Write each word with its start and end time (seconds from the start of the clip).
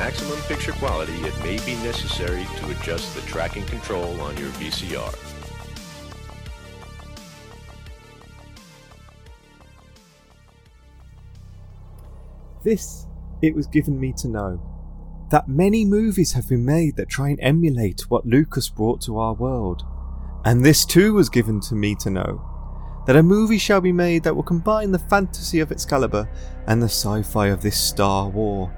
maximum 0.00 0.40
picture 0.48 0.72
quality, 0.72 1.12
it 1.12 1.38
may 1.44 1.58
be 1.66 1.74
necessary 1.82 2.46
to 2.56 2.70
adjust 2.70 3.14
the 3.14 3.20
tracking 3.30 3.66
control 3.66 4.18
on 4.22 4.34
your 4.38 4.48
VCR. 4.52 5.14
This 12.64 13.06
it 13.42 13.54
was 13.54 13.66
given 13.66 14.00
me 14.00 14.14
to 14.16 14.28
know 14.28 14.58
that 15.30 15.48
many 15.48 15.84
movies 15.84 16.32
have 16.32 16.48
been 16.48 16.64
made 16.64 16.96
that 16.96 17.10
try 17.10 17.28
and 17.28 17.38
emulate 17.42 18.10
what 18.10 18.24
Lucas 18.24 18.70
brought 18.70 19.02
to 19.02 19.18
our 19.18 19.34
world. 19.34 19.82
And 20.46 20.64
this 20.64 20.86
too 20.86 21.12
was 21.12 21.28
given 21.28 21.60
to 21.68 21.74
me 21.74 21.94
to 21.96 22.08
know 22.08 22.40
that 23.06 23.16
a 23.16 23.22
movie 23.22 23.58
shall 23.58 23.82
be 23.82 23.92
made 23.92 24.22
that 24.22 24.34
will 24.34 24.42
combine 24.42 24.92
the 24.92 24.98
fantasy 24.98 25.60
of 25.60 25.70
Excalibur 25.70 26.26
and 26.66 26.80
the 26.80 26.86
sci 26.86 27.22
fi 27.22 27.48
of 27.48 27.60
this 27.60 27.78
Star 27.78 28.30
War. 28.30 28.74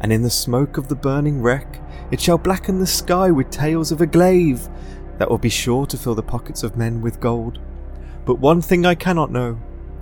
And 0.00 0.12
in 0.12 0.22
the 0.22 0.30
smoke 0.30 0.76
of 0.76 0.88
the 0.88 0.94
burning 0.94 1.40
wreck, 1.40 1.80
it 2.10 2.20
shall 2.20 2.38
blacken 2.38 2.78
the 2.78 2.86
sky 2.86 3.30
with 3.30 3.50
tales 3.50 3.90
of 3.90 4.00
a 4.00 4.06
glaive 4.06 4.68
that 5.18 5.30
will 5.30 5.38
be 5.38 5.48
sure 5.48 5.86
to 5.86 5.96
fill 5.96 6.14
the 6.14 6.22
pockets 6.22 6.62
of 6.62 6.76
men 6.76 7.00
with 7.00 7.20
gold. 7.20 7.58
But 8.24 8.38
one 8.38 8.60
thing 8.60 8.84
I 8.84 8.94
cannot 8.94 9.30
know 9.30 9.58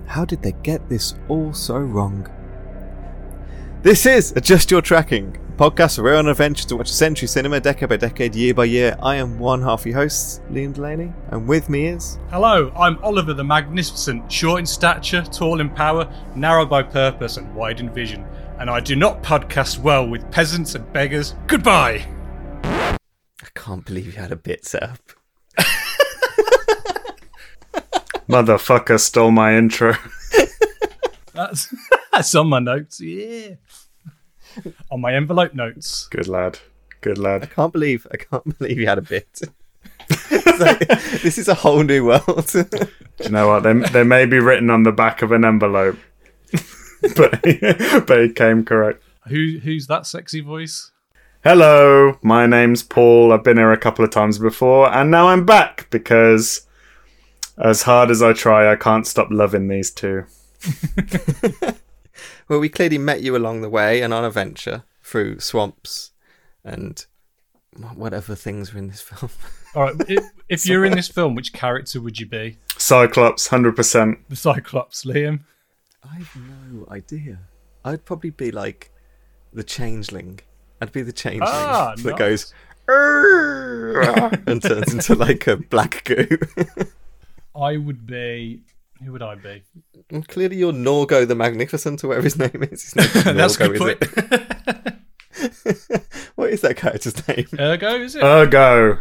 how 0.07 0.25
did 0.25 0.41
they 0.41 0.51
get 0.51 0.87
this 0.87 1.15
all 1.27 1.53
so 1.53 1.77
wrong? 1.77 2.29
This 3.81 4.05
is 4.05 4.33
Adjust 4.35 4.71
Your 4.71 4.81
Tracking, 4.81 5.37
a 5.47 5.51
podcast 5.51 5.97
where 5.97 6.13
we're 6.13 6.19
on 6.19 6.27
adventure 6.27 6.67
to 6.67 6.75
watch 6.75 6.91
century 6.91 7.27
cinema 7.27 7.59
decade 7.59 7.89
by 7.89 7.97
decade, 7.97 8.35
year 8.35 8.53
by 8.53 8.65
year. 8.65 8.95
I 9.01 9.15
am 9.15 9.37
one 9.37 9.61
half 9.61 9.85
your 9.85 9.95
hosts, 9.95 10.41
Liam 10.49 10.73
Delaney, 10.73 11.13
and 11.29 11.47
with 11.47 11.69
me 11.69 11.87
is. 11.87 12.17
Hello, 12.29 12.71
I'm 12.75 12.97
Oliver 13.03 13.33
the 13.33 13.43
Magnificent, 13.43 14.31
short 14.31 14.59
in 14.59 14.65
stature, 14.65 15.21
tall 15.21 15.61
in 15.61 15.69
power, 15.69 16.11
narrow 16.35 16.65
by 16.65 16.81
purpose, 16.81 17.37
and 17.37 17.53
wide 17.55 17.79
in 17.79 17.93
vision. 17.93 18.25
And 18.57 18.69
I 18.69 18.79
do 18.79 18.95
not 18.95 19.21
podcast 19.21 19.79
well 19.79 20.07
with 20.07 20.31
peasants 20.31 20.75
and 20.75 20.91
beggars. 20.93 21.35
Goodbye! 21.47 22.07
I 22.63 22.97
can't 23.53 23.83
believe 23.85 24.05
you 24.05 24.13
had 24.13 24.31
a 24.31 24.37
bit 24.37 24.65
set 24.65 24.83
up. 24.83 24.99
Motherfucker 28.29 28.97
stole 28.97 29.31
my 29.31 29.57
intro. 29.57 29.95
That's, 31.33 31.73
that's 32.13 32.33
on 32.33 32.47
my 32.47 32.59
notes, 32.59 33.01
yeah. 33.01 33.55
on 34.89 35.01
my 35.01 35.13
envelope 35.13 35.53
notes. 35.53 36.07
Good 36.07 36.29
lad. 36.29 36.59
Good 37.01 37.17
lad. 37.17 37.43
I 37.43 37.47
can't 37.47 37.73
believe 37.73 38.07
I 38.09 38.15
can't 38.15 38.57
believe 38.57 38.79
you 38.79 38.87
had 38.87 38.99
a 38.99 39.01
bit. 39.01 39.41
Like, 40.57 40.87
this 41.21 41.37
is 41.37 41.49
a 41.49 41.53
whole 41.55 41.83
new 41.83 42.05
world. 42.05 42.47
Do 42.53 42.65
you 43.21 43.29
know 43.29 43.49
what? 43.49 43.63
They, 43.63 43.73
they 43.73 44.03
may 44.03 44.25
be 44.25 44.39
written 44.39 44.69
on 44.69 44.83
the 44.83 44.93
back 44.93 45.21
of 45.21 45.33
an 45.33 45.43
envelope, 45.43 45.97
but, 47.15 47.41
but 48.07 48.19
it 48.19 48.35
came 48.35 48.63
correct. 48.65 49.03
Who 49.27 49.59
Who's 49.63 49.87
that 49.87 50.05
sexy 50.05 50.41
voice? 50.41 50.91
Hello, 51.43 52.17
my 52.23 52.47
name's 52.47 52.81
Paul. 52.81 53.31
I've 53.31 53.43
been 53.43 53.57
here 53.57 53.71
a 53.71 53.77
couple 53.77 54.03
of 54.03 54.09
times 54.09 54.39
before, 54.39 54.91
and 54.91 55.11
now 55.11 55.27
I'm 55.27 55.45
back 55.45 55.87
because, 55.91 56.65
as 57.57 57.83
hard 57.83 58.09
as 58.09 58.23
I 58.23 58.33
try, 58.33 58.71
I 58.71 58.75
can't 58.75 59.05
stop 59.05 59.27
loving 59.29 59.67
these 59.67 59.91
two. 59.91 60.25
well, 62.47 62.59
we 62.59 62.69
clearly 62.69 62.97
met 62.97 63.21
you 63.21 63.35
along 63.35 63.61
the 63.61 63.69
way 63.69 64.01
and 64.01 64.11
on 64.11 64.25
a 64.25 64.31
venture 64.31 64.85
through 65.03 65.39
swamps 65.39 66.11
and 66.63 67.05
whatever 67.93 68.33
things 68.33 68.73
were 68.73 68.79
in 68.79 68.87
this 68.87 69.01
film. 69.03 69.31
All 69.75 69.83
right, 69.83 69.95
if, 70.07 70.23
if 70.49 70.65
you're 70.65 70.85
in 70.85 70.95
this 70.95 71.09
film, 71.09 71.35
which 71.35 71.53
character 71.53 72.01
would 72.01 72.19
you 72.19 72.25
be? 72.25 72.57
Cyclops, 72.77 73.47
hundred 73.49 73.75
percent. 73.75 74.17
The 74.29 74.35
Cyclops, 74.35 75.05
Liam. 75.05 75.41
I've 76.13 76.35
no 76.35 76.85
idea. 76.91 77.39
I'd 77.83 78.05
probably 78.05 78.29
be 78.31 78.51
like 78.51 78.91
the 79.53 79.63
changeling. 79.63 80.39
I'd 80.81 80.91
be 80.91 81.01
the 81.01 81.13
changeling 81.13 81.47
Ah, 81.51 81.93
that 81.95 82.03
nice. 82.19 82.19
goes 82.19 82.53
and 84.47 84.61
turns 84.61 84.93
into 84.93 85.15
like 85.15 85.47
a 85.47 85.57
black 85.57 86.03
goo. 86.03 86.27
I 87.55 87.77
would 87.77 88.05
be. 88.05 88.61
Who 89.03 89.11
would 89.11 89.21
I 89.21 89.35
be? 89.35 89.63
and 90.09 90.27
clearly, 90.27 90.55
you're 90.57 90.71
Norgo 90.71 91.27
the 91.27 91.35
Magnificent, 91.35 92.03
or 92.03 92.09
whatever 92.09 92.23
his 92.25 92.37
name 92.39 92.63
is. 92.71 92.93
His 92.93 92.95
name 92.95 93.05
is 93.05 93.23
That's 93.23 93.55
a 93.55 93.59
Norgo, 93.59 93.67
good 93.67 93.75
is 93.75 93.79
point. 93.81 93.97
it? 95.93 96.01
what 96.35 96.49
is 96.49 96.61
that 96.61 96.77
character's 96.77 97.27
name? 97.27 97.45
Ergo, 97.59 97.95
is 98.01 98.15
it? 98.15 98.23
Ergo. 98.23 98.99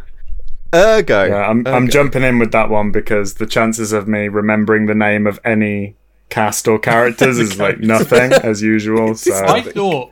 Ergo. 0.75 1.25
Yeah, 1.27 1.49
I'm, 1.49 1.67
I'm 1.67 1.89
jumping 1.89 2.23
in 2.25 2.39
with 2.41 2.51
that 2.53 2.71
one 2.71 2.91
because 2.91 3.35
the 3.35 3.47
chances 3.47 3.93
of 3.93 4.09
me 4.09 4.29
remembering 4.29 4.87
the 4.87 4.95
name 4.95 5.27
of 5.29 5.39
any 5.45 5.97
cast 6.35 6.67
or 6.67 6.81
characters 6.81 7.39
is 7.39 7.61
like 7.61 7.79
nothing 7.79 8.33
as 8.33 8.61
usual. 8.75 9.15
So 9.15 9.33
I 9.33 9.63
thought 9.63 10.11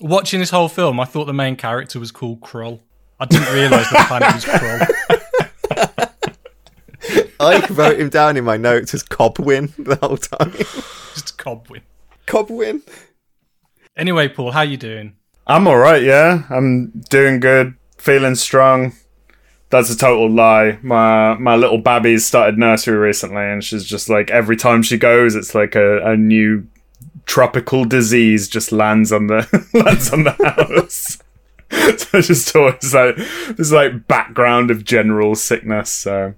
watching 0.00 0.40
this 0.40 0.48
whole 0.48 0.70
film, 0.70 0.98
I 0.98 1.04
thought 1.04 1.26
the 1.26 1.34
main 1.34 1.56
character 1.56 2.00
was 2.00 2.10
called 2.10 2.40
Krull. 2.40 2.80
I 3.18 3.26
didn't 3.26 3.52
realise 3.52 3.86
the 3.90 4.04
planet 4.08 4.34
was 4.34 4.44
Krull. 4.46 4.86
I 7.40 7.66
wrote 7.70 8.00
him 8.00 8.08
down 8.08 8.38
in 8.38 8.44
my 8.44 8.56
notes 8.56 8.94
as 8.94 9.02
Cobwin 9.02 9.74
the 9.78 9.96
whole 9.96 10.16
time. 10.16 10.52
Just 11.14 11.36
Cobwin. 11.36 11.82
Cobwin. 12.26 12.82
Anyway, 13.96 14.28
Paul, 14.28 14.52
how 14.52 14.62
you 14.62 14.78
doing? 14.78 15.16
I'm 15.46 15.66
all 15.66 15.76
right. 15.76 16.02
Yeah, 16.02 16.44
I'm 16.48 16.88
doing 17.10 17.40
good, 17.40 17.74
feeling 17.98 18.34
strong. 18.34 18.94
That's 19.70 19.88
a 19.88 19.96
total 19.96 20.28
lie. 20.28 20.78
My 20.82 21.34
my 21.34 21.56
little 21.56 21.78
baby's 21.78 22.26
started 22.26 22.58
nursery 22.58 22.96
recently, 22.98 23.42
and 23.44 23.62
she's 23.62 23.84
just 23.84 24.08
like 24.08 24.30
every 24.30 24.56
time 24.56 24.82
she 24.82 24.98
goes, 24.98 25.34
it's 25.36 25.54
like 25.54 25.74
a, 25.76 26.04
a 26.04 26.16
new 26.16 26.66
tropical 27.26 27.84
disease 27.84 28.48
just 28.48 28.72
lands 28.72 29.12
on 29.12 29.28
the 29.28 29.46
lands 29.74 30.12
on 30.12 30.24
the 30.24 30.32
house. 30.32 31.18
so 31.70 32.18
it's 32.18 32.26
just 32.26 32.56
always 32.56 32.92
like 32.92 33.14
this 33.56 33.70
like 33.70 34.08
background 34.08 34.72
of 34.72 34.84
general 34.84 35.36
sickness. 35.36 35.88
So, 35.90 36.34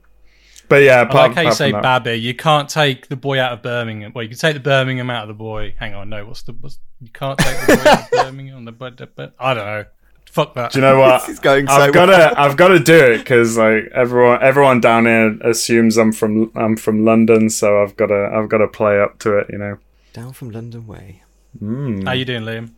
but 0.69 0.83
yeah, 0.83 1.07
I 1.09 1.15
like 1.15 1.35
how 1.35 1.41
you 1.41 1.53
say 1.53 1.73
that- 1.73 1.83
Babby. 1.83 2.17
You 2.17 2.35
can't 2.35 2.69
take 2.69 3.09
the 3.09 3.17
boy 3.17 3.41
out 3.41 3.53
of 3.53 3.63
Birmingham. 3.63 4.13
Well, 4.15 4.25
you 4.25 4.29
can 4.29 4.39
take 4.39 4.53
the 4.55 4.61
Birmingham 4.61 5.09
out 5.09 5.23
of 5.23 5.29
the 5.29 5.35
boy. 5.35 5.75
Hang 5.79 5.95
on, 5.95 6.11
no, 6.11 6.27
what's 6.27 6.43
the? 6.43 6.53
What's, 6.53 6.79
you 7.01 7.09
can't 7.11 7.39
take 7.39 7.59
the 7.61 7.77
boy 7.77 7.91
out 7.91 8.03
of 8.03 8.11
Birmingham. 8.27 8.67
The 8.67 8.73
but, 8.73 9.17
but 9.17 9.35
I 9.39 9.55
don't 9.55 9.65
know. 9.65 9.85
Fuck 10.33 10.55
that. 10.55 10.73
Do 10.73 10.79
you 10.79 10.83
know 10.83 10.99
what? 10.99 11.21
This 11.27 11.35
is 11.35 11.41
going 11.41 11.67
so 11.67 11.75
I've 11.75 11.93
got 11.93 12.07
to. 12.07 12.41
I've 12.41 12.57
got 12.57 12.69
to 12.69 12.79
do 12.79 12.97
it 12.97 13.19
because 13.19 13.59
like 13.59 13.85
everyone, 13.95 14.43
everyone 14.43 14.81
down 14.81 15.05
here 15.05 15.39
assumes 15.43 15.99
I'm 15.99 16.11
from, 16.11 16.51
I'm 16.55 16.75
from 16.77 17.05
London, 17.05 17.51
so 17.51 17.83
I've 17.83 17.95
got 17.97 18.07
to, 18.07 18.31
I've 18.35 18.49
got 18.49 18.59
to 18.59 18.69
play 18.69 18.99
up 18.99 19.19
to 19.21 19.37
it, 19.37 19.49
you 19.51 19.59
know. 19.59 19.77
Down 20.15 20.33
from 20.33 20.51
London 20.51 20.87
Way. 20.87 21.23
Mm. 21.63 22.07
How 22.07 22.13
you 22.13 22.25
doing, 22.25 22.45
Liam? 22.45 22.71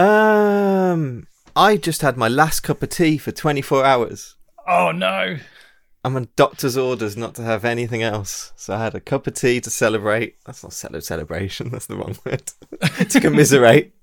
Um, 0.00 1.26
I 1.56 1.76
just 1.76 2.02
had 2.02 2.16
my 2.16 2.28
last 2.28 2.60
cup 2.60 2.80
of 2.80 2.90
tea 2.90 3.18
for 3.18 3.32
24 3.32 3.84
hours. 3.84 4.36
Oh 4.68 4.92
no. 4.92 5.38
I'm 6.04 6.14
on 6.14 6.28
doctor's 6.36 6.76
orders 6.76 7.16
not 7.16 7.34
to 7.34 7.42
have 7.42 7.64
anything 7.64 8.04
else. 8.04 8.52
So 8.54 8.76
I 8.76 8.84
had 8.84 8.94
a 8.94 9.00
cup 9.00 9.26
of 9.26 9.34
tea 9.34 9.60
to 9.62 9.70
celebrate. 9.70 10.36
That's 10.44 10.62
not 10.62 10.72
cele- 10.72 11.00
celebration, 11.00 11.70
that's 11.72 11.86
the 11.86 11.96
wrong 11.96 12.16
word. 12.24 12.52
to 13.10 13.20
commiserate. 13.20 13.95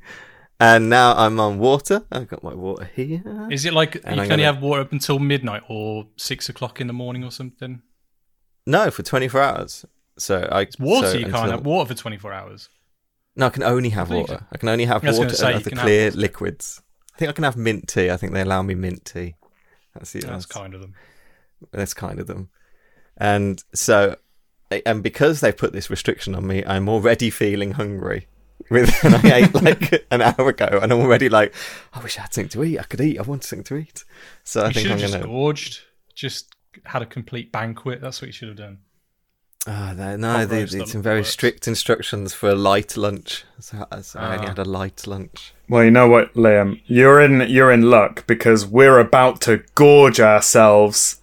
And 0.63 0.89
now 0.89 1.13
I'm 1.15 1.39
on 1.39 1.59
water. 1.59 2.03
I've 2.11 2.27
got 2.27 2.41
my 2.43 2.53
water 2.53 2.89
here. 2.95 3.21
Is 3.51 3.65
it 3.65 3.73
like 3.73 3.95
you 3.95 4.01
can 4.01 4.13
only 4.13 4.27
gonna- 4.29 4.43
have 4.43 4.61
water 4.61 4.81
up 4.81 4.91
until 4.93 5.19
midnight 5.19 5.63
or 5.67 6.07
six 6.15 6.47
o'clock 6.47 6.79
in 6.79 6.87
the 6.87 6.93
morning 6.93 7.23
or 7.23 7.31
something? 7.31 7.81
No, 8.65 8.89
for 8.89 9.03
24 9.03 9.41
hours. 9.41 9.85
So 10.17 10.47
I 10.51 10.61
It's 10.61 10.79
water. 10.79 11.07
so 11.11 11.17
you 11.17 11.25
can't 11.25 11.35
until- 11.35 11.51
have 11.51 11.65
water 11.65 11.87
for 11.93 11.99
twenty 12.01 12.17
four 12.17 12.31
hours. 12.31 12.69
No, 13.35 13.47
I 13.47 13.49
can 13.49 13.63
only 13.63 13.89
have 13.89 14.11
I 14.11 14.15
water. 14.15 14.37
so. 14.39 14.45
I 14.51 14.57
can 14.57 14.69
only 14.69 14.85
have 14.85 15.03
water 15.03 15.29
say, 15.35 15.47
and 15.47 15.55
other 15.55 15.69
can 15.69 15.77
have 15.79 15.85
clear 15.85 16.11
liquids. 16.11 16.81
I 17.15 17.17
think 17.17 17.29
I 17.29 17.33
can 17.33 17.43
have 17.43 17.57
mint 17.57 17.87
tea. 17.87 18.09
I 18.11 18.17
think 18.17 18.31
they 18.33 18.41
allow 18.41 18.61
me 18.61 18.75
mint 18.75 19.03
tea. 19.05 19.35
That's 19.95 20.11
the 20.13 20.19
That's 20.21 20.45
kind 20.45 20.73
of 20.75 20.81
them. 20.81 20.93
that's 21.71 21.93
kind 21.95 22.19
of 22.19 22.27
them. 22.27 22.49
And 23.17 23.63
so, 23.73 24.17
and 24.85 25.01
because 25.03 25.39
they 25.41 25.51
put 25.51 25.73
this 25.73 25.89
restriction 25.89 26.35
on 26.35 26.45
me, 26.47 26.63
I'm 26.65 26.87
already 26.87 27.29
feeling 27.31 27.71
hungry. 27.73 28.27
With 28.69 28.91
and 29.03 29.15
I 29.15 29.31
ate 29.43 29.53
like 29.55 30.05
an 30.11 30.21
hour 30.21 30.49
ago, 30.49 30.79
and 30.81 30.91
I'm 30.91 30.99
already 30.99 31.29
like, 31.29 31.53
I 31.93 32.01
wish 32.01 32.17
I 32.17 32.21
had 32.23 32.33
something 32.33 32.49
to 32.49 32.63
eat. 32.63 32.79
I 32.79 32.83
could 32.83 33.01
eat. 33.01 33.19
I 33.19 33.23
want 33.23 33.43
something 33.43 33.63
to 33.65 33.75
eat. 33.77 34.03
So 34.43 34.61
I 34.61 34.67
You 34.67 34.73
think 34.73 34.91
I'm 34.91 34.97
just 34.97 35.13
gonna. 35.13 35.25
gorged. 35.25 35.81
Just 36.15 36.55
had 36.85 37.01
a 37.01 37.05
complete 37.05 37.51
banquet. 37.51 38.01
That's 38.01 38.21
what 38.21 38.27
you 38.27 38.33
should 38.33 38.47
have 38.49 38.57
done. 38.57 38.79
Ah, 39.65 39.93
they- 39.95 40.17
no, 40.17 40.33
Hot 40.33 40.49
they, 40.49 40.59
roast 40.61 40.73
it's 40.75 40.91
some 40.91 41.01
very 41.01 41.19
works. 41.21 41.29
strict 41.29 41.67
instructions 41.69 42.33
for 42.33 42.49
a 42.49 42.55
light 42.55 42.97
lunch. 42.97 43.45
So, 43.59 43.85
so 44.01 44.19
I 44.19 44.33
only 44.35 44.45
Ah. 44.45 44.49
had 44.49 44.59
a 44.59 44.65
light 44.65 45.07
lunch. 45.07 45.53
Well, 45.69 45.85
you 45.85 45.91
know 45.91 46.09
what, 46.09 46.33
Liam, 46.33 46.81
you're 46.85 47.21
in, 47.21 47.49
you're 47.49 47.71
in 47.71 47.83
luck 47.83 48.27
because 48.27 48.65
we're 48.65 48.99
about 48.99 49.39
to 49.41 49.63
gorge 49.75 50.19
ourselves 50.19 51.21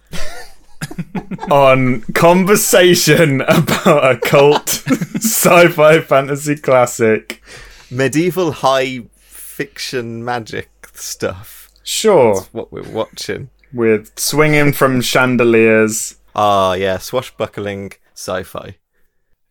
on 1.51 2.01
conversation 2.13 3.41
about 3.41 4.11
a 4.15 4.17
cult 4.19 4.69
sci-fi 5.15 5.99
fantasy 6.01 6.55
classic. 6.55 7.41
Medieval 7.89 8.51
high 8.51 9.01
fiction 9.19 10.23
magic 10.23 10.69
stuff. 10.93 11.69
Sure, 11.83 12.35
That's 12.35 12.53
what 12.53 12.71
we're 12.71 12.89
watching. 12.89 13.49
with 13.73 14.17
swinging 14.17 14.71
from 14.73 15.01
chandeliers. 15.11 16.15
Ah, 16.35 16.73
yeah, 16.73 16.97
swashbuckling 16.97 17.91
sci-fi. 18.13 18.77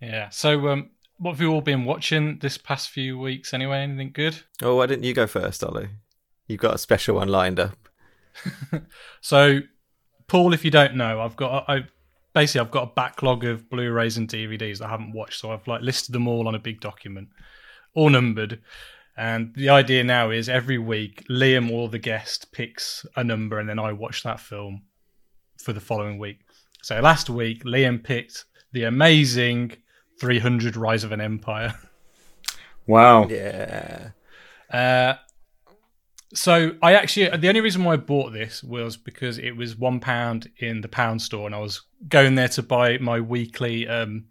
Yeah. 0.01 0.29
So, 0.31 0.69
um, 0.69 0.91
what 1.19 1.33
have 1.33 1.41
you 1.41 1.53
all 1.53 1.61
been 1.61 1.85
watching 1.85 2.39
this 2.41 2.57
past 2.57 2.89
few 2.89 3.19
weeks? 3.19 3.53
Anyway, 3.53 3.79
anything 3.79 4.13
good? 4.13 4.37
Oh, 4.63 4.77
why 4.77 4.87
didn't 4.87 5.05
you 5.05 5.13
go 5.13 5.27
first, 5.27 5.63
Ollie? 5.63 5.91
You've 6.47 6.61
got 6.61 6.75
a 6.75 6.79
special 6.79 7.17
one 7.17 7.29
lined 7.29 7.61
up. 7.61 7.77
So, 9.21 9.61
Paul, 10.31 10.55
if 10.55 10.65
you 10.65 10.71
don't 10.71 10.95
know, 10.95 11.21
I've 11.21 11.35
got 11.35 11.69
I 11.69 11.87
basically 12.35 12.61
I've 12.61 12.71
got 12.71 12.85
a 12.85 12.95
backlog 12.95 13.45
of 13.45 13.69
Blu-rays 13.69 14.17
and 14.17 14.29
DVDs 14.29 14.79
that 14.79 14.87
I 14.87 14.91
haven't 14.91 15.13
watched, 15.13 15.41
so 15.41 15.51
I've 15.51 15.67
like 15.67 15.83
listed 15.83 16.13
them 16.13 16.29
all 16.29 16.47
on 16.47 16.55
a 16.55 16.61
big 16.61 16.81
document, 16.81 17.31
all 17.95 18.11
numbered. 18.11 18.61
And 19.17 19.53
the 19.57 19.71
idea 19.71 20.05
now 20.05 20.31
is 20.31 20.49
every 20.49 20.79
week 20.79 21.27
Liam 21.29 21.69
or 21.73 21.89
the 21.89 21.99
guest 21.99 22.53
picks 22.53 23.05
a 23.17 23.25
number, 23.25 23.59
and 23.59 23.69
then 23.69 23.81
I 23.81 23.93
watch 23.93 24.23
that 24.23 24.39
film 24.39 24.83
for 25.59 25.73
the 25.73 25.81
following 25.81 26.17
week. 26.17 26.39
So 26.81 27.01
last 27.01 27.29
week 27.29 27.65
Liam 27.65 28.01
picked 28.01 28.45
the 28.71 28.85
amazing 28.85 29.73
300 30.21 30.77
Rise 30.77 31.03
of 31.03 31.11
an 31.11 31.21
Empire. 31.21 31.75
Wow. 32.87 33.27
Yeah. 33.29 34.11
Uh, 34.73 35.15
so 36.33 36.77
I 36.83 36.95
actually 36.95 37.37
the 37.37 37.49
only 37.49 37.61
reason 37.61 37.85
why 37.85 37.95
I 37.95 37.97
bought 37.97 38.33
this 38.33 38.63
was 38.63 38.97
because 38.97 39.39
it 39.39 39.57
was 39.57 39.77
one 39.77 40.01
pound 40.01 40.51
in 40.59 40.81
the 40.81 40.89
pound 40.89 41.23
store, 41.23 41.47
and 41.47 41.55
I 41.55 41.59
was 41.59 41.83
going 42.09 42.37
there 42.37 42.49
to 42.49 42.63
buy 42.63 42.99
my 42.99 43.21
weekly 43.21 43.89
um, 43.89 44.27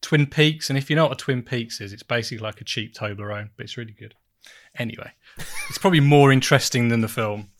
Twin 0.00 0.26
Peaks. 0.26 0.68
And 0.68 0.78
if 0.78 0.90
you 0.90 0.96
know 0.96 1.04
what 1.04 1.12
a 1.12 1.24
Twin 1.24 1.42
Peaks 1.42 1.80
is, 1.80 1.92
it's 1.92 2.02
basically 2.02 2.42
like 2.42 2.60
a 2.60 2.64
cheap 2.64 2.94
Toblerone, 2.94 3.50
but 3.56 3.64
it's 3.64 3.76
really 3.76 3.92
good. 3.92 4.14
Anyway, 4.76 5.12
it's 5.68 5.78
probably 5.78 6.00
more 6.00 6.32
interesting 6.32 6.88
than 6.88 7.00
the 7.00 7.08
film. 7.08 7.50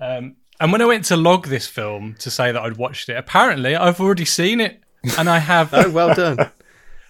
Um, 0.00 0.36
and 0.60 0.72
when 0.72 0.82
I 0.82 0.86
went 0.86 1.04
to 1.06 1.16
log 1.16 1.46
this 1.46 1.66
film 1.66 2.16
to 2.20 2.30
say 2.30 2.50
that 2.50 2.62
I'd 2.62 2.76
watched 2.76 3.08
it, 3.08 3.16
apparently 3.16 3.76
I've 3.76 4.00
already 4.00 4.24
seen 4.24 4.60
it, 4.60 4.82
and 5.18 5.28
I 5.28 5.38
have 5.38 5.70
Oh, 5.72 5.90
well 5.90 6.14
done. 6.14 6.50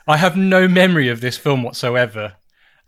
I 0.08 0.16
have 0.16 0.37
no 0.37 0.69
memory 0.69 1.08
of 1.08 1.20
this 1.20 1.37
film 1.37 1.62
whatsoever, 1.62 2.34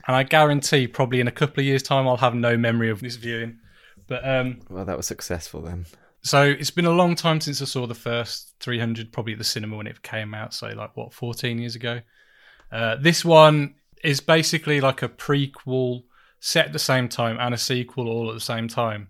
and 0.08 0.16
I 0.16 0.22
guarantee 0.22 0.88
probably 0.88 1.20
in 1.20 1.28
a 1.28 1.32
couple 1.32 1.60
of 1.60 1.66
years' 1.66 1.82
time 1.82 2.08
I'll 2.08 2.16
have 2.16 2.34
no 2.34 2.56
memory 2.56 2.90
of 2.90 3.00
this 3.00 3.16
viewing. 3.16 3.58
But 4.06 4.26
um, 4.26 4.60
well, 4.70 4.86
that 4.86 4.96
was 4.96 5.06
successful 5.06 5.60
then. 5.60 5.84
so 6.22 6.42
it's 6.42 6.70
been 6.70 6.86
a 6.86 6.90
long 6.90 7.14
time 7.14 7.42
since 7.42 7.60
I 7.60 7.66
saw 7.66 7.86
the 7.86 7.94
first 7.94 8.54
300, 8.60 9.12
probably 9.12 9.34
at 9.34 9.38
the 9.38 9.44
cinema 9.44 9.76
when 9.76 9.86
it 9.86 10.02
came 10.02 10.34
out. 10.34 10.54
So 10.54 10.68
like 10.68 10.96
what, 10.96 11.12
14 11.12 11.58
years 11.58 11.76
ago. 11.76 12.00
Uh, 12.72 12.96
this 12.96 13.22
one 13.22 13.74
is 14.02 14.20
basically 14.20 14.80
like 14.80 15.02
a 15.02 15.08
prequel 15.08 16.04
set 16.40 16.66
at 16.66 16.72
the 16.72 16.78
same 16.78 17.08
time 17.08 17.36
and 17.38 17.54
a 17.54 17.58
sequel 17.58 18.08
all 18.08 18.30
at 18.30 18.34
the 18.34 18.40
same 18.40 18.66
time. 18.66 19.08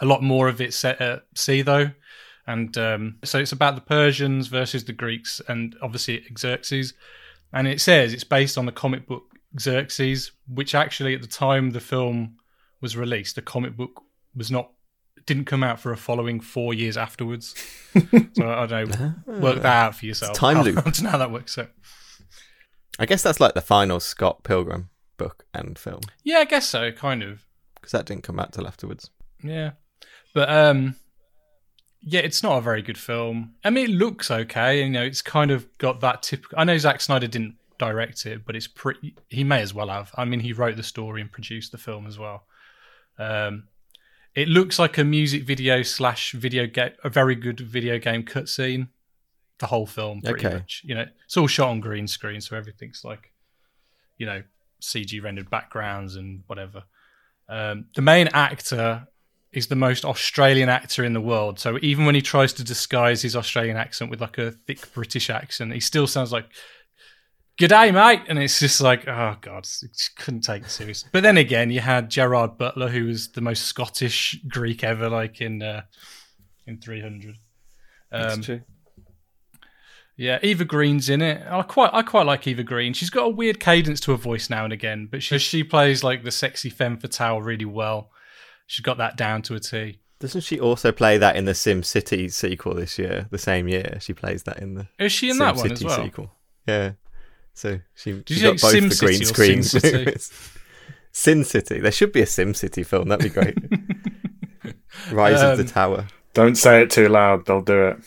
A 0.00 0.04
lot 0.04 0.22
more 0.22 0.48
of 0.48 0.60
it 0.60 0.74
set 0.74 1.00
at 1.00 1.22
sea 1.36 1.62
though, 1.62 1.90
and 2.46 2.76
um, 2.76 3.18
so 3.22 3.38
it's 3.38 3.52
about 3.52 3.76
the 3.76 3.82
Persians 3.82 4.48
versus 4.48 4.84
the 4.84 4.92
Greeks, 4.92 5.40
and 5.46 5.76
obviously 5.80 6.24
Xerxes. 6.36 6.94
And 7.52 7.68
it 7.68 7.80
says 7.80 8.12
it's 8.12 8.24
based 8.24 8.56
on 8.56 8.66
the 8.66 8.72
comic 8.72 9.06
book 9.06 9.31
Xerxes, 9.60 10.32
which 10.48 10.74
actually 10.74 11.14
at 11.14 11.20
the 11.22 11.26
time 11.28 11.70
the 11.70 11.80
film 11.80 12.36
was 12.80 12.96
released, 12.96 13.36
the 13.36 13.42
comic 13.42 13.76
book 13.76 14.02
was 14.34 14.50
not 14.50 14.70
didn't 15.24 15.44
come 15.44 15.62
out 15.62 15.78
for 15.78 15.92
a 15.92 15.96
following 15.96 16.40
four 16.40 16.74
years 16.74 16.96
afterwards. 16.96 17.54
so 18.34 18.48
I 18.52 18.66
don't 18.66 18.98
know, 18.98 19.14
work 19.26 19.62
that 19.62 19.66
out 19.86 19.94
for 19.94 20.06
yourself. 20.06 20.36
time 20.36 20.56
I 20.56 20.62
loop. 20.62 20.74
don't 20.84 21.02
know 21.02 21.10
how 21.10 21.18
that 21.18 21.30
works 21.30 21.56
out. 21.58 21.70
I 22.98 23.06
guess 23.06 23.22
that's 23.22 23.40
like 23.40 23.54
the 23.54 23.60
final 23.60 24.00
Scott 24.00 24.42
Pilgrim 24.42 24.90
book 25.16 25.44
and 25.54 25.78
film 25.78 26.00
Yeah, 26.24 26.38
I 26.38 26.44
guess 26.44 26.66
so, 26.66 26.90
kind 26.92 27.22
of. 27.22 27.46
because 27.76 27.92
that 27.92 28.06
didn't 28.06 28.24
come 28.24 28.40
out 28.40 28.52
till 28.52 28.66
afterwards. 28.66 29.10
Yeah, 29.42 29.72
but 30.34 30.50
um, 30.50 30.96
yeah, 32.02 32.20
it's 32.20 32.42
not 32.42 32.58
a 32.58 32.60
very 32.60 32.82
good 32.82 32.98
film. 32.98 33.54
I 33.64 33.70
mean, 33.70 33.90
it 33.90 33.94
looks 33.94 34.30
okay. 34.30 34.82
You 34.82 34.90
know, 34.90 35.02
it's 35.04 35.22
kind 35.22 35.50
of 35.50 35.66
got 35.78 36.00
that 36.00 36.22
typical. 36.22 36.58
I 36.58 36.64
know 36.64 36.76
Zack 36.78 37.00
Snyder 37.00 37.28
didn't 37.28 37.56
direct 37.86 38.26
it, 38.26 38.44
but 38.46 38.54
it's 38.54 38.68
pretty. 38.68 39.14
He 39.28 39.42
may 39.44 39.60
as 39.60 39.74
well 39.74 39.88
have. 39.88 40.10
I 40.16 40.24
mean, 40.24 40.40
he 40.40 40.52
wrote 40.52 40.76
the 40.76 40.82
story 40.82 41.20
and 41.20 41.30
produced 41.32 41.72
the 41.72 41.78
film 41.78 42.06
as 42.06 42.18
well. 42.18 42.44
Um, 43.18 43.64
it 44.34 44.48
looks 44.48 44.78
like 44.78 44.98
a 44.98 45.04
music 45.04 45.42
video 45.44 45.82
slash 45.82 46.32
video 46.32 46.66
game, 46.66 46.92
a 47.04 47.08
very 47.10 47.34
good 47.34 47.60
video 47.60 47.98
game 47.98 48.22
cutscene. 48.22 48.88
The 49.58 49.66
whole 49.66 49.86
film, 49.86 50.20
pretty 50.22 50.46
Okay. 50.46 50.54
much. 50.54 50.82
You 50.84 50.94
know, 50.94 51.06
it's 51.24 51.36
all 51.36 51.46
shot 51.46 51.68
on 51.70 51.80
green 51.80 52.06
screen, 52.06 52.40
so 52.40 52.56
everything's 52.56 53.02
like, 53.04 53.32
you 54.18 54.26
know, 54.26 54.42
CG 54.80 55.22
rendered 55.22 55.50
backgrounds 55.50 56.16
and 56.16 56.42
whatever. 56.46 56.84
Um, 57.48 57.86
the 57.94 58.02
main 58.02 58.28
actor 58.28 59.06
is 59.52 59.66
the 59.66 59.76
most 59.76 60.04
Australian 60.04 60.68
actor 60.68 61.04
in 61.04 61.12
the 61.12 61.20
world. 61.20 61.58
So 61.60 61.78
even 61.82 62.06
when 62.06 62.14
he 62.14 62.22
tries 62.22 62.52
to 62.54 62.64
disguise 62.64 63.20
his 63.22 63.36
Australian 63.36 63.76
accent 63.76 64.10
with 64.10 64.20
like 64.20 64.38
a 64.38 64.52
thick 64.52 64.92
British 64.94 65.28
accent, 65.28 65.72
he 65.74 65.80
still 65.80 66.06
sounds 66.06 66.32
like 66.32 66.46
"G'day, 67.58 67.92
mate," 67.92 68.22
and 68.28 68.38
it's 68.38 68.58
just 68.58 68.80
like, 68.80 69.06
oh 69.06 69.36
god, 69.40 69.66
couldn't 70.16 70.40
take 70.42 70.62
it 70.62 70.70
serious. 70.70 71.04
But 71.12 71.22
then 71.22 71.36
again, 71.36 71.70
you 71.70 71.80
had 71.80 72.10
Gerard 72.10 72.58
Butler, 72.58 72.88
who 72.88 73.06
was 73.06 73.28
the 73.28 73.40
most 73.40 73.64
Scottish 73.64 74.40
Greek 74.48 74.82
ever, 74.84 75.08
like 75.08 75.40
in 75.40 75.62
uh, 75.62 75.82
in 76.66 76.80
300. 76.80 77.36
That's 78.10 78.34
Um, 78.34 78.42
true. 78.42 78.60
yeah, 80.16 80.38
Eva 80.42 80.64
Green's 80.64 81.08
in 81.08 81.22
it. 81.22 81.42
I 81.48 81.62
quite 81.62 81.90
I 81.92 82.02
quite 82.02 82.26
like 82.26 82.46
Eva 82.46 82.62
Green. 82.62 82.92
She's 82.92 83.10
got 83.10 83.24
a 83.24 83.30
weird 83.30 83.60
cadence 83.60 84.00
to 84.00 84.10
her 84.12 84.16
voice 84.16 84.50
now 84.50 84.64
and 84.64 84.72
again, 84.72 85.08
but 85.10 85.22
she 85.22 85.38
she 85.38 85.64
plays 85.64 86.02
like 86.04 86.24
the 86.24 86.30
sexy 86.30 86.70
femme 86.70 86.98
fatale 86.98 87.40
really 87.42 87.64
well. 87.64 88.10
She's 88.66 88.84
got 88.84 88.98
that 88.98 89.16
down 89.16 89.42
to 89.42 89.54
a 89.54 89.60
T. 89.60 89.98
Doesn't 90.20 90.42
she 90.42 90.60
also 90.60 90.92
play 90.92 91.18
that 91.18 91.34
in 91.36 91.46
the 91.46 91.54
Sim 91.54 91.82
City 91.82 92.28
sequel 92.28 92.74
this 92.74 92.96
year? 92.98 93.26
The 93.30 93.38
same 93.38 93.66
year 93.66 93.98
she 94.00 94.14
plays 94.14 94.44
that 94.44 94.58
in 94.60 94.74
the 94.74 94.86
Is 94.98 95.10
she 95.12 95.28
in 95.28 95.34
Sim 95.34 95.38
that 95.40 95.56
one 95.56 95.68
City 95.68 95.74
as 95.74 95.84
well? 95.84 96.04
sequel. 96.04 96.32
Yeah. 96.66 96.92
So 97.54 97.80
she, 97.94 98.22
she 98.26 98.34
you 98.34 98.42
got 98.42 98.60
both 98.60 98.70
Sim 98.72 98.88
the 98.88 98.94
City 98.94 99.12
green 99.18 99.22
or 99.22 99.24
screen 99.24 99.62
Sin 99.62 99.80
City? 99.80 100.16
Sin 101.12 101.44
City. 101.44 101.80
There 101.80 101.92
should 101.92 102.12
be 102.12 102.22
a 102.22 102.26
Sim 102.26 102.54
City 102.54 102.82
film. 102.82 103.08
That'd 103.08 103.24
be 103.24 103.40
great. 103.40 103.56
Rise 105.12 105.42
of 105.42 105.58
the 105.58 105.64
Um, 105.64 105.68
Tower. 105.68 106.06
Don't 106.34 106.56
say 106.56 106.82
it 106.82 106.90
too 106.90 107.08
loud. 107.08 107.44
They'll 107.46 107.60
do 107.60 107.88
it. 107.88 107.98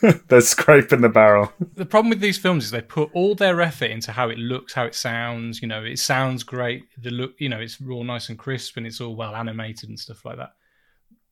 They're 0.28 0.40
scraping 0.40 1.00
the 1.00 1.08
barrel. 1.08 1.52
The 1.74 1.84
problem 1.84 2.08
with 2.10 2.20
these 2.20 2.38
films 2.38 2.64
is 2.64 2.70
they 2.70 2.80
put 2.80 3.10
all 3.12 3.34
their 3.34 3.60
effort 3.60 3.90
into 3.90 4.12
how 4.12 4.28
it 4.28 4.38
looks, 4.38 4.72
how 4.72 4.84
it 4.84 4.94
sounds. 4.94 5.60
You 5.60 5.68
know, 5.68 5.82
it 5.82 5.98
sounds 5.98 6.44
great. 6.44 6.84
The 6.96 7.10
look, 7.10 7.32
you 7.38 7.48
know, 7.48 7.58
it's 7.58 7.78
all 7.90 8.04
nice 8.04 8.28
and 8.28 8.38
crisp 8.38 8.76
and 8.76 8.86
it's 8.86 9.00
all 9.00 9.16
well 9.16 9.34
animated 9.34 9.88
and 9.88 9.98
stuff 9.98 10.24
like 10.24 10.36
that. 10.36 10.52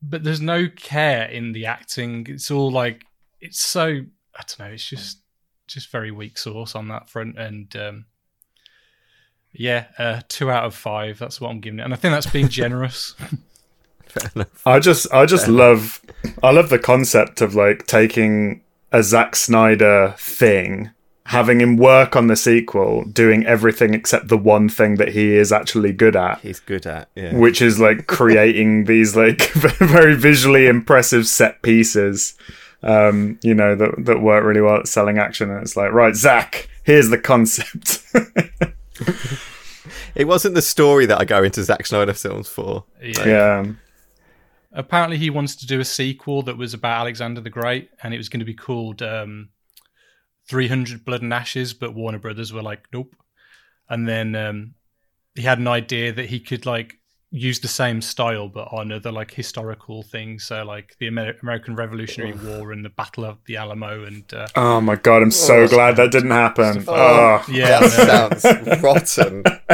But 0.03 0.25
there's 0.25 0.41
no 0.41 0.69
care 0.69 1.27
in 1.27 1.53
the 1.53 1.67
acting. 1.67 2.27
It's 2.29 2.51
all 2.51 2.71
like 2.71 3.05
it's 3.41 3.61
so 3.61 3.85
I 3.87 4.43
don't 4.47 4.59
know. 4.59 4.67
It's 4.67 4.85
just 4.89 5.21
just 5.67 5.91
very 5.91 6.11
weak 6.11 6.39
source 6.39 6.75
on 6.75 6.89
that 6.89 7.09
front. 7.09 7.39
And 7.39 7.75
um, 7.77 8.07
yeah, 9.53 9.87
uh, 9.99 10.21
two 10.29 10.51
out 10.51 10.65
of 10.65 10.75
five. 10.75 11.19
That's 11.19 11.41
what 11.41 11.51
I'm 11.51 11.61
giving 11.61 11.81
it. 11.81 11.85
And 11.85 11.93
I 11.93 11.97
think 11.97 12.13
that's 12.13 12.31
being 12.31 12.49
generous. 12.49 13.15
I 14.67 14.79
just, 14.79 15.13
I 15.13 15.27
just 15.27 15.49
love, 15.49 16.01
I 16.43 16.51
love 16.51 16.71
the 16.71 16.79
concept 16.79 17.41
of 17.41 17.55
like 17.55 17.87
taking 17.87 18.63
a 18.93 19.03
Zack 19.03 19.37
Snyder 19.37 20.15
thing, 20.17 20.91
having 21.25 21.61
him 21.61 21.77
work 21.77 22.17
on 22.17 22.29
the 22.29 22.37
sequel, 22.37 23.05
doing 23.05 23.45
everything 23.45 23.93
except 23.93 24.29
the 24.29 24.39
one 24.39 24.69
thing 24.69 24.95
that 24.97 25.09
he 25.09 25.35
is 25.35 25.53
actually 25.53 25.93
good 25.93 26.17
at. 26.17 26.41
He's 26.41 26.61
good 26.61 26.87
at 26.87 27.11
yeah. 27.15 27.35
which 27.37 27.61
is 27.61 27.79
like 27.79 28.07
creating 28.07 28.85
these 28.85 29.17
like 29.17 29.53
very 29.53 30.15
visually 30.15 30.67
impressive 30.67 31.27
set 31.27 31.61
pieces 31.63 32.35
um 32.83 33.39
you 33.43 33.55
know 33.55 33.75
that 33.75 33.93
that 33.99 34.21
work 34.21 34.45
really 34.45 34.61
well 34.61 34.77
at 34.77 34.89
selling 34.89 35.19
action 35.19 35.51
and 35.51 35.63
it's 35.63 35.77
like 35.77 35.93
right 35.93 36.15
zach 36.15 36.69
here's 36.85 37.11
the 37.11 37.19
concept 37.19 38.03
It 40.15 40.27
wasn't 40.27 40.55
the 40.55 40.63
story 40.63 41.05
that 41.07 41.21
I 41.21 41.27
go 41.27 41.43
into 41.43 41.63
Zack 41.63 41.85
Snyder 41.85 42.15
films 42.15 42.49
for. 42.49 42.85
yeah. 43.03 43.27
yeah 43.27 43.67
apparently 44.77 45.17
he 45.17 45.31
wants 45.31 45.57
to 45.57 45.67
do 45.67 45.81
a 45.81 45.85
sequel 45.85 46.43
that 46.43 46.59
was 46.59 46.75
about 46.75 47.01
Alexander 47.01 47.41
the 47.41 47.51
Great, 47.51 47.91
and 48.03 48.15
it 48.15 48.19
was 48.19 48.29
going 48.29 48.41
to 48.41 48.47
be 48.47 48.55
called 48.55 49.03
um, 49.03 49.49
300 50.49 51.05
Blood 51.05 51.23
and 51.23 51.33
Ashes, 51.33 51.75
but 51.75 51.95
Warner 51.95 52.19
Brothers 52.19 52.53
were 52.53 52.63
like, 52.63 52.87
nope. 52.93 53.17
And 53.89 54.07
then 54.07 54.37
um, 54.37 54.75
he 55.35 55.43
had 55.43 55.59
an 55.59 55.67
idea 55.67 56.13
that 56.13 56.27
he 56.27 56.39
could 56.39 56.67
like 56.67 56.99
use 57.37 57.61
the 57.61 57.69
same 57.69 58.01
style, 58.01 58.49
but 58.49 58.73
on 58.73 58.91
other 58.91 59.13
like 59.13 59.31
historical 59.31 60.03
things, 60.03 60.45
so 60.45 60.65
like 60.65 60.97
the 60.99 61.07
Amer- 61.09 61.37
American 61.43 61.77
Revolutionary 61.77 62.33
War 62.33 62.73
and 62.73 62.85
the 62.85 62.89
Battle 62.89 63.25
of 63.25 63.39
the 63.47 63.57
Alamo, 63.57 64.05
and 64.05 64.25
uh, 64.33 64.47
oh 64.57 64.81
my 64.81 64.97
god 64.97 65.23
i'm 65.23 65.31
so 65.31 65.69
glad 65.69 65.97
that 65.97 66.11
didn't 66.11 66.31
happen. 66.31 66.85
Oh, 66.89 67.45
yeah, 67.49 67.81
That 67.81 68.41
sounds 68.41 68.83
rotten. 68.83 69.43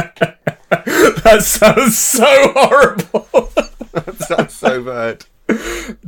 that 1.23 1.39
sounds 1.43 1.97
so 1.97 2.25
horrible. 2.55 3.51
That 3.93 4.15
sounds 4.19 4.53
so 4.53 4.83
bad. 4.83 5.25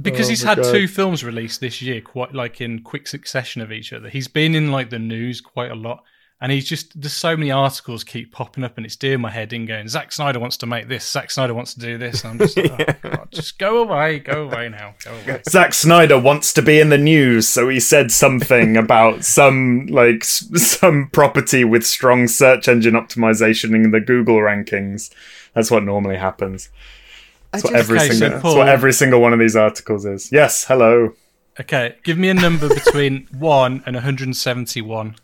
because 0.01 0.27
Oh 0.27 0.29
he's 0.29 0.43
had 0.43 0.57
God. 0.61 0.71
two 0.73 0.87
films 0.87 1.23
released 1.23 1.61
this 1.61 1.81
year, 1.81 2.01
quite 2.01 2.33
like 2.33 2.61
in 2.61 2.81
quick 2.81 3.07
succession 3.07 3.61
of 3.61 3.71
each 3.71 3.93
other. 3.93 4.09
He's 4.09 4.27
been 4.27 4.55
in 4.55 4.71
like 4.71 4.89
the 4.89 4.99
news 4.99 5.41
quite 5.41 5.71
a 5.71 5.75
lot, 5.75 6.03
And 6.45 6.51
he's 6.51 6.69
just 6.69 7.01
there's 7.01 7.11
so 7.11 7.35
many 7.35 7.49
articles 7.49 8.03
keep 8.03 8.31
popping 8.31 8.63
up, 8.63 8.77
and 8.77 8.85
it's 8.85 8.95
doing 8.95 9.19
my 9.19 9.31
head 9.31 9.51
in. 9.51 9.65
Going, 9.65 9.87
Zack 9.87 10.11
Snyder 10.11 10.39
wants 10.39 10.57
to 10.57 10.67
make 10.67 10.87
this. 10.87 11.03
Zack 11.09 11.31
Snyder 11.31 11.55
wants 11.55 11.73
to 11.73 11.79
do 11.79 11.97
this. 11.97 12.23
And 12.23 12.33
I'm 12.33 12.37
just 12.37 12.55
like, 12.55 12.99
oh, 13.03 13.09
God, 13.09 13.27
just 13.31 13.57
go 13.57 13.79
away, 13.79 14.19
go 14.19 14.43
away 14.43 14.69
now, 14.69 14.93
go 15.03 15.11
away. 15.11 15.41
Zack 15.49 15.73
Snyder 15.73 16.19
wants 16.19 16.53
to 16.53 16.61
be 16.61 16.79
in 16.79 16.89
the 16.89 16.99
news, 16.99 17.47
so 17.47 17.67
he 17.67 17.79
said 17.79 18.11
something 18.11 18.77
about 18.85 19.25
some 19.25 19.87
like 19.87 20.21
s- 20.21 20.47
some 20.61 21.09
property 21.11 21.63
with 21.63 21.83
strong 21.83 22.27
search 22.27 22.67
engine 22.67 22.93
optimization 22.93 23.73
in 23.73 23.89
the 23.89 23.99
Google 23.99 24.35
rankings. 24.35 25.09
That's 25.55 25.71
what 25.71 25.81
normally 25.81 26.17
happens. 26.17 26.69
That's 27.53 27.63
what 27.63 27.73
every 27.73 27.97
Okay, 27.97 28.09
so 28.09 28.13
single 28.19 28.39
that's 28.39 28.55
what 28.55 28.69
every 28.69 28.93
single 28.93 29.19
one 29.19 29.33
of 29.33 29.39
these 29.39 29.55
articles 29.55 30.05
is. 30.05 30.31
Yes, 30.31 30.65
hello. 30.65 31.13
Okay, 31.59 31.95
give 32.03 32.19
me 32.19 32.29
a 32.29 32.35
number 32.35 32.69
between 32.69 33.27
one 33.31 33.81
and 33.87 33.95
171. 33.95 35.15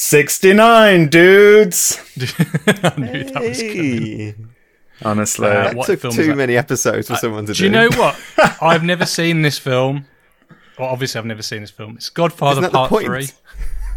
69 0.00 1.08
dudes. 1.08 1.98
I 2.20 2.94
knew 2.96 3.24
that 3.24 3.42
was 3.42 3.60
good. 3.60 3.72
Hey. 3.74 4.34
Honestly. 5.02 5.48
Uh, 5.48 5.74
That 5.74 5.84
took 5.86 6.12
too 6.12 6.26
that? 6.28 6.36
many 6.36 6.56
episodes 6.56 7.08
for 7.08 7.16
someone 7.16 7.46
to 7.46 7.52
Do 7.52 7.58
Do 7.58 7.64
you 7.64 7.70
know 7.70 7.88
what? 7.96 8.16
I've 8.62 8.84
never 8.84 9.04
seen 9.04 9.42
this 9.42 9.58
film. 9.58 10.06
Well, 10.78 10.88
obviously, 10.88 11.18
I've 11.18 11.26
never 11.26 11.42
seen 11.42 11.62
this 11.62 11.72
film. 11.72 11.96
It's 11.96 12.10
Godfather 12.10 12.60
Isn't 12.60 12.62
that 12.62 12.70
the 12.72 12.78
Part 12.78 12.90
point? 12.90 13.06
Three. 13.06 13.26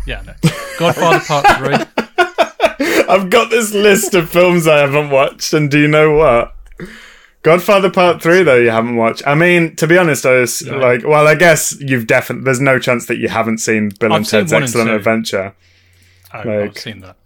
Yeah, 0.07 0.23
no. 0.25 0.33
Godfather 0.79 1.19
Part 1.19 1.45
Three. 1.59 3.05
I've 3.07 3.29
got 3.29 3.51
this 3.51 3.71
list 3.71 4.15
of 4.15 4.27
films 4.27 4.67
I 4.67 4.79
haven't 4.79 5.11
watched, 5.11 5.53
and 5.53 5.69
do 5.69 5.77
you 5.79 5.87
know 5.87 6.13
what? 6.17 6.55
Godfather 7.43 7.91
Part 7.91 8.23
Three, 8.23 8.41
though 8.41 8.55
you 8.55 8.71
haven't 8.71 8.95
watched. 8.95 9.21
I 9.27 9.35
mean, 9.35 9.75
to 9.75 9.85
be 9.85 9.99
honest, 9.99 10.25
I 10.25 10.39
was 10.39 10.63
No. 10.63 10.77
like, 10.79 11.05
well, 11.05 11.27
I 11.27 11.35
guess 11.35 11.79
you've 11.79 12.07
definitely. 12.07 12.45
There's 12.45 12.59
no 12.59 12.79
chance 12.79 13.05
that 13.05 13.17
you 13.17 13.27
haven't 13.29 13.59
seen 13.59 13.91
Bill 13.99 14.11
I've 14.13 14.17
and 14.17 14.25
Ted's 14.27 14.51
one 14.51 14.63
and 14.63 14.69
Excellent. 14.69 14.89
Adventure, 14.89 15.53
Oh, 16.33 16.37
Like- 16.39 16.47
I've 16.71 16.77
seen 16.77 16.99
that. 17.01 17.17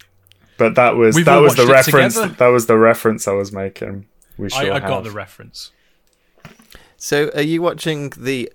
but 0.57 0.75
that 0.75 0.95
was 0.95 1.15
We've 1.15 1.25
that 1.25 1.37
was 1.37 1.55
the 1.55 1.67
reference. 1.67 2.15
together. 2.15 2.33
That 2.35 2.47
was 2.47 2.65
the 2.67 2.77
reference 2.77 3.27
I 3.27 3.33
was 3.33 3.51
making. 3.51 4.07
We 4.37 4.49
sure 4.49 4.71
I, 4.71 4.75
I 4.75 4.79
have. 4.79 4.89
got 4.89 5.03
the 5.03 5.11
reference. 5.11 5.71
So, 6.97 7.29
are 7.35 7.41
you 7.41 7.61
watching 7.61 8.11
the 8.17 8.51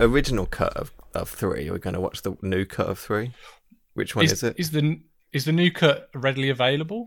original 0.00 0.46
cut 0.46 0.76
of, 0.76 0.92
of 1.14 1.28
three? 1.28 1.68
Or 1.68 1.72
are 1.72 1.74
we 1.74 1.78
going 1.80 1.94
to 1.94 2.00
watch 2.00 2.22
the 2.22 2.36
new 2.42 2.64
cut 2.64 2.86
of 2.88 2.98
three? 2.98 3.32
Which 3.94 4.16
one 4.16 4.24
is, 4.24 4.32
Is, 4.32 4.42
it? 4.42 4.54
is 4.58 4.70
the 4.70 5.00
is 5.32 5.44
the 5.44 5.52
new 5.52 5.70
cut 5.70 6.08
readily 6.14 6.48
available? 6.50 7.06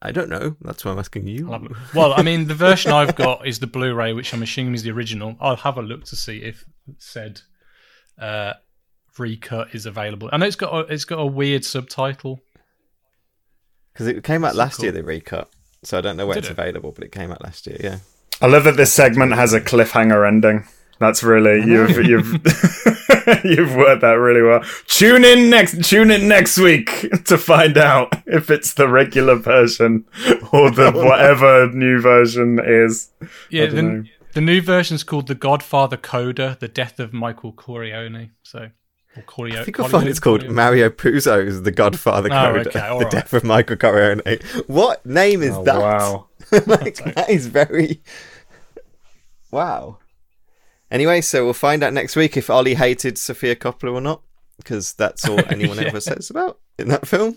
I 0.00 0.12
don't 0.12 0.28
know. 0.28 0.56
That's 0.60 0.84
why 0.84 0.92
I'm 0.92 0.98
asking 0.98 1.26
you. 1.26 1.46
I'll 1.52 1.60
have 1.60 1.70
a- 1.72 1.76
Well, 1.94 2.12
I 2.14 2.22
mean, 2.22 2.46
the 2.46 2.54
version 2.54 2.92
I've 2.92 3.16
got 3.16 3.46
is 3.46 3.58
the 3.58 3.66
Blu-ray, 3.66 4.12
which 4.12 4.32
I'm 4.32 4.42
assuming 4.44 4.74
is 4.74 4.84
the 4.84 4.90
original. 4.92 5.36
I'll 5.40 5.56
have 5.56 5.76
a 5.76 5.82
look 5.82 6.04
to 6.06 6.16
see 6.16 6.38
if 6.38 6.64
said 6.98 7.40
uh, 8.20 8.52
recut 9.18 9.74
is 9.74 9.86
available. 9.86 10.28
I 10.32 10.36
know 10.36 10.46
it's 10.46 10.56
got 10.56 10.72
a, 10.72 10.92
it's 10.92 11.04
got 11.04 11.18
a 11.18 11.26
weird 11.26 11.64
subtitle. 11.64 12.40
Because 13.92 14.06
it 14.06 14.22
came 14.24 14.44
out 14.44 14.52
So 14.52 14.58
last 14.58 14.76
cool. 14.76 14.84
year, 14.84 14.92
the 14.92 15.02
recut. 15.02 15.50
So 15.84 15.98
I 15.98 16.00
don't 16.00 16.16
know 16.16 16.26
where 16.26 16.34
Did 16.34 16.44
it's 16.44 16.50
it? 16.50 16.58
available, 16.58 16.92
but 16.92 17.04
it 17.04 17.12
came 17.12 17.30
out 17.30 17.42
last 17.42 17.66
year. 17.66 17.78
Yeah. 17.80 17.98
I 18.40 18.46
love 18.46 18.64
that 18.64 18.76
this 18.76 18.92
segment 18.92 19.32
has 19.34 19.52
a 19.52 19.60
cliffhanger 19.60 20.26
ending. 20.26 20.64
That's 21.00 21.22
really 21.22 21.64
you've 21.64 21.96
you've 22.04 22.32
you've 23.44 23.74
worked 23.76 24.00
that 24.00 24.16
really 24.18 24.42
well. 24.42 24.62
Tune 24.86 25.24
in 25.24 25.48
next 25.48 25.84
tune 25.84 26.10
in 26.10 26.26
next 26.26 26.58
week 26.58 27.06
to 27.26 27.38
find 27.38 27.78
out 27.78 28.12
if 28.26 28.50
it's 28.50 28.74
the 28.74 28.88
regular 28.88 29.36
version 29.36 30.04
or 30.52 30.70
the 30.72 30.90
whatever 30.94 31.70
new 31.72 32.00
version 32.00 32.58
is. 32.64 33.10
Yeah, 33.48 33.66
don't 33.66 33.74
know. 33.76 34.02
the, 34.02 34.08
the 34.34 34.40
new 34.40 34.60
version 34.60 34.96
is 34.96 35.04
called 35.04 35.28
The 35.28 35.36
Godfather 35.36 35.96
Coda: 35.96 36.56
The 36.58 36.68
Death 36.68 36.98
of 36.98 37.12
Michael 37.12 37.52
Corleone. 37.52 38.32
So, 38.42 38.70
or 39.36 39.46
I 39.48 39.64
think 39.64 39.80
I'll 39.80 39.88
find 39.88 40.08
it's 40.08 40.20
called 40.20 40.40
Corleone. 40.40 40.54
Mario 40.54 40.90
Puzo's 40.90 41.62
The 41.62 41.70
Godfather 41.70 42.28
Oh, 42.32 42.52
Code, 42.54 42.66
okay, 42.68 42.80
all 42.80 42.98
The 42.98 43.04
right. 43.06 43.12
Death 43.12 43.32
of 43.32 43.44
Michael 43.44 43.76
Corleone. 43.76 44.22
What 44.66 45.04
name 45.06 45.42
is 45.42 45.54
Oh, 45.54 45.64
that? 45.64 45.78
wow. 45.78 46.26
like, 46.66 46.96
that 47.14 47.28
is 47.28 47.46
very. 47.46 48.02
Wow. 49.50 49.98
Anyway, 50.90 51.20
so 51.20 51.44
we'll 51.44 51.52
find 51.54 51.82
out 51.82 51.92
next 51.92 52.16
week 52.16 52.36
if 52.36 52.48
Ollie 52.50 52.74
hated 52.74 53.18
Sofia 53.18 53.54
Coppola 53.56 53.92
or 53.94 54.00
not, 54.00 54.22
because 54.56 54.94
that's 54.94 55.28
all 55.28 55.40
anyone 55.50 55.76
Yeah. 55.78 55.84
ever 55.88 56.00
says 56.00 56.30
about 56.30 56.58
in 56.78 56.88
that 56.88 57.06
film. 57.06 57.34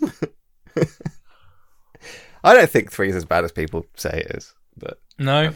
I 2.43 2.53
don't 2.55 2.69
think 2.69 2.91
three 2.91 3.09
is 3.09 3.15
as 3.15 3.25
bad 3.25 3.43
as 3.43 3.51
people 3.51 3.85
say 3.95 4.23
it 4.27 4.35
is, 4.35 4.53
but 4.77 4.99
No, 5.19 5.53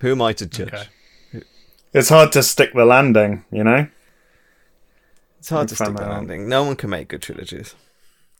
who 0.00 0.12
am 0.12 0.22
I 0.22 0.32
to 0.34 0.46
judge? 0.46 0.72
Okay. 0.72 1.44
It's 1.92 2.08
hard 2.08 2.32
to 2.32 2.42
stick 2.42 2.72
the 2.74 2.84
landing, 2.84 3.44
you 3.50 3.64
know? 3.64 3.86
It's 5.42 5.48
hard 5.50 5.68
to 5.68 5.74
stick 5.74 5.86
found 5.86 5.98
that 5.98 6.04
out. 6.04 6.10
landing. 6.12 6.48
No 6.48 6.62
one 6.62 6.76
can 6.76 6.88
make 6.90 7.08
good 7.08 7.20
trilogies. 7.22 7.74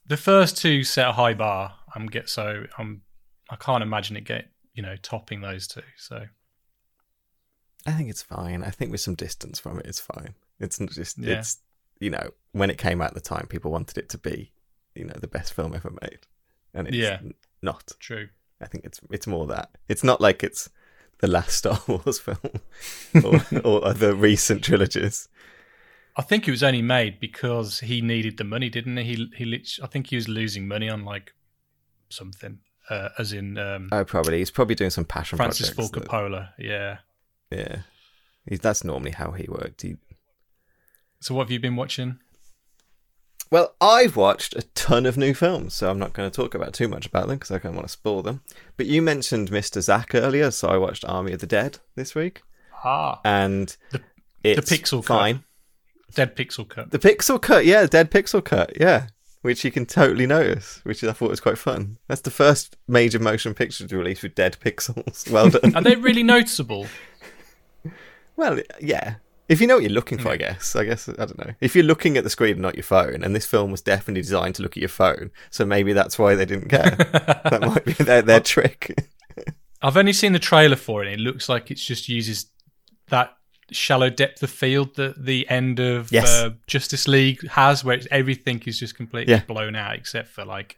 the 0.07 0.17
first 0.17 0.57
two 0.57 0.85
set 0.85 1.09
a 1.09 1.13
high 1.13 1.35
bar. 1.35 1.75
I'm 1.97 2.07
get 2.07 2.29
so 2.29 2.65
I'm 2.79 3.03
I 3.51 3.57
can't 3.57 3.83
imagine 3.83 4.17
it 4.17 4.23
get 4.25 4.49
you 4.73 4.83
know 4.83 4.95
topping 5.03 5.41
those 5.41 5.67
two. 5.67 5.83
So 5.97 6.27
I 7.87 7.91
think 7.93 8.09
it's 8.11 8.23
fine. 8.23 8.63
I 8.63 8.71
think 8.71 8.93
with 8.93 9.01
some 9.01 9.15
distance 9.17 9.59
from 9.59 9.79
it, 9.81 9.87
it's 9.87 10.01
fine. 10.01 10.35
It's 10.61 10.79
not 10.79 10.91
just 10.91 11.19
Yeah. 11.19 11.39
it's 11.41 11.59
you 11.99 12.11
know 12.11 12.31
when 12.53 12.71
it 12.71 12.79
came 12.79 13.01
out 13.01 13.09
at 13.09 13.15
the 13.15 13.21
time, 13.21 13.47
people 13.49 13.71
wanted 13.73 13.99
it 13.99 14.09
to 14.11 14.19
be 14.19 14.53
you 14.95 15.05
know 15.05 15.15
the 15.21 15.27
best 15.29 15.53
film 15.55 15.75
ever 15.75 15.91
made, 16.03 16.21
and 16.75 16.87
it's 16.87 16.97
Yeah. 16.97 17.19
n- 17.21 17.35
not. 17.63 17.93
true. 17.99 18.29
I 18.61 18.67
think 18.67 18.85
it's 18.85 19.01
it's 19.11 19.27
more 19.27 19.47
that 19.49 19.71
it's 19.89 20.05
not 20.05 20.21
like 20.21 20.45
it's 20.45 20.71
the 21.19 21.27
last 21.27 21.57
Star 21.59 21.81
Wars 21.89 22.19
film 22.21 22.39
or, 23.25 23.41
or 23.65 23.85
other 23.85 24.15
recent 24.15 24.63
trilogies. 24.65 25.29
I 26.17 26.23
think 26.23 26.47
it 26.47 26.51
was 26.51 26.63
only 26.63 26.83
made 26.83 27.21
because 27.21 27.81
he 27.81 28.01
needed 28.03 28.37
the 28.37 28.45
money, 28.45 28.69
didn't 28.69 28.97
he? 28.99 29.15
He, 29.35 29.47
he 29.47 29.65
I 29.83 29.87
think 29.87 30.09
he 30.09 30.17
was 30.17 30.29
losing 30.29 30.69
money 30.69 30.89
on 30.91 31.05
like 31.05 31.33
something, 32.11 32.59
uh, 32.91 33.09
as 33.19 33.33
in 33.33 33.57
um, 33.59 33.89
Oh, 33.93 34.05
probably 34.05 34.39
he's 34.39 34.51
probably 34.51 34.75
doing 34.75 34.91
some 34.91 35.05
passion 35.07 35.37
Francis 35.39 35.71
projects. 35.71 35.91
Ford 35.91 36.03
that- 36.05 36.11
Coppola. 36.11 36.49
Yeah. 36.59 36.99
yeah, 37.51 37.79
He's, 38.47 38.61
that's 38.61 38.85
normally 38.85 39.13
how 39.13 39.31
he 39.33 39.47
worked. 39.49 39.83
He, 39.83 39.97
So 41.21 41.35
what 41.35 41.45
have 41.45 41.51
you 41.51 41.61
been 41.61 41.77
watching? 41.77 42.19
Well, 43.51 43.75
I've 43.83 44.17
watched 44.17 44.55
a 44.57 44.63
ton 44.75 45.05
of 45.05 45.19
new 45.19 45.35
films, 45.35 45.75
so 45.75 45.91
I'm 45.91 45.99
not 45.99 46.15
going 46.15 46.31
to 46.31 46.35
talk 46.35 46.55
about 46.55 46.73
too 46.73 46.89
much 46.89 47.05
about 47.07 47.27
them 47.29 47.37
because 47.37 47.51
I 47.51 47.59
don't 47.59 47.75
want 47.75 47.87
to 47.87 47.93
spoil 47.93 48.23
them. 48.23 48.41
But 48.79 48.87
you 48.87 49.03
mentioned 49.03 49.51
Mr. 49.51 49.81
Zack 49.83 50.15
earlier, 50.15 50.51
so 50.51 50.69
I 50.69 50.79
watched 50.79 51.05
Army 51.07 51.33
of 51.33 51.41
the 51.41 51.47
Dead 51.47 51.79
this 51.95 52.15
week, 52.15 52.43
Ah, 52.85 53.21
and 53.25 53.75
The- 53.91 54.01
it's 54.43 54.71
pixel 54.71 55.05
cut. 55.05 55.19
Dead 56.15 56.37
Pixel 56.37 56.69
Cut. 56.69 56.91
The 56.91 56.99
pixel 56.99 57.41
cut, 57.41 57.65
yeah, 57.65 57.87
dead 57.87 58.11
pixel 58.11 58.45
cut, 58.45 58.79
yeah, 58.81 59.07
which 59.43 59.65
you 59.65 59.71
can 59.71 59.87
totally 59.87 60.27
notice, 60.27 60.81
which 60.85 61.03
I 61.05 61.13
thought 61.13 61.31
was 61.31 61.41
quite 61.41 61.59
fun. 61.59 61.99
That's 62.09 62.21
the 62.21 62.31
first 62.31 62.77
major 62.87 63.19
motion 63.19 63.55
picture 63.55 63.87
to 63.87 63.97
release 63.97 64.23
with 64.23 64.35
dead 64.35 64.57
pixels. 64.65 65.31
Well 65.31 65.51
done. 65.51 65.75
Are 65.75 65.83
they 65.83 65.97
really 65.97 66.23
noticeable? 66.23 66.87
well, 68.37 68.61
yeah. 68.81 69.17
If 69.49 69.61
you 69.61 69.67
know 69.67 69.75
what 69.75 69.83
you're 69.83 69.93
looking 69.93 70.19
for, 70.19 70.31
I 70.31 70.37
hmm. 70.37 70.41
guess. 70.41 70.77
I 70.77 70.85
guess 70.85 71.09
I 71.09 71.13
don't 71.13 71.39
know. 71.39 71.53
If 71.61 71.75
you're 71.75 71.85
looking 71.85 72.17
at 72.17 72.25
the 72.25 72.31
screen 72.31 72.53
and 72.53 72.63
not 72.63 72.77
your 72.77 72.85
phone, 72.85 73.23
and 73.23 73.35
this 73.35 73.45
film 73.45 73.71
was 73.71 73.83
definitely 73.83 74.23
designed 74.23 74.55
to 74.55 74.63
look 74.63 74.77
at 74.77 74.81
your 74.81 74.89
phone, 74.89 75.31
so 75.51 75.67
maybe 75.67 75.93
that's 75.93 76.19
why 76.19 76.35
they 76.35 76.47
didn't 76.47 76.69
care. 76.69 76.91
that 76.97 77.61
might 77.61 77.85
be 77.85 77.93
their, 77.93 78.23
their 78.23 78.41
trick. 78.41 78.97
I've 79.83 79.97
only 79.97 80.13
seen 80.13 80.33
the 80.33 80.39
trailer 80.39 80.77
for 80.77 81.03
it. 81.03 81.13
and 81.13 81.21
It 81.21 81.23
looks 81.23 81.49
like 81.49 81.71
it 81.71 81.75
just 81.75 82.09
uses 82.09 82.47
that 83.09 83.37
shallow 83.75 84.11
depth 84.11 84.43
of 84.43 84.51
field 84.51 84.97
that 84.97 85.25
the 85.25 85.49
end 85.49 85.79
of 85.81 86.11
Yes. 86.13 86.29
uh, 86.29 86.51
Justice 86.67 87.07
League 87.09 87.47
has, 87.49 87.85
where 87.85 87.97
it's, 87.97 88.07
everything 88.11 88.63
is 88.67 88.79
just 88.79 88.97
completely 88.97 89.33
Yeah. 89.35 89.43
blown 89.47 89.75
out 89.77 89.95
except 89.95 90.29
for 90.29 90.45
like 90.45 90.77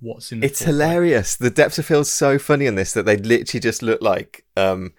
what's 0.00 0.32
in 0.32 0.40
the. 0.40 0.46
It's 0.46 0.62
hilarious. 0.62 1.36
The 1.36 1.50
depth 1.50 1.78
of 1.78 1.86
field's 1.86 2.10
so 2.10 2.38
funny 2.38 2.66
in 2.66 2.74
this 2.74 2.92
that 2.92 3.06
they 3.06 3.16
literally 3.16 3.60
just 3.60 3.82
look 3.82 4.00
like 4.02 4.44
um 4.56 4.92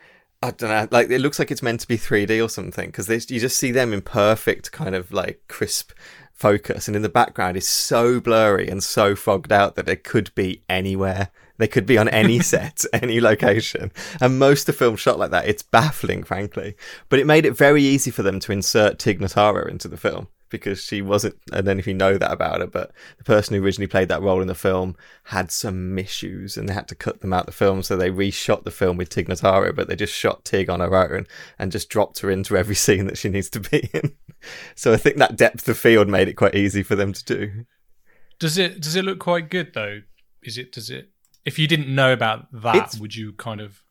I 0.44 0.52
don't 0.52 0.70
know, 0.70 0.88
like 0.92 1.10
it 1.10 1.20
looks 1.20 1.40
like 1.40 1.50
it's 1.50 1.64
meant 1.64 1.80
to 1.80 1.88
be 1.88 1.98
3D 1.98 2.44
or 2.44 2.48
something 2.50 2.88
because 2.88 3.08
this 3.08 3.30
you 3.32 3.40
just 3.40 3.58
see 3.58 3.72
them 3.72 3.92
in 3.92 4.02
perfect 4.02 4.72
kind 4.72 4.94
of 4.96 5.12
like 5.12 5.42
crisp 5.48 5.92
focus, 6.34 6.88
and 6.88 6.96
in 6.96 7.02
the 7.02 7.10
background 7.10 7.58
is 7.58 7.68
so 7.68 8.20
blurry 8.20 8.68
and 8.68 8.84
so 8.84 9.16
fogged 9.16 9.52
out 9.52 9.76
that 9.76 9.90
it 9.90 10.04
could 10.04 10.34
be 10.36 10.62
anywhere. 10.70 11.30
They 11.58 11.68
could 11.68 11.86
be 11.86 11.98
on 11.98 12.10
any 12.10 12.40
set, 12.42 12.84
any 12.94 13.20
location, 13.20 13.92
and 14.22 14.40
most 14.40 14.62
of 14.62 14.76
the 14.76 14.80
film 14.80 14.96
shot 14.96 15.20
like 15.20 15.32
that. 15.32 15.48
It's 15.48 15.64
baffling, 15.64 16.24
frankly, 16.24 16.76
but 17.10 17.20
it 17.20 17.26
made 17.26 17.46
it 17.46 17.52
very 17.58 17.84
easy 17.84 18.12
for 18.12 18.24
them 18.24 18.40
to 18.42 18.52
insert 18.52 19.00
Tig 19.00 19.20
Notaro 19.20 19.68
into 19.68 19.88
the 19.88 19.98
film 19.98 20.28
because 20.50 20.84
she 20.84 21.02
wasn't. 21.02 21.36
I 21.52 21.62
don't 21.62 21.78
know 21.78 21.80
if 21.80 21.88
you 21.88 21.94
know 21.94 22.18
that 22.18 22.32
about 22.32 22.62
her, 22.62 22.68
but 22.68 22.92
the 23.18 23.24
person 23.24 23.56
who 23.56 23.64
originally 23.64 23.88
played 23.88 24.10
that 24.10 24.22
role 24.22 24.42
in 24.42 24.48
the 24.48 24.56
film 24.56 24.96
had 25.26 25.52
some 25.52 25.98
issues, 25.98 26.58
and 26.58 26.68
they 26.68 26.74
had 26.74 26.88
to 26.90 26.96
cut 26.96 27.22
them 27.22 27.34
out 27.34 27.42
of 27.42 27.46
the 27.48 27.52
film. 27.52 27.84
So 27.84 27.96
they 27.96 28.10
reshot 28.10 28.64
the 28.64 28.72
film 28.72 28.98
with 28.98 29.10
Tig 29.10 29.28
Notaro, 29.28 29.76
but 29.76 29.88
they 29.88 29.96
just 29.96 30.14
shot 30.14 30.46
Tig 30.46 30.70
on 30.70 30.80
her 30.80 30.96
own 30.96 31.28
and 31.60 31.72
just 31.72 31.90
dropped 31.90 32.20
her 32.20 32.32
into 32.32 32.58
every 32.58 32.76
scene 32.86 33.08
that 33.08 33.18
she 33.18 33.30
needs 33.30 33.50
to 33.52 33.60
be 33.60 33.90
in. 33.94 34.14
So 34.76 34.94
I 34.94 34.98
think 34.98 35.18
that 35.18 35.36
depth 35.36 35.68
of 35.68 35.78
field 35.78 36.08
made 36.08 36.28
it 36.28 36.34
quite 36.34 36.56
easy 36.56 36.84
for 36.84 36.96
them 36.96 37.14
to 37.14 37.26
do. 37.26 37.66
Does 38.40 38.58
it 38.58 38.82
does 38.82 38.96
it 38.96 39.04
look 39.04 39.20
quite 39.20 39.50
good 39.50 39.74
though? 39.74 40.02
Is 40.44 40.58
it 40.58 40.72
does 40.72 40.90
it? 40.90 41.10
If 41.48 41.58
you 41.58 41.68
didn't 41.68 41.88
know 41.94 42.12
about 42.14 42.48
that, 42.62 42.76
It's- 42.76 43.00
would 43.00 43.16
you 43.16 43.34
kind 43.34 43.62
of? 43.62 43.82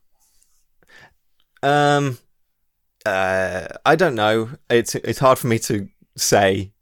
Um, 1.62 2.18
uh, 3.04 3.66
I 3.84 3.96
don't 3.96 4.14
know. 4.14 4.50
It's 4.70 4.94
it's 4.94 5.18
hard 5.18 5.38
for 5.38 5.46
me 5.48 5.58
to 5.60 5.88
say. 6.16 6.72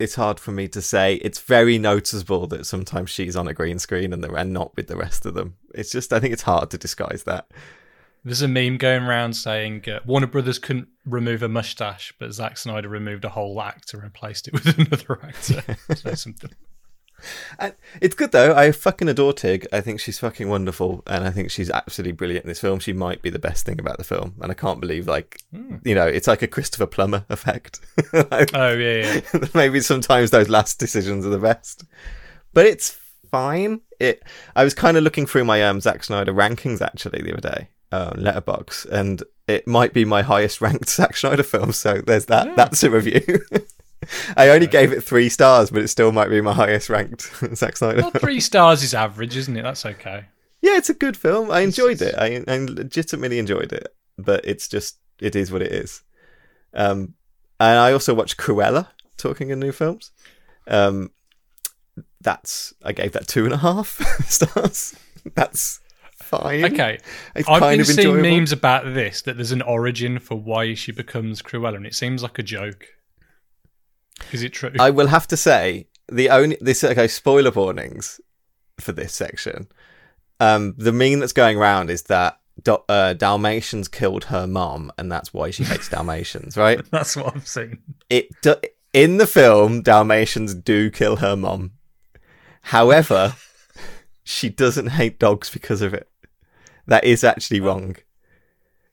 It's 0.00 0.14
hard 0.14 0.40
for 0.40 0.50
me 0.50 0.66
to 0.68 0.80
say. 0.80 1.16
It's 1.16 1.38
very 1.40 1.76
noticeable 1.76 2.46
that 2.46 2.64
sometimes 2.64 3.10
she's 3.10 3.36
on 3.36 3.46
a 3.46 3.52
green 3.52 3.78
screen 3.78 4.14
and 4.14 4.24
and 4.24 4.50
not 4.50 4.74
with 4.74 4.86
the 4.86 4.96
rest 4.96 5.26
of 5.26 5.34
them. 5.34 5.56
It's 5.74 5.90
just 5.92 6.10
I 6.14 6.18
think 6.20 6.32
it's 6.32 6.44
hard 6.44 6.70
to 6.70 6.78
disguise 6.78 7.24
that. 7.24 7.50
There's 8.24 8.40
a 8.40 8.48
meme 8.48 8.78
going 8.78 9.02
around 9.02 9.34
saying 9.34 9.86
uh, 9.86 10.00
Warner 10.06 10.26
Brothers 10.26 10.58
couldn't 10.58 10.88
remove 11.04 11.42
a 11.42 11.48
mustache, 11.48 12.14
but 12.18 12.32
Zack 12.32 12.56
Snyder 12.56 12.88
removed 12.88 13.26
a 13.26 13.28
whole 13.28 13.60
actor 13.60 13.98
and 13.98 14.04
replaced 14.04 14.48
it 14.48 14.54
with 14.54 14.78
another 14.78 15.22
actor. 15.22 15.62
so 15.94 16.14
something. 16.14 16.50
And 17.58 17.74
it's 18.00 18.14
good 18.14 18.32
though. 18.32 18.54
I 18.54 18.72
fucking 18.72 19.08
adore 19.08 19.32
Tig. 19.32 19.66
I 19.72 19.80
think 19.80 20.00
she's 20.00 20.18
fucking 20.18 20.48
wonderful, 20.48 21.02
and 21.06 21.24
I 21.24 21.30
think 21.30 21.50
she's 21.50 21.70
absolutely 21.70 22.12
brilliant 22.12 22.44
in 22.44 22.48
this 22.48 22.60
film. 22.60 22.78
She 22.78 22.92
might 22.92 23.22
be 23.22 23.30
the 23.30 23.38
best 23.38 23.66
thing 23.66 23.80
about 23.80 23.98
the 23.98 24.04
film, 24.04 24.34
and 24.40 24.50
I 24.50 24.54
can't 24.54 24.80
believe 24.80 25.06
like 25.06 25.42
you 25.84 25.94
know 25.94 26.06
it's 26.06 26.26
like 26.26 26.42
a 26.42 26.46
Christopher 26.46 26.86
Plummer 26.86 27.24
effect. 27.28 27.80
Like, 28.30 28.50
Oh 28.54 28.72
yeah, 28.72 29.20
yeah. 29.32 29.46
maybe 29.54 29.80
sometimes 29.80 30.30
those 30.30 30.48
last 30.48 30.78
decisions 30.78 31.24
are 31.24 31.30
the 31.30 31.38
best, 31.38 31.84
but 32.52 32.66
it's 32.66 32.98
fine. 33.30 33.80
It. 33.98 34.22
I 34.56 34.64
was 34.64 34.74
kind 34.74 34.96
of 34.96 35.02
looking 35.04 35.26
through 35.26 35.44
my 35.44 35.62
um 35.62 35.80
Zack 35.80 36.04
Snyder 36.04 36.32
rankings 36.32 36.80
actually 36.80 37.22
the 37.22 37.32
other 37.32 37.50
day, 37.56 37.68
um, 37.92 38.14
Letterboxd, 38.14 38.86
and 38.90 39.22
it 39.46 39.66
might 39.66 39.92
be 39.92 40.04
my 40.04 40.22
highest 40.22 40.60
ranked 40.60 40.88
Zack 40.98 41.16
Snyder 41.16 41.42
film. 41.42 41.72
So 41.72 42.00
there's 42.06 42.26
that. 42.26 42.56
That's 42.56 42.82
a 42.82 42.90
review. 42.90 43.40
I 44.36 44.48
only 44.48 44.66
gave 44.66 44.92
it 44.92 45.02
three 45.02 45.28
stars, 45.28 45.70
but 45.70 45.82
it 45.82 45.88
still 45.88 46.10
might 46.12 46.28
be 46.28 46.40
my 46.40 46.54
highest 46.54 46.88
ranked 46.88 47.30
Zack 47.54 47.76
Snyder. 47.76 48.00
Well, 48.02 48.10
three 48.10 48.40
stars 48.40 48.82
is 48.82 48.94
average, 48.94 49.36
isn't 49.36 49.56
it? 49.56 49.62
That's 49.62 49.84
okay. 49.84 50.26
Yeah, 50.62 50.76
it's 50.76 50.90
a 50.90 50.94
good 50.94 51.16
film. 51.16 51.50
I 51.50 51.60
enjoyed 51.60 52.00
it. 52.02 52.14
I, 52.16 52.42
I 52.46 52.58
legitimately 52.58 53.38
enjoyed 53.38 53.72
it, 53.72 53.94
but 54.18 54.44
it's 54.44 54.68
just 54.68 54.98
it 55.20 55.36
is 55.36 55.52
what 55.52 55.62
it 55.62 55.72
is. 55.72 56.02
Um, 56.74 57.14
and 57.58 57.78
I 57.78 57.92
also 57.92 58.14
watched 58.14 58.36
Cruella. 58.36 58.88
Talking 59.16 59.50
in 59.50 59.60
new 59.60 59.72
films, 59.72 60.12
um, 60.66 61.10
that's 62.22 62.72
I 62.82 62.92
gave 62.92 63.12
that 63.12 63.28
two 63.28 63.44
and 63.44 63.52
a 63.52 63.58
half 63.58 64.00
stars. 64.26 64.96
that's 65.34 65.78
fine. 66.14 66.64
Okay, 66.64 66.98
it's 67.34 67.46
I've 67.46 67.60
kind 67.60 67.72
been 67.72 67.80
of 67.80 67.86
seeing 67.86 67.98
enjoyable. 68.08 68.22
memes 68.30 68.52
about 68.52 68.94
this 68.94 69.20
that 69.22 69.36
there's 69.36 69.52
an 69.52 69.60
origin 69.60 70.18
for 70.18 70.36
why 70.36 70.72
she 70.72 70.90
becomes 70.90 71.42
Cruella, 71.42 71.76
and 71.76 71.86
it 71.86 71.94
seems 71.94 72.22
like 72.22 72.38
a 72.38 72.42
joke. 72.42 72.86
Is 74.32 74.42
it 74.42 74.50
true? 74.52 74.72
I 74.78 74.90
will 74.90 75.08
have 75.08 75.26
to 75.28 75.36
say 75.36 75.86
the 76.10 76.28
only 76.30 76.56
this 76.60 76.82
okay 76.84 77.08
spoiler 77.08 77.50
warnings 77.50 78.20
for 78.78 78.92
this 78.92 79.12
section. 79.12 79.68
Um, 80.40 80.74
the 80.78 80.92
meme 80.92 81.20
that's 81.20 81.32
going 81.34 81.58
around 81.58 81.90
is 81.90 82.04
that 82.04 82.40
Do- 82.62 82.82
uh, 82.88 83.12
Dalmatians 83.14 83.88
killed 83.88 84.24
her 84.24 84.46
mom, 84.46 84.90
and 84.98 85.10
that's 85.12 85.34
why 85.34 85.50
she 85.50 85.64
hates 85.64 85.88
Dalmatians, 85.88 86.56
right? 86.56 86.80
That's 86.90 87.14
what 87.16 87.34
I'm 87.34 87.44
saying. 87.44 87.78
it 88.08 88.28
do, 88.42 88.54
in 88.92 89.18
the 89.18 89.26
film 89.26 89.82
Dalmatians 89.82 90.54
do 90.54 90.90
kill 90.90 91.16
her 91.16 91.36
mom. 91.36 91.72
However, 92.62 93.34
she 94.24 94.48
doesn't 94.48 94.88
hate 94.88 95.18
dogs 95.18 95.50
because 95.50 95.82
of 95.82 95.94
it. 95.94 96.08
That 96.86 97.04
is 97.04 97.22
actually 97.24 97.60
wrong. 97.60 97.96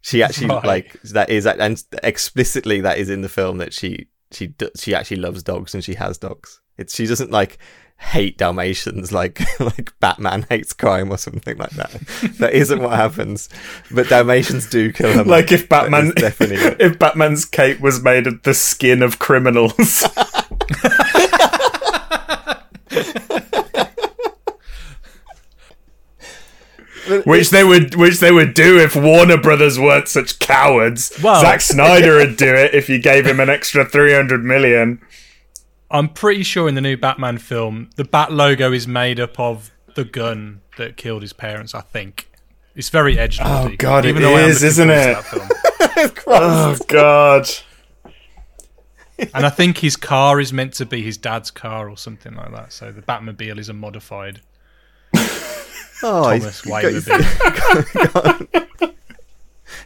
She 0.01 0.21
actually 0.23 0.47
Right. 0.47 0.65
like 0.65 1.01
that 1.03 1.29
is 1.29 1.45
and 1.45 1.83
explicitly 2.03 2.81
that 2.81 2.97
is 2.97 3.09
in 3.09 3.21
the 3.21 3.29
film 3.29 3.57
that 3.57 3.73
she 3.73 4.07
she 4.31 4.47
do, 4.47 4.69
she 4.75 4.93
actually 4.93 5.17
loves 5.17 5.43
dogs 5.43 5.73
and 5.73 5.83
she 5.83 5.95
has 5.95 6.17
dogs. 6.17 6.61
It's 6.77 6.95
she 6.95 7.05
doesn't 7.05 7.31
like 7.31 7.57
hate 7.99 8.37
Dalmatians 8.37 9.11
like 9.11 9.41
like 9.59 9.91
Batman 9.99 10.45
hates 10.49 10.73
crime 10.73 11.11
or 11.11 11.17
something 11.17 11.57
like 11.57 11.71
that. 11.71 11.91
that 12.39 12.53
isn't 12.53 12.81
what 12.81 12.93
happens. 12.93 13.49
But 13.91 14.09
Dalmatians 14.09 14.69
do 14.69 14.91
kill 14.91 15.13
them. 15.13 15.27
Like 15.27 15.51
if 15.51 15.67
Batman, 15.67 16.11
definitely 16.15 16.57
if 16.85 16.99
Batman's 16.99 17.45
cape 17.45 17.79
was 17.79 18.01
made 18.03 18.27
of 18.27 18.43
the 18.43 18.53
skin 18.53 19.01
of 19.01 19.19
criminals. 19.19 20.05
Which 27.25 27.49
they 27.49 27.63
would, 27.63 27.95
which 27.95 28.19
they 28.19 28.31
would 28.31 28.53
do 28.53 28.79
if 28.79 28.95
Warner 28.95 29.37
Brothers 29.37 29.79
weren't 29.79 30.07
such 30.07 30.39
cowards. 30.39 31.17
Well- 31.23 31.41
Zack 31.41 31.61
Snyder 31.71 32.15
would 32.17 32.37
do 32.37 32.53
it 32.53 32.73
if 32.73 32.89
you 32.89 32.99
gave 32.99 33.25
him 33.25 33.39
an 33.39 33.49
extra 33.49 33.85
three 33.85 34.13
hundred 34.13 34.43
million. 34.43 35.01
I'm 35.89 36.09
pretty 36.09 36.43
sure 36.43 36.67
in 36.67 36.75
the 36.75 36.81
new 36.81 36.97
Batman 36.97 37.37
film, 37.37 37.89
the 37.95 38.03
Bat 38.03 38.33
logo 38.33 38.73
is 38.73 38.87
made 38.87 39.19
up 39.19 39.39
of 39.39 39.71
the 39.95 40.03
gun 40.03 40.61
that 40.77 40.97
killed 40.97 41.21
his 41.21 41.31
parents. 41.33 41.73
I 41.73 41.81
think 41.81 42.29
it's 42.75 42.89
very 42.89 43.17
edgy. 43.17 43.41
Oh, 43.43 43.73
God, 43.77 44.05
it 44.05 44.09
even 44.09 44.21
though 44.21 44.35
I 44.35 44.41
am 44.41 44.49
is, 44.49 44.63
isn't 44.63 44.89
it? 44.89 44.95
to 44.95 45.13
that 45.13 45.23
film. 45.23 45.49
Oh 46.27 46.77
God! 46.87 47.49
and 49.33 49.45
I 49.45 49.49
think 49.49 49.79
his 49.79 49.95
car 49.95 50.39
is 50.39 50.53
meant 50.53 50.73
to 50.75 50.85
be 50.85 51.01
his 51.01 51.17
dad's 51.17 51.49
car 51.49 51.89
or 51.89 51.97
something 51.97 52.35
like 52.35 52.51
that. 52.51 52.71
So 52.71 52.91
the 52.91 53.01
Batmobile 53.01 53.57
is 53.57 53.69
a 53.69 53.73
modified 53.73 54.41
Oh, 56.03 56.29
he's- 56.29 56.61
Thomas 56.61 56.61
he's 56.83 57.05
got 57.05 58.13
Mobile. 58.13 58.47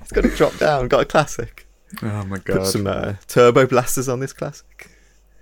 It's 0.02 0.12
got 0.13 0.21
to 0.21 0.30
drop 0.30 0.58
down. 0.58 0.88
Got 0.88 1.02
a 1.02 1.06
classic. 1.06 1.67
Oh 2.02 2.24
my 2.26 2.39
Put 2.39 2.65
some 2.65 2.88
uh, 2.88 3.15
turbo 3.28 3.65
blasters 3.67 4.08
on 4.08 4.19
this 4.19 4.34
classic. 4.34 4.89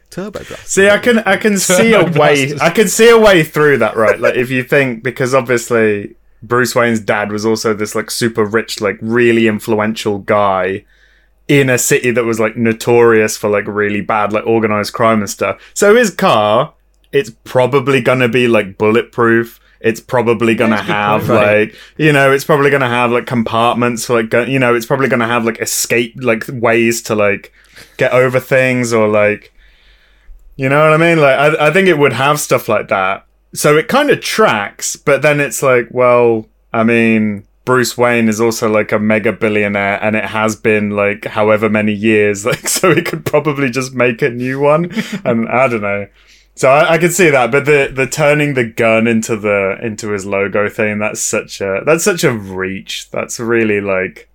Turbo 0.10 0.40
blasters. 0.40 0.60
See, 0.70 0.90
I 0.90 0.98
can 0.98 1.20
I 1.20 1.38
can 1.38 1.58
see 1.60 1.94
a 1.94 2.04
Turbo 2.04 2.20
way 2.20 2.36
blasters. 2.48 2.62
I 2.62 2.70
can 2.72 2.88
see 2.88 3.10
a 3.10 3.20
way 3.20 3.44
through 3.44 3.78
that, 3.80 3.96
right? 3.96 4.20
Like 4.20 4.36
if 4.36 4.50
you 4.50 4.64
think 4.64 5.04
because 5.04 5.36
obviously 5.36 6.16
Bruce 6.42 6.74
Wayne's 6.74 7.00
dad 7.00 7.32
was 7.32 7.46
also 7.46 7.74
this 7.74 7.94
like 7.96 8.10
super 8.10 8.46
rich, 8.46 8.82
like 8.82 8.98
really 9.02 9.48
influential 9.48 10.20
guy 10.20 10.86
in 11.48 11.70
a 11.70 11.78
city 11.78 12.12
that 12.12 12.24
was 12.26 12.40
like 12.40 12.56
notorious 12.58 13.36
for 13.38 13.50
like 13.50 13.66
really 13.68 14.02
bad 14.02 14.32
like 14.34 14.46
organized 14.46 14.94
crime 14.94 15.20
and 15.20 15.30
stuff. 15.30 15.60
So 15.74 15.96
his 15.96 16.12
car, 16.12 16.74
it's 17.12 17.32
probably 17.44 18.02
gonna 18.02 18.30
be 18.30 18.48
like 18.48 18.78
bulletproof. 18.78 19.60
It's 19.82 20.02
probably 20.02 20.54
a 20.54 20.56
good 20.56 20.70
have 20.72 21.22
point, 21.22 21.30
right. 21.30 21.70
like 21.70 21.76
you 21.98 22.12
know, 22.12 22.32
it's 22.32 22.44
probably 22.44 22.70
gonna 22.70 22.90
have 22.90 23.12
like 23.12 23.26
compartments 23.26 24.06
for 24.06 24.22
like 24.22 24.34
you 24.48 24.60
know, 24.60 24.76
it's 24.76 24.86
probably 24.86 25.08
gonna 25.08 25.28
have 25.28 25.46
like 25.46 25.60
escape 25.60 26.16
like 26.18 26.46
ways 26.52 27.02
to 27.04 27.16
like 27.16 27.54
get 27.98 28.12
over 28.12 28.40
things 28.40 28.92
or 28.92 29.08
like 29.08 29.54
you 30.60 30.68
know 30.68 30.84
what 30.84 30.92
I 30.92 30.98
mean? 30.98 31.22
Like, 31.22 31.40
I, 31.40 31.68
I 31.68 31.72
think 31.72 31.88
it 31.88 31.98
would 31.98 32.12
have 32.12 32.38
stuff 32.38 32.68
like 32.68 32.90
that. 32.90 33.26
So 33.54 33.78
it 33.78 33.88
kind 33.88 34.10
of 34.10 34.20
tracks, 34.20 34.98
but 34.98 35.22
then 35.22 35.40
it's 35.40 35.64
like, 35.64 35.88
well, 35.90 36.48
I 36.74 36.84
mean, 36.84 37.48
Bruce 37.64 37.98
Wayne 37.98 38.28
is 38.28 38.42
also 38.42 38.70
like 38.70 38.92
a 38.92 39.00
mega 39.00 39.32
billionaire, 39.32 40.04
and 40.04 40.18
it 40.18 40.26
has 40.26 40.58
been 40.58 40.90
like 40.90 41.24
however 41.24 41.70
many 41.70 41.94
years. 41.94 42.46
Like, 42.50 42.68
so 42.68 42.94
he 42.94 43.02
could 43.02 43.26
probably 43.26 43.70
just 43.70 43.94
make 43.94 44.22
a 44.22 44.30
new 44.30 44.60
one, 44.60 44.92
and 45.24 45.48
I 45.48 45.70
don't 45.70 45.82
know. 45.82 46.08
So 46.60 46.70
I, 46.70 46.96
I 46.96 46.98
could 46.98 47.14
see 47.14 47.30
that, 47.30 47.54
but 47.54 47.64
the 47.64 47.90
the 47.90 48.06
turning 48.06 48.54
the 48.54 48.66
gun 48.66 49.08
into 49.08 49.38
the 49.38 49.78
into 49.82 50.10
his 50.10 50.26
logo 50.26 50.68
thing 50.68 51.00
that's 51.00 51.22
such 51.22 51.62
a 51.62 51.84
that's 51.86 52.04
such 52.04 52.26
a 52.26 52.34
reach. 52.34 53.10
That's 53.12 53.40
really 53.40 53.80
like 53.80 54.30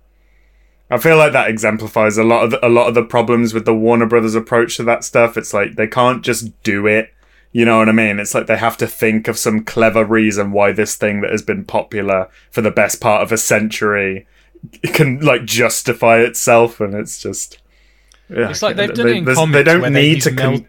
I 0.89 0.97
feel 0.97 1.17
like 1.17 1.33
that 1.33 1.51
exemplifies 1.51 2.17
a 2.17 2.23
lot 2.23 2.45
of 2.45 2.49
the, 2.49 2.65
a 2.65 2.67
lot 2.67 2.87
of 2.87 2.95
the 2.95 3.03
problems 3.03 3.53
with 3.53 3.65
the 3.65 3.75
Warner 3.75 4.07
Brothers 4.07 4.33
approach 4.33 4.75
to 4.77 4.83
that 4.85 5.03
stuff. 5.03 5.37
It's 5.37 5.53
like 5.53 5.75
they 5.75 5.85
can't 5.85 6.23
just 6.23 6.63
do 6.63 6.87
it. 6.87 7.13
You 7.51 7.63
know 7.63 7.77
what 7.77 7.89
I 7.89 7.91
mean? 7.91 8.17
It's 8.17 8.33
like 8.33 8.47
they 8.47 8.57
have 8.57 8.77
to 8.77 8.87
think 8.87 9.27
of 9.27 9.37
some 9.37 9.63
clever 9.63 10.03
reason 10.03 10.51
why 10.51 10.71
this 10.71 10.95
thing 10.95 11.21
that 11.21 11.29
has 11.29 11.43
been 11.43 11.63
popular 11.63 12.31
for 12.49 12.61
the 12.61 12.71
best 12.71 12.99
part 12.99 13.21
of 13.21 13.31
a 13.31 13.37
century 13.37 14.25
can 14.93 15.19
like 15.19 15.45
justify 15.45 16.21
itself, 16.21 16.81
and 16.81 16.95
it's 16.95 17.21
just. 17.21 17.59
Yeah, 18.31 18.49
It's 18.49 18.63
like 18.63 18.77
they've 18.77 18.91
done 18.91 19.05
they, 19.05 19.11
it 19.11 19.17
in 19.17 19.25
comics 19.25 19.53
They 19.53 19.63
don't 19.63 19.93
need 19.93 20.23
to. 20.23 20.35
Con- 20.35 20.67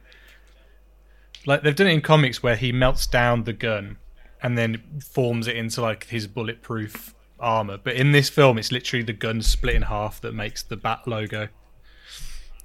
like 1.46 1.62
they've 1.62 1.74
done 1.74 1.86
it 1.86 1.92
in 1.92 2.00
comics 2.00 2.42
where 2.42 2.56
he 2.56 2.72
melts 2.72 3.06
down 3.06 3.44
the 3.44 3.52
gun 3.52 3.98
and 4.42 4.58
then 4.58 4.82
forms 5.00 5.48
it 5.48 5.56
into 5.56 5.80
like 5.80 6.04
his 6.04 6.26
bulletproof 6.26 7.14
armor. 7.38 7.78
But 7.82 7.94
in 7.94 8.12
this 8.12 8.28
film, 8.28 8.58
it's 8.58 8.72
literally 8.72 9.04
the 9.04 9.12
gun 9.12 9.42
split 9.42 9.74
in 9.74 9.82
half 9.82 10.20
that 10.20 10.32
makes 10.32 10.62
the 10.62 10.76
bat 10.76 11.06
logo. 11.06 11.48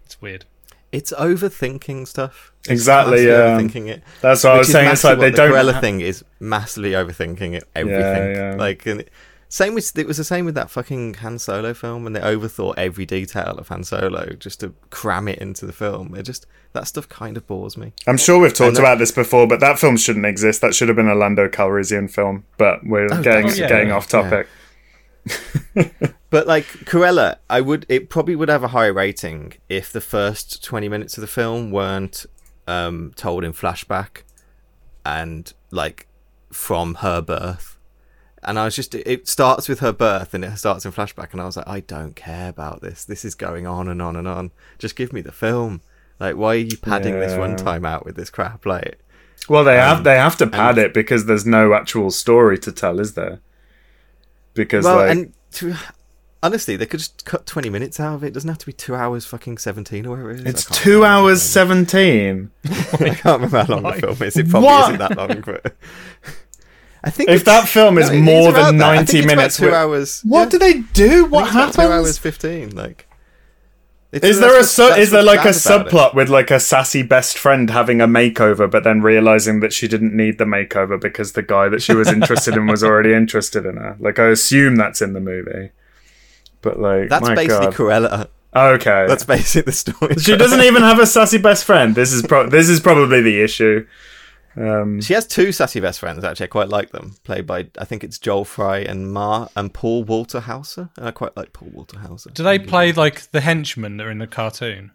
It's 0.06 0.22
weird. 0.22 0.46
It's 0.91 1.13
overthinking 1.13 2.06
stuff. 2.08 2.52
It's 2.62 2.72
Exactly, 2.72 3.26
yeah. 3.26 3.58
Overthinking 3.58 3.88
it. 3.88 4.04
That's 4.20 4.44
what 4.44 4.54
I 4.56 4.58
was 4.58 4.70
saying. 4.70 4.91
It's 4.91 5.04
like 5.06 5.20
they 5.20 5.30
what 5.30 5.36
don't. 5.38 5.52
The 5.52 5.58
Cruella 5.58 5.74
ha- 5.74 5.80
thing 5.80 6.02
is 6.02 6.26
massively 6.39 6.91
overthinking 6.91 7.54
it. 7.54 7.63
Everything. 7.74 8.36
yeah. 8.36 8.56
Like, 8.58 8.86
and 8.86 9.02
it, 9.02 9.10
same 9.52 9.74
with 9.74 9.98
it 9.98 10.08
was 10.08 10.16
the 10.16 10.24
same 10.24 10.46
with 10.46 10.56
that 10.56 10.70
fucking 10.70 11.16
Han 11.16 11.38
Solo 11.38 11.74
film, 11.74 12.08
and 12.08 12.16
they 12.16 12.22
overthought 12.22 12.76
every 12.78 13.06
detail 13.06 13.58
of 13.58 13.68
Han 13.68 13.84
Solo 13.84 14.34
just 14.40 14.62
to 14.62 14.74
cram 14.90 15.28
it 15.28 15.40
into 15.40 15.66
the 15.66 15.74
film. 15.74 16.16
It 16.16 16.24
just 16.24 16.48
that 16.72 16.88
stuff 16.88 17.10
kind 17.10 17.36
of 17.36 17.46
bores 17.46 17.76
me. 17.76 17.92
I'm 18.08 18.16
sure 18.18 18.40
we've 18.40 18.54
talked 18.54 18.76
that- 18.76 18.82
about 18.82 18.98
this 18.98 19.12
before, 19.12 19.48
but 19.48 19.60
that 19.60 19.78
film 19.78 19.98
shouldn't 19.98 20.26
exist. 20.26 20.62
That 20.62 20.74
should 20.74 20.88
have 20.88 20.96
been 20.96 21.10
a 21.10 21.16
Lando 21.16 21.50
Calrissian 21.50 22.10
film. 22.10 22.46
But 22.58 22.86
we're 22.86 23.10
getting 23.22 23.48
oh, 23.48 23.54
yeah, 23.54 23.68
getting 23.68 23.90
yeah, 23.90 23.96
off 23.96 24.08
topic. 24.08 24.48
But 26.32 26.48
like 26.48 26.66
Cruella, 26.86 27.36
I 27.50 27.60
would 27.60 27.86
it 27.90 28.10
probably 28.10 28.38
would 28.38 28.48
have 28.48 28.64
a 28.64 28.70
higher 28.70 28.94
rating 28.94 29.54
if 29.68 29.92
the 29.92 30.00
first 30.00 30.64
twenty 30.64 30.88
minutes 30.88 31.18
of 31.18 31.22
the 31.22 31.28
film 31.28 31.72
weren't 31.72 32.26
um, 32.68 33.12
told 33.18 33.44
in 33.44 33.52
flashback 33.52 34.24
and 35.06 35.52
like 35.72 36.08
from 36.54 36.96
her 36.96 37.22
birth. 37.22 37.70
And 38.43 38.58
I 38.58 38.65
was 38.65 38.75
just 38.75 38.95
it 38.95 39.27
starts 39.27 39.69
with 39.69 39.80
her 39.82 39.91
birth 39.93 40.34
and 40.34 40.43
it 40.43 40.58
starts 40.58 40.84
in 40.86 40.91
flashback 40.91 41.32
and 41.32 41.41
I 41.41 41.45
was 41.45 41.58
like, 41.58 41.67
I 41.67 41.80
don't 41.82 42.15
care 42.15 42.49
about 42.49 42.82
this. 42.82 43.06
This 43.06 43.23
is 43.23 43.36
going 43.36 43.67
on 43.67 43.88
and 43.88 44.01
on 44.01 44.15
and 44.15 44.27
on. 44.27 44.51
Just 44.80 44.95
give 44.95 45.13
me 45.13 45.21
the 45.21 45.32
film. 45.32 45.82
Like, 46.19 46.36
why 46.36 46.54
are 46.56 46.56
you 46.56 46.77
padding 46.77 47.19
this 47.19 47.34
Yeah. 47.34 47.38
runtime 47.39 47.86
out 47.86 48.04
with 48.06 48.15
this 48.15 48.30
crap? 48.32 48.65
Like, 48.65 48.99
Well, 49.49 49.63
they 49.63 49.80
Um, 49.80 49.95
have 49.95 50.04
they 50.04 50.15
have 50.17 50.38
to 50.38 50.47
pad 50.47 50.77
and- 50.77 50.88
it 50.88 50.93
because 50.93 51.25
there's 51.25 51.45
no 51.45 51.73
actual 51.73 52.10
story 52.12 52.58
to 52.60 52.71
tell, 52.71 52.99
is 52.99 53.13
there? 53.13 53.39
Because 54.54 54.86
well, 54.86 54.97
like 54.97 55.12
and 55.12 55.34
to, 55.54 55.75
honestly, 56.43 56.75
they 56.75 56.86
could 56.86 56.99
just 56.99 57.23
cut 57.25 57.45
twenty 57.45 57.69
minutes 57.69 57.99
out 57.99 58.15
of 58.15 58.23
it. 58.23 58.27
It 58.27 58.34
doesn't 58.34 58.49
have 58.49 58.58
to 58.60 58.65
be 58.65 58.73
two 58.73 58.95
hours, 58.95 59.25
fucking 59.25 59.58
seventeen 59.60 60.06
or 60.06 60.12
whatever 60.12 60.32
it 60.32 60.39
is. 60.41 60.45
it's 60.45 60.65
two 60.65 61.06
hours 61.06 61.41
seventeen. 61.41 62.51
I 62.65 63.15
can't 63.15 63.23
remember 63.41 63.63
how 63.63 63.73
long 63.80 63.84
the 63.84 63.93
film 64.01 64.17
is. 64.23 64.36
It 64.38 64.49
probably 64.49 64.65
What? 64.67 64.93
isn't 64.95 64.99
that 64.99 65.17
long, 65.17 65.41
but 65.41 65.75
I 67.04 67.10
think 67.10 67.30
If 67.30 67.46
that 67.46 67.68
film 67.68 67.98
is 67.98 68.10
no, 68.12 68.20
more 68.22 68.52
than 68.52 68.78
that. 68.78 68.90
I 68.90 69.04
think 69.04 69.26
ninety 69.26 69.26
minutes, 69.26 69.58
two 69.58 69.74
hours. 69.74 70.22
what 70.24 70.44
yeah. 70.44 70.50
do 70.50 70.60
they 70.60 70.74
do? 70.94 71.26
What 71.26 71.50
happens? 71.50 71.70
it's 71.70 71.76
about 71.78 71.88
Two 71.88 71.94
hours 71.94 72.18
fifteen. 72.20 72.76
Like, 72.76 73.08
it's, 74.12 74.26
Is 74.26 74.40
there 74.40 74.52
a 74.54 74.58
what's- 74.58 74.72
su- 74.72 74.84
is 74.94 75.10
there 75.12 75.24
like 75.24 75.40
a 75.40 75.46
bad 75.46 75.66
about 75.66 75.88
it. 75.88 75.90
subplot 75.94 76.14
with 76.16 76.30
like 76.30 76.52
a 76.52 76.60
sassy 76.60 77.02
best 77.02 77.38
friend 77.38 77.70
having 77.70 78.02
a 78.02 78.08
makeover, 78.08 78.70
but 78.70 78.84
then 78.84 79.02
realizing 79.02 79.62
that 79.62 79.74
she 79.74 79.88
didn't 79.88 80.16
need 80.16 80.38
the 80.38 80.44
makeover 80.46 81.00
because 81.02 81.32
the 81.32 81.42
guy 81.42 81.70
that 81.70 81.82
she 81.82 81.94
was 81.96 82.08
interested 82.10 82.56
in 82.56 82.68
was 82.68 82.84
already 82.84 83.14
interested 83.14 83.66
in 83.66 83.78
her? 83.78 83.96
Like 84.00 84.20
I 84.20 84.28
assume 84.28 84.76
that's 84.76 85.02
in 85.02 85.14
the 85.14 85.22
movie, 85.22 85.72
but 86.62 86.80
like 86.80 87.10
That's 87.10 87.28
my 87.28 87.36
basically 87.36 87.66
God. 87.68 87.74
Cruella. 87.74 88.28
okay. 88.54 89.06
That's 89.08 89.24
basically 89.24 89.62
the 89.64 89.72
story. 89.72 90.16
she 90.20 90.36
doesn't 90.38 90.62
even 90.62 90.84
have 90.84 91.00
a 91.00 91.08
sassy 91.08 91.38
best 91.40 91.64
friend. 91.66 91.96
This 91.96 92.12
is 92.12 92.22
pro- 92.22 92.48
this 92.50 92.70
is 92.70 92.80
probably 92.80 93.22
the 93.22 93.42
issue. 93.42 93.88
Um, 94.58 95.00
She 95.02 95.14
has 95.14 95.26
two 95.26 95.52
sassy 95.52 95.80
best 95.80 96.00
friends. 96.00 96.24
Actually, 96.24 96.46
I 96.46 96.48
quite 96.48 96.70
like 96.70 96.92
them. 96.92 97.16
Played 97.24 97.48
by 97.48 97.68
I 97.78 97.86
think 97.86 98.04
it's 98.04 98.20
Joel 98.20 98.44
Fry 98.46 98.80
and 98.80 99.12
Ma 99.12 99.48
and 99.56 99.74
Paul 99.74 100.04
Walter 100.04 100.40
Hauser. 100.42 100.90
And 100.98 101.08
I 101.08 101.12
quite 101.12 101.36
like 101.38 101.54
Paul 101.54 101.70
Walter 101.74 102.00
Hauser. 102.00 102.32
Do 102.32 102.44
they 102.44 102.60
play 102.60 102.92
like 102.92 103.32
the 103.32 103.42
henchmen 103.42 103.98
that 103.98 104.08
are 104.08 104.12
in 104.12 104.18
the 104.20 104.28
cartoon? 104.28 104.92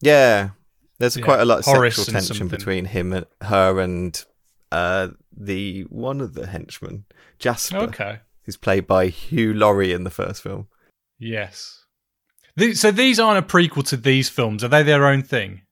Yeah, 0.00 0.50
there's 0.98 1.16
Yeah, 1.16 1.24
quite 1.24 1.40
a 1.40 1.44
lot 1.44 1.58
of 1.60 1.64
Horace 1.64 1.96
sexual 1.96 2.12
tension 2.12 2.36
something. 2.36 2.56
between 2.58 2.84
him 2.86 3.12
and 3.12 3.26
her 3.42 3.80
and 3.80 4.24
uh, 4.72 5.08
the 5.36 5.82
one 5.90 6.20
of 6.20 6.34
the 6.34 6.46
henchmen, 6.46 7.04
Jasper, 7.38 7.78
Okay. 7.78 8.20
who's 8.44 8.56
played 8.56 8.86
by 8.86 9.08
Hugh 9.08 9.52
Laurie 9.52 9.92
in 9.92 10.04
the 10.04 10.10
first 10.10 10.42
film. 10.42 10.68
Yes. 11.18 11.84
The- 12.56 12.74
so 12.74 12.90
these 12.90 13.18
aren't 13.18 13.44
a 13.44 13.48
prequel 13.48 13.86
to 13.88 13.96
these 13.96 14.28
films. 14.28 14.62
Are 14.64 14.68
they 14.68 14.82
their 14.82 15.06
own 15.06 15.22
thing? 15.22 15.62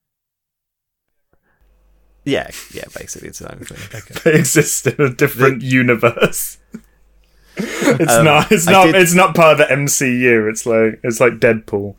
Yeah, 2.24 2.50
yeah, 2.74 2.84
basically 2.96 3.28
it's 3.28 3.38
his 3.38 3.46
own 3.46 3.58
thing. 3.60 3.78
Okay. 4.00 4.20
they 4.24 4.38
exist 4.38 4.86
in 4.86 5.00
a 5.00 5.08
different 5.10 5.62
universe. 5.62 6.58
it's 7.56 8.12
Um, 8.12 8.24
not. 8.24 8.52
It's 8.52 8.68
I 8.68 8.72
not. 8.72 8.86
did- 8.86 8.94
It's 8.96 9.14
not 9.14 9.34
part 9.34 9.58
of 9.60 9.66
the 9.66 9.74
MCU. 9.74 10.48
It's 10.50 10.66
like 10.66 11.00
it's 11.02 11.20
like 11.20 11.34
Deadpool. 11.34 11.94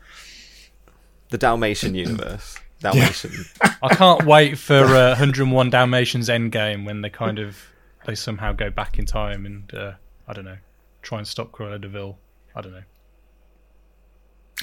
The 1.29 1.37
Dalmatian 1.37 1.95
universe. 1.95 2.57
Dalmatian. 2.79 3.31
I 3.83 3.95
can't 3.95 4.23
wait 4.25 4.57
for 4.57 4.83
uh, 4.83 5.09
101 5.09 5.69
Dalmatians 5.69 6.29
Endgame 6.29 6.85
when 6.85 7.01
they 7.01 7.09
kind 7.09 7.39
of 7.39 7.57
they 8.05 8.15
somehow 8.15 8.53
go 8.53 8.69
back 8.69 8.97
in 8.99 9.05
time 9.05 9.45
and 9.45 9.73
uh, 9.73 9.93
I 10.27 10.33
don't 10.33 10.45
know 10.45 10.57
try 11.01 11.17
and 11.17 11.27
stop 11.27 11.51
Cruella 11.51 11.79
de 11.81 11.87
Vil. 11.87 12.17
I 12.55 12.61
don't 12.61 12.73
know. 12.73 12.83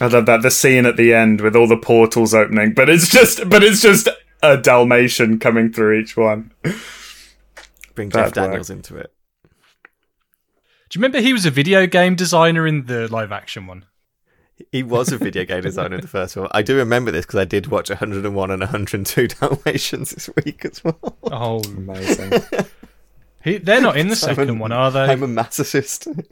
I 0.00 0.06
love 0.08 0.26
that 0.26 0.42
the 0.42 0.50
scene 0.50 0.84
at 0.86 0.96
the 0.96 1.14
end 1.14 1.40
with 1.40 1.56
all 1.56 1.66
the 1.66 1.76
portals 1.78 2.34
opening, 2.34 2.74
but 2.74 2.88
it's 2.90 3.08
just, 3.08 3.48
but 3.48 3.64
it's 3.64 3.80
just 3.80 4.08
a 4.42 4.56
Dalmatian 4.56 5.38
coming 5.38 5.72
through 5.72 5.98
each 5.98 6.16
one. 6.16 6.52
Bring 7.94 8.08
Bad 8.10 8.12
Jeff 8.12 8.24
work. 8.26 8.34
Daniels 8.34 8.70
into 8.70 8.96
it. 8.96 9.12
Do 10.88 10.98
you 10.98 11.00
remember 11.02 11.20
he 11.20 11.32
was 11.32 11.46
a 11.46 11.50
video 11.50 11.86
game 11.86 12.14
designer 12.14 12.66
in 12.66 12.86
the 12.86 13.08
live 13.12 13.32
action 13.32 13.66
one? 13.66 13.84
He 14.72 14.82
was 14.82 15.12
a 15.12 15.18
video 15.18 15.44
game 15.44 15.62
designer 15.62 15.96
in 15.96 16.00
the 16.00 16.08
first 16.08 16.36
one. 16.36 16.48
I 16.52 16.62
do 16.62 16.76
remember 16.76 17.10
this 17.10 17.26
because 17.26 17.40
I 17.40 17.44
did 17.44 17.66
watch 17.66 17.90
101 17.90 18.50
and 18.50 18.60
102 18.60 19.28
Dalmatians 19.28 20.12
this 20.12 20.30
week 20.44 20.64
as 20.64 20.82
well. 20.82 21.18
Oh, 21.24 21.60
Amazing. 21.76 22.32
he, 23.44 23.58
they're 23.58 23.82
not 23.82 23.96
in 23.96 24.08
the 24.08 24.16
second 24.16 24.48
a- 24.48 24.54
one, 24.54 24.72
are 24.72 24.90
they? 24.90 25.00
I'm 25.00 25.22
a 25.22 25.28
masochist. 25.28 26.24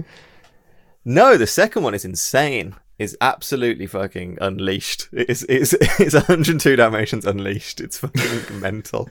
no, 1.05 1.37
the 1.37 1.47
second 1.47 1.83
one 1.83 1.95
is 1.95 2.05
insane. 2.05 2.75
It's 2.99 3.17
absolutely 3.21 3.87
fucking 3.87 4.39
unleashed. 4.41 5.09
It's 5.13 5.43
it's 5.49 5.73
it's 5.73 6.15
102 6.15 6.77
Dalmatians 6.77 7.27
unleashed. 7.27 7.81
It's 7.81 7.99
fucking 7.99 8.61
mental. 8.61 9.09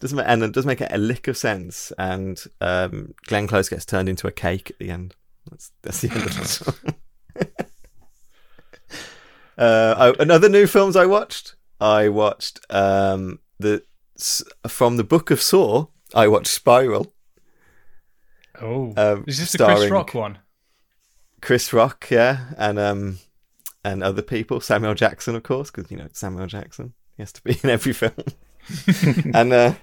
Doesn't 0.00 0.16
make, 0.16 0.26
and 0.26 0.42
it 0.42 0.52
does 0.52 0.66
make 0.66 0.80
a 0.80 0.98
lick 0.98 1.28
of 1.28 1.36
sense. 1.36 1.92
And 1.96 2.42
um, 2.60 3.14
Glenn 3.26 3.46
Close 3.46 3.68
gets 3.68 3.84
turned 3.84 4.08
into 4.08 4.26
a 4.26 4.32
cake 4.32 4.70
at 4.70 4.78
the 4.78 4.90
end. 4.90 5.14
That's 5.50 5.70
that's 5.82 6.00
the 6.00 6.10
end 6.10 6.22
of 6.22 6.36
the 6.36 6.44
song. 6.44 6.74
uh, 9.58 9.94
oh, 9.98 10.14
another 10.18 10.48
new 10.48 10.66
films 10.66 10.96
I 10.96 11.06
watched. 11.06 11.54
I 11.80 12.08
watched 12.08 12.58
um, 12.70 13.38
the 13.60 13.84
from 14.66 14.96
the 14.96 15.04
Book 15.04 15.30
of 15.30 15.40
Saw. 15.40 15.86
I 16.14 16.26
watched 16.26 16.48
Spiral. 16.48 17.14
oh, 18.60 18.92
um, 18.96 19.24
is 19.28 19.38
this 19.38 19.52
the 19.52 19.64
Chris 19.64 19.88
Rock 19.88 20.12
one? 20.14 20.38
Chris 21.42 21.72
Rock, 21.72 22.08
yeah, 22.10 22.54
and 22.56 22.78
um, 22.78 23.18
and 23.84 24.02
other 24.02 24.22
people. 24.22 24.60
Samuel 24.60 24.94
Jackson, 24.94 25.34
of 25.34 25.42
course, 25.42 25.70
because 25.70 25.90
you 25.90 25.98
know 25.98 26.08
Samuel 26.12 26.46
Jackson. 26.46 26.94
He 27.16 27.22
has 27.22 27.32
to 27.32 27.42
be 27.42 27.58
in 27.62 27.68
every 27.68 27.92
film. 27.92 28.14
and 29.34 29.52
uh, 29.52 29.74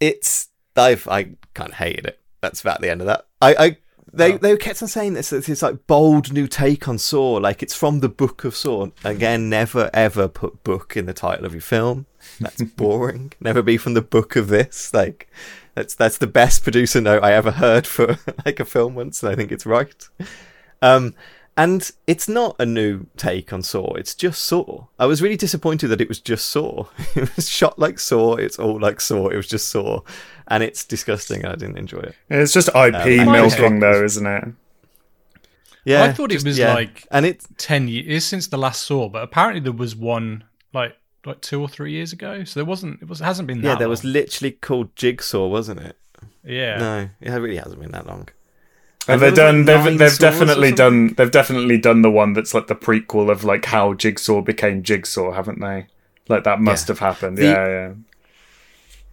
it's 0.00 0.48
I've 0.74 1.06
I 1.08 1.36
kind 1.54 1.70
of 1.70 1.76
hated 1.76 2.06
it. 2.06 2.20
That's 2.40 2.60
about 2.60 2.80
the 2.80 2.90
end 2.90 3.00
of 3.00 3.06
that. 3.06 3.26
I, 3.40 3.54
I 3.54 3.76
they 4.12 4.34
Oh. 4.34 4.38
they 4.38 4.56
kept 4.56 4.82
on 4.82 4.88
saying 4.88 5.14
this. 5.14 5.32
It's 5.32 5.46
this 5.46 5.62
like 5.62 5.86
bold 5.86 6.32
new 6.32 6.46
take 6.46 6.88
on 6.88 6.98
Saw. 6.98 7.34
Like 7.34 7.62
it's 7.62 7.74
from 7.74 8.00
the 8.00 8.08
Book 8.08 8.44
of 8.44 8.56
Saw. 8.56 8.88
Again, 9.04 9.48
never 9.50 9.90
ever 9.92 10.28
put 10.28 10.64
book 10.64 10.96
in 10.96 11.06
the 11.06 11.12
title 11.12 11.44
of 11.44 11.52
your 11.52 11.60
film. 11.60 12.06
That's 12.40 12.62
boring. 12.76 13.32
never 13.40 13.62
be 13.62 13.76
from 13.76 13.94
the 13.94 14.02
book 14.02 14.36
of 14.36 14.48
this. 14.48 14.92
Like 14.94 15.28
that's 15.76 15.94
that's 15.94 16.18
the 16.18 16.26
best 16.26 16.64
producer 16.64 17.00
note 17.00 17.22
I 17.22 17.32
ever 17.34 17.52
heard 17.52 17.86
for 17.86 18.18
like 18.44 18.58
a 18.58 18.64
film 18.64 18.94
once. 18.96 19.22
And 19.22 19.30
I 19.30 19.36
think 19.36 19.52
it's 19.52 19.66
right. 19.66 19.94
Um, 20.82 21.14
and 21.58 21.90
it's 22.06 22.28
not 22.28 22.56
a 22.58 22.66
new 22.66 23.06
take 23.16 23.52
on 23.52 23.62
Saw. 23.62 23.94
It's 23.94 24.14
just 24.14 24.42
Saw. 24.44 24.86
I 24.98 25.06
was 25.06 25.22
really 25.22 25.36
disappointed 25.36 25.88
that 25.88 26.00
it 26.00 26.08
was 26.08 26.18
just 26.20 26.46
Saw. 26.46 26.86
It 27.14 27.34
was 27.36 27.48
shot 27.48 27.78
like 27.78 27.98
Saw. 27.98 28.34
It's 28.36 28.58
all 28.58 28.80
like 28.80 29.00
Saw. 29.00 29.28
It 29.28 29.36
was 29.36 29.46
just 29.48 29.68
Saw, 29.68 30.00
and 30.48 30.62
it's 30.62 30.84
disgusting. 30.84 31.44
and 31.44 31.52
I 31.52 31.56
didn't 31.56 31.78
enjoy 31.78 32.00
it. 32.00 32.14
it's 32.28 32.52
just 32.52 32.68
IP 32.68 33.20
Um, 33.20 33.32
milking, 33.32 33.80
though, 33.80 34.02
isn't 34.04 34.26
it? 34.26 34.44
Yeah, 35.84 36.02
I 36.02 36.12
thought 36.12 36.32
it 36.32 36.42
was 36.42 36.58
yeah. 36.58 36.74
like 36.74 37.06
and 37.12 37.24
it's 37.24 37.46
ten 37.58 37.86
years 37.86 38.24
since 38.24 38.48
the 38.48 38.58
last 38.58 38.82
Saw, 38.82 39.08
but 39.08 39.22
apparently 39.22 39.60
there 39.60 39.72
was 39.72 39.94
one 39.94 40.42
like 40.74 40.96
like 41.26 41.40
two 41.40 41.60
or 41.60 41.68
three 41.68 41.92
years 41.92 42.12
ago. 42.12 42.44
So 42.44 42.60
there 42.60 42.64
wasn't. 42.64 43.02
It 43.02 43.08
was. 43.08 43.20
It 43.20 43.24
hasn't 43.24 43.46
been. 43.48 43.58
yeah, 43.62 43.70
that 43.70 43.78
there 43.80 43.88
was 43.88 44.04
literally 44.04 44.52
called 44.52 44.94
Jigsaw, 44.96 45.46
wasn't 45.48 45.80
it? 45.80 45.96
Yeah. 46.44 46.78
No, 46.78 47.08
it 47.20 47.30
really 47.30 47.56
hasn't 47.56 47.80
been 47.80 47.90
that 47.92 48.06
long. 48.06 48.28
Have 49.08 49.14
And 49.14 49.22
they've 49.22 49.34
done? 49.34 49.64
like, 49.66 49.84
they've 49.84 49.98
they've 49.98 50.18
definitely 50.18 50.72
done. 50.72 51.14
They've 51.14 51.30
definitely 51.30 51.78
done 51.78 52.02
the 52.02 52.10
one 52.10 52.32
that's 52.32 52.54
like 52.54 52.66
the 52.66 52.74
prequel 52.74 53.30
of 53.30 53.44
like 53.44 53.64
how 53.66 53.94
Jigsaw 53.94 54.40
became 54.42 54.82
Jigsaw, 54.82 55.32
haven't 55.32 55.60
they? 55.60 55.86
Like 56.28 56.44
that 56.44 56.60
must 56.60 56.88
Yeah. 56.88 56.92
have 56.92 56.98
happened. 57.00 57.38
The- 57.38 57.44
yeah, 57.44 57.68
yeah. 57.68 57.92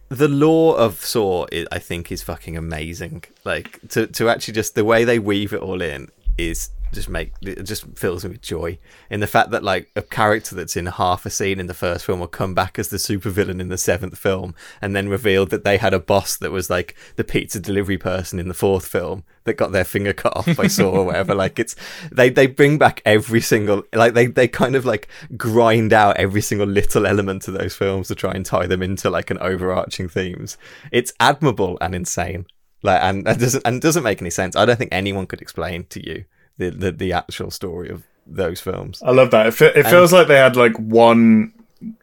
the 0.08 0.28
lore 0.28 0.76
of 0.78 1.04
Saw, 1.04 1.46
i 1.52 1.66
I 1.72 1.78
think, 1.78 2.10
is 2.12 2.22
fucking 2.22 2.56
amazing. 2.56 3.24
Like 3.44 3.80
to 3.90 4.06
to 4.08 4.28
actually 4.28 4.54
just 4.54 4.74
the 4.74 4.84
way 4.84 5.04
they 5.04 5.18
weave 5.18 5.52
it 5.52 5.60
all 5.60 5.80
in 5.82 6.08
is 6.36 6.70
just 6.94 7.08
make 7.08 7.32
it 7.42 7.62
just 7.64 7.84
fills 7.96 8.24
me 8.24 8.30
with 8.30 8.40
joy. 8.40 8.78
In 9.10 9.20
the 9.20 9.26
fact 9.26 9.50
that 9.50 9.62
like 9.62 9.90
a 9.96 10.02
character 10.02 10.54
that's 10.54 10.76
in 10.76 10.86
half 10.86 11.26
a 11.26 11.30
scene 11.30 11.60
in 11.60 11.66
the 11.66 11.74
first 11.74 12.04
film 12.04 12.20
will 12.20 12.28
come 12.28 12.54
back 12.54 12.78
as 12.78 12.88
the 12.88 12.96
supervillain 12.96 13.60
in 13.60 13.68
the 13.68 13.78
seventh 13.78 14.18
film 14.18 14.54
and 14.80 14.94
then 14.94 15.08
revealed 15.08 15.50
that 15.50 15.64
they 15.64 15.76
had 15.76 15.94
a 15.94 15.98
boss 15.98 16.36
that 16.36 16.52
was 16.52 16.70
like 16.70 16.94
the 17.16 17.24
pizza 17.24 17.60
delivery 17.60 17.98
person 17.98 18.38
in 18.38 18.48
the 18.48 18.54
fourth 18.54 18.86
film 18.86 19.24
that 19.44 19.54
got 19.54 19.72
their 19.72 19.84
finger 19.84 20.12
cut 20.12 20.36
off 20.36 20.56
by 20.56 20.66
Saw 20.66 20.90
or 20.90 21.04
whatever. 21.04 21.34
Like 21.34 21.58
it's 21.58 21.76
they 22.10 22.30
they 22.30 22.46
bring 22.46 22.78
back 22.78 23.02
every 23.04 23.40
single 23.40 23.82
like 23.92 24.14
they 24.14 24.26
they 24.26 24.48
kind 24.48 24.76
of 24.76 24.84
like 24.84 25.08
grind 25.36 25.92
out 25.92 26.16
every 26.16 26.40
single 26.40 26.66
little 26.66 27.06
element 27.06 27.46
of 27.48 27.54
those 27.54 27.74
films 27.74 28.08
to 28.08 28.14
try 28.14 28.32
and 28.32 28.46
tie 28.46 28.66
them 28.66 28.82
into 28.82 29.10
like 29.10 29.30
an 29.30 29.38
overarching 29.38 30.08
themes. 30.08 30.56
It's 30.92 31.12
admirable 31.20 31.78
and 31.80 31.94
insane. 31.94 32.46
Like 32.82 33.02
and 33.02 33.26
it 33.26 33.38
doesn't 33.38 33.62
and 33.64 33.80
doesn't 33.80 34.02
make 34.02 34.20
any 34.20 34.30
sense. 34.30 34.56
I 34.56 34.64
don't 34.64 34.76
think 34.76 34.92
anyone 34.92 35.26
could 35.26 35.42
explain 35.42 35.84
to 35.86 36.06
you 36.06 36.24
the 36.58 36.70
the, 36.70 36.92
the 36.92 37.12
actual 37.12 37.50
story 37.50 37.88
of 37.88 38.04
those 38.26 38.60
films 38.60 39.02
I 39.04 39.10
love 39.10 39.30
that. 39.32 39.46
It, 39.48 39.52
fe- 39.54 39.72
it 39.76 39.86
feels 39.86 40.12
like 40.12 40.28
they 40.28 40.36
had 40.38 40.56
like 40.56 40.76
one. 40.78 41.52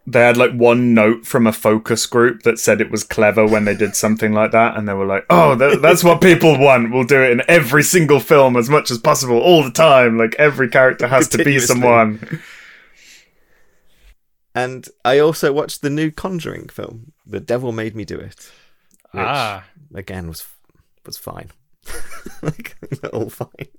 They 0.05 0.19
had 0.19 0.37
like 0.37 0.51
one 0.53 0.93
note 0.93 1.25
from 1.25 1.47
a 1.47 1.51
focus 1.53 2.05
group 2.05 2.43
that 2.43 2.59
said 2.59 2.79
it 2.81 2.91
was 2.91 3.03
clever 3.03 3.47
when 3.47 3.65
they 3.65 3.73
did 3.75 3.95
something 3.95 4.31
like 4.31 4.51
that, 4.51 4.77
and 4.77 4.87
they 4.87 4.93
were 4.93 5.07
like, 5.07 5.25
"Oh, 5.31 5.55
that, 5.55 5.81
that's 5.81 6.03
what 6.03 6.21
people 6.21 6.59
want. 6.59 6.91
We'll 6.91 7.03
do 7.05 7.23
it 7.23 7.31
in 7.31 7.41
every 7.47 7.81
single 7.81 8.19
film 8.19 8.55
as 8.55 8.69
much 8.69 8.91
as 8.91 8.99
possible, 8.99 9.39
all 9.39 9.63
the 9.63 9.71
time. 9.71 10.19
Like 10.19 10.35
every 10.37 10.69
character 10.69 11.07
has 11.07 11.27
to 11.29 11.43
be 11.43 11.57
someone." 11.59 12.39
and 14.53 14.89
i 15.05 15.17
also 15.17 15.53
watched 15.53 15.81
the 15.81 15.89
new 15.89 16.11
conjuring 16.11 16.67
film 16.67 17.13
the 17.25 17.39
devil 17.39 17.71
made 17.71 17.95
me 17.95 18.03
do 18.03 18.17
it 18.17 18.51
which 19.11 19.23
Ah. 19.23 19.63
again 19.95 20.27
was 20.27 20.45
was 21.05 21.17
fine 21.17 21.51
like 22.41 22.75
all 23.13 23.29
fine 23.29 23.69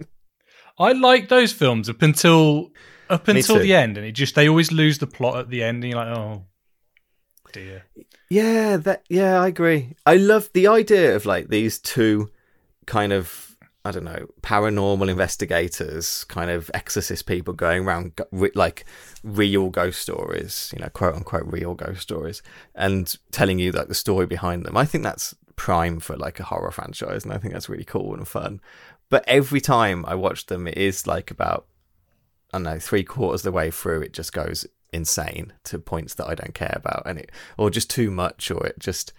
I 0.82 0.92
like 0.92 1.28
those 1.28 1.52
films 1.52 1.88
up 1.88 2.02
until 2.02 2.72
up 3.08 3.28
until 3.28 3.58
the 3.58 3.74
end, 3.74 3.96
and 3.96 4.06
it 4.06 4.12
just 4.12 4.34
they 4.34 4.48
always 4.48 4.72
lose 4.72 4.98
the 4.98 5.06
plot 5.06 5.38
at 5.38 5.50
the 5.50 5.62
end, 5.62 5.84
and 5.84 5.92
you're 5.92 6.00
like, 6.00 6.16
oh 6.16 6.44
dear. 7.52 7.84
Yeah, 8.30 8.78
that 8.78 9.04
yeah, 9.08 9.40
I 9.40 9.48
agree. 9.48 9.94
I 10.06 10.16
love 10.16 10.50
the 10.54 10.66
idea 10.66 11.14
of 11.14 11.26
like 11.26 11.48
these 11.48 11.78
two 11.78 12.30
kind 12.86 13.12
of 13.12 13.52
I 13.84 13.90
don't 13.90 14.04
know, 14.04 14.26
paranormal 14.42 15.10
investigators, 15.10 16.22
kind 16.24 16.50
of 16.50 16.70
exorcist 16.72 17.26
people 17.26 17.52
going 17.52 17.84
around 17.84 18.20
like 18.54 18.84
real 19.24 19.70
ghost 19.70 20.00
stories, 20.00 20.72
you 20.72 20.80
know, 20.80 20.88
quote 20.88 21.16
unquote 21.16 21.46
real 21.46 21.74
ghost 21.74 22.00
stories, 22.00 22.42
and 22.74 23.16
telling 23.32 23.58
you 23.58 23.72
like 23.72 23.88
the 23.88 23.94
story 23.94 24.26
behind 24.26 24.64
them. 24.64 24.76
I 24.76 24.84
think 24.84 25.02
that's 25.02 25.34
prime 25.56 25.98
for 25.98 26.16
like 26.16 26.38
a 26.38 26.44
horror 26.44 26.70
franchise, 26.70 27.24
and 27.24 27.32
I 27.32 27.38
think 27.38 27.52
that's 27.54 27.68
really 27.68 27.84
cool 27.84 28.14
and 28.14 28.26
fun. 28.26 28.60
But 29.12 29.28
every 29.28 29.60
time 29.60 30.06
I 30.08 30.14
watch 30.14 30.46
them, 30.46 30.66
it 30.66 30.78
is 30.78 31.06
like 31.06 31.30
about 31.30 31.66
I 32.50 32.56
don't 32.56 32.62
know, 32.62 32.78
three 32.78 33.04
quarters 33.04 33.42
of 33.42 33.44
the 33.44 33.52
way 33.52 33.70
through, 33.70 34.00
it 34.00 34.14
just 34.14 34.32
goes 34.32 34.66
insane 34.90 35.52
to 35.64 35.78
points 35.78 36.14
that 36.14 36.28
I 36.28 36.34
don't 36.34 36.54
care 36.54 36.72
about, 36.74 37.02
and 37.04 37.18
it 37.18 37.30
or 37.58 37.68
just 37.68 37.90
too 37.90 38.10
much, 38.10 38.50
or 38.50 38.66
it 38.66 38.78
just 38.78 39.12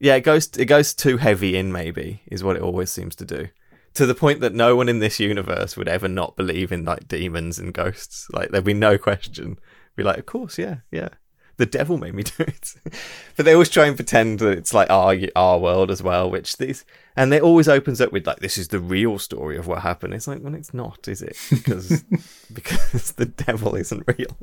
yeah, 0.00 0.14
it 0.14 0.22
goes 0.22 0.46
it 0.56 0.64
goes 0.64 0.94
too 0.94 1.18
heavy 1.18 1.58
in. 1.58 1.72
Maybe 1.72 2.22
is 2.26 2.42
what 2.42 2.56
it 2.56 2.62
always 2.62 2.90
seems 2.90 3.14
to 3.16 3.26
do, 3.26 3.48
to 3.92 4.06
the 4.06 4.14
point 4.14 4.40
that 4.40 4.54
no 4.54 4.76
one 4.76 4.88
in 4.88 5.00
this 5.00 5.20
universe 5.20 5.76
would 5.76 5.88
ever 5.88 6.08
not 6.08 6.36
believe 6.36 6.72
in 6.72 6.86
like 6.86 7.06
demons 7.06 7.58
and 7.58 7.74
ghosts. 7.74 8.26
Like 8.32 8.48
there'd 8.48 8.64
be 8.64 8.72
no 8.72 8.96
question. 8.96 9.58
Be 9.94 10.04
like, 10.04 10.16
of 10.16 10.24
course, 10.24 10.56
yeah, 10.56 10.76
yeah. 10.90 11.10
The 11.56 11.66
devil 11.66 11.98
made 11.98 12.14
me 12.14 12.24
do 12.24 12.42
it, 12.42 12.74
but 13.36 13.44
they 13.44 13.52
always 13.52 13.68
try 13.68 13.86
and 13.86 13.96
pretend 13.96 14.40
that 14.40 14.58
it's 14.58 14.74
like 14.74 14.90
our 14.90 15.16
our 15.36 15.58
world 15.58 15.90
as 15.90 16.02
well. 16.02 16.30
Which 16.30 16.56
these 16.56 16.84
and 17.16 17.32
it 17.32 17.42
always 17.42 17.68
opens 17.68 18.00
up 18.00 18.12
with 18.12 18.26
like, 18.26 18.40
this 18.40 18.58
is 18.58 18.68
the 18.68 18.80
real 18.80 19.18
story 19.18 19.56
of 19.56 19.66
what 19.66 19.82
happened. 19.82 20.14
It's 20.14 20.26
like, 20.26 20.42
well, 20.42 20.54
it's 20.54 20.74
not, 20.74 21.06
is 21.06 21.22
it? 21.22 21.36
Because 21.48 22.02
because 22.52 23.12
the 23.12 23.26
devil 23.26 23.76
isn't 23.76 24.04
real. 24.06 24.36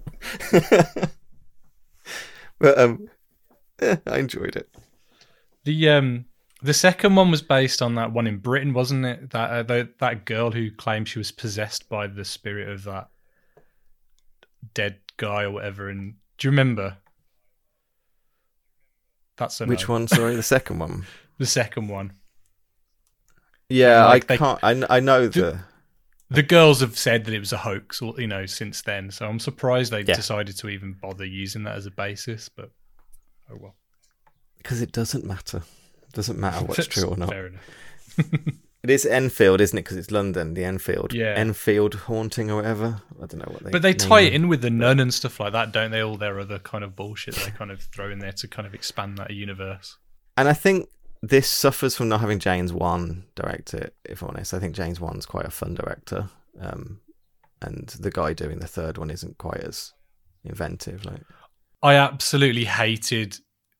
but 2.60 2.78
um, 2.78 3.10
yeah, 3.82 3.98
I 4.08 4.20
enjoyed 4.20 4.56
it. 4.56 4.70
The 5.66 5.90
um 5.90 6.26
the 6.62 6.74
second 6.74 7.16
one 7.16 7.32
was 7.32 7.42
based 7.42 7.82
on 7.82 7.96
that 7.96 8.14
one 8.14 8.28
in 8.28 8.38
Britain, 8.38 8.74
wasn't 8.74 9.06
it? 9.06 9.32
That 9.32 9.50
uh, 9.50 9.64
the, 9.64 9.90
that 10.00 10.26
girl 10.26 10.52
who 10.52 10.72
claimed 10.72 11.10
she 11.10 11.20
was 11.20 11.32
possessed 11.32 11.90
by 11.90 12.08
the 12.08 12.24
spirit 12.24 12.70
of 12.70 12.84
that 12.84 13.10
dead 14.74 15.00
guy 15.18 15.44
or 15.44 15.52
whatever. 15.52 15.90
And 15.90 16.16
do 16.38 16.48
you 16.48 16.52
remember? 16.52 16.98
That's 19.38 19.60
a 19.62 19.66
Which 19.66 19.88
no. 19.88 19.94
one? 19.94 20.08
Sorry, 20.08 20.36
the 20.36 20.44
second 20.44 20.80
one. 20.80 21.06
The 21.38 21.48
second 21.48 21.88
one. 21.88 22.14
Yeah, 23.68 24.06
Like 24.06 24.26
I 24.26 24.28
they- 24.28 24.38
can't. 24.38 24.60
I, 24.62 24.98
I 24.98 25.00
know 25.00 25.28
the. 25.28 25.60
The 26.30 26.44
girls 26.44 26.80
have 26.82 26.98
said 26.98 27.26
that 27.26 27.34
it 27.34 27.40
was 27.40 27.52
a 27.52 27.58
hoax, 27.58 28.02
or 28.02 28.14
you 28.18 28.28
know, 28.28 28.46
since 28.46 28.82
then. 28.84 29.10
So 29.12 29.28
I'm 29.28 29.40
surprised 29.40 29.92
they 29.92 30.02
Yeah. 30.04 30.14
decided 30.16 30.56
to 30.60 30.70
even 30.70 30.94
bother 31.02 31.26
using 31.26 31.64
that 31.64 31.76
as 31.76 31.88
a 31.88 31.92
basis. 31.92 32.48
But 32.48 32.70
oh 33.52 33.58
well, 33.60 33.76
Because 34.60 34.82
it 34.84 34.92
doesn't 34.92 35.26
matter. 35.26 35.64
It 36.04 36.14
doesn't 36.14 36.38
matter 36.40 36.64
what's 36.66 36.86
true 36.88 37.06
or 37.10 37.18
not. 37.18 37.34
It 38.84 38.90
is 38.90 39.06
Enfield, 39.06 39.62
isn't 39.62 39.78
it? 39.78 39.84
Because 39.84 39.98
it's 39.98 40.10
London, 40.10 40.56
the 40.56 40.64
Enfield. 40.64 41.14
Yeah. 41.14 41.34
Enfield 41.36 41.94
haunting 41.94 42.50
or 42.50 42.56
whatever. 42.56 43.02
I 43.22 43.28
don't 43.28 43.40
know 43.40 43.52
what 43.52 43.64
they. 43.64 43.70
But 43.70 43.84
they 43.84 43.94
tie 43.94 44.22
it 44.22 44.34
in 44.34 44.48
with 44.48 44.62
the 44.62 44.72
nun 44.72 45.00
and 45.00 45.14
stuff 45.14 45.40
like 45.40 45.54
that, 45.54 45.72
don't 45.72 45.92
they? 45.92 46.02
All 46.02 46.18
their 46.18 46.40
other 46.40 46.58
kind 46.58 46.84
of 46.84 46.96
bullshit 46.96 47.36
they 47.36 47.52
kind 47.52 47.70
of 47.70 47.82
throw 47.82 48.10
in 48.10 48.20
there 48.20 48.32
to 48.32 48.48
kind 48.48 48.68
of 48.68 48.74
expand 48.74 49.20
that 49.20 49.30
universe. 49.32 49.98
And 50.36 50.48
I 50.48 50.54
think 50.54 50.90
this 51.22 51.48
suffers 51.48 51.96
from 51.96 52.10
not 52.10 52.22
having 52.22 52.40
James 52.40 52.74
Wan 52.74 53.26
direct 53.36 53.76
it. 53.76 53.94
If 54.04 54.24
I'm 54.24 54.30
honest, 54.30 54.54
I 54.54 54.60
think 54.60 54.76
James 54.76 55.00
Wan's 55.00 55.28
quite 55.28 55.46
a 55.46 55.52
fun 55.52 55.76
director, 55.76 56.30
um, 56.60 57.02
and 57.62 57.88
the 58.00 58.10
guy 58.10 58.34
doing 58.34 58.60
the 58.60 58.68
third 58.68 58.98
one 58.98 59.12
isn't 59.12 59.38
quite 59.38 59.62
as 59.62 59.94
inventive. 60.44 61.06
Like, 61.06 61.22
I 61.84 61.96
absolutely 61.96 62.66
hated 62.66 63.38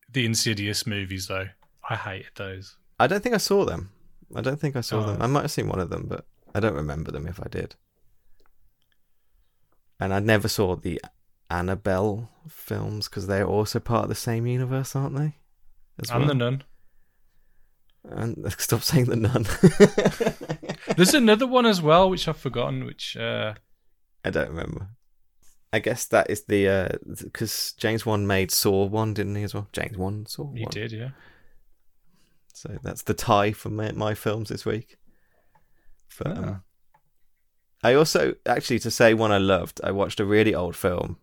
the 0.08 0.24
Insidious 0.24 0.86
movies, 0.86 1.26
though. 1.26 1.48
I 1.88 1.96
hated 1.96 2.30
those. 2.36 2.76
I 3.00 3.08
don't 3.08 3.22
think 3.22 3.34
I 3.34 3.38
saw 3.38 3.64
them. 3.64 3.90
I 4.34 4.40
don't 4.40 4.58
think 4.60 4.76
I 4.76 4.80
saw 4.80 5.00
Oh. 5.00 5.06
them. 5.06 5.22
I 5.22 5.26
might 5.26 5.42
have 5.42 5.50
seen 5.50 5.68
one 5.68 5.78
of 5.80 5.90
them, 5.90 6.06
but 6.08 6.26
I 6.54 6.60
don't 6.60 6.74
remember 6.74 7.10
them 7.10 7.26
if 7.26 7.40
I 7.40 7.48
did. 7.50 7.74
And 10.00 10.12
I 10.12 10.18
never 10.20 10.48
saw 10.48 10.74
the 10.76 11.00
Annabelle 11.50 12.30
films 12.48 13.08
because 13.08 13.26
they're 13.26 13.46
also 13.46 13.78
part 13.78 14.04
of 14.04 14.08
the 14.08 14.14
same 14.14 14.46
universe, 14.46 14.96
aren't 14.96 15.16
they? 15.16 15.36
As 16.00 16.10
And 16.10 16.28
the 16.28 16.34
nun. 16.34 16.64
And 18.04 18.52
stop 18.58 18.82
saying 18.82 19.04
the 19.06 19.16
nun. 19.16 19.46
There's 20.96 21.14
another 21.14 21.46
one 21.46 21.66
as 21.66 21.80
well, 21.80 22.10
which 22.10 22.26
I've 22.26 22.38
forgotten. 22.38 22.84
Which 22.84 23.16
uh, 23.16 23.54
I 24.24 24.30
don't 24.30 24.48
remember. 24.48 24.88
I 25.72 25.78
guess 25.78 26.06
that 26.06 26.28
is 26.28 26.44
the 26.44 26.98
because 27.22 27.74
James 27.78 28.04
Wan 28.04 28.26
made 28.26 28.50
Saw 28.50 28.86
one, 28.86 29.14
didn't 29.14 29.36
he 29.36 29.42
as 29.44 29.54
well? 29.54 29.68
James 29.72 29.96
Wan 29.96 30.26
Saw 30.26 30.44
one. 30.44 30.56
he 30.56 30.62
one. 30.64 30.70
did, 30.72 30.92
yeah. 30.92 31.10
So 32.52 32.78
that's 32.82 33.02
the 33.02 33.14
tie 33.14 33.52
for 33.52 33.70
my, 33.70 33.92
my 33.92 34.14
films 34.14 34.48
this 34.48 34.64
week. 34.66 34.96
But, 36.18 36.36
um, 36.38 36.44
Ah. 36.44 36.60
I 37.84 37.94
also 37.94 38.34
actually 38.46 38.78
to 38.80 38.90
say 38.90 39.12
one 39.14 39.32
I 39.32 39.38
loved. 39.38 39.80
I 39.82 39.90
watched 39.90 40.20
a 40.20 40.24
really 40.24 40.54
old 40.54 40.76
film 40.76 41.16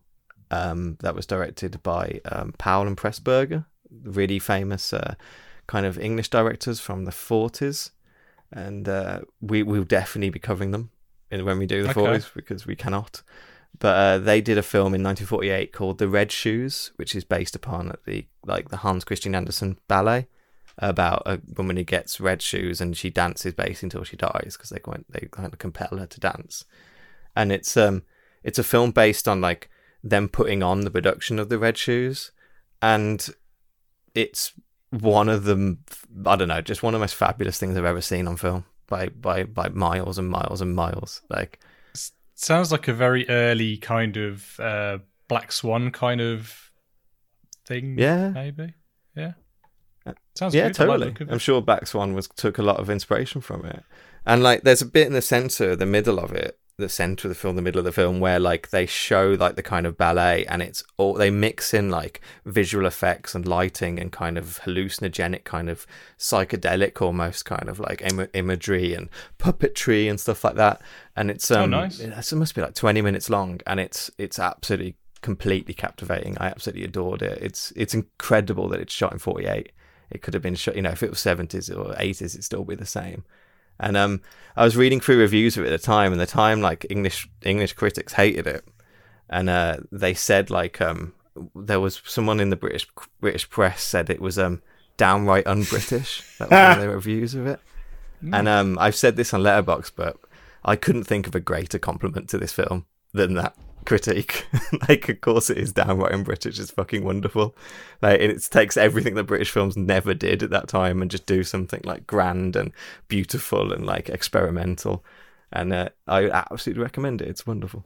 um, 0.51 0.97
that 1.01 1.15
was 1.15 1.25
directed 1.25 1.81
by 1.83 2.19
um, 2.25 2.53
Powell 2.57 2.85
and 2.87 2.97
Pressburger, 2.97 3.65
really 4.03 4.39
famous 4.39 4.91
uh, 4.91 5.15
kind 5.67 5.85
of 5.85 5.97
English 5.97 6.29
directors 6.29 6.79
from 6.81 7.05
the 7.05 7.11
forties, 7.13 7.91
and 8.51 8.89
uh, 8.89 9.21
we 9.39 9.63
will 9.63 9.85
definitely 9.85 10.31
be 10.31 10.39
covering 10.39 10.71
them 10.71 10.89
in, 11.31 11.45
when 11.45 11.59
we 11.59 11.65
do 11.65 11.83
the 11.83 11.89
Okay. 11.91 12.01
forties 12.01 12.29
because 12.35 12.65
we 12.67 12.75
cannot. 12.75 13.21
But 13.77 13.95
uh, 13.95 14.17
they 14.17 14.41
did 14.41 14.57
a 14.57 14.63
film 14.63 14.93
in 14.93 15.03
1948 15.03 15.71
called 15.71 15.99
The 15.99 16.09
Red 16.09 16.29
Shoes, 16.31 16.91
which 16.97 17.15
is 17.15 17.23
based 17.23 17.55
upon 17.55 17.95
the 18.05 18.25
like 18.45 18.67
the 18.69 18.77
Hans 18.77 19.05
Christian 19.05 19.33
Andersen 19.33 19.77
ballet 19.87 20.27
about 20.79 21.23
a 21.25 21.39
woman 21.57 21.77
who 21.77 21.83
gets 21.83 22.19
red 22.19 22.41
shoes 22.41 22.79
and 22.81 22.95
she 22.95 23.09
dances 23.09 23.53
basically 23.53 23.87
until 23.87 24.03
she 24.03 24.17
dies 24.17 24.55
because 24.57 24.69
they 24.69 24.79
kind 24.79 25.05
they 25.09 25.27
kind 25.31 25.51
of 25.51 25.59
compel 25.59 25.97
her 25.97 26.05
to 26.07 26.19
dance. 26.19 26.65
And 27.35 27.51
it's 27.51 27.75
um 27.77 28.03
it's 28.43 28.59
a 28.59 28.63
film 28.63 28.91
based 28.91 29.27
on 29.27 29.41
like 29.41 29.69
them 30.03 30.29
putting 30.29 30.63
on 30.63 30.81
the 30.81 30.91
production 30.91 31.39
of 31.39 31.49
the 31.49 31.59
red 31.59 31.77
shoes, 31.77 32.31
and 32.81 33.27
it's 34.15 34.53
one 34.89 35.29
of 35.29 35.43
the 35.43 35.77
I 36.25 36.35
don't 36.35 36.47
know 36.47 36.61
just 36.61 36.81
one 36.81 36.93
of 36.93 36.99
the 36.99 37.03
most 37.03 37.15
fabulous 37.15 37.59
things 37.59 37.77
I've 37.77 37.85
ever 37.85 38.01
seen 38.01 38.27
on 38.27 38.37
film 38.37 38.65
by 38.87 39.09
by 39.09 39.43
by 39.43 39.69
miles 39.69 40.17
and 40.17 40.29
miles 40.29 40.61
and 40.61 40.75
miles. 40.75 41.21
Like 41.29 41.59
Sounds 42.41 42.71
like 42.71 42.87
a 42.87 42.93
very 42.93 43.27
early 43.27 43.75
kind 43.75 44.15
of 44.15 44.57
uh, 44.61 44.99
Black 45.27 45.51
Swan 45.51 45.91
kind 45.91 46.21
of 46.21 46.71
thing. 47.65 47.99
Yeah. 47.99 48.29
maybe. 48.29 48.73
Yeah. 50.09 50.13
Sounds 50.35 50.55
yeah, 50.55 50.67
good. 50.69 50.81
I 50.81 50.85
like 50.85 50.99
totally. 51.15 51.31
I'm 51.31 51.39
sure 51.39 51.61
Black 51.61 51.87
Swan 51.87 52.13
was 52.13 52.27
took 52.27 52.57
a 52.57 52.63
lot 52.63 52.79
of 52.79 52.89
inspiration 52.89 53.41
from 53.41 53.65
it. 53.65 53.83
And 54.25 54.43
like, 54.43 54.63
there's 54.63 54.81
a 54.81 54.85
bit 54.85 55.07
in 55.07 55.13
the 55.13 55.21
center, 55.21 55.75
the 55.75 55.85
middle 55.85 56.19
of 56.19 56.31
it, 56.33 56.59
the 56.77 56.87
center 56.89 57.27
of 57.27 57.29
the 57.29 57.35
film, 57.39 57.55
the 57.55 57.61
middle 57.61 57.79
of 57.79 57.85
the 57.85 57.91
film, 57.91 58.19
where 58.19 58.39
like 58.39 58.69
they 58.69 58.85
show 58.85 59.35
like 59.39 59.55
the 59.55 59.63
kind 59.63 59.85
of 59.85 59.97
ballet, 59.97 60.45
and 60.45 60.61
it's 60.61 60.83
all 60.97 61.13
they 61.13 61.29
mix 61.29 61.73
in 61.73 61.89
like 61.89 62.21
visual 62.45 62.85
effects 62.85 63.35
and 63.35 63.45
lighting 63.47 63.99
and 63.99 64.11
kind 64.11 64.37
of 64.37 64.61
hallucinogenic, 64.63 65.43
kind 65.43 65.69
of 65.69 65.85
psychedelic, 66.17 67.01
almost 67.01 67.45
kind 67.45 67.67
of 67.67 67.79
like 67.79 68.01
Im- 68.01 68.29
imagery 68.33 68.93
and 68.93 69.09
puppetry 69.39 70.09
and 70.09 70.19
stuff 70.19 70.43
like 70.43 70.55
that. 70.55 70.81
And 71.15 71.29
it's 71.31 71.49
Oh, 71.51 71.63
um, 71.63 71.71
nice. 71.71 71.99
it 71.99 72.35
must 72.35 72.55
be 72.55 72.61
like 72.61 72.75
20 72.75 73.01
minutes 73.01 73.29
long, 73.29 73.59
and 73.67 73.79
it's 73.79 74.11
it's 74.17 74.39
absolutely 74.39 74.95
completely 75.21 75.73
captivating. 75.73 76.37
I 76.37 76.47
absolutely 76.47 76.85
adored 76.85 77.21
it. 77.21 77.39
It's 77.41 77.73
it's 77.75 77.93
incredible 77.93 78.69
that 78.69 78.79
it's 78.79 78.93
shot 78.93 79.11
in 79.11 79.19
48 79.19 79.71
it 80.11 80.21
could 80.21 80.33
have 80.33 80.43
been 80.43 80.55
shot 80.55 80.75
you 80.75 80.81
know 80.81 80.89
if 80.91 81.03
it 81.03 81.09
was 81.09 81.19
70s 81.19 81.69
or 81.69 81.93
80s 81.93 82.21
it'd 82.21 82.43
still 82.43 82.63
be 82.63 82.75
the 82.75 82.85
same. 82.85 83.23
And 83.79 83.95
um 83.95 84.21
i 84.55 84.63
was 84.63 84.75
reading 84.77 84.99
through 84.99 85.19
reviews 85.19 85.57
of 85.57 85.63
it 85.63 85.71
at 85.71 85.81
the 85.81 85.85
time 85.85 86.11
and 86.11 86.19
the 86.19 86.25
time 86.25 86.61
like 86.61 86.85
english 86.89 87.29
english 87.43 87.73
critics 87.73 88.13
hated 88.13 88.47
it. 88.47 88.65
And 89.29 89.49
uh 89.49 89.77
they 89.91 90.13
said 90.13 90.49
like 90.49 90.81
um 90.81 91.13
there 91.55 91.79
was 91.79 92.01
someone 92.05 92.39
in 92.39 92.49
the 92.49 92.55
british 92.55 92.87
british 93.21 93.49
press 93.49 93.81
said 93.81 94.09
it 94.09 94.21
was 94.21 94.37
um 94.37 94.61
downright 94.97 95.47
un-british 95.47 96.23
that 96.37 96.49
was 96.49 96.57
one 96.57 96.71
of 96.71 96.79
their 96.79 96.91
reviews 96.95 97.35
of 97.35 97.47
it. 97.47 97.59
And 98.21 98.47
um 98.47 98.77
i've 98.79 98.95
said 98.95 99.15
this 99.15 99.33
on 99.33 99.41
Letterboxd 99.41 99.91
but 99.95 100.17
i 100.65 100.75
couldn't 100.75 101.05
think 101.05 101.25
of 101.27 101.35
a 101.35 101.39
greater 101.39 101.79
compliment 101.79 102.27
to 102.29 102.37
this 102.37 102.51
film 102.51 102.85
than 103.13 103.35
that 103.35 103.55
critique 103.85 104.47
like 104.89 105.09
of 105.09 105.21
course 105.21 105.49
it 105.49 105.57
is 105.57 105.71
downright 105.71 106.11
un-british 106.11 106.59
it's 106.59 106.69
fucking 106.69 107.03
wonderful 107.03 107.55
like 108.01 108.19
it 108.19 108.41
takes 108.51 108.77
everything 108.77 109.15
that 109.15 109.25
British 109.25 109.51
films 109.51 109.75
never 109.75 110.13
did 110.13 110.41
at 110.43 110.49
that 110.51 110.67
time 110.67 111.01
and 111.01 111.11
just 111.11 111.25
do 111.25 111.43
something 111.43 111.81
like 111.83 112.07
grand 112.07 112.55
and 112.55 112.71
beautiful 113.07 113.73
and 113.73 113.85
like 113.85 114.09
experimental. 114.09 115.03
And 115.51 115.73
uh, 115.73 115.89
I 116.07 116.29
absolutely 116.29 116.83
recommend 116.83 117.21
it. 117.21 117.27
It's 117.27 117.45
wonderful. 117.45 117.85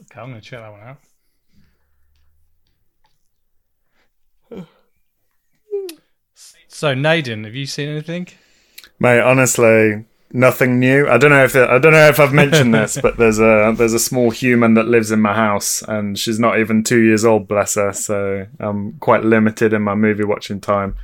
Okay, 0.00 0.20
I'm 0.20 0.30
going 0.30 0.40
to 0.40 0.46
check 0.46 0.60
that 0.60 0.72
one 0.72 0.80
out. 4.60 4.66
So, 6.68 6.94
Naden, 6.94 7.44
have 7.44 7.54
you 7.54 7.66
seen 7.66 7.90
anything? 7.90 8.28
Mate, 8.98 9.20
honestly, 9.20 10.06
nothing 10.32 10.80
new. 10.80 11.08
I 11.08 11.18
don't 11.18 11.30
know 11.30 11.44
if 11.44 11.54
it, 11.54 11.68
I 11.68 11.78
don't 11.78 11.92
know 11.92 12.08
if 12.08 12.18
I've 12.18 12.32
mentioned 12.32 12.74
this, 12.74 12.98
but 13.00 13.16
there's 13.16 13.38
a 13.38 13.74
there's 13.76 13.92
a 13.92 13.98
small 13.98 14.30
human 14.30 14.74
that 14.74 14.88
lives 14.88 15.10
in 15.10 15.20
my 15.20 15.34
house, 15.34 15.82
and 15.82 16.18
she's 16.18 16.38
not 16.38 16.58
even 16.58 16.82
two 16.82 17.00
years 17.00 17.24
old, 17.24 17.48
bless 17.48 17.74
her. 17.74 17.92
So 17.92 18.46
I'm 18.58 18.94
quite 18.94 19.24
limited 19.24 19.72
in 19.72 19.82
my 19.82 19.94
movie 19.94 20.24
watching 20.24 20.60
time. 20.60 20.96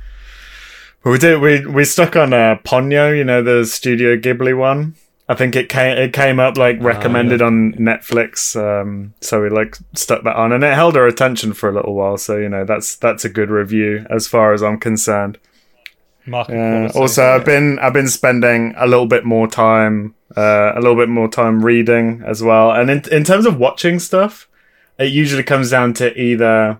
But 1.03 1.11
we 1.11 1.17
did 1.17 1.41
we 1.41 1.65
we 1.65 1.85
stuck 1.85 2.15
on 2.15 2.33
uh, 2.33 2.57
Ponyo, 2.63 3.15
you 3.15 3.23
know, 3.23 3.41
the 3.41 3.65
Studio 3.65 4.17
Ghibli 4.17 4.57
one. 4.57 4.95
I 5.29 5.35
think 5.35 5.55
it 5.55 5.69
came 5.69 5.95
it 5.95 6.11
came 6.11 6.39
up 6.39 6.57
like 6.57 6.81
recommended 6.81 7.39
yeah. 7.39 7.45
on 7.45 7.73
Netflix, 7.73 8.55
um, 8.59 9.13
so 9.21 9.41
we 9.41 9.49
like 9.49 9.77
stuck 9.93 10.23
that 10.23 10.35
on, 10.35 10.51
and 10.51 10.63
it 10.63 10.73
held 10.73 10.97
our 10.97 11.05
attention 11.05 11.53
for 11.53 11.69
a 11.69 11.71
little 11.71 11.93
while. 11.93 12.17
So 12.17 12.37
you 12.37 12.49
know 12.49 12.65
that's 12.65 12.95
that's 12.95 13.25
a 13.25 13.29
good 13.29 13.51
review 13.51 14.07
as 14.09 14.27
far 14.27 14.53
as 14.53 14.63
I'm 14.63 14.79
concerned. 14.79 15.37
Also, 16.95 17.23
I've 17.23 17.45
been 17.45 17.79
I've 17.79 17.93
been 17.93 18.07
spending 18.07 18.73
a 18.77 18.87
little 18.87 19.07
bit 19.07 19.25
more 19.25 19.47
time, 19.47 20.15
uh, 20.35 20.73
a 20.75 20.79
little 20.79 20.95
bit 20.95 21.09
more 21.09 21.27
time 21.27 21.63
reading 21.63 22.23
as 22.25 22.41
well. 22.43 22.71
And 22.71 22.89
in 22.89 23.03
in 23.11 23.23
terms 23.23 23.45
of 23.45 23.57
watching 23.57 23.99
stuff, 23.99 24.47
it 24.97 25.11
usually 25.11 25.43
comes 25.43 25.71
down 25.71 25.93
to 25.95 26.17
either 26.19 26.79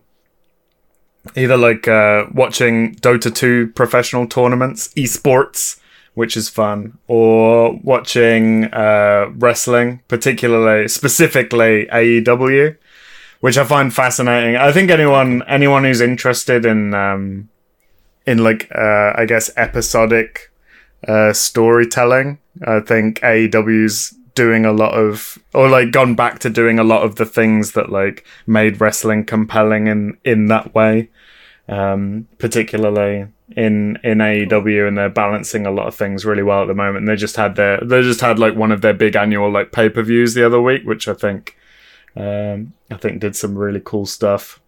either 1.35 1.57
like 1.57 1.87
uh, 1.87 2.25
watching 2.33 2.95
Dota 2.95 3.33
two 3.33 3.67
professional 3.75 4.27
tournaments, 4.27 4.89
esports, 4.95 5.79
which 6.13 6.35
is 6.35 6.49
fun, 6.49 6.97
or 7.07 7.79
watching 7.83 8.65
uh, 8.65 9.29
wrestling, 9.35 10.01
particularly 10.07 10.87
specifically 10.87 11.87
AEW, 11.91 12.77
which 13.39 13.57
I 13.57 13.63
find 13.63 13.93
fascinating. 13.93 14.55
I 14.55 14.71
think 14.71 14.91
anyone 14.91 15.43
anyone 15.47 15.83
who's 15.83 16.01
interested 16.01 16.65
in 16.65 16.93
um, 16.93 17.49
in 18.25 18.39
like 18.39 18.69
uh, 18.73 19.13
I 19.15 19.25
guess 19.25 19.51
episodic 19.57 20.51
uh, 21.07 21.33
storytelling. 21.33 22.39
I 22.65 22.79
think 22.81 23.19
AEW's 23.21 24.15
doing 24.35 24.65
a 24.65 24.71
lot 24.71 24.93
of 24.93 25.37
or 25.53 25.69
like 25.69 25.91
gone 25.91 26.15
back 26.15 26.39
to 26.39 26.49
doing 26.49 26.79
a 26.79 26.83
lot 26.83 27.03
of 27.03 27.15
the 27.15 27.25
things 27.25 27.73
that 27.73 27.91
like 27.91 28.25
made 28.47 28.79
wrestling 28.79 29.25
compelling 29.25 29.87
in 29.87 30.17
in 30.23 30.47
that 30.47 30.73
way. 30.73 31.09
Um, 31.67 32.27
particularly 32.39 33.27
in 33.55 33.99
in 34.03 34.17
AEW 34.19 34.87
and 34.87 34.97
they're 34.97 35.09
balancing 35.09 35.65
a 35.65 35.71
lot 35.71 35.87
of 35.87 35.93
things 35.93 36.25
really 36.25 36.41
well 36.43 36.63
at 36.63 36.67
the 36.67 36.73
moment. 36.73 36.99
And 36.99 37.07
they 37.07 37.15
just 37.15 37.35
had 37.35 37.55
their 37.55 37.79
they 37.81 38.01
just 38.01 38.21
had 38.21 38.39
like 38.39 38.55
one 38.55 38.71
of 38.71 38.81
their 38.81 38.93
big 38.93 39.15
annual 39.15 39.51
like 39.51 39.71
pay 39.71 39.89
per 39.89 40.01
views 40.01 40.33
the 40.33 40.45
other 40.45 40.61
week, 40.61 40.83
which 40.83 41.07
I 41.07 41.13
think 41.13 41.55
um, 42.15 42.73
I 42.91 42.95
think 42.95 43.21
did 43.21 43.35
some 43.35 43.57
really 43.57 43.81
cool 43.83 44.05
stuff. 44.05 44.59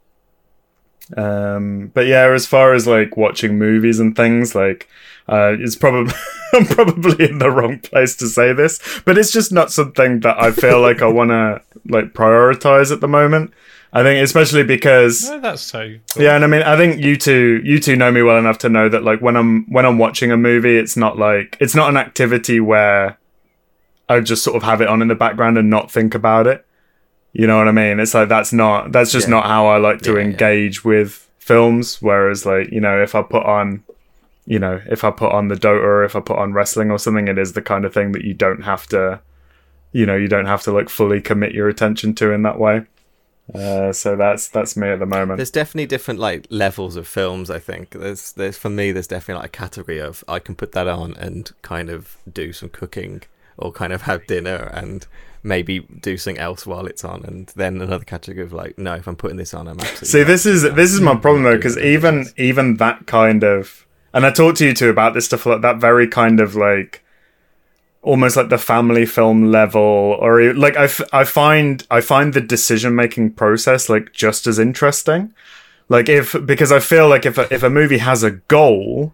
Um, 1.18 1.92
but 1.94 2.08
yeah, 2.08 2.28
as 2.30 2.46
far 2.46 2.74
as 2.74 2.88
like 2.88 3.18
watching 3.18 3.58
movies 3.58 4.00
and 4.00 4.16
things, 4.16 4.56
like 4.56 4.88
uh, 5.28 5.56
it's 5.60 5.76
probably 5.76 6.14
I'm 6.54 6.66
probably 6.66 7.30
in 7.30 7.40
the 7.40 7.50
wrong 7.52 7.80
place 7.80 8.16
to 8.18 8.28
say 8.28 8.54
this, 8.54 8.80
but 9.06 9.18
it's 9.18 9.32
just 9.32 9.52
not 9.52 9.72
something 9.72 10.22
that 10.22 10.42
I 10.42 10.52
feel 10.52 10.82
like 10.82 11.02
I 11.02 11.08
want 11.08 11.30
to 11.32 11.62
like 11.86 12.14
prioritize 12.14 12.92
at 12.92 13.02
the 13.02 13.08
moment. 13.08 13.54
I 13.94 14.04
think 14.04 14.24
especially 14.24 14.64
because 14.64 15.30
No, 15.30 15.40
that's 15.42 15.62
so. 15.62 15.96
Cool. 16.14 16.24
yeah, 16.24 16.36
and 16.36 16.46
I 16.46 16.48
mean, 16.48 16.62
I 16.62 16.78
think 16.78 17.02
you 17.02 17.18
two, 17.18 17.62
you 17.66 17.78
two 17.78 17.98
know 17.98 18.10
me 18.10 18.22
well 18.22 18.38
enough 18.38 18.58
to 18.60 18.70
know 18.70 18.88
that 18.88 19.04
like 19.04 19.22
when 19.22 19.36
I'm 19.36 19.66
when 19.72 19.86
I'm 19.86 19.98
watching 19.98 20.32
a 20.32 20.38
movie, 20.38 20.78
it's 20.78 20.96
not 20.96 21.18
like 21.18 21.58
it's 21.60 21.76
not 21.76 21.90
an 21.90 21.98
activity 21.98 22.62
where 22.62 23.18
I 24.08 24.22
just 24.22 24.44
sort 24.44 24.56
of 24.56 24.64
have 24.64 24.80
it 24.82 24.88
on 24.88 25.02
in 25.02 25.10
the 25.10 25.16
background 25.16 25.58
and 25.58 25.70
not 25.70 25.92
think 25.92 26.16
about 26.16 26.48
it. 26.48 26.66
You 27.34 27.48
know 27.48 27.58
what 27.58 27.68
I 27.68 27.72
mean? 27.72 28.00
It's 28.00 28.14
like 28.14 28.30
that's 28.30 28.52
not 28.54 28.92
that's 28.92 29.12
just 29.12 29.28
Yeah. 29.28 29.36
not 29.36 29.46
how 29.46 29.68
I 29.68 29.78
like 29.78 30.02
to 30.02 30.14
Yeah, 30.16 30.20
engage 30.26 30.84
with 30.84 31.28
films. 31.40 32.02
Whereas 32.02 32.46
like 32.46 32.72
you 32.72 32.82
know, 32.82 33.02
if 33.02 33.16
I 33.16 33.22
put 33.22 33.44
on, 33.46 33.84
you 34.46 34.60
know, 34.60 34.82
if 34.90 35.04
I 35.04 35.12
put 35.12 35.32
on 35.32 35.48
the 35.48 35.56
Dota 35.56 35.82
or 35.84 36.04
if 36.04 36.16
I 36.16 36.20
put 36.20 36.38
on 36.38 36.54
wrestling 36.54 36.92
or 36.92 37.00
something, 37.00 37.28
it 37.28 37.38
is 37.38 37.54
the 37.54 37.62
kind 37.62 37.86
of 37.86 37.94
thing 37.94 38.12
that 38.12 38.24
you 38.26 38.34
don't 38.34 38.64
have 38.64 38.86
to, 38.88 39.22
you 39.94 40.06
know, 40.06 40.16
you 40.16 40.28
don't 40.28 40.46
have 40.46 40.62
to 40.64 40.72
like 40.72 40.90
fully 40.90 41.22
commit 41.22 41.54
your 41.54 41.70
attention 41.70 42.14
to 42.16 42.32
in 42.32 42.44
that 42.44 42.60
way. 42.60 42.86
Uh, 43.54 43.92
so 43.92 44.16
that's 44.16 44.48
that's 44.50 44.78
me 44.78 44.88
at 44.90 45.00
the 45.00 45.06
moment. 45.06 45.38
There's 45.38 45.52
definitely 45.52 45.86
different 45.88 46.20
like 46.20 46.46
levels 46.50 46.96
of 46.96 47.08
films. 47.08 47.50
I 47.50 47.60
think 47.60 47.92
there's 47.92 48.34
there's 48.34 48.58
for 48.58 48.70
me 48.70 48.92
there's 48.92 49.08
definitely 49.08 49.42
like 49.42 49.56
a 49.56 49.58
category 49.58 50.00
of 50.00 50.24
I 50.28 50.40
can 50.40 50.56
put 50.56 50.72
that 50.74 50.88
on 50.88 51.16
and 51.18 51.50
kind 51.62 51.90
of 51.90 52.18
do 52.32 52.54
some 52.54 52.70
cooking 52.70 53.24
or 53.58 53.72
kind 53.72 53.94
of 53.94 54.04
have 54.04 54.26
dinner 54.28 54.70
and 54.74 55.08
maybe 55.44 55.80
do 55.80 56.18
something 56.18 56.40
else 56.40 56.68
while 56.68 56.86
it's 56.86 57.04
on, 57.04 57.24
and 57.26 57.48
then 57.56 57.82
another 57.82 58.06
category 58.06 58.46
of 58.46 58.54
like 58.54 58.78
no, 58.78 58.94
if 58.94 59.08
I'm 59.08 59.16
putting 59.16 59.38
this 59.38 59.54
on, 59.54 59.68
I'm 59.68 59.80
absolutely. 59.80 60.08
See, 60.08 60.24
this 60.24 60.46
is 60.46 60.62
this 60.62 60.94
is 60.94 61.02
my 61.02 61.16
problem 61.16 61.44
though, 61.44 61.56
because 61.56 61.78
even 61.78 62.28
even 62.38 62.78
that 62.78 63.08
kind 63.08 63.44
of, 63.44 63.86
and 64.14 64.26
I 64.26 64.32
talked 64.32 64.60
to 64.60 64.66
you 64.66 64.74
too 64.74 64.90
about 64.90 65.14
this 65.14 65.26
stuff, 65.26 65.46
like 65.46 65.62
that 65.62 65.78
very 65.78 66.08
kind 66.08 66.40
of 66.40 66.56
like, 66.56 67.04
almost 68.04 68.38
like 68.38 68.50
the 68.50 68.58
family 68.58 69.06
film 69.06 69.52
level, 69.52 69.82
or 70.20 70.54
like 70.54 70.78
I, 70.78 70.84
f- 70.84 71.10
I 71.12 71.24
find 71.24 71.86
I 71.90 72.02
find 72.02 72.34
the 72.34 72.42
decision 72.42 72.94
making 72.96 73.34
process 73.34 73.90
like 73.90 74.14
just 74.14 74.46
as 74.46 74.60
interesting, 74.60 75.34
like 75.90 76.08
if 76.08 76.36
because 76.46 76.72
I 76.72 76.80
feel 76.80 77.10
like 77.10 77.26
if 77.26 77.40
a, 77.40 77.52
if 77.52 77.64
a 77.64 77.70
movie 77.70 77.98
has 77.98 78.22
a 78.22 78.32
goal, 78.32 79.14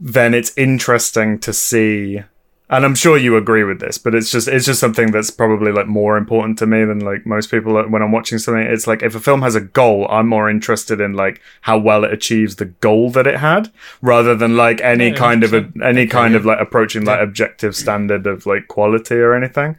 then 0.00 0.34
it's 0.34 0.56
interesting 0.56 1.38
to 1.40 1.52
see 1.52 2.22
and 2.70 2.84
I'm 2.84 2.94
sure 2.94 3.16
you 3.16 3.36
agree 3.36 3.64
with 3.64 3.80
this, 3.80 3.96
but 3.96 4.14
it's 4.14 4.30
just 4.30 4.46
it's 4.46 4.66
just 4.66 4.78
something 4.80 5.10
that's 5.10 5.30
probably 5.30 5.72
like 5.72 5.86
more 5.86 6.16
important 6.18 6.58
to 6.58 6.66
me 6.66 6.84
than 6.84 7.00
like 7.00 7.24
most 7.24 7.50
people 7.50 7.72
Like, 7.72 7.88
when 7.88 8.02
I'm 8.02 8.12
watching 8.12 8.38
something. 8.38 8.62
It's 8.66 8.86
like 8.86 9.02
if 9.02 9.14
a 9.14 9.20
film 9.20 9.40
has 9.42 9.54
a 9.54 9.60
goal, 9.62 10.06
I'm 10.10 10.28
more 10.28 10.50
interested 10.50 11.00
in 11.00 11.14
like 11.14 11.40
how 11.62 11.78
well 11.78 12.04
it 12.04 12.12
achieves 12.12 12.56
the 12.56 12.66
goal 12.66 13.10
that 13.12 13.26
it 13.26 13.36
had, 13.38 13.72
rather 14.02 14.34
than 14.34 14.56
like 14.56 14.80
any 14.82 15.08
Yeah, 15.08 15.16
kind 15.16 15.44
of 15.44 15.52
a, 15.54 15.62
100%. 15.62 15.82
any 15.84 16.06
kind 16.06 16.32
yeah. 16.34 16.38
of 16.40 16.44
like 16.46 16.60
approaching 16.60 17.04
like 17.04 17.20
objective 17.20 17.74
standard 17.74 18.26
of 18.26 18.44
like 18.44 18.68
quality 18.68 19.14
or 19.16 19.34
anything. 19.34 19.76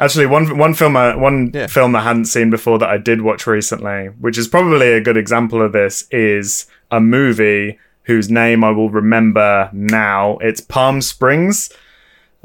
Actually, 0.00 0.26
one 0.26 0.56
one 0.58 0.74
film 0.74 0.96
I, 0.96 1.14
one 1.14 1.50
Yeah. 1.54 1.66
film 1.68 1.94
I 1.94 2.02
hadn't 2.02 2.24
seen 2.24 2.48
before 2.50 2.78
that 2.78 2.88
I 2.88 2.96
did 2.96 3.20
watch 3.20 3.46
recently, 3.46 4.06
which 4.18 4.38
is 4.38 4.48
probably 4.48 4.92
a 4.92 5.00
good 5.00 5.16
example 5.16 5.62
of 5.62 5.72
this, 5.72 6.06
is 6.10 6.66
a 6.90 7.00
movie 7.00 7.78
whose 8.04 8.28
name 8.30 8.64
I 8.64 8.70
will 8.70 8.90
remember 8.90 9.70
now. 9.72 10.38
It's 10.40 10.60
Palm 10.60 11.00
Springs. 11.00 11.70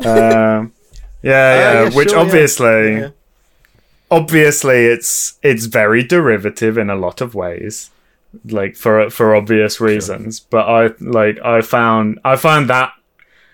Um, 0.05 0.73
yeah, 1.21 1.31
yeah, 1.31 1.83
yeah, 1.83 1.89
which 1.95 2.09
sure, 2.11 2.19
obviously, 2.19 2.93
Yeah. 2.93 3.09
obviously, 4.09 4.85
it's 4.85 5.37
it's 5.43 5.65
very 5.65 6.03
derivative 6.03 6.77
in 6.77 6.89
a 6.89 6.95
lot 6.95 7.21
of 7.21 7.35
ways, 7.35 7.89
like 8.45 8.75
for 8.75 9.09
for 9.09 9.35
obvious 9.35 9.81
reasons. 9.81 10.39
But 10.39 10.65
I 10.67 10.91
like 10.99 11.39
I 11.43 11.61
found 11.61 12.19
I 12.23 12.35
found 12.35 12.69
that 12.69 12.93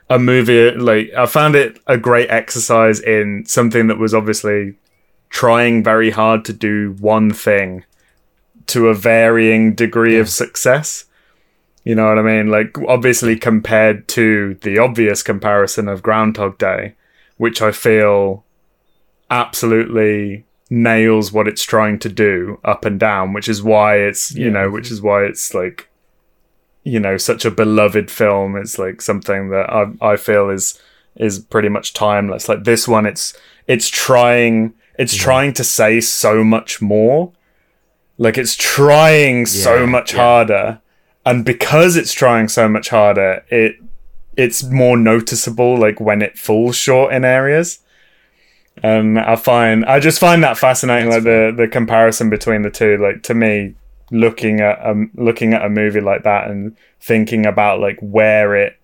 a 0.10 0.19
movie 0.19 0.71
like 0.71 1.12
I 1.17 1.25
found 1.25 1.55
it 1.55 1.79
a 1.88 1.97
great 1.97 2.29
exercise 2.29 2.99
in 2.99 3.45
something 3.47 3.88
that 3.88 3.97
was 3.97 4.13
obviously 4.13 4.75
trying 5.29 5.84
very 5.84 6.12
hard 6.12 6.45
to 6.45 6.53
do 6.53 6.95
one 6.99 7.31
thing 7.34 7.84
to 8.67 8.88
a 8.88 8.93
varying 8.93 9.73
degree 9.73 10.17
of 10.17 10.29
success. 10.29 11.05
You 11.85 11.95
know 11.95 12.07
what 12.09 12.19
I 12.19 12.23
mean? 12.23 12.49
Like 12.49 12.77
obviously 12.87 13.37
compared 13.37 14.07
to 14.09 14.55
the 14.61 14.79
obvious 14.79 15.23
comparison 15.23 15.87
of 15.87 16.01
Groundhog 16.03 16.57
Day, 16.57 16.95
which 17.37 17.61
I 17.61 17.71
feel 17.71 18.43
absolutely 19.29 20.45
nails 20.69 21.31
what 21.31 21.47
it's 21.47 21.63
trying 21.63 21.99
to 21.99 22.09
do 22.09 22.59
up 22.63 22.85
and 22.85 22.99
down, 22.99 23.33
which 23.33 23.47
is 23.47 23.61
why 23.61 23.97
it's 23.97 24.33
you 24.33 24.45
Yeah. 24.45 24.51
know, 24.53 24.69
which 24.71 24.91
is 24.91 25.01
why 25.01 25.23
it's 25.25 25.53
like 25.53 25.87
you 26.83 26.99
know 26.99 27.17
such 27.17 27.45
a 27.45 27.51
beloved 27.51 28.09
film. 28.11 28.55
It's 28.55 28.77
like 28.77 29.01
something 29.01 29.49
that 29.49 29.69
I 29.71 29.85
I 30.01 30.15
feel 30.17 30.49
is 30.49 30.79
is 31.15 31.39
pretty 31.39 31.69
much 31.69 31.93
timeless. 31.93 32.49
Like 32.49 32.63
this 32.63 32.87
one, 32.87 33.05
it's 33.05 33.33
it's 33.67 33.89
trying 33.89 34.73
it's 34.97 35.15
trying 35.15 35.53
to 35.53 35.63
say 35.63 36.01
so 36.01 36.43
much 36.43 36.81
more. 36.81 37.31
Like 38.17 38.37
it's 38.37 38.55
trying 38.55 39.45
so 39.45 39.85
much 39.85 40.13
yeah. 40.13 40.19
harder, 40.19 40.81
and 41.25 41.43
because 41.45 41.95
it's 41.95 42.13
trying 42.13 42.47
so 42.47 42.67
much 42.69 42.89
harder, 42.89 43.43
it 43.49 43.77
it's 44.38 44.63
more 44.63 44.97
noticeable. 44.97 45.77
Like 45.77 45.99
when 45.99 46.21
it 46.21 46.38
falls 46.38 46.75
short 46.75 47.13
in 47.13 47.23
areas. 47.25 47.79
And 48.83 49.17
I 49.17 49.38
find 49.38 49.85
I 49.85 50.01
just 50.01 50.19
find 50.19 50.43
that 50.43 50.57
fascinating, 50.57 51.09
like 51.09 51.23
the 51.23 51.53
the 51.55 51.67
comparison 51.67 52.29
between 52.29 52.61
the 52.61 52.69
two. 52.69 52.97
Like 52.97 53.23
to 53.23 53.33
me, 53.33 53.73
looking 54.11 54.59
at 54.59 54.85
um 54.85 55.11
looking 55.15 55.53
at 55.53 55.63
a 55.63 55.69
movie 55.69 56.01
like 56.01 56.23
that 56.23 56.49
and 56.49 56.76
thinking 56.99 57.45
about 57.45 57.80
like 57.80 57.97
where 58.01 58.53
it 58.53 58.78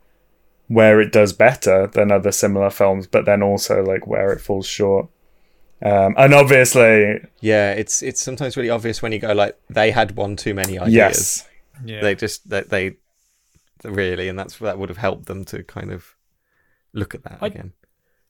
where 0.69 1.01
it 1.01 1.11
does 1.11 1.33
better 1.33 1.87
than 1.87 2.09
other 2.09 2.31
similar 2.31 2.69
films, 2.69 3.05
but 3.05 3.25
then 3.25 3.43
also 3.43 3.83
like 3.83 4.07
where 4.07 4.31
it 4.31 4.39
falls 4.39 4.65
short. 4.65 5.09
Um, 5.83 6.15
and 6.17 6.33
obviously, 6.33 7.19
Yeah, 7.41 7.73
it's 7.73 8.01
it's 8.01 8.21
sometimes 8.21 8.55
really 8.55 8.69
obvious 8.69 9.01
when 9.01 9.11
you 9.11 9.19
go 9.19 9.33
like 9.33 9.59
they 9.69 9.91
had 9.91 10.15
one 10.15 10.37
too 10.37 10.53
many 10.53 10.79
ideas. 10.79 10.93
yes, 10.93 11.47
Yeah. 11.85 12.01
They 12.01 12.15
just 12.15 12.49
that 12.49 12.69
they, 12.69 12.95
really, 13.83 14.27
and 14.29 14.37
that's 14.37 14.57
that 14.57 14.77
would 14.77 14.89
have 14.89 14.97
helped 14.97 15.25
them 15.25 15.45
to 15.45 15.63
kind 15.63 15.91
of 15.91 16.15
look 16.93 17.15
at 17.15 17.23
that 17.23 17.39
I- 17.41 17.47
again. 17.47 17.73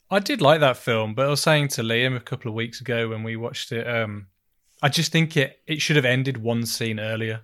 I 0.10 0.20
did 0.20 0.42
like 0.42 0.60
that 0.60 0.76
film, 0.76 1.14
but 1.14 1.26
I 1.26 1.30
was 1.30 1.42
saying 1.42 1.70
to 1.70 1.84
Liam 1.84 2.18
a 2.18 2.20
couple 2.20 2.50
of 2.50 2.56
weeks 2.56 2.82
ago 2.82 3.08
when 3.08 3.24
we 3.24 3.38
watched 3.38 3.72
it, 3.72 3.88
um, 3.88 4.28
I 4.82 4.90
just 4.90 5.12
think 5.12 5.38
it 5.38 5.62
it 5.68 5.82
should 5.82 5.96
have 5.96 6.04
ended 6.06 6.38
one 6.38 6.66
scene 6.66 7.00
earlier. 7.00 7.42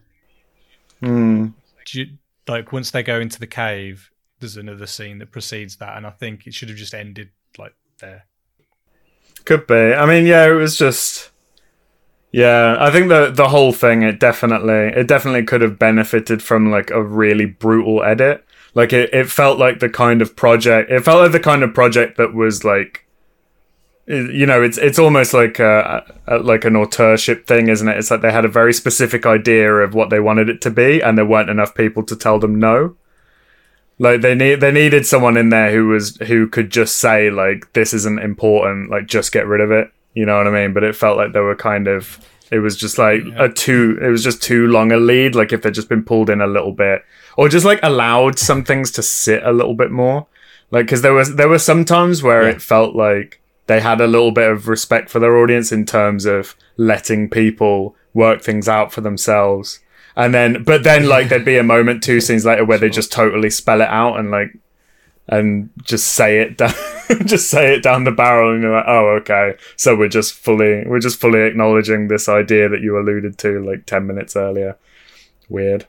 Do 1.01 1.53
you- 1.93 2.17
like 2.47 2.71
once 2.71 2.91
they 2.91 3.03
go 3.03 3.19
into 3.19 3.39
the 3.39 3.47
cave, 3.47 4.09
there's 4.39 4.57
another 4.57 4.85
scene 4.87 5.19
that 5.19 5.31
precedes 5.31 5.77
that, 5.77 5.95
and 5.97 6.05
I 6.05 6.09
think 6.11 6.45
it 6.47 6.53
should 6.53 6.69
have 6.69 6.77
just 6.77 6.93
ended 6.93 7.29
like 7.57 7.73
there. 7.99 8.25
Could 9.45 9.65
be. 9.67 9.75
I 9.75 10.05
mean, 10.05 10.25
yeah, 10.25 10.45
it 10.47 10.51
was 10.53 10.77
just. 10.77 11.31
Yeah, 12.37 12.77
I 12.79 12.91
think 12.91 13.09
the 13.09 13.31
the 13.31 13.49
whole 13.49 13.71
thing 13.71 14.03
it 14.03 14.19
definitely 14.19 14.93
it 14.95 15.07
definitely 15.07 15.43
could 15.43 15.61
have 15.61 15.79
benefited 15.79 16.43
from 16.43 16.69
like 16.69 16.91
a 16.91 17.01
really 17.01 17.45
brutal 17.45 18.03
edit. 18.03 18.45
Like 18.75 18.93
it, 18.93 19.11
it 19.11 19.27
felt 19.27 19.57
like 19.57 19.79
the 19.79 19.89
kind 19.89 20.21
of 20.21 20.35
project 20.35 20.91
it 20.91 21.03
felt 21.03 21.23
like 21.23 21.31
the 21.31 21.39
kind 21.39 21.63
of 21.63 21.73
project 21.73 22.15
that 22.17 22.35
was 22.35 22.63
like 22.63 23.07
you 24.05 24.45
know 24.45 24.61
it's 24.61 24.77
it's 24.77 24.99
almost 24.99 25.33
like 25.33 25.57
a, 25.57 26.05
a, 26.27 26.37
like 26.37 26.63
an 26.63 26.75
authorship 26.75 27.47
thing 27.47 27.69
isn't 27.69 27.87
it? 27.87 27.97
It's 27.97 28.11
like 28.11 28.21
they 28.21 28.31
had 28.31 28.45
a 28.45 28.59
very 28.59 28.71
specific 28.71 29.25
idea 29.25 29.73
of 29.73 29.95
what 29.95 30.11
they 30.11 30.19
wanted 30.19 30.47
it 30.47 30.61
to 30.61 30.69
be 30.69 31.01
and 31.01 31.17
there 31.17 31.25
weren't 31.25 31.49
enough 31.49 31.73
people 31.73 32.03
to 32.03 32.15
tell 32.15 32.37
them 32.37 32.59
no. 32.59 32.97
Like 33.97 34.21
they 34.21 34.35
need 34.35 34.61
they 34.61 34.71
needed 34.71 35.07
someone 35.07 35.37
in 35.37 35.49
there 35.49 35.71
who 35.71 35.87
was 35.87 36.17
who 36.17 36.47
could 36.47 36.69
just 36.69 36.97
say 36.97 37.31
like 37.31 37.73
this 37.73 37.95
isn't 37.95 38.19
important 38.19 38.91
like 38.91 39.07
just 39.07 39.31
get 39.31 39.47
rid 39.47 39.61
of 39.61 39.71
it 39.71 39.91
you 40.17 40.25
know 40.25 40.37
what 40.37 40.47
i 40.47 40.51
mean 40.59 40.73
but 40.73 40.83
it 40.83 40.95
felt 40.95 41.17
like 41.17 41.31
they 41.33 41.39
were 41.49 41.55
kind 41.55 41.87
of 41.87 42.19
it 42.49 42.59
was 42.59 42.75
just 42.83 42.97
like 42.97 43.21
Yeah. 43.25 43.45
a 43.45 43.49
too 43.49 43.97
it 44.01 44.09
was 44.15 44.23
just 44.23 44.41
too 44.41 44.67
long 44.67 44.91
a 44.91 44.97
lead 44.97 45.35
like 45.35 45.51
if 45.53 45.61
they'd 45.61 45.73
just 45.81 45.89
been 45.89 46.03
pulled 46.11 46.29
in 46.29 46.41
a 46.41 46.47
little 46.47 46.71
bit 46.71 46.99
or 47.37 47.49
just 47.49 47.65
like 47.65 47.79
allowed 47.83 48.39
some 48.39 48.63
things 48.63 48.91
to 48.91 49.01
sit 49.03 49.41
a 49.43 49.51
little 49.59 49.75
bit 49.75 49.91
more 49.91 50.25
like 50.71 50.85
because 50.85 51.01
there 51.01 51.13
was 51.13 51.35
there 51.35 51.49
were 51.49 51.59
some 51.59 51.83
times 51.85 52.23
where 52.23 52.43
Yeah. 52.43 52.55
it 52.55 52.61
felt 52.61 52.95
like 52.95 53.29
they 53.67 53.79
had 53.81 53.99
a 54.01 54.07
little 54.07 54.31
bit 54.31 54.49
of 54.49 54.67
respect 54.67 55.09
for 55.09 55.19
their 55.19 55.35
audience 55.37 55.71
in 55.73 55.85
terms 55.85 56.25
of 56.25 56.55
letting 56.77 57.29
people 57.29 57.95
work 58.13 58.41
things 58.41 58.67
out 58.69 58.91
for 58.93 59.01
themselves 59.01 59.79
and 60.15 60.33
then 60.33 60.63
but 60.63 60.83
then 60.83 61.07
like 61.07 61.27
there'd 61.29 61.45
be 61.45 61.57
a 61.57 61.63
moment 61.75 62.01
two 62.01 62.19
scenes 62.21 62.45
later 62.45 62.65
where 62.65 62.77
they 62.79 62.89
just 62.89 63.11
totally 63.11 63.49
spell 63.49 63.81
it 63.81 63.89
out 64.03 64.17
and 64.19 64.31
like 64.31 64.51
and 65.27 65.69
just 65.83 66.07
say 66.13 66.39
it 66.39 66.57
down 66.57 66.73
just 67.25 67.49
say 67.49 67.73
it 67.73 67.83
down 67.83 68.03
the 68.03 68.11
barrel 68.11 68.53
and 68.53 68.63
you're 68.63 68.73
like 68.75 68.85
oh 68.87 69.09
okay 69.09 69.55
so 69.75 69.95
we're 69.95 70.07
just 70.07 70.33
fully 70.33 70.83
we're 70.85 70.99
just 70.99 71.19
fully 71.19 71.41
acknowledging 71.41 72.07
this 72.07 72.29
idea 72.29 72.69
that 72.69 72.81
you 72.81 72.97
alluded 72.97 73.37
to 73.37 73.63
like 73.65 73.85
10 73.85 74.07
minutes 74.07 74.35
earlier 74.35 74.77
weird 75.49 75.85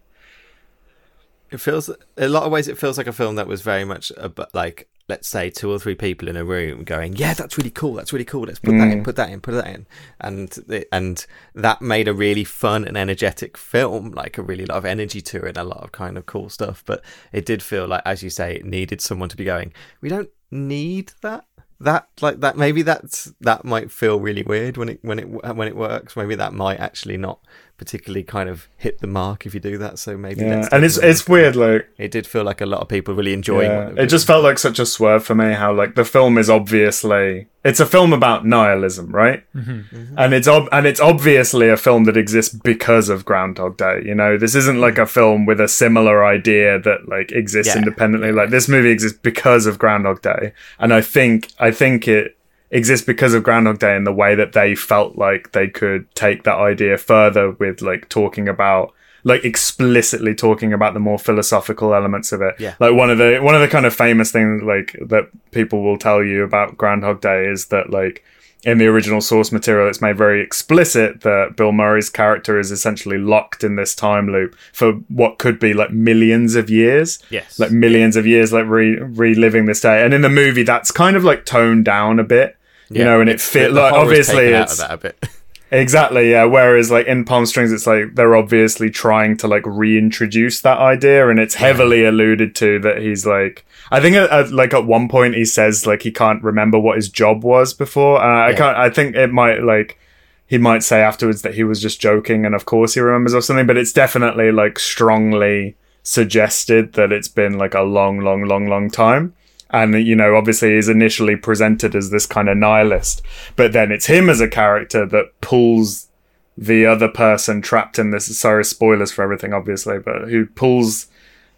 It 1.51 1.61
feels 1.61 1.89
a 2.17 2.29
lot 2.29 2.43
of 2.43 2.53
ways. 2.53 2.69
It 2.69 2.77
feels 2.79 2.99
like 2.99 3.07
a 3.07 3.13
film 3.13 3.37
that 3.37 3.47
was 3.47 3.63
very 3.63 3.85
much 3.85 4.13
about, 4.19 4.55
like 4.55 4.87
let's 5.09 5.27
say 5.27 5.49
two 5.49 5.71
or 5.71 5.79
three 5.79 5.95
people 5.95 6.29
in 6.29 6.37
a 6.37 6.45
room 6.45 6.85
going, 6.85 7.17
"Yeah, 7.17 7.35
that's 7.35 7.57
really 7.57 7.71
cool. 7.71 7.95
That's 7.95 8.13
really 8.13 8.25
cool. 8.25 8.43
Let's 8.43 8.59
put 8.59 8.73
that 8.73 8.93
in. 8.93 9.01
Mm. 9.01 9.05
Put 9.05 9.17
that 9.17 9.31
in. 9.31 9.41
Put 9.41 9.53
that 9.53 9.67
in." 9.67 9.87
And 10.21 10.87
and 10.93 11.27
that 11.55 11.81
made 11.81 12.09
a 12.09 12.15
really 12.15 12.45
fun 12.45 12.85
and 12.85 12.97
energetic 12.97 13.57
film, 13.57 14.13
like 14.13 14.39
a 14.39 14.43
really 14.43 14.67
lot 14.67 14.79
of 14.79 14.85
energy 14.85 15.21
to 15.23 15.39
it, 15.45 15.49
and 15.49 15.59
a 15.59 15.65
lot 15.65 15.83
of 15.83 15.93
kind 15.93 16.19
of 16.19 16.27
cool 16.27 16.49
stuff. 16.49 16.83
But 16.87 17.03
it 17.33 17.47
did 17.47 17.63
feel 17.63 17.87
like, 17.87 18.03
as 18.05 18.23
you 18.23 18.31
say, 18.31 18.57
it 18.57 18.65
needed 18.65 19.01
someone 19.01 19.29
to 19.31 19.37
be 19.37 19.45
going. 19.45 19.73
We 20.01 20.09
don't 20.09 20.31
need 20.51 21.13
that. 21.23 21.45
That 21.81 22.09
like 22.21 22.41
that 22.41 22.57
maybe 22.57 22.83
that's 22.83 23.33
that 23.41 23.65
might 23.65 23.93
feel 23.93 24.19
really 24.19 24.43
weird 24.43 24.77
when 24.77 24.89
it 24.89 24.99
when 25.03 25.21
it 25.21 25.29
when 25.29 25.69
it 25.69 25.77
works. 25.77 26.17
Maybe 26.17 26.35
that 26.35 26.53
might 26.53 26.81
actually 26.81 27.17
not 27.17 27.41
particularly 27.79 28.25
kind 28.25 28.49
of 28.49 28.69
hit 28.77 28.99
the 29.01 29.07
mark 29.07 29.47
if 29.47 29.55
you 29.55 29.61
do 29.61 29.79
that. 29.79 29.99
So 29.99 30.17
maybe 30.19 30.43
yeah 30.43 30.57
let's 30.57 30.69
and 30.73 30.83
take 30.83 30.87
it's 30.87 30.97
a 30.97 31.01
look. 31.01 31.11
it's 31.11 31.29
weird 31.29 31.57
like 31.57 31.89
It 31.97 32.11
did 32.11 32.27
feel 32.27 32.45
like 32.45 32.61
a 32.61 32.67
lot 32.67 32.81
of 32.81 32.89
people 32.89 33.15
really 33.15 33.33
enjoying 33.33 33.71
Yeah, 33.71 33.85
what 33.87 33.95
they 33.97 34.03
it 34.03 34.07
just 34.09 34.27
felt 34.27 34.45
like 34.45 34.59
such 34.59 34.79
a 34.79 34.85
swerve 34.87 35.25
for 35.25 35.35
me 35.35 35.55
how 35.55 35.73
like 35.73 35.95
the 35.95 36.05
film 36.05 36.37
is 36.39 36.51
obviously 36.51 37.47
it's 37.65 37.81
a 37.81 37.87
film 37.87 38.13
about 38.13 38.47
nihilism 38.47 39.11
right? 39.13 39.45
Mm-hmm. 39.55 39.97
Mm-hmm. 39.97 40.19
And 40.19 40.35
it's 40.35 40.49
ob- 40.49 40.69
and 40.73 40.87
it's 40.87 41.01
obviously 41.01 41.69
a 41.69 41.77
film 41.77 42.05
that 42.05 42.17
exists 42.17 42.55
because 42.55 43.09
of 43.09 43.25
groundhog 43.25 43.77
day 43.77 44.03
you 44.05 44.15
know? 44.15 44.37
This 44.39 44.55
isn't 44.55 44.81
like 44.81 44.99
a 44.99 45.03
mm. 45.03 45.09
film 45.09 45.47
with 45.47 45.61
a 45.61 45.69
similar 45.69 46.25
idea 46.25 46.79
that 46.81 47.09
like 47.09 47.31
exists 47.33 47.75
Yeah, 47.75 47.79
independently. 47.81 48.33
Like 48.33 48.51
this 48.51 48.69
movie 48.69 48.91
exists 48.91 49.19
because 49.23 49.67
of 49.67 49.79
groundhog 49.79 50.21
day. 50.23 50.53
And 50.79 50.93
i 50.93 51.01
think 51.01 51.49
i 51.61 51.71
think 51.71 52.09
it 52.09 52.38
exists 52.71 53.07
because 53.07 53.35
of 53.35 53.43
groundhog 53.43 53.79
day 53.79 53.97
and 53.97 54.07
the 54.07 54.13
way 54.13 54.35
that 54.35 54.53
they 54.53 54.75
felt 54.75 55.17
like 55.17 55.53
they 55.53 55.69
could 55.69 56.13
take 56.15 56.45
that 56.45 56.57
idea 56.57 56.99
further 56.99 57.53
with 57.53 57.81
like 57.81 58.09
talking 58.09 58.49
about 58.49 58.93
like 59.25 59.45
explicitly 59.45 60.35
talking 60.35 60.73
about 60.73 60.95
the 60.95 61.01
more 61.01 61.19
philosophical 61.19 61.95
elements 61.95 62.33
of 62.33 62.41
it. 62.43 62.55
Yeah. 62.59 62.75
Like 62.79 62.95
one 62.95 63.11
of 63.11 63.19
the 63.19 63.39
one 63.41 63.55
of 63.55 63.61
the 63.61 63.69
kind 63.69 63.87
of 63.87 63.95
famous 63.95 64.31
things 64.31 64.63
like 64.63 64.97
that 65.01 65.29
people 65.51 65.83
will 65.83 65.99
tell 65.99 66.23
you 66.23 66.45
about 66.45 66.77
Groundhog 66.77 67.21
Day 67.21 67.47
is 67.47 67.67
that 67.67 67.91
like 67.91 68.25
in 68.65 68.79
the 68.79 68.87
original 68.87 69.21
source 69.21 69.53
material 69.53 69.89
it's 69.89 70.01
made 70.01 70.17
very 70.17 70.43
explicit 70.43 71.21
that 71.21 71.57
Bill 71.57 71.73
Murray's 71.73 72.11
character 72.11 72.59
is 72.59 72.71
essentially 72.73 73.19
locked 73.19 73.63
in 73.63 73.77
this 73.77 73.95
time 73.95 74.29
loop 74.29 74.57
for 74.73 74.93
what 75.09 75.39
could 75.39 75.59
be 75.59 75.75
like 75.75 75.91
millions 75.91 76.55
of 76.55 76.71
years. 76.71 77.19
Yes. 77.31 77.59
Like 77.59 77.71
millions 77.71 78.17
of 78.17 78.27
years 78.27 78.53
like 78.53 78.67
re- 78.67 78.99
reliving 78.99 79.67
this 79.67 79.81
day. 79.81 80.05
And 80.05 80.15
in 80.15 80.23
the 80.23 80.29
movie 80.29 80.65
that's 80.65 80.91
kind 80.91 81.17
of 81.17 81.25
like 81.25 81.45
toned 81.45 81.85
down 81.85 82.19
a 82.19 82.25
bit. 82.25 82.57
You 82.91 83.05
know, 83.05 83.21
and 83.21 83.29
it 83.29 83.41
fit 83.41 83.73
like 83.73 83.93
obviously 83.93 84.37
taken 84.37 84.55
out 84.55 84.63
it's 84.65 84.73
of 84.81 84.89
that 84.89 84.95
a 84.95 84.97
bit. 84.99 85.29
Exactly, 85.71 86.31
yeah. 86.31 86.45
Whereas 86.45 86.91
like 86.91 87.07
in 87.07 87.27
Palm 87.27 87.45
Springs, 87.45 87.73
it's 87.73 87.87
like 87.87 88.15
they're 88.15 88.35
obviously 88.37 88.89
trying 88.89 89.37
to 89.37 89.47
like 89.47 89.65
reintroduce 89.67 90.63
that 90.63 90.79
idea, 90.79 91.29
and 91.29 91.39
it's 91.39 91.57
heavily 91.57 92.05
alluded 92.05 92.55
to 92.57 92.79
that 92.81 93.03
he's 93.03 93.27
like. 93.27 93.67
I 93.91 94.01
think 94.01 94.17
at, 94.17 94.31
at, 94.31 94.51
like 94.51 94.73
at 94.73 94.87
one 94.87 95.09
point 95.11 95.35
he 95.35 95.45
says 95.45 95.87
like 95.87 96.03
he 96.03 96.11
can't 96.11 96.43
remember 96.43 96.79
what 96.79 96.97
his 96.97 97.11
job 97.11 97.45
was 97.45 97.75
before, 97.75 98.23
and 98.23 98.31
I 98.33 98.51
Yeah. 98.53 98.57
can't. 98.57 98.79
I 98.79 98.89
think 98.89 99.15
it 99.15 99.31
might 99.31 99.63
like 99.63 99.99
he 100.47 100.57
might 100.57 100.83
say 100.83 101.03
afterwards 101.03 101.43
that 101.43 101.53
he 101.55 101.65
was 101.65 101.83
just 101.83 102.01
joking, 102.01 102.47
and 102.47 102.55
of 102.55 102.65
course 102.65 102.95
he 102.95 103.01
remembers 103.01 103.35
or 103.35 103.43
something. 103.43 103.67
But 103.67 103.77
it's 103.77 103.93
definitely 103.93 104.51
like 104.51 104.79
strongly 104.79 105.77
suggested 106.03 106.95
that 106.95 107.13
it's 107.13 107.29
been 107.29 107.59
like 107.59 107.75
a 107.75 107.83
long, 107.83 108.21
long, 108.21 108.45
long, 108.45 108.67
long 108.69 108.89
time 108.91 109.35
and 109.71 109.95
you 110.07 110.17
know 110.17 110.37
obviously 110.37 110.75
he's 110.75 110.89
initially 110.89 111.37
presented 111.37 111.95
as 111.95 112.11
this 112.11 112.27
kind 112.27 112.49
of 112.49 112.57
nihilist 112.57 113.23
but 113.57 113.73
then 113.73 113.93
it's 113.93 114.07
him 114.07 114.31
as 114.31 114.41
a 114.41 114.49
character 114.49 115.05
that 115.07 115.39
pulls 115.41 116.09
the 116.57 116.85
other 116.85 117.09
person 117.09 117.61
trapped 117.61 117.99
in 117.99 118.11
this 118.11 118.37
sorry 118.39 118.65
spoilers 118.65 119.13
for 119.13 119.23
everything 119.23 119.53
obviously 119.53 119.99
but 119.99 120.29
who 120.29 120.47
pulls 120.47 121.07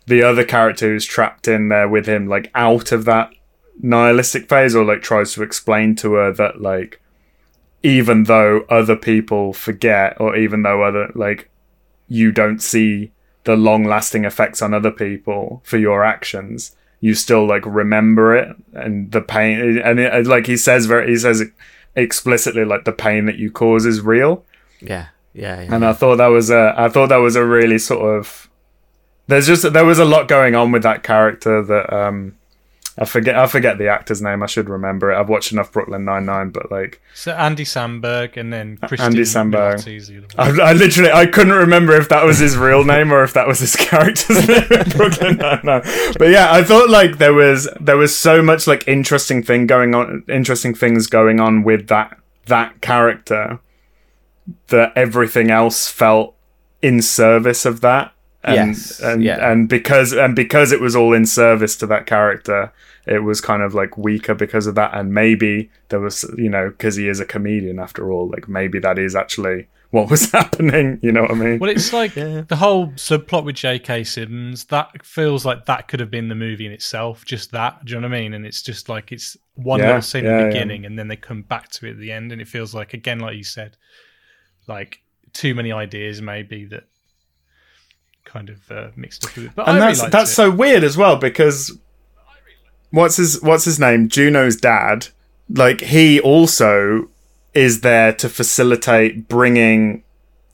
the 0.06 0.22
other 0.22 0.44
character 0.44 0.88
who's 0.88 1.04
trapped 1.04 1.46
in 1.46 1.68
there 1.68 1.88
with 1.88 2.06
him 2.06 2.26
like 2.26 2.50
out 2.54 2.92
of 2.92 3.04
that 3.04 3.30
nihilistic 3.82 4.48
phase 4.48 4.74
or 4.74 4.84
like 4.84 5.02
tries 5.02 5.32
to 5.32 5.42
explain 5.42 5.94
to 5.94 6.14
her 6.14 6.32
that 6.32 6.60
like 6.60 7.00
even 7.82 8.24
though 8.24 8.66
other 8.68 8.96
people 8.96 9.52
forget 9.52 10.20
or 10.20 10.36
even 10.36 10.62
though 10.62 10.82
other 10.82 11.10
like 11.14 11.48
you 12.08 12.30
don't 12.30 12.60
see 12.60 13.10
the 13.44 13.56
long 13.56 13.84
lasting 13.84 14.24
effects 14.24 14.60
on 14.60 14.74
other 14.74 14.90
people 14.90 15.62
for 15.64 15.78
your 15.78 16.04
actions 16.04 16.76
you 17.00 17.14
still 17.14 17.46
like 17.46 17.64
remember 17.66 18.36
it 18.36 18.54
and 18.74 19.10
the 19.12 19.20
pain 19.20 19.78
and 19.78 19.98
it, 19.98 20.26
like 20.26 20.46
he 20.46 20.56
says 20.56 20.86
very 20.86 21.10
he 21.10 21.16
says 21.16 21.42
explicitly 21.96 22.64
like 22.64 22.84
the 22.84 22.92
pain 22.92 23.26
that 23.26 23.36
you 23.36 23.50
cause 23.50 23.86
is 23.86 24.00
real 24.00 24.44
yeah, 24.80 25.08
yeah, 25.34 25.60
yeah. 25.60 25.74
and 25.74 25.84
I 25.84 25.92
thought 25.92 26.16
that 26.16 26.28
was 26.28 26.50
a 26.50 26.74
I 26.76 26.88
thought 26.88 27.08
that 27.08 27.16
was 27.16 27.36
a 27.36 27.44
really 27.44 27.78
sort 27.78 28.18
of 28.18 28.48
there's 29.26 29.46
just 29.46 29.72
there 29.72 29.84
was 29.84 29.98
a 29.98 30.04
lot 30.04 30.28
going 30.28 30.54
on 30.54 30.72
with 30.72 30.82
that 30.82 31.02
character 31.02 31.62
that 31.62 31.92
um 31.92 32.36
I 32.98 33.04
forget 33.04 33.36
I 33.36 33.46
forget 33.46 33.78
the 33.78 33.88
actor's 33.88 34.20
name 34.20 34.42
I 34.42 34.46
should 34.46 34.68
remember 34.68 35.10
it 35.12 35.18
I've 35.18 35.28
watched 35.28 35.52
enough 35.52 35.72
Brooklyn 35.72 36.04
Nine 36.04 36.26
Nine 36.26 36.50
but 36.50 36.70
like 36.70 37.00
So 37.14 37.32
Andy 37.32 37.64
Samberg 37.64 38.36
and 38.36 38.52
then 38.52 38.76
Christian 38.78 39.06
Andy 39.06 39.22
Samberg. 39.22 40.28
I, 40.36 40.70
I 40.70 40.72
literally 40.72 41.10
I 41.10 41.26
couldn't 41.26 41.54
remember 41.54 41.96
if 41.96 42.08
that 42.08 42.24
was 42.24 42.38
his 42.38 42.56
real 42.56 42.84
name 42.84 43.12
or 43.12 43.22
if 43.22 43.32
that 43.34 43.46
was 43.46 43.60
his 43.60 43.76
character's 43.88 44.46
name 44.48 44.64
in 44.70 44.88
Brooklyn 44.90 45.36
Nine 45.36 45.60
Nine. 45.62 45.82
But 46.18 46.30
yeah, 46.30 46.52
I 46.52 46.62
thought 46.62 46.90
like 46.90 47.18
there 47.18 47.34
was 47.34 47.68
there 47.80 47.96
was 47.96 48.16
so 48.16 48.42
much 48.42 48.66
like 48.66 48.86
interesting 48.86 49.42
thing 49.42 49.66
going 49.66 49.94
on, 49.94 50.24
interesting 50.28 50.74
things 50.74 51.06
going 51.06 51.40
on 51.40 51.62
with 51.62 51.88
that 51.88 52.18
that 52.46 52.80
character 52.80 53.60
that 54.68 54.92
everything 54.96 55.50
else 55.50 55.88
felt 55.88 56.34
in 56.82 57.00
service 57.02 57.64
of 57.64 57.80
that. 57.82 58.12
And, 58.42 58.54
Yes, 58.68 59.00
and 59.00 59.22
yeah. 59.22 59.50
and 59.52 59.68
because 59.68 60.12
and 60.12 60.34
because 60.34 60.72
it 60.72 60.80
was 60.80 60.96
all 60.96 61.12
in 61.12 61.26
service 61.26 61.76
to 61.76 61.86
that 61.88 62.06
character, 62.06 62.72
it 63.06 63.18
was 63.22 63.40
kind 63.40 63.62
of 63.62 63.74
like 63.74 63.98
weaker 63.98 64.34
because 64.34 64.66
of 64.66 64.74
that. 64.76 64.94
And 64.94 65.12
maybe 65.12 65.70
there 65.90 66.00
was, 66.00 66.24
you 66.38 66.48
know, 66.48 66.70
because 66.70 66.96
he 66.96 67.06
is 67.08 67.20
a 67.20 67.26
comedian 67.26 67.78
after 67.78 68.10
all, 68.10 68.28
like 68.30 68.48
maybe 68.48 68.78
that 68.78 68.98
is 68.98 69.14
actually 69.14 69.68
what 69.90 70.08
was 70.08 70.30
happening. 70.38 70.98
You 71.02 71.12
know 71.12 71.22
what 71.22 71.32
I 71.32 71.34
mean? 71.34 71.58
Well, 71.58 71.68
it's 71.68 71.92
like 71.92 72.16
Yeah. 72.16 72.42
the 72.48 72.56
whole 72.56 72.88
subplot 72.92 73.44
with 73.44 73.56
J.K. 73.56 74.04
Simmons. 74.04 74.64
That 74.66 75.04
feels 75.04 75.44
like 75.44 75.66
that 75.66 75.88
could 75.88 76.00
have 76.00 76.10
been 76.10 76.28
the 76.28 76.34
movie 76.34 76.64
in 76.64 76.72
itself. 76.72 77.26
Just 77.26 77.52
that. 77.52 77.84
Do 77.84 77.92
you 77.92 78.00
know 78.00 78.08
what 78.08 78.16
I 78.16 78.20
mean? 78.20 78.32
And 78.32 78.46
it's 78.46 78.62
just 78.62 78.88
like 78.88 79.12
it's 79.12 79.36
one 79.56 79.80
Yeah, 79.80 79.86
little 79.88 80.00
scene 80.02 80.24
yeah, 80.24 80.30
at 80.30 80.38
the 80.38 80.46
beginning, 80.46 80.86
and 80.86 80.98
then 80.98 81.08
they 81.08 81.16
come 81.16 81.42
back 81.42 81.68
to 81.72 81.86
it 81.88 81.90
at 81.90 81.98
the 81.98 82.10
end, 82.12 82.32
and 82.32 82.40
it 82.40 82.48
feels 82.48 82.74
like 82.74 82.94
again, 82.94 83.18
like 83.18 83.36
you 83.36 83.44
said, 83.44 83.76
like 84.66 85.02
too 85.32 85.54
many 85.54 85.70
ideas 85.72 86.20
maybe 86.22 86.64
that 86.66 86.84
kind 88.32 88.48
of 88.48 88.70
uh, 88.70 88.88
mixed 88.96 89.24
up 89.26 89.34
with 89.36 89.46
it. 89.46 89.52
But 89.54 89.66
I 89.66 89.70
and 89.72 89.76
really 89.78 89.86
that's 89.88 90.00
liked 90.00 90.12
that's 90.12 90.30
it. 90.30 90.34
so 90.34 90.50
weird 90.50 90.84
as 90.84 90.96
well 90.96 91.16
because 91.16 91.76
what's 92.90 93.16
his 93.16 93.42
what's 93.42 93.64
his 93.64 93.78
name 93.78 94.08
Juno's 94.08 94.56
dad 94.56 95.08
like 95.48 95.80
he 95.80 96.20
also 96.20 97.08
is 97.54 97.80
there 97.80 98.12
to 98.14 98.28
facilitate 98.28 99.28
bringing 99.28 100.02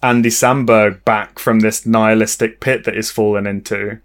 Andy 0.02 0.30
Samberg 0.30 1.04
back 1.04 1.38
from 1.38 1.60
this 1.60 1.84
nihilistic 1.86 2.60
pit 2.60 2.84
that 2.84 2.94
he's 2.94 3.10
fallen 3.10 3.46
into 3.46 3.98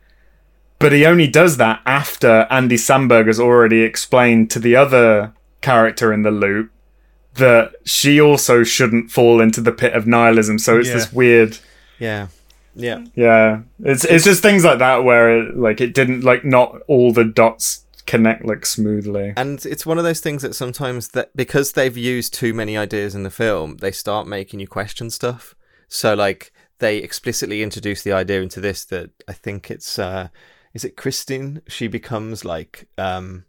but 0.80 0.92
he 0.92 1.06
only 1.06 1.28
does 1.28 1.58
that 1.58 1.82
after 1.86 2.48
Andy 2.50 2.76
Samberg 2.76 3.28
has 3.28 3.40
already 3.40 3.82
explained 3.84 4.50
to 4.52 4.60
the 4.60 4.76
other 4.76 5.34
character 5.62 6.12
in 6.12 6.24
the 6.24 6.32
loop 6.32 6.72
that 7.36 7.74
she 7.86 8.20
also 8.20 8.64
shouldn't 8.64 9.12
fall 9.12 9.40
into 9.40 9.62
the 9.62 9.72
pit 9.72 9.94
of 9.94 10.06
nihilism. 10.08 10.58
So 10.58 10.80
it's 10.80 10.90
Yeah. 10.90 10.96
this 10.96 11.14
weird. 11.14 11.60
Yeah. 12.00 12.28
Yeah. 12.76 13.04
Yeah, 13.16 13.62
it's 13.84 14.06
it's 14.06 14.24
just 14.24 14.42
things 14.42 14.64
like 14.64 14.80
that 14.80 15.04
where 15.04 15.40
it, 15.40 15.58
like 15.58 15.82
it 15.82 15.94
didn't 15.94 16.22
like 16.22 16.46
not 16.46 16.82
all 16.88 17.12
the 17.12 17.26
dots 17.26 17.86
connect 18.06 18.46
like 18.46 18.66
smoothly. 18.66 19.34
And 19.38 19.66
it's 19.66 19.86
one 19.86 19.98
of 19.98 20.04
those 20.04 20.20
things 20.20 20.42
that 20.42 20.56
sometimes 20.56 21.10
that 21.10 21.36
because 21.36 21.74
they've 21.74 21.96
used 21.96 22.34
too 22.34 22.54
many 22.54 22.78
ideas 22.78 23.16
in 23.16 23.24
the 23.24 23.30
film, 23.30 23.78
they 23.78 23.92
start 23.92 24.28
making 24.28 24.60
you 24.60 24.68
question 24.68 25.10
stuff. 25.10 25.56
So 25.88 26.14
like 26.14 26.52
they 26.80 26.98
explicitly 26.98 27.62
introduce 27.62 28.02
the 28.02 28.12
idea 28.12 28.42
into 28.42 28.60
this 28.60 28.86
that 28.86 29.12
I 29.28 29.34
think 29.34 29.70
it's 29.70 30.00
uh 30.00 30.30
is 30.74 30.86
it 30.86 30.98
Christine? 30.98 31.62
She 31.68 31.88
becomes 31.88 32.46
like 32.46 32.88
um 32.98 33.46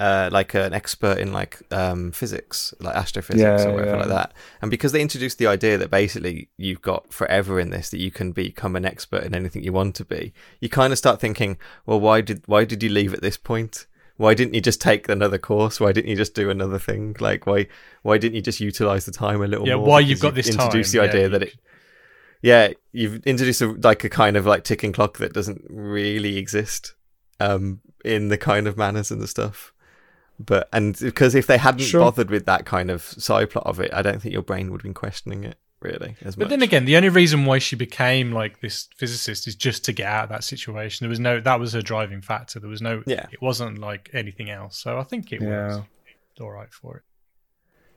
uh, 0.00 0.28
like 0.32 0.54
an 0.54 0.72
expert 0.72 1.18
in 1.18 1.32
like 1.32 1.60
um, 1.72 2.12
physics, 2.12 2.72
like 2.80 2.94
astrophysics 2.94 3.40
Yeah, 3.40 3.68
or 3.68 3.74
whatever 3.74 3.90
yeah. 3.92 3.96
like 3.96 4.08
that. 4.08 4.32
And 4.62 4.70
because 4.70 4.92
they 4.92 5.00
introduced 5.00 5.38
the 5.38 5.48
idea 5.48 5.76
that 5.78 5.90
basically 5.90 6.48
you've 6.56 6.82
got 6.82 7.12
forever 7.12 7.58
in 7.58 7.70
this, 7.70 7.90
that 7.90 7.98
you 7.98 8.10
can 8.10 8.32
become 8.32 8.76
an 8.76 8.84
expert 8.84 9.24
in 9.24 9.34
anything 9.34 9.64
you 9.64 9.72
want 9.72 9.96
to 9.96 10.04
be, 10.04 10.32
you 10.60 10.68
kind 10.68 10.92
of 10.92 10.98
start 10.98 11.20
thinking, 11.20 11.58
well, 11.84 11.98
why 12.00 12.20
did 12.20 12.42
why 12.46 12.64
did 12.64 12.82
you 12.82 12.88
leave 12.90 13.12
at 13.12 13.22
this 13.22 13.36
point? 13.36 13.86
Why 14.16 14.34
didn't 14.34 14.54
you 14.54 14.60
just 14.60 14.80
take 14.80 15.08
another 15.08 15.38
course? 15.38 15.78
Why 15.80 15.92
didn't 15.92 16.10
you 16.10 16.16
just 16.16 16.34
do 16.34 16.50
another 16.50 16.78
thing? 16.78 17.16
Like 17.18 17.46
why 17.46 17.66
why 18.02 18.18
didn't 18.18 18.36
you 18.36 18.42
just 18.42 18.60
utilize 18.60 19.04
the 19.04 19.12
time 19.12 19.42
a 19.42 19.46
little 19.48 19.66
Yeah, 19.66 19.76
more? 19.76 19.86
why 19.86 20.00
you've 20.00 20.20
got 20.20 20.34
this 20.34 20.48
introduced 20.48 20.92
time, 20.92 21.02
the 21.02 21.08
idea 21.08 21.22
you 21.24 21.28
that 21.30 21.42
it 21.42 21.54
yeah, 22.40 22.68
you've 22.92 23.26
introduced 23.26 23.60
a, 23.62 23.72
like 23.72 24.04
a 24.04 24.08
kind 24.08 24.36
of 24.36 24.46
like 24.46 24.62
ticking 24.64 24.92
clock 24.92 25.18
that 25.18 25.32
doesn't 25.32 25.64
really 25.68 26.36
exist 26.38 26.94
um, 27.40 27.80
in 28.04 28.28
the 28.28 28.38
kind 28.38 28.68
of 28.68 28.76
manners 28.76 29.10
and 29.10 29.20
the 29.20 29.26
stuff. 29.26 29.72
But 30.40 30.68
and 30.72 30.96
because 30.98 31.34
if 31.34 31.46
they 31.46 31.58
hadn't 31.58 31.80
Sure. 31.80 32.00
bothered 32.00 32.30
with 32.30 32.46
that 32.46 32.64
kind 32.64 32.90
of 32.90 33.02
side 33.02 33.50
plot 33.50 33.66
of 33.66 33.80
it, 33.80 33.92
I 33.92 34.02
don't 34.02 34.22
think 34.22 34.32
your 34.32 34.42
brain 34.42 34.70
would 34.70 34.80
have 34.80 34.84
been 34.84 34.94
questioning 34.94 35.42
it 35.44 35.56
really 35.80 36.16
as 36.22 36.36
But 36.36 36.44
much. 36.44 36.50
then 36.50 36.62
again, 36.62 36.84
the 36.84 36.96
only 36.96 37.08
reason 37.08 37.44
why 37.44 37.58
she 37.58 37.74
became 37.76 38.30
like 38.32 38.60
this 38.60 38.88
physicist 38.96 39.48
is 39.48 39.54
just 39.56 39.84
to 39.86 39.92
get 39.92 40.06
out 40.06 40.24
of 40.24 40.30
that 40.30 40.44
situation. 40.44 41.04
There 41.04 41.08
was 41.10 41.18
no 41.20 41.40
that 41.40 41.58
was 41.58 41.72
her 41.72 41.82
driving 41.82 42.20
factor. 42.20 42.60
There 42.60 42.70
was 42.70 42.80
no 42.82 43.02
Yeah. 43.06 43.26
it 43.32 43.42
wasn't 43.42 43.78
like 43.78 44.10
anything 44.12 44.48
else. 44.48 44.78
So 44.78 44.98
I 44.98 45.02
think 45.02 45.32
it 45.32 45.42
Yeah. 45.42 45.66
was 45.66 45.80
all 46.40 46.50
right 46.52 46.72
for 46.72 46.98
it. 46.98 47.02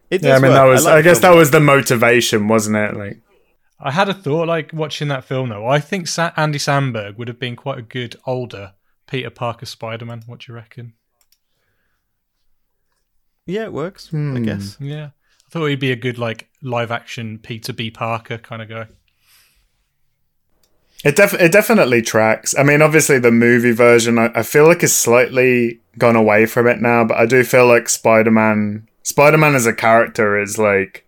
It 0.09 0.23
Yeah, 0.23 0.31
I 0.35 0.39
mean 0.39 0.51
work. 0.51 0.53
that 0.53 0.63
was 0.65 0.85
like 0.85 0.93
I, 0.95 1.01
guess 1.03 1.19
film 1.19 1.33
that 1.33 1.37
was 1.37 1.51
the 1.51 1.59
motivation, 1.59 2.47
wasn't 2.47 2.77
it? 2.77 2.95
Like 2.97 3.19
I 3.79 3.91
had 3.91 4.09
a 4.09 4.13
thought 4.15 4.47
like 4.47 4.73
watching 4.73 5.07
that 5.09 5.25
film 5.25 5.49
though. 5.49 5.67
I 5.67 5.79
think 5.79 6.07
Sa- 6.07 6.33
Andy 6.35 6.57
Samberg 6.59 7.17
would 7.17 7.27
have 7.27 7.39
been 7.39 7.55
quite 7.55 7.77
a 7.77 7.83
good 7.83 8.15
older 8.25 8.73
Peter 9.07 9.29
Parker 9.29 9.65
Spider-Man. 9.65 10.23
What 10.25 10.39
do 10.39 10.51
you 10.51 10.55
reckon? 10.55 10.93
Yeah, 13.45 13.63
it 13.63 13.73
works. 13.73 14.09
I 14.13 14.17
Hmm. 14.17 14.43
guess. 14.43 14.77
Yeah. 14.79 15.05
I 15.07 15.49
thought 15.49 15.65
he'd 15.65 15.79
be 15.79 15.91
a 15.91 15.95
good 15.97 16.17
like 16.17 16.49
live 16.61 16.91
action 16.91 17.39
Peter 17.39 17.73
B. 17.73 17.91
Parker 17.91 18.37
kind 18.37 18.61
of 18.61 18.69
guy. 18.69 18.87
It 21.03 21.15
def- 21.15 21.33
it 21.33 21.51
definitely 21.51 22.01
tracks. 22.03 22.55
I 22.57 22.63
mean, 22.63 22.81
obviously 22.81 23.17
the 23.17 23.31
movie 23.31 23.71
version, 23.71 24.19
I, 24.19 24.31
I 24.35 24.43
feel 24.43 24.67
like 24.67 24.83
is 24.83 24.95
slightly 24.95 25.79
gone 25.97 26.15
away 26.15 26.45
from 26.45 26.67
it 26.67 26.79
now, 26.79 27.03
but 27.03 27.17
I 27.17 27.25
do 27.25 27.43
feel 27.43 27.67
like 27.67 27.89
Spider 27.89 28.29
Man, 28.31 28.87
Spider 29.03 29.37
Man 29.39 29.55
as 29.55 29.65
a 29.65 29.73
character 29.73 30.39
is 30.39 30.59
like, 30.59 31.05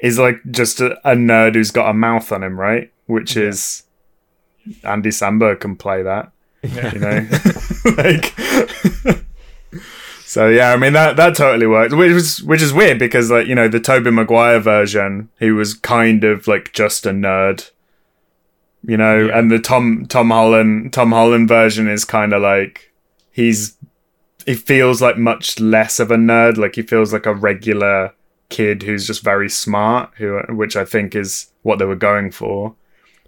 is 0.00 0.18
like 0.18 0.40
just 0.50 0.80
a, 0.80 0.98
a 1.10 1.14
nerd 1.16 1.54
who's 1.54 1.70
got 1.70 1.88
a 1.88 1.94
mouth 1.94 2.30
on 2.30 2.42
him, 2.42 2.60
right? 2.60 2.92
Which 3.06 3.36
is 3.38 3.84
Andy 4.84 5.08
Samberg 5.08 5.60
can 5.60 5.76
play 5.76 6.02
that, 6.02 6.30
you 6.62 6.98
know, 7.00 7.26
like. 7.96 8.34
So 10.34 10.48
yeah, 10.48 10.72
I 10.72 10.76
mean 10.76 10.94
that 10.94 11.14
that 11.16 11.36
totally 11.36 11.68
worked, 11.68 11.92
which 11.94 12.10
is 12.10 12.42
which 12.42 12.60
is 12.60 12.72
weird 12.72 12.98
because 12.98 13.30
like 13.30 13.46
you 13.46 13.54
know 13.54 13.68
the 13.68 13.78
Tobey 13.78 14.10
Maguire 14.10 14.58
version, 14.58 15.28
he 15.38 15.52
was 15.52 15.74
kind 15.74 16.24
of 16.24 16.48
like 16.48 16.72
just 16.72 17.06
a 17.06 17.10
nerd, 17.10 17.70
you 18.82 18.96
know, 18.96 19.26
Yeah. 19.26 19.38
and 19.38 19.48
the 19.48 19.60
Tom 19.60 20.06
Tom 20.08 20.30
Holland 20.30 20.92
Tom 20.92 21.12
Holland 21.12 21.46
version 21.46 21.86
is 21.88 22.04
kind 22.04 22.32
of 22.32 22.42
like 22.42 22.92
he's 23.30 23.76
he 24.44 24.54
feels 24.54 25.00
like 25.00 25.16
much 25.16 25.60
less 25.60 26.00
of 26.00 26.10
a 26.10 26.16
nerd, 26.16 26.56
like 26.56 26.74
he 26.74 26.82
feels 26.82 27.12
like 27.12 27.26
a 27.26 27.34
regular 27.34 28.12
kid 28.48 28.82
who's 28.82 29.06
just 29.06 29.22
very 29.22 29.48
smart, 29.48 30.10
who 30.16 30.40
which 30.48 30.74
I 30.74 30.84
think 30.84 31.14
is 31.14 31.46
what 31.62 31.78
they 31.78 31.84
were 31.84 31.94
going 32.10 32.32
for. 32.32 32.74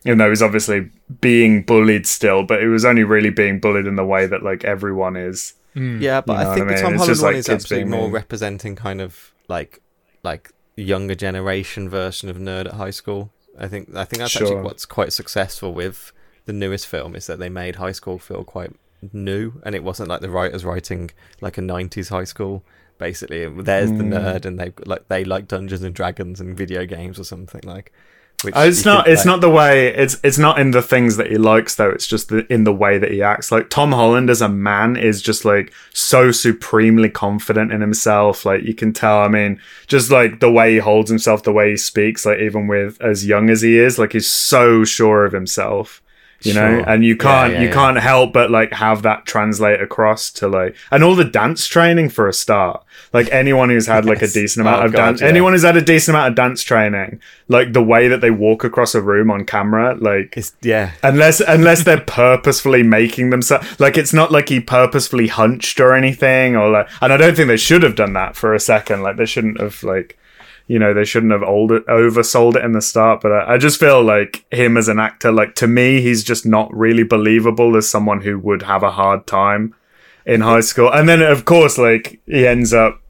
Even 0.04 0.18
though 0.18 0.30
he's 0.30 0.42
obviously 0.42 0.90
being 1.20 1.62
bullied 1.62 2.08
still, 2.08 2.42
but 2.42 2.60
it 2.60 2.68
was 2.68 2.84
only 2.84 3.04
really 3.04 3.30
being 3.30 3.60
bullied 3.60 3.86
in 3.86 3.94
the 3.94 4.04
way 4.04 4.26
that 4.26 4.42
like 4.42 4.64
everyone 4.64 5.14
is. 5.14 5.54
Yeah, 5.76 6.20
but 6.22 6.38
You 6.38 6.44
know 6.44 6.50
I 6.50 6.54
think 6.54 6.66
what 6.66 6.72
I 6.72 6.76
the? 6.76 6.82
Tom 6.82 6.94
It's 6.94 7.02
Holland 7.02 7.20
one 7.20 7.32
like 7.32 7.36
is 7.38 7.46
kids 7.46 7.64
absolutely 7.64 7.90
more 7.90 8.02
mean. 8.04 8.12
representing 8.12 8.76
kind 8.76 9.00
of 9.00 9.32
like 9.48 9.80
like 10.24 10.50
younger 10.76 11.14
generation 11.14 11.88
version 11.88 12.28
of 12.28 12.36
nerd 12.38 12.66
at 12.66 12.72
high 12.74 12.90
school. 12.90 13.30
I 13.58 13.68
think 13.68 13.94
I 13.94 14.04
think 14.04 14.20
that's 14.20 14.34
actually 14.36 14.56
what's 14.62 14.86
quite 14.86 15.12
successful 15.12 15.72
with 15.74 16.12
the 16.46 16.52
newest 16.52 16.86
film 16.86 17.14
is 17.16 17.26
that 17.26 17.38
they 17.38 17.48
made 17.48 17.76
high 17.76 17.92
school 17.92 18.18
feel 18.18 18.44
quite 18.44 18.72
new, 19.12 19.52
and 19.64 19.74
it 19.74 19.84
wasn't 19.84 20.08
like 20.08 20.20
the 20.22 20.30
writers 20.30 20.64
writing 20.64 21.10
like 21.40 21.58
a 21.58 21.60
'90s 21.62 22.08
high 22.08 22.24
school. 22.24 22.64
Basically, 22.98 23.46
there's 23.46 23.90
the 23.92 24.04
Mm. 24.04 24.14
nerd, 24.14 24.44
and 24.46 24.58
they 24.58 24.72
like 24.86 25.08
they 25.08 25.24
like 25.24 25.46
Dungeons 25.48 25.82
and 25.82 25.94
Dragons 25.94 26.40
and 26.40 26.56
video 26.56 26.86
games 26.86 27.18
or 27.18 27.24
something 27.24 27.60
like. 27.64 27.92
Uh, 28.44 28.60
It's 28.68 28.84
not. 28.84 29.08
It's 29.08 29.20
like- 29.20 29.26
not 29.26 29.40
the 29.40 29.48
way. 29.50 29.88
It's 29.94 30.18
it's 30.22 30.36
not 30.38 30.58
in 30.58 30.70
the 30.72 30.82
things 30.82 31.16
that 31.16 31.30
he 31.30 31.38
likes 31.38 31.74
though. 31.76 31.90
It's 31.90 32.06
just 32.06 32.28
the, 32.28 32.46
in 32.52 32.64
the 32.64 32.72
way 32.72 32.98
that 32.98 33.10
he 33.10 33.22
acts. 33.22 33.50
Like 33.50 33.70
Tom 33.70 33.92
Holland 33.92 34.28
as 34.28 34.42
a 34.42 34.48
man 34.48 34.96
is 34.96 35.22
just 35.22 35.44
like 35.44 35.72
so 35.92 36.30
supremely 36.30 37.08
confident 37.08 37.72
in 37.72 37.80
himself. 37.80 38.44
Like 38.44 38.62
you 38.62 38.74
can 38.74 38.92
tell. 38.92 39.20
I 39.20 39.28
mean, 39.28 39.60
just 39.86 40.10
like 40.10 40.40
the 40.40 40.50
way 40.52 40.74
he 40.74 40.78
holds 40.78 41.10
himself, 41.10 41.42
the 41.44 41.52
way 41.52 41.70
he 41.70 41.76
speaks. 41.76 42.26
Like 42.26 42.38
even 42.40 42.66
with 42.66 43.00
as 43.00 43.26
young 43.26 43.48
as 43.50 43.62
he 43.62 43.78
is, 43.78 43.98
like 43.98 44.12
he's 44.12 44.28
so 44.28 44.84
sure 44.84 45.24
of 45.24 45.32
himself. 45.32 46.02
You 46.42 46.52
know, 46.54 46.84
and 46.86 47.02
you 47.04 47.16
can't 47.16 47.54
yeah, 47.54 47.60
you 47.62 47.68
yeah. 47.68 47.72
can't 47.74 47.98
help 47.98 48.32
but 48.34 48.50
like 48.50 48.72
have 48.74 49.02
that 49.02 49.24
translate 49.24 49.80
across 49.80 50.30
to 50.32 50.46
like 50.48 50.76
and 50.90 51.02
all 51.02 51.14
the 51.14 51.24
dance 51.24 51.66
training 51.66 52.10
for 52.10 52.28
a 52.28 52.32
start. 52.32 52.84
Like 53.12 53.28
anyone 53.32 53.70
who's 53.70 53.86
had 53.86 54.04
like 54.04 54.20
a 54.22 54.28
decent 54.28 54.66
amount 54.66 54.82
Oh, 54.82 54.86
of 54.86 54.92
God, 54.92 54.98
dance, 55.06 55.20
yeah. 55.22 55.28
anyone 55.28 55.52
who's 55.54 55.62
had 55.64 55.76
a 55.76 55.82
decent 55.82 56.14
amount 56.14 56.28
of 56.28 56.34
dance 56.34 56.62
training, 56.62 57.20
like 57.48 57.72
the 57.72 57.82
way 57.82 58.06
that 58.08 58.20
they 58.20 58.30
walk 58.30 58.64
across 58.64 58.94
a 58.94 59.00
room 59.00 59.30
on 59.30 59.44
camera, 59.46 59.94
like 59.98 60.34
It's 60.36 60.54
yeah. 60.62 60.92
unless 61.02 61.40
unless 61.40 61.84
they're 61.84 62.00
purposefully 62.00 62.82
making 62.82 63.30
themselves 63.30 63.80
like 63.80 63.96
it's 63.96 64.12
not 64.12 64.30
like 64.30 64.48
he 64.50 64.60
purposefully 64.60 65.28
hunched 65.28 65.80
or 65.80 65.94
anything 65.94 66.54
or 66.54 66.68
like 66.68 66.88
and 67.00 67.12
I 67.12 67.16
don't 67.16 67.34
think 67.34 67.48
they 67.48 67.56
should 67.56 67.82
have 67.82 67.96
done 67.96 68.12
that 68.12 68.36
for 68.36 68.52
a 68.54 68.60
second. 68.60 69.02
Like 69.02 69.16
they 69.16 69.26
shouldn't 69.26 69.58
have 69.60 69.82
like 69.82 70.18
you 70.66 70.78
know 70.78 70.92
they 70.92 71.04
shouldn't 71.04 71.32
have 71.32 71.42
old 71.42 71.70
oversold 71.70 72.56
it 72.56 72.64
in 72.64 72.72
the 72.72 72.80
start. 72.82 73.20
But 73.20 73.32
I, 73.32 73.54
I 73.54 73.58
just 73.58 73.78
feel 73.80 74.02
like 74.02 74.44
him 74.50 74.76
as 74.76 74.88
an 74.88 74.98
actor, 74.98 75.30
like 75.32 75.54
to 75.56 75.66
me, 75.66 76.00
he's 76.00 76.24
just 76.24 76.44
not 76.46 76.74
really 76.74 77.04
believable 77.04 77.76
as 77.76 77.88
someone 77.88 78.22
who 78.22 78.38
would 78.38 78.62
have 78.62 78.82
a 78.82 78.90
hard 78.92 79.26
time 79.26 79.74
in 80.24 80.40
high 80.40 80.60
school. 80.60 80.90
And 80.92 81.08
then 81.08 81.22
of 81.22 81.44
course, 81.44 81.78
like 81.78 82.20
he 82.26 82.46
ends 82.46 82.72
up. 82.72 83.00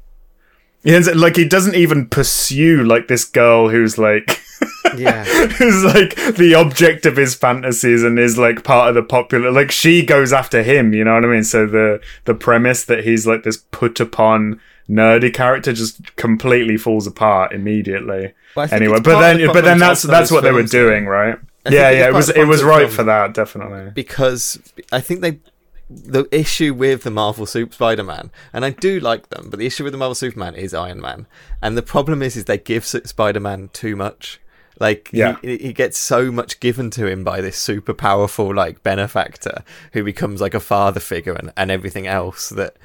He 0.84 0.94
ends 0.94 1.08
up, 1.08 1.16
like 1.16 1.34
he 1.34 1.48
doesn't 1.48 1.74
even 1.74 2.06
pursue 2.08 2.84
like 2.84 3.08
this 3.08 3.24
girl 3.24 3.68
who's 3.70 3.98
like 3.98 4.40
Yeah. 4.96 5.24
who's 5.24 5.82
like 5.84 6.14
the 6.36 6.54
object 6.54 7.06
of 7.06 7.16
his 7.16 7.34
fantasies 7.34 8.02
and 8.04 8.18
is 8.18 8.38
like 8.38 8.62
part 8.64 8.88
of 8.88 8.94
the 8.94 9.02
popular 9.02 9.50
like 9.50 9.70
she 9.70 10.06
goes 10.06 10.32
after 10.32 10.62
him 10.62 10.94
you 10.94 11.04
know 11.04 11.14
what 11.14 11.24
i 11.24 11.28
mean 11.28 11.44
so 11.44 11.66
the 11.66 12.00
the 12.24 12.34
premise 12.34 12.84
that 12.84 13.04
he's 13.04 13.26
like 13.26 13.42
this 13.42 13.58
put 13.72 14.00
upon 14.00 14.60
nerdy 14.88 15.32
character 15.32 15.72
just 15.72 16.14
completely 16.16 16.76
falls 16.76 17.06
apart 17.06 17.52
immediately 17.52 18.32
But 18.54 18.72
anyway 18.72 19.00
but 19.00 19.20
then 19.20 19.38
the 19.40 19.46
but 19.52 19.64
then 19.64 19.78
that's 19.78 20.02
that's 20.02 20.30
what 20.30 20.42
they 20.44 20.52
were 20.52 20.62
though. 20.62 20.68
doing 20.68 21.06
right 21.06 21.38
I 21.64 21.70
yeah 21.70 21.90
yeah 21.90 22.08
it 22.08 22.14
was 22.14 22.28
it 22.28 22.44
was 22.46 22.62
right 22.62 22.88
for 22.90 23.02
that 23.04 23.34
definitely 23.34 23.90
because 23.90 24.60
I 24.92 25.00
think 25.00 25.20
they 25.22 25.40
the 25.88 26.26
issue 26.32 26.74
with 26.74 27.04
the 27.04 27.12
Marvel 27.12 27.46
Super 27.46 27.72
Spider-Man, 27.72 28.32
and 28.52 28.64
I 28.64 28.70
do 28.70 28.98
like 28.98 29.28
them, 29.28 29.50
but 29.50 29.60
the 29.60 29.66
issue 29.66 29.84
with 29.84 29.92
the 29.92 29.98
Marvel 29.98 30.16
Superman 30.16 30.56
is 30.56 30.74
Iron 30.74 31.00
Man, 31.00 31.26
and 31.62 31.76
the 31.76 31.82
problem 31.82 32.22
is 32.22 32.34
is 32.36 32.46
they 32.46 32.58
give 32.58 32.84
Spider-Man 32.84 33.70
too 33.72 33.94
much. 33.94 34.40
Like 34.80 35.10
Yeah. 35.12 35.36
he, 35.42 35.56
he 35.58 35.72
gets 35.72 35.96
so 35.96 36.32
much 36.32 36.58
given 36.58 36.90
to 36.90 37.06
him 37.06 37.22
by 37.22 37.40
this 37.40 37.56
super 37.56 37.94
powerful 37.94 38.52
like 38.52 38.82
benefactor 38.82 39.62
who 39.92 40.02
becomes 40.02 40.40
like 40.40 40.54
a 40.54 40.60
father 40.60 40.98
figure 40.98 41.34
and, 41.34 41.52
and 41.56 41.70
everything 41.70 42.08
else 42.08 42.48
that 42.48 42.76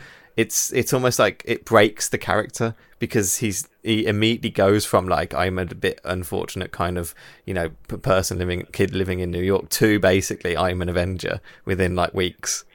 it's 0.41 0.73
it's 0.73 0.91
almost 0.91 1.19
like 1.19 1.43
it 1.45 1.65
breaks 1.65 2.09
the 2.09 2.17
character 2.17 2.73
because 2.97 3.37
he's 3.37 3.67
he 3.83 4.07
immediately 4.07 4.49
goes 4.49 4.85
from 4.85 5.07
like 5.07 5.35
I'm 5.35 5.59
a 5.59 5.65
bit 5.65 6.01
unfortunate 6.03 6.71
kind 6.71 6.97
of 6.97 7.13
you 7.45 7.53
know 7.53 7.69
person 8.01 8.39
living 8.39 8.65
kid 8.71 8.95
living 8.95 9.19
in 9.19 9.29
New 9.29 9.43
York 9.43 9.69
to 9.69 9.99
basically 9.99 10.57
I'm 10.57 10.81
an 10.81 10.89
Avenger 10.89 11.41
within 11.63 11.95
like 11.95 12.15
weeks, 12.15 12.65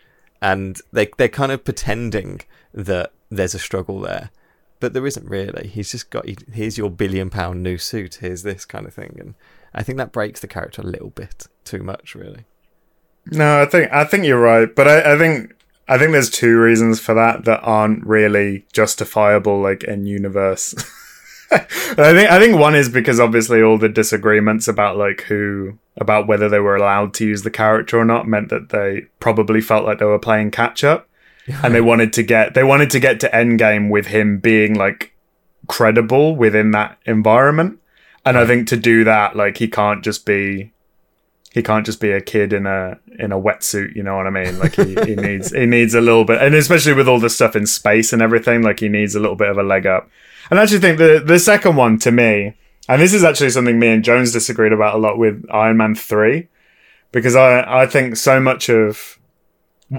and 0.41 0.81
they 0.93 1.09
they're 1.19 1.29
kind 1.29 1.51
of 1.51 1.65
pretending 1.65 2.43
that 2.73 3.13
there's 3.31 3.55
a 3.55 3.59
struggle 3.59 3.99
there, 3.99 4.31
but 4.79 4.93
there 4.93 5.07
isn't 5.07 5.29
really. 5.29 5.67
He's 5.67 5.91
just 5.91 6.11
got 6.11 6.25
here's 6.53 6.79
your 6.79 6.91
billion 6.91 7.31
pound 7.31 7.65
new 7.65 7.79
suit, 7.79 8.19
here's 8.21 8.45
this 8.45 8.65
kind 8.65 8.87
of 8.87 8.95
thing, 8.95 9.17
and 9.19 9.35
I 9.75 9.83
think 9.83 9.99
that 9.99 10.13
breaks 10.13 10.39
the 10.39 10.47
character 10.47 10.83
a 10.83 10.87
little 10.87 11.11
bit 11.11 11.49
too 11.65 11.83
much, 11.83 12.15
really. 12.15 12.45
No, 13.33 13.61
I 13.61 13.67
think 13.67 13.93
I 13.93 14.05
think 14.05 14.25
you're 14.25 14.41
right, 14.41 14.73
but 14.73 14.87
I, 14.87 15.15
I 15.15 15.19
think 15.19 15.56
I 15.89 15.99
think 15.99 16.13
there's 16.13 16.31
two 16.31 16.59
reasons 16.59 16.99
for 16.99 17.15
that 17.15 17.45
that 17.45 17.61
aren't 17.61 18.05
really 18.05 18.67
justifiable, 18.73 19.61
like 19.61 19.85
in 19.85 20.07
universe. 20.07 20.75
I 21.51 21.59
think 22.13 22.31
I 22.31 22.41
think 22.41 22.59
one 22.59 22.75
is 22.75 22.89
because 22.89 23.21
obviously 23.21 23.63
all 23.63 23.79
the 23.79 23.89
disagreements 23.89 24.67
about 24.67 24.97
like 24.97 25.23
who 25.23 25.79
about 25.97 26.27
whether 26.27 26.49
they 26.49 26.59
were 26.59 26.75
allowed 26.75 27.15
to 27.15 27.27
use 27.27 27.43
the 27.43 27.51
character 27.51 27.99
or 27.99 28.05
not 28.05 28.27
meant 28.27 28.49
that 28.49 28.71
they 28.71 29.03
probably 29.21 29.61
felt 29.61 29.85
like 29.85 29.99
they 29.99 30.07
were 30.07 30.19
playing 30.19 30.51
catch 30.51 30.83
up, 30.83 31.09
and 31.63 31.73
they 31.73 31.81
wanted 31.81 32.13
to 32.15 32.25
get 32.25 32.55
they 32.55 32.65
wanted 32.65 32.91
to 32.91 33.01
get 33.01 33.21
to 33.21 33.29
Endgame 33.31 33.91
with 33.91 34.09
him 34.09 34.39
being 34.39 34.75
like 34.75 35.13
credible 35.69 36.35
within 36.35 36.73
that 36.73 36.99
environment, 37.07 37.79
and 38.25 38.37
I 38.37 38.45
think 38.45 38.67
to 38.69 38.77
do 38.77 39.05
that, 39.05 39.37
like 39.37 39.59
he 39.59 39.69
can't 39.69 40.03
just 40.03 40.27
be 40.27 40.73
he 41.57 41.63
can't 41.63 41.87
just 41.87 42.03
be 42.03 42.13
a 42.13 42.21
kid 42.21 42.53
in 42.53 42.67
a 42.67 42.99
in 43.19 43.33
a 43.33 43.41
wetsuit 43.41 43.97
you 43.97 44.03
know 44.03 44.15
what 44.15 44.27
i 44.27 44.31
mean? 44.31 44.59
Like 44.59 44.75
he, 44.75 44.95
he 45.07 45.17
needs 45.17 45.53
he 45.53 45.65
needs 45.65 45.95
a 45.95 46.03
little 46.03 46.27
bit 46.27 46.43
and 46.43 46.55
especially 46.55 46.93
with 46.93 47.09
all 47.09 47.19
the 47.19 47.31
stuff 47.31 47.57
in 47.57 47.67
space 47.67 48.13
and 48.13 48.21
everything 48.21 48.61
like 48.61 48.81
he 48.81 48.91
needs 48.91 49.15
a 49.15 49.21
little 49.21 49.37
bit 49.37 49.49
of 49.49 49.57
a 49.57 49.63
leg 49.63 49.87
up. 49.87 50.07
And 50.51 50.61
I 50.61 50.65
actually 50.65 50.81
think 50.81 50.99
the 50.99 51.23
the 51.25 51.39
second 51.39 51.77
one 51.77 51.99
to 52.01 52.13
me 52.13 52.55
and 52.91 53.01
this 53.01 53.15
is 53.15 53.25
actually 53.25 53.49
something 53.49 53.79
me 53.79 53.89
and 53.89 54.05
jones 54.05 54.33
disagreed 54.33 54.75
about 54.75 54.95
a 54.95 54.99
lot 54.99 55.17
with 55.17 55.47
iron 55.51 55.79
man 55.79 55.95
3 55.95 56.47
because 57.11 57.35
i 57.35 57.83
i 57.83 57.87
think 57.87 58.17
so 58.17 58.39
much 58.39 58.69
of 58.69 59.19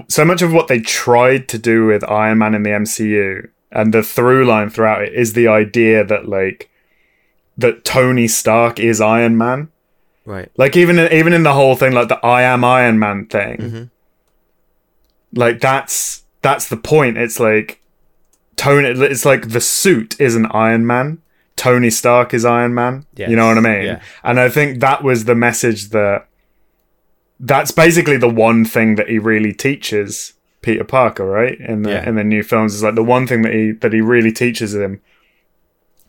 so 0.06 0.24
much 0.24 0.42
of 0.42 0.52
what 0.52 0.68
they 0.68 0.78
tried 0.78 1.48
to 1.48 1.58
do 1.58 1.86
with 1.86 2.08
iron 2.08 2.38
man 2.38 2.54
in 2.54 2.62
the 2.62 2.70
mcu 2.70 3.50
and 3.72 3.92
the 3.92 4.02
through 4.02 4.46
line 4.46 4.70
throughout 4.70 5.02
it 5.02 5.12
is 5.12 5.32
the 5.32 5.48
idea 5.48 6.04
that 6.04 6.28
like 6.28 6.70
that 7.56 7.84
tony 7.84 8.28
stark 8.28 8.78
is 8.78 9.00
iron 9.00 9.36
man 9.36 9.68
Right. 10.28 10.50
like 10.56 10.76
even 10.76 10.98
even 10.98 11.32
in 11.32 11.42
the 11.42 11.54
whole 11.54 11.74
thing, 11.74 11.92
like 11.92 12.08
the 12.08 12.18
I 12.24 12.42
am 12.42 12.62
Iron 12.64 12.98
Man 12.98 13.26
thing, 13.26 13.56
Mm-hmm. 13.56 13.82
like 15.32 15.60
that's 15.60 16.22
that's 16.42 16.68
the 16.68 16.76
point. 16.76 17.16
It's 17.18 17.40
like 17.40 17.80
Tony. 18.56 18.88
It's 18.88 19.24
like 19.24 19.48
the 19.50 19.60
suit 19.60 20.20
is 20.20 20.34
an 20.36 20.46
Iron 20.52 20.86
Man. 20.86 21.18
Tony 21.56 21.90
Stark 21.90 22.34
is 22.34 22.44
Iron 22.44 22.74
Man. 22.74 23.04
Yes. 23.16 23.30
You 23.30 23.36
know 23.36 23.48
what 23.48 23.58
I 23.58 23.60
mean? 23.60 23.84
Yeah. 23.84 24.00
And 24.22 24.38
I 24.38 24.48
think 24.48 24.80
that 24.80 25.02
was 25.02 25.24
the 25.24 25.34
message 25.34 25.88
that 25.90 26.28
that's 27.40 27.70
basically 27.70 28.16
the 28.16 28.28
one 28.28 28.64
thing 28.64 28.94
that 28.96 29.08
he 29.08 29.18
really 29.18 29.52
teaches 29.52 30.34
Peter 30.60 30.84
Parker, 30.84 31.24
right? 31.24 31.58
In 31.58 31.82
the 31.82 31.90
Yeah. 31.90 32.08
in 32.08 32.14
the 32.16 32.24
new 32.24 32.42
films 32.42 32.74
is 32.74 32.82
like 32.82 32.94
the 32.96 33.02
one 33.02 33.26
thing 33.26 33.42
that 33.42 33.52
he 33.54 33.72
that 33.72 33.92
he 33.92 34.00
really 34.00 34.32
teaches 34.32 34.74
him 34.74 35.00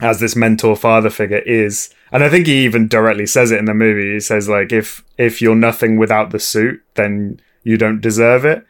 as 0.02 0.20
this 0.20 0.36
mentor 0.36 0.76
father 0.76 1.10
figure 1.10 1.40
is 1.40 1.90
and 2.12 2.24
I 2.24 2.30
think 2.30 2.47
he 2.47 2.64
even 2.66 2.88
directly 2.88 3.26
says 3.26 3.51
it 3.51 3.60
in 3.60 3.66
the 3.66 3.74
movie. 3.74 4.14
He 4.14 4.20
says 4.20 4.47
like 4.49 4.72
if 4.72 5.03
if 5.18 5.41
you're 5.41 5.55
nothing 5.55 5.97
without 5.97 6.32
the 6.32 6.39
suit, 6.39 6.82
then 6.95 7.39
you 7.64 7.78
don't 7.78 8.01
deserve 8.01 8.45
it 8.45 8.66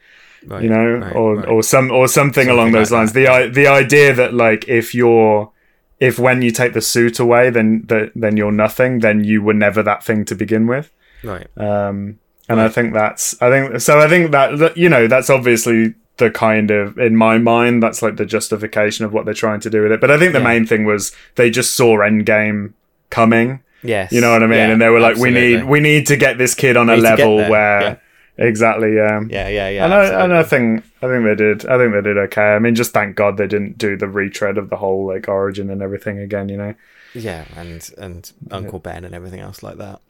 Right. 0.46 0.62
you 0.62 0.70
know, 0.70 0.94
right, 0.94 1.14
or 1.14 1.36
right. 1.36 1.48
or 1.48 1.62
some 1.62 1.90
or 1.90 2.08
something, 2.08 2.48
along 2.48 2.72
those 2.72 2.90
like 2.90 2.98
lines. 2.98 3.12
that, 3.12 3.20
the 3.20 3.28
i 3.28 3.46
the 3.48 3.66
idea 3.66 4.14
that 4.14 4.32
like 4.32 4.66
if 4.68 4.94
you're 4.94 5.52
if 5.98 6.18
when 6.18 6.40
you 6.40 6.50
take 6.50 6.72
the 6.72 6.80
suit 6.80 7.18
away, 7.20 7.50
then 7.50 7.84
that 7.88 8.12
then 8.14 8.38
you're 8.38 8.50
nothing, 8.52 9.00
then 9.00 9.22
you 9.22 9.42
were 9.42 9.52
never 9.52 9.82
that 9.82 10.02
thing 10.02 10.24
to 10.24 10.34
begin 10.34 10.66
with. 10.66 10.90
right. 11.22 11.46
Um, 11.58 12.18
and 12.48 12.58
I 12.58 12.68
think 12.70 12.94
that's 12.94 13.40
I 13.42 13.50
think 13.50 13.80
so. 13.82 14.00
I 14.00 14.08
think 14.08 14.30
that 14.32 14.58
that, 14.58 14.76
you 14.78 14.88
know 14.88 15.06
that's 15.06 15.28
obviously 15.28 15.92
the 16.16 16.30
kind 16.30 16.70
of 16.70 16.98
in 16.98 17.16
my 17.16 17.36
mind 17.36 17.82
that's 17.82 18.00
like 18.00 18.16
the 18.16 18.24
justification 18.24 19.04
of 19.04 19.12
what 19.12 19.26
they're 19.26 19.34
trying 19.34 19.60
to 19.60 19.68
do 19.70 19.82
with 19.82 19.92
it. 19.92 20.00
But 20.00 20.10
I 20.10 20.18
think 20.18 20.32
the 20.32 20.38
Yeah. 20.38 20.44
main 20.52 20.64
thing 20.66 20.84
was 20.86 21.12
they 21.34 21.50
just 21.50 21.76
saw 21.76 21.98
Endgame 21.98 22.72
coming. 23.10 23.62
Yes. 23.82 24.12
You 24.12 24.20
know 24.20 24.32
what 24.32 24.42
I 24.42 24.46
mean? 24.46 24.58
Yeah, 24.58 24.70
and 24.72 24.80
they 24.82 24.88
were 24.88 25.00
like, 25.00 25.16
we 25.16 25.30
need 25.30 25.64
we 25.64 25.80
need 25.80 26.06
to 26.08 26.16
get 26.16 26.38
this 26.38 26.54
kid 26.54 26.76
on 26.76 26.88
a 26.90 26.96
to 26.96 27.02
get 27.02 27.18
level 27.18 27.36
where 27.50 27.80
yeah. 27.82 27.96
exactly 28.36 28.94
yeah. 28.94 29.20
Yeah, 29.28 29.48
yeah, 29.48 29.68
yeah. 29.70 29.84
And 29.84 29.94
I, 29.94 30.24
and 30.24 30.32
I 30.34 30.42
think 30.42 30.84
I 31.02 31.06
think 31.08 31.24
they 31.24 31.34
did. 31.34 31.66
I 31.66 31.78
think 31.78 31.92
they 31.94 32.02
did 32.02 32.18
okay. 32.18 32.54
I 32.54 32.58
mean, 32.58 32.74
just 32.74 32.92
thank 32.92 33.16
God 33.16 33.36
they 33.36 33.46
didn't 33.46 33.78
do 33.78 33.96
the 33.96 34.08
retread 34.08 34.58
of 34.58 34.68
the 34.70 34.76
whole 34.76 35.06
like 35.06 35.28
origin 35.28 35.70
and 35.70 35.80
everything 35.82 36.18
again. 36.18 36.48
You 36.50 36.56
know, 36.58 36.74
Yeah, 37.14 37.44
and 37.56 37.88
and 37.96 38.30
Uncle 38.50 38.78
Ben 38.80 39.04
and 39.04 39.14
everything 39.14 39.40
else 39.40 39.62
like 39.62 39.78
that. 39.78 40.00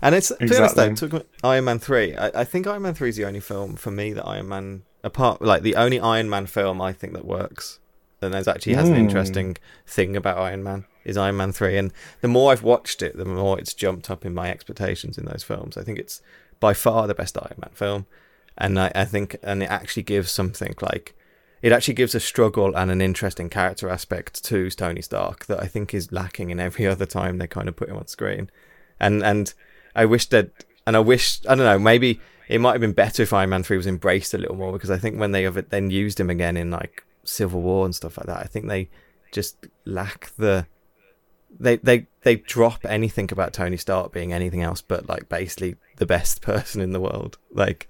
And 0.00 0.14
it's 0.14 0.28
to 0.28 0.36
be 0.36 0.44
Exactly. 0.44 0.84
honest 0.84 1.08
though, 1.10 1.22
Iron 1.42 1.64
Man 1.64 1.78
three. 1.80 2.14
I, 2.16 2.42
I 2.42 2.44
think 2.44 2.68
Iron 2.68 2.82
Man 2.82 2.94
three 2.94 3.08
is 3.08 3.16
the 3.16 3.24
only 3.24 3.40
film 3.40 3.74
for 3.74 3.90
me 3.90 4.12
that 4.12 4.24
Iron 4.26 4.48
Man 4.48 4.82
apart 5.02 5.42
like 5.42 5.62
the 5.62 5.74
only 5.74 5.98
Iron 5.98 6.30
Man 6.30 6.46
film 6.46 6.80
I 6.80 6.92
think 6.92 7.14
that 7.14 7.24
works. 7.24 7.80
And 8.22 8.32
there's 8.32 8.46
actually 8.48 8.74
has 8.74 8.88
an 8.88 8.94
Mm. 8.96 8.98
interesting 8.98 9.56
thing 9.86 10.16
about 10.16 10.38
Iron 10.38 10.62
Man 10.62 10.84
is 11.08 11.16
Iron 11.16 11.36
Man 11.36 11.52
three. 11.52 11.76
And 11.76 11.92
the 12.20 12.28
more 12.28 12.52
I've 12.52 12.62
watched 12.62 13.02
it, 13.02 13.16
the 13.16 13.24
more 13.24 13.58
it's 13.58 13.74
jumped 13.74 14.10
up 14.10 14.24
in 14.24 14.34
my 14.34 14.50
expectations 14.50 15.18
in 15.18 15.24
those 15.24 15.42
films. 15.42 15.76
I 15.76 15.82
think 15.82 15.98
it's 15.98 16.20
by 16.60 16.74
far 16.74 17.06
the 17.06 17.14
best 17.14 17.38
Iron 17.38 17.56
Man 17.60 17.70
film. 17.72 18.06
And 18.56 18.78
I, 18.78 18.92
I 18.94 19.04
think 19.04 19.36
and 19.42 19.62
it 19.62 19.70
actually 19.70 20.02
gives 20.02 20.30
something 20.30 20.74
like 20.80 21.14
it 21.62 21.72
actually 21.72 21.94
gives 21.94 22.14
a 22.14 22.20
struggle 22.20 22.76
and 22.76 22.90
an 22.90 23.00
interesting 23.00 23.48
character 23.48 23.88
aspect 23.88 24.44
to 24.44 24.70
Tony 24.70 25.02
Stark 25.02 25.46
that 25.46 25.60
I 25.60 25.66
think 25.66 25.92
is 25.92 26.12
lacking 26.12 26.50
in 26.50 26.60
every 26.60 26.86
other 26.92 27.06
time 27.06 27.38
they 27.38 27.46
kind 27.46 27.68
of 27.68 27.76
put 27.76 27.88
him 27.88 27.96
on 27.96 28.06
screen. 28.06 28.50
And 29.00 29.22
and 29.22 29.52
I 29.94 30.04
wish 30.04 30.26
that 30.26 30.64
and 30.86 30.96
I 30.96 31.00
wish 31.00 31.40
I 31.48 31.54
don't 31.54 31.66
know, 31.66 31.78
maybe 31.78 32.20
it 32.48 32.60
might 32.60 32.72
have 32.72 32.80
been 32.80 32.92
better 32.92 33.22
if 33.22 33.32
Iron 33.32 33.50
Man 33.50 33.62
3 33.62 33.76
was 33.76 33.86
embraced 33.86 34.32
a 34.34 34.38
little 34.38 34.56
more 34.56 34.72
because 34.72 34.90
I 34.90 34.98
think 34.98 35.18
when 35.18 35.32
they 35.32 35.42
have 35.42 35.68
then 35.68 35.90
used 35.90 36.18
him 36.18 36.30
again 36.30 36.56
in 36.56 36.70
like 36.70 37.04
Civil 37.24 37.60
War 37.60 37.84
and 37.84 37.94
stuff 37.94 38.16
like 38.16 38.26
that, 38.26 38.38
I 38.38 38.44
think 38.44 38.66
they 38.66 38.88
just 39.30 39.66
lack 39.84 40.32
the 40.36 40.66
they 41.58 41.76
they 41.76 42.06
they 42.22 42.36
drop 42.36 42.84
anything 42.84 43.28
about 43.32 43.52
Tony 43.52 43.76
Stark 43.76 44.12
being 44.12 44.32
anything 44.32 44.62
else 44.62 44.80
but 44.80 45.08
like 45.08 45.28
basically 45.28 45.76
the 45.96 46.06
best 46.06 46.40
person 46.42 46.80
in 46.80 46.92
the 46.92 47.00
world. 47.00 47.38
Like 47.50 47.88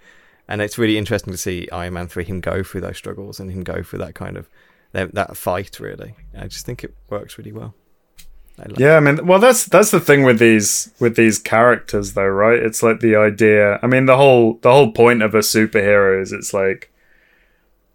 and 0.48 0.62
it's 0.62 0.78
really 0.78 0.96
interesting 0.96 1.32
to 1.32 1.38
see 1.38 1.68
Iron 1.70 1.94
Man 1.94 2.08
3 2.08 2.24
him 2.24 2.40
go 2.40 2.62
through 2.62 2.80
those 2.80 2.96
struggles 2.96 3.38
and 3.38 3.50
him 3.50 3.62
go 3.62 3.82
through 3.82 3.98
that 4.00 4.14
kind 4.14 4.36
of 4.36 4.48
that, 4.92 5.14
that 5.14 5.36
fight 5.36 5.78
really. 5.80 6.14
I 6.36 6.46
just 6.46 6.64
think 6.64 6.82
it 6.82 6.94
works 7.10 7.36
really 7.38 7.52
well. 7.52 7.74
I 8.58 8.68
like 8.68 8.78
yeah. 8.78 8.96
I 8.96 9.00
mean, 9.00 9.24
well, 9.26 9.38
that's 9.38 9.64
that's 9.66 9.90
the 9.90 10.00
thing 10.00 10.24
with 10.24 10.38
these 10.38 10.92
with 10.98 11.16
these 11.16 11.38
characters, 11.38 12.14
though, 12.14 12.26
right? 12.26 12.58
It's 12.58 12.82
like 12.82 13.00
the 13.00 13.14
idea. 13.14 13.78
I 13.82 13.86
mean, 13.86 14.06
the 14.06 14.16
whole 14.16 14.54
the 14.62 14.72
whole 14.72 14.90
point 14.90 15.22
of 15.22 15.34
a 15.34 15.40
superhero 15.40 16.20
is 16.20 16.32
it's 16.32 16.52
like, 16.52 16.92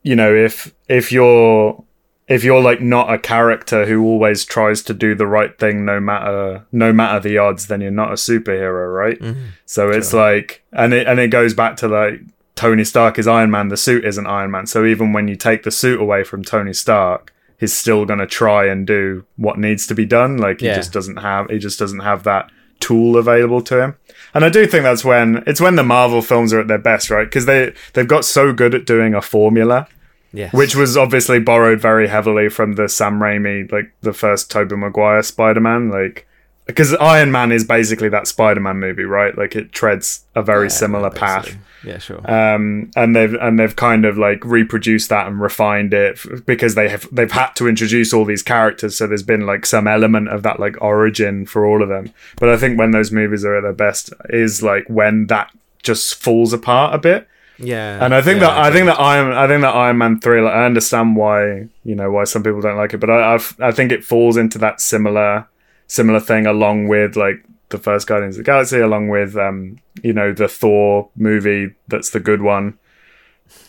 you 0.03 0.16
know, 0.16 0.34
if 0.34 0.74
if 0.88 1.11
you're 1.11 1.84
if 2.28 2.43
you're 2.43 2.61
like 2.61 2.80
not 2.82 3.13
a 3.13 3.17
character 3.17 3.86
who 3.86 4.03
always 4.05 4.45
tries 4.45 4.82
to 4.84 4.93
do 4.93 5.13
the 5.13 5.28
right 5.28 5.57
thing 5.59 5.84
no 5.86 5.99
matter 5.99 6.65
no 6.71 6.93
matter 6.93 7.19
the 7.19 7.38
odds, 7.38 7.67
then 7.67 7.82
you're 7.82 7.91
not 7.91 8.11
a 8.11 8.15
superhero, 8.15 8.93
right? 8.95 9.19
Mhm. 9.19 9.36
So 9.65 9.89
it's 9.89 10.13
like, 10.13 10.63
and 10.71 10.93
it 10.93 11.05
and 11.07 11.19
it 11.19 11.30
goes 11.30 11.53
back 11.53 11.76
to 11.78 11.88
like 11.88 12.21
Tony 12.55 12.84
Stark 12.86 13.19
is 13.19 13.28
Iron 13.28 13.51
Man. 13.51 13.67
The 13.67 13.78
suit 13.78 14.05
isn't 14.05 14.28
Iron 14.28 14.51
Man. 14.51 14.67
So 14.67 14.86
even 14.86 15.11
when 15.11 15.28
you 15.28 15.36
take 15.36 15.63
the 15.63 15.71
suit 15.71 15.99
away 15.99 16.24
from 16.24 16.43
Tony 16.43 16.71
Stark, 16.74 17.34
he's 17.59 17.74
still 17.74 18.05
gonna 18.05 18.28
try 18.28 18.65
and 18.67 18.88
do 18.88 19.26
what 19.36 19.57
needs 19.59 19.86
to 19.88 19.95
be 19.95 20.05
done. 20.05 20.38
Like 20.38 20.61
he 20.61 20.67
Yeah. 20.67 20.76
just 20.76 20.93
doesn't 20.93 21.17
have 21.17 21.49
he 21.49 21.57
just 21.59 21.78
doesn't 21.80 21.99
have 21.99 22.24
that 22.24 22.49
tool 22.80 23.17
available 23.17 23.61
to 23.61 23.82
him. 23.82 23.95
And 24.34 24.43
I 24.45 24.49
do 24.49 24.65
think 24.65 24.84
that's 24.84 25.03
when 25.05 25.43
it's 25.45 25.59
when 25.61 25.76
the 25.76 25.84
Marvel 25.84 26.21
films 26.21 26.53
are 26.53 26.59
at 26.59 26.67
their 26.67 26.78
best, 26.78 27.09
right? 27.09 27.26
Because 27.26 27.45
they 27.47 27.74
they've 27.93 28.07
got 28.07 28.24
so 28.24 28.53
good 28.53 28.74
at 28.74 28.86
doing 28.86 29.13
a 29.13 29.21
formula 29.21 29.88
Yes. 30.34 30.51
which 30.51 30.75
was 30.75 30.97
obviously 30.97 31.39
borrowed 31.39 31.79
very 31.79 32.07
heavily 32.07 32.49
from 32.49 32.73
the 32.73 32.89
Sam 32.89 33.19
Raimi, 33.19 33.71
like 33.71 33.93
the 34.01 34.13
first 34.13 34.49
Tobey 34.49 34.75
Maguire 34.75 35.21
Spider-Man, 35.21 35.89
like 35.89 36.27
because 36.65 36.93
Iron 36.95 37.31
Man 37.31 37.51
is 37.51 37.65
basically 37.65 38.07
that 38.09 38.25
Spider-Man 38.25 38.79
movie, 38.79 39.03
right? 39.03 39.38
Like 39.38 39.53
it 39.55 39.73
treads 39.73 40.23
a 40.34 40.41
very 40.41 40.65
Yeah, 40.65 40.69
similar 40.69 41.09
path. 41.11 41.55
Yeah, 41.84 41.97
sure. 41.97 42.19
Um, 42.31 42.89
and 42.95 43.13
they've 43.13 43.34
and 43.34 43.59
they've 43.59 43.75
kind 43.75 44.05
of 44.05 44.17
like 44.17 44.43
reproduced 44.45 45.09
that 45.09 45.27
and 45.27 45.41
refined 45.41 45.93
it 45.93 46.13
f- 46.13 46.45
because 46.45 46.75
they 46.75 46.88
have 46.88 47.05
they've 47.11 47.31
had 47.31 47.49
to 47.57 47.67
introduce 47.67 48.13
all 48.13 48.23
these 48.23 48.41
characters, 48.41 48.95
so 48.95 49.05
there's 49.05 49.21
been 49.21 49.45
like 49.45 49.65
some 49.65 49.86
element 49.88 50.29
of 50.29 50.41
that 50.43 50.59
like 50.59 50.81
origin 50.81 51.45
for 51.45 51.65
all 51.65 51.84
of 51.84 51.89
them. 51.89 52.13
But 52.38 52.47
I 52.49 52.57
think 52.57 52.79
when 52.79 52.91
those 52.91 53.11
movies 53.11 53.43
are 53.43 53.57
at 53.57 53.61
their 53.63 53.73
best 53.73 54.13
is 54.29 54.63
like 54.63 54.86
when 54.88 55.27
that 55.27 55.51
just 55.84 56.15
falls 56.15 56.53
apart 56.53 56.95
a 56.95 56.97
bit. 56.97 57.27
Yeah. 57.58 58.04
And 58.04 58.14
I 58.14 58.22
think 58.22 58.41
yeah, 58.41 58.47
that 58.47 58.58
I 58.58 58.68
agree. 58.68 58.80
think 58.80 58.88
that 58.88 58.99
Iron 58.99 59.34
I 59.34 59.47
think 59.47 59.62
that 59.62 59.76
Iron 59.76 59.97
Man 59.97 60.20
three. 60.20 60.41
Like, 60.41 60.54
I 60.54 60.66
understand 60.66 61.16
why 61.16 61.68
you 61.84 61.95
know 61.95 62.12
why 62.12 62.24
some 62.26 62.43
people 62.43 62.62
don't 62.62 62.78
like 62.78 62.93
it, 62.93 62.99
but 62.99 63.10
I 63.10 63.34
I've, 63.34 63.56
I 63.60 63.72
think 63.72 63.91
it 63.91 64.04
falls 64.04 64.38
into 64.38 64.58
that 64.60 64.82
similar 64.82 65.47
similar 65.88 66.20
thing 66.20 66.45
along 66.45 66.88
with 66.88 67.16
like 67.16 67.43
the 67.70 67.78
first 67.78 68.08
Guardians 68.08 68.38
of 68.38 68.45
the 68.45 68.51
Galaxy, 68.51 68.80
along 68.80 69.10
with 69.10 69.36
um 69.36 69.80
you 70.01 70.14
know 70.14 70.34
the 70.34 70.47
Thor 70.47 71.10
movie 71.16 71.74
that's 71.88 72.10
the 72.12 72.20
good 72.20 72.41
one, 72.41 72.78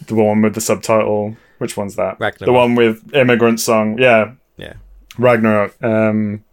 the 0.07 0.15
one 0.15 0.43
with 0.43 0.55
the 0.55 0.61
subtitle. 0.61 1.37
Which 1.59 1.77
one's 1.77 1.97
that? 1.97 2.19
The 2.47 2.53
one 2.53 2.75
with 2.75 3.15
immigrant 3.15 3.61
song. 3.61 3.99
Yeah, 3.99 4.33
Yeah. 4.57 4.75
Ragnarok. 5.19 5.83
Um. 5.83 6.45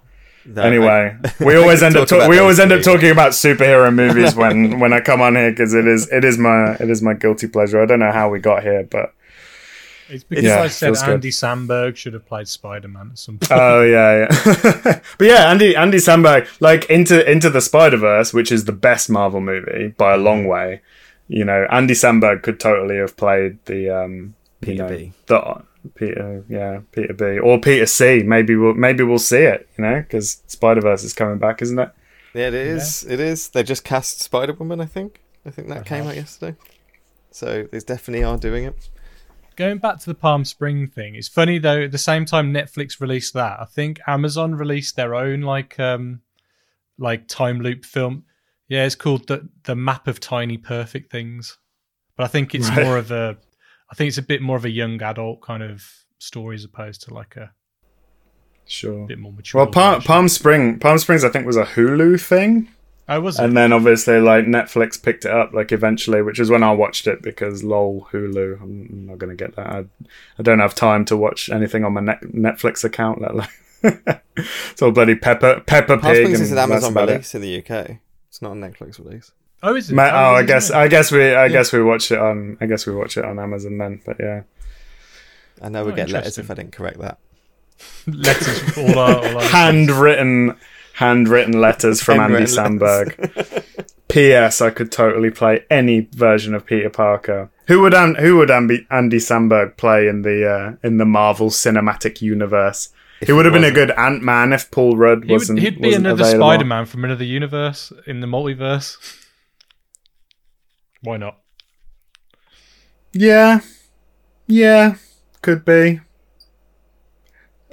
That- 0.46 0.66
Anyway, 0.66 1.16
we 1.40 1.56
always 1.62 1.84
end 1.84 1.96
up 1.96 2.08
talk 2.08 2.22
ta- 2.22 2.28
we 2.30 2.40
always 2.40 2.60
end 2.60 2.72
up 2.72 2.82
talking 2.82 3.12
about 3.12 3.32
superhero 3.32 3.94
movies 4.04 4.34
when 4.36 4.80
when 4.80 4.92
I 4.94 5.00
come 5.00 5.22
on 5.22 5.36
here 5.36 5.52
because 5.52 5.74
it 5.74 5.88
is 5.88 6.10
it 6.12 6.24
is 6.24 6.38
my 6.38 6.74
it 6.76 6.90
is 6.90 7.02
my 7.02 7.14
guilty 7.14 7.48
pleasure. 7.48 7.82
I 7.82 7.86
don't 7.86 8.00
know 8.00 8.12
how 8.12 8.30
we 8.30 8.40
got 8.40 8.64
here, 8.64 8.84
but 8.90 9.14
It's 10.10 10.24
because 10.24 10.44
Yeah, 10.44 10.62
I 10.64 10.68
said 10.68 10.88
feels 10.88 11.04
good. 11.04 11.14
Andy 11.14 11.30
Samberg 11.30 11.96
should 11.96 12.14
have 12.14 12.26
played 12.26 12.48
Spider 12.48 12.88
Man 12.88 13.10
at 13.12 13.20
some 13.20 13.38
point. 13.38 13.52
oh 13.52 13.82
yeah, 13.84 14.28
yeah. 14.28 15.00
but 15.18 15.28
yeah, 15.28 15.50
Andy 15.52 15.76
Andy 15.76 16.00
Samberg 16.00 16.48
like 16.60 16.86
into 16.90 17.30
into 17.32 17.50
the 17.50 17.62
Spider 17.62 17.98
Verse, 17.98 18.34
which 18.34 18.52
is 18.52 18.66
the 18.66 18.72
best 18.74 19.10
Marvel 19.10 19.42
movie 19.42 19.90
by 19.98 20.14
a 20.14 20.18
long 20.18 20.46
way. 20.48 20.82
you 21.28 21.46
know, 21.46 21.66
Andy 21.70 21.94
Samberg 21.94 22.42
could 22.42 22.60
totally 22.60 22.98
have 22.98 23.16
played 23.16 23.64
the 23.66 23.90
um, 23.90 24.34
you 24.66 24.76
know, 24.76 24.88
B. 24.90 25.14
the 25.28 25.62
Peter, 25.96 26.44
yeah, 26.48 26.82
Peter 26.92 27.14
B 27.14 27.40
or 27.40 27.60
Peter 27.60 27.86
C. 27.86 28.24
Maybe 28.24 28.56
we'll 28.56 28.74
maybe 28.74 29.04
we'll 29.04 29.20
see 29.20 29.38
it, 29.44 29.68
you 29.78 29.84
know, 29.84 30.00
because 30.02 30.42
Spider 30.48 30.82
Verse 30.82 31.04
is 31.04 31.14
coming 31.14 31.38
back, 31.38 31.62
isn't 31.62 31.78
it? 31.80 31.92
Yeah, 32.34 32.48
it 32.48 32.54
is. 32.54 33.04
It 33.04 33.20
is. 33.20 33.50
They 33.50 33.64
just 33.64 33.84
cast 33.84 34.22
Spider 34.22 34.54
Woman. 34.54 34.80
I 34.80 34.86
think. 34.86 35.22
I 35.46 35.50
think 35.50 35.68
that 35.70 35.86
came 35.86 36.06
out 36.06 36.16
yesterday. 36.16 36.56
So 37.32 37.68
they 37.72 37.80
definitely 37.80 38.24
are 38.24 38.38
doing 38.38 38.66
it. 38.66 38.90
Going 39.56 39.80
back 39.80 40.00
to 40.00 40.06
the 40.06 40.16
Palm 40.16 40.46
Spring 40.46 40.88
thing, 40.88 41.16
it's 41.16 41.28
funny 41.28 41.58
though. 41.60 41.82
At 41.84 41.92
the 41.92 41.98
same 41.98 42.26
time, 42.26 42.54
Netflix 42.54 43.02
released 43.02 43.34
that. 43.34 43.60
I 43.60 43.66
think 43.66 44.00
Amazon 44.08 44.56
released 44.56 44.96
their 44.96 45.14
own 45.16 45.42
like 45.42 45.80
um 45.80 46.22
like 46.98 47.28
time 47.28 47.60
loop 47.60 47.86
film. 47.86 48.24
Yeah, 48.70 48.86
it's 48.86 48.96
called 48.96 49.28
the 49.28 49.50
the 49.64 49.76
Map 49.76 50.08
of 50.08 50.20
Tiny 50.20 50.58
Perfect 50.58 51.12
Things. 51.12 51.58
But 52.16 52.26
I 52.26 52.28
think 52.28 52.54
it's 52.56 52.70
Right. 52.70 52.84
more 52.86 52.98
of 52.98 53.12
a. 53.12 53.38
I 53.92 53.96
think 53.96 54.08
it's 54.08 54.18
a 54.18 54.22
bit 54.24 54.42
more 54.42 54.56
of 54.58 54.64
a 54.66 54.70
young 54.70 55.02
adult 55.02 55.42
kind 55.42 55.62
of 55.62 55.84
story 56.18 56.56
as 56.56 56.64
opposed 56.64 57.02
to 57.04 57.14
like 57.14 57.36
a 57.36 57.52
Sure. 58.66 59.06
bit 59.06 59.20
more 59.20 59.34
mature. 59.34 59.60
Well, 59.64 59.72
Palm. 59.72 60.02
Palm 60.02 60.30
Spring, 60.30 60.80
Palm 60.80 60.98
Springs, 60.98 61.24
I 61.26 61.30
think 61.30 61.46
was 61.46 61.58
a 61.58 61.66
Hulu 61.66 62.22
thing, 62.22 62.70
I 63.08 63.18
was 63.18 63.38
it? 63.38 63.44
and 63.44 63.58
then 63.58 63.74
obviously 63.74 64.20
like 64.22 64.46
Netflix 64.46 65.02
picked 65.02 65.26
it 65.26 65.32
up 65.32 65.52
like 65.54 65.74
eventually, 65.74 66.22
which 66.22 66.40
is 66.40 66.50
when 66.50 66.64
I 66.64 66.72
watched 66.72 67.06
it 67.08 67.22
because 67.22 67.64
lol 67.66 68.08
Hulu. 68.14 68.62
I'm 68.62 69.08
not 69.08 69.18
gonna 69.18 69.36
get 69.36 69.56
that. 69.58 69.68
I, 69.68 69.80
I 70.40 70.44
don't 70.44 70.60
have 70.60 70.74
time 70.74 71.04
to 71.06 71.18
watch 71.18 71.50
anything 71.50 71.84
on 71.84 71.92
my 71.94 72.02
net, 72.02 72.22
Netflix 72.22 72.84
account. 72.86 73.20
Let 73.22 73.32
alone 73.32 73.48
it's 74.38 74.82
all 74.82 74.92
bloody 74.92 75.16
Pepper 75.16 75.60
Pepper 75.66 75.98
Palm 75.98 76.14
Pig. 76.14 76.26
Springs 76.28 76.40
is 76.42 76.52
an 76.54 76.60
Amazon 76.60 76.92
about 76.94 77.10
it. 77.10 77.14
release 77.14 77.36
in 77.36 77.42
the 77.42 77.58
UK. 77.58 77.98
It's 78.30 78.42
not 78.42 78.52
a 78.54 78.56
Netflix 78.56 79.04
release. 79.04 79.32
Oh, 79.64 79.76
is 79.76 79.90
it? 79.92 79.96
Ma- 79.96 80.10
oh, 80.12 80.36
it 80.36 80.40
I 80.40 80.44
guess 80.44 80.70
it? 80.70 80.76
I 80.76 80.88
guess 80.88 81.12
we 81.12 81.34
I 81.34 81.48
guess 81.50 81.72
we 81.74 81.82
watched 81.84 82.12
it 82.12 82.20
on 82.20 82.58
I 82.62 82.66
guess 82.66 82.86
we 82.86 82.94
watch 82.96 83.18
it 83.18 83.26
on 83.26 83.40
Amazon 83.40 83.78
then. 83.78 84.02
But 84.06 84.18
yeah, 84.20 84.44
I 85.62 85.70
know 85.70 85.86
we 85.86 85.92
Oh, 85.92 85.96
get 85.96 86.10
letters 86.10 86.38
if 86.38 86.50
I 86.50 86.54
didn't 86.56 86.74
correct 86.74 87.00
that. 87.00 87.18
letters 88.08 88.78
all 88.78 89.00
our, 89.00 89.16
all 89.18 89.38
our 89.38 89.44
handwritten 89.44 90.56
handwritten 90.94 91.60
letters 91.60 92.02
from 92.02 92.20
Andy 92.20 92.46
Handwritten 92.46 92.78
letters. 92.80 93.14
Samberg. 93.16 93.86
P.S. 94.10 94.62
I 94.68 94.70
could 94.70 94.92
totally 94.92 95.32
play 95.32 95.64
any 95.70 96.02
version 96.12 96.54
of 96.54 96.66
Peter 96.66 96.90
Parker. 96.90 97.50
Who 97.68 97.82
would 97.82 97.94
An- 97.94 98.16
who 98.16 98.38
would 98.38 98.52
Andy, 98.52 98.86
Andy 98.92 99.18
Samberg 99.18 99.78
play 99.78 100.08
in 100.08 100.22
the 100.24 100.48
uh, 100.50 100.88
in 100.88 100.98
the 100.98 101.06
Marvel 101.06 101.50
Cinematic 101.50 102.22
Universe? 102.22 102.90
he 103.26 103.32
would 103.32 103.46
have 103.46 103.54
been 103.54 103.64
a 103.64 103.72
good 103.72 103.92
Ant 103.92 104.24
Man 104.24 104.52
if 104.52 104.70
Paul 104.72 104.98
Rudd 104.98 105.24
He 105.24 105.32
would, 105.32 105.40
wasn't. 105.42 105.60
he'd 105.60 105.80
be 105.80 105.90
wasn't 105.90 106.08
another. 106.08 106.26
Spider 106.26 106.66
Man 106.66 106.86
from 106.88 107.06
another 107.06 107.24
universe 107.24 107.94
in 108.08 108.20
the 108.20 108.28
multiverse. 108.28 108.98
Why 111.02 111.18
not? 111.18 111.38
Yeah, 113.14 113.60
yeah, 114.48 114.96
could 115.42 115.66
be. 115.66 116.00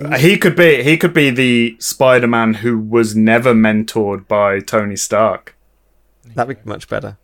Uh, 0.00 0.16
He 0.18 0.36
could 0.38 0.56
be. 0.56 0.82
He 0.82 0.96
could 0.96 1.12
be 1.14 1.30
the 1.30 1.76
Spider 1.78 2.26
Man 2.26 2.54
who 2.54 2.78
was 2.78 3.14
never 3.14 3.52
mentored 3.54 4.26
by 4.28 4.60
Tony 4.60 4.96
Stark. 4.96 5.56
That'd 6.34 6.62
be 6.64 6.68
much 6.68 6.88
better. 6.88 7.18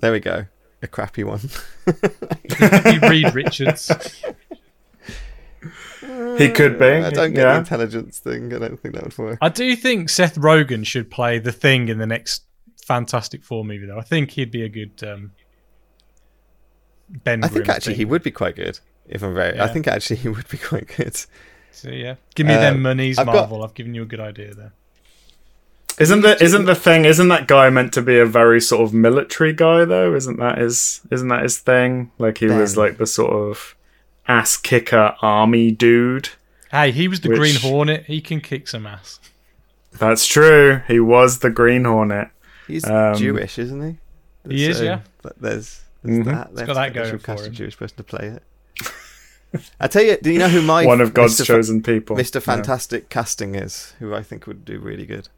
There 0.00 0.12
we 0.12 0.20
go. 0.20 0.46
A 0.82 0.86
crappy 0.86 1.24
one. 1.24 1.40
Be 1.86 2.98
Reed 3.08 3.34
Richards. 3.34 3.90
He 6.38 6.48
could 6.50 6.78
be. 6.78 6.86
I 6.86 7.10
don't 7.10 7.32
get 7.34 7.42
the 7.44 7.56
intelligence 7.58 8.20
thing. 8.20 8.54
I 8.54 8.58
don't 8.58 8.78
think 8.80 8.94
that 8.94 9.04
would 9.04 9.18
work. 9.18 9.38
I 9.42 9.48
do 9.48 9.74
think 9.74 10.08
Seth 10.08 10.36
Rogen 10.36 10.86
should 10.86 11.10
play 11.10 11.38
the 11.40 11.50
Thing 11.52 11.88
in 11.88 11.98
the 11.98 12.06
next 12.06 12.44
Fantastic 12.86 13.44
Four 13.44 13.64
movie, 13.64 13.86
though. 13.86 13.98
I 13.98 14.02
think 14.02 14.30
he'd 14.30 14.52
be 14.52 14.62
a 14.62 14.68
good 14.68 15.02
um, 15.02 15.32
Ben. 17.08 17.42
I 17.44 17.48
think 17.48 17.68
actually 17.68 17.94
thing. 17.94 17.98
he 17.98 18.04
would 18.06 18.22
be 18.22 18.30
quite 18.30 18.56
good. 18.56 18.78
If 19.08 19.22
I'm 19.22 19.34
very, 19.34 19.58
I 19.58 19.68
think 19.68 19.86
actually 19.88 20.16
he 20.16 20.28
would 20.28 20.48
be 20.48 20.58
quite 20.70 20.92
good. 20.96 21.16
So 21.72 21.90
yeah, 21.90 22.16
give 22.34 22.46
me 22.46 22.54
Uh, 22.54 22.60
them 22.60 22.82
monies, 22.82 23.18
I've 23.18 23.26
got- 23.26 23.34
Marvel. 23.36 23.64
I've 23.64 23.74
given 23.74 23.94
you 23.94 24.02
a 24.02 24.06
good 24.06 24.20
idea 24.20 24.52
there. 24.54 24.72
Isn't 25.98 26.20
the 26.20 26.40
isn't 26.42 26.66
the 26.66 26.76
thing? 26.76 27.04
Isn't 27.04 27.26
that 27.28 27.48
guy 27.48 27.70
meant 27.70 27.92
to 27.94 28.02
be 28.02 28.18
a 28.20 28.26
very 28.26 28.60
sort 28.60 28.82
of 28.82 28.94
military 28.94 29.52
guy 29.52 29.84
though? 29.84 30.14
Isn't 30.14 30.38
that 30.38 30.58
his? 30.58 31.00
Isn't 31.10 31.28
that 31.28 31.42
his 31.42 31.58
thing? 31.58 32.12
Like 32.18 32.38
he 32.38 32.46
was 32.46 32.76
like 32.76 32.98
the 32.98 33.06
sort 33.06 33.32
of 33.32 33.74
ass 34.28 34.56
kicker 34.56 35.16
army 35.22 35.72
dude. 35.72 36.28
Hey, 36.70 36.92
he 36.92 37.08
was 37.08 37.22
the 37.22 37.30
Which- 37.30 37.38
Green 37.38 37.56
Hornet. 37.56 38.04
He 38.04 38.20
can 38.20 38.40
kick 38.40 38.68
some 38.68 38.86
ass. 38.86 39.18
That's 39.98 40.26
true. 40.26 40.82
He 40.86 41.00
was 41.00 41.40
the 41.40 41.50
Green 41.50 41.84
Hornet. 41.84 42.28
He's 42.68 42.84
Um, 42.84 43.16
Jewish, 43.16 43.58
isn't 43.58 43.98
he? 44.44 44.54
He 44.54 44.66
is, 44.66 44.76
So, 44.78 44.84
yeah. 44.84 45.00
but 45.22 45.40
There's, 45.40 45.80
there's 46.02 46.18
Mhm. 46.18 46.24
that. 46.26 46.54
They 46.54 46.64
got 46.66 46.68
have 46.68 46.68
to 46.68 46.74
that 46.74 46.92
get 46.94 47.02
going 47.10 47.18
for 47.18 47.26
cast 47.26 47.42
a 47.44 47.46
him. 47.48 47.52
Jewish 47.54 47.76
person 47.78 47.96
to 47.96 48.02
play 48.04 48.26
it. 48.28 48.42
I 49.80 49.86
tell 49.88 50.02
you, 50.02 50.16
do 50.22 50.30
you 50.30 50.38
know 50.38 50.48
who 50.48 50.60
my 50.62 50.84
One 50.84 51.00
of 51.00 51.14
God's 51.14 51.40
Mr. 51.40 51.46
Chosen 51.46 51.82
people. 51.82 52.16
Mr. 52.16 52.34
Yeah. 52.36 52.40
Fantastic 52.40 53.08
casting 53.08 53.54
is, 53.54 53.94
who 53.98 54.14
I 54.14 54.22
think 54.22 54.46
would 54.46 54.64
do 54.64 54.78
really 54.78 55.06
good, 55.06 55.28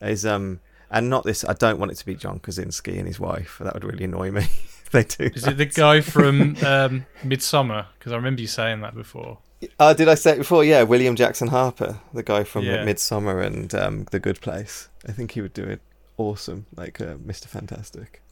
is 0.00 0.26
um, 0.26 0.60
and 0.90 1.08
not 1.08 1.24
this. 1.24 1.44
I 1.44 1.52
don't 1.52 1.78
want 1.78 1.92
it 1.92 1.96
to 1.96 2.06
be 2.06 2.14
John 2.14 2.38
Krasinski 2.40 2.98
and 2.98 3.06
his 3.06 3.20
wife. 3.20 3.58
That 3.62 3.74
would 3.74 3.84
really 3.84 4.04
annoy 4.04 4.30
me. 4.32 4.48
they 4.90 5.04
do. 5.04 5.24
Is 5.34 5.46
it 5.46 5.56
the 5.56 5.66
guy 5.66 6.00
from 6.00 6.56
um, 6.64 7.06
Midsommar? 7.22 7.86
Because 7.98 8.12
I 8.12 8.16
remember 8.16 8.40
you 8.40 8.46
saying 8.48 8.80
that 8.80 8.94
before. 8.94 9.38
Uh, 9.78 9.92
did 9.92 10.08
I 10.08 10.14
say 10.14 10.32
it 10.32 10.38
before? 10.38 10.64
Yeah, 10.64 10.82
William 10.84 11.14
Jackson 11.16 11.48
Harper, 11.48 11.98
the 12.14 12.22
guy 12.22 12.44
from 12.44 12.64
Yeah. 12.64 12.84
Midsommar 12.84 13.44
and 13.44 13.74
um, 13.74 14.06
The 14.10 14.20
Good 14.20 14.40
Place. 14.40 14.88
I 15.06 15.12
think 15.12 15.32
he 15.32 15.40
would 15.40 15.52
do 15.52 15.64
it 15.64 15.80
awesome, 16.16 16.66
like 16.76 17.00
uh, 17.00 17.14
Mr. 17.16 17.46
Fantastic. 17.46 18.22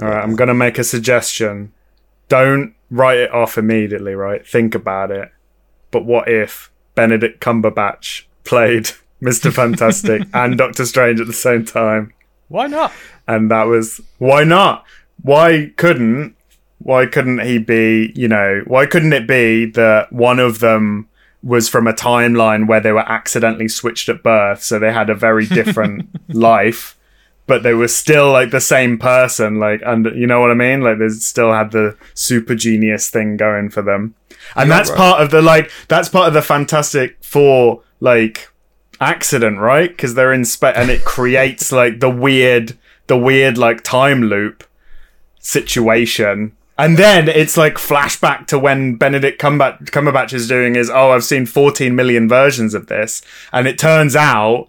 All 0.00 0.08
right, 0.08 0.22
I'm 0.22 0.36
gonna 0.36 0.54
make 0.54 0.78
a 0.78 0.84
suggestion. 0.84 1.72
Don't 2.28 2.74
write 2.90 3.18
it 3.18 3.32
off 3.32 3.58
immediately. 3.58 4.14
Right, 4.14 4.46
think 4.46 4.74
about 4.74 5.10
it. 5.10 5.30
But 5.90 6.04
what 6.04 6.28
if 6.28 6.70
Benedict 6.94 7.40
Cumberbatch 7.40 8.24
played 8.44 8.90
Mr. 9.22 9.52
Fantastic 9.52 10.22
and 10.34 10.56
Doctor 10.56 10.84
Strange 10.86 11.20
at 11.20 11.26
the 11.26 11.32
same 11.32 11.64
time? 11.64 12.12
Why 12.48 12.66
not? 12.66 12.92
and 13.30 13.50
that 13.50 13.64
was 13.64 14.00
why 14.18 14.42
not 14.42 14.84
why 15.22 15.72
couldn't 15.76 16.34
why 16.78 17.06
couldn't 17.06 17.40
he 17.40 17.58
be 17.58 18.12
you 18.16 18.26
know 18.26 18.62
why 18.66 18.84
couldn't 18.86 19.12
it 19.12 19.26
be 19.26 19.66
that 19.66 20.12
one 20.12 20.40
of 20.40 20.58
them 20.58 21.08
was 21.42 21.68
from 21.68 21.86
a 21.86 21.92
timeline 21.92 22.66
where 22.66 22.80
they 22.80 22.92
were 22.92 23.08
accidentally 23.08 23.68
switched 23.68 24.08
at 24.08 24.22
birth 24.22 24.62
so 24.62 24.78
they 24.78 24.92
had 24.92 25.08
a 25.08 25.14
very 25.14 25.46
different 25.46 26.08
life 26.28 26.98
but 27.46 27.62
they 27.62 27.74
were 27.74 27.88
still 27.88 28.30
like 28.30 28.50
the 28.50 28.60
same 28.60 28.98
person 28.98 29.58
like 29.58 29.80
and 29.84 30.06
you 30.14 30.26
know 30.26 30.40
what 30.40 30.50
i 30.50 30.54
mean 30.54 30.80
like 30.80 30.98
they 30.98 31.08
still 31.08 31.52
had 31.52 31.70
the 31.72 31.96
super 32.14 32.54
genius 32.54 33.10
thing 33.10 33.36
going 33.36 33.68
for 33.68 33.82
them 33.82 34.14
and 34.56 34.68
You're 34.68 34.76
that's 34.76 34.90
right. 34.90 34.98
part 34.98 35.20
of 35.20 35.30
the 35.30 35.42
like 35.42 35.70
that's 35.88 36.08
part 36.08 36.28
of 36.28 36.34
the 36.34 36.42
fantastic 36.42 37.22
four 37.22 37.82
like 38.00 38.50
accident, 39.00 39.58
right? 39.58 39.88
Because 39.88 40.14
they're 40.14 40.32
in 40.32 40.44
space, 40.44 40.74
and 40.76 40.90
it 40.90 41.04
creates 41.04 41.72
like 41.80 42.00
the 42.00 42.10
weird, 42.10 42.76
the 43.06 43.16
weird 43.16 43.58
like 43.58 43.82
time 43.82 44.22
loop 44.22 44.64
situation. 45.38 46.56
And 46.78 46.96
then 46.96 47.28
it's 47.28 47.58
like 47.58 47.74
flashback 47.74 48.46
to 48.48 48.58
when 48.58 48.96
Benedict 48.96 49.40
Cumberbatch, 49.40 49.90
Cumberbatch 49.90 50.32
is 50.32 50.48
doing 50.48 50.76
his, 50.76 50.88
oh, 50.88 51.10
I've 51.10 51.24
seen 51.24 51.44
14 51.44 51.94
million 51.94 52.26
versions 52.26 52.72
of 52.72 52.86
this. 52.86 53.20
And 53.52 53.68
it 53.68 53.78
turns 53.78 54.16
out 54.16 54.66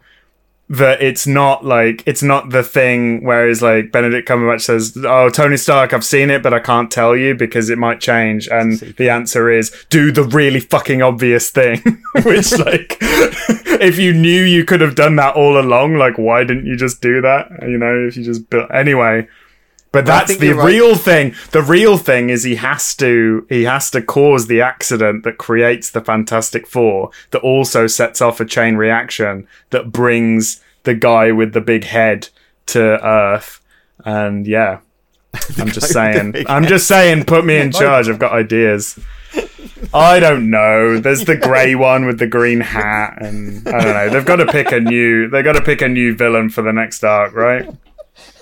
that 0.71 1.01
it's 1.01 1.27
not 1.27 1.65
like, 1.65 2.01
it's 2.05 2.23
not 2.23 2.51
the 2.51 2.63
thing 2.63 3.25
whereas 3.25 3.61
like 3.61 3.91
Benedict 3.91 4.25
Cumberbatch 4.27 4.61
says, 4.61 4.97
oh, 5.03 5.29
Tony 5.29 5.57
Stark, 5.57 5.91
I've 5.91 6.05
seen 6.05 6.29
it, 6.29 6.41
but 6.41 6.53
I 6.53 6.59
can't 6.59 6.89
tell 6.89 7.13
you 7.13 7.35
because 7.35 7.69
it 7.69 7.77
might 7.77 7.99
change. 7.99 8.47
And 8.47 8.79
the 8.79 9.09
answer 9.09 9.49
is 9.49 9.75
do 9.89 10.13
the 10.13 10.23
really 10.23 10.61
fucking 10.61 11.01
obvious 11.01 11.49
thing, 11.49 11.81
which 12.23 12.51
like, 12.57 12.97
if 13.01 13.99
you 13.99 14.13
knew 14.13 14.43
you 14.43 14.63
could 14.63 14.79
have 14.79 14.95
done 14.95 15.17
that 15.17 15.35
all 15.35 15.59
along, 15.59 15.95
like, 15.95 16.17
why 16.17 16.45
didn't 16.45 16.65
you 16.65 16.77
just 16.77 17.01
do 17.01 17.19
that? 17.19 17.49
You 17.63 17.77
know, 17.77 18.07
if 18.07 18.15
you 18.15 18.23
just 18.23 18.49
built, 18.49 18.71
anyway. 18.73 19.27
But 19.91 20.05
that's 20.05 20.37
the 20.37 20.53
right. 20.53 20.65
real 20.65 20.95
thing. 20.95 21.35
The 21.51 21.61
real 21.61 21.97
thing 21.97 22.29
is 22.29 22.43
he 22.43 22.55
has 22.55 22.95
to 22.95 23.45
he 23.49 23.63
has 23.63 23.91
to 23.91 24.01
cause 24.01 24.47
the 24.47 24.61
accident 24.61 25.23
that 25.25 25.37
creates 25.37 25.89
the 25.89 26.01
Fantastic 26.01 26.65
Four 26.65 27.11
that 27.31 27.39
also 27.39 27.87
sets 27.87 28.21
off 28.21 28.39
a 28.39 28.45
chain 28.45 28.77
reaction 28.77 29.47
that 29.71 29.91
brings 29.91 30.61
the 30.83 30.93
guy 30.93 31.31
with 31.31 31.51
the 31.53 31.61
big 31.61 31.83
head 31.83 32.29
to 32.67 33.05
Earth. 33.05 33.59
And 34.05 34.47
yeah. 34.47 34.79
I'm 35.57 35.67
just 35.67 35.93
guy 35.93 36.23
with 36.23 36.33
the 36.33 36.41
saying. 36.41 36.45
I'm 36.47 36.65
just 36.65 36.87
saying 36.87 37.25
put 37.25 37.45
me 37.45 37.57
in 37.57 37.71
charge. 37.73 38.07
I've 38.07 38.19
got 38.19 38.31
ideas. 38.31 38.97
I 39.93 40.19
don't 40.19 40.49
know. 40.49 40.99
There's 40.99 41.25
the 41.25 41.35
grey 41.41 41.75
one 41.75 42.05
with 42.05 42.17
the 42.17 42.27
green 42.27 42.61
hat 42.61 43.17
and 43.21 43.67
I 43.67 43.83
don't 43.83 43.93
know. 43.93 44.09
They've 44.09 44.25
got 44.25 44.37
to 44.37 44.45
pick 44.45 44.71
a 44.71 44.79
new 44.79 45.27
they've 45.29 45.43
got 45.43 45.53
to 45.53 45.61
pick 45.61 45.81
a 45.81 45.89
new 45.89 46.15
villain 46.15 46.49
for 46.49 46.61
the 46.61 46.71
next 46.71 47.03
arc, 47.03 47.33
right? 47.33 47.69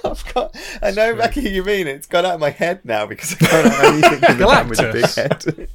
I've 0.05 0.33
got, 0.33 0.55
I 0.81 0.91
know 0.91 1.11
exactly 1.11 1.43
who 1.43 1.49
you 1.49 1.63
mean. 1.63 1.87
It's 1.87 2.07
gone 2.07 2.25
out 2.25 2.35
of 2.35 2.39
my 2.39 2.49
head 2.51 2.83
now 2.83 3.05
because 3.05 3.33
I 3.33 3.35
can't 3.37 3.73
have 3.73 3.83
anything 3.85 4.29
of 4.31 4.37
the 4.37 4.45
man 4.45 4.67
with 4.69 4.79
the 4.79 4.91
big 4.91 5.09
head. 5.11 5.69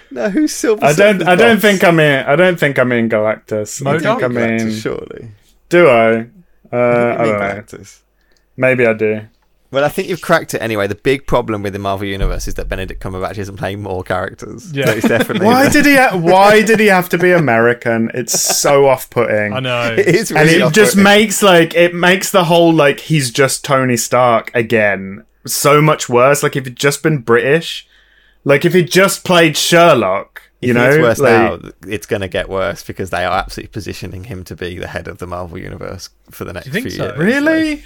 no, 0.10 0.30
who's 0.30 0.52
Silver 0.52 0.84
I 0.84 0.92
don't. 0.92 1.26
I 1.26 1.34
don't 1.34 1.60
think 1.60 1.82
I'm 1.84 1.98
in. 2.00 2.26
I 2.26 2.36
don't 2.36 2.58
think 2.58 2.78
I'm 2.78 2.92
in 2.92 3.08
Galactus. 3.08 3.84
I 3.86 3.96
Modok? 3.96 4.02
think 4.02 4.22
I'm 4.22 4.32
Galactus, 4.32 4.60
in. 4.60 4.70
surely. 4.72 5.30
Do 5.68 5.88
I? 5.88 6.26
Uh, 6.72 6.76
I 6.76 7.22
I 7.22 7.24
don't 7.24 7.72
know. 7.72 7.84
Maybe 8.56 8.86
I 8.86 8.92
do. 8.92 9.22
Well, 9.74 9.84
I 9.84 9.88
think 9.88 10.08
you've 10.08 10.20
cracked 10.22 10.54
it 10.54 10.62
anyway. 10.62 10.86
The 10.86 10.94
big 10.94 11.26
problem 11.26 11.62
with 11.62 11.72
the 11.72 11.78
Marvel 11.78 12.06
Universe 12.06 12.48
is 12.48 12.54
that 12.54 12.68
Benedict 12.68 13.02
Cumberbatch 13.02 13.36
isn't 13.38 13.56
playing 13.56 13.82
more 13.82 14.02
characters. 14.02 14.72
Yeah. 14.72 14.86
So 14.86 14.92
it's 14.92 15.08
definitely 15.08 15.46
Why 15.54 15.68
did 15.68 15.84
he? 15.84 15.96
Ha- 15.96 16.16
why 16.16 16.62
did 16.62 16.80
he 16.80 16.86
have 16.86 17.08
to 17.10 17.18
be 17.18 17.32
American? 17.32 18.10
It's 18.14 18.40
so 18.40 18.86
off-putting. 18.88 19.52
I 19.52 19.60
know. 19.60 19.94
it 19.98 20.06
is 20.08 20.30
really 20.30 20.42
and 20.42 20.50
it 20.50 20.72
just 20.72 20.96
off-putting. 20.96 21.02
makes 21.04 21.42
like 21.42 21.74
it 21.74 21.94
makes 21.94 22.30
the 22.30 22.44
whole 22.44 22.72
like 22.72 23.00
he's 23.00 23.30
just 23.30 23.64
Tony 23.64 23.96
Stark 23.96 24.50
again 24.54 25.24
so 25.46 25.82
much 25.82 26.08
worse. 26.08 26.42
Like 26.42 26.56
if 26.56 26.64
he'd 26.64 26.76
just 26.76 27.02
been 27.02 27.18
British, 27.18 27.86
like 28.44 28.64
if 28.64 28.72
he'd 28.74 28.90
just 28.90 29.24
played 29.24 29.56
Sherlock, 29.56 30.40
you 30.60 30.70
If 30.70 30.76
know, 30.76 30.88
it's 30.90 30.98
worse 31.02 31.18
like, 31.18 31.62
now. 31.62 31.70
It's 31.86 32.06
going 32.06 32.22
to 32.22 32.28
get 32.28 32.48
worse 32.48 32.82
because 32.82 33.10
they 33.10 33.24
are 33.24 33.38
absolutely 33.38 33.68
positioning 33.72 34.24
him 34.24 34.44
to 34.44 34.56
be 34.56 34.78
the 34.78 34.86
head 34.88 35.08
of 35.08 35.18
the 35.18 35.26
Marvel 35.26 35.58
Universe 35.58 36.08
for 36.30 36.44
the 36.44 36.52
next 36.54 36.66
you 36.66 36.72
think 36.72 36.84
few 36.88 36.96
so? 36.96 37.04
years. 37.06 37.18
really? 37.18 37.84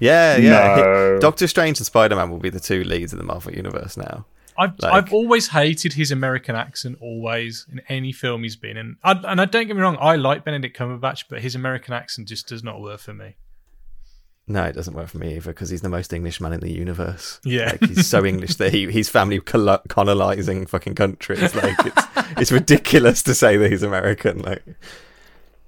Yeah, 0.00 0.36
yeah. 0.36 0.50
No. 0.50 1.18
Doctor 1.20 1.46
Strange 1.48 1.78
and 1.78 1.86
Spider 1.86 2.16
Man 2.16 2.30
will 2.30 2.38
be 2.38 2.50
the 2.50 2.60
two 2.60 2.84
leads 2.84 3.12
in 3.12 3.18
the 3.18 3.24
Marvel 3.24 3.52
Universe 3.52 3.96
now. 3.96 4.26
I've 4.56 4.72
Like- 4.80 4.92
I've 4.92 5.12
always 5.12 5.48
hated 5.48 5.92
his 5.92 6.10
American 6.10 6.56
accent. 6.56 6.98
Always 7.00 7.66
in 7.70 7.80
any 7.88 8.12
film 8.12 8.42
he's 8.42 8.56
been 8.56 8.76
in, 8.76 8.96
I, 9.04 9.12
and 9.12 9.40
I 9.40 9.44
don't 9.44 9.66
get 9.66 9.76
me 9.76 9.82
wrong, 9.82 9.96
I 10.00 10.16
like 10.16 10.44
Benedict 10.44 10.76
Cumberbatch, 10.76 11.24
but 11.30 11.40
his 11.42 11.54
American 11.54 11.94
accent 11.94 12.26
just 12.28 12.48
does 12.48 12.64
not 12.64 12.80
work 12.80 13.00
for 13.00 13.14
me. 13.14 13.36
No, 14.50 14.64
it 14.64 14.72
doesn't 14.72 14.94
work 14.94 15.08
for 15.08 15.18
me 15.18 15.36
either 15.36 15.52
because 15.52 15.68
he's 15.68 15.82
the 15.82 15.90
most 15.90 16.10
English 16.12 16.40
man 16.40 16.54
in 16.54 16.60
the 16.60 16.72
universe. 16.72 17.38
Yeah. 17.44 17.66
like, 17.80 17.84
he's 17.84 18.06
so 18.06 18.24
English 18.24 18.54
that 18.56 18.72
he 18.72 18.90
his 18.90 19.08
family 19.08 19.38
colo- 19.40 19.82
colonizing 19.88 20.64
fucking 20.66 20.94
countries. 20.94 21.54
Like 21.54 21.76
it's 21.84 22.06
it's 22.38 22.50
ridiculous 22.52 23.22
to 23.24 23.34
say 23.34 23.58
that 23.58 23.70
he's 23.70 23.82
American. 23.82 24.38
Like 24.38 24.64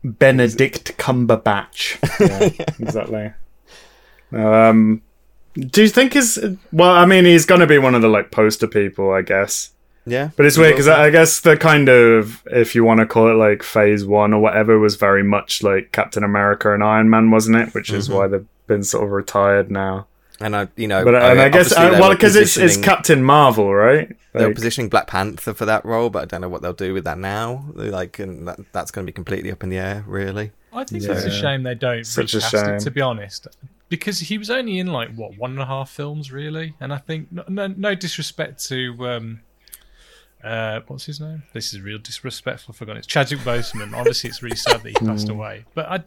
Benedict 0.03 0.97
Cumberbatch. 0.97 1.99
Yeah, 2.59 2.64
exactly. 2.81 3.33
Um, 4.33 5.03
do 5.55 5.83
you 5.83 5.89
think 5.89 6.14
is 6.16 6.39
well? 6.72 6.91
I 6.91 7.07
mean, 7.07 7.24
he's 7.24 7.45
gonna 7.47 7.66
be 7.66 7.78
one 7.78 7.95
of 7.95 8.03
the 8.03 8.09
like 8.09 8.31
poster 8.31 8.66
people, 8.68 9.11
I 9.12 9.22
guess. 9.22 9.70
yeah, 10.07 10.31
But 10.37 10.47
it's 10.47 10.57
weird 10.57 10.72
because 10.74 10.89
I 10.89 11.07
I 11.07 11.11
guess 11.11 11.41
the 11.41 11.57
kind 11.57 11.89
of, 11.89 12.43
if 12.47 12.74
you 12.74 12.85
want 12.85 13.01
to 13.01 13.07
call 13.07 13.28
it 13.31 13.35
like 13.35 13.62
phase 13.62 14.05
one 14.07 14.33
or 14.33 14.41
whatever, 14.41 14.78
was 14.78 14.97
very 14.97 15.22
much 15.24 15.62
like 15.62 15.93
Captain 15.93 16.22
America 16.24 16.72
and 16.72 16.83
Iron 16.85 17.11
Man, 17.11 17.31
wasn't 17.31 17.57
it? 17.57 17.74
Which 17.74 17.91
is 17.91 18.09
why 18.09 18.28
they've 18.28 18.47
been 18.66 18.85
sort 18.85 19.05
of 19.05 19.11
retired 19.11 19.70
now. 19.70 20.07
and 20.41 20.55
I 20.57 20.68
you 20.76 20.87
know, 20.87 21.05
But 21.05 21.16
and 21.16 21.41
I 21.41 21.49
guess 21.49 21.72
obviously 21.72 21.97
uh, 21.97 22.01
well 22.01 22.11
because 22.12 22.37
it's 22.37 22.57
it's 22.57 22.76
Captain 22.76 23.22
Marvel, 23.24 23.74
right? 23.74 24.09
They 24.33 24.43
were 24.43 24.47
Like, 24.47 24.55
positioning 24.55 24.89
Black 24.89 25.09
Panther 25.09 25.53
for 25.55 25.64
that 25.66 25.85
role, 25.85 26.09
but 26.09 26.22
I 26.22 26.24
don't 26.26 26.41
know 26.41 26.49
what 26.49 26.62
they'll 26.62 26.72
do 26.72 26.95
with 26.95 27.03
that 27.05 27.18
now. 27.18 27.64
They're 27.74 27.91
Like, 27.91 28.20
and 28.20 28.47
that, 28.47 28.61
that's 28.72 28.93
going 28.93 29.05
to 29.05 29.11
be 29.11 29.12
completely 29.12 29.51
up 29.51 29.64
in 29.64 29.70
the 29.70 29.78
air, 29.78 30.05
really. 30.07 30.53
I 30.72 30.85
think 30.85 31.03
it's 31.03 31.24
a 31.24 31.31
shame 31.33 31.64
they 31.64 31.74
don't 31.74 32.05
Such 32.05 32.35
a 32.35 32.37
recast 32.37 32.53
shame. 32.53 32.74
it. 32.76 32.81
To 32.81 32.93
be 32.93 33.01
honest, 33.01 33.49
because 33.91 34.20
he 34.20 34.38
was 34.38 34.49
only 34.49 34.78
in 34.78 34.86
like 34.86 35.14
what 35.14 35.36
one 35.36 35.51
and 35.51 35.61
a 35.61 35.66
half 35.66 35.91
films, 35.91 36.32
really, 36.32 36.74
and 36.80 36.93
I 36.95 36.97
think 36.97 37.30
no, 37.30 37.45
no, 37.49 37.66
no 37.66 37.95
disrespect 37.95 38.66
to. 38.68 38.97
Um, 39.07 39.41
uh, 40.43 40.80
what's 40.86 41.05
his 41.05 41.20
name? 41.20 41.43
This 41.53 41.74
is 41.74 41.82
real 41.82 41.99
disrespectful. 41.99 42.72
I've 42.72 42.78
forgotten. 42.78 42.99
It's 43.01 43.07
Chadwick 43.07 43.41
Boseman. 43.41 43.93
Obviously, 43.93 44.30
it's 44.30 44.43
really 44.43 44.57
sad 44.57 44.82
that 44.82 44.88
he 44.88 44.95
passed 45.07 45.26
Hmm. 45.28 45.34
away. 45.34 45.64
But 45.74 45.86
I, 45.91 46.03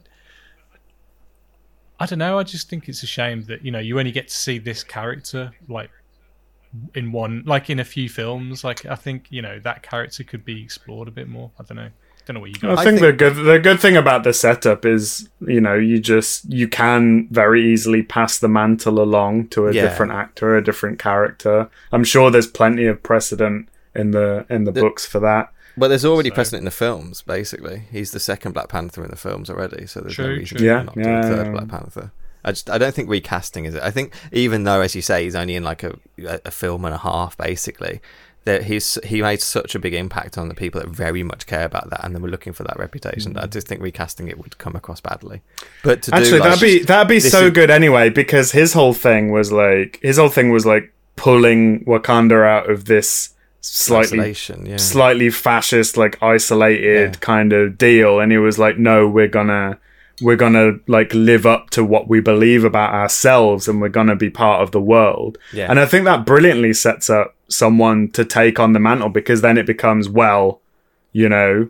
I 1.99 2.05
don't 2.07 2.17
know. 2.19 2.39
I 2.39 2.43
just 2.43 2.69
think 2.69 2.89
it's 2.89 3.03
a 3.03 3.07
shame 3.07 3.43
that 3.43 3.63
you 3.63 3.69
know 3.71 3.79
you 3.79 3.99
only 3.99 4.11
get 4.11 4.29
to 4.29 4.33
see 4.35 4.57
this 4.57 4.83
character 4.83 5.51
like 5.67 5.91
in 6.95 7.11
one, 7.11 7.43
like 7.45 7.69
in 7.69 7.79
a 7.79 7.85
few 7.85 8.09
films. 8.09 8.63
Like 8.63 8.85
I 8.87 8.95
think 8.95 9.27
you 9.29 9.41
know 9.41 9.59
that 9.59 9.83
character 9.83 10.23
could 10.23 10.43
be 10.43 10.63
explored 10.63 11.07
a 11.07 11.11
bit 11.11 11.27
more. 11.27 11.51
I 11.59 11.63
don't 11.63 11.77
know. 11.77 11.89
Don't 12.25 12.35
know 12.35 12.39
what 12.39 12.51
you 12.51 12.69
I 12.69 12.75
got. 12.75 12.83
think, 12.85 12.99
think- 12.99 13.01
the 13.01 13.13
good 13.13 13.35
the 13.35 13.59
good 13.59 13.79
thing 13.79 13.97
about 13.97 14.23
the 14.23 14.31
setup 14.33 14.85
is 14.85 15.27
you 15.45 15.59
know 15.59 15.75
you 15.75 15.99
just 15.99 16.45
you 16.51 16.67
can 16.67 17.27
very 17.31 17.63
easily 17.73 18.01
pass 18.03 18.39
the 18.39 18.47
mantle 18.47 19.01
along 19.01 19.47
to 19.49 19.67
a 19.67 19.73
Yeah. 19.73 19.81
different 19.83 20.13
actor, 20.13 20.55
a 20.55 20.63
different 20.63 20.99
character. 20.99 21.69
I'm 21.91 22.03
sure 22.05 22.31
there's 22.31 22.47
plenty 22.47 22.85
of 22.85 23.03
precedent 23.03 23.67
in 23.95 24.11
the 24.11 24.45
in 24.49 24.63
the, 24.63 24.71
books 24.71 25.05
for 25.05 25.19
that. 25.19 25.51
But 25.75 25.89
there's 25.89 26.05
already 26.05 26.29
So- 26.29 26.35
precedent 26.35 26.61
in 26.61 26.65
the 26.65 26.71
films, 26.71 27.21
basically. 27.23 27.83
He's 27.91 28.11
the 28.11 28.19
second 28.19 28.53
Black 28.53 28.69
Panther 28.69 29.03
in 29.03 29.09
the 29.09 29.17
films 29.17 29.49
already, 29.49 29.85
so 29.87 29.99
there's 30.01 30.17
no 30.17 30.27
reason 30.27 30.45
true. 30.45 30.57
to 30.59 30.63
Yeah, 30.65 30.83
not 30.83 30.93
do 30.95 31.01
yeah, 31.01 31.19
a 31.19 31.23
third 31.23 31.45
yeah. 31.47 31.51
Black 31.51 31.67
Panther. 31.67 32.11
I 32.45 32.51
just 32.51 32.69
I 32.69 32.77
don't 32.77 32.93
think 32.93 33.09
recasting 33.09 33.65
is 33.65 33.73
it. 33.75 33.81
I 33.83 33.89
think 33.91 34.13
even 34.31 34.63
though, 34.65 34.81
as 34.81 34.95
you 34.95 35.01
say, 35.01 35.23
he's 35.23 35.35
only 35.35 35.55
in 35.55 35.63
like 35.63 35.83
a 35.83 35.95
a, 36.25 36.39
a 36.45 36.51
film 36.51 36.85
and 36.85 36.93
a 36.93 36.97
half, 36.99 37.37
basically, 37.37 38.01
that 38.45 38.63
he's 38.63 38.97
he 39.05 39.21
made 39.21 39.41
such 39.41 39.73
a 39.75 39.79
big 39.79 39.93
impact 39.93 40.37
on 40.37 40.47
the 40.49 40.53
people 40.55 40.81
that 40.81 40.89
very 40.89 41.23
much 41.23 41.45
care 41.45 41.65
about 41.65 41.89
that, 41.89 42.03
and 42.03 42.15
they 42.15 42.19
were 42.19 42.27
looking 42.29 42.53
for 42.53 42.63
that 42.63 42.77
reputation. 42.77 43.37
I 43.37 43.45
just 43.47 43.67
think 43.67 43.81
recasting 43.81 44.27
it 44.27 44.37
would 44.37 44.57
come 44.57 44.75
across 44.75 44.99
badly. 45.01 45.41
But 45.83 46.01
to 46.03 46.11
Mm. 46.11 46.17
Actually, 46.17 46.31
do 46.31 46.39
like, 46.39 46.49
that'd 46.49 46.61
be 46.61 46.79
that'd 46.83 47.07
be 47.07 47.19
so 47.19 47.45
is- 47.47 47.51
good 47.53 47.69
anyway 47.69 48.09
because 48.09 48.51
his 48.51 48.73
whole 48.73 48.93
thing 48.93 49.31
was 49.31 49.51
like 49.51 49.99
his 50.01 50.17
whole 50.17 50.29
thing 50.29 50.49
was 50.51 50.65
like 50.65 50.93
pulling 51.15 51.85
Wakanda 51.85 52.45
out 52.45 52.69
of 52.69 52.85
this 52.85 53.29
slightly 53.61 54.35
yeah. 54.65 54.77
slightly 54.77 55.29
fascist, 55.29 55.95
like 55.97 56.21
isolated 56.21 57.13
Yeah. 57.13 57.19
kind 57.19 57.53
of 57.53 57.77
deal, 57.77 58.19
and 58.19 58.31
he 58.31 58.37
was 58.37 58.59
like, 58.59 58.77
"No, 58.77 59.07
we're 59.07 59.27
gonna." 59.27 59.77
We're 60.21 60.35
gonna 60.37 60.73
like 60.87 61.11
live 61.15 61.47
up 61.47 61.71
to 61.71 61.83
what 61.83 62.07
we 62.07 62.19
believe 62.21 62.63
about 62.63 62.93
ourselves, 62.93 63.67
and 63.67 63.81
we're 63.81 63.89
gonna 63.89 64.15
be 64.15 64.29
part 64.29 64.61
of 64.61 64.69
the 64.71 64.79
world. 64.79 65.39
Yeah. 65.51 65.65
And 65.69 65.79
I 65.79 65.87
think 65.87 66.05
that 66.05 66.23
brilliantly 66.23 66.73
sets 66.73 67.09
up 67.09 67.35
someone 67.47 68.09
to 68.11 68.25
take 68.25 68.59
on 68.59 68.73
the 68.73 68.79
mantle 68.79 69.09
because 69.09 69.41
then 69.41 69.57
it 69.57 69.65
becomes 69.65 70.09
well, 70.09 70.61
you 71.11 71.29
know, 71.29 71.69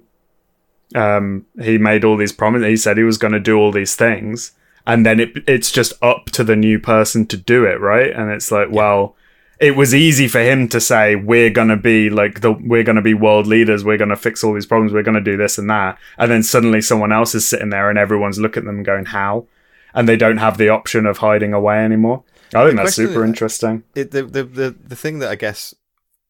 um, 0.95 1.45
he 1.61 1.77
made 1.77 2.03
all 2.03 2.17
these 2.17 2.31
promises. 2.31 2.67
He 2.67 2.77
said 2.77 2.97
he 2.97 3.03
was 3.03 3.17
going 3.17 3.33
to 3.33 3.39
do 3.39 3.57
all 3.57 3.71
these 3.71 3.95
things, 3.95 4.51
and 4.85 5.05
then 5.05 5.19
it 5.19 5.29
it's 5.47 5.71
just 5.71 5.93
up 6.01 6.25
to 6.31 6.43
the 6.43 6.55
new 6.55 6.79
person 6.79 7.25
to 7.27 7.37
do 7.37 7.65
it, 7.65 7.79
right? 7.79 8.11
And 8.11 8.31
it's 8.31 8.51
like, 8.51 8.69
well, 8.69 9.15
it 9.59 9.75
was 9.75 9.95
easy 9.95 10.27
for 10.27 10.41
him 10.41 10.67
to 10.67 10.79
say 10.81 11.15
we're 11.15 11.49
going 11.49 11.69
to 11.69 11.77
be 11.77 12.09
like 12.09 12.41
the 12.41 12.51
we're 12.51 12.83
going 12.83 12.95
to 12.95 13.01
be 13.01 13.13
world 13.13 13.47
leaders, 13.47 13.83
we're 13.83 13.97
going 13.97 14.09
to 14.09 14.15
fix 14.15 14.43
all 14.43 14.53
these 14.53 14.65
problems, 14.65 14.93
we're 14.93 15.03
going 15.03 15.15
to 15.15 15.21
do 15.21 15.37
this 15.37 15.57
and 15.57 15.69
that, 15.69 15.97
and 16.17 16.29
then 16.29 16.43
suddenly 16.43 16.81
someone 16.81 17.11
else 17.11 17.33
is 17.33 17.47
sitting 17.47 17.69
there 17.69 17.89
and 17.89 17.97
everyone's 17.97 18.39
looking 18.39 18.61
at 18.61 18.65
them 18.65 18.83
going 18.83 19.05
how, 19.05 19.45
and 19.93 20.07
they 20.07 20.17
don't 20.17 20.37
have 20.37 20.57
the 20.57 20.69
option 20.69 21.05
of 21.05 21.19
hiding 21.19 21.53
away 21.53 21.77
anymore. 21.79 22.23
I 22.55 22.65
think 22.65 22.77
that's 22.77 22.95
question 22.95 23.07
super 23.07 23.23
is- 23.23 23.29
interesting. 23.29 23.83
it, 23.95 24.11
the, 24.11 24.23
the 24.23 24.43
the 24.43 24.75
the 24.87 24.95
thing 24.95 25.19
that 25.19 25.29
I 25.29 25.35
guess 25.35 25.73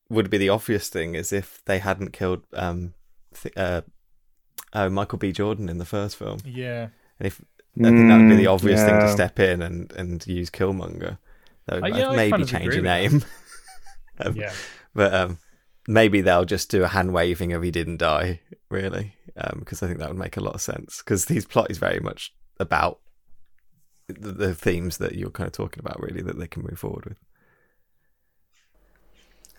would 0.10 0.30
be 0.30 0.38
the 0.38 0.50
obvious 0.50 0.90
thing 0.90 1.16
is 1.16 1.32
if 1.34 1.62
they 1.66 1.80
hadn't 1.80 2.14
killed 2.14 2.44
um 2.54 2.94
th- 3.42 3.56
uh, 3.58 3.82
uh 4.74 4.90
Michael 4.90 5.18
B. 5.18 5.32
Jordan 5.32 5.70
in 5.70 5.78
the 5.78 5.86
first 5.86 6.16
film, 6.18 6.40
yeah. 6.46 6.90
and 7.20 7.28
if 7.28 7.42
I 7.80 7.90
think 7.90 8.08
that 8.08 8.18
would 8.20 8.30
be 8.30 8.36
the 8.36 8.46
Mm, 8.46 8.54
obvious 8.54 8.84
thing 8.84 9.00
to 9.00 9.12
step 9.12 9.40
in 9.40 9.62
and 9.62 9.92
and 9.94 10.26
use 10.28 10.50
Killmonger. 10.52 11.18
Though 11.66 11.80
Uh, 11.82 11.88
yeah, 11.88 12.12
maybe 12.16 12.32
kind 12.32 12.44
of 12.44 12.50
change 12.50 12.74
your 12.76 12.84
name, 12.84 13.24
um, 14.20 14.36
Yeah. 14.36 14.54
but 14.94 15.14
um 15.14 15.38
maybe 15.88 16.22
they'll 16.22 16.46
just 16.46 16.70
do 16.70 16.84
a 16.84 16.88
hand 16.88 17.14
waving 17.14 17.52
of 17.54 17.64
he 17.64 17.72
didn't 17.72 17.98
die 17.98 18.40
really 18.70 19.16
um 19.38 19.58
because 19.60 19.82
I 19.82 19.88
think 19.88 20.00
that 20.00 20.10
would 20.10 20.18
make 20.18 20.38
a 20.38 20.42
lot 20.44 20.56
of 20.56 20.62
sense 20.62 21.00
because 21.00 21.26
his 21.28 21.46
plot 21.46 21.72
is 21.72 21.78
very 21.78 22.00
much 22.00 22.34
about 22.60 23.00
the, 24.08 24.32
the 24.32 24.56
themes 24.56 24.98
that 24.98 25.16
you're 25.16 25.30
kind 25.30 25.48
of 25.48 25.54
talking 25.54 25.80
about 25.80 26.02
really 26.02 26.22
that 26.22 26.40
they 26.40 26.48
can 26.48 26.64
move 26.64 26.80
forward 26.80 27.06
with. 27.06 27.18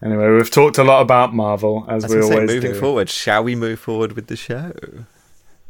Anyway, 0.03 0.29
we've 0.31 0.51
talked 0.51 0.77
a 0.79 0.85
lot 0.85 1.01
about 1.01 1.33
Marvel 1.35 1.87
as 1.89 2.05
As 2.05 2.11
we 2.11 2.17
we 2.19 2.23
say, 2.27 2.41
moving 2.45 2.73
do. 2.73 2.81
forward, 2.81 3.09
shall 3.09 3.43
we 3.45 3.55
move 3.55 3.79
forward 3.81 4.13
with 4.13 4.27
the 4.27 4.37
show? 4.37 4.73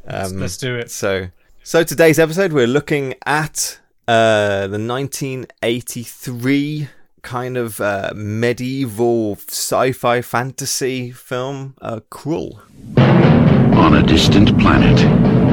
Let's, 0.07 0.33
Um, 0.33 0.41
let's 0.41 0.57
do 0.57 0.75
it. 0.77 0.91
So, 0.91 1.29
so 1.63 1.85
today's 1.85 2.19
episode, 2.19 2.53
we're 2.53 2.67
looking 2.67 3.15
at 3.27 3.79
uh, 4.09 4.67
the 4.67 4.79
1983 4.79 6.89
kind 7.23 7.57
of 7.57 7.81
uh, 7.81 8.11
medieval 8.15 9.37
sci-fi 9.37 10.21
fantasy 10.21 11.11
film, 11.13 11.75
uh, 11.81 12.01
Krull. 12.11 12.61
On 12.99 13.95
a 13.95 14.03
distant 14.03 14.59
planet, 14.59 15.01
a 15.01 15.44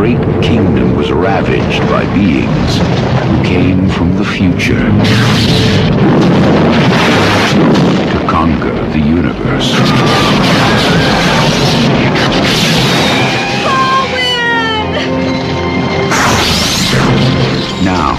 great 0.00 0.42
kingdom 0.42 0.96
was 0.96 1.12
ravaged 1.12 1.80
by 1.90 2.02
beings 2.14 2.72
who 3.28 3.44
came 3.44 3.86
from 3.86 4.16
the 4.16 4.24
future 4.24 4.86
to 8.10 8.18
conquer 8.26 8.72
the 8.94 8.98
universe. 8.98 9.72
Now, 17.84 18.16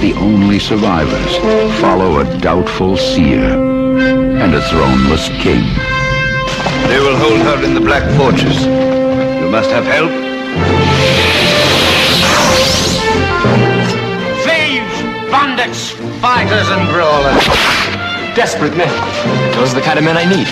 the 0.00 0.14
only 0.14 0.58
survivors 0.58 1.36
follow 1.80 2.18
a 2.18 2.38
doubtful 2.40 2.96
seer 2.96 3.54
and 4.42 4.52
a 4.52 4.60
throneless 4.62 5.28
king. 5.40 5.62
They 6.88 6.98
will 6.98 7.16
hold 7.16 7.40
her 7.42 7.64
in 7.64 7.72
the 7.72 7.80
Black 7.80 8.02
Fortress. 8.18 8.64
You 8.64 9.48
must 9.48 9.70
have 9.70 9.84
help. 9.84 10.83
Bandits, 15.34 15.90
fighters, 16.22 16.68
and 16.70 16.88
brawlers. 16.94 17.44
Desperate 18.38 18.76
men. 18.76 18.94
Those 19.56 19.72
are 19.72 19.80
the 19.80 19.86
kind 19.88 19.98
of 19.98 20.04
men 20.04 20.16
I 20.16 20.26
need. 20.30 20.46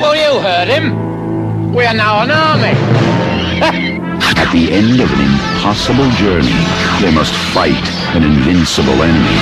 Well, 0.00 0.16
you 0.16 0.40
heard 0.40 0.66
him. 0.66 1.74
We 1.74 1.84
are 1.84 1.92
now 1.92 2.22
an 2.24 2.30
army. 2.30 2.72
At 4.40 4.48
the 4.50 4.72
end 4.72 4.96
of 5.04 5.12
an 5.12 5.20
impossible 5.28 6.08
journey, 6.16 6.56
they 7.04 7.12
must 7.12 7.34
fight 7.52 7.84
an 8.16 8.22
invincible 8.22 8.96
enemy. 9.08 9.36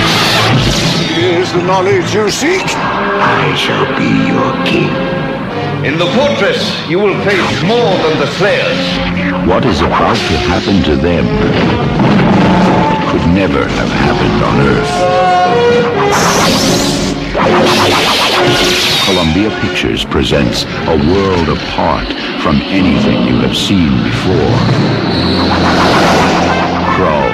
Here's 1.15 1.53
the 1.53 1.63
knowledge 1.63 2.13
you 2.13 2.29
seek. 2.29 2.67
I 2.67 3.55
shall 3.55 3.87
be 3.95 4.11
your 4.35 4.51
king. 4.67 4.91
In 5.87 5.97
the 5.97 6.11
fortress, 6.11 6.59
you 6.89 6.99
will 6.99 7.17
face 7.23 7.55
more 7.63 7.93
than 8.03 8.19
the 8.19 8.27
Slayers. 8.35 9.47
What 9.47 9.63
is 9.63 9.79
about 9.79 10.17
to 10.17 10.35
happen 10.51 10.83
to 10.83 10.95
them 10.97 11.23
could 13.13 13.27
never 13.33 13.67
have 13.67 13.89
happened 13.89 14.43
on 14.43 14.55
Earth. 14.73 14.93
Columbia 19.05 19.49
Pictures 19.61 20.03
presents 20.05 20.63
a 20.63 20.97
world 21.13 21.49
apart 21.57 22.07
from 22.41 22.55
anything 22.63 23.27
you 23.27 23.35
have 23.41 23.55
seen 23.55 23.91
before. 24.03 25.63
Krull. 26.95 27.33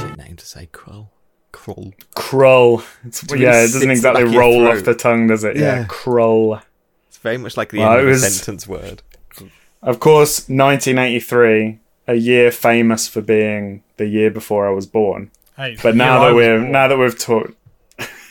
Shit 0.00 0.16
name 0.18 0.36
to 0.36 0.44
say. 0.46 0.68
It's, 3.04 3.24
really 3.30 3.44
yeah, 3.44 3.60
it 3.62 3.72
doesn't 3.72 3.72
sits 3.72 3.82
in 3.82 3.88
the 3.88 3.92
exactly 3.94 4.24
back 4.24 4.34
roll 4.36 4.60
throat. 4.66 4.78
off 4.78 4.84
the 4.84 4.94
tongue, 4.94 5.26
does 5.28 5.44
it? 5.44 5.56
Yeah, 5.56 5.80
Yeah. 5.80 5.84
Krull. 5.86 6.62
It's 7.08 7.18
very 7.18 7.38
much 7.38 7.56
like 7.56 7.70
the 7.70 7.78
Well, 7.78 7.92
end 7.92 8.00
of 8.00 8.06
was- 8.06 8.22
a 8.22 8.30
sentence 8.30 8.66
word. 8.68 9.02
Of 9.82 10.00
course, 10.00 10.48
1983, 10.48 11.78
a 12.08 12.14
year 12.14 12.50
famous 12.50 13.08
for 13.08 13.20
being 13.20 13.82
the 13.96 14.06
year 14.06 14.30
before 14.30 14.66
I 14.66 14.72
was 14.72 14.86
born. 14.86 15.30
Hey, 15.56 15.76
But 15.82 15.96
now 15.96 16.24
that 16.24 16.34
we're 16.34 16.58
born. 16.58 16.72
now 16.72 16.88
that 16.88 16.98
we've 16.98 17.18
talked 17.18 17.54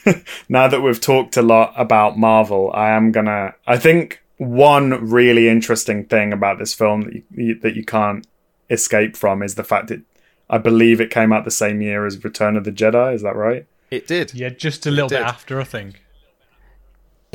now 0.50 0.68
that 0.68 0.82
we've 0.82 1.02
talked 1.02 1.38
a 1.38 1.42
lot 1.42 1.74
about 1.76 2.18
Marvel, 2.18 2.72
I 2.74 2.92
am 2.92 3.12
gonna. 3.12 3.56
I 3.66 3.78
think 3.78 4.22
one 4.38 5.10
really 5.10 5.48
interesting 5.48 6.06
thing 6.06 6.34
about 6.34 6.60
this 6.60 6.74
film 6.74 7.02
that 7.02 7.14
you, 7.14 7.24
you, 7.32 7.60
that 7.60 7.76
you 7.76 7.84
can't 7.86 8.28
escape 8.70 9.16
from 9.16 9.42
is 9.42 9.56
the 9.56 9.64
fact 9.64 9.88
that 9.88 10.02
I 10.50 10.58
believe 10.58 11.02
it 11.02 11.10
came 11.10 11.32
out 11.34 11.46
the 11.46 11.52
same 11.52 11.82
year 11.82 12.06
as 12.06 12.24
Return 12.24 12.56
of 12.58 12.64
the 12.64 12.72
Jedi. 12.72 13.16
Is 13.16 13.22
that 13.24 13.36
right? 13.36 13.66
It 13.92 14.08
did. 14.08 14.34
yeah, 14.34 14.50
just 14.50 14.86
a 14.86 14.92
little 14.92 15.10
bit 15.10 15.18
did. 15.18 15.26
after, 15.26 15.62
I 15.62 15.64
think. 15.64 16.02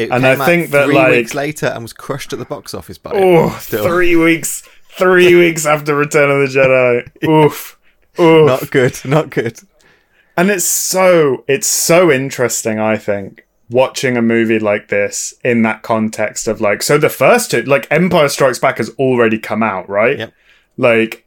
It 0.05 0.11
And 0.11 0.27
I 0.27 0.35
think 0.47 0.71
that, 0.71 0.87
three 0.87 0.95
like- 0.95 1.11
weeks 1.13 1.35
later 1.35 1.67
and 1.67 1.83
was 1.83 1.93
crushed 1.93 2.33
at 2.33 2.39
the 2.39 2.45
box 2.45 2.75
office 2.75 2.99
by 2.99 3.13
Oh. 3.15 3.51
Still 3.61 3.85
three 3.85 4.17
weeks, 4.17 4.63
three 4.99 5.35
weeks 5.43 5.67
after 5.67 5.95
Return 5.95 6.31
of 6.31 6.53
the 6.53 6.59
Jedi. 6.59 7.29
Oof, 7.29 7.79
oof. 8.19 8.47
not 8.47 8.71
good. 8.71 8.99
Not 9.05 9.31
good. 9.31 9.61
and 10.37 10.51
it's 10.51 10.65
so 10.65 11.45
it's 11.49 11.67
so 11.67 12.11
interesting 12.11 12.79
i 12.79 12.97
think 12.97 13.47
watching 13.69 14.17
a 14.17 14.23
movie 14.23 14.59
like 14.61 14.89
this 14.89 15.35
in 15.45 15.63
that 15.63 15.83
context 15.83 16.47
of 16.49 16.61
like 16.61 16.83
so 16.83 16.97
the 16.97 17.09
first 17.11 17.51
two 17.51 17.63
like 17.63 17.87
empire 17.91 18.29
strikes 18.29 18.59
back 18.59 18.79
has 18.79 18.89
already 18.91 19.39
come 19.39 19.63
out 19.63 19.89
right 19.89 20.19
Yep. 20.19 20.33
like 20.77 21.27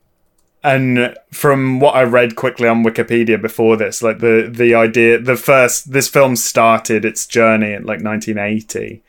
and 0.64 1.16
from 1.32 1.80
what 1.80 1.96
i 1.96 2.02
read 2.02 2.36
quickly 2.36 2.68
on 2.68 2.84
wikipedia 2.84 3.42
before 3.42 3.76
this 3.76 4.02
like 4.02 4.20
the 4.20 4.50
the 4.52 4.74
idea 4.74 5.20
the 5.20 5.36
first 5.36 5.92
this 5.92 6.08
film 6.08 6.36
started 6.36 7.04
its 7.04 7.26
journey 7.26 7.74
in 7.74 7.84
like 7.84 8.02
1980 8.02 9.02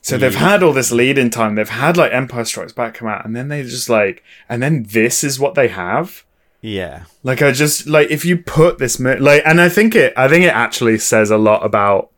so 0.00 0.16
they've 0.16 0.32
mm. 0.32 0.36
had 0.36 0.62
all 0.62 0.72
this 0.72 0.90
lead 0.90 1.18
in 1.18 1.28
time. 1.28 1.54
They've 1.54 1.68
had 1.68 1.98
like 1.98 2.12
empire 2.14 2.46
strikes 2.46 2.72
back 2.72 2.94
come 2.94 3.08
out 3.08 3.26
and 3.26 3.36
then 3.36 3.48
they 3.48 3.62
just 3.62 3.90
like 3.90 4.24
and 4.48 4.62
then 4.62 4.84
this 4.84 5.22
is 5.22 5.38
what 5.38 5.54
they 5.54 5.68
have? 5.68 6.24
Yeah. 6.60 7.04
like 7.22 7.42
I 7.42 7.52
just 7.52 7.86
like 7.86 8.10
if 8.10 8.24
you 8.24 8.38
put 8.38 8.78
this 8.78 8.98
mo- 8.98 9.18
like, 9.20 9.42
and 9.44 9.60
I 9.60 9.68
think 9.68 9.94
it, 9.94 10.12
I 10.16 10.28
think 10.28 10.44
it 10.44 10.54
actually 10.54 10.98
says 10.98 11.30
a 11.30 11.36
lot 11.36 11.64
about 11.64 12.10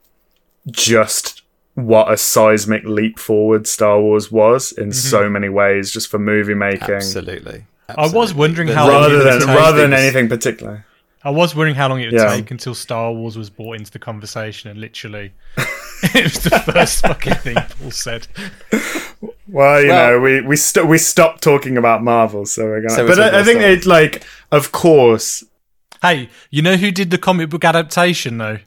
just 0.71 1.43
what 1.75 2.13
a 2.13 2.17
seismic 2.17 2.85
leap 2.85 3.19
forward 3.19 3.67
Star 3.67 4.01
Wars 4.01 4.31
was 4.31 4.73
in 4.73 4.91
mm-hmm. 4.91 4.93
so 4.93 5.29
many 5.29 5.49
ways, 5.49 5.91
just 5.91 6.09
for 6.09 6.19
movie 6.19 6.55
making, 6.55 6.95
Absolutely. 6.95 7.65
I 7.99 8.09
was 8.09 8.33
wondering 8.35 8.69
how 8.69 8.87
the- 8.87 8.93
long 8.93 9.03
rather 9.03 9.21
it 9.21 9.25
than 9.25 9.49
would 9.49 9.55
rather 9.57 9.81
than 9.83 9.91
take- 9.91 10.01
anything 10.01 10.29
particular. 10.29 10.85
I 11.23 11.31
was 11.31 11.55
wondering 11.55 11.75
how 11.75 11.89
long 11.89 12.01
it 12.01 12.07
would 12.07 12.15
Yeah. 12.21 12.35
take 12.35 12.51
until 12.51 12.75
Star 12.75 13.13
Wars 13.13 13.37
was 13.37 13.51
brought 13.51 13.77
into 13.77 13.91
the 13.91 13.99
conversation, 13.99 14.71
and 14.71 14.81
literally, 14.81 15.33
it 16.15 16.25
was 16.25 16.35
the 16.45 16.59
first 16.73 17.01
fucking 17.07 17.35
thing 17.35 17.57
Paul 17.79 17.91
said. 17.91 18.27
Well, 19.47 19.83
you 19.83 19.89
Well- 19.89 20.11
know, 20.13 20.21
we 20.21 20.41
we 20.41 20.57
st- 20.57 20.87
we 20.87 20.97
stopped 20.97 21.43
talking 21.43 21.77
about 21.77 22.03
Marvel, 22.03 22.47
so 22.47 22.65
we're 22.65 22.81
gonna. 22.81 22.95
So 22.95 23.07
but 23.07 23.21
I, 23.21 23.41
I 23.41 23.43
think 23.45 23.61
Star 23.61 23.71
it's 23.71 23.87
like, 23.87 24.25
of 24.51 24.73
course, 24.73 25.45
Hey, 26.03 26.31
you 26.51 26.63
know 26.63 26.77
who 26.77 26.91
did 26.91 27.11
the 27.11 27.19
comic 27.19 27.51
book 27.51 27.65
adaptation 27.65 28.39
though? 28.39 28.59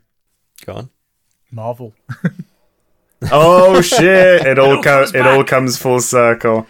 Go 0.65 0.74
on. 0.74 0.89
Marvel. 1.51 1.95
oh 3.32 3.82
shit, 3.82 4.45
it 4.45 4.59
all 4.59 4.76
all 4.78 4.84
comes 4.84 5.11
comes 5.11 5.15
it 5.15 5.26
all 5.26 5.43
comes 5.43 5.78
full 5.78 5.99
circle. 6.01 6.67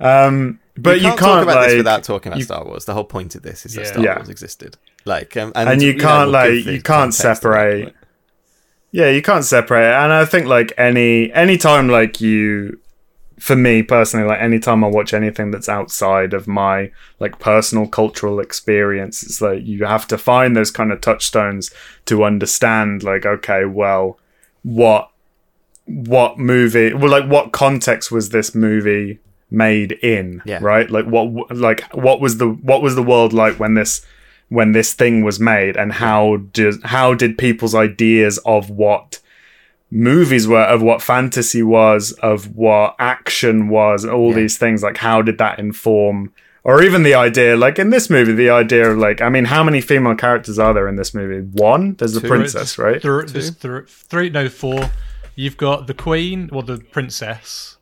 Um, 0.00 0.58
but 0.76 0.96
you 1.00 1.08
can't, 1.08 1.18
talk 1.18 1.42
about 1.42 1.56
like 1.56 1.68
this 1.68 1.76
without 1.76 2.04
talking 2.04 2.32
about 2.32 2.38
you- 2.38 2.44
Star 2.44 2.64
Wars. 2.64 2.84
The 2.84 2.94
whole 2.94 3.04
point 3.04 3.34
of 3.34 3.42
this 3.42 3.66
is 3.66 3.74
that 3.74 3.82
Yeah. 3.84 3.92
Star 3.92 4.04
Yeah. 4.04 4.16
Wars 4.16 4.28
existed. 4.28 4.76
Like, 5.04 5.36
um, 5.36 5.52
and, 5.54 5.82
you 5.82 5.94
know, 5.94 6.00
can't 6.00 6.30
we'll 6.30 6.32
like 6.32 6.52
you 6.52 6.64
can't 6.64 6.84
context 6.84 7.22
that, 7.22 7.36
separate 7.36 7.94
yeah 8.94 9.08
you 9.08 9.22
can't 9.22 9.44
separate 9.44 9.90
and 9.94 10.12
i 10.12 10.22
think 10.26 10.46
like 10.46 10.70
any 10.76 11.32
any 11.32 11.56
time 11.56 11.88
like 11.88 12.20
you 12.20 12.78
for 13.40 13.56
me 13.56 13.82
personally 13.82 14.26
like 14.28 14.38
anytime 14.38 14.84
i 14.84 14.86
watch 14.86 15.14
anything 15.14 15.50
that's 15.50 15.66
outside 15.68 16.34
of 16.34 16.46
my 16.46 16.90
like 17.18 17.38
personal 17.38 17.86
cultural 17.88 18.38
experience 18.38 19.22
it's 19.22 19.40
like 19.40 19.64
you 19.64 19.86
have 19.86 20.06
to 20.06 20.18
find 20.18 20.54
those 20.54 20.70
kind 20.70 20.92
of 20.92 21.00
touchstones 21.00 21.70
to 22.04 22.22
understand 22.22 23.02
like 23.02 23.24
okay 23.24 23.64
well 23.64 24.18
what 24.62 25.10
what 25.86 26.38
movie 26.38 26.92
well 26.92 27.10
like 27.10 27.24
what 27.28 27.50
context 27.50 28.12
was 28.12 28.28
this 28.28 28.54
movie 28.54 29.18
made 29.52 29.92
in 30.02 30.40
Yeah. 30.44 30.58
right 30.62 30.90
like 30.90 31.04
what 31.06 31.54
like 31.54 31.82
what 31.92 32.20
was 32.20 32.38
the 32.38 32.48
what 32.48 32.80
was 32.82 32.94
the 32.94 33.02
world 33.02 33.32
like 33.32 33.60
when 33.60 33.74
this 33.74 34.04
when 34.48 34.72
this 34.72 34.94
thing 34.94 35.22
was 35.24 35.38
made 35.38 35.76
and 35.76 35.92
how 35.92 36.38
did 36.52 36.82
how 36.84 37.14
did 37.14 37.36
people's 37.38 37.74
ideas 37.74 38.38
of 38.44 38.70
what 38.70 39.18
movies 39.90 40.48
were 40.48 40.62
of 40.62 40.82
what 40.82 41.02
fantasy 41.02 41.62
was 41.62 42.12
of 42.22 42.54
what 42.56 42.96
action 42.98 43.68
was 43.68 44.04
all 44.06 44.30
Yeah. 44.30 44.36
these 44.36 44.56
things 44.58 44.82
like 44.82 44.96
how 44.98 45.20
did 45.22 45.36
that 45.38 45.58
inform 45.58 46.32
or 46.64 46.82
even 46.82 47.02
the 47.02 47.14
idea 47.14 47.56
like 47.56 47.78
in 47.78 47.90
this 47.90 48.08
movie 48.08 48.32
the 48.32 48.48
idea 48.50 48.90
of 48.90 48.96
like 48.96 49.20
i 49.20 49.28
mean 49.28 49.44
how 49.46 49.62
many 49.62 49.80
female 49.82 50.14
characters 50.14 50.58
are 50.58 50.72
there 50.72 50.88
in 50.88 50.96
this 50.96 51.12
movie 51.12 51.40
one 51.52 51.94
there's 51.96 52.14
the 52.14 52.20
Two. 52.20 52.28
princess 52.28 52.78
right 52.78 53.02
Thr- 53.02 53.22
there's 53.26 53.50
thr- 53.50 53.80
three, 53.86 54.30
no, 54.30 54.48
four. 54.48 54.90
You've 55.34 55.56
got 55.56 55.86
the 55.86 55.94
queen, 55.94 56.50
or 56.52 56.62
the 56.62 56.76
princess. 56.78 57.78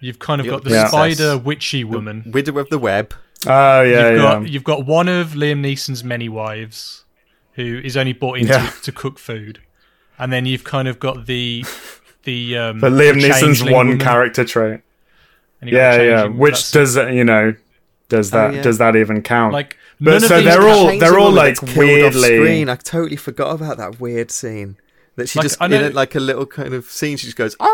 You've 0.00 0.18
kind 0.18 0.40
of 0.40 0.46
got 0.46 0.64
the 0.64 0.70
got 0.70 0.84
the 0.84 0.88
spider 0.88 1.38
witchy 1.38 1.84
woman. 1.84 2.30
Widow 2.32 2.58
of 2.58 2.68
the 2.70 2.78
Web. 2.78 3.14
oh 3.46 3.82
yeah 3.82 4.10
you've 4.10 4.16
yeah 4.16 4.16
got 4.22 4.48
you've 4.48 4.64
got 4.64 4.86
one 4.86 5.08
of 5.08 5.28
Liam 5.30 5.60
Neeson's 5.60 6.02
many 6.04 6.28
wives, 6.28 7.04
who 7.52 7.80
is 7.84 7.96
only 7.96 8.12
brought 8.12 8.38
in 8.38 8.46
Yeah. 8.46 8.68
to, 8.70 8.82
to 8.82 8.92
cook 8.92 9.18
food, 9.18 9.60
and 10.18 10.32
then 10.32 10.46
you've 10.46 10.64
kind 10.64 10.88
of 10.88 10.98
got 11.00 11.26
the 11.26 11.64
the 12.24 12.56
um. 12.58 12.80
but 12.80 12.92
liam 12.92 13.20
the 13.20 13.28
neeson's 13.28 13.62
one 13.62 13.72
woman, 13.88 13.98
character 13.98 14.44
trait 14.44 14.80
and 15.60 15.70
you've 15.70 15.78
got 15.78 16.00
yeah 16.00 16.02
yeah 16.02 16.24
which 16.26 16.70
does 16.72 16.94
that 16.94 17.12
you 17.14 17.24
know 17.24 17.54
does 18.08 18.30
that 18.32 18.54
yeah. 18.54 18.62
does 18.62 18.78
that 18.78 18.94
even 18.96 19.22
count 19.22 19.52
like 19.52 19.76
but 20.00 20.10
none 20.10 20.22
of 20.24 20.28
so 20.28 20.42
they're 20.42 20.68
all 20.68 20.98
they're 20.98 21.18
all 21.18 21.30
like 21.32 21.56
killed 21.58 21.70
off 21.70 21.76
weirdly 21.76 22.36
Screen. 22.38 22.68
I 22.68 22.76
totally 22.76 23.16
forgot 23.16 23.54
about 23.54 23.76
that 23.78 23.98
weird 24.00 24.30
scene. 24.30 24.76
That 25.16 25.28
she 25.28 25.38
Like, 25.40 25.44
just 25.44 25.60
I 25.60 25.64
in 25.66 25.70
know- 25.72 25.88
a, 25.88 25.90
like 25.90 26.14
a 26.14 26.20
little 26.20 26.46
kind 26.46 26.72
of 26.74 26.84
scene. 26.84 27.16
She 27.16 27.26
just 27.26 27.36
goes, 27.36 27.56
"Ah!" 27.58 27.66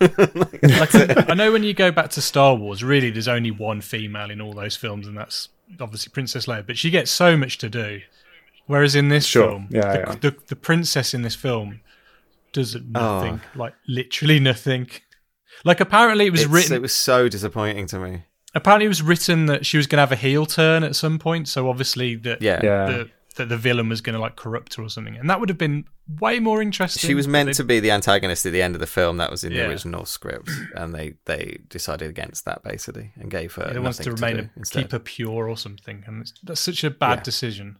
Like 0.00 1.30
I 1.30 1.34
know 1.34 1.52
when 1.52 1.62
you 1.64 1.74
go 1.74 1.90
back 1.90 2.10
to 2.10 2.20
Star 2.20 2.54
Wars, 2.54 2.82
really 2.84 3.10
there's 3.10 3.28
only 3.28 3.50
one 3.50 3.80
female 3.80 4.30
in 4.30 4.40
all 4.40 4.52
those 4.52 4.76
films, 4.76 5.06
and 5.06 5.16
that's 5.16 5.48
obviously 5.80 6.10
Princess 6.12 6.46
Leia. 6.46 6.66
But 6.66 6.78
she 6.78 6.90
gets 6.90 7.10
so 7.10 7.36
much 7.36 7.58
to 7.58 7.68
do. 7.68 8.00
Whereas 8.66 8.94
in 8.94 9.08
this 9.08 9.26
Sure. 9.26 9.48
film, 9.48 9.68
Yeah, 9.70 9.80
the, 9.92 9.98
yeah. 9.98 10.14
The, 10.20 10.36
the 10.46 10.56
princess 10.56 11.12
in 11.12 11.22
this 11.22 11.34
film 11.34 11.80
does 12.52 12.76
Oh. 12.76 12.80
nothing, 12.88 13.40
ah. 13.44 13.58
like 13.58 13.74
literally 13.88 14.38
nothing. 14.38 14.88
Like 15.64 15.80
apparently 15.80 16.26
it 16.26 16.30
was 16.30 16.42
It's- 16.42 16.54
written. 16.54 16.76
It 16.76 16.82
was 16.82 16.94
so 16.94 17.28
disappointing 17.28 17.86
to 17.88 17.98
me. 17.98 18.22
apparently 18.54 18.84
it 18.86 18.88
was 18.88 19.02
written 19.02 19.46
that 19.46 19.66
she 19.66 19.76
was 19.76 19.86
going 19.86 19.96
to 19.98 20.02
have 20.02 20.12
a 20.12 20.16
heel 20.16 20.46
turn 20.46 20.82
at 20.84 20.94
some 20.96 21.18
point. 21.18 21.48
So 21.48 21.68
obviously 21.68 22.14
that 22.16 22.42
Yeah. 22.42 22.60
Yeah. 22.62 22.86
the, 22.86 23.10
that 23.36 23.48
the 23.48 23.56
villain 23.56 23.88
was 23.88 24.00
going 24.00 24.14
to 24.14 24.20
like 24.20 24.36
corrupt 24.36 24.74
her 24.74 24.82
or 24.82 24.88
something, 24.88 25.16
and 25.16 25.30
that 25.30 25.38
would 25.40 25.48
have 25.48 25.58
been 25.58 25.84
way 26.20 26.40
more 26.40 26.60
interesting. 26.60 27.06
She 27.06 27.14
was 27.14 27.28
meant 27.28 27.46
They- 27.48 27.52
to 27.54 27.64
be 27.64 27.80
the 27.80 27.90
antagonist 27.92 28.44
at 28.44 28.52
the 28.52 28.60
end 28.62 28.74
of 28.74 28.80
the 28.80 28.86
film. 28.86 29.18
That 29.18 29.30
was 29.30 29.44
in 29.44 29.52
Yeah. 29.52 29.62
the 29.64 29.68
original 29.70 30.04
script, 30.04 30.50
and 30.74 30.94
they 30.94 31.14
they 31.26 31.58
decided 31.68 32.08
against 32.10 32.44
that 32.44 32.62
basically 32.64 33.12
and 33.18 33.30
gave 33.30 33.54
her 33.54 33.70
They 33.72 33.78
wanted 33.78 34.02
to 34.04 34.12
remain 34.12 34.36
do 34.36 34.48
a, 34.60 34.64
keep 34.66 34.92
her 34.92 34.98
pure 34.98 35.48
or 35.48 35.56
something, 35.56 36.02
and 36.06 36.22
it's, 36.22 36.32
that's 36.42 36.60
such 36.60 36.82
a 36.84 36.90
bad 36.90 37.18
Yeah. 37.18 37.22
decision. 37.22 37.76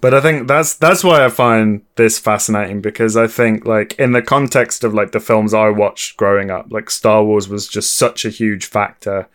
But 0.00 0.14
I 0.14 0.20
think 0.22 0.48
that's 0.48 0.74
that's 0.74 1.04
why 1.04 1.24
I 1.24 1.28
find 1.28 1.82
this 1.96 2.18
fascinating 2.18 2.80
because 2.80 3.14
I 3.16 3.26
think 3.26 3.66
like 3.66 3.92
in 3.98 4.12
the 4.12 4.22
context 4.22 4.84
of 4.84 4.94
like 4.94 5.12
the 5.12 5.20
films 5.20 5.52
I 5.52 5.68
watched 5.68 6.16
growing 6.16 6.50
up, 6.50 6.66
like 6.70 6.88
Star 6.88 7.22
Wars 7.22 7.46
was 7.48 7.68
just 7.68 7.94
such 7.94 8.24
a 8.24 8.30
huge 8.30 8.64
factor 8.66 9.28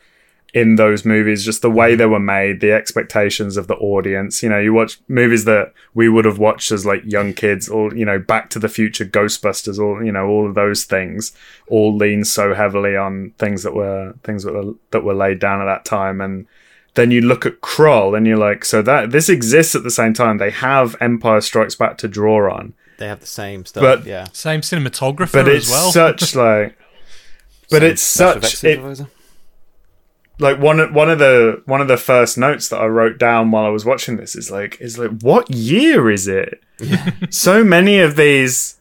in 0.58 0.76
those 0.76 1.06
movies, 1.06 1.46
just 1.46 1.62
the 1.62 1.70
way 1.70 1.96
they 1.96 2.06
were 2.06 2.20
made, 2.20 2.62
the 2.62 2.72
expectations 2.72 3.58
of 3.58 3.68
the 3.68 3.76
audience. 3.76 4.42
You 4.42 4.50
know, 4.50 4.60
you 4.60 4.74
watch 4.74 5.00
movies 5.08 5.46
that 5.46 5.74
we 5.94 6.10
would 6.10 6.26
have 6.26 6.40
watched 6.40 6.72
as 6.72 6.86
like 6.86 7.02
young 7.06 7.34
kids, 7.34 7.70
or 7.70 7.94
you 7.94 8.06
know, 8.06 8.18
Back 8.20 8.50
to 8.52 8.60
the 8.60 8.70
Future, 8.70 9.06
Ghostbusters, 9.06 9.78
or 9.78 10.04
you 10.04 10.12
know, 10.12 10.26
all 10.28 10.48
of 10.48 10.56
those 10.56 10.84
things, 10.84 11.32
all 11.68 11.96
lean 11.96 12.24
so 12.24 12.54
heavily 12.54 12.96
on 12.96 13.34
things 13.38 13.64
that 13.64 13.74
were 13.76 14.14
things 14.24 14.44
that 14.44 14.54
were 14.54 14.74
that 14.92 15.04
were 15.04 15.14
laid 15.14 15.40
down 15.40 15.62
at 15.62 15.66
that 15.66 15.86
time, 15.86 16.22
and 16.22 16.48
then 16.96 17.12
you 17.12 17.22
look 17.22 17.46
at 17.46 17.62
Krull, 17.62 18.18
and 18.18 18.26
you're 18.26 18.38
like, 18.50 18.66
so 18.66 18.82
that 18.82 19.12
this 19.12 19.30
exists 19.30 19.76
at 19.76 19.84
the 19.84 19.92
same 19.92 20.14
time. 20.14 20.40
They 20.40 20.50
have 20.52 20.96
Empire 21.00 21.42
Strikes 21.42 21.76
Back 21.76 21.98
to 22.00 22.08
draw 22.08 22.52
on. 22.52 22.74
They 22.98 23.08
have 23.08 23.20
the 23.20 23.28
same 23.28 23.64
stuff, 23.66 23.84
But- 23.84 24.06
yeah. 24.08 24.26
Same 24.34 24.62
cinematographer 24.62 25.34
but 25.34 25.48
it's 25.48 25.68
as 25.68 25.72
well. 25.72 25.92
such 25.92 26.34
like 26.46 26.76
but 27.70 27.82
Same 27.82 27.92
it's 27.92 28.02
such 28.02 28.44
it, 28.46 28.58
supervisor. 28.58 29.08
Like 30.40 30.60
one 30.60 30.80
of 30.80 30.94
one 30.94 31.10
of 31.10 31.20
the 31.20 31.62
one 31.66 31.82
of 31.82 31.88
the 31.88 31.98
first 31.98 32.38
notes 32.38 32.70
that 32.70 32.80
I 32.80 32.86
wrote 32.86 33.18
down 33.18 33.52
while 33.52 33.66
I 33.66 33.70
was 33.70 33.86
watching 33.86 34.18
this 34.18 34.36
is 34.36 34.52
like 34.52 34.80
is 34.80 34.98
like 34.98 35.22
what 35.22 35.50
year 35.50 36.10
is 36.10 36.28
it? 36.28 36.62
so 37.30 37.64
many 37.64 38.00
of 38.00 38.16
these 38.16 38.78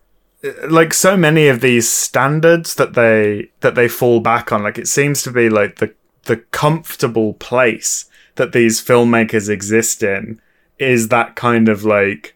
like 0.69 0.93
so 0.93 1.17
many 1.17 1.49
of 1.49 1.61
these 1.61 1.89
standards 1.89 2.75
that 2.75 2.95
they 2.95 3.51
that 3.61 3.75
they 3.75 3.89
fall 3.89 4.21
back 4.21 4.53
on 4.53 4.63
like 4.63 4.79
it 4.79 4.89
seems 4.89 5.23
to 5.23 5.31
be 5.31 5.49
like 5.49 5.77
the 5.77 5.95
the 6.25 6.37
comfortable 6.37 7.35
place 7.35 8.07
that 8.35 8.53
these 8.53 8.83
filmmakers 8.83 9.49
exist 9.49 10.03
in 10.03 10.41
is 10.79 11.09
that 11.09 11.37
kind 11.37 11.69
of 11.69 11.85
like 11.85 12.35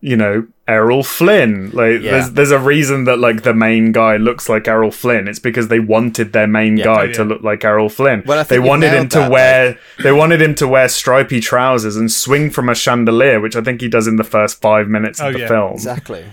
you 0.00 0.16
know 0.16 0.46
Errol 0.68 1.02
Flynn 1.02 1.70
like 1.72 2.02
Yeah. 2.02 2.10
there's 2.12 2.30
there's 2.32 2.50
a 2.50 2.58
reason 2.58 3.04
that 3.04 3.18
like 3.18 3.42
the 3.42 3.54
main 3.54 3.90
guy 3.90 4.18
looks 4.18 4.48
like 4.50 4.68
Errol 4.68 4.90
Flynn 4.90 5.26
it's 5.26 5.38
because 5.38 5.68
they 5.68 5.80
wanted 5.80 6.32
their 6.34 6.46
main 6.46 6.76
guy 6.76 7.00
Oh, 7.00 7.04
yeah. 7.04 7.12
to 7.14 7.24
look 7.24 7.42
like 7.42 7.64
Errol 7.64 7.88
Flynn 7.88 8.22
Well, 8.26 8.38
I 8.38 8.42
they 8.42 8.48
think 8.50 8.58
you've 8.60 8.68
wanted 8.68 8.92
him 8.92 9.08
to 9.08 9.18
that, 9.20 9.30
wear 9.30 9.78
they 10.02 10.12
wanted 10.12 10.42
him 10.42 10.54
to 10.56 10.68
wear 10.68 10.88
stripy 10.88 11.40
trousers 11.40 11.96
and 11.96 12.12
swing 12.12 12.50
from 12.50 12.68
a 12.68 12.74
chandelier 12.74 13.40
which 13.40 13.56
I 13.56 13.62
think 13.62 13.80
he 13.80 13.88
does 13.88 14.06
in 14.06 14.16
the 14.16 14.24
first 14.24 14.60
5 14.60 14.88
minutes 14.88 15.20
of 15.20 15.26
Oh, 15.28 15.32
the 15.32 15.38
yeah. 15.40 15.48
film 15.48 15.72
Exactly. 15.72 16.24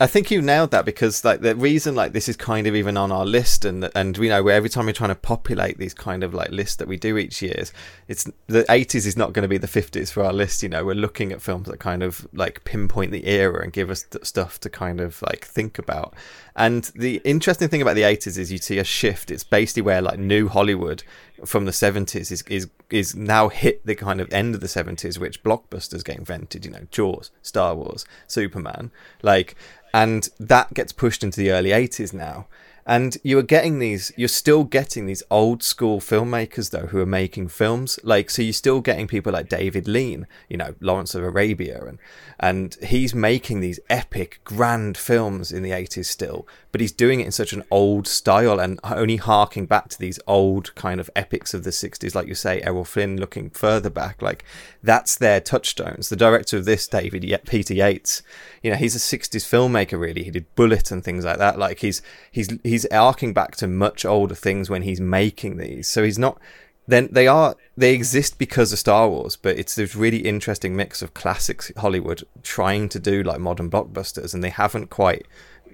I 0.00 0.08
think 0.08 0.28
you 0.28 0.42
nailed 0.42 0.72
that 0.72 0.84
because 0.84 1.24
like 1.24 1.40
the 1.40 1.54
reason 1.54 1.94
like 1.94 2.12
this 2.12 2.28
is 2.28 2.36
kind 2.36 2.66
of 2.66 2.74
even 2.74 2.96
on 2.96 3.12
our 3.12 3.24
list 3.24 3.64
and 3.64 3.88
and 3.94 4.18
we 4.18 4.28
know 4.28 4.42
where 4.42 4.56
every 4.56 4.68
time 4.68 4.86
we're 4.86 4.92
trying 4.92 5.10
to 5.10 5.14
populate 5.14 5.78
these 5.78 5.94
kind 5.94 6.24
of 6.24 6.34
like 6.34 6.50
lists 6.50 6.74
that 6.76 6.88
we 6.88 6.96
do 6.96 7.16
each 7.16 7.40
year, 7.40 7.62
it's 8.08 8.28
the 8.48 8.64
80s 8.64 9.06
is 9.06 9.16
not 9.16 9.32
going 9.32 9.44
to 9.44 9.48
be 9.48 9.56
the 9.56 9.68
50s 9.68 10.10
for 10.10 10.24
our 10.24 10.32
list. 10.32 10.64
You 10.64 10.68
know, 10.68 10.84
we're 10.84 10.96
looking 10.96 11.30
at 11.30 11.40
films 11.40 11.68
that 11.68 11.78
kind 11.78 12.02
of 12.02 12.26
like 12.32 12.64
pinpoint 12.64 13.12
the 13.12 13.24
era 13.28 13.62
and 13.62 13.72
give 13.72 13.88
us 13.88 14.02
th- 14.02 14.24
stuff 14.24 14.58
to 14.60 14.70
kind 14.70 15.00
of 15.00 15.22
like 15.22 15.44
think 15.44 15.78
about. 15.78 16.14
And 16.56 16.90
the 16.96 17.20
interesting 17.24 17.68
thing 17.68 17.82
about 17.82 17.94
the 17.94 18.02
80s 18.02 18.36
is 18.36 18.50
you 18.50 18.58
see 18.58 18.78
a 18.78 18.84
shift. 18.84 19.30
It's 19.30 19.44
basically 19.44 19.82
where 19.82 20.02
like 20.02 20.18
new 20.18 20.48
Hollywood 20.48 21.04
from 21.44 21.66
the 21.66 21.72
70s 21.72 22.32
is 22.32 22.42
is 22.42 22.68
is 22.90 23.14
now 23.14 23.48
hit 23.48 23.84
the 23.84 23.94
kind 23.94 24.20
of 24.20 24.32
end 24.32 24.54
of 24.54 24.60
the 24.60 24.66
70s 24.66 25.18
which 25.18 25.42
blockbusters 25.42 26.04
get 26.04 26.16
invented 26.16 26.64
you 26.64 26.70
know 26.70 26.86
jaws 26.90 27.30
star 27.42 27.74
wars 27.74 28.06
superman 28.28 28.90
like 29.20 29.56
and 29.94 30.28
that 30.40 30.74
gets 30.74 30.92
pushed 30.92 31.22
into 31.22 31.38
the 31.38 31.52
early 31.52 31.70
80s 31.70 32.12
now. 32.12 32.48
And 32.84 33.16
you 33.22 33.38
are 33.38 33.42
getting 33.42 33.78
these 33.78 34.12
you're 34.14 34.28
still 34.28 34.64
getting 34.64 35.06
these 35.06 35.22
old 35.30 35.62
school 35.62 36.00
filmmakers 36.00 36.70
though 36.70 36.88
who 36.88 37.00
are 37.00 37.06
making 37.06 37.48
films. 37.48 37.98
Like 38.02 38.28
so 38.28 38.42
you're 38.42 38.52
still 38.52 38.80
getting 38.82 39.06
people 39.06 39.32
like 39.32 39.48
david 39.48 39.88
lean 39.88 40.26
you 40.50 40.58
know 40.58 40.74
lawrence 40.80 41.14
of 41.14 41.22
arabia 41.22 41.82
and 41.86 41.98
and 42.38 42.76
he's 42.82 43.14
making 43.14 43.60
these 43.60 43.80
epic 43.88 44.40
grand 44.44 44.98
films 44.98 45.50
in 45.50 45.62
the 45.62 45.70
80s 45.70 46.06
still 46.06 46.46
but 46.74 46.80
he's 46.80 46.90
doing 46.90 47.20
it 47.20 47.26
in 47.26 47.30
such 47.30 47.52
an 47.52 47.62
old 47.70 48.04
style 48.08 48.58
and 48.58 48.80
only 48.82 49.14
harking 49.14 49.64
back 49.64 49.88
to 49.88 49.96
these 49.96 50.18
old 50.26 50.74
kind 50.74 50.98
of 50.98 51.08
epics 51.14 51.54
of 51.54 51.62
the 51.62 51.70
60s 51.70 52.16
like 52.16 52.26
you 52.26 52.34
say 52.34 52.60
errol 52.62 52.84
flynn 52.84 53.16
looking 53.16 53.48
further 53.48 53.88
back 53.88 54.20
like 54.20 54.44
that's 54.82 55.14
their 55.16 55.40
touchstones. 55.40 56.08
The 56.08 56.16
director 56.16 56.56
of 56.56 56.64
this 56.64 56.88
david 56.88 57.22
Ye- 57.22 57.38
peter 57.46 57.74
yates 57.74 58.24
you 58.60 58.72
know 58.72 58.76
he's 58.76 58.96
a 58.96 58.98
60s 58.98 59.44
filmmaker 59.44 60.00
really. 60.00 60.24
He 60.24 60.32
did 60.32 60.52
Bullitt 60.56 60.90
and 60.90 61.04
things 61.04 61.24
like 61.24 61.38
that. 61.38 61.60
Like 61.60 61.78
he's 61.78 62.02
he's 62.32 62.52
he's 62.64 62.86
arcing 62.86 63.32
back 63.32 63.54
to 63.58 63.68
much 63.68 64.04
older 64.04 64.34
things 64.34 64.68
when 64.68 64.82
he's 64.82 65.00
making 65.00 65.58
these. 65.58 65.86
So 65.86 66.02
he's 66.02 66.18
not 66.18 66.40
then 66.86 67.08
they 67.10 67.28
are 67.28 67.54
they 67.76 67.94
exist 67.94 68.36
because 68.36 68.72
of 68.72 68.78
Star 68.80 69.08
Wars, 69.08 69.36
but 69.36 69.56
it's 69.56 69.76
this 69.76 69.94
really 69.94 70.18
interesting 70.18 70.74
mix 70.74 71.02
of 71.02 71.14
classics 71.14 71.70
Hollywood 71.76 72.24
trying 72.42 72.88
to 72.90 72.98
do 72.98 73.22
like 73.22 73.40
modern 73.40 73.70
blockbusters, 73.70 74.34
and 74.34 74.42
they 74.42 74.50
haven't 74.50 74.90
quite 74.90 75.26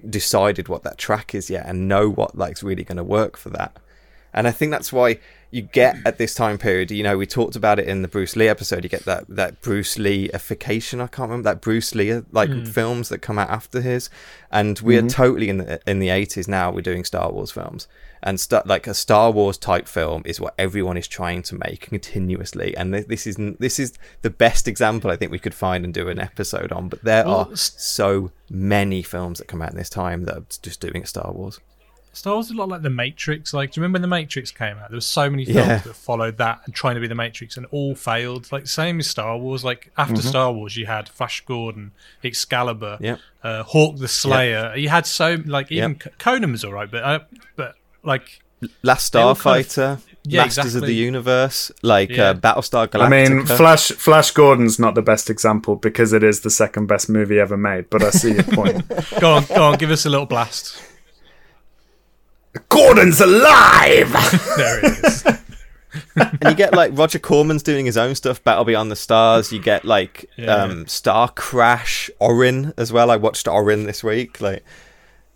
decided 0.09 0.69
what 0.69 0.83
that 0.83 0.99
track 0.99 1.35
is 1.35 1.51
yet 1.51 1.67
and 1.67 1.89
know 1.89 2.09
what 2.09 2.37
like's 2.37 2.63
really 2.63 2.85
going 2.85 2.97
to 2.97 3.05
work 3.05 3.37
for 3.37 3.51
that. 3.51 3.77
And 4.33 4.47
I 4.47 4.53
think 4.53 4.71
that's 4.71 4.93
why 4.93 5.19
you 5.51 5.63
get 5.63 5.97
at 6.07 6.19
this 6.19 6.35
time 6.35 6.57
period, 6.59 6.91
you 6.93 7.03
know, 7.03 7.19
we 7.19 7.27
talked 7.27 7.57
about 7.57 7.81
it 7.81 7.89
in 7.89 8.03
the 8.03 8.09
Bruce 8.09 8.37
Lee 8.37 8.49
episode, 8.49 8.85
you 8.85 8.89
get 8.89 9.05
that 9.05 9.25
that 9.29 9.61
Bruce 9.61 9.99
Lee-ification, 9.99 11.01
I 11.01 11.09
can't 11.09 11.29
remember 11.31 11.51
that 11.51 11.61
Bruce 11.61 11.95
Lee 11.95 12.23
like 12.31 12.51
hmm. 12.51 12.65
films 12.65 13.09
that 13.09 13.19
come 13.19 13.39
out 13.39 13.51
after 13.51 13.81
his. 13.81 14.09
And 14.53 14.79
we 14.81 14.97
are 14.97 15.01
mm-hmm. 15.01 15.09
totally 15.09 15.49
in 15.49 15.59
the 15.59 15.81
in 15.87 15.99
the 15.99 16.09
80s 16.09 16.47
now 16.47 16.71
we're 16.71 16.83
doing 16.83 17.05
Star 17.05 17.33
Wars 17.33 17.51
films. 17.51 17.89
And 18.23 18.39
st- 18.39 18.67
like 18.67 18.87
a 18.87 18.93
Star 18.95 19.31
Wars 19.31 19.57
type 19.57 19.89
film 19.89 20.23
is 20.27 20.39
what 20.41 20.55
everyone 20.59 20.97
is 20.99 21.09
trying 21.09 21.43
to 21.45 21.55
make 21.55 21.81
continuously, 21.81 22.77
and 22.77 22.93
th- 22.93 23.07
this 23.07 23.27
is 23.27 23.37
this 23.59 23.79
is 23.79 23.95
the 24.23 24.29
best 24.31 24.69
example 24.69 25.11
I 25.11 25.17
think 25.17 25.33
we 25.33 25.39
could 25.39 25.55
find 25.55 25.85
and 25.85 25.95
do 25.95 26.09
an 26.09 26.19
episode 26.19 26.71
on. 26.71 26.89
But 26.89 27.03
there 27.03 27.25
Well, 27.25 27.49
are 27.51 27.57
so 27.57 28.31
many 28.51 29.03
films 29.03 29.39
that 29.39 29.49
come 29.49 29.63
out 29.63 29.71
in 29.71 29.77
this 29.79 29.89
time 29.89 30.25
that 30.25 30.37
are 30.37 30.45
just 30.63 30.81
doing 30.81 31.05
Star 31.07 31.33
Wars. 31.33 31.61
Star 32.13 32.35
Wars 32.35 32.47
is 32.47 32.53
a 32.53 32.57
lot 32.57 32.69
like 32.69 32.83
The 32.83 32.91
Matrix. 32.91 33.55
Like, 33.55 33.71
do 33.71 33.79
you 33.81 33.83
remember 33.83 33.95
when 33.97 34.03
The 34.03 34.09
Matrix 34.09 34.51
came 34.51 34.77
out? 34.79 34.91
There 34.91 34.97
was 34.97 35.07
so 35.07 35.31
many 35.31 35.45
films 35.45 35.59
Yeah. 35.69 35.79
that 35.79 35.95
followed 35.95 36.39
that 36.39 36.61
and 36.67 36.75
trying 36.75 36.97
to 36.97 37.01
be 37.01 37.07
The 37.07 37.15
Matrix, 37.15 37.57
and 37.57 37.67
all 37.71 37.95
failed. 37.95 38.51
Like, 38.51 38.67
same 38.67 38.99
as 38.99 39.07
Star 39.07 39.39
Wars. 39.39 39.63
Like 39.65 39.93
after 39.97 40.21
Star 40.21 40.53
Wars, 40.53 40.77
you 40.77 40.87
had 40.87 41.09
Flash 41.09 41.43
Gordon, 41.47 41.93
Excalibur, 42.25 42.99
Yep. 43.01 43.19
uh, 43.45 43.63
Hawk 43.63 43.97
the 43.99 44.09
Slayer. 44.09 44.75
You 44.77 44.89
had 44.89 45.07
so 45.07 45.39
like 45.47 45.71
even 45.71 45.93
Yep. 46.05 46.19
Conan 46.19 46.51
was 46.53 46.65
alright, 46.65 46.91
but 46.91 47.03
uh, 47.05 47.21
but 47.57 47.77
like 48.03 48.41
Last 48.83 49.13
They 49.15 49.21
all 49.21 49.35
kind 49.35 49.61
of- 49.61 49.67
Starfighter, 49.67 50.01
Yeah, 50.25 50.43
Masters 50.45 50.75
of 50.75 50.83
the 50.83 50.93
Universe, 50.93 51.73
like 51.83 52.11
Yeah. 52.11 52.31
uh, 52.31 52.35
Battlestar 52.35 52.89
Galactica. 52.89 53.03
I 53.05 53.09
mean, 53.09 53.47
Flash 53.47 53.89
Flash 53.93 54.31
Gordon's 54.33 54.79
not 54.79 54.95
the 54.95 55.01
best 55.03 55.31
example 55.31 55.77
because 55.77 56.13
it 56.13 56.23
is 56.23 56.41
the 56.41 56.51
second 56.51 56.87
best 56.87 57.09
movie 57.09 57.39
ever 57.41 57.57
made. 57.57 57.89
But 57.89 58.03
I 58.03 58.11
see 58.11 58.35
your 58.35 58.43
point. 58.43 58.87
go 59.21 59.33
on, 59.33 59.45
go 59.47 59.63
on, 59.65 59.79
give 59.79 59.91
us 59.91 60.05
a 60.05 60.11
little 60.11 60.27
blast. 60.27 60.77
Gordon's 62.69 63.21
alive. 63.21 64.13
There 64.57 64.85
it 64.85 65.05
is. 65.05 65.25
and 66.17 66.39
you 66.45 66.55
get 66.55 66.75
like 66.75 66.93
Roger 66.97 67.19
Corman's 67.19 67.63
doing 67.63 67.87
his 67.87 67.97
own 67.97 68.15
stuff, 68.15 68.43
Battle 68.45 68.65
Beyond 68.65 68.91
the 68.91 68.97
Stars. 68.97 69.53
You 69.53 69.61
get 69.61 69.85
like 69.85 70.27
Yeah. 70.37 70.55
um, 70.55 70.87
Star 70.87 71.29
Crash, 71.31 72.11
Orin 72.21 72.75
as 72.77 72.93
well. 72.93 73.11
I 73.11 73.17
watched 73.17 73.49
Orin 73.49 73.85
this 73.85 74.05
week, 74.05 74.41
like 74.41 74.65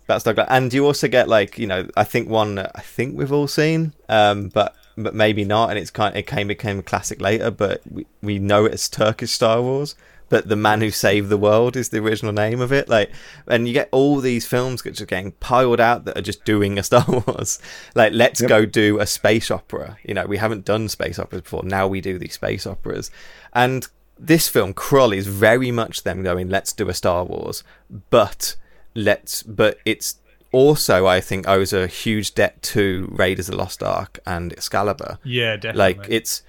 Battlestar, 0.07 0.35
Gal- 0.35 0.47
and 0.49 0.73
you 0.73 0.85
also 0.85 1.07
get 1.07 1.27
like 1.27 1.57
you 1.57 1.67
know 1.67 1.87
I 1.95 2.03
think 2.03 2.29
one 2.29 2.59
I 2.59 2.81
think 2.81 3.17
we've 3.17 3.31
all 3.31 3.47
seen, 3.47 3.93
um, 4.09 4.49
but 4.49 4.75
but 4.97 5.15
maybe 5.15 5.43
not, 5.43 5.69
and 5.69 5.79
it's 5.79 5.91
kind 5.91 6.15
it 6.15 6.27
came 6.27 6.47
became 6.47 6.79
a 6.79 6.83
classic 6.83 7.21
later, 7.21 7.51
but 7.51 7.81
we 7.89 8.05
we 8.21 8.39
know 8.39 8.65
it 8.65 8.73
as 8.73 8.89
Turkish 8.89 9.31
Star 9.31 9.61
Wars. 9.61 9.95
But 10.27 10.49
the 10.49 10.55
man 10.55 10.81
who 10.81 10.89
saved 10.89 11.29
the 11.29 11.37
world 11.37 11.75
is 11.75 11.89
the 11.89 11.99
original 11.99 12.33
name 12.33 12.59
of 12.59 12.73
it. 12.73 12.89
Like, 12.89 13.11
and 13.47 13.67
you 13.67 13.75
get 13.75 13.89
all 13.91 14.19
these 14.19 14.43
films 14.43 14.83
which 14.83 14.99
are 14.99 15.05
getting 15.05 15.33
piled 15.33 15.79
out 15.79 16.05
that 16.05 16.17
are 16.17 16.21
just 16.21 16.43
doing 16.45 16.79
a 16.79 16.83
Star 16.89 17.05
Wars. 17.07 17.59
Like, 17.93 18.11
let's 18.11 18.41
go 18.41 18.65
do 18.65 18.99
a 18.99 19.05
space 19.05 19.51
opera. 19.51 19.97
You 20.03 20.15
know, 20.15 20.25
we 20.25 20.37
haven't 20.37 20.65
done 20.65 20.89
space 20.89 21.19
operas 21.19 21.43
before. 21.43 21.61
Now 21.63 21.87
we 21.87 22.01
do 22.01 22.17
these 22.17 22.33
space 22.33 22.65
operas, 22.65 23.11
and 23.53 23.87
this 24.17 24.47
film 24.47 24.73
Krull 24.73 25.15
is 25.15 25.27
very 25.27 25.71
much 25.71 26.03
them 26.03 26.23
going, 26.23 26.49
let's 26.49 26.73
do 26.73 26.89
a 26.89 26.93
Star 26.93 27.23
Wars, 27.23 27.63
but 28.09 28.55
let's, 28.95 29.43
but 29.43 29.79
it's 29.85 30.17
also 30.51 31.05
I 31.05 31.21
think 31.21 31.47
owes 31.47 31.73
a 31.73 31.85
huge 31.87 32.33
debt 32.33 32.61
to 32.63 33.09
Raiders 33.11 33.49
of 33.49 33.53
the 33.53 33.57
Lost 33.57 33.83
Ark 33.83 34.19
and 34.25 34.53
Excalibur 34.53 35.19
Yeah, 35.23 35.57
definitely. 35.57 35.79
like 35.79 36.09
it's 36.09 36.43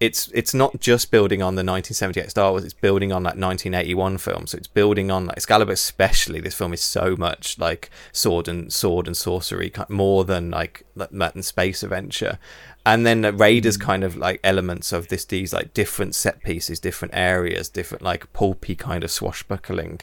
it's 0.00 0.30
it's 0.32 0.54
not 0.54 0.80
just 0.80 1.10
building 1.10 1.42
on 1.42 1.56
the 1.56 1.60
1978 1.60 2.30
Star 2.30 2.52
Wars. 2.52 2.64
It's 2.64 2.72
building 2.72 3.12
on 3.12 3.22
that 3.24 3.36
1981 3.36 4.16
film. 4.16 4.46
So 4.46 4.56
it's 4.56 4.66
building 4.66 5.10
on 5.10 5.26
like 5.26 5.36
Excalibur, 5.36 5.72
especially. 5.72 6.40
This 6.40 6.54
film 6.54 6.72
is 6.72 6.80
so 6.80 7.16
much 7.16 7.58
like 7.58 7.90
sword 8.10 8.48
and 8.48 8.72
sword 8.72 9.06
and 9.06 9.16
sorcery, 9.16 9.70
more 9.90 10.24
than 10.24 10.50
like 10.50 10.86
that 10.96 11.34
and 11.34 11.44
space 11.44 11.82
adventure. 11.82 12.38
And 12.86 13.04
then 13.04 13.20
the 13.20 13.32
Raiders 13.32 13.76
mm. 13.76 13.82
kind 13.82 14.02
of 14.02 14.16
like 14.16 14.40
elements 14.42 14.90
of 14.90 15.08
this 15.08 15.26
these 15.26 15.52
like 15.52 15.74
different 15.74 16.14
set 16.14 16.42
pieces, 16.42 16.80
different 16.80 17.12
areas, 17.14 17.68
different 17.68 18.02
like 18.02 18.32
pulpy 18.32 18.74
kind 18.74 19.04
of 19.04 19.10
swashbuckling. 19.10 20.00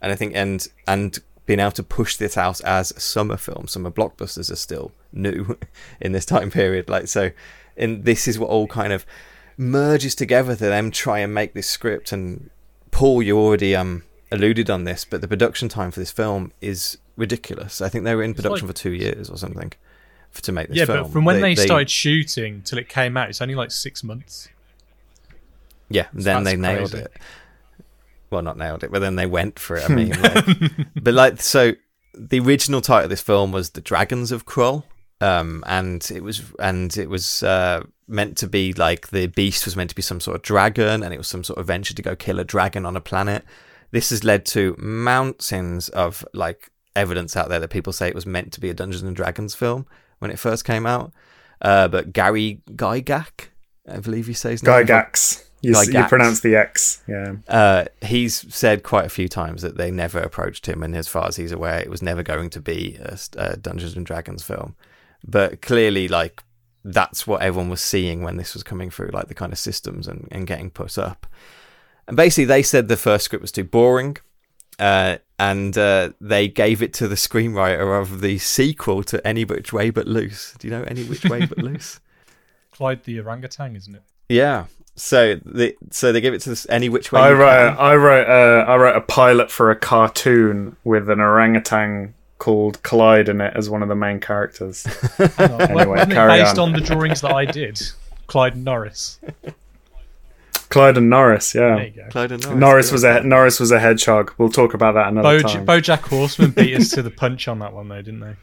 And 0.00 0.12
I 0.12 0.14
think 0.14 0.36
and 0.36 0.68
and 0.86 1.18
being 1.50 1.58
able 1.58 1.72
to 1.72 1.82
push 1.82 2.14
this 2.16 2.36
out 2.36 2.60
as 2.60 2.92
summer 3.02 3.36
film, 3.36 3.66
summer 3.66 3.90
blockbusters 3.90 4.52
are 4.52 4.56
still 4.56 4.92
new 5.12 5.58
in 6.00 6.12
this 6.12 6.24
time 6.24 6.48
period. 6.48 6.88
Like 6.88 7.08
so, 7.08 7.32
and 7.76 8.04
this 8.04 8.28
is 8.28 8.38
what 8.38 8.50
all 8.50 8.68
kind 8.68 8.92
of 8.92 9.04
merges 9.56 10.14
together 10.14 10.54
to 10.54 10.64
them 10.64 10.92
try 10.92 11.18
and 11.18 11.34
make 11.34 11.52
this 11.54 11.68
script. 11.68 12.12
And 12.12 12.50
Paul, 12.92 13.20
you 13.20 13.36
already 13.36 13.74
um 13.74 14.04
alluded 14.30 14.70
on 14.70 14.84
this, 14.84 15.04
but 15.04 15.22
the 15.22 15.26
production 15.26 15.68
time 15.68 15.90
for 15.90 15.98
this 15.98 16.12
film 16.12 16.52
is 16.60 16.98
ridiculous. 17.16 17.80
I 17.80 17.88
think 17.88 18.04
they 18.04 18.14
were 18.14 18.22
in 18.22 18.32
production 18.32 18.68
like- 18.68 18.76
for 18.76 18.82
two 18.82 18.92
years 18.92 19.28
or 19.28 19.36
something. 19.36 19.72
f- 20.32 20.42
to 20.42 20.52
make 20.52 20.68
this 20.68 20.76
yeah, 20.76 20.84
film. 20.84 21.02
but 21.02 21.12
from 21.12 21.24
when 21.24 21.40
they, 21.40 21.56
started 21.56 21.90
shooting 21.90 22.62
till 22.62 22.78
it 22.78 22.88
came 22.88 23.16
out, 23.16 23.28
it's 23.28 23.42
only 23.42 23.56
like 23.56 23.72
six 23.72 24.04
months. 24.04 24.48
Yeah, 25.88 26.06
then 26.12 26.44
that's 26.44 26.44
they 26.44 26.56
nailed 26.56 26.90
crazy. 26.92 27.06
it. 27.06 27.12
Well, 28.30 28.42
not 28.42 28.56
nailed 28.56 28.84
it, 28.84 28.92
but 28.92 29.00
then 29.00 29.16
they 29.16 29.26
went 29.26 29.58
for 29.58 29.76
it. 29.76 29.88
I 29.88 29.94
mean, 29.94 30.10
like, 30.22 30.44
but 31.02 31.14
like, 31.14 31.40
so 31.42 31.72
the 32.14 32.40
original 32.40 32.80
title 32.80 33.04
of 33.04 33.10
this 33.10 33.20
film 33.20 33.52
was 33.52 33.70
"The 33.70 33.80
Dragons 33.80 34.32
of 34.32 34.46
Krull," 34.46 34.84
um, 35.20 35.64
and 35.66 36.08
it 36.12 36.22
was 36.22 36.42
and 36.58 36.96
it 36.96 37.08
was 37.08 37.42
uh, 37.42 37.82
meant 38.06 38.36
to 38.38 38.46
be 38.46 38.72
like 38.72 39.08
the 39.08 39.26
beast 39.26 39.64
was 39.64 39.76
meant 39.76 39.90
to 39.90 39.96
be 39.96 40.02
some 40.02 40.20
sort 40.20 40.36
of 40.36 40.42
dragon, 40.42 41.02
and 41.02 41.12
it 41.12 41.18
was 41.18 41.28
some 41.28 41.44
sort 41.44 41.58
of 41.58 41.66
venture 41.66 41.94
to 41.94 42.02
go 42.02 42.14
kill 42.14 42.38
a 42.38 42.44
dragon 42.44 42.86
on 42.86 42.96
a 42.96 43.00
planet. 43.00 43.44
This 43.90 44.10
has 44.10 44.22
led 44.22 44.46
to 44.46 44.76
mountains 44.78 45.88
of 45.88 46.24
like 46.32 46.70
evidence 46.94 47.36
out 47.36 47.48
there 47.48 47.60
that 47.60 47.70
people 47.70 47.92
say 47.92 48.08
it 48.08 48.14
was 48.14 48.26
meant 48.26 48.52
to 48.52 48.60
be 48.60 48.70
a 48.70 48.74
Dungeons 48.74 49.02
and 49.02 49.16
Dragons 49.16 49.54
film 49.54 49.86
when 50.18 50.30
it 50.30 50.38
first 50.38 50.64
came 50.64 50.86
out. 50.86 51.12
Uh, 51.60 51.88
but 51.88 52.12
Gary 52.12 52.62
Gygax, 52.70 53.48
I 53.88 53.98
believe 53.98 54.28
you 54.28 54.34
say 54.34 54.52
his 54.52 54.62
name. 54.62 54.86
Gygax. 54.86 55.44
You, 55.62 55.72
s- 55.76 55.88
you 55.88 56.04
pronounce 56.04 56.40
the 56.40 56.56
X. 56.56 57.02
Yeah. 57.06 57.34
Uh, 57.48 57.84
he's 58.02 58.52
said 58.54 58.82
quite 58.82 59.04
a 59.06 59.10
few 59.10 59.28
times 59.28 59.62
that 59.62 59.76
they 59.76 59.90
never 59.90 60.18
approached 60.18 60.66
him, 60.66 60.82
and 60.82 60.96
as 60.96 61.08
far 61.08 61.28
as 61.28 61.36
he's 61.36 61.52
aware, 61.52 61.78
it 61.80 61.90
was 61.90 62.02
never 62.02 62.22
going 62.22 62.50
to 62.50 62.60
be 62.60 62.98
a 63.36 63.56
Dungeons 63.56 63.96
and 63.96 64.06
Dragons 64.06 64.42
film. 64.42 64.74
But 65.26 65.60
clearly, 65.60 66.08
like 66.08 66.42
that's 66.82 67.26
what 67.26 67.42
everyone 67.42 67.68
was 67.68 67.82
seeing 67.82 68.22
when 68.22 68.38
this 68.38 68.54
was 68.54 68.62
coming 68.62 68.88
through, 68.90 69.10
like 69.12 69.28
the 69.28 69.34
kind 69.34 69.52
of 69.52 69.58
systems 69.58 70.08
and, 70.08 70.26
and 70.30 70.46
getting 70.46 70.70
put 70.70 70.96
up. 70.96 71.26
And 72.08 72.16
basically, 72.16 72.46
they 72.46 72.62
said 72.62 72.88
the 72.88 72.96
first 72.96 73.26
script 73.26 73.42
was 73.42 73.52
too 73.52 73.64
boring, 73.64 74.16
uh, 74.78 75.18
and 75.38 75.76
uh, 75.76 76.10
they 76.22 76.48
gave 76.48 76.80
it 76.82 76.94
to 76.94 77.06
the 77.06 77.14
screenwriter 77.16 78.00
of 78.00 78.22
the 78.22 78.38
sequel 78.38 79.02
to 79.04 79.24
Any 79.26 79.44
Which 79.44 79.72
Way 79.74 79.90
But 79.90 80.08
Loose. 80.08 80.54
Do 80.58 80.66
you 80.68 80.72
know 80.72 80.82
Any 80.84 81.04
Which 81.04 81.24
Way 81.26 81.44
But 81.44 81.58
Loose? 81.62 82.00
Clyde 82.72 83.04
the 83.04 83.20
orangutan, 83.20 83.76
isn't 83.76 83.94
it? 83.94 84.02
Yeah. 84.30 84.64
So 84.96 85.40
they 85.46 85.74
so 85.90 86.12
they 86.12 86.20
gave 86.20 86.34
it 86.34 86.40
to 86.42 86.50
this 86.50 86.66
Any 86.68 86.88
Which 86.88 87.10
Way. 87.12 87.20
I 87.22 87.28
You 87.30 87.34
wrote, 87.36 87.68
Can. 87.70 87.78
I 87.78 87.94
wrote, 87.94 88.28
uh, 88.28 88.64
I 88.70 88.76
wrote 88.76 88.96
a 88.96 89.00
pilot 89.00 89.50
for 89.50 89.70
a 89.70 89.76
cartoon 89.76 90.76
with 90.84 91.08
an 91.08 91.20
orangutan 91.20 92.12
called 92.38 92.82
Clyde 92.82 93.28
in 93.28 93.40
it 93.40 93.52
as 93.56 93.70
one 93.70 93.82
of 93.82 93.88
the 93.88 93.94
main 93.94 94.20
characters. 94.20 94.86
Anyway, 95.38 96.04
carry 96.06 96.42
based 96.42 96.58
on. 96.58 96.70
on. 96.70 96.72
the 96.74 96.80
drawings 96.80 97.20
that 97.22 97.32
I 97.32 97.44
did? 97.46 97.80
Clyde 98.26 98.54
and 98.54 98.64
Norris. 98.64 99.18
Clyde 100.68 100.96
and 100.98 101.10
Norris, 101.10 101.54
yeah. 101.54 101.76
There 101.76 101.84
you 101.86 101.90
go. 101.92 102.08
Clyde 102.10 102.32
and 102.32 102.42
Norris. 102.44 102.58
Norris 102.60 102.92
was 102.92 103.04
a 103.04 103.22
Norris 103.22 103.60
was 103.60 103.70
a 103.72 103.80
hedgehog. 103.80 104.32
We'll 104.38 104.50
talk 104.50 104.74
about 104.74 104.92
that 104.94 105.08
another 105.08 105.40
Boj- 105.40 105.52
time. 105.52 105.66
Bojack 105.66 106.00
Horseman 106.08 106.50
beat 106.52 106.76
us 106.76 106.90
to 106.90 107.02
the 107.02 107.10
punch 107.22 107.48
on 107.48 107.58
that 107.60 107.72
one, 107.72 107.88
though, 107.88 108.02
didn't 108.02 108.20
they? 108.20 108.34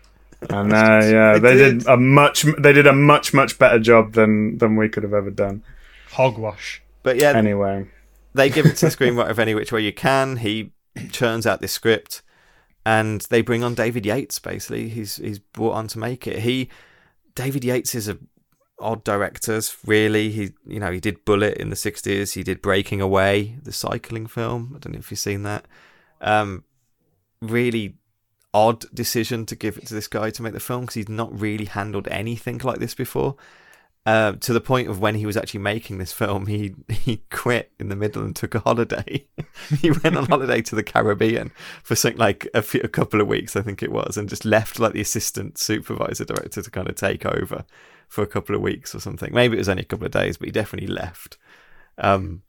and 0.49 0.72
uh, 0.74 1.02
yeah, 1.03 1.34
They 1.34 1.40
they 1.40 1.56
did. 1.56 1.80
did. 1.80 1.88
a 1.88 1.98
much 1.98 2.45
they 2.60 2.74
did 2.74 2.86
a 2.88 2.94
much 2.94 3.34
much 3.34 3.57
better 3.57 3.80
job 3.80 4.14
than 4.14 4.57
than 4.57 4.76
we 4.76 4.90
could 4.90 5.03
have 5.03 5.14
ever 5.14 5.32
done. 5.32 5.64
Hogwash. 6.12 6.82
But 7.04 7.22
yeah, 7.22 7.32
Anyway, 7.32 7.88
they 8.34 8.50
give 8.50 8.66
it 8.66 8.76
to 8.78 8.86
the 8.88 8.92
screenwriter 8.92 9.30
of 9.30 9.40
Any 9.40 9.56
Which 9.56 9.72
Way 9.72 9.82
You 9.82 9.94
Can. 9.94 10.38
He 10.38 10.72
churns 11.12 11.46
out 11.46 11.62
this 11.62 11.72
script, 11.72 12.22
and 12.86 13.22
they 13.30 13.42
bring 13.42 13.64
on 13.64 13.76
David 13.76 14.06
Yates. 14.06 14.40
Basically, 14.40 14.90
he's 14.90 15.18
he's 15.18 15.40
brought 15.40 15.74
on 15.74 15.88
to 15.88 16.00
make 16.00 16.28
it. 16.28 16.40
He 16.40 16.70
David 17.36 17.64
Yates 17.64 17.96
is 17.96 18.08
a 18.08 18.18
odd 18.80 19.04
directors 19.04 19.76
Really, 19.86 20.30
he 20.30 20.52
you 20.68 20.80
know 20.80 20.92
he 20.92 21.00
did 21.00 21.26
Bullitt 21.26 21.58
in 21.58 21.70
the 21.70 21.76
sixties. 21.76 22.34
He 22.34 22.44
did 22.44 22.62
Breaking 22.62 23.02
Away, 23.02 23.58
the 23.64 23.72
cycling 23.72 24.28
film. 24.28 24.74
I 24.76 24.80
don't 24.80 24.94
know 24.94 25.00
if 25.00 25.12
you've 25.12 25.20
seen 25.20 25.44
that. 25.44 25.66
Um, 26.22 26.64
really 27.42 27.98
odd 28.54 28.86
decision 28.94 29.46
to 29.46 29.56
give 29.56 29.78
it 29.78 29.86
to 29.88 29.94
this 29.94 30.08
guy 30.08 30.32
to 30.32 30.42
make 30.42 30.54
the 30.54 30.60
film 30.60 30.82
because 30.82 30.96
he's 30.96 31.10
not 31.10 31.40
really 31.40 31.66
handled 31.66 32.08
anything 32.10 32.58
like 32.64 32.80
this 32.80 32.96
before. 32.96 33.36
Uh, 34.08 34.32
to 34.40 34.54
the 34.54 34.62
point 34.62 34.88
of 34.88 35.02
when 35.02 35.16
he 35.16 35.26
was 35.26 35.36
actually 35.36 35.60
making 35.60 35.98
this 35.98 36.14
film, 36.14 36.46
he 36.46 36.74
he 36.88 37.18
quit 37.30 37.74
in 37.78 37.90
the 37.90 37.96
middle 37.96 38.24
and 38.24 38.38
took 38.38 38.56
a 38.56 38.60
holiday. 38.60 39.28
he 39.82 39.92
went 39.92 40.16
on 40.16 40.26
holiday 40.30 40.62
to 40.62 40.76
the 40.76 40.84
Caribbean 40.84 41.52
for 41.84 41.94
something 41.94 42.18
like 42.18 42.48
a, 42.54 42.62
few, 42.62 42.80
a 42.86 42.88
couple 42.88 43.20
of 43.20 43.28
weeks, 43.28 43.58
I 43.58 43.62
think 43.62 43.84
it 43.84 43.92
was, 43.92 44.16
and 44.16 44.30
just 44.30 44.46
left 44.46 44.80
like 44.80 44.94
the 44.94 45.02
assistant 45.02 45.58
supervisor 45.58 46.24
director 46.24 46.62
to 46.62 46.72
kind 46.72 46.88
of 46.88 46.96
take 46.96 47.26
over 47.26 47.66
for 48.08 48.22
a 48.22 48.28
couple 48.28 48.56
of 48.56 48.62
weeks 48.62 48.96
or 48.96 49.02
something. 49.02 49.34
Maybe 49.34 49.58
it 49.58 49.60
was 49.60 49.68
only 49.68 49.84
a 49.84 49.86
couple 49.86 50.06
of 50.06 50.14
days, 50.14 50.38
but 50.38 50.48
he 50.48 50.52
definitely 50.54 50.88
left. 50.88 51.38
Um, 51.98 52.44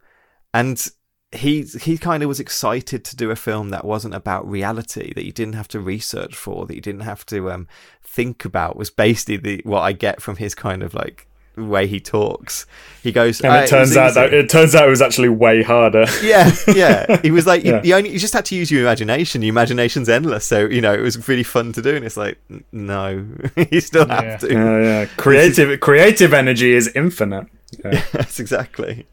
and 0.54 0.86
he 1.32 1.62
he 1.62 1.98
kind 1.98 2.22
of 2.22 2.28
was 2.28 2.38
excited 2.38 3.04
to 3.04 3.16
do 3.16 3.32
a 3.32 3.36
film 3.36 3.70
that 3.70 3.84
wasn't 3.84 4.14
about 4.14 4.48
reality 4.48 5.12
that 5.12 5.24
you 5.24 5.32
didn't 5.32 5.54
have 5.54 5.68
to 5.68 5.80
research 5.80 6.36
for 6.36 6.66
that 6.66 6.76
you 6.76 6.80
didn't 6.80 7.00
have 7.00 7.26
to 7.26 7.50
um 7.50 7.66
think 8.02 8.44
about 8.44 8.76
was 8.76 8.90
basically 8.90 9.36
the 9.36 9.60
what 9.64 9.80
I 9.80 9.92
get 9.92 10.22
from 10.22 10.36
his 10.36 10.54
kind 10.54 10.82
of 10.82 10.94
like 10.94 11.27
way 11.58 11.86
he 11.86 12.00
talks 12.00 12.66
he 13.02 13.12
goes 13.12 13.40
and 13.40 13.52
"Ah, 13.52 13.58
it 13.58 13.60
was 13.62 13.70
turns 13.70 13.96
out 13.96 14.14
that 14.14 14.34
it 14.34 14.48
turns 14.50 14.74
out 14.74 14.86
it 14.86 14.90
was 14.90 15.00
actually 15.02 15.28
way 15.28 15.62
harder. 15.62 16.04
yeah 16.22 16.50
yeah 16.74 17.20
he 17.22 17.30
was 17.30 17.46
like 17.46 17.64
you, 17.66 17.72
Yeah. 17.72 17.82
you 17.84 17.94
only 17.94 18.10
you 18.10 18.18
just 18.18 18.34
had 18.34 18.44
to 18.46 18.56
use 18.56 18.70
your 18.70 18.82
imagination 18.82 19.42
your 19.42 19.50
imagination's 19.50 20.08
endless 20.08 20.44
so 20.44 20.66
you 20.66 20.80
know 20.80 20.92
it 20.94 21.00
was 21.00 21.28
really 21.28 21.42
fun 21.44 21.72
to 21.72 21.82
do 21.82 21.94
and 21.96 22.04
it's 22.04 22.16
like 22.16 22.38
no 22.72 23.24
you 23.70 23.80
still 23.80 24.06
have 24.08 24.24
Yeah. 24.24 24.36
to 24.38 24.52
yeah, 24.52 24.80
yeah. 24.82 25.04
Creative 25.16 25.80
creative 25.80 26.32
energy 26.34 26.72
is 26.74 26.88
infinite. 26.94 27.46
Yeah. 27.84 28.02
that's 28.12 28.40
exactly 28.40 29.06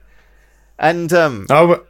and 0.79 1.11
um 1.13 1.45
Oh, 1.49 1.83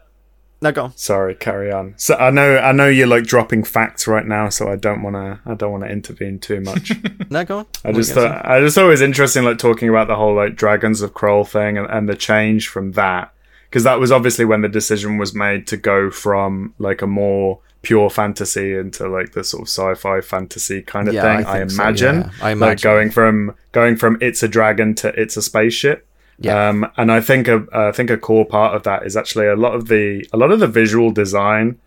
no 0.65 0.71
go 0.71 0.83
on 0.85 0.97
sorry. 0.97 1.35
Carry 1.35 1.71
on. 1.71 1.93
So 1.97 2.15
I 2.15 2.29
know 2.31 2.57
I 2.57 2.71
know 2.71 2.87
you're 2.89 3.07
like 3.07 3.23
dropping 3.25 3.63
facts 3.63 4.07
right 4.07 4.25
now, 4.25 4.49
so 4.49 4.67
I 4.71 4.75
don't 4.75 5.01
want 5.03 5.15
to 5.15 5.39
I 5.45 5.53
don't 5.53 5.71
want 5.71 5.83
to 5.83 5.89
intervene 5.89 6.39
too 6.39 6.59
much. 6.61 6.91
no 7.29 7.43
go 7.45 7.59
on 7.59 7.65
I 7.83 7.89
What 7.89 7.95
just 7.95 8.13
thought 8.13 8.45
I 8.45 8.59
just 8.59 8.75
thought 8.75 8.85
it 8.85 8.89
was 8.89 9.01
interesting, 9.01 9.43
like 9.43 9.59
talking 9.59 9.89
about 9.89 10.07
the 10.07 10.15
whole 10.15 10.35
like 10.35 10.55
Dragons 10.55 11.01
of 11.01 11.13
Krull 11.13 11.47
thing 11.47 11.77
and, 11.77 11.87
and 11.89 12.09
the 12.09 12.15
change 12.15 12.67
from 12.67 12.93
that, 12.93 13.31
because 13.69 13.83
that 13.83 13.99
was 13.99 14.11
obviously 14.11 14.45
when 14.45 14.61
the 14.61 14.69
decision 14.69 15.17
was 15.17 15.35
made 15.35 15.67
to 15.67 15.77
go 15.77 16.09
from 16.09 16.73
like 16.79 17.01
a 17.01 17.07
more 17.07 17.59
pure 17.83 18.09
fantasy 18.09 18.73
into 18.75 19.07
like 19.07 19.33
the 19.33 19.43
sort 19.43 19.61
of 19.61 19.67
sci-fi 19.69 20.19
fantasy 20.19 20.81
kind 20.81 21.07
of 21.07 21.13
Yeah, 21.13 21.21
thing. 21.37 21.45
I 21.45 21.51
I, 21.51 21.57
think 21.59 21.69
so, 21.71 21.83
imagine, 21.83 22.15
yeah. 22.21 22.29
I 22.41 22.47
like 22.47 22.51
imagine. 22.53 22.89
going 22.91 23.11
from 23.11 23.55
going 23.71 23.95
from 23.97 24.17
it's 24.21 24.41
a 24.41 24.47
dragon 24.47 24.95
to 24.95 25.09
it's 25.09 25.37
a 25.37 25.41
spaceship. 25.43 26.07
Yeah. 26.37 26.69
Um, 26.69 26.91
and 26.97 27.11
I 27.11 27.21
think 27.21 27.47
a 27.47 27.65
I 27.71 27.91
think 27.91 28.09
a 28.09 28.17
core 28.17 28.45
part 28.45 28.75
of 28.75 28.83
that 28.83 29.05
is 29.05 29.15
actually 29.15 29.47
a 29.47 29.55
lot 29.55 29.73
of 29.73 29.87
the 29.87 30.27
a 30.33 30.37
lot 30.37 30.51
of 30.51 30.59
the 30.59 30.67
visual 30.67 31.11
design 31.11 31.79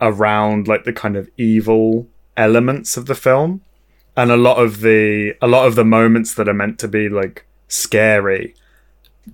around 0.00 0.68
like 0.68 0.84
the 0.84 0.92
kind 0.92 1.16
of 1.16 1.30
evil 1.36 2.06
elements 2.36 2.96
of 2.96 3.06
the 3.06 3.14
film 3.14 3.62
and 4.16 4.30
a 4.30 4.36
lot 4.36 4.58
of 4.58 4.80
the 4.80 5.34
a 5.40 5.46
lot 5.46 5.66
of 5.66 5.74
the 5.74 5.84
moments 5.84 6.34
that 6.34 6.48
are 6.48 6.54
meant 6.54 6.78
to 6.80 6.88
be 6.88 7.08
like 7.08 7.46
scary 7.68 8.54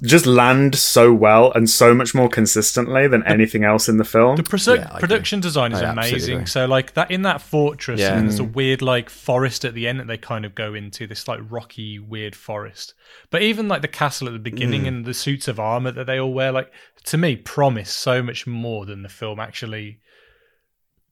just 0.03 0.25
land 0.25 0.77
so 0.77 1.13
well 1.13 1.53
and 1.53 1.69
so 1.69 1.93
much 1.93 2.15
more 2.15 2.29
consistently 2.29 3.09
than 3.09 3.27
anything 3.27 3.65
else 3.65 3.89
in 3.89 3.97
the 3.97 4.05
film. 4.05 4.37
The 4.37 4.43
produ- 4.43 4.77
Yeah, 4.77 4.83
I 4.83 4.85
agree. 4.85 5.01
production 5.01 5.41
design 5.41 5.73
is 5.73 5.83
I 5.83 5.91
amazing. 5.91 6.47
So 6.47 6.67
like 6.67 6.95
that 6.95 7.11
in 7.11 7.23
that 7.23 7.43
fortress, 7.43 8.01
Yeah. 8.01 8.17
and 8.17 8.29
there's 8.29 8.39
a 8.39 8.45
weird 8.45 8.83
like 8.83 9.11
forest 9.11 9.65
at 9.65 9.75
the 9.75 9.89
end 9.89 9.99
that 10.01 10.07
they 10.07 10.17
kind 10.17 10.45
of 10.45 10.55
go 10.55 10.75
into 10.75 11.07
this 11.07 11.27
like 11.27 11.41
rocky 11.49 11.99
weird 11.99 12.37
forest. 12.37 12.95
But 13.31 13.43
even 13.43 13.69
like 13.69 13.83
the 13.83 13.89
castle 13.89 14.29
at 14.29 14.33
the 14.33 14.39
beginning 14.39 14.83
mm. 14.83 14.89
and 14.89 15.05
the 15.05 15.15
suits 15.15 15.49
of 15.49 15.59
armor 15.59 15.91
that 15.91 16.07
they 16.07 16.19
all 16.19 16.33
wear, 16.33 16.53
like 16.53 16.73
to 17.05 17.19
me, 17.19 17.37
promise 17.37 17.91
so 17.91 18.23
much 18.23 18.47
more 18.47 18.87
than 18.87 19.03
the 19.03 19.09
film 19.09 19.41
actually 19.41 20.01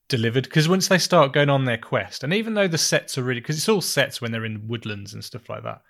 delivered. 0.09 0.45
Because 0.45 0.69
once 0.69 0.89
they 0.89 0.99
start 0.99 1.33
going 1.33 1.51
on 1.51 1.65
their 1.65 1.79
quest, 1.79 2.23
and 2.23 2.33
even 2.33 2.55
though 2.55 2.69
the 2.69 2.79
sets 2.79 3.19
are 3.19 3.23
really, 3.25 3.41
because 3.41 3.57
it's 3.57 3.69
all 3.69 3.81
sets 3.81 4.21
when 4.21 4.31
they're 4.31 4.45
in 4.45 4.69
woodlands 4.69 5.15
and 5.15 5.25
stuff 5.25 5.49
like 5.49 5.65
that. 5.65 5.83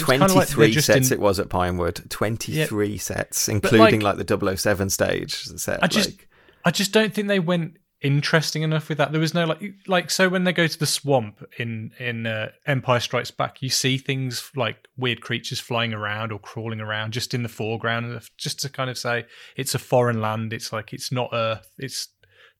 It's 0.00 0.10
kinda 0.10 0.26
like 0.34 0.48
23 0.48 0.72
just 0.72 0.86
sets 0.86 1.10
in- 1.10 1.18
it 1.18 1.20
was 1.20 1.38
at 1.38 1.48
Pinewood. 1.48 2.08
23 2.10 2.98
sets, 2.98 3.48
including 3.48 4.00
like, 4.00 4.16
the 4.16 4.24
007 4.56 4.90
stage 4.90 5.34
set. 5.34 5.82
I 5.82 5.86
just, 5.86 6.10
like, 6.10 6.28
I 6.64 6.70
just 6.70 6.92
don't 6.92 7.12
think 7.14 7.28
they 7.28 7.38
went 7.40 7.76
interesting 8.00 8.62
enough 8.62 8.88
with 8.88 8.98
that. 8.98 9.10
There 9.10 9.20
was 9.20 9.34
no 9.34 9.44
like, 9.44 9.60
like 9.88 10.10
so 10.10 10.28
when 10.28 10.44
they 10.44 10.52
go 10.52 10.66
to 10.68 10.78
the 10.78 10.86
swamp 10.86 11.44
in 11.58 11.90
in 11.98 12.26
uh, 12.26 12.50
Empire 12.66 13.00
Strikes 13.00 13.30
Back, 13.32 13.60
you 13.60 13.68
see 13.70 13.98
things 13.98 14.50
like 14.54 14.86
weird 14.96 15.20
creatures 15.20 15.58
flying 15.58 15.92
around 15.92 16.30
or 16.30 16.38
crawling 16.38 16.80
around 16.80 17.12
just 17.12 17.34
in 17.34 17.42
the 17.42 17.48
foreground, 17.48 18.20
just 18.36 18.60
to 18.60 18.68
kind 18.68 18.88
of 18.88 18.96
say 18.96 19.26
it's 19.56 19.74
a 19.74 19.78
foreign 19.80 20.20
land. 20.20 20.52
It's 20.52 20.72
like 20.72 20.92
it's 20.92 21.10
not 21.10 21.30
Earth. 21.32 21.68
It's 21.78 22.08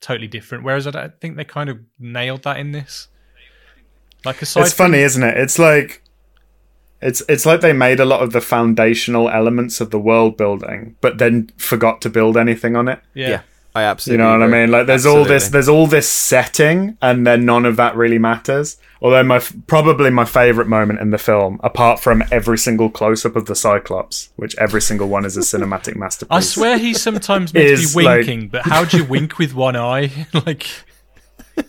totally 0.01 0.27
different. 0.28 0.65
Whereas 0.65 0.86
I 0.89 0.90
don't 0.90 1.20
think 1.20 1.36
they 1.36 1.44
kind 1.44 1.70
of 1.70 1.78
nailed 2.01 2.43
that 2.43 2.56
in 2.59 2.73
this. 2.73 3.06
Like 4.24 4.43
aside, 4.43 4.62
it's 4.62 4.73
from- 4.73 4.86
funny, 4.86 5.02
isn't 5.02 5.23
it? 5.23 5.36
It's 5.36 5.59
like 5.60 6.02
it's 7.01 7.23
it's 7.29 7.47
like 7.47 7.61
they 7.61 7.73
made 7.73 8.01
a 8.01 8.05
lot 8.05 8.23
of 8.23 8.33
the 8.33 8.41
foundational 8.41 9.29
elements 9.31 9.81
of 9.81 9.91
the 9.91 9.99
world 10.01 10.37
building, 10.37 10.97
but 11.01 11.19
then 11.19 11.51
forgot 11.57 12.01
to 12.03 12.11
build 12.11 12.37
anything 12.37 12.77
on 12.77 12.89
it. 12.89 13.01
yeah. 13.15 13.29
yeah. 13.29 13.41
I 13.75 13.83
absolutely 13.83 14.25
You 14.25 14.29
absolutely 14.31 14.39
know 14.41 14.47
what 14.49 14.57
I 14.57 14.61
mean? 14.61 14.70
Like 14.73 14.87
there's 14.89 15.07
all 15.07 15.25
this 15.25 15.49
there's 15.51 15.69
all 15.69 15.87
this 15.87 16.09
setting 16.09 16.97
and 17.01 17.25
then 17.27 17.45
none 17.45 17.65
of 17.66 17.77
that 17.77 17.95
really 17.95 18.19
matters. 18.19 18.77
Although 19.01 19.23
my 19.23 19.37
f- 19.37 19.53
probably 19.69 20.11
my 20.11 20.25
favorite 20.25 20.66
moment 20.66 20.99
in 21.01 21.11
the 21.11 21.19
film 21.19 21.61
apart 21.62 22.01
from 22.01 22.25
every 22.33 22.59
single 22.59 22.89
close 22.91 23.25
up 23.25 23.37
of 23.37 23.45
the 23.47 23.55
Cyclops, 23.55 24.31
which 24.37 24.57
every 24.59 24.81
single 24.81 25.07
one 25.09 25.25
is 25.25 25.37
a 25.37 25.41
cinematic 25.41 25.95
masterpiece. 25.95 26.35
I 26.35 26.41
swear 26.41 26.79
he's 26.79 27.01
sometimes 27.01 27.55
meant 27.55 27.69
to 27.69 27.73
Is, 27.75 27.95
be 27.95 28.03
like- 28.03 28.27
winking, 28.27 28.49
but 28.49 28.62
how 28.62 28.85
do 28.85 28.97
you 28.97 29.05
wink 29.05 29.39
with 29.39 29.55
one 29.55 29.77
eye? 29.77 30.11
like 30.47 30.66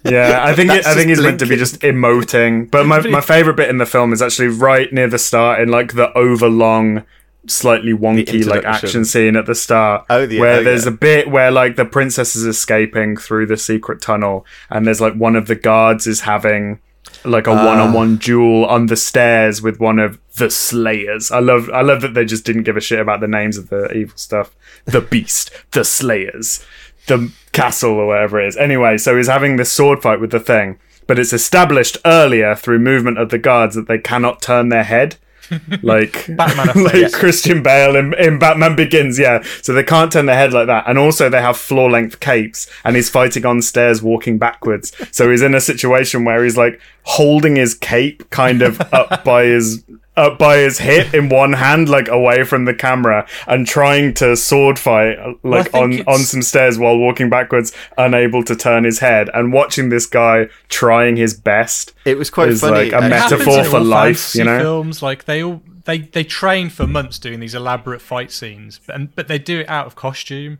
Yeah, 0.06 0.40
I 0.44 0.54
think 0.54 0.72
it, 0.72 0.86
I 0.86 0.94
think 0.96 1.10
he's 1.10 1.22
meant 1.22 1.40
to 1.40 1.46
be 1.46 1.56
just 1.56 1.80
emoting. 1.82 2.70
But 2.72 2.86
my, 2.86 3.02
my 3.08 3.22
favorite 3.34 3.56
bit 3.56 3.70
in 3.70 3.78
the 3.78 3.86
film 3.86 4.14
is 4.14 4.22
actually 4.22 4.48
right 4.50 4.92
near 4.92 5.08
the 5.08 5.20
start 5.20 5.62
in 5.62 5.70
like 5.70 5.94
the 5.94 6.12
overlong, 6.18 7.04
slightly 7.48 7.94
wonky 7.94 8.46
like 8.46 8.64
action 8.66 9.06
scene 9.06 9.36
at 9.36 9.46
the 9.46 9.56
start. 9.56 10.06
Oh, 10.10 10.26
the- 10.26 10.40
where 10.40 10.60
oh, 10.60 10.64
there's 10.64 10.86
yeah. 10.86 10.92
a 10.92 10.96
bit 10.96 11.30
where 11.30 11.52
like 11.52 11.76
the 11.76 11.86
princess 11.86 12.36
is 12.36 12.46
escaping 12.46 13.18
through 13.18 13.46
the 13.48 13.58
secret 13.58 14.02
tunnel, 14.02 14.46
and 14.70 14.86
there's 14.86 15.02
like 15.02 15.14
one 15.16 15.36
of 15.36 15.48
the 15.48 15.56
guards 15.56 16.08
is 16.08 16.22
having 16.22 16.80
like 17.26 17.48
a 17.48 17.52
Ah. 17.52 17.66
one-on-one 17.66 18.18
duel 18.18 18.66
on 18.66 18.86
the 18.86 18.96
stairs 18.96 19.62
with 19.62 19.80
one 19.80 20.00
of 20.00 20.20
the 20.38 20.50
slayers. 20.50 21.32
I 21.32 21.40
love 21.40 21.70
I 21.72 21.82
love 21.82 22.02
that 22.02 22.14
they 22.14 22.24
just 22.26 22.46
didn't 22.46 22.64
give 22.64 22.78
a 22.78 22.82
shit 22.82 23.00
about 23.00 23.20
the 23.20 23.28
names 23.28 23.58
of 23.58 23.70
the 23.70 23.92
evil 23.94 24.16
stuff. 24.18 24.56
The 24.86 25.02
beast, 25.02 25.52
the 25.72 25.84
slayers, 25.84 26.66
the 27.10 27.32
castle 27.52 27.94
or 27.94 28.08
whatever 28.08 28.40
it 28.40 28.48
is. 28.48 28.58
Anyway, 28.58 28.98
so 28.98 29.18
he's 29.18 29.28
having 29.28 29.58
this 29.58 29.72
sword 29.72 30.02
fight 30.02 30.20
with 30.20 30.32
the 30.32 30.40
thing, 30.40 30.80
but 31.08 31.20
it's 31.20 31.34
established 31.34 31.98
earlier 32.06 32.56
through 32.56 32.80
movement 32.80 33.18
of 33.18 33.30
the 33.30 33.38
guards 33.38 33.76
that 33.76 33.88
they 33.88 33.98
cannot 33.98 34.42
turn 34.42 34.70
their 34.70 34.84
head. 34.84 35.18
like 35.82 36.28
Batman 36.36 36.68
like 36.84 36.94
effect. 36.94 37.14
Christian 37.16 37.64
Bale 37.64 37.96
in, 37.96 38.14
in 38.16 38.40
Batman 38.40 38.76
Begins, 38.76 39.18
yeah. 39.18 39.44
So 39.62 39.74
they 39.74 39.84
can't 39.84 40.12
turn 40.12 40.28
their 40.28 40.36
head 40.36 40.54
like 40.54 40.68
that. 40.68 40.86
And 40.88 40.98
also 40.98 41.30
they 41.30 41.42
have 41.42 41.58
floor 41.58 41.90
length 41.90 42.20
capes 42.20 42.70
and 42.84 42.96
he's 42.96 43.10
fighting 43.10 43.46
on 43.46 43.62
stairs 43.62 44.02
walking 44.02 44.38
backwards. 44.38 44.92
So 45.12 45.30
he's 45.30 45.42
in 45.42 45.56
a 45.56 45.62
situation 45.62 46.24
where 46.24 46.44
he's 46.44 46.58
like 46.58 46.80
holding 47.04 47.56
his 47.56 47.74
cape 47.74 48.30
kind 48.30 48.62
of 48.62 48.80
up 48.94 49.24
by 49.24 49.46
his 49.46 49.84
up 50.20 50.38
by 50.38 50.58
his 50.58 50.78
hip 50.80 51.14
in 51.14 51.30
one 51.30 51.54
hand, 51.54 51.90
like 51.90 52.08
away 52.10 52.44
from 52.44 52.66
the 52.66 52.74
camera, 52.74 53.26
and 53.48 53.66
trying 53.66 54.14
to 54.16 54.36
sword 54.36 54.78
fight 54.78 55.18
uh, 55.18 55.34
like 55.44 55.72
think 55.72 55.76
on 55.84 55.94
it's- 55.94 56.08
on 56.08 56.20
some 56.24 56.42
stairs 56.42 56.78
while 56.78 56.98
walking 56.98 57.30
backwards, 57.30 57.72
unable 57.98 58.44
to 58.44 58.56
turn 58.56 58.84
his 58.84 59.00
head, 59.00 59.30
and 59.34 59.54
watching 59.54 59.90
this 59.90 60.06
guy 60.06 60.48
trying 60.68 61.16
his 61.18 61.34
best. 61.34 61.94
It 62.06 62.18
was 62.18 62.30
quite 62.30 62.50
is 62.50 62.62
funny. 62.62 62.92
like 62.92 62.94
a 62.94 62.98
It 62.98 63.04
It 63.06 63.10
metaphor 63.10 63.38
happens 63.46 63.66
in 63.66 63.72
for 63.72 63.78
all 63.78 63.84
life, 63.84 64.18
fantasy 64.20 64.40
you 64.40 64.46
know. 64.46 64.60
films 64.60 65.02
like 65.02 65.26
they 65.26 65.42
all 65.44 65.62
they 65.86 66.00
they 66.00 66.24
train 66.24 66.70
for 66.70 66.86
months 66.86 67.18
doing 67.20 67.40
these 67.40 67.56
elaborate 67.56 68.02
fight 68.02 68.32
scenes, 68.32 68.80
and 68.90 69.16
but 69.16 69.28
they 69.28 69.40
do 69.40 69.62
it 69.62 69.70
out 69.70 69.88
of 69.88 69.96
costume, 69.96 70.60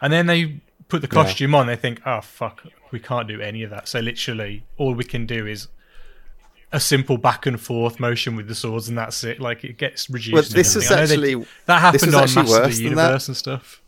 and 0.00 0.12
then 0.12 0.26
they 0.26 0.60
put 0.88 1.00
the 1.02 1.08
costume 1.08 1.54
on. 1.54 1.66
They 1.66 1.76
think, 1.76 2.00
oh 2.06 2.20
fuck, 2.20 2.62
we 2.92 3.00
can't 3.00 3.26
do 3.28 3.40
any 3.40 3.62
of 3.62 3.70
that. 3.70 3.88
So 3.88 4.00
literally, 4.00 4.64
all 4.78 4.94
we 4.94 5.04
can 5.04 5.26
do 5.26 5.46
is 5.46 5.68
a 6.74 6.80
simple 6.80 7.16
back 7.16 7.46
and 7.46 7.60
forth 7.60 8.00
motion 8.00 8.36
with 8.36 8.48
the 8.48 8.54
swords, 8.54 8.88
and 8.88 8.98
that's 8.98 9.22
it. 9.24 9.40
Like 9.40 9.64
it 9.64 9.78
gets 9.78 10.10
reduced. 10.10 10.32
Well, 10.32 10.42
this 10.42 10.74
is 10.76 10.90
know 10.90 10.96
they- 10.96 11.02
actually- 11.14 11.46
that 11.66 11.80
happened 11.80 12.14
on 12.14 12.20
Master 12.34 12.40
of 12.62 12.76
the. 12.76 12.82
Universe 12.82 13.28
and 13.28 13.36
stuff. 13.36 13.80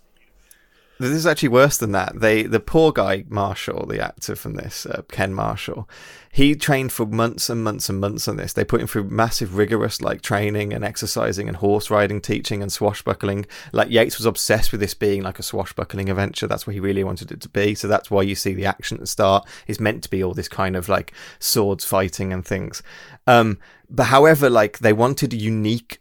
This 0.99 1.11
is 1.11 1.27
actually 1.27 1.51
worse 1.51 1.77
than 1.77 1.93
that. 1.93 2.21
They, 2.21 2.45
the 2.45 2.61
poor 2.61 2.91
guy 2.91 3.25
Marshall, 3.29 3.87
the 3.87 4.03
actor 4.03 4.35
from 4.35 4.55
this, 4.55 4.87
uh, 4.87 5.03
Ken 5.11 5.35
Marshall, 5.35 5.87
he 6.33 6.55
trained 6.55 6.93
for 6.93 7.07
months 7.07 7.51
and 7.51 7.63
months 7.63 7.89
and 7.89 8.01
months 8.01 8.29
on 8.29 8.37
this. 8.37 8.53
They 8.53 8.65
put 8.65 8.81
him 8.81 8.87
through 8.87 9.05
massive, 9.05 9.57
rigorous 9.57 10.01
like 10.01 10.23
training 10.23 10.73
and 10.73 10.85
exercising 10.85 11.49
and 11.49 11.57
horse 11.59 11.91
riding, 11.91 12.21
teaching 12.21 12.63
and 12.63 12.73
swashbuckling. 12.73 13.47
Like 13.73 13.91
Yates 13.91 14.19
was 14.19 14.27
obsessed 14.27 14.73
with 14.73 14.81
this 14.81 14.95
being 14.95 15.23
like 15.23 15.39
a 15.39 15.43
swashbuckling 15.43 16.09
adventure. 16.09 16.47
That's 16.47 16.67
what 16.67 16.75
he 16.75 16.81
really 16.81 17.05
wanted 17.05 17.31
it 17.31 17.41
to 17.43 17.49
be. 17.49 17.75
So 17.75 17.89
that's 17.89 18.11
why 18.11 18.23
you 18.23 18.35
see 18.35 18.55
the 18.55 18.67
action 18.67 18.97
at 18.97 19.01
the 19.01 19.07
start 19.07 19.47
is 19.67 19.81
meant 19.81 20.03
to 20.03 20.11
be 20.11 20.23
all 20.23 20.35
this 20.35 20.49
kind 20.49 20.77
of 20.77 20.89
like 20.89 21.13
swords 21.39 21.85
fighting 21.85 22.33
and 22.33 22.45
things. 22.45 22.83
Um, 23.27 23.59
but 23.89 24.05
however, 24.05 24.51
like 24.51 24.79
they 24.79 24.93
wanted 24.93 25.33
unique 25.33 25.99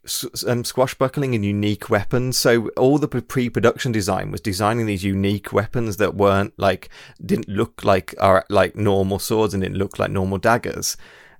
um, 0.47 0.63
squashbuckling 0.63 1.35
and 1.35 1.45
unique 1.45 1.89
weapons. 1.89 2.37
So 2.37 2.69
all 2.69 2.97
the 2.97 3.07
pre-production 3.07 3.91
design 3.91 4.31
was 4.31 4.41
designing 4.41 4.85
these 4.85 5.03
unique 5.03 5.53
weapons 5.53 5.97
that 5.97 6.15
weren't 6.15 6.53
like 6.57 6.89
didn't 7.23 7.47
look 7.47 7.83
like 7.83 8.15
are 8.19 8.45
like 8.49 8.75
normal 8.75 9.19
swords 9.19 9.53
and 9.53 9.61
didn't 9.61 9.77
look 9.77 9.99
like 9.99 10.11
normal 10.11 10.39
daggers. 10.39 10.97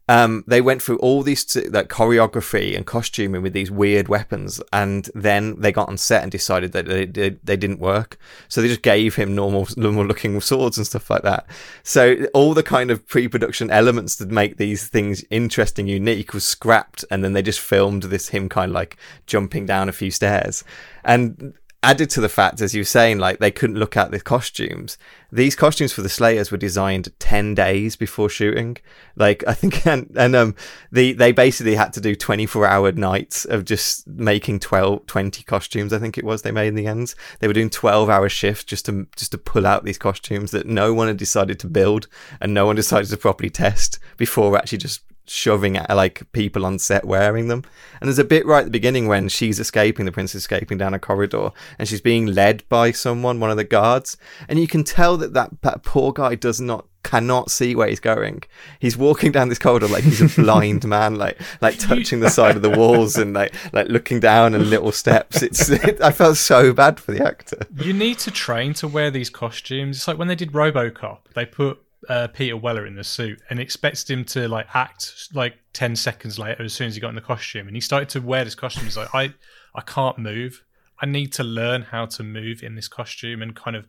Um, 0.07 0.44
they 0.45 0.61
went 0.61 0.84
through 0.84 0.98
all 0.98 1.23
these 1.23 1.56
like 1.72 1.90
choreography 1.90 2.76
and 2.76 2.86
costuming 2.86 3.41
with 3.41 3.53
these 3.53 3.72
weird 3.72 4.07
weapons, 4.07 4.61
and 4.72 5.10
then 5.15 5.60
they 5.60 5.72
got 5.72 5.90
on 5.90 5.98
set 5.98 6.22
and 6.22 6.32
decided 6.32 6.73
that 6.73 6.86
they, 6.86 7.06
they, 7.06 7.30
they 7.44 7.57
didn't 7.57 7.80
work. 7.80 8.19
So 8.48 8.61
they 8.61 8.68
just 8.68 8.84
gave 8.84 9.15
him 9.15 9.34
normal, 9.34 9.68
normal 9.76 10.06
looking 10.06 10.40
swords 10.41 10.77
and 10.77 10.86
stuff 10.86 11.10
like 11.10 11.23
that. 11.23 11.48
So 11.82 12.27
all 12.34 12.53
the 12.53 12.64
kind 12.64 12.91
of 12.91 13.07
pre-production 13.07 13.72
elements 13.72 14.15
that 14.18 14.30
make 14.30 14.57
these 14.57 14.88
things 14.88 15.23
interesting, 15.32 15.88
unique, 15.88 16.34
was 16.34 16.44
scrapped, 16.44 17.03
and 17.10 17.23
then 17.23 17.34
they 17.34 17.41
just 17.41 17.60
filmed 17.60 18.03
this 18.03 18.30
him 18.30 18.48
kind 18.48 18.69
of 18.69 18.76
like 18.76 18.98
jumping 19.26 19.65
down 19.65 19.90
a 19.90 19.94
few 19.94 20.11
stairs, 20.11 20.64
and 21.03 21.56
added 21.86 22.10
to 22.12 22.22
the 22.22 22.30
fact, 22.30 22.62
as 22.62 22.74
you 22.74 22.82
were 22.82 22.86
saying, 22.86 23.20
like 23.20 23.40
they 23.40 23.52
couldn't 23.52 23.78
look 23.78 23.95
at 23.95 24.12
the 24.12 24.20
costumes. 24.20 24.98
These 25.32 25.56
costumes 25.56 25.94
for 25.94 26.02
the 26.02 26.10
Slayers 26.10 26.49
were 26.49 26.57
designed 26.57 27.14
ten 27.20 27.53
days 27.53 27.95
before 27.95 28.30
shooting. 28.30 28.78
Like 29.16 29.44
I 29.48 29.53
think, 29.53 29.86
and, 29.88 30.12
and 30.18 30.36
um, 30.36 30.56
the 30.91 31.14
they 31.14 31.32
basically 31.32 31.76
had 31.76 31.94
to 31.94 32.02
do 32.02 32.16
twenty 32.16 32.45
four 32.45 32.66
hour 32.66 32.91
nights 32.91 33.45
of 33.45 33.66
just 33.66 34.07
making 34.07 34.60
12, 34.60 35.06
20 35.06 35.44
costumes. 35.44 35.94
I 35.94 35.99
think 35.99 36.18
it 36.18 36.26
was 36.26 36.41
they 36.41 36.52
made 36.52 36.70
in 36.70 36.76
the 36.76 36.88
end. 36.88 37.14
They 37.40 37.48
were 37.48 37.53
doing 37.53 37.70
twelve 37.70 38.10
hour 38.10 38.30
shifts 38.30 38.64
just 38.64 38.86
to 38.88 39.07
just 39.16 39.32
to 39.32 39.38
pull 39.38 39.68
out 39.68 39.84
these 39.84 39.98
costumes 39.98 40.52
that 40.52 40.66
no 40.66 40.94
one 40.94 41.07
had 41.07 41.18
decided 41.18 41.60
to 41.60 41.68
build 41.68 42.07
and 42.41 42.53
no 42.53 42.66
one 42.66 42.76
decided 42.76 43.10
to 43.10 43.18
properly 43.18 43.49
test 43.49 43.99
before 44.18 44.57
actually 44.57 44.80
just 44.80 45.02
shoving 45.27 45.77
at 45.77 45.89
like 45.95 46.31
people 46.31 46.65
on 46.65 46.80
set 46.80 47.06
wearing 47.06 47.47
them. 47.47 47.64
And 47.99 48.07
there's 48.07 48.19
a 48.19 48.23
bit 48.23 48.45
right 48.45 48.60
at 48.60 48.65
the 48.65 48.72
beginning 48.72 49.07
when 49.07 49.30
she's 49.30 49.60
escaping, 49.60 50.06
the 50.06 50.11
princess 50.11 50.41
escaping 50.41 50.77
down 50.77 50.93
a 50.93 50.99
corridor, 50.99 51.52
and 51.80 51.88
she's 51.88 52.02
being 52.02 52.27
led 52.27 52.68
by 52.69 52.91
someone, 52.91 53.39
one 53.39 53.52
of 53.52 53.57
the 53.57 53.64
guards, 53.64 54.18
and 54.47 54.60
you 54.60 54.68
can 54.68 54.84
tell 54.84 55.18
that 55.18 55.34
that, 55.34 55.61
that 55.61 55.84
poor 55.84 56.11
guy 56.14 56.35
does 56.35 56.61
not 56.61 56.85
cannot 57.06 57.52
see 57.52 57.76
where 57.76 57.88
he's 57.88 57.99
going. 57.99 58.41
He's 58.80 58.97
walking 58.97 59.31
down 59.31 59.49
this 59.49 59.60
corridor 59.60 59.88
like 59.88 60.03
he's 60.03 60.22
a 60.22 60.41
blind 60.41 60.85
man, 60.85 61.15
like 61.15 61.39
like 61.61 61.77
touching 61.77 62.19
the 62.19 62.30
side 62.30 62.56
of 62.56 62.64
the 62.64 62.69
walls 62.69 63.15
and 63.15 63.34
like 63.34 63.53
like 63.73 63.88
looking 63.88 64.19
down 64.19 64.56
and 64.56 64.69
little 64.69 64.91
steps. 64.91 65.41
It's 65.41 65.69
it, 65.69 66.02
I 66.02 66.11
felt 66.11 66.38
so 66.38 66.73
bad 66.73 66.99
for 66.99 67.11
the 67.11 67.23
actor. 67.23 67.60
You 67.77 67.93
need 67.93 68.18
to 68.19 68.31
train 68.31 68.73
to 68.76 68.88
wear 68.88 69.11
these 69.11 69.30
costumes. 69.30 69.97
It's 69.97 70.07
like 70.07 70.18
when 70.18 70.27
they 70.27 70.35
did 70.35 70.52
RoboCop, 70.52 71.19
they 71.35 71.45
put 71.45 71.85
uh, 72.10 72.27
Peter 72.27 72.57
Weller 72.57 72.86
in 72.86 72.95
the 72.95 73.03
suit 73.03 73.41
and 73.49 73.60
expected 73.60 74.10
him 74.10 74.26
to 74.26 74.48
like 74.48 74.68
act 74.73 75.30
like 75.34 75.56
ten 75.73 75.95
seconds 75.95 76.40
later 76.40 76.64
as 76.64 76.73
soon 76.73 76.88
as 76.88 76.95
he 76.95 77.02
got 77.02 77.10
in 77.10 77.15
the 77.15 77.22
costume, 77.22 77.68
and 77.68 77.76
he 77.76 77.82
started 77.82 78.10
to 78.10 78.22
wear 78.22 78.44
this 78.44 78.56
costume. 78.56 78.86
He's 78.86 78.98
like, 78.98 79.14
I, 79.14 79.34
I 79.73 79.82
can't 79.82 80.18
move. 80.18 80.64
I 81.02 81.06
need 81.06 81.34
to 81.34 81.44
learn 81.44 81.84
how 81.84 82.06
to 82.06 82.23
move 82.23 82.64
in 82.64 82.76
this 82.76 82.88
costume 82.88 83.41
and 83.41 83.56
kind 83.56 83.76
of. 83.76 83.88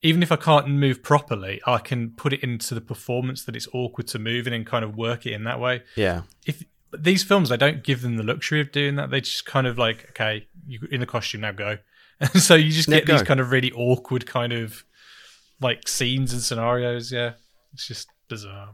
Even 0.00 0.22
if 0.22 0.30
I 0.30 0.36
can't 0.36 0.68
move 0.68 1.02
properly, 1.02 1.60
I 1.66 1.78
can 1.78 2.10
put 2.10 2.32
it 2.32 2.40
into 2.40 2.72
the 2.72 2.80
performance 2.80 3.44
that 3.46 3.56
it's 3.56 3.66
awkward 3.74 4.06
to 4.08 4.20
move 4.20 4.46
in 4.46 4.52
and 4.52 4.64
kind 4.64 4.84
of 4.84 4.96
work 4.96 5.26
it 5.26 5.32
in 5.32 5.42
that 5.42 5.58
way. 5.58 5.82
Yeah. 5.96 6.22
If 6.46 6.62
but 6.90 7.04
these 7.04 7.22
films, 7.22 7.48
they 7.48 7.56
don't 7.56 7.82
give 7.82 8.02
them 8.02 8.16
the 8.16 8.22
luxury 8.22 8.60
of 8.60 8.72
doing 8.72 8.96
that. 8.96 9.10
They 9.10 9.20
just 9.20 9.44
kind 9.44 9.66
of 9.66 9.76
like, 9.76 10.06
okay, 10.10 10.46
you 10.66 10.86
in 10.90 11.00
the 11.00 11.06
costume 11.06 11.42
now, 11.42 11.52
go. 11.52 11.78
And 12.20 12.42
so 12.42 12.56
you 12.56 12.72
just 12.72 12.88
get 12.88 13.06
these 13.06 13.22
kind 13.22 13.38
of 13.38 13.52
really 13.52 13.70
awkward 13.70 14.26
kind 14.26 14.52
of 14.52 14.84
like 15.60 15.88
scenes 15.88 16.32
and 16.32 16.42
scenarios. 16.42 17.12
Yeah, 17.12 17.32
it's 17.72 17.86
just 17.86 18.08
bizarre. 18.28 18.70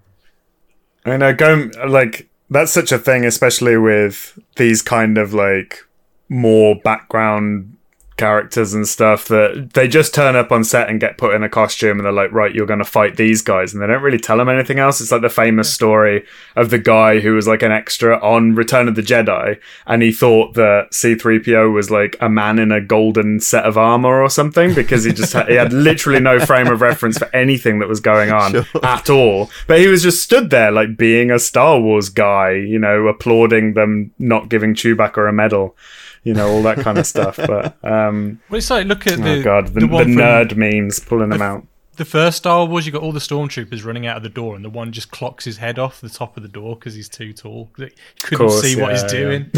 I 1.05 1.17
know, 1.17 1.35
go 1.35 1.71
like 1.87 2.29
that's 2.51 2.73
such 2.73 2.93
a 2.93 2.99
thing, 2.99 3.25
especially 3.25 3.77
with 3.77 4.39
these 4.57 4.83
kind 4.83 5.19
of 5.19 5.35
like 5.35 5.81
more 6.29 6.77
background 6.77 7.77
characters 8.17 8.75
and 8.75 8.87
stuff 8.87 9.27
that 9.27 9.71
they 9.75 9.89
just 9.89 10.15
turn 10.15 10.37
up 10.37 10.53
on 10.53 10.63
set 10.63 10.89
and 10.89 11.01
get 11.01 11.19
put 11.19 11.35
in 11.35 11.43
a 11.43 11.49
costume 11.49 11.99
and 11.99 12.07
they're 12.07 12.13
like, 12.13 12.31
right, 12.33 12.55
you're 12.55 12.67
going 12.67 12.79
to 12.79 12.85
fight 12.85 13.17
these 13.17 13.43
guys, 13.43 13.73
and 13.73 13.83
they 13.83 13.87
don't 13.87 14.03
really 14.03 14.19
tell 14.19 14.37
them 14.37 14.49
anything 14.49 14.79
else. 14.79 15.01
It's 15.01 15.11
like 15.11 15.23
the 15.23 15.29
famous 15.29 15.73
story 15.73 16.25
of 16.55 16.71
the 16.71 16.79
guy 16.79 17.21
who 17.21 17.35
was 17.35 17.49
like 17.49 17.63
an 17.63 17.73
extra 17.73 18.19
on 18.21 18.55
Return 18.55 18.89
of 18.89 18.95
the 18.95 19.03
Jedi, 19.03 19.59
and 19.87 20.03
he 20.03 20.13
thought 20.13 20.55
that 20.55 20.89
C-3PO 20.93 21.73
was 21.73 21.91
like 21.91 22.17
a 22.21 22.29
man 22.29 22.59
in 22.59 22.71
a 22.71 22.81
golden 22.81 23.41
set 23.41 23.65
of 23.65 23.77
armor 23.77 24.23
or 24.23 24.31
something 24.31 24.75
because 24.75 25.05
he 25.05 25.13
just 25.13 25.33
had, 25.33 25.49
he 25.49 25.55
had 25.55 25.73
literally 25.73 26.21
no 26.21 26.39
frame 26.39 26.69
of 26.69 26.81
reference 26.81 27.19
for 27.19 27.35
anything 27.35 27.81
that 27.81 27.89
was 27.89 28.01
going 28.01 28.31
on 28.31 28.57
at 28.83 29.11
all. 29.11 29.51
But 29.67 29.81
he 29.81 29.89
was 29.89 30.03
just 30.03 30.23
stood 30.23 30.51
there 30.51 30.71
like 30.71 30.97
being 30.97 31.31
a 31.31 31.39
Star 31.39 31.81
Wars 31.81 32.09
guy, 32.09 32.53
you 32.53 32.79
know, 32.79 33.09
applauding 33.09 33.75
them 33.75 34.13
not 34.19 34.49
giving 34.49 34.75
Chewbacca 34.75 35.29
a 35.29 35.33
medal, 35.33 35.77
you 36.25 36.35
know, 36.35 36.49
all 36.49 36.63
that 36.63 36.79
kind 36.79 36.99
of 36.99 37.07
stuff. 37.07 37.37
But 37.37 37.77
um, 37.85 38.41
Well, 38.51 38.59
it's 38.59 38.71
like 38.71 38.87
look 38.87 39.07
at 39.07 39.21
oh 39.21 39.23
the 39.37 39.43
god, 39.43 39.69
the, 39.69 39.81
the 39.81 39.87
the, 39.87 40.05
nerd 40.05 40.57
memes 40.57 40.99
pulling 40.99 41.29
them 41.31 41.43
out. 41.43 41.67
the 41.97 42.05
first 42.05 42.39
Star 42.39 42.65
Wars. 42.67 42.87
You 42.87 42.93
got 42.93 43.03
all 43.03 43.13
the 43.13 43.21
stormtroopers 43.21 43.85
running 43.85 44.07
out 44.07 44.17
of 44.17 44.23
the 44.25 44.29
door, 44.29 44.57
and 44.57 44.65
the 44.65 44.71
one 44.71 44.91
just 44.93 45.11
clocks 45.11 45.45
his 45.45 45.59
head 45.59 45.79
off 45.79 46.01
the 46.01 46.09
top 46.09 46.37
of 46.37 46.43
the 46.43 46.49
door 46.49 46.75
because 46.77 46.95
he's 46.95 47.09
too 47.09 47.33
tall. 47.33 47.71
He 47.77 47.91
couldn't 48.23 48.49
Course, 48.49 48.63
see 48.63 48.81
what 48.81 48.91
yeah, 48.91 49.03
he's 49.03 49.13
yeah. 49.13 49.19
doing. 49.21 49.51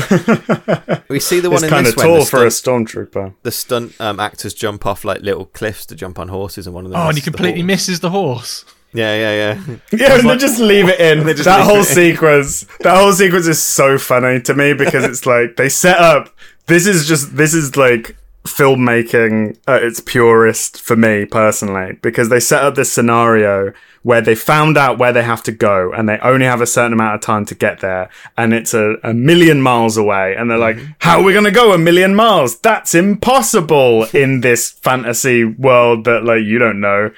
We 1.09 1.21
see 1.21 1.39
the 1.41 1.49
one 1.51 1.57
It's 1.59 1.63
in 1.65 1.71
kind 1.71 1.87
this 1.87 1.95
of 1.95 2.03
tall 2.03 2.19
the 2.21 2.25
for 2.27 2.45
a 2.45 2.49
stormtrooper. 2.49 3.35
the 3.43 3.51
stunt 3.53 3.99
um, 4.01 4.19
actors 4.21 4.53
jump 4.55 4.85
off 4.85 5.05
like 5.05 5.21
little 5.23 5.47
cliffs 5.47 5.87
to 5.87 5.95
jump 5.95 6.19
on 6.19 6.29
horses, 6.29 6.67
and 6.67 6.75
one 6.75 6.85
of 6.85 6.91
them. 6.91 7.01
Oh, 7.01 7.09
and 7.09 7.17
he 7.17 7.21
misses 7.21 7.25
the 7.25 7.31
completely 7.31 7.63
misses 7.63 8.01
the 8.01 8.11
horse. 8.11 8.65
Yeah, 8.93 9.15
yeah, 9.15 9.33
yeah. 9.69 9.77
Yeah, 9.93 10.19
and 10.19 10.29
they 10.29 10.37
just 10.37 10.59
leave 10.59 10.89
it 10.89 10.99
in. 10.99 11.25
Just 11.27 11.45
That 11.45 11.65
whole 11.65 11.85
sequence, 11.85 12.67
that 12.81 12.97
whole 12.97 13.13
sequence 13.13 13.47
is 13.47 13.63
so 13.63 13.99
funny 13.99 14.41
to 14.43 14.55
me 14.55 14.73
because 14.75 15.05
it's 15.05 15.27
like 15.27 15.57
they 15.57 15.69
set 15.69 15.99
up. 15.99 16.31
This 16.67 16.87
is 16.87 17.07
just 17.07 17.37
this 17.37 17.55
is 17.55 17.77
like 17.77 18.17
filmmaking 18.47 19.59
at 19.67 19.83
its 19.83 20.01
purest 20.01 20.81
for 20.81 20.97
me 20.97 21.25
personally 21.25 21.99
because 22.01 22.29
they 22.29 22.41
set 22.41 22.63
up 22.63 22.77
this 22.77 22.93
scenario 22.93 23.73
where 24.03 24.21
they 24.21 24.37
found 24.37 24.79
out 24.79 24.99
where 24.99 25.13
they 25.13 25.23
have 25.23 25.43
to 25.43 25.51
go 25.51 25.93
and 25.93 26.09
they 26.09 26.17
only 26.19 26.47
have 26.47 26.61
a 26.61 26.67
certain 26.67 26.93
amount 26.93 27.17
of 27.17 27.21
time 27.21 27.45
to 27.45 27.57
get 27.57 27.81
there 27.81 28.09
and 28.39 28.55
it's 28.55 28.73
a, 28.73 28.95
a 29.03 29.13
million 29.13 29.61
miles 29.61 29.97
away 29.97 30.37
and 30.37 30.49
they're 30.49 30.59
like 30.59 30.77
mm-hmm. 30.77 30.93
how 31.01 31.19
are 31.19 31.25
we 31.25 31.33
going 31.33 31.45
to 31.45 31.51
go 31.51 31.73
a 31.73 31.79
million 31.79 32.15
miles? 32.15 32.59
That's 32.61 32.95
impossible 32.95 34.05
in 34.15 34.43
this 34.43 34.71
fantasy 34.71 35.45
world 35.45 36.05
that 36.05 36.25
like 36.25 36.45
you 36.45 36.59
don't 36.59 36.81
know. 36.81 37.11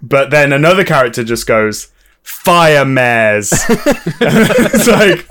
But 0.00 0.30
then 0.30 0.52
another 0.52 0.84
character 0.84 1.24
just 1.24 1.46
goes 1.46 1.90
fire 2.26 2.84
mares 2.84 3.52
it's 3.68 4.86
like 4.86 5.26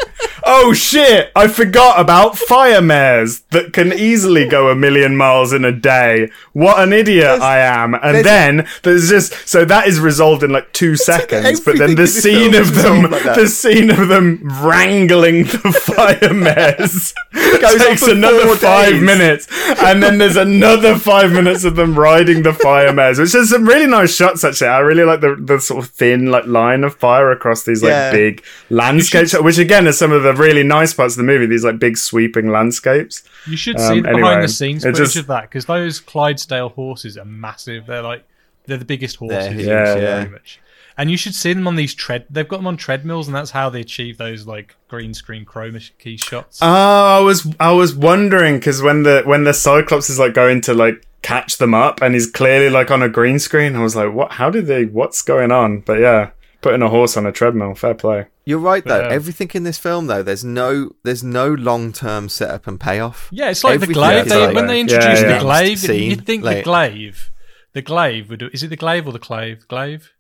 oh 0.46 0.74
shit, 0.74 1.32
I 1.36 1.48
forgot 1.48 2.00
about 2.00 2.38
fire 2.38 2.82
mares 2.82 3.42
that 3.52 3.74
can 3.74 3.92
easily 3.92 4.48
go 4.48 4.70
a 4.70 4.76
million 4.76 5.18
miles 5.18 5.52
in 5.52 5.66
a 5.66 5.72
day. 5.72 6.30
What 6.54 6.80
an 6.80 6.94
idiot 6.94 7.42
I 7.42 7.60
am. 7.60 7.96
And 7.96 8.24
then 8.24 8.68
there's 8.84 9.10
just, 9.10 9.48
so 9.48 9.66
that 9.66 9.88
is 9.88 10.00
resolved 10.00 10.44
in 10.44 10.52
like 10.52 10.72
two 10.72 10.96
seconds, 10.96 11.60
but 11.60 11.78
then 11.78 11.96
the 11.96 12.08
scene 12.08 12.56
of 12.56 12.76
them, 12.76 13.10
like 13.12 13.24
the 13.24 13.48
scene 13.48 13.90
of 13.90 14.08
them 14.08 14.42
wrangling 14.62 15.44
the 15.44 15.58
fire 15.96 16.34
mares 16.34 17.14
takes 17.34 18.04
another 18.04 18.56
five 18.56 18.94
days. 18.94 19.02
minutes. 19.02 19.48
And 19.80 20.02
then 20.02 20.20
there's 20.20 20.38
another 20.38 20.98
five 20.98 21.32
minutes 21.32 21.64
of 21.64 21.76
them 21.76 21.98
riding 21.98 22.44
the 22.44 22.54
fire 22.54 22.94
mares, 22.94 23.20
which 23.20 23.34
is 23.34 23.50
some 23.50 23.68
really 23.68 23.88
nice 23.88 24.16
shots 24.16 24.44
actually. 24.44 24.70
I 24.70 24.80
really 24.80 25.04
like 25.04 25.22
the, 25.22 25.36
the 25.36 25.60
sort 25.60 25.84
of 25.84 25.92
thin 25.92 26.28
like 26.32 26.46
line 26.46 26.84
of 26.86 26.96
fire 26.96 27.32
across 27.32 27.64
these 27.64 27.84
like 27.84 27.90
Yeah. 27.90 28.12
big 28.12 28.44
landscapes, 28.70 29.38
which 29.40 29.58
again 29.58 29.88
are 29.88 29.92
some 29.92 30.12
of 30.12 30.24
the 30.24 30.34
really 30.34 30.64
nice 30.64 30.94
parts 30.94 31.16
of 31.16 31.18
the 31.18 31.24
movie. 31.24 31.46
These 31.46 31.66
like 31.66 31.80
big 31.80 31.98
sweeping 31.98 32.50
landscapes. 32.52 33.24
You 33.48 33.58
should 33.58 33.78
Um, 33.80 33.82
see 33.96 34.00
the 34.02 34.10
anyway, 34.10 34.22
behind 34.22 34.44
the 34.44 34.48
scenes 34.48 34.86
it 34.86 34.92
footage 34.96 35.06
just- 35.08 35.18
of 35.18 35.28
that 35.28 35.44
because 35.44 35.66
those 35.66 36.00
Clydesdale 36.00 36.70
horses 36.70 37.18
are 37.18 37.26
massive. 37.26 37.88
They're 37.88 38.02
like 38.02 38.24
they're 38.68 38.78
the 38.78 38.86
biggest 38.86 39.18
horses. 39.18 39.56
They're 39.66 39.86
Yeah, 39.86 39.94
very 39.96 40.02
yeah. 40.24 40.26
much. 40.30 40.60
And 40.98 41.12
you 41.12 41.18
should 41.18 41.36
see 41.36 41.52
them 41.52 41.68
on 41.68 41.76
these 41.76 41.94
tread. 41.94 42.24
They've 42.30 42.48
got 42.48 42.56
them 42.58 42.68
on 42.68 42.78
treadmills, 42.78 43.28
and 43.28 43.36
that's 43.36 43.52
how 43.52 43.70
they 43.70 43.82
achieve 43.82 44.18
those 44.18 44.48
like 44.48 44.76
green 44.88 45.14
screen 45.14 45.44
chroma 45.46 45.92
key 46.00 46.16
shots. 46.18 46.60
Oh, 46.62 47.18
I 47.18 47.20
was 47.20 47.46
I 47.60 47.72
was 47.74 47.94
wondering 47.94 48.60
because 48.60 48.82
when 48.82 49.04
the 49.04 49.22
when 49.26 49.44
the 49.44 49.54
Cyclops 49.54 50.10
is 50.10 50.20
like 50.20 50.34
going 50.34 50.62
to 50.62 50.74
like 50.74 51.06
catch 51.22 51.58
them 51.58 51.74
up 51.74 52.02
and 52.02 52.14
he's 52.14 52.28
clearly 52.32 52.70
like 52.70 52.92
on 52.92 53.02
a 53.04 53.10
green 53.10 53.40
screen, 53.40 53.76
I 53.76 53.84
was 53.84 53.96
like, 53.96 54.14
what? 54.14 54.32
How 54.34 54.50
did 54.50 54.68
they? 54.68 54.86
What's 54.86 55.22
going 55.22 55.52
on? 55.52 55.80
But 55.82 56.00
yeah, 56.00 56.30
putting 56.66 56.82
a 56.82 56.90
horse 56.90 57.16
on 57.16 57.26
a 57.28 57.32
treadmill, 57.32 57.76
fair 57.76 57.94
play. 57.94 58.26
You're 58.44 58.58
right 58.72 58.84
though. 58.84 59.02
Yeah. 59.02 59.10
Everything 59.20 59.52
in 59.54 59.64
this 59.64 59.78
film 59.78 60.08
though, 60.08 60.24
there's 60.24 60.44
no 60.44 60.72
there's 61.04 61.24
no 61.24 61.48
long 61.54 61.94
term 61.94 62.28
setup 62.28 62.66
and 62.68 62.80
payoff. 62.80 63.30
yeah, 63.32 63.52
it's 63.52 63.64
like 63.64 63.80
the 63.80 63.88
glaive. 63.88 64.28
They, 64.30 64.46
like- 64.48 64.56
when 64.56 64.66
they 64.68 64.76
Yeah, 64.78 64.82
introduced 64.86 65.22
yeah. 65.24 65.34
the 65.38 65.44
glaive, 65.44 65.78
Scene, 65.80 66.10
you'd 66.10 66.26
think 66.26 66.44
like- 66.44 66.58
the 66.58 66.64
glaive, 66.64 67.30
the 67.74 67.82
glaive 67.84 68.30
would. 68.32 68.42
Is 68.52 68.64
it 68.64 68.70
the 68.70 68.76
glaive 68.86 69.06
or 69.08 69.14
the 69.14 69.20
clave? 69.20 69.68
Glaive. 69.68 70.12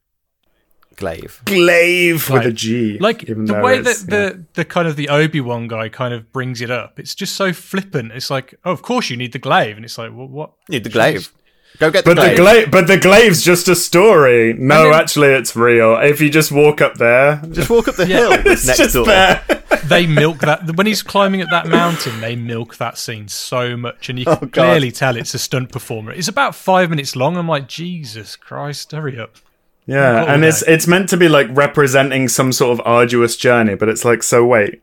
Glaive. 0.95 1.41
Glaive 1.45 2.29
with 2.29 2.45
a 2.45 2.97
Like- 3.01 3.23
even 3.23 3.45
the 3.45 3.59
way 3.59 3.79
that 3.79 3.97
the 4.07 4.45
the 4.53 4.63
kind 4.63 4.87
of 4.87 4.95
the 4.95 5.09
Obi 5.09 5.41
Wan 5.41 5.67
guy 5.67 5.89
kind 5.89 6.13
of 6.13 6.31
brings 6.31 6.61
it 6.61 6.71
up, 6.71 6.99
it's 6.99 7.13
just 7.15 7.35
so 7.35 7.51
flippant. 7.53 8.11
It's 8.13 8.29
like, 8.29 8.53
oh, 8.63 8.71
of 8.71 8.81
course 8.81 9.09
you 9.09 9.17
need 9.17 9.33
the 9.33 9.39
glaive, 9.39 9.75
and 9.75 9.83
it's 9.83 9.97
like, 9.97 10.11
well, 10.13 10.27
what? 10.27 10.51
Need 10.69 10.83
the 10.85 10.89
glaive. 10.89 11.31
Go 11.79 11.91
get 11.91 12.05
the 12.05 12.15
But 12.15 12.21
the 12.21 12.35
glaive. 12.35 12.37
glaive, 12.37 12.71
but 12.71 12.87
the 12.87 12.97
glaive's 12.97 13.41
just 13.43 13.67
a 13.67 13.75
story. 13.75 14.53
No, 14.53 14.83
then- 14.91 14.93
actually, 15.01 15.29
it's 15.29 15.55
real. 15.55 15.95
If 15.97 16.21
you 16.21 16.29
just 16.29 16.51
walk 16.51 16.81
up 16.81 16.95
there, 16.95 17.41
Just 17.51 17.69
walk 17.69 17.87
up 17.87 17.95
the 17.95 18.05
hill. 18.15 18.31
It's 18.45 18.45
it's 18.47 18.65
next 18.67 18.77
just 18.79 18.93
door. 18.95 19.05
there. 19.05 19.43
they 19.85 20.07
milk 20.07 20.39
that 20.39 20.75
when 20.75 20.87
he's 20.87 21.01
climbing 21.03 21.41
up 21.41 21.49
that 21.49 21.67
mountain. 21.67 22.21
They 22.21 22.35
milk 22.35 22.77
that 22.77 22.97
scene 22.97 23.27
so 23.27 23.75
much, 23.75 24.09
and 24.09 24.17
you 24.19 24.25
Oh, 24.27 24.35
can 24.37 24.49
God. 24.49 24.63
clearly 24.63 24.91
tell 24.91 25.15
it's 25.17 25.33
a 25.33 25.39
stunt 25.39 25.71
performer. 25.71 26.11
It's 26.11 26.27
about 26.27 26.55
five 26.55 26.89
minutes 26.89 27.15
long. 27.15 27.35
I'm 27.37 27.47
like, 27.47 27.67
Jesus 27.67 28.35
Christ, 28.35 28.91
hurry 28.91 29.19
up! 29.19 29.35
Yeah, 29.87 30.23
Oh, 30.23 30.27
and 30.33 30.41
no. 30.41 30.47
it's 30.47 30.61
it's 30.63 30.87
meant 30.87 31.09
to 31.09 31.17
be 31.17 31.29
like 31.29 31.47
representing 31.51 32.27
some 32.27 32.51
sort 32.51 32.79
of 32.79 32.85
arduous 32.85 33.35
journey, 33.37 33.75
but 33.75 33.87
it's 33.89 34.03
like, 34.05 34.23
so 34.23 34.43
wait, 34.45 34.81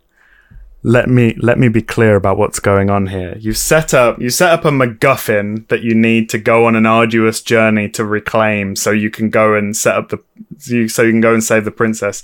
let 0.84 1.08
me 1.08 1.34
let 1.38 1.58
me 1.58 1.68
be 1.68 1.82
clear 1.82 2.16
about 2.16 2.38
what's 2.38 2.58
going 2.58 2.90
on 2.90 3.06
here. 3.06 3.36
You 3.38 3.52
set 3.52 3.94
up 3.94 4.20
you 4.20 4.30
set 4.30 4.50
up 4.52 4.64
a 4.64 4.70
MacGuffin 4.70 5.68
that 5.68 5.82
you 5.82 5.94
need 5.94 6.28
to 6.30 6.38
go 6.38 6.66
on 6.66 6.74
an 6.74 6.86
arduous 6.86 7.40
journey 7.40 7.88
to 7.90 8.04
reclaim, 8.04 8.74
so 8.74 8.90
you 8.90 9.10
can 9.10 9.30
go 9.30 9.54
and 9.54 9.76
set 9.76 9.94
up 9.94 10.08
the 10.08 10.18
so 10.58 10.74
you, 10.74 10.88
so 10.88 11.02
you 11.02 11.12
can 11.12 11.20
go 11.20 11.34
and 11.34 11.42
save 11.44 11.64
the 11.64 11.70
princess, 11.70 12.22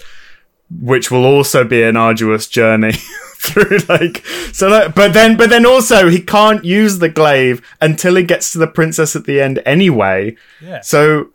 which 0.70 1.10
will 1.10 1.24
also 1.24 1.64
be 1.64 1.82
an 1.82 1.96
arduous 1.96 2.46
journey. 2.48 2.92
through 3.40 3.78
like 3.88 4.26
so 4.52 4.68
that 4.68 4.96
but 4.96 5.12
then 5.12 5.36
but 5.36 5.48
then 5.48 5.64
also 5.64 6.08
he 6.08 6.20
can't 6.20 6.64
use 6.64 6.98
the 6.98 7.08
glaive 7.08 7.62
until 7.80 8.16
he 8.16 8.24
gets 8.24 8.50
to 8.50 8.58
the 8.58 8.66
princess 8.66 9.14
at 9.14 9.26
the 9.26 9.40
end 9.40 9.62
anyway 9.64 10.34
Yeah. 10.60 10.80
so 10.80 11.28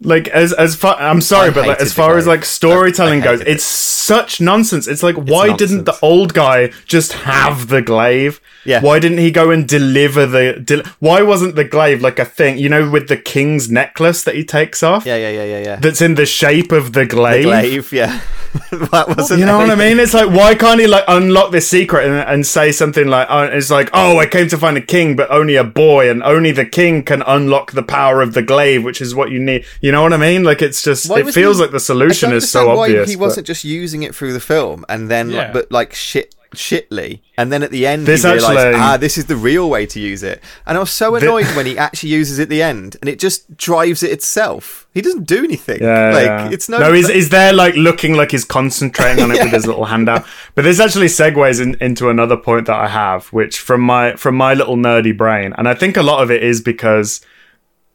like 0.00 0.28
as 0.28 0.52
as 0.52 0.76
far 0.76 0.96
I'm 0.96 1.20
sorry, 1.20 1.50
I 1.50 1.54
but 1.54 1.66
like, 1.66 1.80
as 1.80 1.92
far 1.92 2.16
as 2.16 2.26
like 2.26 2.44
storytelling 2.44 3.20
goes, 3.20 3.40
it. 3.40 3.48
it's 3.48 3.64
such 3.64 4.40
nonsense. 4.40 4.86
It's 4.86 5.02
like 5.02 5.16
why 5.16 5.54
didn't 5.56 5.84
the 5.84 5.98
old 6.02 6.34
guy 6.34 6.68
just 6.86 7.12
have 7.12 7.68
the 7.68 7.82
glaive? 7.82 8.40
Yeah. 8.66 8.80
Why 8.80 8.98
didn't 8.98 9.18
he 9.18 9.30
go 9.30 9.50
and 9.50 9.66
deliver 9.66 10.26
the? 10.26 10.60
Del- 10.62 10.82
why 11.00 11.22
wasn't 11.22 11.54
the 11.56 11.64
glaive 11.64 12.02
like 12.02 12.18
a 12.18 12.24
thing? 12.24 12.58
You 12.58 12.68
know, 12.68 12.90
with 12.90 13.08
the 13.08 13.16
king's 13.16 13.70
necklace 13.70 14.22
that 14.24 14.34
he 14.34 14.44
takes 14.44 14.82
off. 14.82 15.06
Yeah, 15.06 15.16
yeah, 15.16 15.30
yeah, 15.30 15.44
yeah, 15.44 15.58
yeah. 15.64 15.76
That's 15.76 16.00
in 16.00 16.14
the 16.14 16.26
shape 16.26 16.72
of 16.72 16.92
the 16.92 17.00
The 17.00 17.06
glaive. 17.06 17.44
glaive, 17.44 17.92
yeah. 17.92 18.20
that 18.70 19.04
wasn't. 19.08 19.40
You 19.40 19.46
know 19.46 19.58
what 19.58 19.70
I 19.70 19.74
mean? 19.74 19.98
It's 19.98 20.14
like 20.14 20.30
why 20.30 20.54
can't 20.54 20.80
he 20.80 20.86
like 20.86 21.04
unlock 21.08 21.50
this 21.52 21.68
secret 21.68 22.06
and, 22.06 22.14
and 22.28 22.46
say 22.46 22.72
something 22.72 23.06
like, 23.06 23.26
uh, 23.30 23.48
"It's 23.52 23.70
like, 23.70 23.90
oh, 23.92 24.18
I 24.18 24.26
came 24.26 24.48
to 24.48 24.56
find 24.58 24.76
a 24.76 24.80
king, 24.80 25.14
but 25.16 25.30
only 25.30 25.56
a 25.56 25.64
boy, 25.64 26.10
and 26.10 26.22
only 26.22 26.52
the 26.52 26.64
king 26.64 27.02
can 27.02 27.22
unlock 27.26 27.72
the 27.72 27.82
power 27.82 28.22
of 28.22 28.32
the 28.34 28.42
glaive, 28.42 28.82
which 28.82 29.00
is 29.00 29.14
what 29.14 29.30
you 29.30 29.38
need." 29.38 29.64
You 29.80 29.92
know 29.92 30.02
what 30.02 30.12
I 30.12 30.16
mean? 30.16 30.42
Like 30.44 30.62
it's 30.62 30.82
just 30.82 31.10
Why 31.10 31.20
it 31.20 31.32
feels 31.34 31.56
he- 31.58 31.62
like 31.62 31.70
the 31.72 31.76
I 31.76 31.78
solution 31.78 32.30
don't 32.30 32.38
is 32.38 32.50
so 32.50 32.60
understand 32.60 32.78
why 32.78 32.84
obvious. 32.86 33.10
He 33.10 33.16
but- 33.16 33.20
wasn't 33.22 33.46
just 33.46 33.64
using 33.64 34.02
it 34.04 34.14
through 34.14 34.32
the 34.32 34.40
film 34.40 34.84
and 34.88 35.10
then, 35.10 35.30
Yeah. 35.30 35.38
like, 35.38 35.52
but 35.52 35.72
like 35.72 35.94
shit, 35.94 36.34
shitly, 36.54 37.20
and 37.36 37.52
then 37.52 37.62
at 37.62 37.70
the 37.70 37.86
end 37.86 38.06
This 38.06 38.22
he 38.22 38.32
realised, 38.32 38.58
actually- 38.58 38.80
ah, 38.80 38.96
this 38.96 39.18
is 39.18 39.26
the 39.26 39.36
real 39.36 39.68
way 39.68 39.86
to 39.86 40.00
use 40.00 40.22
it. 40.22 40.42
And 40.66 40.76
I 40.76 40.80
was 40.80 40.90
so 40.90 41.14
annoyed 41.14 41.46
when 41.56 41.66
he 41.66 41.76
actually 41.76 42.10
uses 42.10 42.38
it 42.38 42.44
at 42.44 42.48
the 42.48 42.62
end, 42.62 42.96
and 43.00 43.08
it 43.08 43.18
just 43.18 43.56
drives 43.56 44.02
it 44.02 44.10
itself. 44.10 44.86
He 44.94 45.02
doesn't 45.02 45.24
do 45.24 45.44
anything. 45.44 45.82
Yeah, 45.82 46.10
like 46.10 46.26
yeah. 46.26 46.50
it's 46.50 46.68
no. 46.68 46.78
no. 46.78 46.92
He's, 46.92 47.08
he's 47.08 47.28
there 47.28 47.52
like 47.52 47.74
looking 47.74 48.14
like 48.14 48.30
he's 48.30 48.44
concentrating 48.44 49.22
on 49.22 49.30
it 49.30 49.40
with 49.44 49.52
his 49.52 49.66
little 49.66 49.84
hand 49.84 50.08
out. 50.08 50.24
But 50.54 50.62
this 50.62 50.80
actually 50.80 51.06
segues 51.06 51.60
in, 51.60 51.74
into 51.80 52.08
another 52.08 52.36
point 52.36 52.66
that 52.66 52.76
I 52.76 52.88
have, 52.88 53.26
which 53.28 53.58
from 53.58 53.82
my 53.82 54.16
from 54.16 54.36
my 54.36 54.54
little 54.54 54.76
nerdy 54.76 55.16
brain, 55.16 55.54
and 55.58 55.68
I 55.68 55.74
think 55.74 55.96
a 55.96 56.02
lot 56.02 56.22
of 56.22 56.30
it 56.30 56.42
is 56.42 56.60
because 56.60 57.20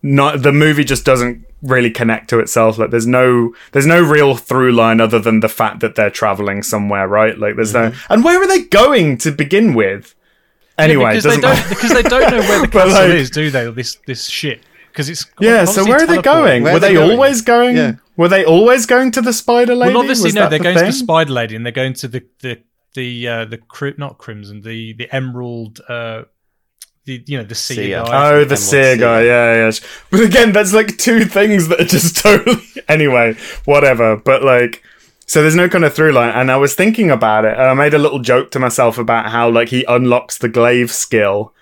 not 0.03 0.41
the 0.41 0.51
movie 0.51 0.83
just 0.83 1.05
doesn't 1.05 1.45
really 1.61 1.91
connect 1.91 2.29
to 2.31 2.39
itself. 2.39 2.77
Like 2.77 2.89
there's 2.89 3.05
no 3.07 3.53
there's 3.71 3.85
no 3.85 4.01
real 4.01 4.35
through 4.35 4.71
line 4.73 4.99
other 4.99 5.19
than 5.19 5.41
the 5.41 5.49
fact 5.49 5.79
that 5.81 5.95
they're 5.95 6.09
traveling 6.09 6.63
somewhere, 6.63 7.07
right? 7.07 7.37
Like 7.37 7.55
there's 7.55 7.73
no 7.73 7.91
and 8.09 8.23
where 8.23 8.41
are 8.41 8.47
they 8.47 8.63
going 8.63 9.17
to 9.19 9.31
begin 9.31 9.73
with? 9.73 10.15
Anyway, 10.77 11.11
because 11.11 11.23
they 11.25 11.37
doesn't 11.39 11.41
don't 11.41 11.69
because 11.69 11.93
they 11.93 12.01
don't 12.03 12.31
know 12.31 12.39
where 12.39 12.61
the 12.61 12.67
But, 12.71 12.87
castle 12.87 13.07
like- 13.09 13.17
is, 13.17 13.29
do 13.29 13.51
they? 13.51 13.69
This 13.71 13.95
this 14.07 14.25
shit 14.27 14.61
because 14.87 15.07
it's 15.09 15.25
Yeah, 15.39 15.65
so 15.65 15.85
where 15.85 16.01
are 16.01 16.07
they 16.07 16.21
going? 16.21 16.63
Where 16.63 16.73
Were 16.73 16.79
they 16.79 16.89
they, 16.89 16.93
going? 16.95 17.11
always 17.11 17.41
going? 17.41 17.77
Yeah. 17.77 17.93
Were 18.17 18.27
they 18.27 18.43
always 18.43 18.85
going 18.85 19.11
to 19.11 19.21
the 19.21 19.33
spider 19.33 19.75
lady? 19.75 19.93
Well, 19.93 20.01
obviously 20.01 20.27
Was 20.29 20.35
no. 20.35 20.49
They're 20.49 20.59
the 20.59 20.63
going 20.63 20.77
to 20.79 20.85
the? 20.85 20.91
Spider 20.91 21.31
Lady, 21.31 21.55
and 21.55 21.65
they're 21.65 21.71
going 21.71 21.93
to 21.93 22.07
the 22.07 22.23
the 22.39 22.61
the 22.93 23.27
uh, 23.27 23.45
the 23.45 23.57
cri- 23.57 23.95
not 23.97 24.17
crimson, 24.17 24.61
the 24.61 24.93
the 24.93 25.13
emerald, 25.15 25.79
uh, 25.87 26.23
the 27.05 27.23
you 27.25 27.37
know 27.37 27.43
the 27.43 27.55
sea 27.55 27.75
Sea, 27.75 27.89
guy. 27.91 27.99
Oh, 28.01 28.35
the 28.37 28.41
Emerald 28.41 28.59
seer 28.59 28.93
Sea. 28.95 28.99
guy, 28.99 29.23
yeah, 29.23 29.69
yeah. 29.69 29.71
But 30.09 30.19
again, 30.21 30.51
that's 30.51 30.73
like 30.73 30.97
two 30.97 31.25
things 31.25 31.67
that 31.69 31.81
are 31.81 31.85
just 31.85 32.15
totally. 32.23 32.61
anyway, 32.87 33.35
whatever. 33.65 34.17
But 34.17 34.43
like, 34.43 34.83
so 35.25 35.41
there's 35.41 35.55
no 35.55 35.67
kind 35.69 35.85
of 35.85 35.93
through 35.93 36.11
line. 36.13 36.33
And 36.33 36.51
I 36.51 36.57
was 36.57 36.75
thinking 36.75 37.09
about 37.11 37.45
it, 37.45 37.53
and 37.53 37.63
I 37.63 37.73
made 37.73 37.93
a 37.93 37.97
little 37.99 38.19
joke 38.19 38.51
to 38.51 38.59
myself 38.59 38.97
about 38.97 39.31
how 39.31 39.49
like 39.49 39.69
he 39.69 39.83
unlocks 39.85 40.37
the 40.37 40.49
glaive 40.49 40.91
skill 40.91 41.53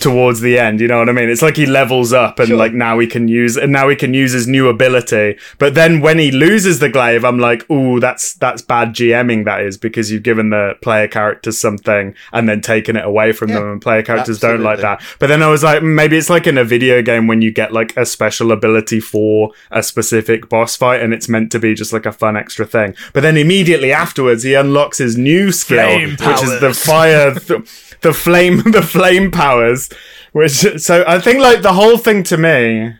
towards 0.00 0.40
the 0.40 0.58
end. 0.58 0.80
You 0.80 0.88
know 0.88 0.98
what 0.98 1.08
I 1.08 1.12
mean? 1.12 1.28
It's 1.28 1.42
like 1.42 1.56
he 1.56 1.66
levels 1.66 2.12
up, 2.12 2.38
and 2.38 2.56
like 2.56 2.72
now 2.72 2.98
he 2.98 3.06
can 3.06 3.28
use, 3.28 3.56
and 3.56 3.72
now 3.72 3.88
he 3.88 3.96
can 3.96 4.14
use 4.14 4.32
his 4.32 4.46
new 4.46 4.68
ability. 4.68 5.38
But 5.58 5.74
then 5.74 6.00
when 6.00 6.18
he 6.18 6.30
loses 6.30 6.78
the 6.78 6.88
glaive, 6.88 7.24
I'm 7.24 7.38
like, 7.38 7.68
ooh, 7.70 8.00
that's 8.00 8.34
that's 8.34 8.62
bad 8.62 8.94
GMing. 8.94 9.44
That 9.44 9.62
is 9.62 9.76
because 9.76 10.10
you've 10.10 10.22
given 10.22 10.50
the 10.50 10.74
player 10.82 11.08
characters 11.08 11.58
something 11.58 12.14
and 12.32 12.48
then 12.48 12.60
taken 12.60 12.96
it 12.96 13.04
away 13.04 13.32
from 13.32 13.50
them, 13.50 13.64
and 13.72 13.82
player 13.82 14.02
characters 14.02 14.40
don't 14.40 14.62
like 14.62 14.80
that. 14.80 15.02
But 15.18 15.28
then 15.28 15.42
I 15.42 15.48
was 15.48 15.62
like, 15.62 15.80
mm, 15.82 15.94
maybe 15.94 16.16
it's 16.16 16.30
like 16.30 16.46
in 16.46 16.58
a 16.58 16.64
video 16.64 17.02
game 17.02 17.26
when 17.26 17.42
you 17.42 17.52
get 17.52 17.72
like 17.72 17.96
a 17.96 18.06
special 18.06 18.52
ability 18.52 19.00
for 19.00 19.52
a 19.70 19.82
specific 19.82 20.48
boss 20.48 20.76
fight, 20.76 21.00
and 21.00 21.12
it's 21.12 21.28
meant 21.28 21.52
to 21.52 21.58
be 21.58 21.74
just 21.74 21.92
like 21.92 22.06
a 22.06 22.12
fun 22.12 22.36
extra 22.36 22.66
thing. 22.66 22.94
But 23.12 23.20
then 23.20 23.36
immediately 23.36 23.92
afterwards, 23.92 24.42
he 24.42 24.54
unlocks 24.54 24.98
his 24.98 25.16
new 25.16 25.52
skill, 25.52 26.00
which 26.00 26.42
is 26.42 26.60
the 26.60 26.72
fire, 26.74 27.34
th- 27.38 27.89
the 28.02 28.12
flame, 28.12 28.58
the 28.72 28.82
flame 28.82 29.30
powers. 29.30 29.88
Which 30.32 30.52
so 30.80 31.04
I 31.06 31.18
think 31.20 31.40
like 31.40 31.62
the 31.62 31.72
whole 31.72 31.98
thing 31.98 32.22
to 32.24 32.36
me. 32.36 32.94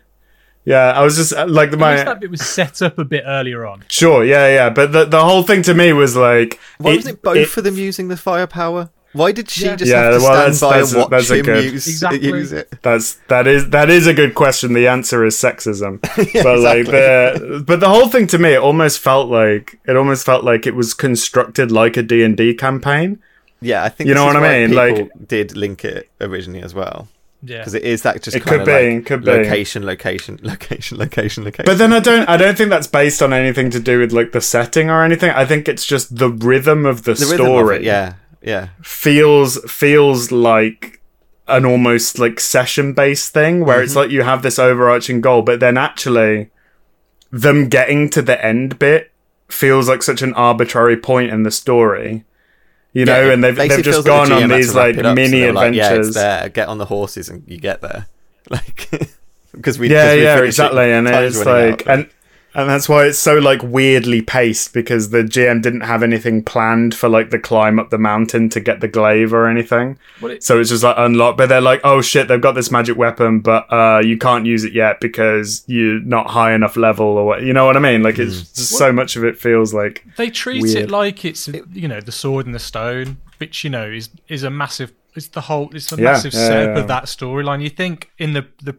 Yeah, 0.64 0.92
I 0.92 1.02
was 1.02 1.16
just 1.16 1.32
uh, 1.32 1.46
like 1.48 1.68
I 1.68 1.72
wish 1.72 1.80
my 1.80 1.96
that 2.04 2.20
bit 2.20 2.30
was 2.30 2.42
set 2.46 2.82
up 2.82 2.98
a 2.98 3.04
bit 3.04 3.24
earlier 3.26 3.66
on. 3.66 3.82
sure, 3.88 4.24
yeah, 4.24 4.46
yeah, 4.48 4.70
but 4.70 4.92
the 4.92 5.04
the 5.06 5.22
whole 5.24 5.42
thing 5.42 5.62
to 5.62 5.74
me 5.74 5.92
was 5.92 6.14
like 6.16 6.60
Why 6.78 6.92
it- 6.92 6.96
wasn't 6.96 7.14
it 7.16 7.22
both 7.22 7.36
it- 7.36 7.56
of 7.56 7.64
them 7.64 7.76
using 7.76 8.08
the 8.08 8.16
firepower? 8.16 8.90
Why 9.12 9.32
did 9.32 9.50
she 9.50 9.64
Yeah. 9.64 9.74
just 9.76 9.90
Yeah, 9.90 10.02
have 10.02 10.20
to 10.20 10.20
well, 10.20 10.52
stand 10.52 10.54
that's- 10.54 10.60
by 10.60 10.78
that's 10.78 10.92
and 10.92 10.96
a- 10.98 11.00
watch 11.02 11.10
that's 11.10 11.30
a 11.30 11.36
him 11.36 11.44
good- 11.46 11.64
use, 11.72 11.88
Exactly. 11.88 12.28
use 12.28 12.52
it? 12.52 12.72
That's 12.82 13.14
that 13.28 13.46
is 13.48 13.70
that 13.70 13.90
is 13.90 14.06
a 14.06 14.14
good 14.14 14.34
question. 14.34 14.72
The 14.74 14.86
answer 14.86 15.24
is 15.24 15.34
sexism. 15.36 16.00
but 16.02 16.58
like 16.58 16.80
exactly. 16.80 16.92
the 16.92 17.64
but 17.66 17.80
the 17.80 17.88
whole 17.88 18.08
thing 18.08 18.26
to 18.28 18.38
me, 18.38 18.50
it 18.52 18.60
almost 18.60 18.98
felt 19.00 19.28
like 19.30 19.80
it 19.88 19.96
almost 19.96 20.26
felt 20.26 20.44
like 20.44 20.66
it 20.66 20.74
was 20.76 20.94
constructed 20.94 21.72
like 21.72 21.96
a 21.96 22.02
D 22.02 22.22
and 22.22 22.36
D 22.36 22.54
campaign. 22.54 23.18
Yeah, 23.60 23.84
I 23.84 23.88
think 23.90 24.08
You 24.08 24.14
know 24.14 24.24
what 24.24 24.36
I 24.36 24.66
mean? 24.66 24.74
Like, 24.74 25.10
did 25.28 25.56
link 25.56 25.84
it 25.84 26.08
originally 26.20 26.62
as 26.62 26.72
well 26.74 27.08
Yeah. 27.42 27.58
because 27.58 27.74
it 27.74 27.82
is 27.82 28.02
that 28.02 28.22
just 28.22 28.36
It 28.36 28.42
could 28.42 28.64
be, 28.64 28.72
like 28.96 29.06
could 29.06 29.24
be. 29.24 29.30
location, 29.30 29.84
location, 29.84 30.38
location, 30.42 30.96
location, 30.98 31.44
location. 31.44 31.66
But 31.66 31.78
then 31.78 31.92
I 31.92 32.00
don't 32.00 32.28
I 32.28 32.36
don't 32.36 32.56
think 32.56 32.70
that's 32.70 32.86
based 32.86 33.20
on 33.22 33.32
anything 33.32 33.70
to 33.70 33.80
do 33.80 33.98
with 34.00 34.12
like 34.12 34.32
the 34.32 34.40
setting 34.40 34.88
or 34.90 35.04
anything. 35.04 35.30
I 35.30 35.44
think 35.44 35.68
it's 35.68 35.84
just 35.84 36.16
the 36.16 36.30
rhythm 36.30 36.86
of 36.86 37.02
the, 37.04 37.12
the 37.14 37.26
story. 37.26 37.76
of 37.76 37.82
it, 37.82 37.86
yeah, 37.86 38.14
yeah, 38.42 38.68
feels 38.82 39.58
feels 39.70 40.30
like 40.32 41.00
an 41.48 41.64
almost 41.66 42.18
like 42.18 42.38
session 42.40 42.92
based 42.94 43.32
thing 43.34 43.64
where 43.64 43.76
Mm-hmm. 43.78 43.84
it's 43.84 43.96
like 43.96 44.10
you 44.10 44.22
have 44.22 44.42
this 44.42 44.58
overarching 44.58 45.20
goal, 45.20 45.42
but 45.42 45.60
then 45.60 45.76
actually 45.76 46.48
them 47.32 47.68
getting 47.68 48.08
to 48.10 48.22
the 48.22 48.42
end 48.44 48.78
bit 48.78 49.10
feels 49.48 49.88
like 49.88 50.02
such 50.02 50.22
an 50.22 50.32
arbitrary 50.34 50.96
point 50.96 51.30
in 51.30 51.42
the 51.42 51.50
story. 51.50 52.24
You 52.92 53.04
know, 53.04 53.26
Yeah, 53.26 53.32
and 53.34 53.44
they've 53.44 53.54
they've 53.54 53.68
just 53.70 53.84
feels 53.84 54.06
like 54.06 54.28
the 54.28 54.30
gone 54.30 54.42
on 54.42 54.48
these 54.48 54.74
like 54.74 54.96
so 54.96 55.14
mini 55.14 55.50
like, 55.50 55.74
yeah, 55.74 55.90
it's 55.94 56.08
adventures. 56.08 56.14
there. 56.14 56.48
Get 56.48 56.68
on 56.68 56.78
the 56.78 56.86
horses 56.86 57.28
and 57.28 57.44
you 57.46 57.58
get 57.58 57.80
there, 57.80 58.06
like 58.50 58.88
because 59.52 59.78
we 59.78 59.90
yeah, 59.90 60.14
we 60.14 60.22
yeah, 60.22 60.42
exactly. 60.42 60.92
And 60.92 61.06
it's 61.06 61.44
like 61.44 61.86
out, 61.86 61.98
and 61.98 62.10
and 62.54 62.68
that's 62.68 62.88
why 62.88 63.06
it's 63.06 63.18
so 63.18 63.34
like 63.38 63.62
weirdly 63.62 64.22
paced 64.22 64.72
because 64.72 65.10
the 65.10 65.22
GM 65.22 65.62
didn't 65.62 65.82
have 65.82 66.02
anything 66.02 66.42
planned 66.42 66.94
for 66.94 67.08
like 67.08 67.30
the 67.30 67.38
climb 67.38 67.78
up 67.78 67.90
the 67.90 67.98
mountain 67.98 68.48
to 68.50 68.60
get 68.60 68.80
the 68.80 68.88
glaive 68.88 69.32
or 69.32 69.48
anything. 69.48 69.98
It- 70.22 70.42
so 70.42 70.58
it's 70.60 70.70
just 70.70 70.82
like 70.82 70.96
unlocked, 70.98 71.38
but 71.38 71.48
they're 71.48 71.60
like, 71.60 71.80
oh 71.84 72.00
shit, 72.00 72.28
they've 72.28 72.40
got 72.40 72.52
this 72.52 72.70
magic 72.70 72.96
weapon, 72.96 73.40
but 73.40 73.72
uh, 73.72 74.00
you 74.04 74.18
can't 74.18 74.46
use 74.46 74.64
it 74.64 74.72
yet 74.72 75.00
because 75.00 75.62
you're 75.66 76.00
not 76.00 76.28
high 76.30 76.52
enough 76.54 76.76
level 76.76 77.06
or 77.06 77.26
what. 77.26 77.42
You 77.42 77.52
know 77.52 77.66
what 77.66 77.76
I 77.76 77.80
mean? 77.80 78.02
Like 78.02 78.18
it's 78.18 78.36
Mm. 78.42 78.54
just 78.56 78.70
so 78.78 78.92
much 78.92 79.16
of 79.16 79.24
it 79.24 79.38
feels 79.38 79.72
like 79.74 80.04
they 80.16 80.30
treat 80.30 80.62
Weird. 80.62 80.76
it 80.76 80.90
like 80.90 81.24
it's 81.24 81.48
you 81.72 81.88
know 81.88 82.00
the 82.00 82.12
sword 82.12 82.46
and 82.46 82.54
the 82.54 82.58
stone, 82.58 83.18
which 83.38 83.64
you 83.64 83.70
know 83.70 83.86
is 83.90 84.10
is 84.28 84.42
a 84.42 84.50
massive. 84.50 84.92
It's 85.16 85.28
the 85.28 85.40
whole. 85.40 85.70
It's 85.74 85.90
the 85.90 85.96
Yeah, 85.96 86.12
massive 86.12 86.32
yeah, 86.34 86.46
setup 86.46 86.76
yeah. 86.76 86.82
of 86.82 86.88
that 86.88 87.04
storyline. 87.04 87.62
You 87.62 87.70
think 87.70 88.10
in 88.18 88.32
the 88.32 88.46
the 88.62 88.76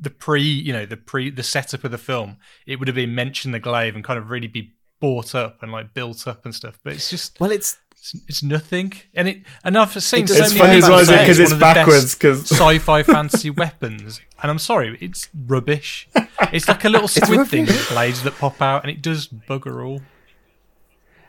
the 0.00 0.10
pre, 0.10 0.42
you 0.42 0.72
know, 0.72 0.86
the 0.86 0.96
pre 0.96 1.30
the 1.30 1.42
setup 1.42 1.84
of 1.84 1.90
the 1.90 1.98
film, 1.98 2.36
it 2.66 2.78
would 2.78 2.88
have 2.88 2.94
been 2.94 3.14
mentioned 3.14 3.54
the 3.54 3.58
glaive 3.60 3.94
and 3.94 4.04
kind 4.04 4.18
of 4.18 4.30
really 4.30 4.46
be 4.48 4.74
bought 5.00 5.34
up 5.34 5.62
and 5.62 5.70
like 5.72 5.94
built 5.94 6.26
up 6.26 6.44
and 6.44 6.54
stuff. 6.54 6.78
But 6.82 6.94
it's 6.94 7.10
just 7.10 7.38
well, 7.40 7.50
it's 7.50 7.78
it's, 7.92 8.14
it's 8.28 8.42
nothing. 8.42 8.92
And 9.14 9.28
it 9.28 9.42
and 9.64 9.76
I've 9.76 9.90
seen 10.02 10.24
It 10.24 10.28
so 10.28 10.38
does- 10.38 10.54
many 10.54 10.60
funny 10.60 10.78
as 10.78 10.84
people 10.84 11.04
say 11.04 11.18
because 11.22 11.38
it's 11.40 11.50
one 11.50 11.54
of 11.54 11.58
the 11.58 11.64
best 11.64 11.74
backwards 11.76 12.14
because 12.14 12.40
sci-fi 12.50 13.02
fantasy 13.02 13.50
weapons. 13.50 14.20
And 14.40 14.50
I'm 14.52 14.58
sorry, 14.60 14.96
it's 15.00 15.28
rubbish. 15.46 16.08
It's 16.52 16.68
like 16.68 16.84
a 16.84 16.88
little 16.88 17.08
squid 17.18 17.48
thing 17.48 17.66
with 17.66 17.88
blades 17.88 18.22
that 18.22 18.36
pop 18.36 18.62
out, 18.62 18.82
and 18.84 18.90
it 18.90 19.02
does 19.02 19.26
bugger 19.26 19.84
all. 19.84 20.00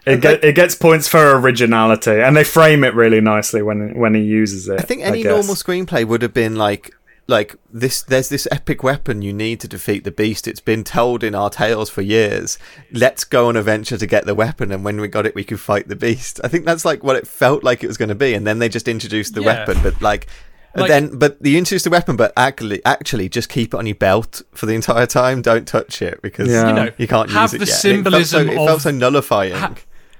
it 0.06 0.22
get, 0.22 0.44
it 0.44 0.54
gets 0.56 0.76
points 0.76 1.08
for 1.08 1.36
originality 1.40 2.12
and 2.22 2.36
they 2.38 2.44
frame 2.44 2.84
it 2.84 2.94
really 2.96 3.20
nicely 3.20 3.62
when 3.62 3.98
when 3.98 4.14
he 4.14 4.22
uses 4.22 4.68
it. 4.70 4.80
I 4.80 4.84
think 4.84 5.02
any 5.02 5.24
guess. 5.24 5.32
normal 5.32 5.56
screenplay 5.56 6.06
would 6.06 6.22
have 6.22 6.34
been 6.34 6.56
like 6.56 6.94
like 7.30 7.56
this 7.72 8.02
there's 8.02 8.28
this 8.30 8.48
epic 8.52 8.84
weapon 8.84 9.22
you 9.22 9.32
need 9.32 9.60
to 9.62 9.68
defeat 9.68 10.04
the 10.04 10.12
beast 10.12 10.48
it's 10.48 10.60
been 10.60 10.84
told 10.84 11.24
in 11.24 11.34
our 11.36 11.50
tales 11.50 11.90
for 11.90 12.02
years 12.02 12.58
let's 12.92 13.24
go 13.24 13.48
on 13.48 13.56
a 13.56 13.62
venture 13.62 13.98
to 13.98 14.08
get 14.08 14.26
the 14.26 14.36
weapon 14.36 14.72
and 14.72 14.84
when 14.84 15.00
we 15.00 15.08
got 15.08 15.26
it 15.26 15.36
we 15.36 15.44
could 15.44 15.60
fight 15.60 15.88
the 15.88 15.96
beast 15.96 16.40
i 16.44 16.48
think 16.48 16.66
that's 16.66 16.84
like 16.84 17.04
what 17.04 17.16
it 17.16 17.28
felt 17.28 17.64
like 17.64 17.84
it 17.84 17.88
was 17.88 17.98
going 17.98 18.10
to 18.10 18.16
be 18.16 18.34
and 18.34 18.46
then 18.48 18.60
they 18.60 18.68
just 18.68 18.88
introduced 18.88 19.36
the 19.36 19.42
Yeah. 19.42 19.60
weapon 19.66 19.78
but 19.84 20.02
like, 20.02 20.28
Like- 20.76 20.88
then 20.90 21.18
but 21.18 21.38
you 21.44 21.58
introduce 21.58 21.84
the 21.84 21.90
weapon 21.90 22.16
but 22.16 22.34
actually 22.36 22.84
actually 22.86 23.30
just 23.30 23.48
keep 23.50 23.74
it 23.74 23.78
on 23.78 23.86
your 23.86 23.96
belt 23.96 24.42
for 24.54 24.66
the 24.66 24.74
entire 24.74 25.06
time 25.06 25.42
don't 25.42 25.68
touch 25.68 26.02
it 26.02 26.22
because 26.22 26.48
Yeah. 26.50 26.68
You 26.70 26.74
know, 26.74 26.90
you 26.98 27.08
can't 27.08 27.30
have 27.32 27.54
use 27.54 27.54
it 27.56 27.60
the 27.60 27.66
yet. 27.72 27.76
symbolism 27.76 28.50
it 28.50 28.54
felt 28.54 28.58
so, 28.58 28.64
it 28.64 28.66
felt 28.68 28.78
of- 28.78 28.82
so 28.84 28.92
nullifying 28.92 29.54
Ha- 29.54 29.76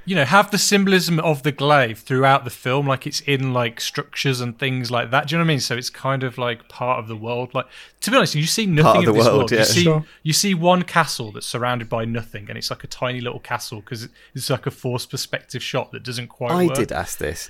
you 0.06 0.16
know, 0.16 0.26
have 0.26 0.50
the 0.50 0.58
symbolism 0.58 1.20
of 1.20 1.44
the 1.44 1.52
glaive 1.52 2.00
throughout 2.00 2.44
the 2.44 2.50
film, 2.50 2.88
like 2.88 3.06
it's 3.06 3.20
in 3.22 3.54
like 3.54 3.80
structures 3.80 4.42
and 4.42 4.58
things 4.58 4.90
like 4.90 5.12
that. 5.12 5.28
Do 5.28 5.34
you 5.36 5.38
know 5.38 5.44
what 5.44 5.48
I 5.48 5.54
mean? 5.54 5.60
So 5.60 5.76
it's 5.76 5.90
kind 5.92 6.24
of 6.24 6.38
like 6.38 6.68
part 6.68 6.98
of 7.00 7.08
the 7.08 7.16
world. 7.16 7.54
Like 7.54 7.68
to 8.02 8.12
be 8.12 8.18
honest, 8.18 8.34
you 8.34 8.46
see 8.46 8.66
nothing 8.66 9.02
of 9.02 9.06
the 9.08 9.12
this 9.14 9.26
world, 9.26 9.38
world. 9.38 9.52
yeah. 9.52 9.60
You 9.60 9.66
see, 9.66 9.84
Sure. 9.84 10.06
you 10.24 10.34
see 10.34 10.54
one 10.56 10.82
castle 10.84 11.32
that's 11.32 11.46
surrounded 11.46 11.90
by 11.90 12.06
nothing, 12.06 12.48
and 12.50 12.58
it's 12.58 12.70
like 12.72 12.84
a 12.84 12.88
tiny 12.88 13.22
little 13.22 13.40
castle 13.40 13.82
because 13.82 14.08
it's 14.34 14.50
like 14.50 14.66
a 14.66 14.72
forced 14.72 15.12
perspective 15.12 15.62
shot 15.62 15.92
that 15.92 16.04
doesn't 16.04 16.28
quite 16.28 16.52
i 16.52 16.66
work. 16.66 16.76
did 16.76 16.92
ask 16.92 17.20
this 17.20 17.50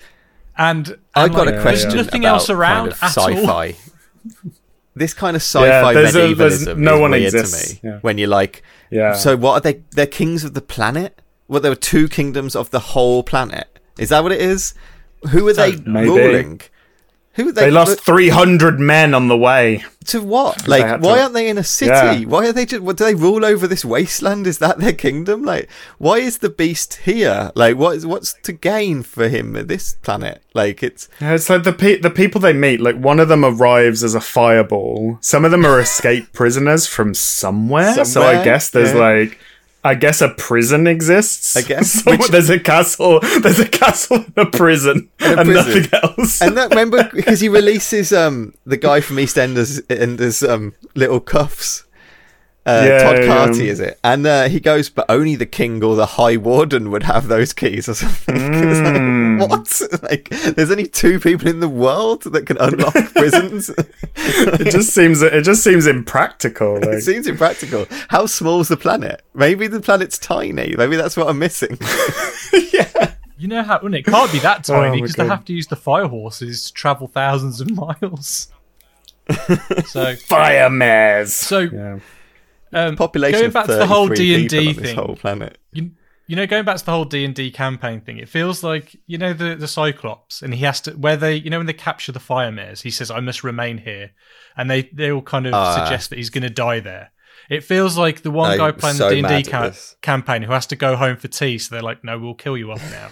And, 0.58 0.88
and 0.90 0.98
I've 1.16 1.32
got 1.34 1.46
like, 1.48 1.56
a 1.56 1.62
question. 1.62 1.92
There's 1.92 2.06
nothing 2.08 2.24
about 2.26 2.34
else 2.34 2.50
around 2.50 2.92
kind 2.92 2.94
of 2.94 3.04
at 3.04 3.12
sci-fi. 3.12 3.76
This 4.96 5.14
kind 5.14 5.36
of 5.38 5.42
sci-fi 5.42 5.94
there's 5.94 6.16
a- 6.16 6.34
there's- 6.34 6.66
no 6.76 6.96
is 6.96 7.02
one 7.02 7.12
weird 7.12 7.34
exists, 7.34 7.80
to 7.80 7.86
me. 7.86 7.92
yeah. 7.94 8.00
When 8.02 8.18
you're 8.18 8.28
like, 8.28 8.64
Yeah. 8.92 9.14
So 9.14 9.38
what 9.38 9.54
are 9.54 9.62
they? 9.62 9.82
They're 9.92 10.08
kings 10.08 10.44
of 10.44 10.56
the 10.56 10.62
planet. 10.62 11.22
Well, 11.50 11.60
there 11.60 11.72
were 11.72 11.76
two 11.76 12.08
kingdoms 12.08 12.56
of 12.56 12.70
the 12.70 12.80
whole 12.80 13.24
planet. 13.24 13.68
Is 13.98 14.10
that 14.10 14.24
what 14.24 14.32
it 14.32 14.40
is? 14.40 14.74
Who 15.32 15.46
are 15.50 15.54
they 15.54 15.76
Maybe. 15.78 16.08
ruling? 16.08 16.62
Who 17.34 17.50
are 17.50 17.52
they? 17.52 17.66
They 17.66 17.72
lost 17.72 18.02
300 18.02 18.80
men 18.80 19.14
on 19.14 19.30
the 19.30 19.38
way. 19.38 19.84
to 20.06 20.22
what? 20.22 20.68
Like, 20.68 21.02
why 21.02 21.16
to- 21.16 21.22
aren't 21.24 21.34
they 21.34 21.50
in 21.50 21.58
a 21.58 21.64
city? 21.64 21.92
Yeah. 21.92 22.20
Why 22.26 22.48
are 22.48 22.52
they 22.54 22.66
just? 22.66 22.82
What 22.84 22.98
do 22.98 23.04
they 23.06 23.16
rule 23.16 23.44
over 23.46 23.66
this 23.68 23.84
wasteland? 23.86 24.46
Is 24.48 24.60
that 24.60 24.78
their 24.80 24.94
kingdom? 24.94 25.44
Like, 25.44 25.70
why 25.98 26.18
is 26.20 26.38
the 26.40 26.50
beast 26.50 26.96
here? 27.04 27.52
Like, 27.56 27.78
what 27.78 27.96
is 27.98 28.06
what's 28.06 28.34
to 28.44 28.52
gain 28.52 29.04
for 29.04 29.28
him 29.28 29.56
at 29.56 29.68
this 29.68 29.96
planet? 30.02 30.44
Like, 30.54 30.84
it's 30.84 31.08
Yeah, 31.22 31.34
it's 31.34 31.50
like 31.50 31.64
the 31.64 31.74
pe- 31.74 32.00
the 32.00 32.10
people 32.10 32.42
they 32.42 32.54
meet. 32.54 32.80
Like 32.82 32.98
one 32.98 33.20
of 33.20 33.28
them 33.28 33.44
arrives 33.46 34.04
as 34.04 34.16
a 34.16 34.22
fireball. 34.22 35.18
Some 35.22 35.46
of 35.46 35.52
them 35.52 35.66
are 35.66 35.80
escaped 35.80 36.34
prisoners 36.34 36.88
from 36.88 37.14
somewhere. 37.14 38.06
So 38.06 38.24
I 38.24 38.44
guess 38.44 38.70
there's 38.70 38.94
yeah. 38.94 39.00
like, 39.00 39.40
I 39.84 39.96
guess 39.96 40.20
a 40.22 40.30
prison 40.30 40.88
exists. 40.88 41.56
I 41.56 41.62
guess, 41.62 41.92
So 42.04 42.12
which- 42.12 42.28
there's 42.28 42.50
a 42.50 42.60
castle. 42.60 43.20
There's 43.42 43.60
a 43.60 43.68
castle 43.68 44.18
and 44.18 44.38
a 44.38 44.46
prison 44.46 45.10
and, 45.20 45.40
a 45.40 45.44
prison. 45.46 45.54
nothing 45.84 46.00
else. 46.04 46.42
And 46.42 46.58
that 46.58 46.70
remember 46.70 47.10
because 47.14 47.40
he 47.40 47.48
releases 47.50 48.12
um 48.12 48.54
the 48.66 48.78
guy 48.78 49.00
from 49.02 49.18
EastEnders 49.18 49.82
Enders 49.90 50.44
um 50.44 50.74
little 50.96 51.20
cuffs. 51.22 51.86
Uh, 52.70 52.84
Yeah, 52.86 53.04
Todd 53.04 53.18
yeah, 53.20 53.26
Carty 53.28 53.66
yeah. 53.66 53.72
is 53.72 53.80
it? 53.80 54.00
And 54.04 54.26
uh, 54.28 54.48
he 54.50 54.60
goes, 54.60 54.90
but 54.90 55.06
only 55.10 55.36
the 55.36 55.46
king 55.46 55.84
or 55.84 55.96
the 55.96 56.06
high 56.06 56.38
warden 56.38 56.92
would 56.92 57.04
have 57.04 57.28
those 57.28 57.52
keys 57.54 57.90
or 57.90 57.94
something. 57.96 58.36
It's 58.70 58.80
like, 58.82 58.96
Hmm. 58.98 59.40
what? 59.40 59.82
Like, 60.10 60.30
there's 60.30 60.72
only 60.72 60.88
two 60.88 61.20
people 61.20 61.48
in 61.48 61.60
the 61.60 61.70
world 61.70 62.24
that 62.24 62.46
can 62.46 62.58
unlock 62.58 62.94
prisons. 63.14 63.70
it 64.16 64.72
just 64.72 64.90
seems 64.94 65.22
it 65.22 65.44
just 65.44 65.64
seems 65.64 65.88
impractical. 65.88 66.78
it 66.78 66.86
Like, 66.86 67.02
seems 67.02 67.28
impractical. 67.28 67.86
How 68.10 68.26
small's 68.26 68.68
the 68.70 68.78
planet? 68.78 69.22
Maybe 69.34 69.68
the 69.68 69.80
planet's 69.82 70.18
tiny. 70.18 70.76
Maybe 70.78 70.96
that's 70.96 71.16
what 71.18 71.28
I'm 71.30 71.40
missing. 71.40 71.78
Yeah. 72.74 73.14
You 73.38 73.48
know 73.48 73.64
how 73.64 73.80
and 73.80 73.96
it 73.96 74.06
can't 74.06 74.32
be 74.32 74.40
that 74.40 74.64
tiny 74.66 74.98
Oh, 74.98 75.02
because 75.02 75.16
they 75.16 75.26
have 75.28 75.46
to 75.46 75.54
use 75.54 75.68
the 75.68 75.76
fire 75.78 76.08
horses 76.08 76.66
to 76.68 76.74
travel 76.74 77.08
thousands 77.08 77.62
of 77.62 77.70
miles. 77.72 78.50
so, 79.86 80.16
fire 80.16 80.70
mares. 80.70 81.34
so 81.34 81.60
Yeah. 81.60 82.00
Um, 82.74 82.96
Population 82.96 83.40
going 83.40 83.52
back 83.52 83.66
to 83.68 83.76
the 83.76 83.88
whole 83.88 84.08
D 84.08 84.36
and 84.36 84.50
D 84.50 84.74
thing. 84.74 84.96
whole 84.96 85.16
planet. 85.16 85.58
you, 85.72 85.92
you 86.28 86.36
know 86.36 86.46
going 86.46 86.64
back 86.66 86.78
to 86.78 86.86
the 86.86 86.92
whole 86.92 87.06
d&d 87.06 87.50
campaign 87.50 88.02
thing 88.02 88.20
it 88.20 88.30
feels 88.30 88.64
like 88.64 88.96
you 89.08 89.18
know 89.18 89.34
the, 89.34 89.56
the 89.56 89.68
cyclops 89.68 90.44
and 90.44 90.54
he 90.54 90.64
has 90.64 90.80
to 90.82 90.92
where 90.92 91.18
they 91.18 91.34
you 91.36 91.50
know 91.50 91.58
when 91.58 91.66
they 91.66 91.74
capture 91.74 92.12
the 92.12 92.20
fire 92.20 92.52
mares 92.52 92.82
he 92.82 92.92
says 92.92 93.10
i 93.10 93.20
must 93.20 93.44
remain 93.44 93.80
here 93.80 94.12
and 94.56 94.70
they 94.70 94.84
they 94.94 95.12
all 95.12 95.24
kind 95.24 95.48
of 95.48 95.56
Ah. 95.56 95.74
suggest 95.84 96.12
that 96.12 96.18
he's 96.18 96.30
going 96.30 96.44
to 96.44 96.50
die 96.52 96.80
there 96.82 97.12
it 97.50 97.64
feels 97.64 97.98
like 97.98 98.22
the 98.22 98.30
one 98.30 98.52
I'm 98.52 98.58
guy 98.60 98.72
playing 98.74 98.98
so 98.98 99.10
the 99.10 99.16
d&d 99.16 99.28
at 99.34 99.48
ca- 99.48 99.70
this. 99.70 99.96
campaign 100.04 100.44
who 100.44 100.52
has 100.52 100.68
to 100.68 100.76
go 100.76 100.96
home 100.96 101.18
for 101.18 101.28
tea 101.28 101.58
so 101.58 101.74
they're 101.74 101.82
like 101.82 102.04
no 102.04 102.20
we'll 102.20 102.36
kill 102.36 102.56
you 102.56 102.72
off 102.72 102.92
now 102.92 103.10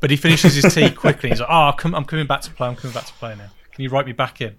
but 0.00 0.10
he 0.10 0.16
finishes 0.18 0.54
his 0.54 0.74
tea 0.74 0.90
quickly 1.04 1.30
he's 1.30 1.40
like 1.40 1.48
oh 1.50 1.72
i'm 1.96 2.04
coming 2.04 2.26
back 2.26 2.42
to 2.42 2.50
play 2.50 2.68
i'm 2.68 2.76
coming 2.76 2.92
back 2.92 3.06
to 3.06 3.14
play 3.14 3.34
now 3.36 3.48
can 3.72 3.84
you 3.84 3.88
write 3.88 4.04
me 4.04 4.12
back 4.12 4.42
in 4.42 4.54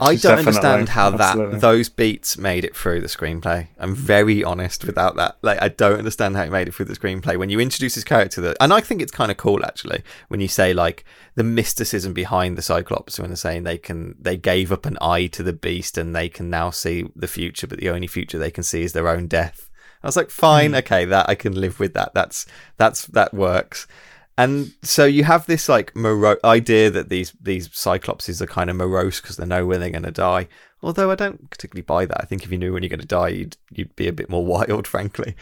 I 0.00 0.16
don't 0.16 0.38
understand 0.38 0.90
how 0.90 1.12
absolutely. 1.12 1.54
that 1.54 1.60
those 1.60 1.88
beats 1.88 2.38
made 2.38 2.64
it 2.64 2.76
through 2.76 3.00
the 3.00 3.08
screenplay. 3.08 3.68
I'm 3.78 3.94
very 3.94 4.44
honest 4.44 4.84
without 4.84 5.16
that. 5.16 5.38
Like, 5.42 5.60
I 5.60 5.68
don't 5.68 5.98
understand 5.98 6.36
how 6.36 6.42
it 6.42 6.50
made 6.50 6.68
it 6.68 6.74
through 6.74 6.86
the 6.86 6.94
screenplay. 6.94 7.36
When 7.36 7.50
you 7.50 7.58
introduce 7.58 7.94
this 7.96 8.04
character, 8.04 8.40
that, 8.42 8.56
and 8.60 8.72
I 8.72 8.80
think 8.80 9.02
it's 9.02 9.12
kind 9.12 9.30
of 9.30 9.36
cool 9.36 9.64
actually 9.64 10.02
when 10.28 10.40
you 10.40 10.48
say 10.48 10.72
like 10.72 11.04
the 11.34 11.44
mysticism 11.44 12.12
behind 12.12 12.56
the 12.56 12.62
Cyclops 12.62 13.18
when 13.18 13.30
they're 13.30 13.36
saying 13.36 13.64
they 13.64 13.78
can 13.78 14.14
they 14.20 14.36
gave 14.36 14.72
up 14.72 14.86
an 14.86 14.98
eye 15.00 15.26
to 15.28 15.42
the 15.42 15.52
beast 15.52 15.98
and 15.98 16.14
they 16.14 16.28
can 16.28 16.50
now 16.50 16.70
see 16.70 17.06
the 17.16 17.28
future, 17.28 17.66
but 17.66 17.78
the 17.78 17.90
only 17.90 18.06
future 18.06 18.38
they 18.38 18.50
can 18.50 18.64
see 18.64 18.82
is 18.82 18.92
their 18.92 19.08
own 19.08 19.26
death. 19.26 19.68
I 20.02 20.06
was 20.06 20.16
like, 20.16 20.30
fine, 20.30 20.70
hmm. 20.70 20.76
okay, 20.76 21.04
that 21.06 21.28
I 21.28 21.34
can 21.34 21.60
live 21.60 21.80
with 21.80 21.94
that. 21.94 22.14
That's 22.14 22.46
that's 22.76 23.06
that 23.06 23.34
works. 23.34 23.86
And 24.38 24.72
so 24.82 25.04
you 25.04 25.24
have 25.24 25.46
this 25.46 25.68
like 25.68 25.96
moro- 25.96 26.38
idea 26.44 26.90
that 26.90 27.08
these 27.08 27.32
these 27.40 27.68
cyclopses 27.68 28.40
are 28.40 28.46
kind 28.46 28.70
of 28.70 28.76
morose 28.76 29.20
because 29.20 29.36
they 29.36 29.44
know 29.44 29.66
when 29.66 29.80
they're 29.80 29.90
going 29.90 30.04
to 30.04 30.12
die. 30.12 30.46
Although 30.80 31.10
I 31.10 31.16
don't 31.16 31.50
particularly 31.50 31.82
buy 31.82 32.06
that. 32.06 32.20
I 32.22 32.24
think 32.24 32.44
if 32.44 32.52
you 32.52 32.56
knew 32.56 32.72
when 32.72 32.84
you're 32.84 32.88
going 32.88 33.00
to 33.00 33.06
die, 33.06 33.30
you'd 33.30 33.56
you'd 33.72 33.96
be 33.96 34.06
a 34.06 34.12
bit 34.12 34.30
more 34.30 34.46
wild, 34.56 34.86
frankly. 34.86 35.34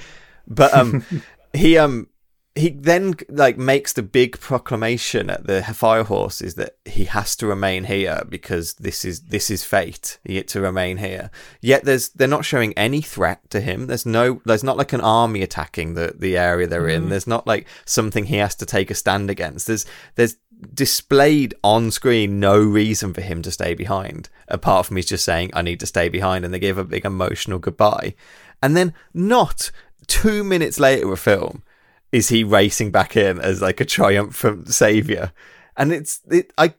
But 0.48 0.72
um, 0.74 1.04
he 1.52 1.76
um 1.76 2.08
he 2.56 2.70
then 2.70 3.14
like 3.28 3.58
makes 3.58 3.92
the 3.92 4.02
big 4.02 4.40
proclamation 4.40 5.28
at 5.28 5.46
the 5.46 5.62
fire 5.62 6.04
horses 6.04 6.54
that 6.54 6.76
he 6.86 7.04
has 7.04 7.36
to 7.36 7.46
remain 7.46 7.84
here 7.84 8.22
because 8.28 8.74
this 8.74 9.04
is 9.04 9.20
this 9.24 9.50
is 9.50 9.62
fate. 9.62 10.18
He 10.24 10.36
had 10.36 10.48
to 10.48 10.62
remain 10.62 10.96
here. 10.96 11.30
Yet 11.60 11.84
there's 11.84 12.08
they're 12.08 12.26
not 12.26 12.46
showing 12.46 12.72
any 12.72 13.02
threat 13.02 13.50
to 13.50 13.60
him. 13.60 13.88
There's 13.88 14.06
no 14.06 14.40
there's 14.46 14.64
not 14.64 14.78
like 14.78 14.94
an 14.94 15.02
army 15.02 15.42
attacking 15.42 15.94
the 15.94 16.14
the 16.16 16.38
area 16.38 16.66
they're 16.66 16.88
in. 16.88 17.06
Mm. 17.06 17.08
There's 17.10 17.26
not 17.26 17.46
like 17.46 17.66
something 17.84 18.24
he 18.24 18.36
has 18.36 18.54
to 18.56 18.66
take 18.66 18.90
a 18.90 18.94
stand 18.94 19.28
against. 19.28 19.66
There's 19.66 19.84
there's 20.14 20.36
displayed 20.72 21.54
on 21.62 21.90
screen 21.90 22.40
no 22.40 22.58
reason 22.58 23.12
for 23.12 23.20
him 23.20 23.42
to 23.42 23.50
stay 23.50 23.74
behind 23.74 24.30
apart 24.48 24.86
from 24.86 24.96
he's 24.96 25.04
just 25.04 25.22
saying 25.22 25.50
i 25.52 25.60
need 25.60 25.78
to 25.78 25.84
stay 25.84 26.08
behind 26.08 26.46
and 26.46 26.54
they 26.54 26.58
give 26.58 26.78
a 26.78 26.84
big 26.84 27.04
emotional 27.04 27.58
goodbye. 27.58 28.14
And 28.62 28.74
then 28.74 28.94
not 29.12 29.70
two 30.06 30.42
minutes 30.42 30.80
later 30.80 31.12
a 31.12 31.18
film 31.18 31.62
is 32.16 32.30
he 32.30 32.42
racing 32.44 32.90
back 32.90 33.14
in 33.14 33.38
as 33.38 33.60
like 33.60 33.78
a 33.78 33.84
triumphant 33.84 34.72
savior? 34.72 35.32
And 35.76 35.92
it's 35.92 36.22
it, 36.30 36.50
i 36.56 36.72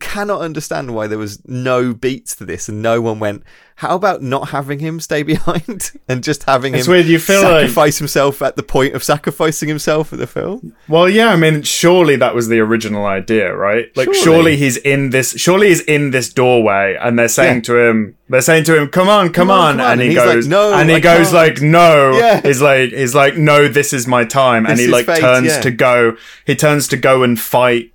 cannot 0.00 0.40
understand 0.40 0.94
why 0.94 1.06
there 1.06 1.18
was 1.18 1.46
no 1.46 1.92
beats 1.92 2.34
to 2.36 2.44
this 2.46 2.70
and 2.70 2.80
no 2.80 3.02
one 3.02 3.18
went 3.20 3.42
how 3.78 3.94
about 3.96 4.22
not 4.22 4.48
having 4.50 4.78
him 4.78 4.98
stay 5.00 5.22
behind 5.34 5.90
and 6.08 6.22
just 6.24 6.44
having 6.44 6.74
It's 6.74 6.86
him 6.86 6.92
weird, 6.92 7.06
you 7.06 7.18
feel 7.18 7.42
like- 7.42 7.62
sacrifice 7.62 7.98
himself 7.98 8.40
at 8.40 8.56
the 8.56 8.62
point 8.62 8.94
of 8.94 9.02
sacrificing 9.04 9.68
himself 9.68 10.10
in 10.12 10.18
the 10.20 10.26
film 10.26 10.74
Well, 10.88 11.08
yeah, 11.08 11.28
I 11.28 11.36
mean, 11.36 11.62
surely 11.62 12.16
that 12.16 12.34
was 12.34 12.48
the 12.48 12.60
original 12.60 13.04
idea, 13.04 13.54
right? 13.54 13.94
Like, 13.96 14.06
Surely. 14.06 14.20
surely, 14.22 14.56
he's 14.56 14.76
in 14.78 15.10
this. 15.10 15.32
Surely 15.36 15.68
he's 15.68 15.80
in 15.82 16.12
this 16.12 16.32
doorway, 16.32 16.96
and 17.00 17.18
they're 17.18 17.28
saying 17.28 17.56
Yeah. 17.56 17.62
to 17.62 17.78
him, 17.78 18.16
they're 18.28 18.40
saying 18.40 18.64
to 18.64 18.76
him, 18.80 18.88
"Come 18.88 19.08
on, 19.08 19.26
come, 19.26 19.48
Come 19.48 19.50
on, 19.50 19.80
on," 19.80 19.92
and 19.92 20.00
he 20.00 20.06
And 20.08 20.12
he's 20.16 20.24
like, 20.24 20.34
goes, 20.36 20.46
"No, 20.46 20.72
and 20.74 20.88
he 20.88 20.96
I 20.96 21.00
goes 21.00 21.30
can't." 21.30 21.34
like, 21.34 21.60
"No," 21.62 22.16
Yeah. 22.16 22.40
he's 22.42 22.62
like, 22.62 22.90
he's 22.90 23.14
like, 23.14 23.36
"No, 23.36 23.68
this 23.68 23.92
is 23.92 24.06
my 24.06 24.24
time," 24.24 24.66
and 24.66 24.78
he 24.78 24.86
like 24.86 25.06
fate, 25.06 25.18
turns 25.20 25.46
yeah. 25.48 25.60
to 25.60 25.70
go. 25.70 26.16
He 26.46 26.54
turns 26.54 26.86
to 26.88 26.96
go 26.96 27.22
and 27.22 27.38
fight 27.40 27.90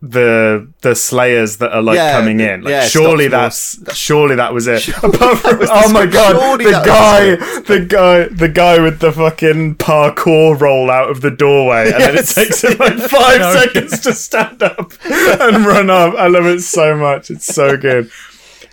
the 0.00 0.72
the 0.82 0.94
slayers 0.94 1.56
that 1.56 1.72
are 1.72 1.82
like 1.82 1.96
Yeah, 1.96 2.12
coming 2.12 2.40
in. 2.40 2.62
Like, 2.62 2.70
yeah, 2.70 2.86
surely 2.86 3.28
that's 3.28 3.78
surely 3.96 4.36
that 4.36 4.54
was 4.54 4.66
it. 4.66 4.86
Apart 5.02 5.38
from, 5.38 5.58
oh 5.62 5.92
my 5.92 6.06
god, 6.06 6.60
the 6.60 6.70
guy, 6.84 7.34
the 7.62 7.84
guy, 7.84 8.28
the 8.28 8.48
guy 8.48 8.80
with 8.80 9.00
the 9.00 9.12
fucking 9.12 9.76
parkour 9.76 10.58
roll 10.58 10.90
out 10.90 11.10
of 11.10 11.20
the 11.20 11.30
doorway, 11.30 11.90
and 11.92 12.00
then 12.00 12.16
it 12.16 12.26
takes 12.26 12.62
him 12.62 12.78
like 12.78 12.94
five 13.10 13.60
seconds 13.60 14.00
to 14.00 14.12
stand 14.12 14.62
up 14.62 14.92
and 15.04 15.66
run 15.66 15.90
up. 15.90 16.14
I 16.14 16.28
love 16.28 16.46
it 16.46 16.60
so 16.60 16.96
much. 16.96 17.30
It's 17.30 17.46
so 17.46 17.76
good. 17.76 18.10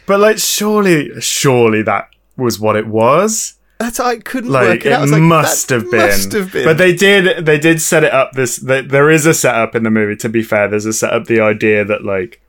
But 0.05 0.19
like, 0.19 0.37
surely, 0.37 1.19
surely 1.21 1.81
that 1.83 2.09
was 2.37 2.59
what 2.59 2.75
it 2.75 2.85
was 2.85 3.55
that's 3.77 3.99
I 3.99 4.17
couldn't 4.17 4.51
like 4.51 4.67
work 4.67 4.85
it 4.85 4.87
it 4.87 4.91
out. 4.93 5.09
Like, 5.09 5.21
must 5.21 5.67
that 5.67 5.75
have 5.81 5.91
been. 5.91 5.99
must 5.99 6.31
have 6.31 6.51
been. 6.51 6.65
But 6.65 6.77
they 6.77 6.93
did 6.95 7.45
they 7.45 7.59
did 7.59 7.81
set 7.81 8.03
it 8.03 8.13
up 8.13 8.33
this 8.33 8.59
th 8.59 8.89
there 8.89 9.09
is 9.09 9.25
a 9.25 9.33
setup 9.33 9.75
in 9.75 9.83
the 9.83 9.91
movie 9.91 10.15
to 10.17 10.29
be 10.29 10.43
fair. 10.43 10.67
There's 10.67 10.85
a 10.85 10.93
setup 10.93 11.25
the 11.25 11.41
idea 11.41 11.83
that 11.83 12.03
like 12.03 12.41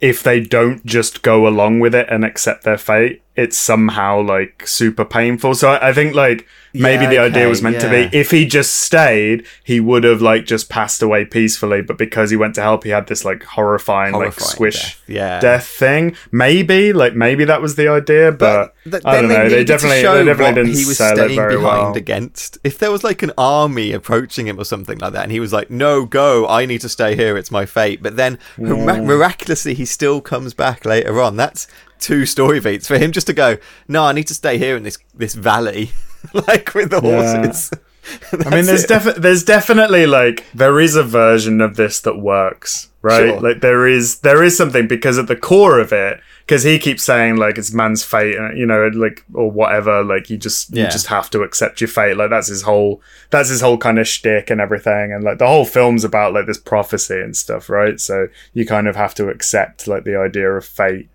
if 0.00 0.22
they 0.22 0.40
don't 0.40 0.84
just 0.84 1.22
go 1.22 1.46
along 1.46 1.80
with 1.80 1.94
it 1.94 2.06
and 2.10 2.24
accept 2.24 2.64
their 2.64 2.78
fate 2.78 3.22
it's 3.36 3.56
somehow 3.56 4.20
like 4.20 4.66
super 4.66 5.04
painful 5.04 5.54
so 5.54 5.70
i, 5.70 5.88
I 5.88 5.92
think 5.92 6.14
like 6.14 6.46
maybe 6.72 7.04
Yeah, 7.04 7.10
the 7.10 7.18
idea 7.18 7.48
was 7.48 7.62
meant 7.62 7.80
to 7.80 7.88
be 7.88 8.16
if 8.16 8.30
he 8.30 8.46
just 8.46 8.72
stayed 8.72 9.46
he 9.64 9.80
would 9.80 10.04
have 10.04 10.20
like 10.20 10.44
just 10.44 10.68
passed 10.68 11.02
away 11.02 11.24
peacefully 11.24 11.82
but 11.82 11.98
because 11.98 12.30
he 12.30 12.36
went 12.36 12.54
to 12.56 12.62
help 12.62 12.84
he 12.84 12.90
had 12.90 13.06
this 13.06 13.24
like 13.24 13.42
horrifying, 13.44 14.12
like 14.12 14.22
Horrifying 14.22 14.50
squish 14.50 14.82
death, 14.82 15.02
yeah. 15.08 15.40
death 15.40 15.66
thing 15.66 16.16
maybe 16.30 16.92
like 16.92 17.14
maybe 17.14 17.44
that 17.44 17.62
was 17.62 17.76
the 17.76 17.88
idea 17.88 18.32
but, 18.32 18.74
th- 18.84 19.02
i 19.04 19.20
don't 19.20 19.28
then 19.28 19.44
know 19.44 19.48
they 19.48 19.64
definitely 19.64 20.02
show 20.02 20.18
they 20.18 20.24
definitely 20.24 20.62
didn't 20.62 20.76
he 20.76 20.84
was 20.84 20.98
sell 20.98 21.18
it 21.18 21.34
very 21.34 21.56
behind 21.56 21.82
well 21.82 21.96
against. 21.96 22.58
If 22.64 22.78
there 22.78 22.90
was 22.90 23.04
like 23.04 23.22
an 23.22 23.32
army 23.36 23.92
approaching 23.92 24.46
him 24.46 24.58
or 24.58 24.64
something 24.64 24.98
like 24.98 25.12
that, 25.12 25.22
and 25.24 25.32
he 25.32 25.40
was 25.40 25.52
like, 25.52 25.70
"No, 25.70 26.04
go! 26.06 26.46
I 26.46 26.66
need 26.66 26.80
to 26.82 26.88
stay 26.88 27.16
here. 27.16 27.36
It's 27.36 27.50
my 27.50 27.66
fate." 27.66 28.02
But 28.02 28.16
then 28.16 28.38
mm. 28.56 28.84
mira- 28.84 29.02
miraculously, 29.02 29.74
he 29.74 29.84
still 29.84 30.20
comes 30.20 30.54
back 30.54 30.84
later 30.84 31.20
on. 31.20 31.36
That's 31.36 31.66
two 31.98 32.26
story 32.26 32.60
beats 32.60 32.86
for 32.88 32.98
him 32.98 33.12
just 33.12 33.26
to 33.28 33.32
go. 33.32 33.56
No, 33.88 34.04
I 34.04 34.12
need 34.12 34.26
to 34.28 34.34
stay 34.34 34.58
here 34.58 34.76
in 34.76 34.82
this 34.82 34.98
this 35.14 35.34
valley, 35.34 35.90
like 36.32 36.74
with 36.74 36.90
the 36.90 37.00
Yeah. 37.02 37.36
horses. 37.42 37.70
I 38.46 38.50
mean, 38.50 38.66
there's 38.66 38.84
defi- 38.84 39.18
there's 39.18 39.42
definitely 39.42 40.06
like 40.06 40.44
there 40.54 40.78
is 40.78 40.94
a 40.94 41.02
version 41.02 41.60
of 41.60 41.74
this 41.74 42.00
that 42.02 42.16
works, 42.18 42.88
right? 43.02 43.30
Sure. 43.30 43.40
Like 43.40 43.60
there 43.62 43.84
is 43.88 44.20
there 44.20 44.44
is 44.44 44.56
something 44.56 44.86
because 44.86 45.18
at 45.18 45.26
the 45.26 45.34
core 45.34 45.80
of 45.80 45.92
it, 45.92 46.20
because 46.46 46.62
he 46.62 46.78
keeps 46.78 47.02
saying 47.02 47.34
like 47.34 47.58
it's 47.58 47.72
man's 47.72 48.04
fate, 48.04 48.38
uh, 48.38 48.52
you 48.52 48.64
know, 48.64 48.86
like 48.94 49.24
or 49.34 49.50
whatever. 49.50 50.04
Like 50.04 50.30
you 50.30 50.36
just 50.36 50.70
you 50.72 50.84
just 50.84 51.08
have 51.08 51.30
to 51.30 51.42
accept 51.42 51.80
your 51.80 51.88
fate. 51.88 52.16
Like 52.16 52.30
that's 52.30 52.46
his 52.46 52.62
whole 52.62 53.02
that's 53.30 53.48
his 53.48 53.60
whole 53.60 53.76
kind 53.76 53.98
of 53.98 54.06
shtick 54.06 54.50
and 54.50 54.60
everything. 54.60 55.12
And 55.12 55.24
like 55.24 55.38
the 55.38 55.48
whole 55.48 55.64
film's 55.64 56.04
about 56.04 56.32
like 56.32 56.46
this 56.46 56.58
prophecy 56.58 57.20
and 57.20 57.36
stuff, 57.36 57.68
right? 57.68 57.98
So 58.00 58.28
you 58.52 58.64
kind 58.66 58.86
of 58.86 58.94
have 58.94 59.16
to 59.16 59.30
accept 59.30 59.88
like 59.88 60.04
the 60.04 60.16
idea 60.16 60.48
of 60.52 60.64
fate 60.64 61.08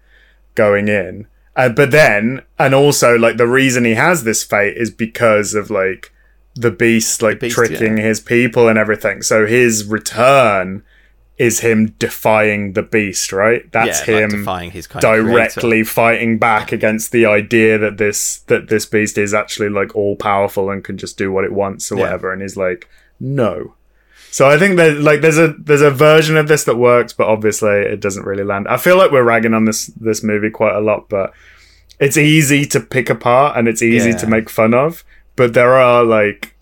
going 0.55 0.87
in. 0.87 1.27
Uh, 1.55 1.69
but 1.69 1.91
then, 1.91 2.41
and 2.57 2.73
also 2.73 3.17
like 3.17 3.37
the 3.37 3.47
reason 3.47 3.83
he 3.85 3.95
has 3.95 4.23
this 4.23 4.43
fate 4.43 4.77
is 4.77 4.89
because 4.89 5.53
of 5.53 5.69
like 5.69 6.13
the 6.55 6.71
beast 6.71 7.21
like 7.21 7.39
beast, 7.39 7.55
tricking 7.55 7.97
yeah. 7.97 8.03
his 8.05 8.19
people 8.19 8.67
and 8.67 8.77
everything. 8.77 9.21
So 9.21 9.45
his 9.45 9.85
return 9.85 10.83
is 11.37 11.61
him 11.61 11.87
defying 11.97 12.73
the 12.73 12.83
beast, 12.83 13.33
right? 13.33 13.69
That's 13.71 14.07
yeah, 14.07 14.13
like 14.13 14.23
him 14.23 14.39
defying 14.39 14.71
his 14.71 14.87
directly 14.87 15.83
fighting 15.83 16.37
back 16.37 16.71
against 16.71 17.11
the 17.11 17.25
idea 17.25 17.77
that 17.79 17.97
this 17.97 18.39
that 18.41 18.69
this 18.69 18.85
beast 18.85 19.17
is 19.17 19.33
actually 19.33 19.69
like 19.69 19.95
all 19.95 20.15
powerful 20.15 20.69
and 20.69 20.83
can 20.83 20.97
just 20.97 21.17
do 21.17 21.31
what 21.31 21.43
it 21.43 21.51
wants 21.51 21.91
or 21.91 21.95
Yeah. 21.95 22.03
whatever. 22.03 22.31
And 22.31 22.41
he's 22.41 22.57
like, 22.57 22.87
no. 23.19 23.75
So 24.31 24.49
I 24.49 24.57
think 24.57 24.77
that 24.77 24.97
like 25.01 25.19
there's 25.21 25.37
a 25.37 25.49
there's 25.59 25.81
a 25.81 25.91
version 25.91 26.37
of 26.37 26.47
this 26.47 26.63
that 26.63 26.77
works, 26.77 27.11
but 27.13 27.27
obviously 27.27 27.69
it 27.71 27.99
doesn't 27.99 28.25
really 28.25 28.43
land. 28.45 28.65
I 28.69 28.77
feel 28.77 28.97
like 28.97 29.11
we're 29.11 29.23
ragging 29.23 29.53
on 29.53 29.65
this 29.65 29.87
this 29.87 30.23
movie 30.23 30.49
quite 30.49 30.75
a 30.75 30.79
lot, 30.79 31.09
but 31.09 31.33
it's 31.99 32.17
easy 32.17 32.65
to 32.65 32.79
pick 32.79 33.09
apart 33.09 33.57
and 33.57 33.67
it's 33.67 33.81
easy 33.81 34.09
Yeah. 34.11 34.17
to 34.17 34.27
make 34.27 34.49
fun 34.49 34.73
of. 34.73 35.03
But 35.35 35.53
there 35.53 35.73
are 35.75 36.03
like 36.05 36.55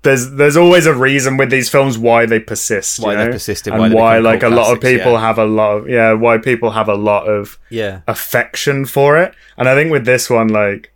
there's 0.00 0.30
there's 0.32 0.56
always 0.56 0.86
a 0.86 0.94
reason 0.94 1.36
with 1.36 1.50
these 1.50 1.68
films 1.68 1.98
why 1.98 2.24
they 2.26 2.40
persist, 2.40 3.00
Why 3.00 3.14
they 3.16 3.30
persist 3.30 3.66
and 3.66 3.76
and 3.82 3.92
why 3.94 4.00
why 4.14 4.18
like 4.18 4.38
a 4.42 4.48
cult 4.48 4.54
lot 4.54 4.72
of 4.72 4.80
people 4.80 5.12
yeah. 5.12 5.20
have 5.20 5.38
a 5.38 5.44
lot 5.44 5.76
of 5.76 5.88
yeah 5.88 6.12
why 6.14 6.38
people 6.38 6.70
have 6.72 6.88
a 6.88 6.94
lot 6.94 7.26
of 7.28 7.58
Yeah, 7.70 8.00
affection 8.08 8.86
for 8.86 9.18
it. 9.18 9.34
And 9.58 9.68
I 9.68 9.74
think 9.74 9.92
with 9.92 10.04
this 10.06 10.28
one, 10.30 10.48
like 10.48 10.90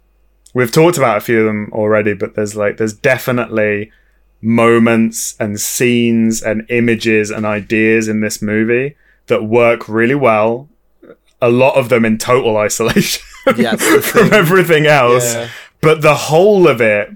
we've 0.55 0.73
talked 0.73 0.97
about 0.97 1.19
a 1.19 1.21
few 1.21 1.41
of 1.41 1.47
them 1.47 1.71
already, 1.73 2.15
but 2.15 2.35
there's 2.35 2.57
like 2.57 2.79
there's 2.79 2.95
definitely 2.95 3.93
moments 4.41 5.35
and 5.41 5.61
scenes 5.61 6.43
and 6.43 6.65
images 6.71 7.31
and 7.31 7.45
ideas 7.45 8.09
in 8.09 8.21
this 8.21 8.41
movie 8.41 8.97
that 9.27 9.45
work 9.45 9.89
really 9.89 10.15
well. 10.15 10.69
A 11.41 11.51
lot 11.51 11.77
of 11.77 11.89
them 11.89 12.05
in 12.05 12.19
total 12.19 12.57
isolation 12.69 13.23
Yeah, 13.57 13.77
from 14.01 14.33
everything 14.33 14.87
else. 14.87 15.35
Yeah. 15.35 15.49
But 15.81 16.03
the 16.03 16.15
whole 16.15 16.67
of 16.67 16.81
it 16.81 17.11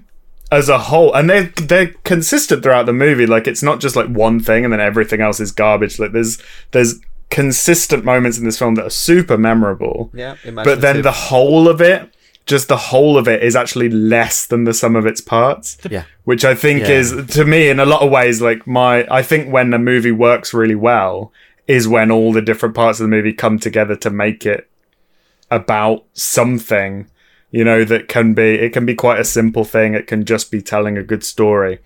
as 0.53 0.69
a 0.69 0.77
whole 0.77 1.13
and 1.15 1.29
they're 1.29 1.51
they're 1.55 1.87
consistent 2.03 2.61
throughout 2.61 2.85
the 2.85 2.93
movie 2.93 3.25
like 3.25 3.47
it's 3.47 3.63
not 3.63 3.79
just 3.79 3.95
like 3.95 4.07
one 4.07 4.39
thing 4.39 4.63
and 4.63 4.71
then 4.71 4.79
everything 4.79 5.19
else 5.19 5.39
is 5.39 5.51
garbage 5.51 5.97
like 5.97 6.11
there's 6.11 6.39
there's 6.71 6.99
consistent 7.31 8.05
moments 8.05 8.37
in 8.37 8.45
this 8.45 8.59
film 8.59 8.75
that 8.75 8.85
are 8.85 8.91
super 8.91 9.35
memorable 9.35 10.11
yeah. 10.13 10.35
but 10.63 10.79
then 10.81 11.01
the 11.01 11.11
whole 11.11 11.67
of 11.67 11.81
it 11.81 12.12
just 12.45 12.67
the 12.67 12.77
whole 12.77 13.17
of 13.17 13.27
it 13.27 13.41
is 13.43 13.55
actually 13.55 13.89
less 13.89 14.45
than 14.45 14.65
the 14.65 14.73
sum 14.73 14.95
of 14.95 15.05
its 15.05 15.21
parts 15.21 15.77
yeah. 15.89 16.03
which 16.25 16.43
i 16.43 16.53
think 16.53 16.81
Yeah. 16.81 16.89
is 16.99 17.25
to 17.35 17.45
me 17.45 17.69
in 17.69 17.79
a 17.79 17.85
lot 17.85 18.01
of 18.01 18.11
ways 18.11 18.41
like 18.41 18.67
my 18.67 19.07
i 19.09 19.21
think 19.23 19.51
when 19.51 19.73
a 19.73 19.79
movie 19.79 20.11
works 20.11 20.53
really 20.53 20.75
well 20.75 21.31
is 21.67 21.87
when 21.87 22.11
all 22.11 22.33
the 22.33 22.41
different 22.41 22.75
parts 22.75 22.99
of 22.99 23.05
the 23.05 23.15
movie 23.15 23.33
come 23.33 23.57
together 23.59 23.95
to 23.95 24.09
make 24.09 24.45
it 24.45 24.69
about 25.49 26.03
something 26.13 27.07
you 27.51 27.63
know 27.63 27.83
that 27.85 28.07
can 28.07 28.33
be 28.33 28.55
it 28.55 28.73
can 28.73 28.85
be 28.85 28.95
quite 28.95 29.19
a 29.19 29.25
simple 29.25 29.63
thing 29.63 29.93
it 29.93 30.07
can 30.07 30.25
just 30.25 30.51
be 30.51 30.61
telling 30.61 30.97
a 30.97 31.03
good 31.03 31.23
story 31.23 31.79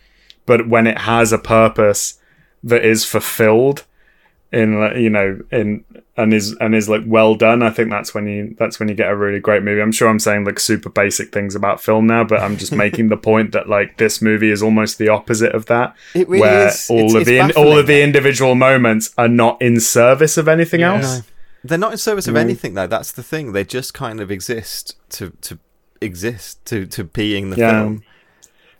but 0.45 0.67
when 0.69 0.87
it 0.87 0.99
has 0.99 1.31
a 1.33 1.37
purpose 1.37 2.19
that 2.63 2.83
is 2.85 3.05
fulfilled 3.05 3.85
in 4.51 4.71
you 4.95 5.09
know 5.09 5.39
in 5.51 5.83
and 6.15 6.33
is 6.33 6.55
and 6.61 6.73
is 6.73 6.87
like 6.87 7.01
well 7.05 7.35
done 7.35 7.61
i 7.61 7.69
think 7.69 7.89
that's 7.89 8.13
when 8.15 8.25
you 8.27 8.55
that's 8.57 8.79
when 8.79 8.87
you 8.87 8.95
get 8.95 9.11
a 9.11 9.15
really 9.15 9.39
great 9.41 9.61
movie 9.61 9.81
i'm 9.81 9.91
sure 9.91 10.07
i'm 10.07 10.19
saying 10.19 10.45
like 10.45 10.57
super 10.57 10.89
basic 10.89 11.33
things 11.33 11.53
about 11.53 11.81
film 11.81 12.07
now 12.07 12.23
but 12.23 12.39
i'm 12.39 12.55
just 12.55 12.71
making 12.85 13.09
the 13.09 13.17
point 13.17 13.51
that 13.51 13.67
like 13.67 13.97
this 13.97 14.21
movie 14.21 14.49
is 14.49 14.63
almost 14.63 14.97
the 14.99 15.09
opposite 15.09 15.53
of 15.53 15.65
that 15.65 15.93
It 16.15 16.29
really 16.29 16.39
where 16.41 16.67
is. 16.69 16.87
all 16.89 16.97
It's- 16.99 17.13
of 17.15 17.21
it's 17.23 17.29
the 17.29 17.37
in, 17.39 17.51
all 17.57 17.77
of 17.77 17.87
the 17.87 18.01
individual 18.01 18.55
moments 18.55 19.13
are 19.17 19.27
not 19.27 19.61
in 19.61 19.81
service 19.81 20.37
of 20.37 20.47
anything 20.47 20.79
Yeah. 20.79 20.95
else 20.95 21.17
No. 21.19 21.23
They're 21.63 21.77
not 21.77 21.91
in 21.91 21.97
service 21.97 22.27
of 22.29 22.35
Mm. 22.35 22.39
anything 22.39 22.73
though. 22.75 22.87
That's 22.87 23.11
the 23.11 23.23
thing. 23.23 23.51
They 23.51 23.65
just 23.65 23.93
kind 23.93 24.21
of 24.21 24.31
exist 24.31 24.95
to 25.09 25.31
to 25.41 25.59
exist 25.99 26.63
to 26.67 26.85
to 26.85 27.03
being 27.03 27.49
the 27.49 27.57
Yeah. 27.57 27.71
film. 27.71 28.03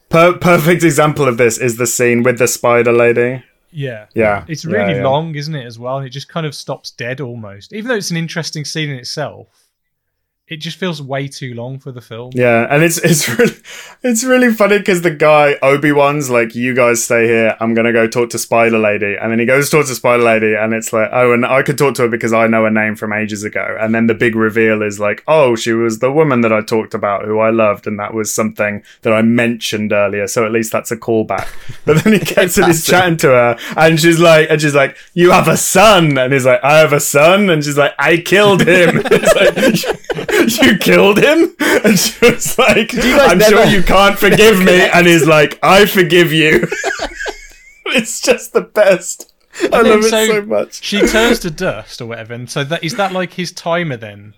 Per- 0.10 0.38
perfect 0.38 0.84
example 0.84 1.28
of 1.28 1.38
this 1.38 1.58
is 1.58 1.76
the 1.76 1.88
scene 1.88 2.24
with 2.24 2.38
the 2.40 2.48
spider 2.48 2.94
lady 2.94 3.44
Yeah. 3.72 4.08
yeah 4.16 4.46
It's 4.48 4.66
Yeah, 4.66 4.72
really 4.72 4.96
yeah. 4.98 5.04
long, 5.08 5.36
isn't 5.36 5.56
it, 5.56 5.66
as 5.66 5.78
well? 5.78 5.98
And 5.98 6.06
it 6.06 6.10
just 6.12 6.28
kind 6.30 6.46
of 6.46 6.56
stops 6.56 6.92
dead 6.92 7.22
almost. 7.22 7.74
Even 7.74 7.90
though 7.90 7.96
it's 7.96 8.12
an 8.12 8.18
interesting 8.18 8.66
scene 8.66 8.90
in 8.90 8.98
itself, 8.98 9.48
it 10.50 10.58
just 10.58 10.78
feels 10.78 11.02
way 11.02 11.28
too 11.28 11.54
long 11.54 11.78
for 11.78 11.92
the 11.92 12.00
film. 12.00 12.32
Yeah, 12.34 12.68
and 12.70 12.82
it's 12.82 12.98
it's 12.98 13.28
really 13.40 13.56
it's 14.02 14.24
really 14.24 14.54
funny 14.54 14.78
because 14.78 15.02
the 15.02 15.12
guy 15.12 15.58
Obi 15.62 15.92
Wan's 15.92 16.30
like, 16.30 16.56
"You 16.56 16.74
guys 16.74 17.04
stay 17.04 17.28
here. 17.28 17.58
I'm 17.60 17.74
gonna 17.74 17.92
go 17.92 18.08
talk 18.08 18.30
to 18.30 18.40
Spider 18.40 18.80
Lady," 18.80 19.16
and 19.16 19.30
then 19.32 19.40
he 19.40 19.46
goes 19.46 19.70
to 19.70 19.78
talk 19.78 19.88
to 19.88 19.96
Spider 19.96 20.24
Lady, 20.24 20.54
and 20.54 20.74
it's 20.74 20.94
like, 20.94 21.10
"Oh, 21.12 21.34
and 21.34 21.46
I 21.46 21.64
could 21.64 21.78
talk 21.78 21.96
to 21.96 22.04
her 22.04 22.08
because 22.08 22.32
I 22.32 22.48
know 22.48 22.64
her 22.64 22.72
name 22.72 22.96
from 22.96 23.12
ages 23.12 23.44
ago." 23.44 23.78
And 23.80 23.94
then 23.94 24.08
the 24.08 24.14
big 24.14 24.36
reveal 24.36 24.82
is 24.82 25.02
like, 25.02 25.22
"Oh, 25.28 25.56
she 25.58 25.74
was 25.74 26.00
the 26.00 26.12
woman 26.14 26.42
that 26.42 26.54
I 26.54 26.62
talked 26.62 26.94
about, 26.94 27.26
who 27.26 27.40
I 27.40 27.50
loved, 27.50 27.86
and 27.86 28.00
that 28.00 28.14
was 28.14 28.32
something 28.32 28.84
that 29.02 29.12
I 29.12 29.22
mentioned 29.24 29.92
earlier. 29.92 30.28
So 30.28 30.46
at 30.46 30.54
least 30.54 30.72
that's 30.72 30.92
a 30.92 30.98
callback." 30.98 31.48
But 31.86 32.04
then 32.04 32.14
he 32.14 32.20
gets 32.36 32.58
and 32.58 32.68
he's 32.68 32.86
chatting 32.86 33.18
to 33.18 33.28
her, 33.28 33.58
and 33.78 34.00
she's 34.00 34.20
like, 34.20 34.50
and 34.50 34.62
she's 34.62 34.76
like, 34.76 34.98
"You 35.14 35.32
have 35.32 35.48
a 35.48 35.58
son," 35.58 36.18
and 36.18 36.32
he's 36.32 36.46
like, 36.46 36.64
"I 36.64 36.80
have 36.80 36.94
a 36.94 37.00
son," 37.00 37.50
and 37.50 37.64
she's 37.64 37.78
like, 37.78 37.94
"I 38.00 38.18
killed 38.18 38.62
him." 38.68 39.04
you 40.62 40.78
killed 40.78 41.18
him? 41.18 41.56
And 41.60 41.98
she 41.98 42.26
was 42.26 42.58
like, 42.58 42.92
I'm 42.96 43.38
never- 43.38 43.50
sure 43.50 43.66
you 43.66 43.84
can't 43.84 44.18
forgive 44.18 44.60
me. 44.60 44.88
And 44.94 45.06
he's 45.08 45.28
like, 45.28 45.60
I 45.62 45.86
forgive 45.86 46.32
you. 46.32 46.68
it's 47.88 48.22
just 48.22 48.54
the 48.54 48.62
best. 48.62 49.34
I 49.62 49.82
love 49.82 50.04
it 50.04 50.12
then 50.12 50.28
so 50.28 50.42
much. 50.44 50.84
She 50.84 51.06
turns 51.08 51.40
to 51.40 51.52
dust 51.52 52.00
or 52.02 52.06
whatever, 52.06 52.34
and 52.34 52.50
so 52.50 52.64
that 52.64 52.84
is 52.84 52.96
that 52.96 53.12
like 53.12 53.34
his 53.34 53.52
timer 53.52 53.98
then? 53.98 54.36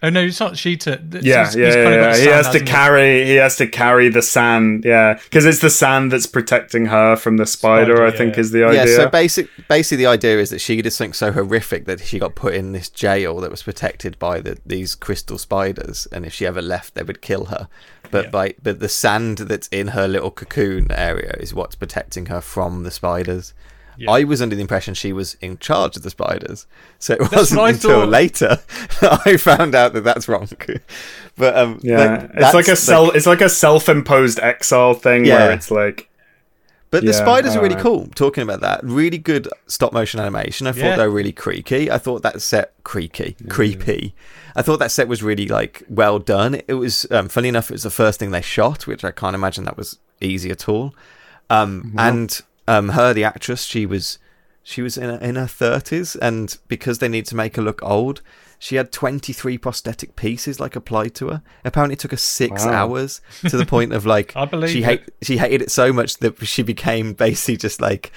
Oh 0.00 0.10
no, 0.10 0.20
it's 0.22 0.38
not 0.38 0.56
she 0.56 0.76
to. 0.76 0.90
Yeah, 0.90 1.18
he's- 1.20 1.56
yeah, 1.56 1.66
he's 1.66 1.74
yeah. 1.74 1.82
kind 1.84 1.94
of 1.96 2.00
got. 2.02 2.16
He 2.18 2.26
has 2.26 2.46
to 2.46 2.52
hasn't 2.52 2.68
he? 2.68 2.72
carry. 2.72 3.24
He 3.26 3.34
has 3.34 3.56
to 3.56 3.66
carry 3.66 4.08
the 4.08 4.22
sand. 4.22 4.84
Yeah, 4.84 5.14
because 5.24 5.44
it's 5.44 5.58
the 5.60 5.70
sand 5.70 6.12
that's 6.12 6.26
protecting 6.26 6.86
her 6.86 7.16
from 7.16 7.36
the 7.36 7.46
spider. 7.46 7.96
Spider, 7.96 8.02
I 8.06 8.10
yeah, 8.10 8.16
think 8.16 8.34
yeah. 8.36 8.40
is 8.40 8.50
the 8.52 8.64
idea. 8.64 8.86
Yeah, 8.86 8.96
so 8.96 9.08
basic, 9.08 9.48
basically 9.68 10.04
the 10.04 10.10
idea 10.10 10.38
is 10.38 10.50
that 10.50 10.60
she 10.60 10.80
did 10.80 10.92
something 10.92 11.12
so 11.14 11.32
horrific 11.32 11.86
that 11.86 12.00
she 12.00 12.20
got 12.20 12.36
put 12.36 12.54
in 12.54 12.70
this 12.72 12.88
jail 12.88 13.40
that 13.40 13.50
was 13.50 13.64
protected 13.64 14.16
by 14.20 14.40
the, 14.40 14.56
these 14.64 14.94
crystal 14.94 15.36
spiders, 15.36 16.06
and 16.12 16.24
if 16.24 16.32
she 16.32 16.46
ever 16.46 16.62
left, 16.62 16.94
they 16.94 17.02
would 17.02 17.20
kill 17.20 17.46
her. 17.46 17.68
But 18.12 18.26
Yeah. 18.26 18.30
by 18.30 18.54
but 18.62 18.78
the 18.78 18.88
sand 18.88 19.38
that's 19.38 19.66
in 19.68 19.88
her 19.88 20.06
little 20.06 20.30
cocoon 20.30 20.92
area 20.92 21.34
is 21.40 21.52
what's 21.52 21.74
protecting 21.74 22.26
her 22.26 22.40
from 22.40 22.84
the 22.84 22.90
spiders. 22.92 23.52
Yeah. 23.98 24.10
I 24.12 24.24
was 24.24 24.40
under 24.40 24.54
the 24.54 24.62
impression 24.62 24.94
she 24.94 25.12
was 25.12 25.34
in 25.40 25.58
charge 25.58 25.96
of 25.96 26.02
the 26.04 26.10
spiders, 26.10 26.66
so 26.98 27.14
it 27.14 27.20
what 27.20 27.32
wasn't 27.32 27.60
until 27.60 28.00
thought. 28.02 28.08
later 28.08 28.48
that 29.00 29.26
I 29.26 29.36
found 29.36 29.74
out 29.74 29.92
that 29.94 30.04
that's 30.04 30.28
wrong. 30.28 30.48
but 31.36 31.56
um, 31.56 31.80
yeah, 31.82 31.96
like, 31.98 32.30
it's 32.34 32.54
like 32.54 32.64
a 32.64 32.68
that's, 32.68 32.80
self. 32.80 33.14
it's 33.16 33.26
like 33.26 33.40
a 33.40 33.48
self-imposed 33.48 34.38
exile 34.38 34.94
thing 34.94 35.24
where 35.24 35.50
it's 35.52 35.70
like, 35.70 36.08
But 36.90 37.04
the 37.04 37.12
spiders 37.12 37.56
are 37.56 37.60
really 37.60 37.74
alright. 37.74 37.82
cool. 37.82 38.06
Talking 38.14 38.42
about 38.44 38.60
that, 38.60 38.80
really 38.84 39.18
good 39.18 39.48
stop 39.66 39.92
motion 39.92 40.20
animation. 40.20 40.66
I 40.66 40.72
thought 40.72 40.96
they 40.96 41.06
were 41.06 41.10
really 41.10 41.32
creaky. 41.32 41.90
I 41.90 41.98
thought 41.98 42.22
that 42.22 42.40
set 42.40 42.72
creaky, 42.84 43.36
creepy. 43.48 44.14
I 44.56 44.62
thought 44.62 44.78
that 44.78 44.90
set 44.90 45.08
was 45.08 45.22
really 45.22 45.46
like 45.46 45.82
well 45.88 46.18
done. 46.18 46.60
It 46.66 46.74
was 46.74 47.06
um, 47.10 47.28
funny 47.28 47.48
enough. 47.48 47.70
It 47.70 47.74
was 47.74 47.82
the 47.82 47.90
first 47.90 48.18
thing 48.20 48.30
they 48.30 48.40
shot, 48.42 48.86
which 48.86 49.04
I 49.04 49.10
can't 49.10 49.34
imagine 49.34 49.64
that 49.64 49.76
was 49.76 49.98
easy 50.20 50.50
at 50.50 50.68
all. 50.68 50.94
Um, 51.50 51.94
And 51.98 52.40
um, 52.68 52.90
her, 52.90 53.12
the 53.14 53.24
actress, 53.24 53.64
she 53.64 53.86
was 53.86 54.18
she 54.62 54.82
was 54.82 54.98
in 54.98 55.04
her, 55.08 55.18
in 55.18 55.36
her 55.36 55.46
thirties, 55.46 56.14
and 56.16 56.56
because 56.68 56.98
they 56.98 57.08
need 57.08 57.26
to 57.26 57.34
make 57.36 57.56
her 57.56 57.62
look 57.62 57.82
old, 57.82 58.20
she 58.58 58.76
had 58.76 58.92
twenty 58.92 59.32
three 59.32 59.56
prosthetic 59.58 60.14
pieces 60.14 60.60
like 60.60 60.76
applied 60.76 61.14
to 61.16 61.28
her. 61.28 61.42
Apparently, 61.64 61.94
it 61.94 62.00
took 62.00 62.10
her 62.10 62.16
six 62.18 62.64
Wow. 62.66 62.72
hours 62.72 63.20
to 63.48 63.56
the 63.56 63.66
point 63.74 63.92
of 63.92 64.04
like 64.04 64.36
I 64.36 64.44
believe 64.44 64.70
she 64.70 64.82
hate 64.82 65.02
she 65.22 65.38
hated 65.38 65.62
it 65.62 65.70
so 65.70 65.92
much 65.92 66.18
that 66.18 66.46
she 66.46 66.62
became 66.62 67.14
basically 67.14 67.56
just 67.56 67.80
like 67.80 68.12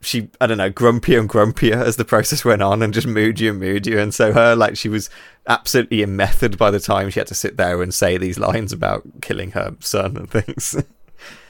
she 0.00 0.28
I 0.40 0.46
don't 0.48 0.58
know 0.58 0.70
grumpier 0.70 1.20
and 1.20 1.28
grumpier 1.28 1.76
as 1.80 1.96
the 1.96 2.04
process 2.04 2.44
went 2.44 2.62
on 2.62 2.82
and 2.82 2.92
just 2.94 3.06
moodier 3.06 3.50
and 3.50 3.60
moodier 3.60 3.98
and 3.98 4.12
so 4.14 4.32
her 4.32 4.56
like 4.56 4.76
she 4.76 4.88
was 4.88 5.10
absolutely 5.46 6.02
in 6.02 6.16
method 6.16 6.56
by 6.58 6.70
the 6.72 6.80
time 6.80 7.10
she 7.10 7.20
had 7.20 7.26
to 7.28 7.34
sit 7.34 7.56
there 7.56 7.82
and 7.82 7.92
say 7.94 8.16
these 8.18 8.38
lines 8.38 8.72
about 8.72 9.02
killing 9.20 9.50
her 9.52 9.76
son 9.80 10.16
and 10.16 10.30
things. 10.30 10.74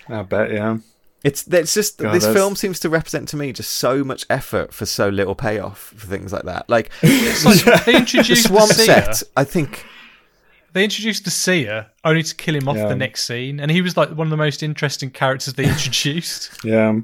I 0.09 0.23
bet, 0.23 0.51
yeah. 0.51 0.79
It's 1.25 1.47
it's 1.47 1.75
just 1.75 1.99
God, 1.99 2.13
this 2.15 2.25
that's- 2.25 2.37
film 2.37 2.57
seems 2.57 2.81
to 2.81 2.89
represent 2.89 3.29
to 3.29 3.37
me 3.37 3.53
just 3.53 3.73
so 3.73 4.03
much 4.03 4.27
effort 4.29 4.73
for 4.75 4.87
so 4.87 5.09
little 5.09 5.35
payoff 5.35 5.93
for 5.97 6.07
things 6.07 6.33
like 6.33 6.45
that. 6.45 6.69
Like 6.69 6.91
like 7.03 7.85
they 7.87 7.97
introduced 7.97 8.43
the 8.45 8.49
swamp 8.49 8.73
seer. 8.73 8.87
set, 8.87 9.23
I 9.37 9.45
think 9.45 9.85
They 10.73 10.85
introduced 10.85 11.25
the 11.25 11.31
seer 11.31 11.87
only 12.05 12.23
to 12.23 12.35
kill 12.35 12.55
him 12.57 12.69
off 12.69 12.77
Yeah. 12.77 12.89
the 12.89 12.97
next 12.97 13.25
scene, 13.25 13.61
and 13.61 13.71
he 13.71 13.83
was 13.83 13.97
like 13.97 14.11
one 14.11 14.27
of 14.27 14.31
the 14.31 14.37
most 14.37 14.63
interesting 14.63 15.11
characters 15.11 15.55
they 15.55 15.65
introduced. 15.69 16.51
Yeah. 16.65 17.01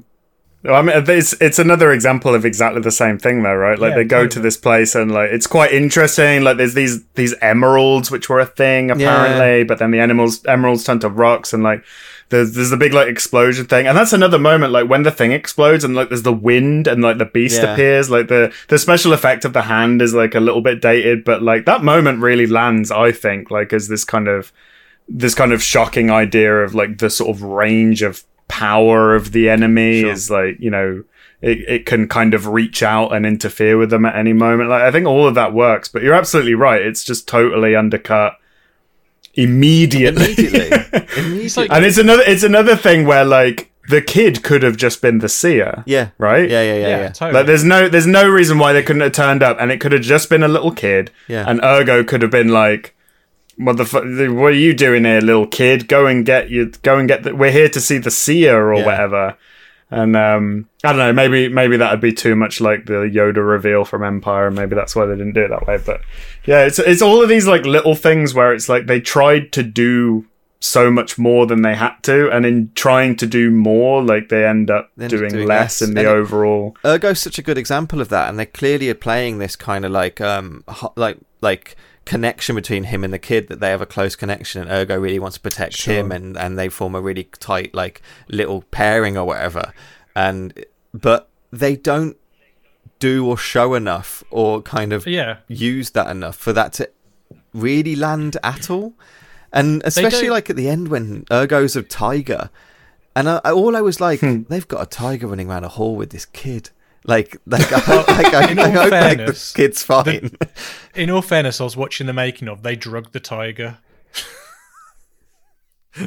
Well, 0.61 0.75
I 0.75 0.81
mean, 0.81 0.97
uh, 0.97 1.03
it's 1.07 1.31
it's 1.39 1.57
another 1.57 1.93
example 1.93 2.35
of 2.35 2.43
exactly 2.43 2.81
the 2.81 2.91
same 2.91 3.17
thing, 3.17 3.43
though, 3.43 3.55
right? 3.55 3.79
Like 3.79 3.91
Yeah, 3.91 3.95
they 3.99 4.03
go 4.03 4.27
to 4.27 4.39
this 4.41 4.57
place 4.57 4.93
and 4.93 5.09
like 5.09 5.29
it's 5.31 5.47
quite 5.47 5.71
interesting. 5.71 6.41
Like 6.43 6.57
there's 6.57 6.73
these 6.73 7.05
these 7.13 7.33
emeralds 7.41 8.11
which 8.11 8.27
were 8.27 8.41
a 8.41 8.45
thing 8.45 8.91
apparently, 8.91 9.63
but 9.63 9.79
then 9.79 9.91
the 9.91 10.01
animals 10.01 10.43
emeralds 10.45 10.83
turn 10.83 10.99
to 10.99 11.07
rocks 11.09 11.53
and 11.53 11.63
like 11.63 11.85
there's 12.29 12.53
there's 12.53 12.69
the 12.69 12.77
big 12.77 12.93
like 12.93 13.07
explosion 13.07 13.65
thing, 13.65 13.87
and 13.87 13.97
that's 13.97 14.13
another 14.13 14.39
moment 14.39 14.71
like 14.71 14.87
when 14.89 15.03
the 15.03 15.11
thing 15.11 15.31
explodes 15.31 15.83
and 15.83 15.95
like 15.95 16.09
there's 16.09 16.23
the 16.23 16.33
wind 16.33 16.87
and 16.87 17.01
like 17.01 17.17
the 17.17 17.25
beast 17.25 17.61
Yeah. 17.61 17.73
appears. 17.73 18.09
Like 18.09 18.27
the 18.27 18.53
the 18.67 18.77
special 18.79 19.13
effect 19.13 19.45
of 19.45 19.53
the 19.53 19.63
hand 19.63 20.01
is 20.01 20.13
like 20.13 20.35
a 20.35 20.39
little 20.39 20.61
bit 20.61 20.81
dated, 20.81 21.23
but 21.23 21.41
like 21.41 21.65
that 21.65 21.83
moment 21.83 22.21
really 22.21 22.47
lands. 22.47 22.91
I 22.91 23.11
think 23.11 23.49
like 23.51 23.73
as 23.73 23.87
this 23.87 24.03
kind 24.03 24.27
of 24.27 24.51
this 25.07 25.33
kind 25.33 25.51
of 25.51 25.63
shocking 25.63 26.11
idea 26.11 26.53
of 26.63 26.75
like 26.75 26.99
the 26.99 27.09
sort 27.09 27.29
of 27.35 27.41
range 27.41 28.01
of 28.03 28.23
power 28.47 29.15
of 29.15 29.31
the 29.31 29.49
enemy 29.49 30.01
Sure. 30.01 30.11
is 30.11 30.29
like 30.31 30.57
you 30.59 30.69
know 30.71 31.03
it, 31.41 31.59
it 31.67 31.85
can 31.85 32.07
kind 32.07 32.33
of 32.33 32.47
reach 32.47 32.81
out 32.83 33.13
and 33.13 33.25
interfere 33.25 33.77
with 33.77 33.91
them 33.91 34.05
at 34.05 34.15
any 34.15 34.33
moment 34.33 34.69
like 34.69 34.81
i 34.81 34.91
think 34.91 35.05
all 35.05 35.27
of 35.27 35.35
that 35.35 35.53
works 35.53 35.87
but 35.87 36.01
you're 36.01 36.15
absolutely 36.15 36.55
right 36.55 36.81
it's 36.81 37.03
just 37.03 37.27
totally 37.27 37.75
undercut 37.75 38.33
immediately, 39.43 40.25
immediately. 40.33 40.69
Immediately. 41.17 41.67
and 41.69 41.85
it's 41.85 41.97
another 41.97 42.23
it's 42.25 42.43
another 42.43 42.75
thing 42.75 43.05
where 43.05 43.25
like 43.25 43.71
the 43.89 44.01
kid 44.01 44.43
could 44.43 44.61
have 44.63 44.77
just 44.77 45.01
been 45.01 45.17
the 45.19 45.27
seer 45.29 45.83
yeah. 45.87 46.09
right 46.19 46.47
Yeah, 46.49 46.61
yeah, 46.61 46.73
yeah, 46.73 46.79
yeah, 46.79 46.97
yeah. 47.01 47.07
totally. 47.09 47.33
like 47.33 47.45
there's 47.47 47.63
no 47.63 47.89
there's 47.89 48.05
no 48.07 48.29
reason 48.29 48.59
why 48.59 48.71
they 48.73 48.83
couldn't 48.83 49.01
have 49.01 49.11
turned 49.13 49.41
up, 49.43 49.57
and 49.59 49.71
it 49.71 49.79
could 49.81 49.91
have 49.91 50.01
just 50.03 50.29
been 50.29 50.43
a 50.43 50.47
little 50.47 50.71
kid. 50.71 51.11
Yeah. 51.27 51.45
And 51.47 51.59
Ergo 51.63 52.03
could 52.03 52.21
have 52.21 52.31
been 52.31 52.49
like, 52.49 52.95
"What 53.57 53.77
the 53.77 53.85
fu- 53.85 54.33
What 54.35 54.51
are 54.53 54.63
you 54.65 54.73
doing 54.75 55.05
here, 55.05 55.21
little 55.21 55.47
kid? 55.47 55.87
Go 55.87 56.05
and 56.05 56.23
get 56.25 56.49
you. 56.51 56.71
Go 56.83 56.97
and 56.99 57.07
get. 57.07 57.23
The, 57.23 57.35
we're 57.35 57.51
here 57.51 57.69
to 57.69 57.81
see 57.81 57.97
the 57.97 58.11
seer 58.11 58.71
or 58.71 58.75
Yeah. 58.75 58.85
whatever." 58.85 59.37
And 59.91 60.15
um, 60.15 60.69
I 60.83 60.89
don't 60.89 60.99
know. 60.99 61.13
Maybe 61.13 61.49
maybe 61.49 61.77
that 61.77 61.89
would 61.91 61.99
be 62.01 62.13
too 62.13 62.35
much 62.35 62.61
like 62.61 62.85
the 62.85 63.09
Yoda 63.11 63.37
reveal 63.47 63.85
from 63.85 64.03
Empire, 64.03 64.47
and 64.47 64.55
maybe 64.55 64.75
that's 64.75 64.95
why 64.95 65.05
they 65.05 65.15
didn't 65.15 65.33
do 65.33 65.45
it 65.45 65.49
that 65.49 65.65
way. 65.65 65.79
But 65.83 66.01
yeah, 66.45 66.65
it's 66.65 66.77
it's 66.79 67.01
all 67.01 67.23
of 67.23 67.29
these 67.29 67.47
like 67.47 67.65
little 67.65 67.95
things 67.95 68.33
where 68.35 68.53
it's 68.53 68.69
like 68.69 68.85
they 68.85 69.01
tried 69.01 69.51
to 69.53 69.63
do 69.63 70.27
so 70.59 70.91
much 70.91 71.17
more 71.17 71.47
than 71.47 71.61
they 71.63 71.73
had 71.73 71.95
to, 72.03 72.29
and 72.29 72.45
in 72.45 72.69
trying 72.75 73.15
to 73.15 73.25
do 73.25 73.49
more, 73.49 74.03
like 74.03 74.29
they 74.29 74.45
end 74.45 74.69
up 74.69 74.91
They 74.95 75.05
end 75.05 75.13
up 75.13 75.19
doing, 75.19 75.31
doing 75.31 75.47
less 75.47 75.81
less. 75.81 75.87
in 75.89 75.95
the 75.95 76.01
And 76.01 76.09
overall. 76.09 76.77
Ergo's 76.83 77.19
such 77.21 77.39
a 77.39 77.41
good 77.41 77.57
example 77.57 77.99
of 77.99 78.09
that, 78.09 78.29
and 78.29 78.37
they 78.37 78.45
clearly 78.45 78.89
are 78.89 78.95
playing 78.95 79.39
this 79.39 79.55
kind 79.55 79.85
of 79.85 79.91
like 79.91 80.21
um 80.21 80.63
like 80.95 81.17
like 81.41 81.75
connection 82.13 82.55
between 82.55 82.83
him 82.85 83.03
and 83.03 83.13
the 83.13 83.19
kid 83.19 83.47
that 83.49 83.59
they 83.59 83.69
have 83.69 83.81
a 83.81 83.85
close 83.95 84.15
connection, 84.15 84.61
and 84.61 84.69
Ergo 84.71 84.97
really 84.97 85.19
wants 85.19 85.37
to 85.37 85.41
protect 85.41 85.73
Sure. 85.75 85.93
him, 85.95 86.11
and 86.11 86.35
and 86.37 86.57
they 86.57 86.69
form 86.69 86.95
a 86.95 87.01
really 87.01 87.25
tight 87.39 87.73
like 87.73 88.01
little 88.27 88.63
pairing 88.71 89.15
or 89.17 89.25
whatever, 89.25 89.73
and 90.15 90.53
but 90.93 91.29
they 91.51 91.75
don't 91.75 92.17
do 92.99 93.25
or 93.27 93.37
show 93.37 93.75
enough 93.75 94.23
or 94.31 94.61
kind 94.61 94.91
of 94.91 95.05
yeah, 95.07 95.37
use 95.47 95.91
that 95.91 96.07
enough 96.09 96.35
for 96.35 96.51
that 96.53 96.73
to 96.73 96.89
really 97.53 97.95
land 97.95 98.37
at 98.43 98.69
all. 98.69 98.93
And 99.53 99.81
especially 99.85 100.29
like 100.29 100.49
at 100.49 100.55
the 100.55 100.69
end 100.69 100.89
when 100.89 101.25
Ergo's 101.31 101.75
a 101.75 101.81
tiger, 101.83 102.49
and 103.15 103.29
I, 103.29 103.41
I- 103.45 103.51
all 103.51 103.75
I 103.75 103.81
was 103.81 103.99
like, 104.01 104.19
Hmm. 104.19 104.43
they've 104.49 104.67
got 104.67 104.81
a 104.81 104.85
tiger 104.85 105.27
running 105.27 105.49
around 105.49 105.63
a 105.63 105.69
hall 105.69 105.95
with 105.95 106.09
this 106.11 106.25
kid. 106.25 106.69
Like, 107.05 107.37
like, 107.45 107.71
I, 107.71 107.95
like, 107.95 108.33
I, 108.33 108.51
in 108.51 108.59
I 108.59 108.63
all 108.63 108.71
hope 108.71 108.75
like, 108.75 108.89
the 108.91 109.15
fairness, 109.17 109.53
kid's 109.53 109.83
fine. 109.83 110.31
in 110.95 111.09
all 111.09 111.21
fairness, 111.21 111.59
I 111.61 111.63
was 111.63 111.77
watching 111.77 112.07
the 112.07 112.13
making 112.13 112.47
of. 112.47 112.61
They 112.63 112.75
drugged 112.75 113.13
the 113.13 113.19
tiger. 113.19 113.77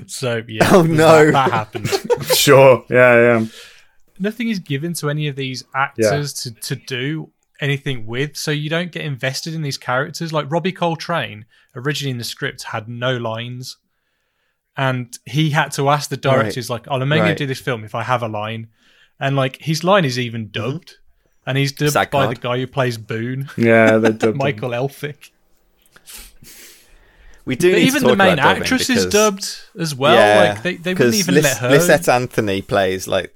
so 0.06 0.42
yeah, 0.48 0.68
Oh, 0.72 0.82
no. 0.82 1.26
that, 1.26 1.32
that 1.32 1.50
happened. 1.50 1.88
Sure. 2.34 2.84
Yeah, 2.88 3.38
yeah. 3.40 3.46
Nothing 4.18 4.48
is 4.48 4.58
given 4.58 4.94
to 4.94 5.10
any 5.10 5.28
of 5.28 5.36
these 5.36 5.64
actors 5.74 6.32
to 6.34 6.50
to 6.52 6.76
do 6.76 7.30
anything 7.60 8.06
with, 8.06 8.36
so 8.36 8.50
you 8.50 8.68
don't 8.70 8.92
get 8.92 9.04
invested 9.04 9.54
in 9.54 9.62
these 9.62 9.78
characters. 9.78 10.32
Like 10.32 10.50
Robbie 10.50 10.72
Coltrane, 10.72 11.44
originally 11.74 12.10
in 12.12 12.18
the 12.18 12.24
script, 12.24 12.62
had 12.64 12.88
no 12.88 13.16
lines, 13.16 13.76
and 14.76 15.16
he 15.26 15.50
had 15.50 15.72
to 15.72 15.88
ask 15.88 16.10
the 16.10 16.16
directors, 16.16 16.70
like, 16.70 16.86
"Oh, 16.88 16.94
I'm 16.94 17.02
only 17.02 17.18
going 17.18 17.28
to 17.30 17.34
do 17.34 17.46
this 17.46 17.60
film 17.60 17.84
if 17.84 17.94
I 17.94 18.02
have 18.04 18.22
a 18.22 18.28
line," 18.28 18.68
and 19.22 19.36
like 19.36 19.56
his 19.62 19.82
line 19.82 20.04
is 20.04 20.18
even 20.18 20.50
dubbed, 20.50 20.96
and 21.46 21.56
he's 21.56 21.72
dubbed 21.72 21.94
by 21.94 22.04
Card. 22.06 22.36
the 22.36 22.40
guy 22.40 22.58
who 22.58 22.66
plays 22.66 22.98
Boone, 22.98 23.48
Yeah, 23.56 23.96
they 23.96 24.08
dubbed 24.12 24.22
him. 24.24 24.36
Michael 24.36 24.70
Elphick. 24.70 25.30
we 27.44 27.56
do 27.56 27.70
But 27.72 27.76
need 27.78 27.80
to 27.82 27.86
even 27.86 28.02
talk 28.02 28.10
the 28.10 28.16
main 28.16 28.32
about 28.34 28.42
dubbing 28.44 28.62
actress 28.62 28.90
is 28.90 29.06
dubbed 29.06 29.46
as 29.78 29.94
well. 29.94 30.14
Yeah, 30.14 30.52
like 30.54 30.62
they, 30.62 30.76
they 30.76 30.94
wouldn't 30.94 30.98
'cause 31.12 31.18
even 31.20 31.34
Lis- 31.34 31.44
let 31.44 31.58
her. 31.58 31.70
Lysette 31.70 32.08
Anthony 32.12 32.62
plays 32.62 33.08
like 33.08 33.34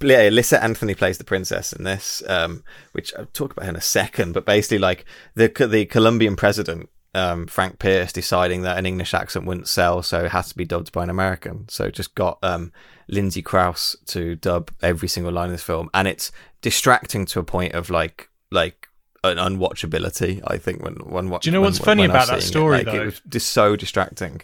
yeah, 0.00 0.28
Lysette 0.28 0.62
Anthony 0.62 0.94
plays 0.94 1.16
the 1.18 1.24
princess 1.24 1.72
in 1.72 1.84
this, 1.84 2.22
um, 2.28 2.62
which 2.92 3.14
I'll 3.16 3.24
talk 3.32 3.52
about 3.52 3.66
in 3.68 3.76
a 3.76 3.80
second. 3.80 4.32
But 4.34 4.44
basically, 4.44 4.78
like 4.78 5.04
the 5.34 5.48
the 5.70 5.86
Colombian 5.86 6.36
president, 6.36 6.90
um, 7.14 7.46
Frank 7.46 7.78
Price, 7.78 8.12
deciding 8.12 8.60
that 8.62 8.76
an 8.78 8.84
English 8.86 9.14
accent 9.14 9.46
wouldn't 9.46 9.68
sell, 9.68 10.02
so 10.02 10.24
it 10.24 10.32
has 10.32 10.48
to 10.50 10.54
be 10.56 10.66
dubbed 10.66 10.92
by 10.92 11.02
an 11.02 11.08
American. 11.10 11.66
So 11.70 11.90
just 11.90 12.14
got 12.14 12.38
um, 12.42 12.72
Lindsay 13.08 13.42
Crouse 13.42 13.94
to 14.06 14.34
dub 14.36 14.70
every 14.82 15.08
single 15.08 15.32
line 15.32 15.46
of 15.46 15.52
this 15.52 15.62
film, 15.62 15.88
and 15.94 16.08
it's 16.08 16.32
distracting 16.62 17.24
to 17.26 17.38
a 17.40 17.44
point 17.44 17.74
of 17.74 17.90
like 17.90 18.28
like 18.50 18.88
an 19.24 19.36
unwatchability. 19.38 20.42
I 20.46 20.58
think 20.58 20.82
when 20.82 20.94
when 20.96 21.28
watch. 21.30 21.42
Do 21.42 21.48
you 21.48 21.52
know 21.52 21.60
when- 21.60 21.68
what's 21.68 21.78
funny 21.78 22.02
when 22.02 22.10
about 22.10 22.28
that 22.28 22.42
story, 22.42 22.80
It, 22.80 22.86
like, 22.86 22.94
though? 22.96 23.02
it 23.02 23.06
was 23.06 23.20
just 23.28 23.50
so 23.52 23.76
distracting. 23.76 24.38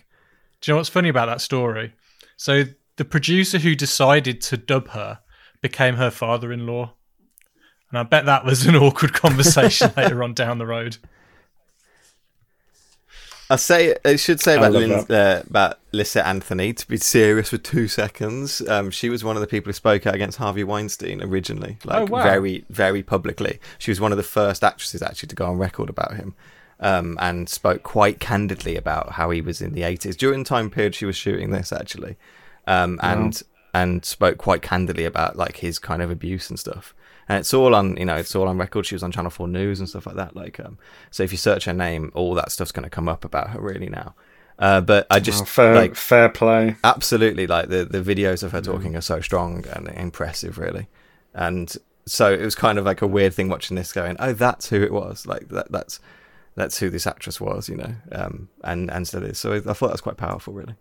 Do 0.60 0.70
you 0.70 0.74
know 0.74 0.76
what's 0.78 0.88
funny 0.88 1.08
about 1.08 1.26
that 1.26 1.40
story? 1.40 1.92
So 2.36 2.64
the 2.96 3.04
producer 3.04 3.58
who 3.58 3.74
decided 3.74 4.40
to 4.42 4.56
dub 4.56 4.88
her 4.90 5.20
became 5.60 5.96
her 5.96 6.10
father-in-law, 6.10 6.92
and 7.90 7.98
I 7.98 8.02
bet 8.04 8.26
that 8.26 8.44
was 8.44 8.66
an 8.66 8.76
awkward 8.84 9.12
conversation 9.12 9.92
later 9.96 10.22
on 10.22 10.34
down 10.34 10.58
the 10.58 10.66
road. 10.66 10.98
I 13.52 13.56
say 13.56 13.94
I 14.04 14.16
should 14.16 14.40
say 14.40 14.56
about 14.56 14.72
Lin, 14.72 14.92
uh, 15.10 15.42
about 15.48 15.78
Lysette 15.92 16.24
Anthony 16.24 16.72
to 16.72 16.88
be 16.88 16.96
serious 16.96 17.50
for 17.50 17.58
two 17.58 17.86
seconds. 17.86 18.66
Um, 18.66 18.90
she 18.90 19.10
was 19.10 19.22
one 19.22 19.36
of 19.36 19.40
the 19.42 19.46
people 19.46 19.68
who 19.68 19.74
spoke 19.74 20.06
out 20.06 20.14
against 20.14 20.38
Harvey 20.38 20.64
Weinstein 20.64 21.22
originally, 21.22 21.76
like 21.84 22.08
Oh, 22.08 22.12
wow. 22.12 22.22
very 22.22 22.64
very 22.70 23.02
publicly. 23.02 23.60
She 23.78 23.90
was 23.90 24.00
one 24.00 24.10
of 24.10 24.16
the 24.16 24.22
first 24.24 24.64
actresses 24.64 25.02
actually 25.02 25.28
to 25.28 25.34
go 25.36 25.46
on 25.46 25.58
record 25.58 25.90
about 25.90 26.14
him, 26.14 26.34
um, 26.80 27.18
and 27.20 27.48
spoke 27.48 27.82
quite 27.82 28.20
candidly 28.20 28.74
about 28.76 29.12
how 29.12 29.28
he 29.30 29.40
was 29.42 29.60
in 29.60 29.72
the 29.74 29.82
eighties 29.82 30.16
during 30.16 30.40
the 30.44 30.48
time 30.48 30.70
period 30.70 30.94
she 30.94 31.04
was 31.04 31.16
shooting 31.16 31.50
this 31.50 31.72
actually, 31.72 32.16
um, 32.66 32.98
and 33.02 33.42
and 33.74 34.04
spoke 34.04 34.38
quite 34.38 34.62
candidly 34.62 35.04
about 35.04 35.36
like 35.36 35.58
his 35.58 35.78
kind 35.78 36.00
of 36.00 36.10
abuse 36.10 36.48
and 36.48 36.58
stuff. 36.58 36.94
And 37.32 37.38
it's 37.40 37.54
all 37.54 37.74
on, 37.74 37.96
you 37.96 38.04
know, 38.04 38.16
it's 38.16 38.36
all 38.36 38.46
on 38.46 38.58
record. 38.58 38.84
She 38.84 38.94
was 38.94 39.02
on 39.02 39.10
Channel 39.10 39.30
Four 39.30 39.48
News 39.48 39.80
and 39.80 39.88
stuff 39.88 40.04
like 40.06 40.16
that. 40.16 40.36
Like, 40.36 40.60
um, 40.60 40.76
so 41.10 41.22
if 41.22 41.32
you 41.32 41.38
search 41.38 41.64
her 41.64 41.72
name, 41.72 42.12
all 42.14 42.34
that 42.34 42.52
stuff's 42.52 42.72
going 42.72 42.82
to 42.84 42.90
come 42.90 43.08
up 43.08 43.24
about 43.24 43.48
her 43.50 43.60
really 43.60 43.88
now. 43.88 44.14
Uh, 44.58 44.82
but 44.82 45.06
I 45.10 45.18
just 45.18 45.42
Oh, 45.42 45.46
fair, 45.46 45.74
like 45.74 45.94
fair 45.94 46.28
play. 46.28 46.76
absolutely 46.84 47.46
like 47.46 47.70
the 47.70 47.86
the 47.86 48.02
videos 48.02 48.42
of 48.42 48.52
her 48.52 48.60
talking 48.60 48.94
are 48.96 49.00
so 49.00 49.20
strong 49.22 49.64
and 49.72 49.88
impressive, 49.88 50.58
really. 50.58 50.88
And 51.32 51.74
so 52.04 52.30
it 52.34 52.42
was 52.44 52.54
kind 52.54 52.78
of 52.78 52.84
like 52.84 53.00
a 53.00 53.06
weird 53.06 53.32
thing 53.32 53.48
watching 53.48 53.76
this, 53.78 53.94
going, 53.94 54.16
"Oh, 54.18 54.34
that's 54.34 54.68
who 54.68 54.82
it 54.82 54.92
was." 54.92 55.26
Like 55.26 55.48
that, 55.48 55.72
that's 55.72 56.00
that's 56.54 56.78
who 56.80 56.90
this 56.90 57.06
actress 57.06 57.40
was, 57.40 57.70
you 57.70 57.76
know, 57.76 57.94
um, 58.12 58.50
and 58.62 58.90
and 58.90 59.08
still 59.08 59.22
is. 59.22 59.38
So 59.38 59.54
I 59.54 59.60
thought 59.60 59.86
that 59.88 59.92
was 59.92 60.00
quite 60.02 60.18
powerful, 60.18 60.52
really. 60.52 60.74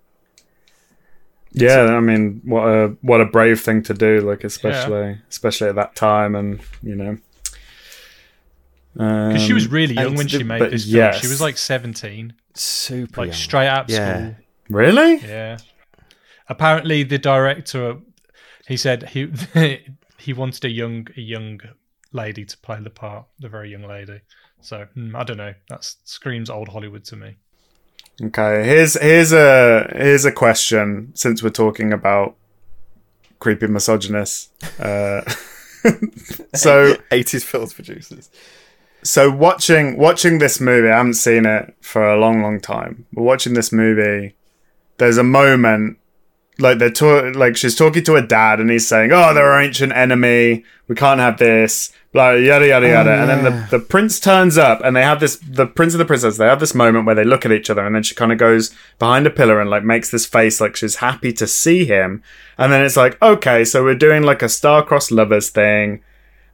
Yeah, 1.53 1.81
I 1.83 1.99
mean, 1.99 2.41
what 2.45 2.63
a 2.67 2.87
what 3.01 3.19
a 3.21 3.25
brave 3.25 3.59
thing 3.61 3.83
to 3.83 3.93
do, 3.93 4.21
like 4.21 4.43
especially 4.43 5.19
especially 5.29 5.69
at 5.69 5.75
that 5.75 5.95
time, 5.95 6.35
and 6.35 6.59
you 6.81 6.95
know, 6.95 7.17
Because 8.93 9.41
she 9.41 9.53
was 9.53 9.65
Um, 9.67 9.71
really 9.71 9.95
young 9.95 10.15
when 10.15 10.27
the- 10.27 10.37
she 10.39 10.43
made 10.43 10.61
this 10.71 10.83
film. 10.85 10.95
yes. 10.97 11.21
She 11.21 11.27
was 11.27 11.39
like 11.41 11.57
17, 11.57 12.33
Super, 12.53 13.21
like 13.21 13.27
young. 13.27 13.35
straight 13.35 13.67
out 13.67 13.85
of 13.85 13.89
Yeah. 13.89 14.17
school. 14.17 14.35
really. 14.69 15.15
Yeah. 15.17 15.57
Apparently, 16.47 17.03
the 17.03 17.17
director 17.17 17.97
he 18.67 18.77
said 18.77 19.09
he 19.09 19.31
he 20.17 20.33
wanted 20.33 20.63
a 20.65 20.69
young 20.69 21.07
a 21.17 21.21
young 21.21 21.59
lady 22.13 22.45
to 22.45 22.57
play 22.59 22.79
the 22.81 22.89
part, 22.89 23.25
the 23.39 23.49
very 23.49 23.69
young 23.71 23.83
lady. 23.87 24.21
So 24.61 24.85
hmm, 24.93 25.15
I 25.15 25.23
don't 25.23 25.37
know. 25.37 25.53
That 25.69 25.83
screams 26.05 26.49
old 26.49 26.67
Hollywood 26.69 27.03
to 27.05 27.15
me. 27.15 27.37
Okay, 28.23 28.64
here's 28.64 28.99
here's 28.99 29.31
a 29.34 29.91
here's 29.95 30.26
a 30.26 30.31
question. 30.31 31.11
Since 31.15 31.41
we're 31.41 31.49
talking 31.49 31.91
about 31.91 32.35
creepy 33.39 33.68
misogynists, 33.68 34.49
uh, 34.80 35.22
so 36.53 36.93
80s 37.11 37.43
films 37.43 37.73
producers. 37.73 38.30
so 39.03 39.31
watching 39.31 39.98
watching 39.98 40.38
this 40.38 40.60
movie, 40.60 40.89
I 40.89 40.98
haven't 40.98 41.15
seen 41.15 41.45
it 41.45 41.73
for 41.81 42.07
a 42.07 42.19
long, 42.19 42.43
long 42.43 42.60
time. 42.60 43.07
But 43.11 43.23
watching 43.23 43.56
this 43.56 43.72
movie, 43.72 44.35
there's 44.98 45.18
a 45.18 45.23
moment 45.23 45.98
like 46.61 46.77
they're 46.77 46.91
ta- 46.91 47.31
like 47.35 47.57
she's 47.57 47.75
talking 47.75 48.03
to 48.03 48.13
her 48.13 48.21
dad, 48.21 48.59
and 48.59 48.69
he's 48.69 48.88
saying, 48.88 49.11
"Oh, 49.11 49.33
they're 49.33 49.51
our 49.51 49.61
ancient 49.61 49.93
enemy. 49.93 50.63
We 50.88 50.95
can't 50.95 51.19
have 51.19 51.38
this." 51.38 51.91
Blah 52.13 52.31
yada 52.31 52.67
yada 52.67 52.85
oh, 52.88 52.89
yada, 52.89 53.11
and 53.11 53.29
then 53.29 53.43
the, 53.45 53.77
the 53.77 53.83
prince 53.83 54.19
turns 54.19 54.57
up, 54.57 54.81
and 54.83 54.95
they 54.95 55.01
have 55.03 55.21
this. 55.21 55.38
The 55.38 55.65
prince 55.65 55.93
and 55.93 56.01
the 56.01 56.05
princess. 56.05 56.38
They 56.38 56.45
have 56.45 56.59
this 56.59 56.75
moment 56.75 57.05
where 57.05 57.15
they 57.15 57.23
look 57.23 57.45
at 57.45 57.53
each 57.53 57.69
other, 57.69 57.85
and 57.85 57.95
then 57.95 58.03
she 58.03 58.15
kind 58.15 58.33
of 58.33 58.38
goes 58.38 58.75
behind 58.99 59.25
a 59.25 59.29
pillar 59.29 59.61
and 59.61 59.69
like 59.69 59.85
makes 59.85 60.11
this 60.11 60.25
face 60.25 60.59
like 60.59 60.75
she's 60.75 60.97
happy 60.97 61.31
to 61.33 61.47
see 61.47 61.85
him, 61.85 62.21
and 62.57 62.71
then 62.71 62.83
it's 62.83 62.97
like, 62.97 63.21
okay, 63.21 63.63
so 63.63 63.83
we're 63.83 63.95
doing 63.95 64.23
like 64.23 64.41
a 64.41 64.49
star-crossed 64.49 65.11
lovers 65.11 65.49
thing 65.49 66.01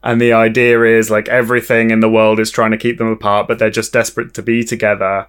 and 0.04 0.22
the 0.22 0.32
idea 0.32 0.84
is 0.84 1.10
like 1.10 1.28
everything 1.28 1.92
in 1.92 2.00
the 2.00 2.10
world 2.10 2.40
is 2.40 2.52
trying 2.52 2.72
to 2.72 2.78
keep 2.78 2.98
them 2.98 3.08
apart 3.08 3.48
but 3.48 3.60
they're 3.60 3.70
just 3.70 3.92
desperate 3.92 4.34
to 4.34 4.42
be 4.42 4.64
together 4.64 5.28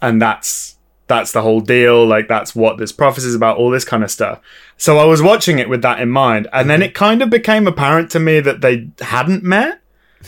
and 0.00 0.20
that's 0.20 0.75
that's 1.08 1.30
the 1.32 1.42
whole 1.42 1.60
deal 1.60 2.04
like 2.06 2.26
that's 2.28 2.54
what 2.54 2.78
this 2.78 2.90
prophecy 2.92 3.28
is 3.28 3.34
about 3.34 3.56
all 3.56 3.70
this 3.70 3.84
kind 3.84 4.02
of 4.02 4.10
stuff 4.10 4.40
so 4.76 4.98
i 4.98 5.04
was 5.04 5.22
watching 5.22 5.58
it 5.58 5.68
with 5.68 5.82
that 5.82 6.00
in 6.00 6.08
mind 6.10 6.48
and 6.52 6.68
then 6.68 6.82
it 6.82 6.94
kind 6.94 7.22
of 7.22 7.30
became 7.30 7.66
apparent 7.66 8.10
to 8.10 8.18
me 8.18 8.40
that 8.40 8.60
they 8.60 8.88
hadn't 9.00 9.42
met 9.44 9.80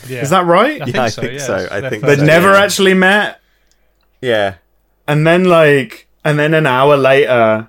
Yeah. 0.07 0.21
is 0.21 0.29
that 0.29 0.45
right 0.45 0.81
I 0.81 0.85
Yeah, 0.85 0.85
think 0.85 0.97
I 0.97 1.09
so. 1.09 1.21
think 1.21 1.33
yeah. 1.33 1.45
so. 1.45 1.67
I 1.69 1.81
think 1.89 2.01
first 2.01 2.05
they'd 2.05 2.19
so, 2.19 2.25
never 2.25 2.51
yeah. 2.53 2.63
actually 2.63 2.93
met 2.93 3.41
Yeah. 4.21 4.55
and 5.07 5.27
then 5.27 5.43
like 5.45 6.07
and 6.23 6.39
then 6.39 6.53
an 6.53 6.65
hour 6.65 6.95
later 6.95 7.67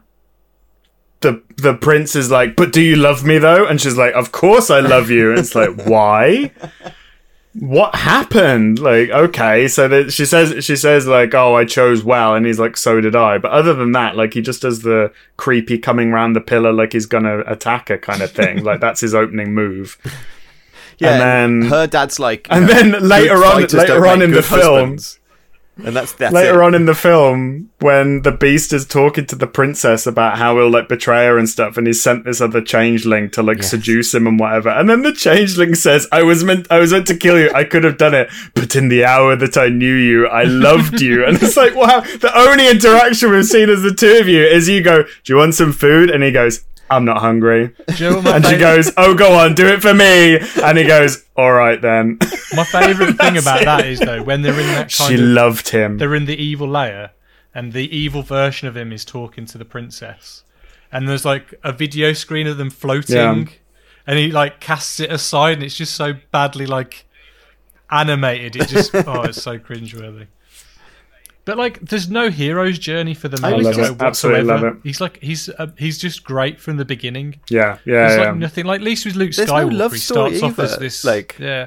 the 1.21 1.43
the 1.57 1.75
prince 1.75 2.15
is 2.17 2.31
like 2.31 2.55
but 2.57 2.73
do 2.73 2.81
you 2.81 2.97
love 2.97 3.25
me 3.25 3.39
though 3.39 3.67
and 3.67 3.81
she's 3.81 3.97
like 3.97 4.15
of 4.15 4.33
course 4.33 4.71
i 4.71 4.81
love 4.81 5.11
you 5.11 5.31
and 5.31 5.39
it's 5.39 5.55
like 5.55 5.71
why 5.87 6.51
what 7.55 7.95
happened 7.97 8.79
like 8.79 9.11
okay 9.11 9.67
so 9.67 9.89
that 9.89 10.13
she 10.13 10.25
says 10.25 10.65
she 10.65 10.77
says 10.77 11.07
like 11.09 11.35
oh 11.35 11.57
i 11.57 11.65
chose 11.65 12.05
well 12.05 12.35
and 12.37 12.47
he's 12.47 12.61
like 12.61 12.77
so 12.77 13.01
did 13.01 13.17
i 13.17 13.39
but 13.39 13.51
other 13.51 13.75
than 13.75 13.91
that 13.91 14.17
like 14.17 14.35
he 14.35 14.41
just 14.41 14.63
does 14.63 14.83
the 14.83 15.13
creepy 15.37 15.77
coming 15.77 16.13
round 16.13 16.37
the 16.37 16.41
pillar 16.41 16.73
like 16.73 16.93
he's 16.93 17.07
gonna 17.07 17.41
attack 17.49 17.89
her 17.89 17.99
kind 17.99 18.23
of 18.23 18.31
thing 18.31 18.63
like 18.63 18.81
that's 18.81 19.01
his 19.01 19.15
opening 19.15 19.53
move 19.55 19.99
Yeah. 20.99 21.15
And 21.15 21.23
And 21.23 21.63
then- 21.63 21.71
her 21.71 21.87
dad's 21.87 22.21
like. 22.21 22.47
and 22.51 22.67
know, 22.67 22.75
then 22.75 23.09
later 23.09 23.37
on- 23.43 23.63
later 23.63 24.07
on 24.07 24.21
in 24.21 24.33
the 24.33 24.43
film- 24.43 24.61
husbands. 24.99 25.19
And 25.85 25.97
that's, 25.97 26.13
that's 26.13 26.33
later 26.35 26.61
it. 26.63 26.65
on 26.65 26.75
in 26.75 26.87
the 26.87 26.95
film 26.95 27.71
when 27.81 28.23
the 28.23 28.33
beast 28.33 28.73
is 28.73 28.87
talking 28.87 29.27
to 29.27 29.37
the 29.37 29.47
princess 29.47 30.07
about 30.07 30.37
how 30.39 30.57
he'll 30.57 30.71
like 30.71 30.89
betray 30.89 31.27
her 31.27 31.39
and 31.39 31.49
stuff 31.49 31.77
and 31.77 31.87
he's 31.87 32.03
sent 32.03 32.25
this 32.25 32.41
other 32.41 32.61
changeling 32.61 33.31
to 33.31 33.43
like 33.43 33.59
Yes. 33.59 33.71
seduce 33.71 34.15
him 34.15 34.27
and 34.27 34.39
whatever 34.39 34.69
and 34.69 34.89
then 34.91 35.03
the 35.03 35.13
changeling 35.13 35.75
says 35.75 36.07
i 36.13 36.23
was 36.23 36.45
meant 36.45 36.67
i 36.71 36.79
was 36.79 36.93
meant 36.93 37.07
to 37.07 37.17
kill 37.17 37.39
you 37.39 37.51
i 37.55 37.65
could 37.65 37.85
have 37.85 37.97
done 37.99 38.15
it 38.15 38.29
but 38.55 38.77
in 38.77 38.89
the 38.89 39.05
hour 39.05 39.35
that 39.37 39.57
i 39.57 39.69
knew 39.69 39.95
you 39.95 40.27
i 40.29 40.45
loved 40.45 41.01
you 41.01 41.25
and 41.25 41.43
it's 41.43 41.57
like 41.57 41.75
wow 41.75 42.01
the 42.01 42.31
only 42.39 42.69
interaction 42.69 43.31
we've 43.31 43.45
seen 43.47 43.71
as 43.71 43.83
the 43.83 43.93
two 43.95 44.19
of 44.21 44.29
you 44.29 44.43
is 44.43 44.69
you 44.69 44.83
go 44.83 45.03
do 45.03 45.09
you 45.33 45.37
want 45.37 45.55
some 45.55 45.73
food 45.73 46.11
and 46.11 46.23
he 46.23 46.31
goes 46.31 46.65
i'm 46.91 47.05
not 47.05 47.19
hungry 47.19 47.75
you 47.97 48.11
know 48.11 48.21
and 48.33 48.45
she 48.45 48.59
goes 48.59 48.93
oh 48.97 49.15
go 49.15 49.33
on 49.39 49.55
do 49.55 49.67
it 49.67 49.81
for 49.81 49.95
me 49.95 50.39
and 50.65 50.77
he 50.77 50.85
goes 50.85 51.25
all 51.37 51.53
right 51.53 51.81
then 51.81 52.19
My 52.55 52.65
favourite 52.65 53.17
thing 53.17 53.37
about 53.45 53.65
that 53.65 53.87
is 53.87 54.01
though 54.01 54.23
when 54.23 54.43
they're 54.43 54.53
in 54.59 54.67
that 54.67 54.93
kind 54.93 55.09
she 55.09 55.15
of 55.15 55.21
loved 55.21 55.69
him 55.69 55.99
they're 55.99 56.15
in 56.15 56.27
the 56.27 56.37
evil 56.37 56.69
layer, 56.69 57.13
and 57.55 57.73
the 57.73 57.97
evil 57.97 58.23
version 58.23 58.69
of 58.69 58.77
him 58.77 58.93
is 58.93 59.05
talking 59.05 59.47
to 59.47 59.57
the 59.59 59.65
princess, 59.65 60.45
and 60.93 61.09
there's 61.09 61.25
like 61.25 61.55
a 61.65 61.73
video 61.73 62.13
screen 62.13 62.47
of 62.47 62.59
them 62.59 62.71
floating, 62.71 63.17
Yeah. 63.17 63.45
and 64.07 64.19
he 64.19 64.31
like 64.31 64.61
casts 64.61 65.01
it 65.01 65.11
aside, 65.11 65.55
and 65.55 65.63
it's 65.63 65.77
just 65.77 65.95
so 65.95 66.15
badly 66.33 66.67
like 66.67 67.07
animated. 67.91 68.57
It 68.57 68.69
just 68.69 68.95
oh, 68.95 69.23
it's 69.23 69.43
so 69.43 69.59
cringeworthy. 69.59 70.27
But 71.51 71.59
like, 71.59 71.81
there's 71.81 72.09
no 72.09 72.31
hero's 72.31 72.79
journey 72.79 73.13
for 73.13 73.27
the 73.27 73.45
I 73.45 73.51
main 73.51 73.65
love 73.65 73.75
guy 73.77 73.89
it. 73.91 74.01
Absolutely 74.01 74.45
whatsoever. 74.45 74.67
love 74.69 74.77
it. 74.77 74.81
He's 74.85 75.01
like 75.01 75.19
he's 75.21 75.49
uh, 75.49 75.67
he's 75.77 75.99
just 75.99 76.23
great 76.23 76.61
from 76.61 76.77
the 76.77 76.85
beginning. 76.85 77.41
yeah 77.51 77.79
yeah 77.85 78.07
There's 78.07 78.19
yeah 78.21 78.25
like 78.29 78.37
nothing 78.37 78.67
like 78.67 78.81
at 78.81 78.85
least 78.85 79.05
with 79.05 79.17
Luke 79.17 79.33
There's 79.35 79.49
no 79.49 79.55
Skywalker, 79.55 79.73
love 79.77 79.93
he 79.93 79.99
story 79.99 80.37
starts 80.37 80.59
off 80.61 80.65
as 80.65 80.79
this 80.79 81.05
like- 81.05 81.37
yeah. 81.41 81.67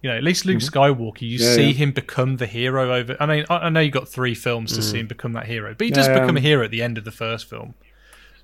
You 0.00 0.10
know, 0.10 0.16
at 0.16 0.24
least 0.24 0.46
Luke 0.46 0.58
Skywalker, 0.60 1.20
you 1.20 1.38
Mm-hmm. 1.38 1.44
Yeah, 1.48 1.54
see 1.54 1.66
yeah. 1.66 1.72
him 1.74 1.92
become 1.92 2.36
the 2.38 2.46
hero 2.46 2.92
over. 2.94 3.16
I 3.20 3.26
mean, 3.26 3.44
I, 3.50 3.56
I 3.58 3.68
know 3.68 3.80
you 3.80 3.90
got 3.90 4.08
three 4.08 4.34
films 4.34 4.72
to 4.76 4.82
see 4.82 4.98
him 4.98 5.06
become 5.06 5.34
that 5.34 5.46
hero, 5.46 5.74
but 5.78 5.84
he 5.84 5.90
does 5.92 6.08
Mm. 6.08 6.14
Yeah, 6.16 6.20
become 6.22 6.36
yeah. 6.38 6.40
a 6.40 6.42
hero 6.46 6.64
at 6.64 6.70
the 6.72 6.82
end 6.82 6.96
of 6.98 7.04
the 7.04 7.12
first 7.12 7.48
film. 7.50 7.74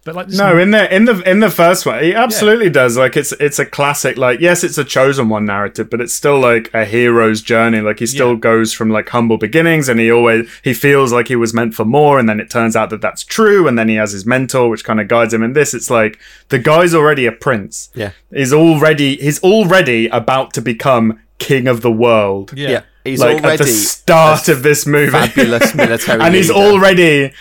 But 0.09 0.15
like, 0.17 0.27
there's 0.29 0.39
No, 0.39 0.57
in 0.59 0.71
the 0.71 0.95
in 0.95 1.05
the 1.05 1.21
in 1.31 1.41
the 1.41 1.51
first 1.51 1.85
one, 1.85 2.03
he 2.03 2.15
absolutely 2.15 2.71
does. 2.71 2.97
Like 2.97 3.15
it's 3.15 3.33
it's 3.33 3.59
a 3.59 3.67
classic. 3.67 4.17
Like 4.17 4.41
yes, 4.41 4.65
it's 4.65 4.79
a 4.79 4.85
chosen 4.85 5.29
one 5.29 5.45
narrative, 5.45 5.91
but 5.91 6.01
it's 6.01 6.15
still 6.15 6.41
like 6.41 6.71
a 6.73 6.87
hero's 6.87 7.43
journey. 7.43 7.81
Like 7.83 7.99
he 7.99 8.07
still 8.07 8.33
Yeah. 8.33 8.39
goes 8.41 8.73
from 8.73 8.89
like 8.89 9.07
humble 9.11 9.37
beginnings, 9.37 9.87
and 9.91 10.01
he 10.01 10.11
always 10.11 10.49
he 10.65 10.73
feels 10.73 11.13
like 11.13 11.29
he 11.29 11.37
was 11.37 11.53
meant 11.53 11.75
for 11.75 11.85
more, 11.85 12.19
and 12.19 12.27
then 12.27 12.41
it 12.41 12.49
turns 12.49 12.75
out 12.75 12.89
that 12.89 13.03
that's 13.03 13.23
true, 13.23 13.69
and 13.69 13.79
then 13.79 13.91
he 13.91 13.97
has 13.97 14.13
his 14.13 14.25
mentor, 14.25 14.71
which 14.71 14.83
kind 14.83 14.99
of 14.99 15.09
guides 15.09 15.35
him. 15.35 15.43
In 15.43 15.53
this, 15.53 15.75
it's 15.75 15.91
like 15.91 16.19
the 16.49 16.59
guy's 16.59 16.95
already 16.95 17.27
a 17.27 17.33
prince. 17.33 17.91
Yeah. 17.95 18.13
He's 18.33 18.55
already 18.55 19.17
he's 19.17 19.43
already 19.43 20.07
about 20.09 20.55
to 20.55 20.63
become 20.63 21.21
king 21.39 21.69
of 21.69 21.83
the 21.83 21.93
world. 21.93 22.53
yeah. 22.57 22.71
Yeah. 22.71 22.83
He's 23.05 23.21
like 23.21 23.43
already 23.43 23.53
at 23.55 23.59
the 23.61 23.67
start 23.67 24.49
of 24.49 24.63
this 24.63 24.85
movie, 24.87 25.13
fabulous 25.13 25.75
military 25.75 26.21
and 26.25 26.35
he's 26.35 26.51
leader. 26.51 26.61
already 26.61 27.33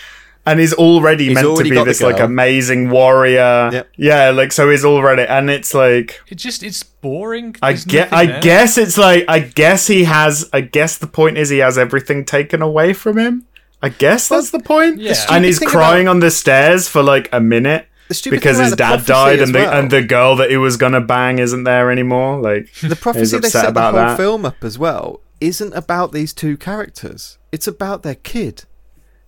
and 0.47 0.59
he's 0.59 0.73
already 0.73 1.25
He's 1.25 1.35
meant 1.35 1.47
already 1.47 1.69
to 1.71 1.75
be 1.75 1.83
this 1.83 2.01
like 2.01 2.19
amazing 2.19 2.89
warrior. 2.89 3.69
Yep. 3.71 3.89
Yeah, 3.97 4.29
like 4.31 4.51
so 4.51 4.69
he's 4.69 4.83
already, 4.85 5.23
and 5.23 5.49
it's 5.49 5.73
like 5.73 6.19
It 6.29 6.35
just 6.35 6.63
it's 6.63 6.81
boring. 6.83 7.55
I 7.61 7.73
get. 7.73 8.11
I 8.13 8.25
there. 8.25 8.41
guess 8.41 8.77
it's 8.77 8.97
like 8.97 9.25
I 9.27 9.39
guess 9.39 9.87
he 9.87 10.05
has. 10.05 10.49
I 10.53 10.61
guess 10.61 10.97
the 10.97 11.07
point 11.07 11.37
is 11.37 11.49
he 11.49 11.59
has 11.59 11.77
everything 11.77 12.25
taken 12.25 12.61
away 12.61 12.93
from 12.93 13.17
him. 13.17 13.45
I 13.81 13.89
guess 13.89 14.27
that's 14.27 14.49
the 14.51 14.59
point. 14.59 14.99
Yeah. 14.99 15.13
The 15.13 15.33
And 15.33 15.45
he's 15.45 15.57
stupid 15.57 15.71
thing 15.71 15.79
crying 15.79 16.07
on 16.07 16.19
the 16.19 16.31
stairs 16.31 16.87
for 16.87 17.03
like 17.03 17.29
a 17.31 17.39
minute 17.39 17.85
The 18.09 18.27
because 18.31 18.57
his 18.57 18.75
dad 18.75 19.05
died 19.05 19.39
and 19.39 19.53
the 19.53 19.59
well. 19.59 19.73
and 19.79 19.91
the 19.91 20.01
girl 20.01 20.35
that 20.37 20.49
he 20.49 20.57
was 20.57 20.77
gonna 20.77 21.01
bang 21.01 21.37
isn't 21.39 21.63
there 21.63 21.91
anymore. 21.91 22.41
Like 22.41 22.73
The 22.81 22.87
he's 22.87 22.95
prophecy 22.99 23.37
they 23.37 23.47
upset 23.47 23.51
set 23.51 23.61
the 23.65 23.69
about 23.69 23.93
whole 23.93 24.03
that. 24.03 24.17
film 24.17 24.45
up 24.45 24.63
as 24.63 24.79
well 24.79 25.21
isn't 25.39 25.73
about 25.75 26.11
these 26.11 26.33
two 26.33 26.57
characters. 26.57 27.37
It's 27.51 27.67
about 27.67 28.01
their 28.01 28.15
kid. 28.15 28.63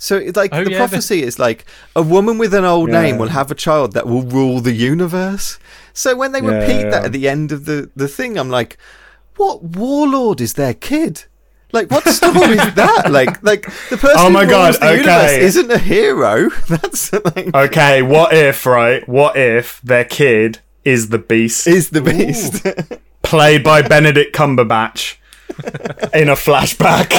So 0.01 0.15
it's 0.17 0.37
like 0.37 0.51
Oh, 0.53 0.63
the 0.63 0.71
yeah, 0.71 0.77
prophecy 0.77 1.21
is 1.21 1.37
like 1.37 1.65
a 1.95 2.01
woman 2.01 2.37
with 2.39 2.53
an 2.53 2.63
old 2.65 2.89
Yeah. 2.89 3.01
name 3.01 3.17
will 3.19 3.27
have 3.29 3.51
a 3.51 3.55
child 3.55 3.91
that 3.93 4.07
will 4.07 4.23
rule 4.23 4.61
the 4.61 4.71
universe. 4.73 5.59
So 5.93 6.15
when 6.15 6.31
they 6.31 6.41
Yeah, 6.41 6.57
repeat 6.61 6.81
yeah. 6.85 6.89
that 6.91 7.05
at 7.05 7.11
the 7.11 7.27
end 7.27 7.51
of 7.51 7.65
the, 7.65 7.91
the 7.95 8.07
thing, 8.07 8.37
I'm 8.39 8.49
like, 8.49 8.77
what 9.35 9.61
warlord 9.61 10.39
is 10.41 10.53
their 10.53 10.73
kid? 10.73 11.25
Like 11.73 11.91
what 11.91 12.07
story 12.19 12.57
is 12.57 12.73
that? 12.75 13.11
Like 13.11 13.43
like 13.43 13.63
the 13.89 13.97
person 13.97 14.15
Oh 14.17 14.29
my 14.29 14.45
who 14.45 14.51
rules 14.55 14.79
God, 14.79 14.87
the 14.89 14.95
universe 14.97 15.31
isn't 15.33 15.69
a 15.71 15.77
hero. 15.77 16.49
That's 16.69 17.11
like 17.13 17.53
Okay, 17.53 18.01
what 18.01 18.33
if 18.33 18.65
right? 18.65 19.07
What 19.07 19.35
if 19.35 19.79
their 19.81 20.05
kid 20.05 20.59
is 20.85 21.09
the 21.09 21.19
beast, 21.19 21.67
is 21.67 21.89
the 21.91 22.01
beast. 22.01 22.65
played 23.21 23.63
by 23.63 23.81
Benedict 23.83 24.33
Cumberbatch 24.35 25.17
in 26.13 26.29
a 26.29 26.33
flashback 26.35 27.13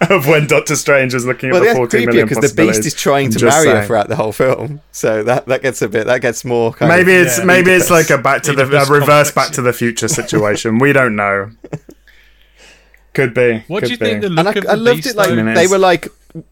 of 0.10 0.26
when 0.28 0.46
Doctor 0.46 0.76
Strange 0.76 1.14
is 1.14 1.24
looking 1.26 1.48
at 1.50 1.52
well, 1.52 1.60
the 1.60 1.66
that's 1.66 1.76
fourteen 1.76 2.02
creepier 2.02 2.06
million 2.06 2.28
because 2.28 2.52
the 2.52 2.62
beast 2.66 2.84
is 2.86 2.94
trying 2.94 3.30
to 3.30 3.38
just 3.38 3.56
marry 3.64 3.68
her 3.78 3.84
throughout 3.86 4.08
the 4.08 4.16
whole 4.16 4.32
film. 4.32 4.80
So 4.92 5.22
that 5.24 5.46
that 5.46 5.62
gets 5.62 5.82
a 5.82 5.88
bit 5.88 6.06
that 6.06 6.20
gets 6.20 6.44
more 6.44 6.72
kind 6.72 6.88
Maybe 6.90 7.14
of 7.16 7.26
it's 7.26 7.38
Yeah. 7.38 7.44
maybe 7.44 7.70
it's 7.70 7.90
like 7.90 8.10
a 8.10 8.18
back 8.18 8.42
to 8.42 8.52
the 8.52 8.62
a 8.62 8.66
reverse 8.66 8.88
complex, 8.88 9.30
Back 9.32 9.50
to 9.52 9.62
the 9.62 9.72
Future 9.72 10.08
situation. 10.08 10.78
we 10.78 10.92
don't 10.92 11.16
know. 11.16 11.50
Could 13.14 13.34
be. 13.34 13.62
What 13.68 13.80
could 13.80 13.86
do 13.88 13.92
you 13.92 13.98
be. 13.98 14.04
think 14.06 14.20
the 14.22 14.26
and 14.28 14.36
look 14.36 14.56
I, 14.56 14.60
the 14.60 14.70
I 14.70 14.74
loved 14.74 14.96
beast, 14.98 15.08
it 15.08 15.16
like 15.16 15.28
though? 15.28 15.34
Minutes. 15.36 15.60
they 15.60 15.66
were 15.66 15.78
like 15.78 16.08
the 16.32 16.44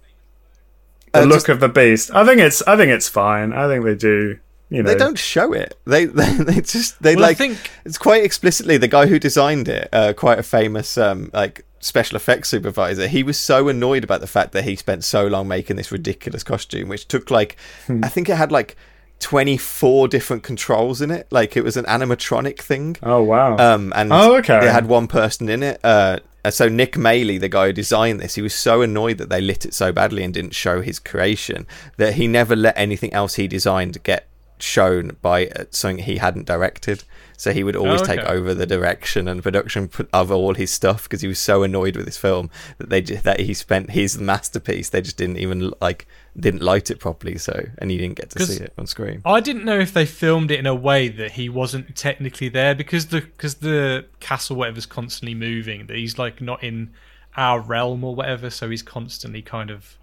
uh, 1.14 1.24
look 1.24 1.36
just- 1.38 1.48
of 1.48 1.60
the 1.60 1.68
beast? 1.68 2.10
I 2.14 2.24
think 2.26 2.40
it's 2.40 2.62
I 2.62 2.76
think 2.76 2.90
it's 2.90 3.08
fine. 3.08 3.52
I 3.52 3.66
think 3.66 3.84
they 3.84 3.94
do. 3.94 4.38
You 4.70 4.82
know, 4.82 4.88
they 4.90 4.96
don't 4.96 5.18
show 5.18 5.52
it. 5.52 5.76
They 5.84 6.04
they, 6.20 6.32
they 6.34 6.60
just 6.60 7.02
they 7.02 7.16
Well, 7.16 7.24
I 7.24 7.28
like 7.28 7.36
think- 7.38 7.58
it's 7.84 7.98
quite 7.98 8.24
explicitly 8.24 8.76
the 8.78 8.88
guy 8.88 9.06
who 9.06 9.18
designed 9.18 9.68
it, 9.68 9.88
uh, 9.92 10.12
quite 10.14 10.38
a 10.38 10.42
famous 10.42 10.96
um 10.96 11.30
like 11.34 11.64
special 11.80 12.16
effects 12.16 12.48
supervisor. 12.50 13.08
He 13.08 13.22
was 13.22 13.38
so 13.38 13.68
annoyed 13.68 14.04
about 14.04 14.20
the 14.20 14.26
fact 14.26 14.52
that 14.52 14.64
he 14.64 14.76
spent 14.76 15.02
so 15.02 15.26
long 15.26 15.48
making 15.48 15.76
this 15.76 15.90
ridiculous 15.90 16.42
costume, 16.44 16.88
which 16.88 17.08
took 17.08 17.30
like 17.30 17.56
Hmm. 17.86 18.04
I 18.04 18.08
think 18.08 18.28
it 18.28 18.36
had 18.36 18.50
like. 18.52 18.76
24 19.22 20.08
different 20.08 20.42
controls 20.42 21.02
in 21.02 21.10
it 21.10 21.26
like 21.30 21.54
it 21.54 21.62
was 21.62 21.76
an 21.76 21.84
animatronic 21.84 22.58
thing 22.58 22.96
Oh 23.02 23.22
wow. 23.22 23.58
um, 23.58 23.92
and 23.94 24.10
Oh, 24.10 24.36
okay. 24.38 24.56
it 24.66 24.72
had 24.72 24.86
one 24.86 25.06
person 25.08 25.50
in 25.50 25.62
it. 25.62 25.78
Uh, 25.84 26.20
so 26.48 26.70
Nick 26.70 26.94
Maley, 26.94 27.38
the 27.38 27.50
guy 27.50 27.66
who 27.66 27.72
designed 27.74 28.18
this, 28.18 28.36
he 28.36 28.40
was 28.40 28.54
so 28.54 28.80
annoyed 28.80 29.18
that 29.18 29.28
they 29.28 29.42
lit 29.42 29.66
it 29.66 29.74
so 29.74 29.92
badly 29.92 30.24
and 30.24 30.32
didn't 30.32 30.54
show 30.54 30.80
his 30.80 30.98
creation 30.98 31.66
that 31.98 32.14
he 32.14 32.26
never 32.26 32.56
let 32.56 32.72
anything 32.78 33.12
else 33.12 33.34
he 33.34 33.46
designed 33.46 34.02
get 34.04 34.26
shown 34.62 35.16
by 35.22 35.46
uh, 35.48 35.64
something 35.70 36.04
he 36.04 36.16
hadn't 36.18 36.46
directed. 36.46 37.04
So 37.36 37.52
he 37.52 37.64
would 37.64 37.76
always 37.76 38.02
Oh, 38.02 38.04
take 38.04 38.20
over 38.20 38.52
the 38.52 38.66
direction 38.66 39.26
and 39.26 39.42
production 39.42 39.90
of 40.12 40.30
all 40.30 40.52
his 40.54 40.70
stuff 40.70 41.04
because 41.04 41.22
he 41.22 41.28
was 41.28 41.38
so 41.38 41.62
annoyed 41.62 41.96
with 41.96 42.04
this 42.04 42.18
film 42.18 42.50
that 42.76 42.90
they 42.90 43.00
just, 43.00 43.24
that 43.24 43.40
he 43.40 43.54
spent 43.54 43.92
his 43.92 44.18
masterpiece. 44.18 44.90
They 44.90 45.00
just 45.00 45.16
didn't 45.16 45.38
even 45.38 45.72
like 45.80 46.06
didn't 46.38 46.60
light 46.62 46.90
it 46.90 47.00
properly. 47.00 47.38
So 47.38 47.68
and 47.78 47.90
he 47.90 47.96
didn't 47.96 48.16
get 48.16 48.28
to 48.30 48.44
see 48.44 48.62
it 48.64 48.74
on 48.76 48.86
screen. 48.86 49.22
I 49.24 49.40
didn't 49.40 49.64
know 49.64 49.78
if 49.78 49.94
they 49.94 50.04
filmed 50.04 50.50
it 50.50 50.58
in 50.58 50.66
a 50.66 50.74
way 50.74 51.08
that 51.08 51.32
he 51.32 51.48
wasn't 51.48 51.96
technically 51.96 52.50
there 52.50 52.74
because 52.74 53.06
the 53.06 53.22
because 53.22 53.54
the 53.56 54.04
castle 54.20 54.56
whatever's 54.56 54.86
constantly 54.86 55.34
moving 55.34 55.86
that 55.86 55.96
he's 55.96 56.18
like 56.18 56.42
not 56.42 56.62
in 56.62 56.90
our 57.36 57.60
realm 57.60 58.04
or 58.04 58.14
whatever 58.14 58.50
so 58.50 58.68
he's 58.68 58.82
constantly 58.82 59.40
kind 59.40 59.70
of 59.70 59.96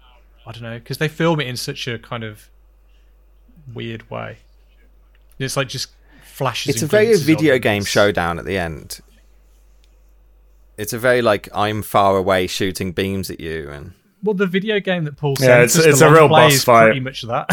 I 0.44 0.50
don't 0.50 0.62
know 0.62 0.78
because 0.78 0.98
they 0.98 1.08
film 1.08 1.38
it 1.40 1.46
in 1.46 1.56
such 1.56 1.86
a 1.86 1.98
kind 2.00 2.24
of 2.24 2.50
weird 3.72 4.10
way. 4.10 4.38
It's 5.38 5.56
like 5.56 5.68
just 5.68 5.88
flashes. 6.24 6.74
it's 6.74 6.82
a 6.82 6.86
very 6.86 7.16
video 7.16 7.58
game 7.58 7.82
It's- 7.82 7.88
showdown 7.92 8.38
at 8.38 8.44
the 8.44 8.58
end. 8.58 9.00
It's 10.76 10.92
a 10.92 10.98
very 10.98 11.22
like 11.22 11.48
I'm 11.54 11.82
far 11.82 12.16
away 12.16 12.46
shooting 12.46 12.92
beams 12.92 13.30
at 13.30 13.40
you, 13.40 13.68
and 13.70 13.92
Well, 14.22 14.34
the 14.34 14.46
video 14.46 14.78
game 14.80 15.04
that 15.04 15.16
Paul 15.16 15.34
Yeah, 15.40 15.62
it's- 15.62 15.76
it's 15.76 16.00
a 16.00 16.10
real 16.10 16.28
play 16.28 16.44
boss 16.44 16.54
is 16.54 16.64
fight. 16.64 16.84
Pretty 16.86 17.00
much 17.00 17.22
that. 17.22 17.48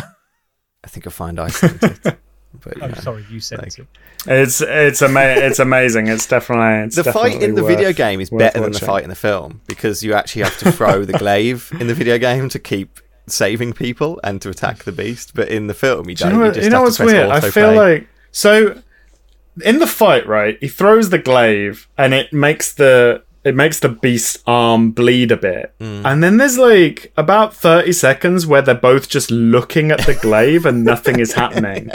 I 0.84 0.88
think 0.88 1.08
I 1.08 1.10
find 1.10 1.40
I 1.40 1.48
sent 1.50 1.84
it. 1.84 2.18
But, 2.64 2.82
I'm 2.82 2.92
yeah. 2.92 3.00
sorry, 3.02 3.26
you 3.30 3.42
sent 3.42 3.64
Like- 3.64 3.80
it. 3.80 3.88
It's 4.28 4.62
it's 4.62 5.02
ama- 5.02 5.20
it's 5.38 5.60
amazing. 5.60 6.08
It's 6.08 6.26
definitely 6.26 6.86
it's 6.88 6.96
the 6.96 7.04
fight 7.04 7.34
definitely 7.34 7.46
in 7.50 7.56
the 7.56 7.64
worth- 7.64 7.76
video 7.78 7.92
game 7.92 8.22
is 8.22 8.32
worth 8.32 8.40
better 8.40 8.62
than 8.62 8.72
the 8.72 8.80
fight 8.80 9.04
in 9.04 9.10
the 9.10 9.16
film 9.16 9.60
because 9.68 10.04
you 10.04 10.14
actually 10.14 10.44
have 10.44 10.58
to 10.60 10.72
throw 10.72 11.04
the 11.04 11.14
glaive 11.18 11.70
in 11.82 11.88
the 11.88 11.94
video 11.94 12.18
game 12.18 12.48
to 12.50 12.58
keep 12.58 13.02
saving 13.28 13.74
people 13.74 14.20
and 14.24 14.42
to 14.42 14.50
attack 14.50 14.84
the 14.84 14.92
beast. 14.92 15.34
But 15.34 15.50
in 15.50 15.68
the 15.68 15.74
film, 15.74 16.10
you 16.10 16.16
Do 16.16 16.26
you 16.26 16.30
know, 16.32 16.36
You, 16.38 16.44
what, 16.46 16.54
just 16.54 16.64
you 16.66 16.70
know 16.70 16.82
what's 16.84 17.00
weird? 17.00 17.30
I 17.30 17.40
feel 17.50 17.74
like 17.74 18.08
so 18.32 18.82
in 19.64 19.80
the 19.80 19.88
fight, 19.88 20.28
right? 20.28 20.58
He 20.60 20.68
throws 20.68 21.10
the 21.10 21.18
glaive, 21.20 21.88
and 21.98 22.14
it 22.14 22.34
makes 22.34 22.74
the 22.74 23.24
it 23.44 23.56
makes 23.56 23.80
the 23.80 23.90
beast's 23.90 24.42
arm 24.48 24.90
bleed 24.92 25.32
a 25.32 25.38
bit, 25.38 25.74
Mm. 25.80 26.02
and 26.04 26.24
then 26.24 26.38
there's 26.38 26.58
like 26.58 27.14
about 27.16 27.54
thirty 27.56 27.94
seconds 27.94 28.46
where 28.48 28.62
they're 28.64 28.74
both 28.76 29.08
just 29.08 29.30
looking 29.32 29.92
at 29.92 30.00
the 30.06 30.16
glaive 30.22 30.66
and 30.66 30.84
nothing 30.84 31.20
is 31.20 31.34
happening, 31.34 31.92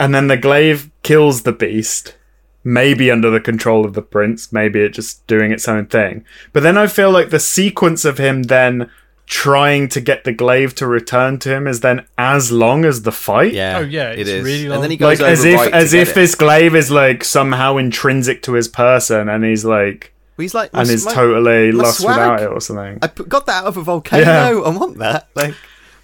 and 0.00 0.14
then 0.14 0.26
the 0.28 0.36
glaive 0.36 0.90
kills 1.02 1.42
the 1.42 1.52
beast. 1.52 2.14
Maybe 2.64 3.12
under 3.12 3.30
the 3.30 3.40
control 3.40 3.84
of 3.84 3.92
the 3.94 4.02
prince, 4.02 4.52
maybe 4.52 4.80
it 4.80 4.88
just 4.88 5.24
doing 5.28 5.52
its 5.52 5.68
own 5.68 5.86
thing. 5.86 6.24
But 6.52 6.64
then 6.64 6.76
I 6.76 6.88
feel 6.88 7.12
like 7.12 7.30
the 7.30 7.38
sequence 7.38 8.04
of 8.04 8.18
him 8.18 8.42
then 8.44 8.90
trying 9.26 9.88
to 9.88 10.00
get 10.00 10.22
the 10.24 10.32
glaive 10.32 10.74
to 10.76 10.86
return 10.86 11.38
to 11.40 11.52
him 11.52 11.66
is 11.66 11.80
then 11.80 12.06
as 12.16 12.52
long 12.52 12.84
as 12.84 13.02
the 13.02 13.12
fight. 13.12 13.52
yeah, 13.52 13.78
Oh, 13.78 13.80
yeah, 13.82 14.10
it 14.12 14.20
it's 14.28 14.44
really 14.44 14.68
long. 14.68 14.76
And 14.76 14.84
then 14.84 14.90
he 14.92 14.96
goes 14.96 15.20
Like 15.20 15.28
as 15.30 15.44
if 15.44 15.56
right 15.58 15.72
as 15.72 15.92
get 15.92 16.02
if 16.02 16.08
it. 16.10 16.14
this 16.14 16.34
glaive 16.36 16.74
is 16.76 16.90
like 16.90 17.24
somehow 17.24 17.76
intrinsic 17.76 18.42
to 18.42 18.52
his 18.52 18.68
person 18.68 19.28
and 19.28 19.44
he's 19.44 19.64
like 19.64 20.12
he's 20.36 20.54
like 20.54 20.70
and 20.72 20.86
my- 20.88 20.94
is 20.94 21.04
my- 21.04 21.12
totally 21.14 21.72
my 21.72 21.82
lost 21.84 22.00
swag. 22.00 22.16
without 22.16 22.42
it 22.42 22.52
or 22.52 22.60
something. 22.60 22.98
I 23.02 23.06
put, 23.08 23.28
got 23.28 23.46
that 23.46 23.62
out 23.62 23.66
of 23.66 23.76
a 23.76 23.82
volcano. 23.82 24.22
Yeah. 24.24 24.48
I 24.64 24.68
want 24.70 24.98
that. 24.98 25.28
Like 25.34 25.54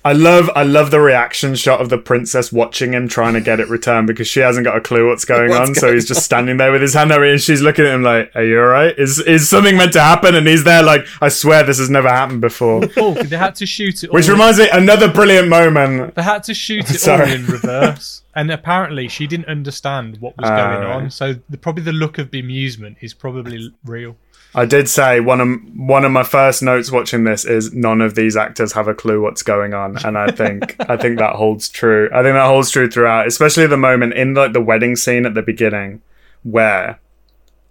I 0.05 0.13
love 0.13 0.51
I 0.57 0.65
love 0.65 0.91
the 0.91 0.99
reaction 1.01 1.55
shot 1.55 1.81
of 1.81 1.89
the 1.89 1.97
princess 1.99 2.51
watching 2.53 2.93
him 2.93 3.07
trying 3.07 3.35
to 3.35 3.41
get 3.41 3.61
it 3.61 3.69
returned 3.69 4.09
because 4.09 4.27
she 4.27 4.41
hasn't 4.41 4.65
got 4.65 4.77
a 4.77 4.81
clue 4.81 5.09
what's 5.09 5.25
going 5.25 5.51
What's 5.51 5.69
on. 5.69 5.75
so 5.77 5.81
going 5.83 5.95
he's 5.95 6.09
just 6.09 6.25
standing 6.25 6.57
there 6.57 6.73
with 6.73 6.83
his 6.83 6.95
hand 6.95 7.13
over 7.13 7.25
it 7.25 7.31
and 7.33 7.41
she's 7.41 7.63
looking 7.63 7.85
at 7.85 7.95
him 7.95 8.03
like, 8.03 8.33
Are 8.35 8.43
you 8.45 8.59
alright? 8.61 8.99
Is 8.99 9.21
is 9.21 9.49
something 9.49 9.77
meant 9.77 9.93
to 9.93 10.01
happen? 10.01 10.35
And 10.35 10.47
he's 10.49 10.65
there 10.65 10.83
like, 10.83 11.07
I 11.21 11.29
swear 11.29 11.63
this 11.63 11.79
has 11.79 11.89
never 11.89 12.09
happened 12.09 12.41
before. 12.41 12.87
Paul, 12.89 13.15
they 13.23 13.37
had 13.37 13.55
to 13.57 13.67
shoot 13.67 14.03
it. 14.03 14.13
Which 14.13 14.27
all 14.29 14.33
reminds 14.35 14.59
me, 14.59 14.69
another 14.73 15.09
brilliant 15.09 15.49
moment. 15.49 16.17
They 16.17 16.23
had 16.23 16.43
to 16.45 16.55
shoot 16.55 16.91
it 16.91 16.95
all 17.09 17.19
Sorry. 17.19 17.33
in 17.35 17.47
reverse, 17.47 18.23
and 18.35 18.51
apparently 18.51 19.07
she 19.07 19.29
didn't 19.29 19.47
understand 19.47 20.17
what 20.21 20.37
was 20.37 20.51
Ah, 20.51 20.57
going 20.81 20.85
on. 20.91 21.11
So 21.11 21.37
the, 21.49 21.59
probably 21.59 21.85
the 21.85 21.93
look 21.93 22.19
of 22.19 22.31
bemusement 22.31 22.97
is 23.01 23.15
probably 23.15 23.73
real. 23.85 24.17
I 24.55 24.67
did 24.67 24.89
say 24.89 25.21
one 25.21 25.41
of 25.41 25.49
one 25.75 26.05
of 26.05 26.13
my 26.13 26.25
first 26.25 26.63
notes 26.63 26.93
watching 26.93 27.25
this 27.25 27.45
is 27.45 27.73
none 27.73 28.03
of 28.03 28.15
these 28.15 28.37
actors 28.37 28.73
have 28.73 28.87
a 28.87 28.95
clue 28.95 29.23
what's 29.23 29.43
going 29.43 29.73
on, 29.73 29.97
and 30.05 30.19
I 30.19 30.31
think 30.31 30.77
I 30.91 30.97
think 30.97 31.19
that 31.19 31.37
holds 31.37 31.69
true. 31.69 32.11
I 32.13 32.23
think 32.23 32.35
that 32.35 32.47
holds 32.47 32.71
true 32.71 32.91
throughout, 32.91 33.27
especially 33.27 33.67
the 33.67 33.79
moment 33.79 34.13
in 34.15 34.35
like 34.35 34.53
the 34.53 34.61
wedding 34.61 34.97
scene 34.97 35.25
at 35.25 35.35
the 35.35 35.43
beginning, 35.43 36.03
where 36.43 37.01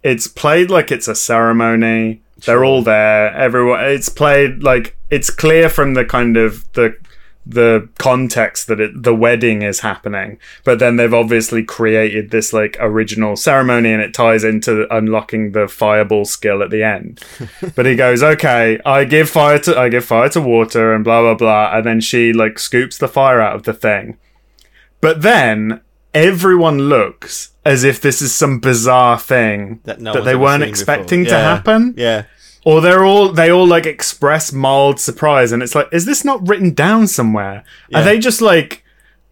it's 0.02 0.26
played 0.26 0.70
like 0.70 0.90
it's 0.90 1.08
a 1.08 1.14
ceremony. 1.14 2.22
They're 2.44 2.64
all 2.64 2.82
there. 2.82 3.32
Everyone. 3.32 3.84
It's 3.84 4.08
played 4.08 4.64
like 4.64 4.96
it's 5.10 5.30
clear 5.30 5.68
from 5.68 5.94
the 5.94 6.04
kind 6.04 6.36
of 6.36 6.70
the 6.72 6.96
the 7.44 7.88
context 7.98 8.68
that 8.68 8.78
it, 8.80 9.02
the 9.02 9.14
wedding 9.14 9.62
is 9.62 9.80
happening 9.80 10.38
but 10.62 10.78
then 10.78 10.94
they've 10.96 11.12
obviously 11.12 11.64
created 11.64 12.30
this 12.30 12.52
like 12.52 12.76
original 12.78 13.34
ceremony 13.34 13.92
and 13.92 14.00
it 14.00 14.14
ties 14.14 14.44
into 14.44 14.86
unlocking 14.94 15.50
the 15.52 15.66
fireball 15.66 16.24
skill 16.24 16.62
at 16.62 16.70
the 16.70 16.82
end. 16.84 17.20
But 17.74 17.86
he 17.86 17.96
goes 17.96 18.22
okay 18.22 18.78
i 18.86 19.04
give 19.04 19.28
fire 19.28 19.58
to 19.60 19.76
i 19.78 19.88
give 19.88 20.04
fire 20.04 20.28
to 20.30 20.40
water 20.40 20.94
and 20.94 21.02
blah 21.04 21.20
blah 21.22 21.34
blah 21.34 21.76
and 21.76 21.84
then 21.86 22.00
she 22.00 22.32
like 22.32 22.58
scoops 22.58 22.96
the 22.98 23.08
fire 23.08 23.40
out 23.40 23.56
of 23.56 23.62
the 23.64 23.74
thing. 23.74 24.18
But 25.00 25.22
then 25.22 25.80
everyone 26.14 26.78
looks 26.78 27.50
as 27.64 27.84
if 27.84 28.00
this 28.00 28.20
is 28.22 28.34
some 28.34 28.60
bizarre 28.60 29.18
thing 29.18 29.80
That 29.84 30.00
no 30.00 30.12
that 30.12 30.24
they 30.24 30.36
weren't 30.36 30.62
expecting 30.62 31.24
before. 31.24 31.38
to 31.38 31.42
happen. 31.42 31.94
Yeah, 31.96 32.24
or 32.64 32.80
they're 32.80 33.04
all 33.04 33.32
they 33.32 33.50
all 33.50 33.66
like 33.66 33.86
express 33.86 34.52
mild 34.52 35.00
surprise 35.00 35.52
and 35.52 35.62
it's 35.62 35.74
like 35.74 35.88
is 35.92 36.04
this 36.04 36.24
not 36.24 36.46
written 36.48 36.72
down 36.74 37.06
somewhere 37.06 37.64
Yeah. 37.88 38.00
are 38.00 38.04
they 38.04 38.18
just 38.18 38.40
like 38.40 38.84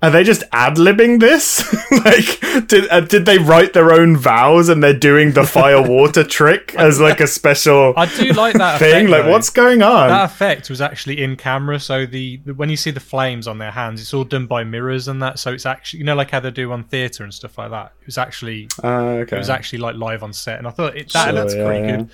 are 0.02 0.10
they 0.10 0.24
just 0.24 0.42
ad 0.52 0.76
libbing 0.76 1.20
this? 1.20 1.62
like, 2.06 2.68
did 2.68 2.88
uh, 2.90 3.00
did 3.00 3.26
they 3.26 3.36
write 3.36 3.74
their 3.74 3.92
own 3.92 4.16
vows 4.16 4.70
and 4.70 4.82
they're 4.82 4.94
doing 4.98 5.32
the 5.32 5.44
fire 5.44 5.82
water 5.86 6.24
trick 6.38 6.74
as 6.78 6.98
like 6.98 7.20
a 7.20 7.26
special 7.26 7.92
I 7.98 8.06
do 8.06 8.32
like 8.32 8.54
that 8.54 8.78
thing? 8.78 8.88
effect, 9.08 9.10
like, 9.10 9.24
though. 9.24 9.30
what's 9.30 9.50
going 9.50 9.82
on? 9.82 10.08
That 10.08 10.24
effect 10.30 10.70
was 10.70 10.80
actually 10.80 11.22
in 11.22 11.36
camera, 11.36 11.78
so 11.78 12.06
the, 12.06 12.38
the 12.46 12.54
when 12.54 12.70
you 12.70 12.78
see 12.78 12.90
the 12.90 12.98
flames 12.98 13.46
on 13.46 13.58
their 13.58 13.72
hands, 13.72 14.00
it's 14.00 14.14
all 14.14 14.24
done 14.24 14.46
by 14.46 14.64
mirrors 14.64 15.06
and 15.06 15.20
that. 15.22 15.38
So 15.38 15.52
it's 15.52 15.66
actually 15.66 15.98
you 15.98 16.06
know 16.06 16.14
like 16.14 16.30
how 16.30 16.40
they 16.40 16.50
do 16.50 16.72
on 16.72 16.84
theatre 16.84 17.22
and 17.22 17.34
stuff 17.34 17.58
like 17.58 17.70
that. 17.70 17.92
It 18.00 18.06
was 18.06 18.16
actually 18.16 18.68
Uh, 18.82 18.88
okay. 19.20 19.36
it 19.36 19.38
was 19.38 19.50
actually 19.50 19.80
like 19.80 19.96
live 19.96 20.22
on 20.22 20.32
set, 20.32 20.56
and 20.56 20.66
I 20.66 20.70
thought 20.70 20.96
it, 20.96 21.12
that 21.12 21.24
Sure, 21.26 21.32
looks 21.34 21.54
yeah, 21.54 21.66
pretty 21.66 21.86
yeah. 21.86 21.96
good. 21.98 22.10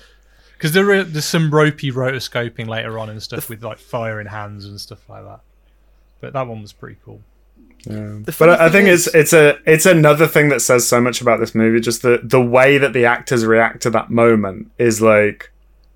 Because 0.57 0.71
there 0.73 0.89
are, 0.91 1.03
there's 1.03 1.25
some 1.25 1.51
ropey 1.51 1.91
rotoscoping 1.91 2.67
later 2.67 2.97
on 2.97 3.09
and 3.09 3.21
stuff 3.21 3.47
with 3.49 3.63
like 3.63 3.77
fire 3.79 4.19
in 4.19 4.27
hands 4.27 4.65
and 4.65 4.79
stuff 4.81 5.07
like 5.09 5.23
that. 5.23 5.41
But 6.19 6.33
that 6.33 6.47
one 6.47 6.61
was 6.61 6.73
pretty 6.73 6.97
cool. 7.05 7.21
The 7.85 8.35
But 8.37 8.49
I, 8.59 8.65
I 8.65 8.69
think 8.69 8.87
is- 8.89 9.05
it's 9.07 9.15
it's 9.15 9.33
a 9.33 9.59
it's 9.65 9.85
another 9.85 10.27
thing 10.27 10.49
that 10.49 10.61
says 10.61 10.87
so 10.87 10.99
much 10.99 11.21
about 11.21 11.39
this 11.39 11.53
movie. 11.55 11.79
Just 11.79 12.01
the 12.01 12.19
the 12.23 12.41
way 12.41 12.77
that 12.79 12.91
the 12.93 13.05
actors 13.05 13.45
react 13.45 13.81
to 13.83 13.89
that 13.91 14.09
moment 14.09 14.71
is 14.77 14.99
like, 15.01 15.51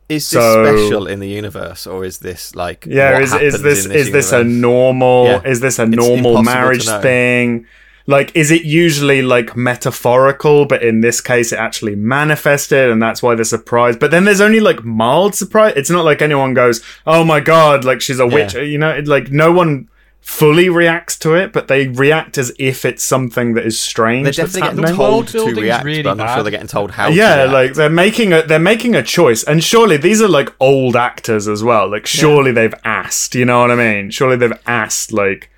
Is 0.07 0.29
this 0.29 0.39
So- 0.41 0.63
special 0.63 1.07
in 1.07 1.19
the 1.19 1.27
universe, 1.27 1.88
or 1.88 2.05
is 2.05 2.19
this 2.19 2.55
like 2.55 2.85
yeah, 2.88 3.13
what 3.13 3.23
is 3.23 3.29
is 3.33 3.33
happens 3.33 3.61
this 3.63 3.85
in 3.88 3.91
is 3.93 4.11
this 4.11 4.31
a 4.31 4.43
normal 4.43 5.25
Yeah. 5.25 5.41
is 5.43 5.59
this 5.59 5.79
a 5.79 5.83
It's 5.83 5.95
normal 5.95 6.43
marriage 6.43 6.85
thing? 6.88 7.65
Like, 8.07 8.36
is 8.36 8.52
it 8.52 8.64
usually 8.64 9.22
like 9.22 9.56
metaphorical, 9.56 10.65
but 10.65 10.84
in 10.84 11.02
this 11.02 11.22
case, 11.22 11.52
it 11.52 11.60
actually 11.60 11.95
manifested, 11.95 12.90
and 12.90 13.02
that's 13.02 13.22
why 13.22 13.36
the 13.36 13.45
surprise. 13.45 13.95
But 13.95 14.11
then 14.11 14.26
there's 14.26 14.41
only 14.41 14.60
like 14.60 14.84
mild 14.84 15.36
surprise. 15.36 15.73
It's 15.76 15.90
not 15.90 16.06
like 16.06 16.22
anyone 16.22 16.53
goes, 16.53 16.82
"Oh 17.06 17.23
my 17.23 17.40
god!" 17.40 17.86
Like 17.86 18.02
she's 18.02 18.19
a 18.19 18.28
witch. 18.28 18.53
You 18.53 18.78
know, 18.78 18.90
it, 18.90 19.07
like 19.07 19.32
no 19.32 19.52
one 19.52 19.88
fully 20.22 20.69
reacts 20.69 21.18
to 21.18 21.34
it, 21.34 21.52
but 21.52 21.68
they 21.68 21.88
react 21.88 22.38
as 22.38 22.53
if 22.60 22.86
it's 22.86 23.03
something 23.03 23.56
that 23.56 23.65
is 23.65 23.80
strange. 23.80 24.23
They're 24.23 24.45
that's 24.45 24.53
definitely 24.53 24.84
getting 24.84 24.95
told 24.95 25.28
to 25.30 25.45
react, 25.45 25.84
really 25.84 26.03
but 26.03 26.11
I'm 26.11 26.18
not 26.18 26.36
sure 26.36 26.44
they're 26.44 26.52
getting 26.52 26.68
told 26.68 26.91
how. 26.91 27.10
yeah 27.10 27.38
react. 27.38 27.53
like 27.53 27.73
they're 27.73 27.90
making 27.90 28.32
a 28.32 28.44
they're 28.44 28.60
making 28.60 28.95
a 28.95 29.03
choice 29.03 29.44
and 29.44 29.64
surely 29.64 29.98
these 29.98 30.22
are 30.22 30.28
like 30.28 30.53
old 30.60 30.95
actors 30.95 31.48
as 31.48 31.64
well 31.64 31.90
like 31.90 32.06
surely 32.06 32.52
they've 32.52 32.73
asked 32.84 33.34
you 33.34 33.45
know 33.45 33.61
what 33.61 33.72
i 33.72 33.76
mean 33.76 34.11
surely 34.11 34.36
they've 34.38 34.53
asked 34.68 35.11
like 35.11 35.49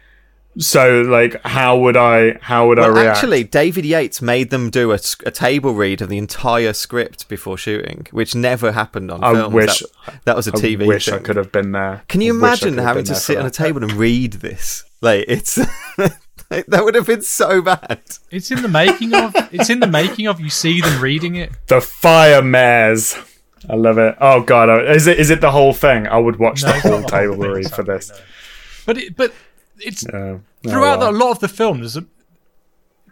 so 0.59 1.01
like 1.01 1.41
how 1.43 1.77
would 1.77 1.97
i 1.97 2.38
how 2.41 2.67
would 2.67 2.77
i 2.80 2.85
react 2.88 3.17
actually, 3.17 3.43
David 3.43 3.85
Yates 3.85 4.21
made 4.21 4.49
them 4.51 4.69
do 4.69 4.91
a 4.91 4.99
table 4.99 5.73
read 5.73 6.01
of 6.01 6.09
the 6.09 6.17
entire 6.17 6.73
script 6.73 7.27
before 7.27 7.57
shooting, 7.57 8.05
which 8.11 8.35
never 8.35 8.71
happened 8.71 9.09
on 9.09 9.23
I 9.23 9.34
film. 9.34 9.53
wish- 9.53 9.80
that, 10.05 10.23
that 10.25 10.35
was 10.35 10.47
a 10.47 10.51
I 10.51 10.59
TV. 10.59 10.85
wish 10.85 11.07
i 11.09 11.17
could 11.19 11.35
have 11.38 11.51
been 11.51 11.71
there 11.71 12.03
Can 12.07 12.21
you 12.21 12.34
I 12.34 12.38
imagine 12.38 12.77
having 12.77 13.05
to 13.05 13.15
sit 13.15 13.38
on 13.38 13.45
a 13.45 13.49
table 13.51 13.81
and 13.84 13.93
read 13.93 14.34
this? 14.34 14.84
Like 15.01 15.25
it's 15.27 15.55
that 16.49 16.81
would 16.84 16.95
have 16.95 17.07
been 17.07 17.23
so 17.23 17.61
bad. 17.61 18.01
It's 18.30 18.51
in 18.51 18.61
the 18.61 18.67
making 18.67 19.13
of. 19.15 19.34
It's 19.51 19.69
in 19.69 19.80
the 19.80 19.88
making 19.88 20.27
of. 20.27 20.39
You 20.39 20.49
see 20.49 20.81
them 20.81 21.01
reading 21.01 21.35
it. 21.35 21.51
the 21.67 21.81
fire 21.81 22.41
mares 22.41 23.15
i 23.69 23.75
love 23.75 23.97
it 23.97 24.13
oh 24.19 24.41
god 24.41 24.67
is 24.89 25.07
it 25.07 25.17
is 25.17 25.30
it 25.30 25.39
the 25.39 25.49
whole 25.51 25.71
thing 25.73 26.05
i 26.07 26.17
would 26.17 26.35
watch 26.38 26.63
No, 26.63 26.73
the 26.73 26.80
whole 26.81 27.03
table 27.03 27.38
read 27.38 27.71
for 27.71 27.81
this 27.81 28.09
no. 28.09 28.17
But 28.85 28.97
it, 28.97 29.15
but 29.15 29.34
it's 29.85 30.03
Yeah. 30.03 30.15
Oh, 30.15 30.41
throughout 30.64 30.99
well. 30.99 31.11
the, 31.11 31.18
a 31.18 31.19
lot 31.19 31.31
of 31.31 31.39
the 31.39 31.47
film. 31.47 31.80
There's 31.80 31.97
a 31.97 32.05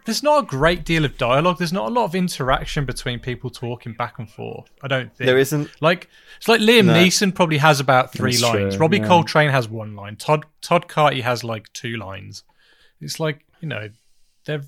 there's 0.04 0.22
not 0.22 0.42
a 0.44 0.46
great 0.46 0.84
deal 0.84 1.04
of 1.04 1.16
dialogue. 1.16 1.58
There's 1.58 1.72
not 1.72 1.88
a 1.88 1.92
lot 1.94 2.04
of 2.04 2.14
interaction 2.14 2.84
between 2.84 3.20
people 3.20 3.50
talking 3.50 3.92
back 3.92 4.18
and 4.18 4.28
forth. 4.28 4.68
I 4.82 4.88
don't 4.88 5.14
think 5.14 5.26
There 5.26 5.38
isn't. 5.38 5.70
Like 5.80 6.08
it's 6.38 6.48
like 6.48 6.60
Liam 6.60 6.86
No. 6.86 6.94
Neeson 6.94 7.34
probably 7.34 7.58
has 7.58 7.78
about 7.78 8.12
three 8.12 8.32
That's 8.32 8.42
lines. 8.42 8.74
true, 8.74 8.80
Robbie 8.80 8.98
yeah. 8.98 9.06
Coltrane 9.06 9.50
has 9.50 9.68
one 9.68 9.94
line. 9.94 10.16
Todd 10.16 10.44
Todd 10.60 10.88
Carty 10.88 11.20
has 11.20 11.44
like 11.44 11.72
two 11.72 11.96
lines. 11.96 12.42
It's 13.00 13.20
like 13.20 13.44
you 13.60 13.68
know 13.68 13.90
they're 14.44 14.62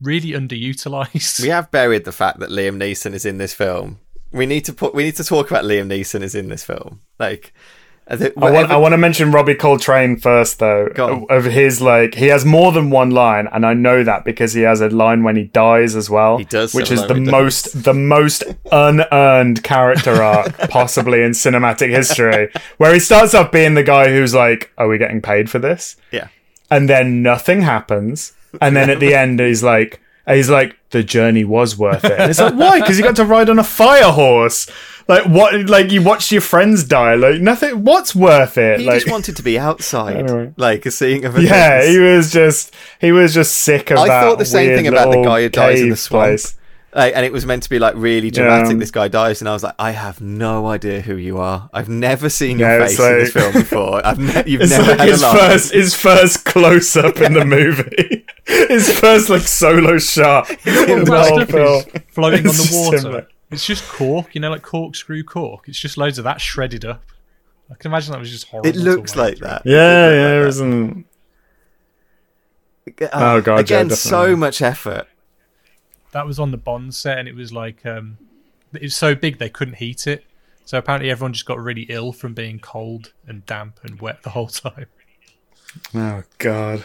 really 0.00 0.32
underutilized. 0.32 1.40
We 1.40 1.48
have 1.48 1.70
buried 1.70 2.04
the 2.04 2.12
fact 2.12 2.40
that 2.40 2.50
Liam 2.50 2.76
Neeson 2.76 3.12
is 3.14 3.24
in 3.24 3.38
this 3.38 3.54
film. 3.54 3.98
We 4.32 4.46
need 4.46 4.64
to 4.66 4.72
put. 4.72 4.94
We 4.94 5.04
need 5.04 5.16
to 5.16 5.24
talk 5.24 5.50
about 5.50 5.64
Liam 5.64 5.88
Neeson 5.88 6.22
is 6.22 6.34
in 6.34 6.48
this 6.48 6.64
film. 6.64 7.00
Like, 7.18 7.52
I, 8.10 8.32
I 8.36 8.50
want, 8.50 8.70
I 8.72 8.76
want 8.76 8.92
to 8.92 8.98
mention 8.98 9.30
Robbie 9.30 9.54
Coltrane 9.54 10.16
first, 10.16 10.58
though. 10.58 10.86
Of 11.30 11.44
his 11.44 11.80
like, 11.80 12.14
he 12.14 12.26
has 12.26 12.44
more 12.44 12.72
than 12.72 12.90
one 12.90 13.10
line, 13.10 13.46
and 13.52 13.64
I 13.64 13.74
know 13.74 14.02
that 14.02 14.24
because 14.24 14.52
he 14.52 14.62
has 14.62 14.80
a 14.80 14.88
line 14.88 15.22
when 15.22 15.36
he 15.36 15.44
dies 15.44 15.94
as 15.94 16.10
well. 16.10 16.38
He 16.38 16.44
does 16.44 16.74
which 16.74 16.90
is 16.90 17.06
the 17.06 17.14
most 17.14 17.84
the 17.84 17.94
most 17.94 18.42
unearned 18.72 19.62
character 19.62 20.22
arc 20.22 20.58
possibly 20.70 21.22
in 21.22 21.30
cinematic 21.30 21.90
history, 21.90 22.50
where 22.78 22.92
he 22.92 22.98
starts 22.98 23.32
off 23.32 23.52
being 23.52 23.74
the 23.74 23.84
guy 23.84 24.08
who's 24.08 24.34
like, 24.34 24.72
"Are 24.76 24.88
we 24.88 24.98
getting 24.98 25.22
paid 25.22 25.48
for 25.48 25.60
this?" 25.60 25.96
yeah. 26.10 26.28
and 26.68 26.88
then 26.88 27.22
nothing 27.22 27.62
happens, 27.62 28.32
and 28.60 28.74
then 28.74 28.90
at 28.90 28.98
the 28.98 29.14
end 29.22 29.38
he's 29.38 29.62
like, 29.62 30.00
he's 30.26 30.50
like, 30.50 30.76
the 30.90 31.02
journey 31.02 31.44
was 31.44 31.76
worth 31.78 32.04
it. 32.04 32.18
And 32.18 32.30
it's 32.30 32.40
like, 32.40 32.54
why? 32.54 32.80
Because 32.80 32.98
you 32.98 33.04
got 33.04 33.16
to 33.16 33.24
ride 33.24 33.48
on 33.50 33.58
a 33.58 33.64
fire 33.64 34.10
horse. 34.12 34.68
Like 35.08 35.24
what? 35.26 35.68
Like 35.68 35.90
you 35.90 36.02
watched 36.02 36.30
your 36.30 36.40
friends 36.40 36.84
die. 36.84 37.14
Like 37.16 37.40
nothing. 37.40 37.84
What's 37.84 38.14
worth 38.14 38.56
it? 38.58 38.80
He 38.80 38.86
like 38.86 39.00
just 39.00 39.10
wanted 39.10 39.36
to 39.36 39.42
be 39.42 39.58
outside, 39.58 40.16
Anyway. 40.18 40.52
like 40.56 40.84
seeing 40.92 41.26
other 41.26 41.40
yeah, 41.40 41.80
things. 41.80 41.92
he 41.94 41.98
was 41.98 42.32
just 42.32 42.74
he 43.00 43.10
was 43.12 43.34
just 43.34 43.56
sick 43.56 43.90
of 43.90 43.98
I 43.98 44.06
thought 44.06 44.38
the 44.38 44.44
same 44.44 44.76
thing 44.76 44.86
about 44.86 45.10
the 45.10 45.22
guy 45.22 45.42
who 45.42 45.48
dies 45.48 45.80
in 45.80 45.88
the 45.88 45.96
swamp. 45.96 46.26
place. 46.28 46.56
Like, 46.92 47.14
and 47.14 47.24
it 47.24 47.32
was 47.32 47.46
meant 47.46 47.62
to 47.64 47.70
be 47.70 47.78
like 47.78 47.94
really 47.96 48.32
dramatic. 48.32 48.72
Yeah. 48.72 48.78
This 48.78 48.90
guy 48.90 49.06
dies, 49.06 49.40
and 49.40 49.48
I 49.48 49.52
was 49.52 49.62
like, 49.62 49.76
I 49.78 49.92
have 49.92 50.20
no 50.20 50.66
idea 50.66 51.00
who 51.00 51.14
you 51.16 51.38
are. 51.38 51.70
I've 51.72 51.88
never 51.88 52.28
seen 52.28 52.58
your 52.58 52.68
Yeah, 52.68 52.84
face 52.86 52.98
it's 52.98 53.00
in 53.00 53.18
this 53.18 53.32
film 53.32 53.52
before. 53.52 54.04
I've 54.04 54.18
ne- 54.18 54.42
you've 54.50 54.60
never 54.70 54.90
like 54.90 54.98
had 54.98 55.08
his 55.08 55.22
a 55.22 55.26
line. 55.26 55.36
first 55.36 55.72
his 55.72 55.94
first 55.94 56.44
close 56.44 56.96
up 56.96 57.20
in 57.20 57.34
the 57.34 57.44
movie. 57.56 58.19
His 58.68 58.98
first 58.98 59.28
like 59.30 59.42
solo 59.42 59.98
shot 59.98 60.50
in 60.66 60.90
All 60.90 60.96
the 60.98 61.04
that 61.04 61.26
whole 61.28 61.38
stuff 61.38 61.50
film. 61.50 61.84
is 61.94 62.02
floating 62.12 62.46
on 62.46 62.54
the 62.54 62.70
water. 62.84 62.98
similar. 62.98 63.28
It's 63.50 63.66
just 63.66 63.88
cork, 63.88 64.34
you 64.34 64.40
know, 64.40 64.50
like 64.50 64.62
corkscrew 64.62 65.24
cork. 65.24 65.68
It's 65.68 65.78
just 65.80 65.96
loads 65.96 66.18
of 66.18 66.24
that 66.24 66.40
shredded 66.40 66.84
up. 66.84 67.02
I 67.70 67.74
can 67.74 67.90
imagine 67.90 68.12
that 68.12 68.20
was 68.20 68.30
just 68.30 68.48
horrible. 68.48 68.68
It 68.68 68.76
looks 68.76 69.16
like 69.16 69.38
through. 69.38 69.48
that. 69.48 69.62
Yeah, 69.64 70.08
It 70.10 70.14
yeah, 70.14 70.22
looked 70.22 70.32
it 70.34 70.36
like 70.38 70.44
wasn't. 70.46 71.06
that. 72.96 73.10
Oh, 73.12 73.40
God, 73.40 73.54
yeah, 73.54 73.60
Again, 73.60 73.90
so 73.90 74.34
much 74.36 74.60
effort. 74.62 75.06
That 76.12 76.26
was 76.26 76.38
on 76.40 76.50
the 76.50 76.56
Bond 76.56 76.94
set, 76.94 77.18
and 77.18 77.28
it 77.28 77.34
was 77.36 77.52
like 77.52 77.86
um, 77.86 78.18
it 78.74 78.82
was 78.82 78.96
so 78.96 79.14
big 79.14 79.38
they 79.38 79.48
couldn't 79.50 79.74
heat 79.74 80.06
it. 80.08 80.24
So 80.64 80.78
apparently 80.78 81.10
everyone 81.10 81.32
just 81.32 81.46
got 81.46 81.58
really 81.58 81.86
ill 81.88 82.12
from 82.12 82.34
being 82.34 82.58
cold 82.58 83.12
and 83.26 83.44
damp 83.46 83.78
and 83.84 84.00
wet 84.00 84.22
the 84.22 84.30
whole 84.30 84.46
time. 84.48 84.86
Oh 85.94 86.22
God. 86.38 86.84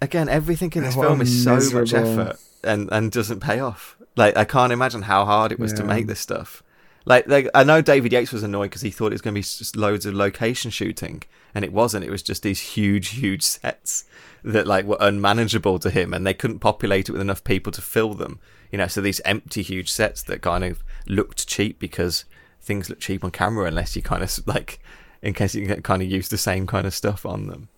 Again, 0.00 0.28
everything 0.28 0.72
in 0.74 0.82
this 0.82 0.94
film 0.94 1.20
is 1.20 1.44
so 1.44 1.54
much 1.78 1.94
effort 1.94 2.38
and 2.62 2.88
and 2.92 3.10
doesn't 3.10 3.40
pay 3.40 3.60
off. 3.60 3.96
Like 4.16 4.36
I 4.36 4.44
can't 4.44 4.72
imagine 4.72 5.02
how 5.02 5.24
hard 5.24 5.52
it 5.52 5.58
was 5.58 5.72
to 5.74 5.84
make 5.84 6.06
this 6.06 6.20
stuff. 6.20 6.62
Like, 7.06 7.28
like 7.28 7.48
I 7.54 7.64
know 7.64 7.82
David 7.82 8.12
Yates 8.12 8.32
was 8.32 8.42
annoyed 8.42 8.70
because 8.70 8.82
he 8.82 8.90
thought 8.90 9.08
it 9.08 9.14
was 9.14 9.22
going 9.22 9.34
to 9.34 9.38
be 9.38 9.42
just 9.42 9.76
loads 9.76 10.06
of 10.06 10.14
location 10.14 10.70
shooting, 10.70 11.22
and 11.54 11.64
it 11.64 11.72
wasn't. 11.72 12.04
It 12.04 12.10
was 12.10 12.22
just 12.22 12.42
these 12.42 12.60
huge, 12.60 13.08
huge 13.10 13.42
sets 13.42 14.04
that 14.42 14.66
like 14.66 14.86
were 14.86 14.96
unmanageable 15.00 15.78
to 15.80 15.90
him, 15.90 16.14
and 16.14 16.26
they 16.26 16.34
couldn't 16.34 16.60
populate 16.60 17.08
it 17.08 17.12
with 17.12 17.20
enough 17.20 17.44
people 17.44 17.72
to 17.72 17.82
fill 17.82 18.14
them. 18.14 18.40
You 18.72 18.78
know, 18.78 18.86
so 18.86 19.00
these 19.00 19.20
empty, 19.24 19.62
huge 19.62 19.92
sets 19.92 20.22
that 20.24 20.40
kind 20.40 20.64
of 20.64 20.82
looked 21.06 21.46
cheap 21.46 21.78
because 21.78 22.24
things 22.62 22.88
look 22.88 23.00
cheap 23.00 23.22
on 23.22 23.30
camera 23.30 23.66
unless 23.66 23.94
you 23.94 24.02
kind 24.02 24.22
of 24.22 24.46
like, 24.46 24.80
in 25.20 25.34
case 25.34 25.54
you 25.54 25.66
can 25.66 25.82
kind 25.82 26.02
of 26.02 26.10
use 26.10 26.28
the 26.28 26.38
same 26.38 26.66
kind 26.66 26.86
of 26.86 26.94
stuff 26.94 27.26
on 27.26 27.48
them. 27.48 27.68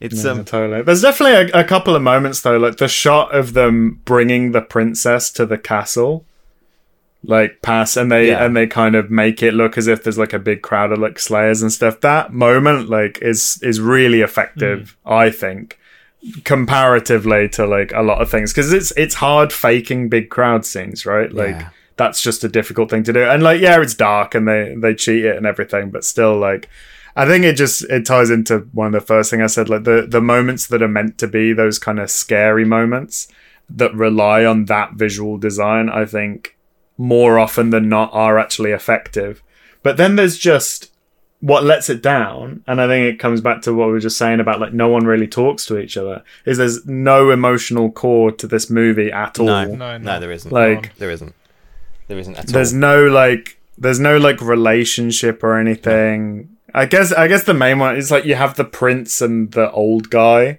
It's 0.00 0.24
Yeah, 0.24 0.32
um, 0.32 0.44
totally. 0.44 0.82
There's 0.82 1.02
definitely 1.02 1.50
a, 1.52 1.60
a 1.60 1.64
couple 1.64 1.94
of 1.96 2.02
moments 2.02 2.40
though, 2.42 2.58
like 2.58 2.76
the 2.76 2.88
shot 2.88 3.34
of 3.34 3.54
them 3.54 4.00
bringing 4.04 4.52
the 4.52 4.60
princess 4.60 5.30
to 5.32 5.46
the 5.46 5.56
castle, 5.58 6.24
like 7.22 7.62
pass, 7.62 7.96
and 7.96 8.10
they 8.12 8.28
Yeah. 8.28 8.44
and 8.44 8.56
they 8.56 8.66
kind 8.66 8.94
of 8.96 9.10
make 9.10 9.42
it 9.42 9.54
look 9.54 9.78
as 9.78 9.86
if 9.86 10.02
there's 10.02 10.18
like 10.18 10.32
a 10.34 10.38
big 10.38 10.60
crowd 10.62 10.92
of 10.92 10.98
like 10.98 11.18
slayers 11.18 11.62
and 11.62 11.72
stuff. 11.72 12.00
That 12.00 12.32
moment, 12.34 12.90
like, 12.90 13.18
is 13.22 13.58
is 13.62 13.80
really 13.80 14.20
effective, 14.20 14.96
I 15.06 15.30
think, 15.30 15.78
comparatively 16.44 17.48
to 17.50 17.66
like 17.66 17.92
a 17.92 18.02
lot 18.02 18.20
of 18.20 18.30
things, 18.30 18.52
because 18.52 18.72
it's 18.72 18.92
it's 18.96 19.14
hard 19.14 19.52
faking 19.52 20.08
big 20.08 20.28
crowd 20.30 20.64
scenes, 20.66 21.06
right? 21.06 21.32
Like. 21.32 21.56
Yeah. 21.56 21.68
That's 21.96 22.20
just 22.20 22.42
a 22.42 22.48
difficult 22.48 22.90
thing 22.90 23.04
to 23.04 23.12
do, 23.12 23.22
and 23.22 23.40
like, 23.40 23.60
yeah, 23.60 23.80
it's 23.80 23.94
dark, 23.94 24.34
and 24.34 24.48
they 24.48 24.74
they 24.76 24.96
cheat 24.96 25.24
it 25.24 25.36
and 25.36 25.46
everything, 25.46 25.90
but 25.90 26.04
still, 26.04 26.36
like, 26.36 26.68
I 27.16 27.26
think 27.26 27.44
it 27.44 27.54
just 27.54 27.84
it 27.84 28.04
ties 28.04 28.30
into 28.30 28.60
one 28.72 28.88
of 28.88 28.92
the 28.92 29.00
first 29.00 29.30
thing 29.30 29.40
I 29.40 29.46
said, 29.46 29.68
like 29.68 29.84
the 29.84 30.06
the 30.08 30.20
moments 30.20 30.66
that 30.66 30.82
are 30.82 30.88
meant 30.88 31.18
to 31.18 31.28
be 31.28 31.52
those 31.52 31.78
kind 31.78 31.98
of 32.00 32.10
scary 32.10 32.64
moments 32.64 33.28
that 33.70 33.94
rely 33.94 34.44
on 34.44 34.64
that 34.66 34.94
visual 34.94 35.38
design. 35.38 35.88
I 35.88 36.04
think 36.04 36.56
more 36.98 37.38
often 37.38 37.70
than 37.70 37.88
not 37.88 38.10
are 38.12 38.38
actually 38.38 38.72
effective. 38.72 39.42
But 39.82 39.96
then 39.96 40.16
there's 40.16 40.38
just 40.38 40.90
what 41.40 41.62
lets 41.62 41.90
it 41.90 42.02
down, 42.02 42.64
and 42.66 42.80
I 42.80 42.86
think 42.88 43.04
it 43.12 43.18
comes 43.20 43.40
back 43.40 43.60
to 43.62 43.74
what 43.74 43.86
we 43.86 43.92
were 43.92 44.00
just 44.00 44.16
saying 44.18 44.40
about 44.40 44.60
like 44.60 44.72
no 44.72 44.88
one 44.88 45.04
really 45.04 45.28
talks 45.28 45.66
to 45.66 45.78
each 45.78 45.96
other. 45.96 46.24
Is 46.46 46.58
there's 46.58 46.84
no 46.86 47.30
emotional 47.30 47.92
core 47.92 48.32
to 48.32 48.46
this 48.46 48.70
movie 48.70 49.12
at 49.12 49.38
all? 49.38 49.46
no, 49.46 49.64
No, 49.66 49.74
no, 49.76 49.98
no. 49.98 50.20
there 50.20 50.32
isn't. 50.32 50.50
Like 50.50 50.96
there 50.96 51.10
isn't. 51.10 51.34
There 52.08 52.18
isn't 52.18 52.36
at 52.36 52.46
there's 52.48 52.72
all. 52.72 52.80
no 52.80 53.06
like 53.06 53.58
there's 53.78 54.00
no 54.00 54.16
like 54.18 54.40
relationship 54.40 55.42
or 55.44 55.58
anything 55.58 56.53
i 56.74 56.84
guess 56.86 57.12
i 57.12 57.26
guess 57.28 57.44
the 57.44 57.54
main 57.54 57.78
one 57.78 57.96
is 57.96 58.10
like 58.10 58.24
you 58.24 58.34
have 58.34 58.56
the 58.56 58.64
prince 58.64 59.20
and 59.20 59.52
the 59.52 59.70
old 59.72 60.10
guy 60.10 60.58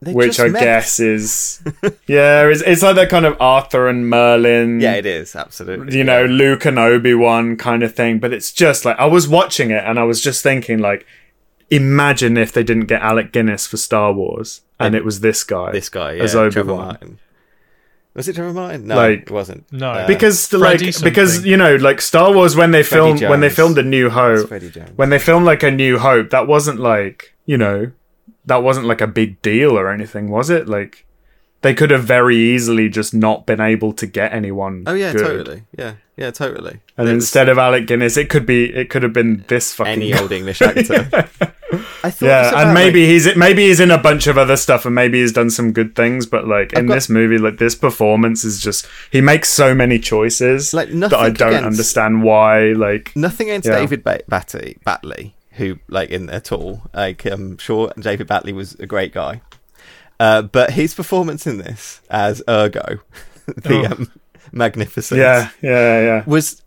They 0.00 0.12
which 0.12 0.38
I 0.38 0.48
met. 0.48 0.60
guess 0.62 1.00
is 1.00 1.60
yeah, 2.06 2.46
it's, 2.46 2.62
it's 2.62 2.82
like 2.82 2.94
that 2.94 3.08
kind 3.10 3.26
of 3.26 3.36
Arthur 3.40 3.88
and 3.88 4.08
Merlin. 4.08 4.78
Yeah, 4.80 4.94
it 4.94 5.06
is 5.06 5.34
absolutely. 5.34 5.98
you 5.98 6.04
know, 6.04 6.24
Luke 6.24 6.64
and 6.66 6.78
Obi 6.78 7.14
Wan 7.14 7.56
kind 7.56 7.82
of 7.82 7.96
thing. 7.96 8.20
But 8.20 8.32
it's 8.32 8.52
just 8.52 8.84
like 8.84 8.96
I 8.96 9.06
was 9.06 9.26
watching 9.26 9.72
it 9.72 9.82
and 9.84 9.98
I 9.98 10.04
was 10.04 10.20
just 10.22 10.40
thinking, 10.40 10.78
like, 10.78 11.04
imagine 11.68 12.36
if 12.36 12.52
they 12.52 12.62
didn't 12.62 12.86
get 12.86 13.02
Alec 13.02 13.32
Guinness 13.32 13.66
for 13.66 13.76
Star 13.76 14.12
Wars 14.12 14.60
and 14.78 14.94
it 14.94 15.04
was 15.04 15.18
this 15.18 15.42
guy, 15.42 15.72
this 15.72 15.88
guy 15.88 16.12
yeah, 16.12 16.22
as 16.22 16.36
Obi 16.36 16.62
Wan. 16.62 17.18
Martin. 18.18 18.20
Was 18.20 18.28
it 18.28 18.34
Trevor 18.34 18.52
Martin? 18.52 18.86
No, 18.86 18.96
Like- 18.96 19.22
it 19.22 19.30
wasn't. 19.30 19.72
No. 19.72 19.90
Uh, 19.90 20.06
Because 20.06 20.48
the, 20.48 20.58
Freddie 20.58 20.86
like 20.86 21.02
because 21.02 21.44
you 21.46 21.56
know 21.56 21.76
like 21.76 22.00
Star 22.00 22.32
Wars 22.32 22.56
when 22.56 22.70
they 22.70 22.82
filmed 22.82 23.22
when 23.22 23.40
they 23.40 23.50
filmed 23.50 23.78
A 23.78 23.82
New 23.82 24.10
Hope 24.10 24.50
when 24.96 25.10
they 25.10 25.18
filmed 25.18 25.46
like 25.46 25.62
A 25.62 25.70
New 25.70 25.98
Hope 25.98 26.30
that 26.30 26.46
wasn't 26.46 26.80
like 26.80 27.34
you 27.46 27.56
know 27.56 27.90
that 28.46 28.62
wasn't 28.62 28.86
like 28.86 29.00
a 29.00 29.06
big 29.06 29.40
deal 29.42 29.78
or 29.78 29.90
anything 29.92 30.30
was 30.30 30.50
it 30.50 30.68
like 30.68 31.04
they 31.62 31.74
could 31.74 31.90
have 31.90 32.04
very 32.04 32.36
easily 32.36 32.88
just 32.88 33.12
not 33.14 33.46
been 33.46 33.60
able 33.60 33.92
to 33.94 34.06
get 34.06 34.32
anyone 34.32 34.84
oh 34.86 34.94
yeah, 34.94 35.12
good. 35.12 35.22
totally. 35.26 35.62
Yeah, 35.76 35.94
yeah, 36.16 36.30
totally. 36.30 36.80
and 36.96 37.08
instead 37.08 37.48
of 37.48 37.58
Alec 37.58 37.86
Guinness 37.86 38.16
it 38.16 38.28
could 38.28 38.46
be 38.46 38.72
it 38.74 38.90
could 38.90 39.02
have 39.02 39.12
been 39.12 39.44
this 39.48 39.74
fucking 39.74 39.92
any 39.92 40.12
guy. 40.12 40.20
old 40.20 40.32
English 40.32 40.62
actor. 40.62 41.08
I 42.02 42.10
thought 42.10 42.26
yeah 42.26 42.48
about, 42.48 42.64
and 42.64 42.74
maybe 42.74 43.00
like- 43.02 43.10
he's 43.10 43.36
maybe 43.36 43.66
he's 43.66 43.80
in 43.80 43.90
a 43.90 43.98
bunch 43.98 44.26
of 44.26 44.38
other 44.38 44.56
stuff 44.56 44.86
and 44.86 44.94
maybe 44.94 45.20
he's 45.20 45.32
done 45.32 45.50
some 45.50 45.72
good 45.72 45.94
things 45.94 46.24
but 46.24 46.46
like 46.48 46.72
in 46.72 46.86
got- 46.86 46.94
this 46.94 47.08
movie 47.10 47.36
like 47.38 47.58
this 47.58 47.74
performance 47.74 48.42
is 48.44 48.62
just 48.62 48.86
he 49.10 49.20
makes 49.20 49.50
so 49.50 49.74
many 49.74 49.98
choices 49.98 50.72
Like, 50.72 50.88
that 50.90 51.12
i 51.12 51.28
don't 51.28 51.48
against- 51.48 51.66
understand 51.66 52.22
why 52.22 52.68
like 52.72 53.14
nothing 53.14 53.50
against 53.50 53.68
Yeah. 53.68 53.80
David 53.80 54.02
ba- 54.02 54.22
Batty, 54.28 54.78
Battley, 54.86 55.32
who 55.52 55.78
like 55.88 56.08
in 56.10 56.30
at 56.30 56.52
all. 56.52 56.82
Like 56.94 57.26
I'm 57.26 57.58
sure 57.58 57.92
David 57.98 58.28
Battley 58.28 58.54
was 58.54 58.74
a 58.76 58.86
great 58.86 59.12
guy, 59.12 59.42
uh, 60.20 60.42
but 60.42 60.70
his 60.72 60.94
performance 60.94 61.46
in 61.46 61.58
this 61.58 62.00
as 62.10 62.42
Ergo, 62.48 62.98
the 63.46 63.86
Oh. 63.88 63.92
um, 63.92 64.12
Magnificent, 64.52 65.20
yeah 65.20 65.50
yeah 65.62 66.00
yeah 66.00 66.24
was 66.26 66.62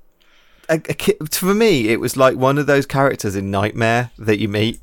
a, 0.69 0.75
a, 0.75 0.79
ki- 0.93 1.17
for 1.31 1.53
me. 1.53 1.89
It 1.89 1.99
was 1.99 2.15
like 2.15 2.37
one 2.37 2.57
of 2.59 2.67
those 2.67 2.85
characters 2.85 3.35
in 3.35 3.49
Knightmare 3.51 4.11
that 4.19 4.39
you 4.39 4.47
meet, 4.47 4.79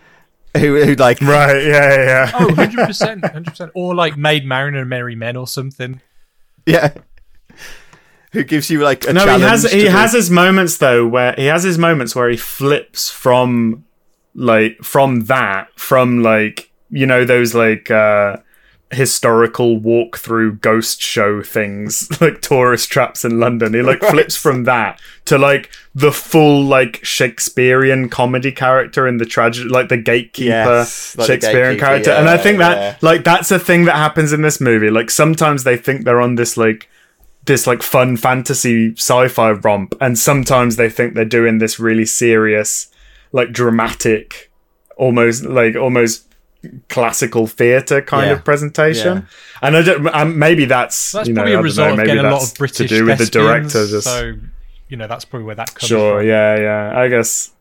who, 0.56 0.80
who 0.82 0.94
like 0.94 1.20
Right, 1.20 1.64
yeah, 1.64 1.94
yeah, 1.94 2.04
yeah. 2.04 2.30
Oh, 2.34 2.46
100%. 2.46 3.20
100%. 3.20 3.70
Or 3.74 3.94
like 3.96 4.16
Maid 4.16 4.46
Marian 4.46 4.76
and 4.76 4.88
Merry 4.88 5.14
Men 5.16 5.36
or 5.36 5.46
something. 5.48 6.00
yeah, 6.66 6.94
who 8.32 8.44
gives 8.44 8.70
you 8.70 8.80
like 8.82 9.06
a 9.08 9.12
no, 9.12 9.26
he 9.36 9.42
has 9.42 9.70
he 9.70 9.80
do- 9.82 9.88
has 9.88 10.12
his 10.12 10.30
moments 10.30 10.78
though 10.78 11.06
where 11.06 11.34
he 11.36 11.46
has 11.46 11.62
his 11.64 11.78
moments 11.78 12.14
where 12.14 12.28
he 12.28 12.36
flips 12.36 13.10
from 13.10 13.84
like 14.34 14.78
from 14.82 15.20
that 15.26 15.68
from 15.78 16.22
like 16.22 16.65
you 16.90 17.06
know 17.06 17.24
those 17.24 17.54
like 17.54 17.90
uh 17.90 18.36
historical 18.92 19.76
walk 19.78 20.16
through 20.16 20.54
ghost 20.54 21.02
show 21.02 21.42
things 21.42 22.08
like 22.20 22.40
tourist 22.40 22.88
traps 22.88 23.24
in 23.24 23.40
London. 23.40 23.74
He 23.74 23.82
like 23.82 24.00
Right. 24.06 24.12
flips 24.12 24.36
from 24.36 24.62
that 24.64 25.00
to 25.24 25.36
like 25.38 25.70
the 25.94 26.12
full 26.12 26.62
like 26.62 27.04
Shakespearean 27.04 28.08
comedy 28.08 28.52
character 28.52 29.08
in 29.08 29.16
the 29.16 29.24
tragedy 29.26 29.68
like 29.68 29.88
the 29.88 29.96
gatekeeper 29.96 30.48
Yes, 30.50 31.16
like 31.18 31.26
the 31.26 31.32
Shakespearean 31.34 31.70
gatekeeper, 31.78 31.86
character. 31.86 32.10
and 32.12 32.28
I 32.28 32.36
think 32.36 32.58
that 32.58 32.76
yeah. 32.78 32.96
like 33.02 33.24
that's 33.24 33.50
a 33.50 33.58
thing 33.58 33.86
that 33.86 33.96
happens 33.96 34.32
in 34.32 34.42
this 34.42 34.60
movie. 34.60 34.90
Like 34.90 35.10
sometimes 35.10 35.64
they 35.64 35.76
think 35.76 36.04
they're 36.04 36.20
on 36.20 36.36
this 36.36 36.56
like 36.56 36.88
this 37.46 37.66
like 37.66 37.82
fun 37.82 38.16
fantasy 38.16 38.92
sci-fi 38.92 39.50
romp 39.52 39.94
and 40.00 40.16
sometimes 40.18 40.76
they 40.76 40.88
think 40.90 41.14
they're 41.14 41.24
doing 41.24 41.58
this 41.58 41.78
really 41.80 42.04
serious 42.06 42.88
like 43.32 43.52
dramatic 43.52 44.50
almost 44.96 45.44
like 45.44 45.76
almost 45.76 46.25
classical 46.88 47.46
theater 47.46 48.00
kind 48.02 48.26
Yeah. 48.26 48.32
of 48.34 48.44
presentation 48.44 49.16
Yeah. 49.18 49.22
and 49.62 49.76
I 49.76 49.82
don't, 49.82 50.06
um, 50.14 50.38
maybe 50.38 50.64
that's, 50.64 51.12
That's 51.12 51.28
you 51.28 51.34
know, 51.34 51.40
probably 51.42 51.54
a 51.54 51.62
result 51.62 51.86
know, 51.88 51.92
of 51.92 51.96
maybe 51.98 52.06
getting 52.08 52.24
a 52.24 52.30
lot 52.30 52.42
of 52.42 52.54
British 52.56 52.76
to 52.78 52.86
do 52.86 53.04
with 53.04 53.18
the 53.18 53.24
thespians, 53.24 53.72
director 53.72 53.86
just 53.88 54.06
So, 54.06 54.34
you 54.88 54.96
know, 54.96 55.06
that's 55.06 55.24
probably 55.24 55.46
where 55.46 55.54
that 55.56 55.68
comes 55.74 55.80
from. 55.80 55.88
sure 55.88 56.18
from. 56.20 56.28
yeah 56.28 56.58
yeah 56.60 56.92
I 56.98 57.08
guess 57.08 57.52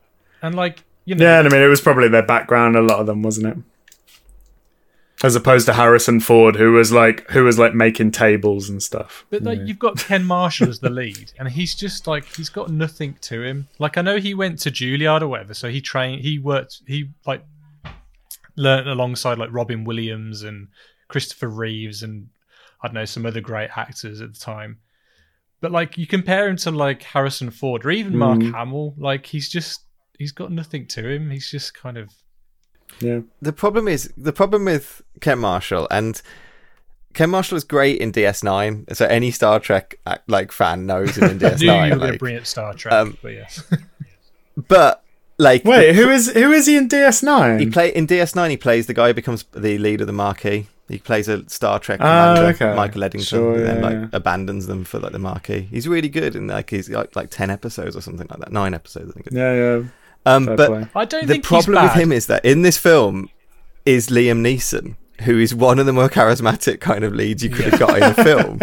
And 0.42 0.56
like, 0.56 0.84
you 1.06 1.16
know, 1.16 1.24
yeah 1.26 1.40
and 1.40 1.48
I 1.48 1.52
mean 1.52 1.62
it 1.62 1.68
was 1.68 1.82
probably 1.82 2.08
their 2.10 2.26
background 2.26 2.76
a 2.76 2.82
lot 2.82 3.00
of 3.00 3.06
them 3.08 3.22
wasn't 3.24 3.48
it 3.48 3.58
as 5.24 5.34
opposed 5.36 5.66
to 5.66 5.74
Harrison 5.74 6.20
Ford 6.20 6.56
who 6.58 6.74
was 6.74 6.92
like 6.92 7.28
who 7.32 7.46
was 7.46 7.58
like 7.58 7.74
making 7.74 8.12
tables 8.12 8.70
and 8.70 8.84
stuff 8.84 9.26
But 9.30 9.44
like 9.44 9.60
you've 9.64 9.80
got 9.80 9.98
Ken 9.98 10.24
Marshall 10.26 10.70
as 10.70 10.80
the 10.80 10.90
lead, 10.90 11.32
and 11.40 11.48
he's 11.48 11.74
just 11.74 12.06
like 12.06 12.26
he's 12.36 12.50
got 12.50 12.70
nothing 12.70 13.18
to 13.22 13.42
him. 13.42 13.68
Like 13.80 13.98
I 13.98 14.02
know 14.02 14.18
he 14.18 14.34
went 14.34 14.60
to 14.60 14.72
Juilliard 14.72 15.22
or 15.22 15.28
whatever, 15.30 15.54
so 15.54 15.70
he 15.70 15.80
trained, 15.82 16.22
he 16.22 16.38
worked, 16.38 16.82
he 16.86 17.10
like 17.26 17.44
learned 18.56 18.88
alongside 18.88 19.38
like 19.38 19.50
Robin 19.52 19.84
Williams 19.84 20.44
and 20.44 20.68
Christopher 21.08 21.50
Reeves 21.50 22.04
and 22.04 22.30
I 22.82 22.88
don't 22.88 22.96
know 22.96 23.06
some 23.06 23.26
other 23.26 23.42
great 23.42 23.70
actors 23.76 24.22
at 24.22 24.34
the 24.34 24.40
time. 24.40 24.80
But 25.62 25.72
like 25.72 25.98
you 25.98 26.06
compare 26.08 26.48
him 26.48 26.58
to 26.58 26.72
like 26.72 27.04
Harrison 27.04 27.50
Ford 27.50 27.86
or 27.86 27.92
even 27.92 28.18
Mark 28.18 28.40
Mm. 28.40 28.54
Hamill, 28.54 28.94
like 28.98 29.26
he's 29.26 29.50
just 29.50 29.82
he's 30.20 30.32
got 30.32 30.52
nothing 30.52 30.86
to 30.88 31.08
him. 31.10 31.30
He's 31.32 31.50
just 31.50 31.74
kind 31.74 31.98
of 31.98 32.12
yeah 33.02 33.22
the 33.42 33.52
problem 33.54 33.88
is 33.88 34.14
the 34.16 34.32
problem 34.34 34.66
with 34.66 35.02
Ken 35.22 35.40
Marshall 35.40 35.88
and 35.90 36.22
Ken 37.14 37.30
Marshall 37.30 37.58
is 37.58 37.64
great 37.64 38.00
in 38.00 38.12
DS9. 38.12 38.94
So 38.96 39.06
any 39.06 39.32
Star 39.32 39.60
Trek 39.60 39.96
uh, 40.06 40.18
like 40.28 40.52
fan 40.52 40.86
knows 40.86 41.18
him 41.18 41.24
in 41.24 41.46
I 41.46 41.56
knew 41.56 41.66
you 41.66 41.72
were 41.72 41.78
DS9. 41.78 41.90
going 41.90 42.00
to 42.00 42.06
like- 42.08 42.20
bring 42.20 42.38
up 42.38 42.46
Star 42.46 42.74
Trek, 42.74 42.94
um, 42.94 43.18
but 43.22 43.30
yes. 43.34 43.64
but 44.68 45.04
like 45.38 45.66
wait 45.66 45.88
the- 45.88 45.94
who 45.94 46.10
is 46.10 46.32
who 46.32 46.52
is 46.52 46.66
he 46.66 46.78
in 46.78 46.88
DS9 46.88 47.60
he 47.60 47.70
play 47.70 47.90
in 47.90 48.08
DS9 48.08 48.50
he 48.50 48.58
plays 48.58 48.88
the 48.88 48.94
guy 48.94 49.08
who 49.08 49.14
becomes 49.14 49.44
the 49.52 49.78
leader 49.78 50.04
of 50.04 50.08
the 50.08 50.14
Maquis. 50.14 50.66
He 50.88 51.00
plays 51.00 51.28
a 51.28 51.50
Star 51.50 51.80
Trek 51.80 52.00
Ah, 52.00 52.36
commander, 52.36 52.56
okay. 52.66 52.76
Michael 52.76 53.04
Eddington, 53.04 53.26
Sure, 53.26 53.56
and 53.56 53.66
then 53.66 53.76
yeah, 53.78 53.82
like 53.82 53.94
yeah. 53.94 54.08
abandons 54.14 54.68
them 54.68 54.84
for 54.84 55.00
like 55.00 55.14
the 55.14 55.20
Maquis. 55.20 55.68
He's 55.72 55.88
really 55.88 56.10
good 56.10 56.36
in 56.36 56.48
like 56.48 56.70
he's 56.70 56.90
like 56.90 57.16
like 57.16 57.32
ten 57.32 57.50
episodes 57.50 57.96
or 57.96 58.02
something 58.02 58.28
like 58.30 58.40
that. 58.40 58.52
Nine 58.52 58.74
episodes, 58.76 59.10
I 59.10 59.14
think. 59.14 59.28
yeah 59.32 59.54
yeah 59.54 59.84
Um, 60.28 60.46
fair 60.46 60.56
but 60.58 60.68
play. 60.68 60.88
I 60.96 61.06
don't 61.06 61.26
the 61.28 61.34
think 61.34 61.44
problem 61.44 61.76
he's 61.82 61.84
with 61.90 62.02
him 62.04 62.12
is 62.12 62.28
that 62.28 62.46
in 62.46 62.62
this 62.62 62.78
film 62.78 63.30
is 63.84 64.10
Liam 64.10 64.42
Neeson, 64.42 64.96
who 65.24 65.40
is 65.40 65.56
one 65.56 65.80
of 65.80 65.88
the 65.88 65.94
more 65.94 66.08
charismatic 66.20 66.80
kind 66.82 67.04
of 67.04 67.16
leads 67.16 67.44
you 67.44 67.50
could 67.50 67.66
have 67.66 67.80
got 67.80 67.98
in 67.98 68.04
a 68.04 68.14
film. 68.14 68.60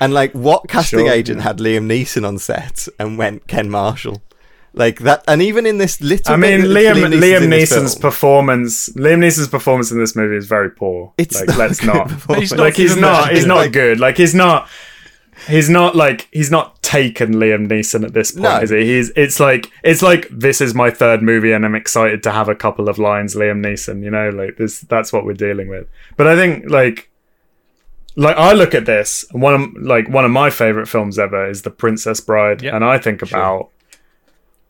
And 0.00 0.14
like, 0.14 0.32
what 0.32 0.68
casting 0.68 1.00
Sure, 1.00 1.10
agent 1.12 1.38
yeah. 1.40 1.44
had 1.44 1.58
Liam 1.58 1.84
Neeson 1.86 2.26
on 2.26 2.38
set 2.38 2.88
and 2.98 3.18
went 3.18 3.46
Ken 3.46 3.68
Marshall? 3.68 4.22
Like 4.78 5.00
that, 5.00 5.24
and 5.26 5.42
even 5.42 5.66
in 5.66 5.78
this 5.78 6.00
little, 6.00 6.32
I 6.32 6.36
mean, 6.36 6.60
bit 6.62 6.68
that 6.68 6.96
Liam 6.96 7.10
Neeson's 7.12 7.22
Liam 7.22 7.48
Neeson's 7.52 7.92
film, 7.94 8.00
performance. 8.00 8.88
Liam 8.90 9.18
Neeson's 9.18 9.48
performance 9.48 9.90
in 9.90 9.98
this 9.98 10.14
movie 10.14 10.36
is 10.36 10.46
very 10.46 10.70
poor. 10.70 11.12
It's 11.18 11.34
like, 11.40 11.48
not 11.48 11.58
let's 11.58 11.82
not. 11.82 12.10
He's 12.38 12.52
not 12.52 12.60
like 12.60 12.74
he's 12.76 12.96
not. 12.96 13.30
He's 13.30 13.40
good. 13.40 13.48
not 13.48 13.56
Like- 13.56 13.72
good. 13.72 13.98
Like 14.00 14.16
he's 14.16 14.34
not. 14.36 14.68
He's 15.48 15.68
not 15.68 15.94
like 15.96 16.28
he's 16.32 16.50
not 16.50 16.82
taken 16.82 17.34
Liam 17.34 17.68
Neeson 17.68 18.04
at 18.04 18.12
this 18.12 18.32
point, 18.32 18.42
No. 18.44 18.58
is 18.60 18.70
he? 18.70 18.84
He's 18.84 19.10
it's 19.16 19.38
like 19.38 19.70
it's 19.84 20.02
like 20.02 20.28
this 20.30 20.60
is 20.60 20.74
my 20.74 20.90
third 20.90 21.22
movie 21.22 21.52
and 21.52 21.64
I'm 21.64 21.74
excited 21.76 22.22
to 22.24 22.30
have 22.32 22.48
a 22.48 22.54
couple 22.56 22.88
of 22.88 22.98
lines 22.98 23.34
Liam 23.36 23.64
Neeson, 23.64 24.02
you 24.02 24.10
know, 24.10 24.30
like 24.30 24.56
this 24.58 24.80
that's 24.80 25.12
what 25.12 25.24
we're 25.24 25.34
dealing 25.34 25.68
with. 25.68 25.86
But 26.16 26.26
I 26.26 26.34
think 26.36 26.68
like 26.70 27.10
like 28.16 28.36
I 28.36 28.52
look 28.52 28.74
at 28.74 28.86
this 28.86 29.24
and 29.32 29.40
one 29.42 29.54
of 29.54 29.74
like 29.80 30.08
one 30.08 30.24
of 30.24 30.30
my 30.32 30.50
favorite 30.50 30.86
films 30.88 31.18
ever 31.18 31.48
is 31.48 31.62
The 31.62 31.70
Princess 31.70 32.20
Bride 32.20 32.62
Yep. 32.62 32.74
and 32.74 32.84
I 32.84 32.98
think 32.98 33.22
about 33.22 33.70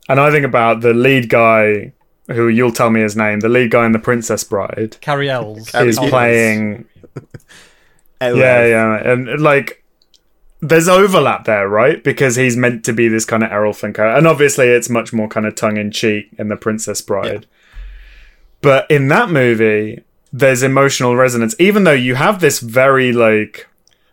and 0.09 0.21
I 0.21 0.31
think 0.31 0.45
about 0.45 0.81
the 0.81 0.95
lead 0.95 1.29
guy 1.29 1.93
who 2.29 2.49
you'll 2.49 2.73
tell 2.73 2.91
me 2.91 3.01
his 3.01 3.17
name, 3.17 3.41
the 3.41 3.49
lead 3.49 3.71
guy 3.71 3.87
in 3.87 3.93
The 3.93 3.99
Princess 3.99 4.45
Bride. 4.45 4.97
Cary 5.01 5.31
Elwes. 5.31 5.75
Is 5.75 5.99
playing 5.99 6.87
yeah, 8.21 8.67
yeah, 8.67 9.13
and 9.13 9.41
like 9.41 9.85
there's 10.61 10.89
overlap 10.89 11.45
there, 11.45 11.69
right? 11.69 12.03
Because 12.03 12.37
he's 12.37 12.57
meant 12.57 12.85
to 12.85 12.93
be 12.93 13.09
this 13.09 13.25
kind 13.25 13.43
of 13.43 13.53
Errol 13.53 13.73
Flynn 13.73 13.93
character, 13.93 14.17
and 14.17 14.27
obviously 14.27 14.69
it's 14.69 14.89
much 14.89 15.13
more 15.13 15.29
kind 15.29 15.47
of 15.47 15.55
tongue 15.55 15.77
in 15.77 15.91
cheek 15.91 16.29
in 16.39 16.49
The 16.49 16.57
Princess 16.57 17.01
Bride. 17.01 17.47
But 18.61 18.91
in 18.91 19.09
that 19.09 19.31
movie, 19.31 20.03
there's 20.33 20.63
emotional 20.63 21.15
resonance, 21.15 21.55
even 21.59 21.85
though 21.85 21.93
you 21.93 22.17
have 22.17 22.41
this 22.41 22.59
very 22.59 23.13
like 23.13 23.69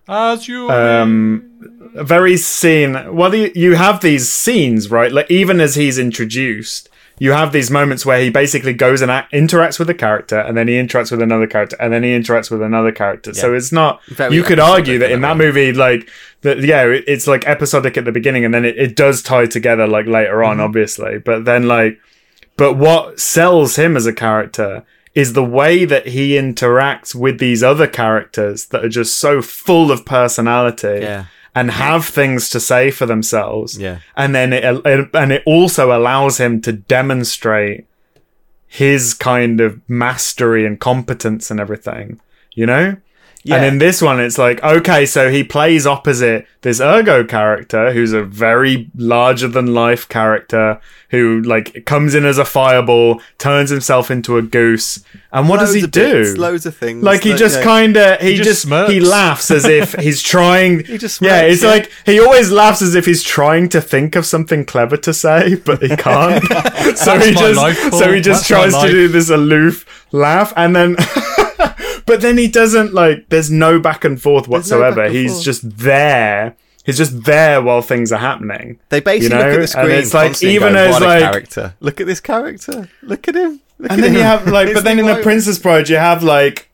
As 0.07 0.47
you 0.47 0.69
um 0.69 1.51
a 1.74 1.74
very 2.03 2.38
scene 2.38 2.93
well 3.15 3.34
you, 3.34 3.51
you 3.55 3.76
have 3.76 4.01
these 4.01 4.30
scenes 4.30 4.91
right? 4.91 5.11
Like 5.11 5.30
even 5.31 5.59
as 5.61 5.76
he's 5.76 5.97
introduced 5.97 6.89
you 7.17 7.31
have 7.31 7.53
these 7.53 7.72
moments 7.72 8.05
where 8.05 8.19
he 8.19 8.30
basically 8.30 8.73
goes 8.73 9.01
and 9.01 9.09
act, 9.09 9.31
interacts 9.31 9.80
with 9.80 9.89
a 9.89 9.93
character 9.93 10.38
and 10.38 10.57
then 10.57 10.67
he 10.67 10.73
interacts 10.73 11.11
with 11.11 11.22
another 11.22 11.47
character 11.47 11.77
and 11.80 11.93
then 11.93 12.03
he 12.03 12.09
interacts 12.09 12.51
with 12.51 12.61
another 12.61 12.91
character. 12.91 13.34
So 13.34 13.53
it's 13.53 13.72
not 13.72 14.03
Very 14.07 14.35
you 14.35 14.43
could 14.43 14.59
argue 14.59 14.97
that 14.97 15.05
in 15.11 15.15
in 15.15 15.22
that 15.22 15.38
that 15.38 15.38
movie 15.38 15.72
like 15.72 16.09
that 16.41 16.59
yeah 16.59 16.84
it- 16.84 17.05
it's 17.07 17.26
like 17.26 17.47
episodic 17.47 17.95
at 17.97 18.03
the 18.03 18.11
beginning 18.11 18.43
and 18.43 18.53
then 18.53 18.65
it, 18.65 18.77
it 18.77 18.95
does 18.97 19.23
tie 19.23 19.45
together 19.45 19.88
like 19.88 20.07
later 20.07 20.43
on 20.43 20.57
Mm-hmm. 20.57 20.65
obviously. 20.65 21.17
But 21.19 21.45
then 21.45 21.67
like 21.69 21.99
but 22.57 22.73
what 22.73 23.19
sells 23.22 23.77
him 23.77 23.95
as 23.95 24.05
a 24.05 24.13
character 24.13 24.84
is 25.13 25.31
the 25.31 25.43
way 25.45 25.85
that 25.85 26.07
he 26.07 26.31
interacts 26.31 27.15
with 27.15 27.39
these 27.39 27.63
other 27.63 27.88
characters 27.88 28.65
that 28.65 28.84
are 28.84 28.89
just 28.89 29.13
so 29.17 29.41
full 29.41 29.89
of 29.89 30.05
personality. 30.05 30.99
Yeah. 31.01 31.26
And 31.56 31.72
have 31.72 32.06
things 32.06 32.49
to 32.49 32.60
say 32.60 32.91
for 32.91 33.06
themselves. 33.06 33.77
Yeah. 33.77 33.99
And 34.15 34.36
then 34.36 34.53
it, 34.53 34.64
it 34.86 35.10
and 35.14 35.32
it 35.32 35.41
also 35.45 35.98
allows 35.98 36.38
him 36.38 36.61
to 36.61 36.73
demonstrate 36.73 37.88
his 38.68 39.14
kind 39.14 39.61
of 39.61 39.80
mastery 39.90 40.65
and 40.65 40.80
competence 40.80 41.49
and 41.49 41.60
everything 41.60 42.19
you 42.56 42.65
know? 42.65 42.95
Yeah. 43.45 43.57
And 43.57 43.65
in 43.65 43.77
this 43.77 44.01
one, 44.01 44.19
it's 44.19 44.39
like, 44.39 44.61
okay, 44.63 45.05
so 45.05 45.30
he 45.30 45.43
plays 45.43 45.85
opposite 45.85 46.47
this 46.61 46.81
Ergo 46.81 47.23
character, 47.23 47.93
who's 47.93 48.11
a 48.11 48.23
very 48.23 48.89
larger 48.95 49.47
than 49.47 49.67
life 49.72 50.09
character, 50.09 50.81
who 51.11 51.41
like 51.43 51.85
comes 51.85 52.15
in 52.15 52.26
as 52.26 52.39
a 52.39 52.43
fireball, 52.43 53.22
turns 53.38 53.69
himself 53.69 54.09
into 54.09 54.38
a 54.38 54.41
goose, 54.41 55.03
and 55.31 55.47
what 55.47 55.59
Loads 55.59 55.73
does 55.73 55.81
he 55.84 55.88
do? 55.88 56.23
bits, 56.23 56.38
loads 56.39 56.65
of 56.65 56.76
things. 56.76 57.03
Like 57.03 57.22
he 57.22 57.34
that- 57.34 57.38
just 57.38 57.57
yeah. 57.59 57.63
kind 57.63 57.95
of 57.97 58.19
he, 58.19 58.31
He 58.31 58.38
just 58.38 58.49
just, 58.49 58.61
smirks. 58.63 58.91
he 58.91 58.99
laughs 58.99 59.51
as 59.51 59.65
if 59.65 59.93
he's 59.99 60.23
trying. 60.23 60.84
He 60.84 60.97
just 60.97 61.22
yeah, 61.22 61.41
it's 61.41 61.61
yeah. 61.61 61.69
like 61.69 61.91
he 62.07 62.19
always 62.19 62.49
laughs 62.51 62.81
as 62.81 62.95
if 62.95 63.05
he's 63.05 63.22
trying 63.22 63.69
to 63.69 63.80
think 63.80 64.15
of 64.15 64.26
something 64.26 64.65
clever 64.65 64.97
to 64.97 65.13
say, 65.13 65.53
but 65.53 65.84
he 65.84 65.95
can't. 65.95 66.43
so 66.97 67.19
he 67.19 67.31
just 67.35 67.59
so 67.99 68.11
he 68.11 68.22
just 68.22 68.49
That's 68.49 68.73
my 68.73 68.80
tries 68.80 68.84
to 68.85 68.91
do 68.91 69.07
this 69.07 69.30
aloof 69.30 70.07
laugh, 70.11 70.51
and 70.57 70.76
then. 70.76 70.95
But 72.06 72.22
then 72.22 72.38
he 72.38 72.48
doesn't 72.48 72.94
like. 72.94 73.30
There's 73.30 73.49
no 73.49 73.80
back 73.80 74.03
and 74.06 74.22
forth 74.22 74.44
There's 74.48 74.69
no 74.72 74.77
whatsoever. 74.80 75.03
and 75.06 75.15
He's 75.15 75.34
forth. 75.34 75.44
just 75.45 75.77
there. 75.77 76.56
He's 76.86 76.98
just 76.98 77.23
there 77.23 77.61
while 77.64 77.82
things 77.82 78.11
are 78.11 78.19
happening. 78.19 78.80
They 78.90 78.99
basically 78.99 79.36
you 79.38 79.44
know? 79.44 79.49
look 79.49 79.53
at 79.53 79.56
the 79.56 79.60
And 79.61 79.69
screen. 79.69 79.91
it's 79.91 80.14
like, 80.14 80.27
constantly 80.27 80.56
even 80.56 80.68
and 80.68 80.76
go, 80.76 80.84
as, 80.84 80.91
what 80.94 81.02
a 81.02 81.06
like- 81.07 81.19
character. 81.22 81.73
Look 81.80 81.99
at 82.02 82.06
this 82.07 82.19
character. 82.19 82.90
Look 83.02 83.27
at 83.27 83.36
him. 83.36 83.60
Look 83.80 83.91
and 83.91 83.99
at 83.99 84.03
then 84.03 84.14
you 84.14 84.19
have 84.22 84.48
like, 84.48 84.72
but 84.73 84.84
then 84.84 84.99
in 84.99 85.06
the. 85.07 85.22
Princess 85.23 85.57
Bride, 85.57 85.90
you 85.90 85.95
have 85.98 86.22
like, 86.23 86.69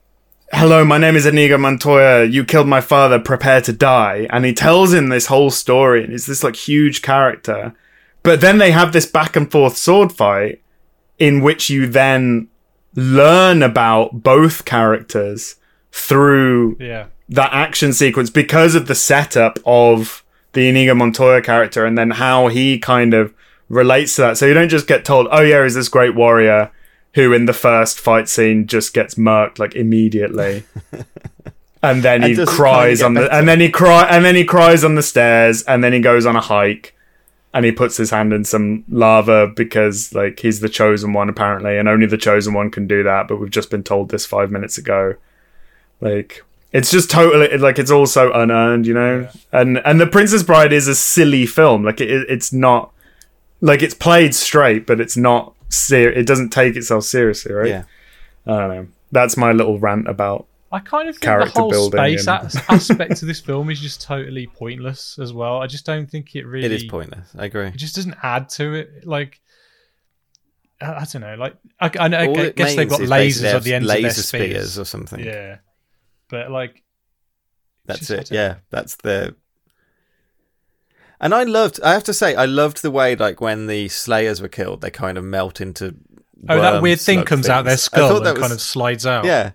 "Hello, 0.52 0.84
my 0.84 0.98
name 0.98 1.16
is 1.16 1.24
Inigo 1.24 1.56
Montoya. 1.56 2.24
You 2.26 2.44
killed 2.44 2.68
my 2.68 2.82
father. 2.82 3.18
Prepare 3.18 3.62
to 3.62 3.72
die." 3.72 4.26
And 4.28 4.44
he 4.44 4.52
tells 4.52 4.92
him 4.92 5.08
this 5.08 5.26
whole 5.26 5.50
story, 5.50 6.04
and 6.04 6.12
it's 6.12 6.26
this 6.26 6.44
like 6.44 6.56
huge 6.56 7.00
character. 7.00 7.74
But 8.22 8.40
then 8.42 8.58
they 8.58 8.70
have 8.70 8.92
this 8.92 9.06
back 9.06 9.34
and 9.34 9.50
forth 9.50 9.76
sword 9.78 10.12
fight, 10.12 10.60
in 11.18 11.40
which 11.42 11.70
you 11.70 11.86
then 11.88 12.48
learn 12.94 13.62
about 13.62 14.22
both 14.22 14.64
characters 14.64 15.56
through 15.92 16.76
Yeah. 16.80 17.06
that 17.28 17.52
action 17.52 17.92
sequence 17.92 18.30
because 18.30 18.74
of 18.74 18.86
the 18.86 18.94
setup 18.94 19.58
of 19.64 20.22
the 20.52 20.68
Inigo 20.68 20.94
Montoya 20.94 21.40
character 21.42 21.84
and 21.86 21.96
then 21.96 22.10
how 22.12 22.48
he 22.48 22.78
kind 22.78 23.14
of 23.14 23.32
relates 23.68 24.16
to 24.16 24.22
that. 24.22 24.36
So 24.38 24.46
you 24.46 24.54
don't 24.54 24.68
just 24.68 24.86
get 24.86 25.04
told, 25.04 25.28
oh 25.30 25.40
yeah, 25.40 25.62
he's 25.62 25.74
this 25.74 25.88
great 25.88 26.14
warrior 26.14 26.70
who 27.14 27.32
in 27.32 27.46
the 27.46 27.52
first 27.54 27.98
fight 27.98 28.28
scene 28.28 28.66
just 28.66 28.92
gets 28.94 29.14
murked 29.16 29.58
like 29.58 29.74
immediately. 29.74 30.64
and 31.82 32.02
then 32.02 32.22
he 32.22 32.36
cries 32.46 33.02
on 33.02 33.14
the 33.14 33.22
better. 33.22 33.32
and 33.34 33.48
then 33.48 33.60
he 33.60 33.68
cry 33.70 34.04
and 34.08 34.24
then 34.24 34.34
he 34.34 34.44
cries 34.44 34.84
on 34.84 34.94
the 34.94 35.02
stairs 35.02 35.62
and 35.62 35.82
then 35.82 35.92
he 35.92 36.00
goes 36.00 36.26
on 36.26 36.36
a 36.36 36.40
hike 36.40 36.94
and 37.54 37.64
he 37.64 37.72
puts 37.72 37.96
his 37.96 38.10
hand 38.10 38.32
in 38.32 38.44
some 38.44 38.84
lava 38.88 39.46
because 39.46 40.14
like 40.14 40.40
he's 40.40 40.60
the 40.60 40.68
chosen 40.68 41.12
one 41.12 41.28
apparently. 41.28 41.76
And 41.78 41.88
only 41.88 42.06
the 42.06 42.16
chosen 42.16 42.54
one 42.54 42.70
can 42.70 42.86
do 42.86 43.02
that 43.02 43.28
but 43.28 43.36
we've 43.36 43.50
just 43.50 43.70
been 43.70 43.82
told 43.82 44.10
this 44.10 44.24
5 44.26 44.50
minutes 44.50 44.78
ago. 44.78 45.14
Like 46.00 46.42
it's 46.72 46.90
just 46.90 47.10
totally 47.10 47.56
like 47.58 47.78
it's 47.78 47.90
all 47.90 48.06
so 48.06 48.32
unearned 48.32 48.86
you 48.86 48.94
know? 48.94 49.28
And 49.52 49.78
and 49.84 50.00
the 50.00 50.06
princess 50.06 50.42
bride 50.42 50.72
is 50.72 50.88
a 50.88 50.94
silly 50.94 51.46
film. 51.46 51.84
Like 51.84 52.00
it, 52.00 52.10
it's 52.28 52.52
not 52.52 52.92
like 53.60 53.82
it's 53.82 53.94
played 53.94 54.34
straight 54.34 54.86
but 54.86 55.00
it's 55.00 55.16
not 55.16 55.54
ser- 55.68 56.12
it 56.12 56.26
doesn't 56.26 56.50
take 56.50 56.76
itself 56.76 57.04
seriously 57.04 57.52
right? 57.52 57.68
Yeah. 57.68 57.84
i 58.46 58.58
don't 58.58 58.68
know. 58.68 58.86
That's 59.10 59.36
my 59.36 59.52
little 59.52 59.78
rant 59.78 60.08
about 60.08 60.46
I 60.72 60.80
kind 60.80 61.08
of 61.08 61.16
think 61.18 61.52
the 61.52 61.60
whole 61.60 61.90
space 61.90 62.26
and- 62.26 62.54
aspect 62.70 63.20
of 63.20 63.28
this 63.28 63.40
film 63.40 63.68
is 63.70 63.78
just 63.78 64.00
totally 64.00 64.46
pointless 64.46 65.18
as 65.18 65.32
well. 65.32 65.58
I 65.58 65.66
just 65.66 65.84
don't 65.84 66.10
think 66.10 66.34
it 66.34 66.46
really. 66.46 66.64
It 66.66 66.72
is 66.72 66.84
pointless. 66.84 67.28
I 67.38 67.44
agree. 67.44 67.66
It 67.68 67.76
just 67.76 67.94
doesn't 67.94 68.16
add 68.22 68.48
to 68.50 68.72
it. 68.74 69.06
Like, 69.06 69.40
I, 70.80 70.92
I 70.92 71.04
don't 71.12 71.20
know. 71.22 71.34
Like, 71.34 71.56
I, 71.78 71.90
I, 71.98 72.06
I 72.06 72.50
guess 72.50 72.74
they've 72.74 72.88
got 72.88 73.00
means 73.00 73.04
is 73.04 73.10
basically 73.10 73.48
lasers 73.50 73.54
at 73.54 73.62
the 73.64 73.74
ends 73.74 73.88
laser 73.88 74.06
of 74.08 74.14
their 74.14 74.22
spears. 74.22 74.78
or 74.78 74.84
something. 74.86 75.20
Yeah, 75.20 75.58
but 76.30 76.50
like, 76.50 76.82
That's 77.84 78.06
just- 78.08 78.30
it. 78.30 78.34
Yeah, 78.34 78.56
that's 78.70 78.96
the. 78.96 79.36
And 81.20 81.34
I 81.34 81.44
loved. 81.44 81.80
I 81.84 81.92
have 81.92 82.04
to 82.04 82.14
say, 82.14 82.34
I 82.34 82.46
loved 82.46 82.82
the 82.82 82.90
way 82.90 83.14
like 83.14 83.40
when 83.40 83.66
the 83.68 83.88
Slayers 83.88 84.40
were 84.42 84.48
killed, 84.48 84.80
they 84.80 84.90
kind 84.90 85.16
of 85.16 85.22
melt 85.24 85.60
into. 85.60 85.94
oh, 86.48 86.60
that 86.60 86.82
weird 86.82 87.00
thing 87.00 87.24
comes 87.24 87.48
out 87.48 87.64
their 87.64 87.76
skull 87.76 88.16
and 88.16 88.26
that 88.26 88.36
kind 88.38 88.52
of 88.52 88.60
slides 88.60 89.06
out. 89.06 89.24
Yeah. 89.24 89.52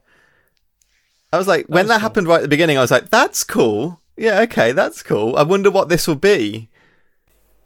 I 1.31 1.37
was 1.37 1.47
like, 1.47 1.65
when 1.67 1.85
was 1.85 1.87
that 1.89 1.95
cool. 1.95 2.01
happened 2.01 2.27
right 2.27 2.37
at 2.37 2.41
the 2.43 2.47
beginning, 2.47 2.77
I 2.77 2.81
was 2.81 2.91
like, 2.91 3.09
that's 3.09 3.43
cool. 3.43 4.01
Yeah, 4.15 4.39
okay, 4.41 4.71
that's 4.71 5.03
cool. 5.03 5.35
I 5.35 5.43
wonder 5.43 5.69
what 5.69 5.89
this 5.89 6.07
will 6.07 6.15
be. 6.15 6.69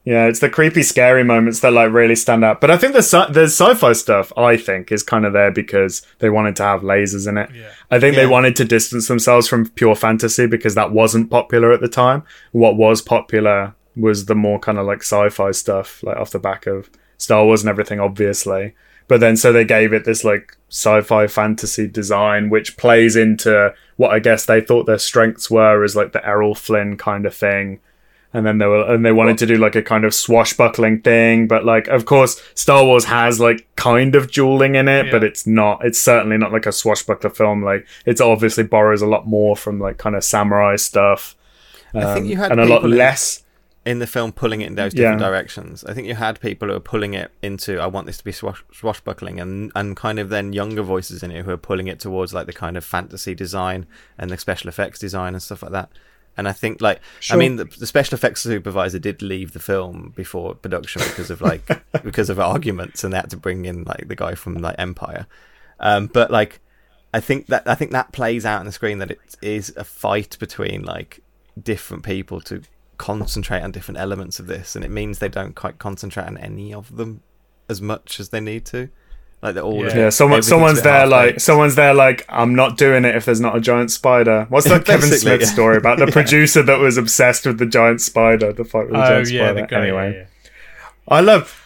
Yeah, 0.03 0.25
it's 0.25 0.39
the 0.39 0.49
creepy, 0.49 0.81
scary 0.81 1.23
moments 1.23 1.59
that 1.59 1.73
like 1.73 1.91
really 1.91 2.15
stand 2.15 2.43
out. 2.43 2.59
But 2.59 2.71
I 2.71 2.77
think 2.77 2.93
the 2.93 3.03
sci- 3.03 3.31
the 3.31 3.43
sci-fi 3.43 3.93
stuff, 3.93 4.33
I 4.35 4.57
think, 4.57 4.91
is 4.91 5.03
kind 5.03 5.25
of 5.25 5.33
there 5.33 5.51
because 5.51 6.01
they 6.17 6.29
wanted 6.29 6.55
to 6.55 6.63
have 6.63 6.81
lasers 6.81 7.27
in 7.27 7.37
it. 7.37 7.51
Yeah. 7.53 7.69
I 7.91 7.99
think 7.99 8.15
they 8.15 8.25
wanted 8.25 8.55
to 8.55 8.65
distance 8.65 9.07
themselves 9.07 9.47
from 9.47 9.69
pure 9.69 9.95
fantasy 9.95 10.47
because 10.47 10.73
that 10.73 10.91
wasn't 10.91 11.29
popular 11.29 11.71
at 11.71 11.81
the 11.81 11.87
time. 11.87 12.23
What 12.51 12.77
was 12.77 13.01
popular 13.01 13.75
was 13.95 14.25
the 14.25 14.35
more 14.35 14.57
kind 14.57 14.79
of 14.79 14.87
like 14.87 15.03
sci-fi 15.03 15.51
stuff, 15.51 16.01
like 16.01 16.17
off 16.17 16.31
the 16.31 16.39
back 16.39 16.65
of 16.65 16.89
Star 17.17 17.45
Wars 17.45 17.61
and 17.61 17.69
everything, 17.69 17.99
obviously. 17.99 18.73
But 19.11 19.19
then 19.19 19.35
so 19.35 19.51
they 19.51 19.65
gave 19.65 19.91
it 19.91 20.05
this 20.05 20.23
like 20.23 20.55
sci-fi 20.69 21.27
fantasy 21.27 21.85
design, 21.85 22.49
which 22.49 22.77
plays 22.77 23.17
into 23.17 23.73
what 23.97 24.11
I 24.11 24.19
guess 24.19 24.45
they 24.45 24.61
thought 24.61 24.85
their 24.85 24.99
strengths 24.99 25.51
were 25.51 25.83
as 25.83 25.97
like 25.97 26.13
the 26.13 26.25
Errol 26.25 26.55
Flynn 26.55 26.95
kind 26.95 27.25
of 27.25 27.35
thing. 27.35 27.81
And 28.33 28.45
then 28.45 28.59
they 28.59 28.67
were 28.67 28.89
and 28.89 29.05
they 29.05 29.11
wanted 29.11 29.37
to 29.39 29.45
do 29.45 29.57
like 29.57 29.75
a 29.75 29.81
kind 29.81 30.05
of 30.05 30.13
swashbuckling 30.13 31.01
thing. 31.01 31.49
But 31.49 31.65
like 31.65 31.89
of 31.89 32.05
course 32.05 32.41
star 32.53 32.85
wars 32.85 33.03
has 33.03 33.37
like 33.37 33.67
kind 33.75 34.15
of 34.15 34.31
dueling 34.31 34.75
in 34.75 34.87
it 34.87 35.11
but 35.11 35.25
it's 35.25 35.45
not 35.45 35.83
it's 35.83 35.99
certainly 35.99 36.37
not 36.37 36.53
like 36.53 36.65
a 36.65 36.71
swashbuckler 36.71 37.31
film. 37.31 37.61
Like 37.61 37.85
it's 38.05 38.21
obviously 38.21 38.63
borrows 38.63 39.01
a 39.01 39.07
lot 39.07 39.27
more 39.27 39.57
from 39.57 39.77
like 39.77 39.97
kind 39.97 40.15
of 40.15 40.23
samurai 40.23 40.77
stuff. 40.77 41.35
I 41.93 42.13
think 42.13 42.27
you 42.27 42.35
um, 42.35 42.43
had 42.43 42.51
and 42.53 42.61
a 42.61 42.65
lot 42.65 42.77
people 42.77 42.93
in- 42.93 42.97
less 42.97 43.43
in 43.83 43.97
the 43.99 44.05
film 44.07 44.31
pulling 44.31 44.61
it 44.61 44.67
in 44.67 44.75
those 44.75 44.93
different 44.93 45.19
Yeah. 45.19 45.27
directions. 45.27 45.83
I 45.83 45.93
think 45.93 46.07
you 46.07 46.13
had 46.15 46.39
people 46.39 46.67
who 46.67 46.75
were 46.75 46.79
pulling 46.79 47.15
it 47.15 47.31
into 47.41 47.79
I 47.79 47.87
want 47.87 48.05
this 48.05 48.17
to 48.19 48.23
be 48.23 48.31
swash- 48.31 48.63
swashbuckling 48.71 49.39
and 49.39 49.71
and 49.75 49.97
kind 49.97 50.19
of 50.19 50.29
then 50.29 50.53
younger 50.53 50.83
voices 50.83 51.23
in 51.23 51.31
it 51.31 51.45
who 51.45 51.51
are 51.51 51.57
pulling 51.57 51.87
it 51.87 51.99
towards 51.99 52.31
like 52.33 52.45
the 52.45 52.53
kind 52.53 52.77
of 52.77 52.85
fantasy 52.85 53.33
design 53.33 53.87
and 54.19 54.29
the 54.29 54.37
special 54.37 54.69
effects 54.69 54.99
design 54.99 55.33
and 55.33 55.41
stuff 55.41 55.63
like 55.63 55.71
that. 55.71 55.89
And 56.37 56.47
I 56.47 56.51
think 56.53 56.79
like 56.79 57.01
I 57.31 57.35
mean 57.35 57.55
the, 57.55 57.65
the 57.65 57.87
special 57.87 58.13
effects 58.15 58.41
supervisor 58.43 58.99
did 58.99 59.21
leave 59.23 59.53
the 59.53 59.59
film 59.59 60.13
before 60.15 60.53
production 60.53 61.01
because 61.01 61.31
of 61.31 61.41
like 61.41 61.63
because 62.03 62.29
of 62.29 62.39
arguments 62.39 63.03
and 63.03 63.11
they 63.13 63.17
had 63.17 63.31
to 63.31 63.37
bring 63.37 63.65
in 63.65 63.83
like 63.83 64.07
the 64.07 64.15
guy 64.15 64.35
from 64.35 64.55
like 64.55 64.75
Empire. 64.77 65.25
Um, 65.79 66.05
but 66.05 66.29
like 66.29 66.59
I 67.15 67.19
think 67.19 67.47
that 67.47 67.67
I 67.67 67.73
think 67.73 67.91
that 67.91 68.11
plays 68.11 68.45
out 68.45 68.59
on 68.59 68.65
the 68.67 68.71
screen 68.71 68.99
that 68.99 69.09
it 69.11 69.19
is 69.41 69.73
a 69.75 69.83
fight 69.83 70.37
between 70.39 70.83
like 70.83 71.19
different 71.61 72.03
people 72.03 72.39
to 72.41 72.61
concentrate 73.01 73.61
on 73.61 73.71
different 73.71 73.99
elements 73.99 74.39
of 74.39 74.45
this, 74.47 74.75
and 74.75 74.85
it 74.85 74.91
means 74.91 75.19
they 75.19 75.29
don't 75.29 75.55
quite 75.55 75.79
concentrate 75.79 76.27
on 76.27 76.37
any 76.37 76.73
of 76.73 76.95
them 76.95 77.21
as 77.67 77.81
much 77.81 78.19
as 78.19 78.29
they 78.29 78.39
need 78.39 78.65
to. 78.67 78.89
Like 79.41 79.55
they're 79.55 79.63
all 79.63 79.83
Yeah. 79.87 79.97
yeah 79.97 80.09
someone 80.09 80.43
someone's 80.43 80.83
there 80.83 81.07
like 81.07 81.39
someone's 81.39 81.73
there 81.73 81.95
like 81.95 82.19
i'm 82.29 82.53
not 82.53 82.77
doing 82.77 83.05
it 83.05 83.15
if 83.15 83.25
there's 83.25 83.41
not 83.41 83.55
a 83.55 83.59
giant 83.59 83.89
spider 83.89 84.45
what's 84.49 84.67
that 84.69 84.85
kevin 84.91 85.09
smith 85.09 85.41
yeah. 85.41 85.47
story 85.47 85.77
about 85.77 85.97
the 85.97 86.05
producer 86.19 86.61
that 86.61 86.77
was 86.77 86.95
obsessed 86.95 87.47
with 87.47 87.57
the 87.57 87.65
giant 87.65 87.99
spider 88.01 88.53
the 88.53 88.63
fight 88.63 88.85
with 88.85 88.91
the 88.93 89.03
Oh 89.03 89.07
giant 89.09 89.31
yeah, 89.31 89.45
spider 89.47 89.61
the 89.61 89.67
guy. 89.67 89.81
anyway 89.81 90.11
yeah, 90.13 90.19
yeah. 90.19 90.87
I 91.07 91.21
love. 91.21 91.57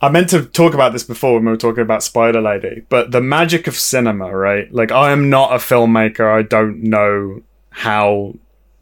I 0.00 0.08
meant 0.08 0.30
to 0.30 0.46
talk 0.46 0.72
about 0.72 0.94
this 0.94 1.04
before 1.04 1.34
when 1.34 1.44
we 1.44 1.50
were 1.50 1.56
talking 1.58 1.82
about 1.82 2.02
Spider 2.02 2.40
Lady, 2.40 2.86
but 2.88 3.10
the 3.10 3.20
magic 3.20 3.66
of 3.66 3.74
cinema, 3.76 4.34
right? 4.34 4.72
Like, 4.72 4.90
I 4.92 5.10
am 5.10 5.28
not 5.28 5.52
a 5.52 5.56
filmmaker. 5.56 6.26
I 6.32 6.42
don't 6.42 6.82
know 6.84 7.42
how 7.70 8.34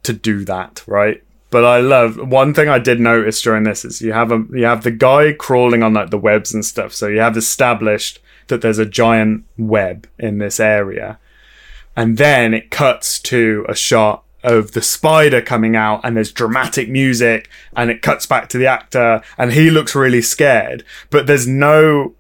to 0.05 0.13
do 0.13 0.45
that, 0.45 0.85
right? 0.87 1.23
But 1.51 1.65
I 1.65 1.81
love 1.81 2.17
one 2.17 2.55
thing 2.55 2.69
I 2.69 2.79
did 2.79 3.01
notice 3.01 3.41
during 3.41 3.65
this 3.65 3.85
is 3.85 4.03
you 4.03 4.13
have 4.13 4.33
a 4.33 4.45
you 4.51 4.65
have 4.65 4.83
the 4.83 4.91
guy 4.91 5.33
crawling 5.33 5.83
on 5.83 5.95
like 5.95 6.11
the 6.11 6.19
webs 6.19 6.53
and 6.53 6.65
stuff. 6.65 6.93
So 6.93 7.07
you 7.07 7.21
have 7.21 7.37
established 7.37 8.21
that 8.49 8.63
there's 8.63 8.79
a 8.79 8.87
giant 8.87 9.45
web 9.57 10.09
in 10.19 10.39
this 10.39 10.59
area, 10.59 11.19
and 11.95 12.19
then 12.19 12.53
it 12.55 12.71
cuts 12.71 13.21
to 13.21 13.65
a 13.69 13.75
shot 13.75 14.25
of 14.43 14.73
the 14.73 14.83
spider 14.83 15.43
coming 15.43 15.75
out 15.75 16.01
and 16.05 16.17
there's 16.17 16.31
dramatic 16.31 16.89
music 16.89 17.51
and 17.77 17.91
it 17.91 18.01
cuts 18.01 18.27
back 18.27 18.49
to 18.49 18.59
the 18.59 18.67
actor 18.67 19.21
and 19.37 19.53
he 19.53 19.71
looks 19.71 19.97
really 19.97 20.23
scared 20.23 20.85
but 21.11 21.27
there's 21.27 21.49
no 21.49 22.15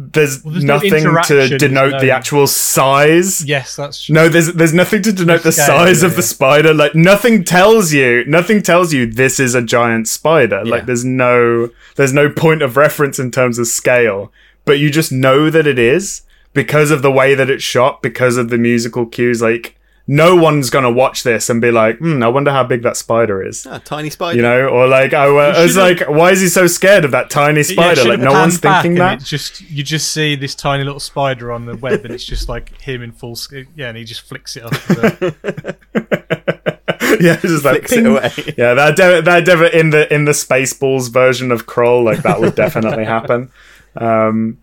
there's, 0.00 0.44
Well, 0.44 0.52
there's 0.52 0.64
no 0.64 0.74
nothing 0.74 1.04
to 1.24 1.58
denote 1.58 1.92
no- 1.92 2.00
the 2.00 2.12
actual 2.12 2.46
size. 2.46 3.44
Yes, 3.44 3.74
that's 3.74 4.04
true. 4.04 4.14
no 4.14 4.28
there's 4.28 4.52
there's 4.52 4.72
nothing 4.72 5.02
to 5.02 5.12
denote 5.12 5.42
the 5.42 5.50
scale, 5.50 5.66
size 5.66 6.02
yeah, 6.02 6.08
of 6.08 6.14
the 6.14 6.22
spider. 6.22 6.72
Like 6.72 6.94
nothing 6.94 7.42
tells 7.42 7.92
you 7.92 8.24
nothing 8.26 8.62
tells 8.62 8.92
you 8.92 9.06
this 9.06 9.40
is 9.40 9.56
a 9.56 9.62
giant 9.62 10.06
spider. 10.06 10.62
Yeah. 10.64 10.70
like 10.70 10.86
there's 10.86 11.04
no 11.04 11.70
there's 11.96 12.12
no 12.12 12.30
point 12.30 12.62
of 12.62 12.76
reference 12.76 13.18
in 13.18 13.32
terms 13.32 13.58
of 13.58 13.66
scale. 13.66 14.32
But 14.64 14.78
you 14.78 14.88
just 14.90 15.10
know 15.10 15.50
that 15.50 15.66
it 15.66 15.78
is 15.80 16.22
because 16.52 16.92
of 16.92 17.02
the 17.02 17.10
way 17.10 17.34
that 17.34 17.50
it's 17.50 17.64
shot 17.64 18.00
because 18.00 18.36
of 18.36 18.50
the 18.50 18.58
musical 18.58 19.04
cues 19.04 19.42
like 19.42 19.77
no 20.10 20.34
one's 20.34 20.70
gonna 20.70 20.90
watch 20.90 21.22
this 21.22 21.50
and 21.50 21.60
be 21.60 21.70
like, 21.70 21.98
hmm, 21.98 22.22
I 22.22 22.28
wonder 22.28 22.50
how 22.50 22.64
big 22.64 22.82
that 22.82 22.96
spider 22.96 23.46
is. 23.46 23.66
Ah, 23.66 23.78
tiny 23.84 24.08
spider. 24.08 24.36
You 24.36 24.42
know, 24.42 24.66
or 24.68 24.88
like 24.88 25.12
I, 25.12 25.30
wa- 25.30 25.40
I 25.54 25.62
was 25.62 25.76
like, 25.76 26.00
why 26.08 26.30
is 26.30 26.40
he 26.40 26.48
so 26.48 26.66
scared 26.66 27.04
of 27.04 27.10
that 27.10 27.28
tiny 27.28 27.62
spider? 27.62 28.00
Yeah, 28.02 28.08
like 28.08 28.20
no 28.20 28.32
one's 28.32 28.58
back 28.58 28.82
thinking 28.82 28.98
and 29.00 29.20
that. 29.20 29.22
it 29.22 29.24
Just 29.26 29.60
you 29.70 29.82
just 29.82 30.10
see 30.12 30.34
this 30.34 30.54
tiny 30.54 30.82
little 30.82 30.98
spider 30.98 31.52
on 31.52 31.66
the 31.66 31.76
web, 31.76 32.04
and 32.06 32.14
it's 32.14 32.24
just 32.24 32.48
like 32.48 32.80
him 32.80 33.02
in 33.02 33.12
full. 33.12 33.36
sc- 33.36 33.66
Yeah, 33.76 33.88
and 33.88 33.98
he 33.98 34.04
just 34.04 34.22
flicks 34.22 34.56
it 34.56 34.64
off. 34.64 34.86
The, 34.88 35.76
yeah, 37.20 37.34
it's 37.34 37.42
just 37.42 37.64
like 37.64 37.86
Flicks 37.86 37.92
it 37.92 38.06
away. 38.06 38.30
Yeah, 38.56 38.74
that 38.74 38.96
de- 38.96 39.22
that 39.22 39.44
de- 39.44 39.78
in 39.78 39.90
the 39.90 40.12
in 40.12 40.24
the 40.24 40.32
Spaceballs 40.32 41.12
version 41.12 41.52
of 41.52 41.66
Krull, 41.66 42.02
like 42.02 42.22
that 42.22 42.40
would 42.40 42.54
definitely 42.54 43.04
happen. 43.04 43.50
Um, 43.96 44.58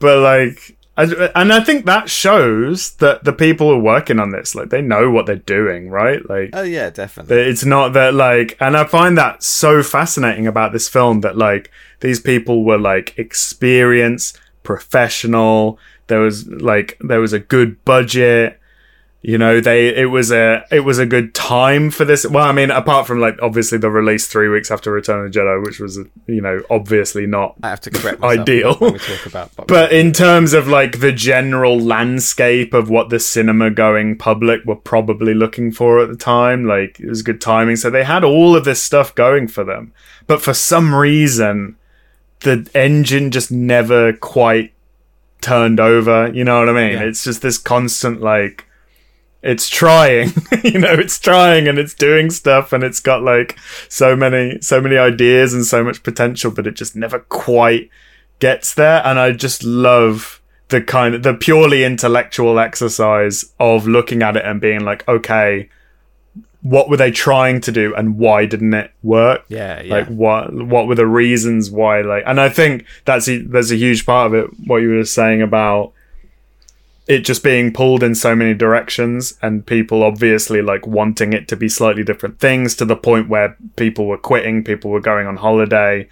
but 0.00 0.18
like, 0.18 0.58
I, 0.58 0.77
and 0.98 1.52
I 1.52 1.60
think 1.60 1.86
that 1.86 2.10
shows 2.10 2.90
that 2.96 3.22
the 3.24 3.32
people 3.32 3.68
who 3.68 3.74
are 3.76 3.80
working 3.80 4.18
on 4.18 4.30
this, 4.32 4.54
like, 4.54 4.70
they 4.70 4.82
know 4.82 5.10
what 5.10 5.26
they're 5.26 5.36
doing, 5.36 5.88
right? 5.90 6.20
Like, 6.28 6.50
Oh 6.52 6.62
yeah, 6.62 6.90
definitely. 6.90 7.36
it's 7.38 7.64
not 7.64 7.92
that 7.92 8.14
like 8.14 8.56
and 8.60 8.76
i 8.76 8.84
find 8.84 9.16
that 9.16 9.42
so 9.42 9.82
fascinating 9.82 10.46
about 10.46 10.72
this 10.72 10.88
film 10.88 11.20
that 11.20 11.36
like 11.36 11.70
these 12.00 12.18
people 12.20 12.64
were 12.64 12.78
like 12.78 13.16
experienced 13.18 14.38
professional 14.62 15.78
there 16.08 16.20
was 16.20 16.46
like 16.48 16.96
there 17.00 17.20
was 17.20 17.32
a 17.32 17.38
good 17.38 17.82
budget 17.84 18.58
you 19.20 19.36
know 19.36 19.60
they 19.60 19.88
it 19.88 20.06
was 20.06 20.30
a 20.30 20.64
it 20.70 20.80
was 20.80 20.98
a 20.98 21.06
good 21.06 21.34
time 21.34 21.90
for 21.90 22.04
this 22.04 22.24
well 22.24 22.44
i 22.44 22.52
mean 22.52 22.70
apart 22.70 23.04
from 23.06 23.18
like 23.18 23.36
obviously 23.42 23.76
the 23.76 23.90
release 23.90 24.28
three 24.28 24.48
weeks 24.48 24.70
after 24.70 24.92
return 24.92 25.26
of 25.26 25.32
the 25.32 25.38
jedi 25.38 25.64
which 25.66 25.80
was 25.80 25.98
you 26.28 26.40
know 26.40 26.62
obviously 26.70 27.26
not 27.26 27.56
I 27.62 27.70
have 27.70 27.80
to 27.82 27.90
correct 27.90 28.22
Ideal. 28.22 28.74
when 28.76 28.92
we 28.94 28.98
talk 28.98 29.26
about. 29.26 29.48
Box 29.56 29.66
but 29.66 29.92
in 29.92 30.12
terms 30.12 30.52
of 30.52 30.68
like 30.68 31.00
the 31.00 31.12
general 31.12 31.78
landscape 31.78 32.72
of 32.72 32.88
what 32.88 33.10
the 33.10 33.18
cinema 33.18 33.70
going 33.70 34.16
public 34.16 34.64
were 34.64 34.76
probably 34.76 35.34
looking 35.34 35.72
for 35.72 36.00
at 36.00 36.08
the 36.08 36.16
time, 36.16 36.64
like 36.64 37.00
it 37.00 37.08
was 37.08 37.22
good 37.22 37.40
timing. 37.40 37.76
So 37.76 37.90
they 37.90 38.04
had 38.04 38.24
all 38.24 38.56
of 38.56 38.64
this 38.64 38.82
stuff 38.82 39.14
going 39.14 39.48
for 39.48 39.64
them. 39.64 39.92
But 40.26 40.40
for 40.40 40.54
some 40.54 40.94
reason, 40.94 41.76
the 42.40 42.68
engine 42.74 43.30
just 43.30 43.50
never 43.50 44.12
quite 44.12 44.72
turned 45.40 45.80
over. 45.80 46.30
You 46.32 46.44
know 46.44 46.60
what 46.60 46.68
I 46.68 46.72
mean? 46.72 46.92
Yeah. 46.92 47.04
It's 47.04 47.24
just 47.24 47.42
this 47.42 47.58
constant 47.58 48.20
like 48.20 48.67
it's 49.42 49.68
trying 49.68 50.32
you 50.64 50.78
know 50.78 50.92
it's 50.92 51.18
trying 51.18 51.68
and 51.68 51.78
it's 51.78 51.94
doing 51.94 52.28
stuff 52.30 52.72
and 52.72 52.82
it's 52.82 53.00
got 53.00 53.22
like 53.22 53.56
so 53.88 54.16
many 54.16 54.60
so 54.60 54.80
many 54.80 54.96
ideas 54.96 55.54
and 55.54 55.64
so 55.64 55.84
much 55.84 56.02
potential 56.02 56.50
but 56.50 56.66
it 56.66 56.72
just 56.74 56.96
never 56.96 57.20
quite 57.20 57.88
gets 58.40 58.74
there 58.74 59.00
and 59.06 59.18
i 59.18 59.30
just 59.30 59.62
love 59.62 60.40
the 60.68 60.82
kind 60.82 61.14
of 61.14 61.22
the 61.22 61.34
purely 61.34 61.84
intellectual 61.84 62.58
exercise 62.58 63.52
of 63.60 63.86
looking 63.86 64.22
at 64.22 64.36
it 64.36 64.44
and 64.44 64.60
being 64.60 64.80
like 64.80 65.06
okay 65.08 65.68
what 66.62 66.90
were 66.90 66.96
they 66.96 67.10
trying 67.12 67.60
to 67.60 67.70
do 67.70 67.94
and 67.94 68.18
why 68.18 68.44
didn't 68.44 68.74
it 68.74 68.90
work 69.04 69.44
Yeah, 69.48 69.80
yeah. 69.80 69.94
like 69.94 70.08
what 70.08 70.52
what 70.52 70.88
were 70.88 70.96
the 70.96 71.06
reasons 71.06 71.70
why 71.70 72.00
like 72.00 72.24
and 72.26 72.40
i 72.40 72.48
think 72.48 72.84
that's 73.04 73.28
a, 73.28 73.38
there's 73.38 73.70
a 73.70 73.76
huge 73.76 74.04
part 74.04 74.26
of 74.26 74.34
it 74.34 74.50
what 74.66 74.78
you 74.78 74.90
were 74.90 75.04
saying 75.04 75.40
about 75.42 75.92
it 77.08 77.20
just 77.20 77.42
being 77.42 77.72
pulled 77.72 78.02
in 78.02 78.14
so 78.14 78.36
many 78.36 78.52
directions 78.54 79.32
and 79.42 79.64
people 79.66 80.02
obviously 80.02 80.60
like 80.62 80.86
wanting 80.86 81.32
it 81.32 81.48
to 81.48 81.56
be 81.56 81.68
slightly 81.68 82.04
different 82.04 82.38
things 82.38 82.74
to 82.76 82.84
the 82.84 82.94
point 82.96 83.28
where 83.28 83.56
people 83.76 84.06
were 84.06 84.18
quitting 84.18 84.62
people 84.62 84.90
were 84.90 85.00
going 85.00 85.26
on 85.26 85.36
holiday 85.36 86.06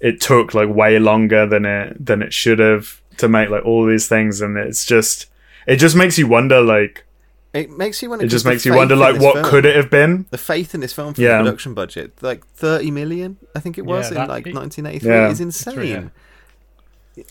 it 0.00 0.20
took 0.20 0.54
like 0.54 0.68
way 0.68 0.98
longer 0.98 1.46
than 1.46 1.64
it 1.64 2.04
than 2.04 2.22
it 2.22 2.32
should 2.32 2.58
have 2.58 3.00
to 3.18 3.28
make 3.28 3.50
like 3.50 3.64
all 3.64 3.84
these 3.86 4.08
things 4.08 4.40
and 4.40 4.56
it's 4.56 4.84
just 4.86 5.26
it 5.66 5.76
just 5.76 5.94
makes 5.96 6.16
you 6.18 6.26
wonder 6.26 6.60
like 6.62 7.04
it 7.52 7.70
makes 7.70 8.02
you 8.02 8.08
wonder. 8.10 8.24
it 8.24 8.28
just 8.28 8.44
'cause 8.44 8.44
the 8.44 8.50
makes 8.50 8.66
you 8.66 8.74
wonder 8.74 8.94
like 8.96 9.20
what 9.20 9.34
film- 9.34 9.46
could 9.46 9.64
it 9.66 9.74
have 9.76 9.90
been 9.90 10.26
The 10.30 10.38
faith 10.38 10.74
in 10.74 10.80
this 10.80 10.92
film 10.92 11.14
for 11.14 11.20
Yeah. 11.20 11.38
the 11.38 11.44
production 11.44 11.74
budget, 11.74 12.12
like 12.22 12.46
thirty 12.54 12.90
million, 12.90 13.38
I 13.56 13.60
think 13.60 13.76
it 13.78 13.86
was 13.86 14.12
Yeah, 14.12 14.22
in 14.22 14.28
like 14.28 14.46
it- 14.46 14.54
1983, 14.54 15.10
Yeah. 15.10 15.28
is 15.30 15.40
It's 15.40 15.64
true, 15.64 15.82
insane. 15.82 16.10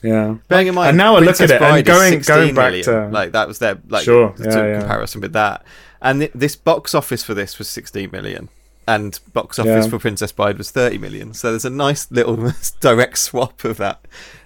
Yeah 0.04 0.36
Bearing 0.48 0.68
in 0.68 0.76
mind, 0.76 0.90
And 0.90 0.98
now 0.98 1.16
I 1.16 1.20
look 1.20 1.40
at 1.42 1.50
it, 1.50 1.52
and 1.52 1.60
Bride 1.60 1.88
is 1.88 1.96
going- 1.96 2.12
16 2.14 2.36
going 2.36 2.56
back 2.56 2.72
million. 2.72 2.86
to- 2.86 3.08
like 3.10 3.32
that 3.32 3.48
was 3.48 3.60
their 3.60 3.78
like 3.90 4.04
Sure, 4.04 4.34
yeah, 4.40 4.46
yeah. 4.66 4.80
comparison 4.80 5.22
with 5.22 5.34
that, 5.34 5.64
and 6.02 6.20
th- 6.22 6.32
this 6.36 6.56
box 6.56 6.94
office 6.96 7.24
for 7.24 7.34
this 7.34 7.58
was 7.58 7.68
16 7.68 8.10
million, 8.12 8.50
and 8.88 9.20
box 9.34 9.60
office 9.60 9.86
Yeah. 9.86 9.90
for 9.90 10.00
Princess 10.00 10.32
Bride 10.32 10.58
was 10.58 10.72
30 10.72 10.98
million. 10.98 11.34
So 11.34 11.52
there's 11.52 11.66
a 11.66 11.70
nice 11.70 12.10
little 12.12 12.52
direct 12.80 13.18
swap 13.18 13.64
of 13.66 13.78
that 13.78 14.00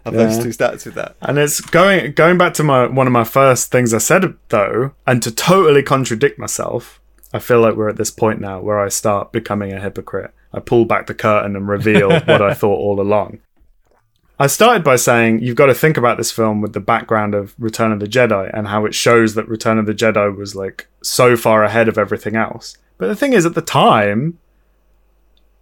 of 0.03 0.13
those 0.15 0.38
two 0.39 0.49
stats 0.49 0.84
with 0.85 0.95
that. 0.95 1.15
And 1.22 1.38
it's 1.38 1.61
going 1.61 2.13
going 2.13 2.38
back 2.39 2.53
to 2.55 2.63
my 2.63 2.88
one 2.88 3.05
of 3.05 3.13
my 3.13 3.23
first 3.23 3.72
things 3.72 3.93
I 3.93 3.99
said 3.99 4.34
though, 4.49 4.91
and 5.05 5.22
to 5.23 5.31
totally 5.31 5.84
contradict 5.84 6.39
myself. 6.39 6.99
I 7.34 7.39
feel 7.39 7.61
like 7.61 7.76
we're 7.76 7.88
at 7.88 7.95
this 7.95 8.11
point 8.11 8.41
now 8.41 8.59
where 8.59 8.80
I 8.80 8.89
start 8.89 9.31
becoming 9.31 9.72
a 9.72 9.80
hypocrite. 9.80 10.31
I 10.53 10.59
pull 10.59 10.84
back 10.84 11.07
the 11.07 11.13
curtain 11.13 11.55
and 11.55 11.65
reveal 11.65 12.09
what 12.26 12.41
I 12.41 12.53
thought 12.53 12.76
all 12.77 12.99
along. 12.99 13.39
I 14.41 14.47
started 14.47 14.84
by 14.84 14.95
saying 14.95 15.43
you've 15.43 15.55
got 15.55 15.68
to 15.68 15.73
think 15.76 15.97
about 15.97 16.18
this 16.18 16.31
film 16.31 16.61
with 16.61 16.73
the 16.73 16.80
background 16.80 17.35
of 17.35 17.53
Return 17.59 17.91
of 17.91 17.99
the 17.99 18.07
Jedi 18.07 18.49
and 18.51 18.69
how 18.69 18.88
it 18.88 18.95
shows 18.95 19.35
that 19.35 19.47
Return 19.47 19.77
of 19.77 19.85
the 19.85 19.93
Jedi 19.93 20.35
was 20.35 20.55
like 20.55 20.88
so 21.03 21.38
far 21.38 21.63
ahead 21.63 21.88
of 21.88 21.95
everything 21.95 22.35
else. 22.35 22.76
But 22.97 23.05
the 23.05 23.15
thing 23.15 23.34
is, 23.34 23.45
at 23.45 23.53
the 23.53 23.61
time, 23.61 24.39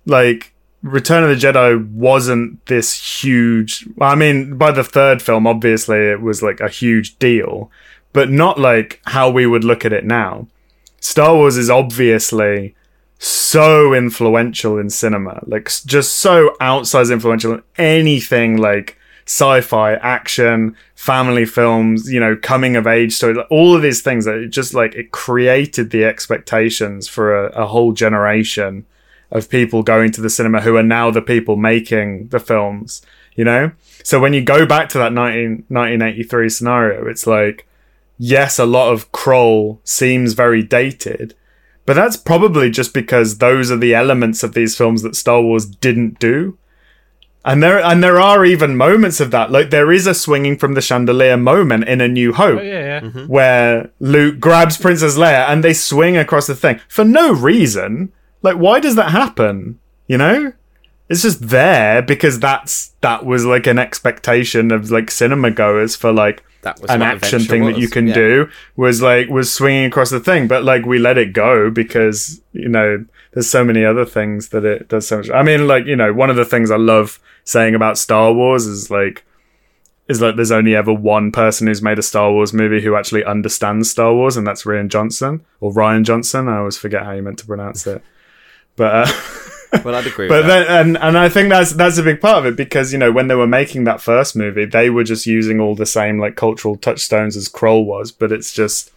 like 0.06 0.53
Return 0.81 1.26
of 1.26 1.30
the 1.30 1.47
Jedi 1.47 1.91
wasn't 1.91 2.65
this 2.68 3.22
huge. 3.22 3.85
I 3.99 4.15
mean, 4.15 4.57
by 4.57 4.72
the 4.72 4.85
third 4.85 5.22
film, 5.22 5.45
obviously 5.45 5.97
it 5.97 6.22
was 6.22 6.41
like 6.41 6.61
a 6.61 6.69
huge 6.69 7.19
deal, 7.19 7.69
but 8.14 8.31
not 8.31 8.57
like 8.57 9.01
how 9.07 9.30
we 9.30 9.45
would 9.45 9.65
look 9.65 9.84
at 9.84 9.91
it 9.91 10.06
now. 10.06 10.47
Star 11.01 11.35
Wars 11.35 11.57
is 11.57 11.69
obviously 11.69 12.76
so 13.20 13.94
influential 13.94 14.80
in 14.80 14.90
cinema, 14.90 15.44
like 15.46 15.70
just 15.86 16.16
so 16.16 16.56
outsized 16.62 17.12
influential 17.12 17.54
in 17.54 17.64
anything 17.78 18.58
like 18.58 18.98
sci-fi, 19.26 19.94
action, 19.96 20.76
family 20.96 21.46
films, 21.46 22.12
you 22.12 22.20
know, 22.20 22.36
coming 22.36 22.76
of 22.76 22.88
age 22.88 23.14
story, 23.14 23.38
all 23.52 23.76
of 23.76 23.82
these 23.82 24.02
things 24.02 24.26
that 24.26 24.36
it 24.36 24.48
just 24.48 24.74
like 24.74 24.96
it 24.96 25.12
created 25.12 25.91
the 25.91 26.04
expectations 26.04 27.08
for 27.08 27.46
a, 27.46 27.64
a 27.64 27.68
whole 27.68 27.91
generation 27.91 28.86
of 29.32 29.50
people 29.50 29.84
going 29.84 30.12
to 30.12 30.22
the 30.22 30.30
cinema 30.30 30.62
who 30.62 30.76
are 30.78 30.84
now 30.84 31.12
the 31.12 31.22
people 31.22 31.56
making 31.56 32.28
the 32.30 32.40
films, 32.40 33.02
you 33.36 33.44
know? 33.44 33.72
So 34.04 34.20
when 34.20 34.34
you 34.34 34.41
go 34.41 34.66
back 34.66 34.90
to 34.90 34.98
that 34.98 35.14
19, 35.14 35.66
1983 35.68 36.50
scenario, 36.50 37.08
it's 37.08 37.28
like, 37.28 37.68
yes, 38.18 38.58
a 38.58 38.66
lot 38.66 38.91
of 38.91 39.12
Krull 39.12 39.78
seems 39.84 40.34
very 40.34 40.64
dated, 40.64 41.36
but 41.90 41.95
that's 41.95 42.18
probably 42.18 42.70
just 42.70 42.94
because 42.94 43.40
those 43.40 43.72
are 43.72 43.76
the 43.76 43.95
elements 43.95 44.44
of 44.44 44.53
these 44.53 44.78
films 44.78 45.02
that 45.02 45.16
Star 45.16 45.41
Wars 45.41 45.66
didn't 45.66 46.20
do. 46.20 46.56
And 47.44 47.64
there 47.64 47.84
and 47.84 48.03
there 48.03 48.20
are 48.20 48.45
even 48.45 48.78
moments 48.78 49.20
of 49.20 49.32
that. 49.32 49.49
Like 49.49 49.72
there 49.72 49.91
is 49.91 50.06
a 50.06 50.14
swinging 50.14 50.56
from 50.56 50.76
the 50.76 50.84
chandelier 50.84 51.36
moment 51.36 51.86
in 51.86 51.99
A 51.99 52.07
New 52.07 52.32
Hope 52.32 52.60
oh 52.60 52.61
yeah, 52.61 52.80
yeah. 52.80 52.99
Mm-hmm. 52.99 53.26
where 53.26 53.90
Luke 53.99 54.40
grabs 54.40 54.78
Princess 54.78 55.18
Leia 55.18 55.49
and 55.49 55.64
they 55.64 55.74
swing 55.74 56.16
across 56.16 56.45
the 56.45 56.53
thing 56.53 56.80
for 56.88 57.03
no 57.03 57.34
reason. 57.34 58.14
Like, 58.44 58.57
why 58.57 58.80
does 58.80 58.94
that 58.94 59.10
happen? 59.10 59.80
You 60.06 60.20
know, 60.20 60.53
it's 61.10 61.24
just 61.24 61.49
there 61.49 62.03
because 62.03 62.40
that's 62.40 62.90
that 63.02 63.26
was 63.26 63.45
like 63.45 63.66
an 63.66 63.80
expectation 63.80 64.70
of 64.70 64.91
like 64.91 65.10
cinema 65.10 65.49
goers 65.49 65.95
for 65.95 66.14
like 66.14 66.44
That 66.61 66.81
was 66.81 66.91
an 66.91 67.02
action 67.02 67.40
thing 67.41 67.65
that 67.65 67.77
you 67.77 67.88
can 67.88 68.07
yeah. 68.07 68.14
do 68.14 68.49
was 68.76 69.02
like 69.02 69.30
was 69.30 69.53
swinging 69.53 69.86
across 69.86 70.10
the 70.10 70.19
thing, 70.19 70.48
but 70.48 70.64
like 70.64 70.86
we 70.86 70.99
let 70.99 71.18
it 71.18 71.31
go 71.31 71.69
because 71.69 72.41
you 72.52 72.68
know 72.68 73.06
there's 73.31 73.49
so 73.49 73.64
many 73.64 73.86
other 73.86 74.06
things 74.06 74.49
that 74.49 74.65
it 74.65 74.90
does 74.90 75.07
so 75.07 75.18
much. 75.18 75.30
I 75.30 75.41
mean, 75.41 75.68
like 75.68 75.86
you 75.86 75.95
know, 75.95 76.11
one 76.11 76.30
of 76.30 76.36
the 76.36 76.45
things 76.45 76.69
I 76.69 76.77
love 76.77 77.19
saying 77.45 77.76
about 77.76 77.98
Star 77.98 78.34
Wars 78.34 78.65
is 78.65 78.91
like 78.91 79.23
is 80.10 80.22
like 80.22 80.36
there's 80.36 80.52
only 80.52 80.76
ever 80.76 80.91
one 80.91 81.31
person 81.31 81.68
who's 81.68 81.81
made 81.81 81.99
a 81.99 82.03
Star 82.03 82.31
Wars 82.31 82.52
movie 82.52 82.81
who 82.81 82.95
actually 82.95 83.23
understands 83.23 83.90
Star 83.90 84.14
Wars, 84.14 84.36
and 84.36 84.45
that's 84.45 84.64
Rian 84.64 84.90
Johnson 84.90 85.45
or 85.61 85.72
Ryan 85.72 86.03
Johnson. 86.03 86.49
I 86.49 86.57
always 86.57 86.77
forget 86.77 87.03
how 87.03 87.11
you 87.11 87.22
meant 87.22 87.40
to 87.40 87.45
pronounce 87.45 87.88
it, 87.88 88.03
but. 88.76 89.07
Uh, 89.07 89.11
Well, 89.84 89.96
I'd 89.96 90.08
agree. 90.08 90.28
but 90.30 90.40
with 90.40 90.48
that. 90.48 90.68
then 90.68 90.88
and 90.88 90.98
and 90.98 91.18
I 91.18 91.30
think 91.30 91.50
that's 91.50 91.74
that's 91.74 91.98
a 91.98 92.04
big 92.04 92.22
part 92.22 92.40
of 92.40 92.46
it 92.46 92.56
because 92.56 92.91
you 92.91 93.00
know 93.00 93.12
when 93.12 93.28
they 93.28 93.36
were 93.36 93.48
making 93.48 93.84
that 93.84 94.02
first 94.02 94.36
movie 94.36 94.66
they 94.66 94.90
were 94.90 95.04
just 95.04 95.26
using 95.26 95.60
all 95.60 95.76
the 95.76 95.86
same 95.86 96.20
like 96.20 96.36
cultural 96.36 96.76
touchstones 96.76 97.36
as 97.36 97.48
Krull 97.48 97.86
was 97.86 98.12
but 98.12 98.32
it's 98.32 98.52
just 98.54 98.91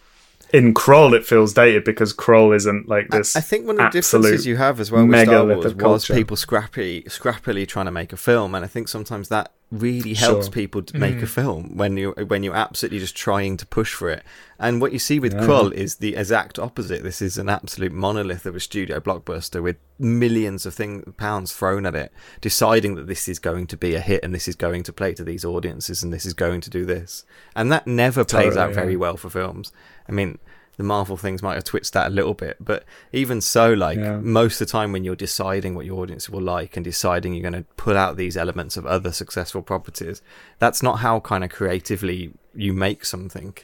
in 0.53 0.73
Krull 0.73 1.13
it 1.13 1.25
feels 1.25 1.53
dated 1.53 1.83
because 1.83 2.13
Krull 2.13 2.55
isn't 2.55 2.87
like 2.87 3.09
this 3.09 3.35
I 3.35 3.41
think 3.41 3.65
one 3.65 3.79
of 3.79 3.91
the 3.91 3.97
absolute 3.97 4.21
differences 4.21 4.45
you 4.45 4.55
have 4.57 4.79
as 4.79 4.91
well 4.91 5.05
with 5.05 5.27
Star 5.27 5.45
Wars 5.45 5.65
was 5.65 5.73
culture. 5.73 6.13
people 6.13 6.37
scrappy, 6.37 7.01
scrappily 7.03 7.67
trying 7.67 7.85
to 7.85 7.91
make 7.91 8.13
a 8.13 8.17
film, 8.17 8.53
and 8.55 8.63
I 8.63 8.67
think 8.67 8.87
sometimes 8.87 9.29
that 9.29 9.51
really 9.73 10.13
helps 10.13 10.45
Sure. 10.45 10.53
people 10.53 10.83
to 10.83 10.97
make 10.97 11.17
a 11.17 11.25
mm. 11.25 11.27
film 11.27 11.75
when 11.77 11.97
you 11.97 12.11
when 12.27 12.43
you're 12.43 12.55
absolutely 12.55 12.99
just 12.99 13.15
trying 13.15 13.57
to 13.57 13.65
push 13.65 13.93
for 13.93 14.09
it. 14.09 14.23
And 14.59 14.79
what 14.79 14.93
you 14.93 14.99
see 14.99 15.19
with 15.19 15.33
Yeah. 15.33 15.41
Krull 15.41 15.73
is 15.73 15.95
the 15.95 16.15
exact 16.15 16.59
opposite. 16.59 17.03
This 17.03 17.21
is 17.21 17.37
an 17.37 17.49
absolute 17.49 17.91
monolith 17.91 18.45
of 18.45 18.55
a 18.55 18.59
studio 18.59 18.99
blockbuster 18.99 19.61
with 19.61 19.77
millions 19.97 20.65
of 20.65 20.73
thing, 20.73 21.13
pounds 21.17 21.53
thrown 21.53 21.85
at 21.85 21.95
it, 21.95 22.13
deciding 22.39 22.95
that 22.95 23.07
this 23.07 23.27
is 23.27 23.39
going 23.39 23.67
to 23.67 23.77
be 23.77 23.95
a 23.95 23.99
hit 23.99 24.23
and 24.23 24.33
this 24.33 24.47
is 24.47 24.55
going 24.55 24.83
to 24.83 24.93
play 24.93 25.13
to 25.15 25.23
these 25.23 25.43
audiences 25.43 26.03
and 26.03 26.13
this 26.13 26.25
is 26.25 26.33
going 26.33 26.61
to 26.61 26.69
do 26.69 26.85
this. 26.85 27.25
And 27.55 27.71
that 27.71 27.87
never 27.87 28.23
plays 28.23 28.53
Totally, 28.53 28.61
out 28.61 28.73
very 28.73 28.95
well 28.95 29.17
for 29.17 29.29
films. 29.29 29.71
I 30.07 30.11
mean, 30.11 30.37
the 30.77 30.83
Marvel 30.83 31.17
things 31.17 31.43
might 31.43 31.53
have 31.55 31.63
twitched 31.63 31.93
that 31.93 32.07
a 32.07 32.09
little 32.09 32.33
bit, 32.33 32.57
but 32.59 32.83
even 33.11 33.41
so, 33.41 33.73
like 33.73 33.97
Yeah. 33.97 34.17
most 34.17 34.59
of 34.59 34.67
the 34.67 34.71
time 34.71 34.91
when 34.91 35.03
you're 35.03 35.15
deciding 35.15 35.75
what 35.75 35.85
your 35.85 35.99
audience 36.01 36.29
will 36.29 36.41
like 36.41 36.75
and 36.75 36.83
deciding 36.83 37.33
you're 37.33 37.49
going 37.49 37.63
to 37.63 37.69
pull 37.77 37.97
out 37.97 38.17
these 38.17 38.35
elements 38.35 38.75
of 38.75 38.85
other 38.85 39.11
successful 39.11 39.61
properties, 39.61 40.21
that's 40.59 40.81
not 40.81 40.99
how 40.99 41.19
kind 41.19 41.43
of 41.43 41.51
creatively 41.51 42.33
you 42.55 42.73
make 42.73 43.05
something 43.05 43.55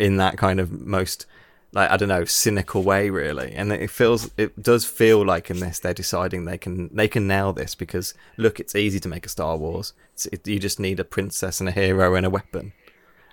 in 0.00 0.16
that 0.16 0.36
kind 0.36 0.58
of 0.58 0.72
most 0.72 1.26
like 1.72 1.90
I 1.90 1.96
don't 1.98 2.08
know 2.08 2.24
cynical 2.24 2.82
way 2.82 3.10
really. 3.10 3.52
And 3.52 3.70
it 3.72 3.90
feels 3.90 4.30
it 4.36 4.60
does 4.62 4.84
feel 4.84 5.24
like 5.24 5.50
in 5.50 5.60
this 5.60 5.78
they're 5.78 5.94
deciding 5.94 6.44
they 6.44 6.58
can 6.58 6.88
they 6.94 7.08
can 7.08 7.26
nail 7.26 7.52
this 7.52 7.74
because 7.74 8.14
look 8.36 8.58
it's 8.58 8.74
easy 8.74 8.98
to 9.00 9.08
make 9.08 9.26
a 9.26 9.28
Star 9.28 9.56
Wars. 9.56 9.92
It's, 10.14 10.26
it, 10.26 10.48
you 10.48 10.58
just 10.58 10.80
need 10.80 10.98
a 10.98 11.04
princess 11.04 11.60
and 11.60 11.68
a 11.68 11.72
hero 11.72 12.14
and 12.14 12.24
a 12.26 12.30
weapon 12.30 12.72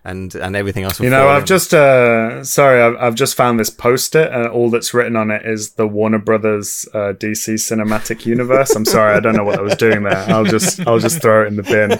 and 0.05 0.35
and 0.35 0.55
everything 0.55 0.83
else 0.83 0.99
You 0.99 1.09
know, 1.09 1.27
I've 1.27 1.41
in. 1.41 1.47
just 1.47 1.73
uh 1.73 2.43
sorry, 2.43 2.81
I've, 2.81 2.95
I've 2.97 3.15
just 3.15 3.35
found 3.35 3.59
this 3.59 3.69
post-it, 3.69 4.31
and 4.31 4.47
all 4.47 4.69
that's 4.69 4.93
written 4.93 5.15
on 5.15 5.31
it 5.31 5.45
is 5.45 5.71
the 5.71 5.87
Warner 5.87 6.19
Brothers 6.19 6.87
uh, 6.93 7.13
DC 7.17 7.55
Cinematic 7.55 8.25
Universe. 8.25 8.75
I'm 8.75 8.85
sorry, 8.85 9.15
I 9.15 9.19
don't 9.19 9.35
know 9.35 9.43
what 9.43 9.59
I 9.59 9.61
was 9.61 9.75
doing 9.75 10.03
there. 10.03 10.25
I'll 10.29 10.45
just 10.45 10.85
I'll 10.87 10.99
just 10.99 11.21
throw 11.21 11.43
it 11.43 11.47
in 11.47 11.55
the 11.57 11.63
bin. 11.63 11.99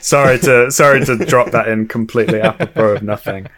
Sorry 0.00 0.38
to 0.40 0.70
sorry 0.70 1.04
to 1.04 1.16
drop 1.26 1.50
that 1.50 1.68
in 1.68 1.86
completely 1.88 2.40
apropos 2.40 2.96
of 2.96 3.02
nothing. 3.02 3.48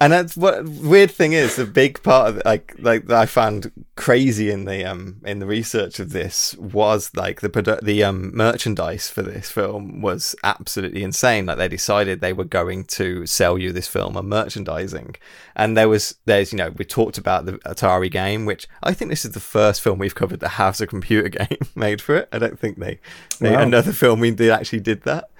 And 0.00 0.12
that's 0.12 0.36
what 0.36 0.64
weird 0.68 1.10
thing 1.10 1.32
is 1.32 1.56
the 1.56 1.66
big 1.66 2.00
part 2.04 2.28
of 2.28 2.42
like 2.44 2.74
like 2.78 3.06
that 3.06 3.18
I 3.18 3.26
found 3.26 3.72
crazy 3.96 4.48
in 4.48 4.64
the 4.64 4.84
um 4.84 5.20
in 5.24 5.40
the 5.40 5.46
research 5.46 5.98
of 5.98 6.12
this 6.12 6.54
was 6.56 7.10
like 7.16 7.40
the 7.40 7.48
produ- 7.48 7.80
the 7.80 8.04
um 8.04 8.30
merchandise 8.34 9.08
for 9.10 9.22
this 9.22 9.50
film 9.50 10.00
was 10.00 10.36
absolutely 10.44 11.02
insane. 11.02 11.46
Like 11.46 11.58
they 11.58 11.66
decided 11.68 12.20
they 12.20 12.32
were 12.32 12.44
going 12.44 12.84
to 12.84 13.26
sell 13.26 13.58
you 13.58 13.72
this 13.72 13.88
film 13.88 14.16
on 14.16 14.28
merchandising, 14.28 15.16
and 15.56 15.76
there 15.76 15.88
was 15.88 16.14
there's 16.26 16.52
you 16.52 16.58
know 16.58 16.70
we 16.76 16.84
talked 16.84 17.18
about 17.18 17.46
the 17.46 17.52
Atari 17.66 18.10
game, 18.10 18.46
which 18.46 18.68
I 18.84 18.94
think 18.94 19.10
this 19.10 19.24
is 19.24 19.32
the 19.32 19.40
first 19.40 19.80
film 19.80 19.98
we've 19.98 20.14
covered 20.14 20.38
that 20.40 20.50
has 20.50 20.80
a 20.80 20.86
computer 20.86 21.28
game 21.46 21.58
made 21.74 22.00
for 22.00 22.14
it. 22.16 22.28
I 22.32 22.38
don't 22.38 22.58
think 22.58 22.78
they, 22.78 23.00
they 23.40 23.50
Wow. 23.56 23.62
another 23.62 23.92
film 23.92 24.20
we 24.20 24.30
did 24.30 24.50
actually 24.50 24.80
did 24.80 25.02
that. 25.02 25.30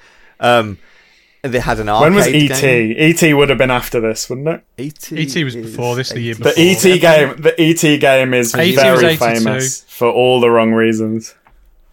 Um, 0.41 0.79
they 1.53 1.61
had 1.61 1.81
an 1.81 1.89
arcade 1.89 2.03
When 2.07 2.15
was 2.15 2.29
E 2.29 2.49
game. 2.49 2.95
ET? 2.99 3.23
ET 3.23 3.35
would 3.35 3.49
have 3.49 3.59
been 3.59 3.71
after 3.71 4.01
this, 4.01 4.29
wouldn't 4.31 4.49
it? 4.49 4.65
ET, 4.79 5.13
ET 5.13 5.45
was 5.45 5.55
is 5.55 5.67
before 5.67 5.97
this, 5.97 6.11
the 6.11 6.21
year 6.21 6.35
80. 6.35 6.43
before. 6.43 6.53
The 6.55 6.61
ET 6.61 7.01
game, 7.01 7.43
the 7.43 7.61
ET 7.61 8.01
game 8.01 8.35
is 8.35 8.55
ET 8.55 8.67
was 8.67 8.75
very 8.77 9.07
82. 9.07 9.17
famous 9.19 9.81
for 9.83 10.09
all 10.11 10.41
the 10.41 10.51
wrong 10.51 10.73
reasons. 10.73 11.35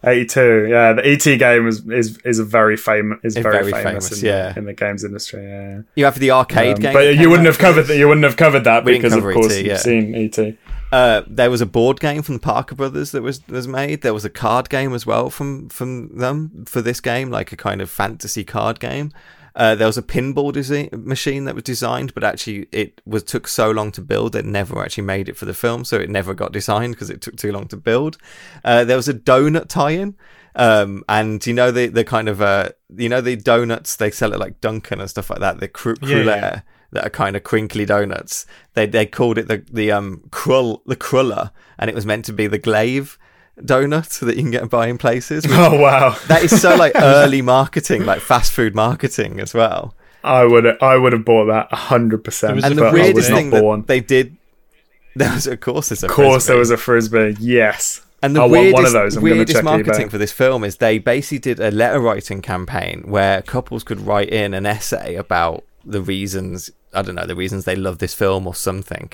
Eighty-two, 0.04 0.66
yeah. 0.70 0.92
The 0.92 1.04
ET 1.04 1.24
game 1.38 1.66
is 1.66 1.84
is 1.88 2.18
is 2.18 2.38
a 2.38 2.44
very 2.44 2.76
famous 2.76 3.18
is 3.24 3.34
It's 3.34 3.42
very, 3.42 3.58
very 3.64 3.72
famous, 3.72 4.08
famous, 4.08 4.22
in, 4.22 4.26
yeah. 4.28 4.52
the, 4.52 4.58
in 4.60 4.64
the 4.66 4.72
games 4.72 5.02
industry. 5.02 5.42
Yeah, 5.42 5.68
yeah. 5.68 5.80
You 5.96 6.04
have 6.04 6.18
the 6.20 6.30
arcade 6.30 6.76
Um, 6.76 6.82
game, 6.82 6.92
but 6.92 7.06
you 7.08 7.16
came 7.16 7.30
wouldn't 7.30 7.48
out 7.48 7.54
have 7.54 7.58
covered 7.58 7.82
for 7.86 7.92
that. 7.92 7.98
You 7.98 8.06
wouldn't 8.06 8.24
have 8.24 8.36
covered 8.36 8.64
that 8.64 8.84
We 8.84 8.92
didn't 8.92 9.02
because 9.02 9.16
of 9.16 9.22
cover 9.22 9.32
course 9.34 9.52
ET, 9.54 9.58
you've 9.58 9.66
yeah. 9.66 9.76
seen 9.78 10.14
ET. 10.14 10.56
Uh, 10.92 11.22
there 11.26 11.50
was 11.50 11.60
a 11.60 11.66
board 11.66 11.98
game 11.98 12.22
from 12.22 12.34
the 12.36 12.40
Parker 12.40 12.76
Brothers 12.76 13.10
that 13.12 13.22
was 13.22 13.44
was 13.48 13.66
made. 13.66 14.02
There 14.02 14.14
was 14.14 14.24
a 14.24 14.30
card 14.30 14.68
game 14.68 14.92
as 14.94 15.06
well 15.06 15.28
from 15.28 15.68
from 15.70 16.16
them 16.16 16.64
for 16.68 16.80
this 16.80 17.00
game, 17.00 17.30
like 17.30 17.50
a 17.50 17.56
kind 17.56 17.80
of 17.80 17.90
fantasy 17.90 18.44
card 18.44 18.78
game. 18.78 19.10
Uh, 19.56 19.74
there 19.74 19.86
was 19.86 19.96
a 19.96 20.02
pinball 20.02 20.52
desi- 20.52 20.92
machine 21.04 21.46
that 21.46 21.54
was 21.54 21.64
designed, 21.64 22.12
but 22.14 22.22
actually 22.22 22.68
it 22.72 23.00
was 23.06 23.22
took 23.22 23.48
so 23.48 23.70
long 23.70 23.90
to 23.90 24.02
build 24.02 24.32
they 24.34 24.42
never 24.42 24.82
actually 24.82 25.04
made 25.04 25.28
it 25.30 25.36
for 25.36 25.46
the 25.46 25.54
film, 25.54 25.82
so 25.84 25.96
it 25.96 26.10
never 26.10 26.34
got 26.34 26.52
designed 26.52 26.94
because 26.94 27.08
it 27.10 27.22
took 27.22 27.36
too 27.36 27.50
long 27.52 27.66
to 27.68 27.76
build. 27.76 28.18
Uh, 28.64 28.84
there 28.84 28.96
was 28.98 29.08
a 29.08 29.14
donut 29.14 29.68
tie-in, 29.68 30.14
um, 30.56 31.02
and 31.08 31.44
you 31.46 31.54
know 31.54 31.70
the 31.70 31.86
the 31.86 32.04
kind 32.04 32.28
of 32.28 32.42
uh, 32.42 32.68
you 32.94 33.08
know 33.08 33.22
the 33.22 33.36
donuts 33.36 33.96
they 33.96 34.10
sell 34.10 34.34
at 34.34 34.38
like 34.40 34.60
Dunkin' 34.60 35.00
and 35.00 35.08
stuff 35.10 35.30
like 35.30 35.40
that, 35.40 35.58
the 35.60 35.68
cru- 35.68 35.96
Yeah, 36.02 36.08
yeah. 36.08 36.14
cruller 36.22 36.62
that 36.92 37.06
are 37.06 37.10
kind 37.10 37.34
of 37.36 37.42
crinkly 37.42 37.84
donuts. 37.86 38.46
They 38.74 38.86
they 38.86 39.06
called 39.06 39.38
it 39.38 39.48
the 39.48 39.64
the 39.72 39.90
um 39.90 40.22
Krull 40.30 40.82
the 40.86 40.96
cruller, 40.96 41.50
and 41.78 41.88
it 41.88 41.94
was 41.94 42.06
meant 42.06 42.26
to 42.26 42.32
be 42.32 42.46
the 42.46 42.58
glaive 42.58 43.18
donut 43.60 44.18
that 44.20 44.36
you 44.36 44.42
can 44.42 44.50
get 44.50 44.62
and 44.62 44.70
buy 44.70 44.86
in 44.88 44.98
places. 44.98 45.44
Oh 45.50 45.78
wow, 45.80 46.16
that 46.28 46.42
is 46.44 46.60
so 46.60 46.76
like 46.76 46.92
early 46.96 47.42
marketing, 47.42 48.04
like 48.04 48.20
fast 48.20 48.52
food 48.52 48.74
marketing 48.74 49.40
as 49.40 49.54
well. 49.54 49.94
I 50.24 50.44
would 50.44 50.82
I 50.82 50.96
would 50.96 51.12
have 51.12 51.24
bought 51.24 51.46
that 51.46 51.72
hundred 51.72 52.24
percent. 52.24 52.64
And 52.64 52.76
the 52.76 52.90
weirdest 52.90 53.28
thing 53.30 53.50
that 53.50 53.62
born. 53.62 53.84
they 53.86 54.00
did, 54.00 54.36
there 55.16 55.32
was 55.32 55.46
of 55.46 55.60
course 55.60 55.88
there's 55.88 56.02
a 56.02 56.06
Of 56.06 56.12
course, 56.12 56.46
frisbee. 56.46 56.50
there 56.52 56.58
was 56.58 56.70
a 56.70 56.76
frisbee. 56.76 57.36
Yes, 57.40 58.04
And 58.22 58.34
the 58.36 58.40
I 58.40 58.42
want 58.42 58.52
weirdest, 58.52 58.74
one 58.74 58.86
of 58.86 58.92
those. 58.92 59.16
I'm 59.16 59.22
going 59.22 59.32
to 59.32 59.36
weirdest 59.38 59.56
check 59.56 59.64
marketing 59.64 60.08
eBay. 60.08 60.10
for 60.10 60.18
this 60.18 60.32
film 60.32 60.64
is 60.64 60.76
they 60.78 60.98
basically 60.98 61.38
did 61.38 61.60
a 61.60 61.70
letter 61.70 62.00
writing 62.00 62.42
campaign 62.42 63.04
where 63.06 63.40
couples 63.42 63.84
could 63.84 64.00
write 64.00 64.28
in 64.30 64.52
an 64.52 64.66
essay 64.66 65.14
about 65.14 65.64
the 65.84 66.02
reasons 66.02 66.70
I 66.92 67.02
don't 67.02 67.14
know 67.14 67.26
the 67.26 67.36
reasons 67.36 67.64
they 67.64 67.76
love 67.76 67.98
this 67.98 68.14
film 68.14 68.46
or 68.46 68.54
something, 68.54 69.12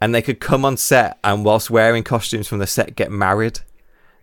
and 0.00 0.14
they 0.14 0.22
could 0.22 0.38
come 0.38 0.64
on 0.64 0.76
set 0.76 1.18
and 1.24 1.44
whilst 1.44 1.70
wearing 1.70 2.04
costumes 2.04 2.46
from 2.46 2.58
the 2.58 2.66
set 2.66 2.94
get 2.94 3.10
married. 3.10 3.60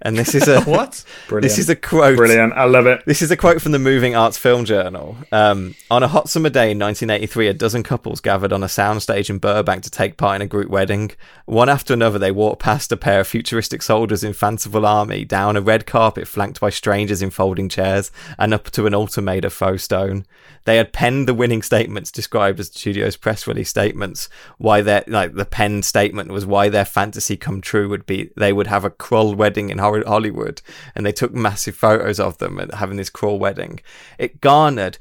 And 0.01 0.17
this 0.17 0.33
is 0.35 0.47
a 0.47 0.61
What? 0.69 1.03
Brilliant. 1.27 1.43
This 1.43 1.57
is 1.57 1.69
a 1.69 1.75
quote. 1.75 2.17
Brilliant. 2.17 2.53
I 2.53 2.65
love 2.65 2.85
it. 2.85 3.03
This 3.05 3.21
is 3.21 3.31
a 3.31 3.37
quote 3.37 3.61
from 3.61 3.71
the 3.71 3.79
Moving 3.79 4.15
Arts 4.15 4.37
Film 4.37 4.65
Journal. 4.65 5.17
Um, 5.31 5.75
on 5.91 6.03
a 6.03 6.07
hot 6.07 6.29
summer 6.29 6.49
day 6.49 6.71
in 6.71 6.79
1983, 6.79 7.47
a 7.47 7.53
dozen 7.53 7.83
couples 7.83 8.21
gathered 8.21 8.53
on 8.53 8.63
a 8.63 8.67
soundstage 8.67 9.29
in 9.29 9.39
Burbank 9.39 9.83
to 9.83 9.89
take 9.89 10.17
part 10.17 10.35
in 10.37 10.41
a 10.41 10.47
group 10.47 10.69
wedding. 10.69 11.11
One 11.45 11.69
after 11.69 11.93
another, 11.93 12.19
they 12.19 12.31
walked 12.31 12.61
past 12.61 12.91
a 12.91 12.97
pair 12.97 13.19
of 13.21 13.27
futuristic 13.27 13.81
soldiers 13.81 14.23
in 14.23 14.33
fanciful 14.33 14.85
army, 14.85 15.25
down 15.25 15.57
a 15.57 15.61
red 15.61 15.85
carpet 15.85 16.27
flanked 16.27 16.59
by 16.59 16.69
strangers 16.69 17.21
in 17.21 17.29
folding 17.29 17.69
chairs, 17.69 18.11
and 18.37 18.53
up 18.53 18.69
to 18.71 18.85
an 18.85 18.93
altar 18.93 19.21
made 19.21 19.45
of 19.45 19.53
faux 19.53 19.83
stone. 19.83 20.25
They 20.65 20.77
had 20.77 20.93
penned 20.93 21.27
the 21.27 21.33
winning 21.33 21.61
statements 21.61 22.11
described 22.11 22.59
as 22.59 22.69
the 22.69 22.79
studio's 22.79 23.17
press 23.17 23.47
release 23.47 23.69
statements. 23.69 24.29
Why 24.57 24.81
their 24.81 25.03
like 25.07 25.33
the 25.33 25.45
penned 25.45 25.85
statement 25.85 26.31
was 26.31 26.45
why 26.45 26.69
their 26.69 26.85
fantasy 26.85 27.37
come 27.37 27.61
true 27.61 27.89
would 27.89 28.05
be 28.05 28.31
they 28.35 28.53
would 28.53 28.67
have 28.67 28.85
a 28.85 28.89
Krull 28.89 29.35
wedding 29.35 29.69
in 29.69 29.77
Hollywood, 29.77 30.61
and 30.95 31.05
they 31.05 31.11
took 31.11 31.33
massive 31.33 31.75
photos 31.75 32.19
of 32.19 32.37
them 32.37 32.59
and 32.59 32.73
having 32.73 32.97
this 32.97 33.09
Krull 33.09 33.39
wedding. 33.39 33.79
It 34.17 34.41
garnered 34.41 34.97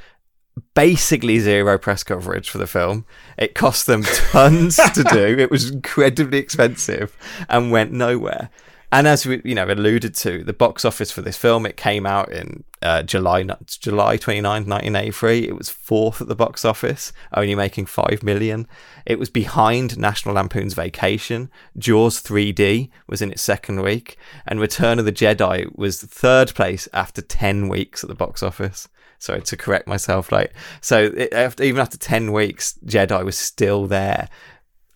basically 0.75 1.39
zero 1.39 1.79
press 1.79 2.03
coverage 2.03 2.51
for 2.51 2.59
the 2.59 2.67
film. 2.67 3.05
It 3.37 3.55
cost 3.55 3.87
them 3.87 4.03
tons 4.31 4.77
to 4.77 5.05
do. 5.05 5.37
It 5.39 5.51
was 5.51 5.71
incredibly 5.71 6.39
expensive 6.39 7.17
and 7.49 7.71
went 7.71 7.93
nowhere. 7.93 8.51
And 8.91 9.07
as 9.07 9.27
we, 9.27 9.43
you 9.45 9.55
know, 9.55 9.67
alluded 9.67 10.15
to, 10.17 10.43
the 10.43 10.55
box 10.55 10.85
office 10.85 11.11
for 11.11 11.21
this 11.21 11.37
film, 11.37 11.67
it 11.67 11.77
came 11.77 12.07
out 12.07 12.33
in 12.33 12.65
uh, 12.81 13.03
July 13.03 13.45
July 13.67 14.17
29, 14.17 14.43
1983. 14.43 15.47
It 15.47 15.57
was 15.57 15.69
fourth 15.69 16.23
at 16.23 16.29
the 16.29 16.35
box 16.35 16.65
office, 16.65 17.13
only 17.35 17.55
making 17.55 17.87
5 17.87 18.23
million. 18.23 18.67
It 19.05 19.19
was 19.19 19.29
behind 19.29 19.99
National 19.99 20.37
Lampoon's 20.37 20.73
Vacation. 20.73 21.51
Jaws 21.77 22.23
3D 22.23 22.89
was 23.07 23.21
in 23.21 23.31
its 23.31 23.43
second 23.43 23.83
week. 23.83 24.17
And 24.47 24.59
Return 24.59 24.99
of 24.99 25.05
the 25.05 25.13
Jedi 25.13 25.71
was 25.77 26.03
third 26.03 26.55
place 26.55 26.89
after 26.95 27.21
10 27.21 27.69
weeks 27.69 28.03
at 28.03 28.09
the 28.09 28.15
box 28.15 28.43
office. 28.43 28.89
Sorry 29.19 29.43
to 29.43 29.57
correct 29.57 29.87
myself. 29.87 30.33
Like, 30.33 30.55
so 30.81 31.13
it, 31.15 31.35
after, 31.35 31.63
even 31.63 31.83
after 31.83 31.99
10 31.99 32.33
weeks, 32.33 32.79
Jedi 32.87 33.23
was 33.23 33.37
still 33.37 33.87
there 33.87 34.31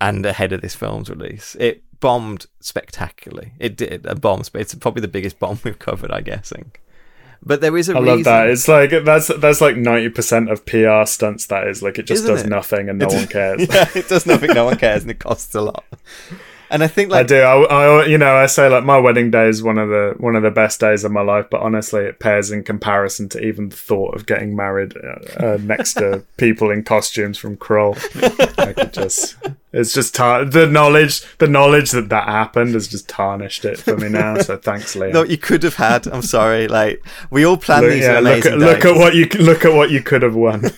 and 0.00 0.24
ahead 0.24 0.52
of 0.52 0.62
this 0.62 0.74
film's 0.74 1.10
release. 1.10 1.56
It 1.60 1.84
bombed 2.02 2.44
spectacularly. 2.60 3.52
It 3.58 3.76
did 3.78 4.04
a 4.04 4.14
bomb. 4.14 4.42
It's 4.52 4.74
probably 4.74 5.00
the 5.00 5.08
biggest 5.08 5.38
bomb 5.38 5.58
we've 5.64 5.78
covered, 5.78 6.10
I 6.10 6.20
guessing. 6.20 6.72
But 7.44 7.60
there 7.62 7.76
is 7.76 7.88
a 7.88 7.94
I 7.96 8.00
reason. 8.00 8.16
love 8.16 8.24
that. 8.24 8.48
It's 8.50 8.68
like 8.68 8.90
that's 9.04 9.28
that's 9.38 9.60
like 9.62 9.76
ninety 9.76 10.10
percent 10.10 10.50
of 10.50 10.66
PR 10.66 11.04
stunts. 11.06 11.46
That 11.46 11.66
is 11.66 11.82
like 11.82 11.98
it 11.98 12.02
just 12.02 12.24
Isn't 12.24 12.34
does 12.36 12.44
it? 12.44 12.48
nothing 12.50 12.88
and 12.90 12.98
no 12.98 13.06
one 13.08 13.26
cares. 13.26 13.66
yeah, 13.70 13.88
it 13.94 14.08
does 14.08 14.26
nothing. 14.26 14.52
No 14.52 14.66
one 14.66 14.76
cares, 14.78 15.02
and 15.02 15.10
it 15.10 15.18
costs 15.18 15.54
a 15.54 15.62
lot. 15.62 15.84
And 16.72 16.82
I 16.82 16.86
think 16.86 17.12
I 17.12 17.18
like 17.18 17.26
do. 17.26 17.38
I, 17.38 17.62
I, 17.64 18.06
you 18.06 18.16
know, 18.16 18.34
I 18.34 18.46
say 18.46 18.66
like 18.66 18.82
my 18.82 18.98
wedding 18.98 19.30
day 19.30 19.46
is 19.46 19.62
one 19.62 19.76
of 19.76 19.90
the 19.90 20.14
one 20.16 20.34
of 20.34 20.42
the 20.42 20.50
best 20.50 20.80
days 20.80 21.04
of 21.04 21.12
my 21.12 21.20
life, 21.20 21.46
but 21.50 21.60
honestly, 21.60 22.00
it 22.04 22.18
pales 22.18 22.50
in 22.50 22.64
comparison 22.64 23.28
to 23.28 23.44
even 23.44 23.68
the 23.68 23.76
thought 23.76 24.14
of 24.14 24.24
getting 24.24 24.56
married 24.56 24.94
uh, 24.96 25.18
uh, 25.44 25.58
next 25.60 25.94
to 25.94 26.24
people 26.38 26.70
in 26.70 26.82
costumes 26.82 27.36
from 27.36 27.58
Krull. 27.58 27.94
Like 28.56 28.78
it 28.78 28.94
just, 28.94 29.36
it's 29.74 29.92
just 29.92 30.14
tar- 30.14 30.46
the 30.46 30.66
knowledge, 30.66 31.20
the 31.36 31.46
knowledge 31.46 31.90
that 31.90 32.08
that 32.08 32.26
happened 32.26 32.72
has 32.72 32.88
just 32.88 33.06
tarnished 33.06 33.66
it 33.66 33.76
for 33.76 33.98
me 33.98 34.08
now. 34.08 34.38
So 34.38 34.56
thanks, 34.56 34.96
Liam. 34.96 35.12
no, 35.12 35.24
you 35.24 35.36
could 35.36 35.64
have 35.64 35.76
had. 35.76 36.06
I'm 36.06 36.22
sorry. 36.22 36.68
Like 36.68 37.04
we 37.30 37.44
all 37.44 37.58
plan 37.58 37.82
Look, 37.82 37.92
these 37.92 38.04
yeah, 38.04 38.20
look 38.20 38.46
amazing 38.46 38.52
at 38.54 38.58
look 38.58 38.84
at 38.86 38.96
what 38.96 39.14
you 39.14 39.26
look 39.38 39.66
at 39.66 39.74
what 39.74 39.90
you 39.90 40.02
could 40.02 40.22
have 40.22 40.34
won. 40.34 40.62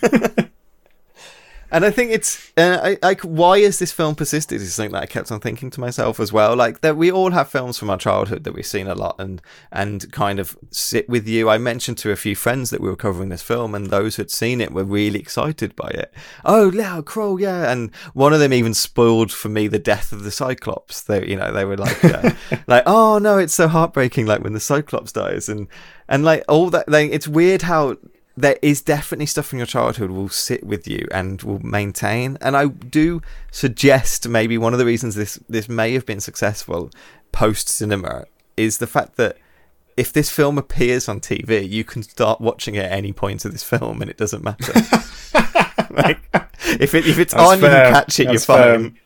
And 1.75 1.83
I 1.83 1.91
think 1.91 2.11
it's 2.11 2.53
uh, 2.55 2.79
I- 2.81 2.97
like 3.05 3.19
why 3.19 3.59
has 3.59 3.79
this 3.79 3.91
film 3.91 4.15
persisted 4.15 4.61
is 4.61 4.73
something 4.73 4.93
that 4.93 5.03
I 5.03 5.07
kept 5.07 5.29
on 5.29 5.41
thinking 5.41 5.69
to 5.71 5.81
myself 5.81 6.21
as 6.21 6.31
well. 6.31 6.55
Like 6.55 6.79
that 6.79 6.95
we 6.95 7.11
all 7.11 7.31
have 7.31 7.49
films 7.49 7.77
from 7.77 7.89
our 7.89 7.97
childhood 7.97 8.45
that 8.45 8.53
we've 8.53 8.65
seen 8.65 8.87
a 8.87 8.95
lot 8.95 9.17
and 9.19 9.41
and 9.73 10.09
kind 10.13 10.39
of 10.39 10.57
sit 10.71 11.09
with 11.09 11.27
you. 11.27 11.49
I 11.49 11.57
mentioned 11.57 11.97
to 11.97 12.11
a 12.11 12.15
few 12.15 12.33
friends 12.33 12.69
that 12.69 12.79
we 12.79 12.87
were 12.87 12.95
covering 12.95 13.27
this 13.27 13.41
film, 13.41 13.75
and 13.75 13.87
those 13.87 14.15
who'd 14.15 14.31
seen 14.31 14.61
it 14.61 14.71
were 14.71 14.85
really 14.85 15.19
excited 15.19 15.75
by 15.75 15.89
it. 15.89 16.13
Oh, 16.45 16.71
yeah, 16.71 17.01
Krull, 17.01 17.41
yeah. 17.41 17.69
And 17.69 17.93
one 18.13 18.31
of 18.31 18.39
them 18.39 18.53
even 18.53 18.73
spoiled 18.73 19.33
for 19.33 19.49
me 19.49 19.67
the 19.67 19.77
death 19.77 20.13
of 20.13 20.23
the 20.23 20.31
Cyclops. 20.31 21.01
They, 21.01 21.27
you 21.27 21.35
know, 21.35 21.51
they 21.51 21.65
were 21.65 21.75
like, 21.75 22.05
uh, 22.05 22.31
like, 22.67 22.83
oh 22.85 23.17
no, 23.17 23.37
it's 23.37 23.53
so 23.53 23.67
heartbreaking, 23.67 24.27
like 24.27 24.41
when 24.45 24.53
the 24.53 24.61
Cyclops 24.61 25.11
dies, 25.11 25.49
and 25.49 25.67
and 26.07 26.23
like 26.23 26.45
all 26.47 26.69
that. 26.69 26.87
Like 26.87 27.11
it's 27.11 27.27
weird 27.27 27.63
how 27.63 27.97
there 28.37 28.57
is 28.61 28.81
definitely 28.81 29.25
stuff 29.25 29.45
from 29.45 29.59
your 29.59 29.65
childhood 29.65 30.11
will 30.11 30.29
sit 30.29 30.63
with 30.65 30.87
you 30.87 31.07
and 31.11 31.41
will 31.41 31.59
maintain. 31.59 32.37
And 32.41 32.57
I 32.57 32.67
do 32.67 33.21
suggest 33.51 34.27
maybe 34.27 34.57
one 34.57 34.73
of 34.73 34.79
the 34.79 34.85
reasons 34.85 35.15
this 35.15 35.39
this 35.47 35.69
may 35.69 35.93
have 35.93 36.05
been 36.05 36.19
successful 36.19 36.91
post 37.31 37.69
cinema 37.69 38.25
is 38.57 38.77
the 38.77 38.87
fact 38.87 39.15
that 39.15 39.37
if 39.97 40.11
this 40.11 40.29
film 40.29 40.57
appears 40.57 41.07
on 41.07 41.21
TV, 41.21 41.67
you 41.67 41.83
can 41.85 42.03
start 42.03 42.41
watching 42.41 42.75
it 42.75 42.85
at 42.85 42.91
any 42.91 43.13
point 43.13 43.45
of 43.45 43.53
this 43.53 43.63
film, 43.63 44.01
and 44.01 44.11
it 44.11 44.17
doesn't 44.17 44.43
matter. 44.43 44.73
like, 45.91 46.19
if 46.79 46.93
it 46.93 47.07
if 47.07 47.17
it's 47.17 47.33
That's 47.33 47.49
on, 47.49 47.59
you 47.59 47.65
fair. 47.65 47.85
can 47.85 47.93
catch 47.93 48.19
it. 48.19 48.25
That's 48.25 48.47
you're 48.47 48.57
fair. 48.57 48.79
fine. 48.79 48.99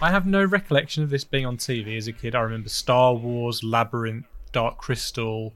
I 0.00 0.10
have 0.10 0.26
no 0.26 0.44
recollection 0.44 1.02
of 1.02 1.10
this 1.10 1.24
being 1.24 1.46
on 1.46 1.56
TV 1.56 1.96
as 1.96 2.06
a 2.06 2.12
kid. 2.12 2.34
I 2.34 2.40
remember 2.40 2.68
Star 2.68 3.14
Wars, 3.14 3.62
Labyrinth, 3.62 4.26
Dark 4.52 4.78
Crystal, 4.78 5.54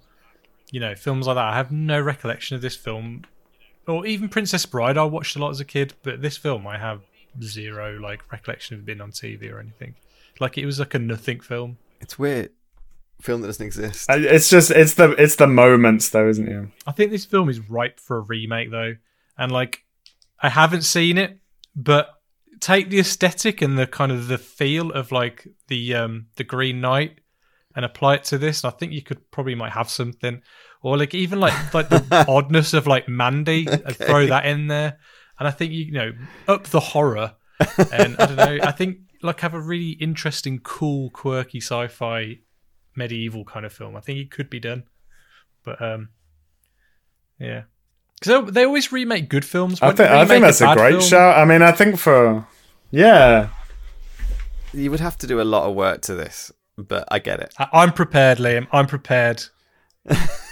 you 0.74 0.80
know, 0.80 0.96
films 0.96 1.28
like 1.28 1.36
that. 1.36 1.44
I 1.44 1.54
have 1.54 1.70
no 1.70 2.00
recollection 2.00 2.56
of 2.56 2.60
this 2.60 2.74
film, 2.74 3.22
or 3.86 4.04
even 4.06 4.28
Princess 4.28 4.66
Bride. 4.66 4.98
I 4.98 5.04
watched 5.04 5.36
a 5.36 5.38
lot 5.38 5.50
as 5.50 5.60
a 5.60 5.64
kid, 5.64 5.94
but 6.02 6.20
this 6.20 6.36
film 6.36 6.66
I 6.66 6.78
have 6.78 7.02
zero 7.40 7.96
like 8.00 8.32
recollection 8.32 8.76
of 8.76 8.84
being 8.84 9.00
on 9.00 9.12
TV 9.12 9.52
or 9.52 9.60
anything. 9.60 9.94
Like 10.40 10.58
it 10.58 10.66
was 10.66 10.80
like 10.80 10.94
a 10.94 10.98
nothing 10.98 11.38
film. 11.38 11.78
It's 12.00 12.18
weird. 12.18 12.50
Film 13.20 13.40
that 13.42 13.46
doesn't 13.46 13.64
exist. 13.64 14.06
It's 14.10 14.50
just 14.50 14.72
it's 14.72 14.94
the 14.94 15.12
it's 15.12 15.36
the 15.36 15.46
moments 15.46 16.10
though, 16.10 16.28
isn't 16.28 16.48
it? 16.48 16.68
I 16.88 16.90
think 16.90 17.12
this 17.12 17.24
film 17.24 17.48
is 17.48 17.60
ripe 17.70 18.00
for 18.00 18.16
a 18.16 18.22
remake 18.22 18.72
though, 18.72 18.96
and 19.38 19.52
like 19.52 19.84
I 20.40 20.48
haven't 20.48 20.82
seen 20.82 21.18
it, 21.18 21.38
but 21.76 22.08
take 22.58 22.90
the 22.90 22.98
aesthetic 22.98 23.62
and 23.62 23.78
the 23.78 23.86
kind 23.86 24.10
of 24.10 24.26
the 24.26 24.38
feel 24.38 24.90
of 24.90 25.12
like 25.12 25.46
the 25.68 25.94
um 25.94 26.26
the 26.34 26.42
Green 26.42 26.80
Knight 26.80 27.20
and 27.74 27.84
apply 27.84 28.14
it 28.14 28.24
to 28.24 28.38
this. 28.38 28.62
And 28.62 28.72
I 28.72 28.76
think 28.76 28.92
you 28.92 29.02
could 29.02 29.30
probably 29.30 29.54
might 29.54 29.72
have 29.72 29.90
something, 29.90 30.42
or 30.84 30.96
like 30.98 31.14
even 31.14 31.40
like 31.40 31.74
like 31.74 31.88
the 31.88 32.24
oddness 32.28 32.74
of 32.74 32.86
like 32.86 33.08
Mandy, 33.08 33.66
and 33.66 33.96
throw 33.96 34.26
that 34.26 34.44
in 34.46 34.68
there, 34.68 34.98
and 35.38 35.48
I 35.48 35.50
think 35.50 35.72
you 35.72 35.90
know 35.90 36.12
up 36.46 36.64
the 36.64 36.78
horror, 36.78 37.34
and 37.90 38.16
I 38.18 38.26
don't 38.26 38.36
know. 38.36 38.58
I 38.62 38.70
think 38.70 38.98
like 39.22 39.40
have 39.40 39.54
a 39.54 39.60
really 39.60 39.90
interesting, 39.92 40.60
cool, 40.60 41.10
quirky 41.10 41.58
sci-fi 41.60 42.38
medieval 42.94 43.44
kind 43.44 43.64
of 43.66 43.72
film. 43.72 43.96
I 43.96 44.00
think 44.00 44.18
it 44.18 44.30
could 44.30 44.48
be 44.50 44.60
done, 44.60 44.84
but 45.64 45.82
um. 45.82 46.10
Yeah, 47.40 47.62
because 48.20 48.52
they 48.52 48.64
always 48.64 48.92
remake 48.92 49.28
good 49.28 49.44
films. 49.44 49.82
I 49.82 49.90
think 49.90 50.08
I 50.08 50.24
think 50.24 50.42
that's 50.44 50.60
a 50.60 50.66
bad 50.66 50.76
great 50.76 50.90
film- 50.90 51.02
shout. 51.02 51.36
I 51.36 51.44
mean, 51.44 51.62
I 51.62 51.72
think 51.72 51.98
for 51.98 52.46
yeah, 52.92 53.48
You 54.72 54.90
would 54.92 55.00
have 55.00 55.18
to 55.18 55.26
do 55.26 55.40
a 55.40 55.42
lot 55.42 55.68
of 55.68 55.74
work 55.74 56.02
to 56.02 56.14
this, 56.14 56.52
but 56.78 57.08
I 57.10 57.18
get 57.18 57.40
it. 57.40 57.52
I- 57.58 57.70
I'm 57.72 57.92
prepared, 57.92 58.38
Liam. 58.38 58.68
I'm 58.70 58.86
prepared. 58.86 59.42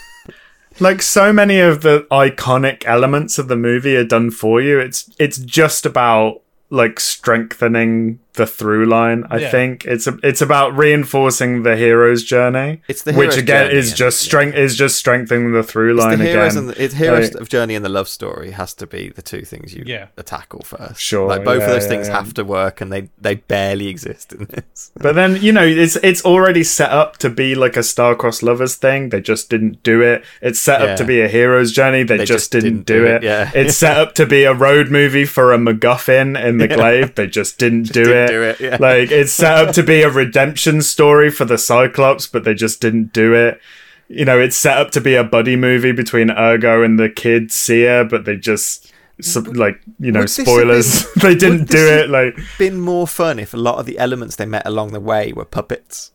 like 0.81 1.03
so 1.03 1.32
many 1.32 1.61
of 1.61 1.82
the 1.82 2.07
iconic 2.11 2.85
elements 2.86 3.39
of 3.39 3.49
the 3.49 3.57
movie 3.57 3.97
are 3.97 4.05
done 4.05 4.31
for 4.31 4.61
you. 4.61 4.78
It's 4.78 5.11
it's 5.19 5.39
just 5.39 5.86
about 5.86 6.43
like 6.70 6.99
strengthening 6.99 8.19
the 8.34 8.46
through 8.46 8.86
line. 8.86 9.24
I 9.30 9.38
Yeah. 9.38 9.50
think 9.50 9.84
it's 9.84 10.06
a, 10.06 10.16
it's 10.22 10.40
about 10.40 10.76
reinforcing 10.76 11.62
the 11.64 11.76
hero's 11.76 12.22
journey. 12.24 12.80
It's 12.88 13.02
the 13.02 13.12
which 13.12 13.36
again 13.36 13.70
is 13.70 13.92
just 13.92 14.20
strength 14.20 14.56
is 14.56 14.76
just 14.76 14.96
strengthening 14.96 15.52
the 15.52 15.62
through 15.62 15.94
It's 15.94 16.04
line 16.04 16.18
the 16.18 16.24
heroes 16.24 16.52
again. 16.52 16.64
and 16.64 16.68
the, 16.70 16.82
it's 16.84 16.94
heroes 16.94 17.32
Like- 17.32 17.40
of 17.42 17.48
journey 17.48 17.74
and 17.74 17.84
the 17.84 17.88
love 17.90 18.09
story 18.09 18.52
has 18.52 18.72
to 18.74 18.86
be 18.86 19.10
the 19.10 19.22
two 19.22 19.42
things 19.42 19.74
you 19.74 19.84
Yeah. 19.86 20.06
tackle 20.24 20.62
first. 20.62 21.00
Sure, 21.00 21.28
like 21.28 21.44
both 21.44 21.59
yeah, 21.60 21.66
of 21.66 21.72
those 21.72 21.82
yeah, 21.84 21.88
things 21.88 22.09
yeah. 22.09 22.14
have 22.14 22.32
to 22.34 22.44
work, 22.44 22.80
and 22.80 22.92
they 22.92 23.10
they 23.20 23.34
barely 23.36 23.88
exist 23.88 24.32
in 24.32 24.46
this. 24.48 24.90
But 25.00 25.14
then 25.14 25.36
you 25.42 25.52
know 25.52 25.64
it's 25.66 25.96
it's 25.96 26.24
already 26.24 26.64
set 26.64 26.90
up 26.90 27.16
to 27.18 27.28
be 27.28 27.54
like 27.54 27.76
a 27.76 27.82
star-crossed 27.82 28.42
lovers 28.42 28.76
thing. 28.76 29.09
They 29.10 29.20
just 29.20 29.50
didn't 29.50 29.82
do 29.82 30.00
it. 30.00 30.24
It's 30.40 30.59
set 30.60 30.80
Yeah. 30.80 30.86
up 30.88 30.96
to 30.98 31.04
be 31.04 31.20
a 31.20 31.28
hero's 31.28 31.72
journey. 31.72 32.02
They, 32.04 32.16
They 32.18 32.24
just, 32.24 32.32
just 32.50 32.52
didn't, 32.52 32.84
didn't 32.84 32.86
do 32.86 33.00
do 33.00 33.06
it. 33.06 33.14
it, 33.16 33.22
yeah. 33.24 33.50
It's 33.54 33.76
set 33.76 33.96
up 33.98 34.14
to 34.14 34.26
be 34.26 34.44
a 34.44 34.54
road 34.54 34.90
movie 34.90 35.24
for 35.26 35.52
a 35.52 35.59
MacGuffin 35.59 36.42
in 36.42 36.59
the 36.59 36.68
glaive. 36.78 37.14
They 37.14 37.26
just 37.26 37.59
didn't 37.59 37.92
do 37.92 38.04
didn't 38.04 38.16
it. 38.16 38.22
Do 38.28 38.43
it, 38.43 38.61
yeah. 38.61 38.77
Like 38.81 39.11
it's 39.11 39.32
set 39.32 39.53
up 39.69 39.74
to 39.74 39.82
be 39.82 40.03
a 40.03 40.11
redemption 40.11 40.82
story 40.82 41.31
for 41.31 41.44
the 41.44 41.59
Cyclops, 41.59 42.27
but 42.27 42.44
they 42.44 42.55
just 42.55 42.81
didn't 42.81 43.12
do 43.12 43.35
it. 43.35 43.61
You 44.09 44.24
know, 44.24 44.39
it's 44.39 44.57
set 44.57 44.77
up 44.78 44.90
to 44.93 45.01
be 45.01 45.15
a 45.15 45.24
buddy 45.24 45.57
movie 45.57 45.93
between 45.93 46.31
Ergo 46.31 46.82
and 46.82 46.99
the 46.99 47.09
kid 47.09 47.51
Sia, 47.53 48.05
but 48.05 48.24
they 48.24 48.36
just. 48.36 48.93
sub- 49.20 49.57
Like 49.57 49.81
you 49.99 50.12
know, 50.12 50.20
Would 50.20 50.31
spoilers. 50.31 51.05
been- 51.05 51.12
they 51.23 51.35
didn't 51.35 51.69
this 51.69 51.81
do 51.81 51.89
it. 51.89 52.11
Like 52.11 52.36
Been 52.59 52.81
more 52.81 53.07
fun 53.07 53.39
if 53.39 53.55
a 53.55 53.57
lot 53.57 53.78
of 53.78 53.86
the 53.86 53.99
elements 53.99 54.36
they 54.36 54.47
met 54.47 54.66
along 54.66 54.93
the 54.93 55.01
way 55.01 55.32
were 55.32 55.44
puppets. 55.44 56.11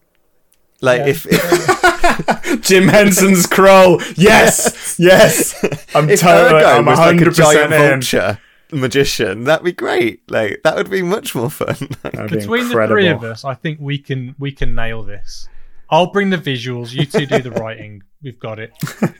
Like 0.79 1.07
if, 1.07 1.25
if 1.27 2.61
Jim 2.61 2.87
Henson's 2.87 3.47
Krull. 3.47 3.99
Yes, 4.15 4.95
yes. 4.99 5.55
I'm 5.95 6.07
if 6.07 6.19
totally. 6.19 6.61
Ergo 6.61 6.67
I'm 6.67 6.85
was 6.85 6.99
like 6.99 7.15
a 7.19 7.25
100 7.25 7.33
giant 7.33 7.71
percent 7.71 7.73
in. 7.73 7.79
vulture 7.89 8.39
magician, 8.71 9.43
that'd 9.45 9.63
be 9.63 9.71
great. 9.71 10.29
Like 10.29 10.61
that 10.63 10.75
would 10.75 10.89
be 10.89 11.01
much 11.01 11.35
more 11.35 11.49
fun. 11.49 11.75
That'd 12.03 12.29
be 12.29 12.37
Between 12.37 12.65
incredible. 12.65 12.95
the 12.95 13.01
three 13.01 13.07
of 13.07 13.23
us, 13.23 13.45
I 13.45 13.53
think 13.53 13.79
we 13.79 13.97
can 13.97 14.35
we 14.37 14.51
can 14.51 14.75
nail 14.75 15.03
this. 15.03 15.47
I'll 15.89 16.11
bring 16.11 16.29
the 16.29 16.37
visuals. 16.37 16.91
You 16.93 17.05
two 17.05 17.25
do 17.25 17.39
the 17.41 17.51
writing. 17.61 18.03
We've 18.21 18.39
got 18.39 18.59
it 18.59 18.73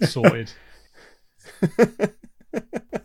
sorted. 0.06 0.52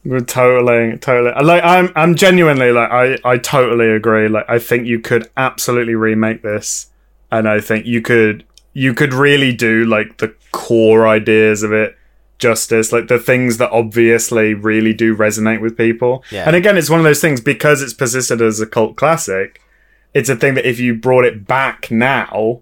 We're 0.04 0.20
totally, 0.20 0.98
totally. 0.98 1.44
Like, 1.44 1.62
I'm, 1.62 1.92
I'm 1.94 2.16
genuinely 2.16 2.72
like, 2.72 2.90
I, 2.90 3.18
I 3.24 3.38
totally 3.38 3.90
agree. 3.90 4.28
Like, 4.28 4.46
I 4.48 4.58
think 4.58 4.86
you 4.86 4.98
could 4.98 5.28
absolutely 5.36 5.94
remake 5.94 6.42
this, 6.42 6.90
and 7.30 7.48
I 7.48 7.60
think 7.60 7.86
you 7.86 8.02
could, 8.02 8.44
you 8.72 8.94
could 8.94 9.14
really 9.14 9.52
do 9.52 9.84
like 9.84 10.18
the 10.18 10.34
core 10.50 11.06
ideas 11.06 11.62
of 11.62 11.72
it 11.72 11.96
justice, 12.42 12.92
like 12.92 13.08
the 13.08 13.18
things 13.18 13.56
that 13.58 13.70
obviously 13.70 14.52
really 14.52 14.92
do 14.92 15.16
resonate 15.16 15.60
with 15.60 15.76
people. 15.76 16.22
Yeah. 16.30 16.44
And 16.46 16.54
again, 16.56 16.76
it's 16.76 16.90
one 16.90 17.00
of 17.00 17.04
those 17.04 17.20
things 17.20 17.40
because 17.40 17.80
it's 17.82 17.94
persisted 17.94 18.42
as 18.42 18.60
a 18.60 18.66
cult 18.66 18.96
classic. 18.96 19.60
It's 20.12 20.28
a 20.28 20.36
thing 20.36 20.54
that 20.56 20.66
if 20.68 20.78
you 20.78 20.94
brought 20.94 21.24
it 21.24 21.46
back 21.46 21.90
now, 21.90 22.60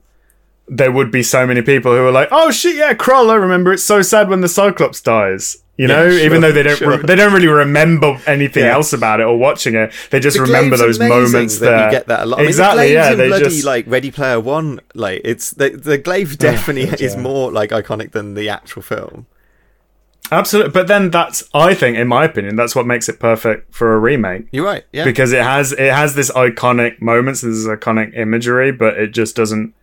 there 0.68 0.92
would 0.92 1.10
be 1.10 1.22
so 1.24 1.46
many 1.46 1.62
people 1.62 1.90
who 1.92 2.06
are 2.06 2.12
like, 2.12 2.28
"Oh 2.30 2.52
shit, 2.52 2.76
yeah, 2.76 2.92
Krull, 2.94 3.28
I 3.30 3.34
remember. 3.34 3.72
It's 3.72 3.82
so 3.82 4.02
sad 4.02 4.28
when 4.28 4.40
the 4.40 4.48
Cyclops 4.48 5.00
dies." 5.00 5.56
You 5.76 5.88
Yeah, 5.88 5.94
know, 5.96 6.10
sure, 6.10 6.20
even 6.26 6.40
though 6.42 6.52
they 6.52 6.62
don't, 6.62 6.76
sure. 6.76 6.90
re- 6.98 7.02
they 7.02 7.16
don't 7.16 7.32
really 7.32 7.46
remember 7.48 8.20
anything 8.26 8.64
Yeah. 8.64 8.74
else 8.74 8.92
about 8.92 9.18
it 9.20 9.24
or 9.24 9.38
watching 9.38 9.74
it. 9.74 9.90
They 10.10 10.20
just 10.20 10.36
The 10.36 10.42
remember 10.42 10.76
those 10.76 10.98
amazing 10.98 11.16
moments 11.22 11.58
that 11.58 11.70
there. 11.70 11.84
you 11.86 11.90
get 11.90 12.06
that 12.08 12.20
a 12.20 12.26
lot. 12.26 12.38
I 12.38 12.42
mean, 12.42 12.48
Exactly, 12.50 12.86
the 12.88 12.92
yeah. 12.92 13.14
They 13.14 13.28
bloody 13.28 13.44
just 13.44 13.64
like 13.64 13.86
Ready 13.88 14.10
Player 14.10 14.38
One. 14.38 14.80
Like 14.94 15.22
it's 15.24 15.52
the 15.52 15.70
the 15.70 15.96
glaive 15.96 16.36
definitely 16.48 16.90
God, 16.90 17.00
is 17.00 17.14
yeah. 17.14 17.20
more 17.22 17.50
like 17.50 17.70
iconic 17.70 18.12
than 18.12 18.34
the 18.34 18.48
actual 18.50 18.82
film. 18.82 19.26
Absolutely. 20.30 20.72
But 20.72 20.86
then 20.86 21.10
that's, 21.10 21.48
I 21.54 21.74
think, 21.74 21.96
in 21.96 22.08
my 22.08 22.24
opinion, 22.24 22.56
that's 22.56 22.74
what 22.74 22.86
makes 22.86 23.08
it 23.08 23.20
perfect 23.20 23.74
for 23.74 23.94
a 23.94 23.98
remake. 23.98 24.48
You're 24.52 24.64
right. 24.64 24.84
Yeah. 24.92 25.04
because 25.04 25.32
it 25.32 25.42
has 25.42 25.72
it 25.72 25.92
has 25.92 26.14
this 26.14 26.30
iconic 26.32 27.00
moments, 27.00 27.40
this 27.40 27.66
iconic 27.66 28.16
imagery, 28.16 28.72
but 28.72 28.98
it 28.98 29.08
just 29.08 29.36
doesn't 29.36 29.74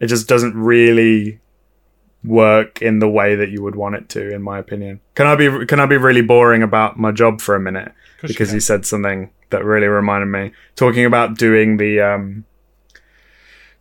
it 0.00 0.06
just 0.06 0.28
doesn't 0.28 0.54
really 0.54 1.40
work 2.24 2.82
in 2.82 2.98
the 2.98 3.08
way 3.08 3.34
that 3.36 3.50
you 3.50 3.62
would 3.62 3.76
want 3.76 3.94
it 3.94 4.08
to, 4.10 4.34
in 4.34 4.42
my 4.42 4.58
opinion. 4.58 5.00
Can 5.14 5.26
I 5.26 5.36
be 5.36 5.66
can 5.66 5.80
I 5.80 5.86
be 5.86 5.96
really 5.96 6.22
boring 6.22 6.62
about 6.62 6.98
my 6.98 7.12
job 7.12 7.40
for 7.40 7.54
a 7.54 7.60
minute? 7.60 7.92
Course 8.20 8.30
you 8.30 8.34
Because 8.34 8.52
you 8.52 8.60
said 8.60 8.84
something 8.86 9.30
that 9.50 9.64
really 9.64 9.86
reminded 9.86 10.26
me. 10.26 10.52
Talking 10.74 11.04
about 11.04 11.38
doing 11.38 11.76
the 11.76 12.00
um 12.00 12.44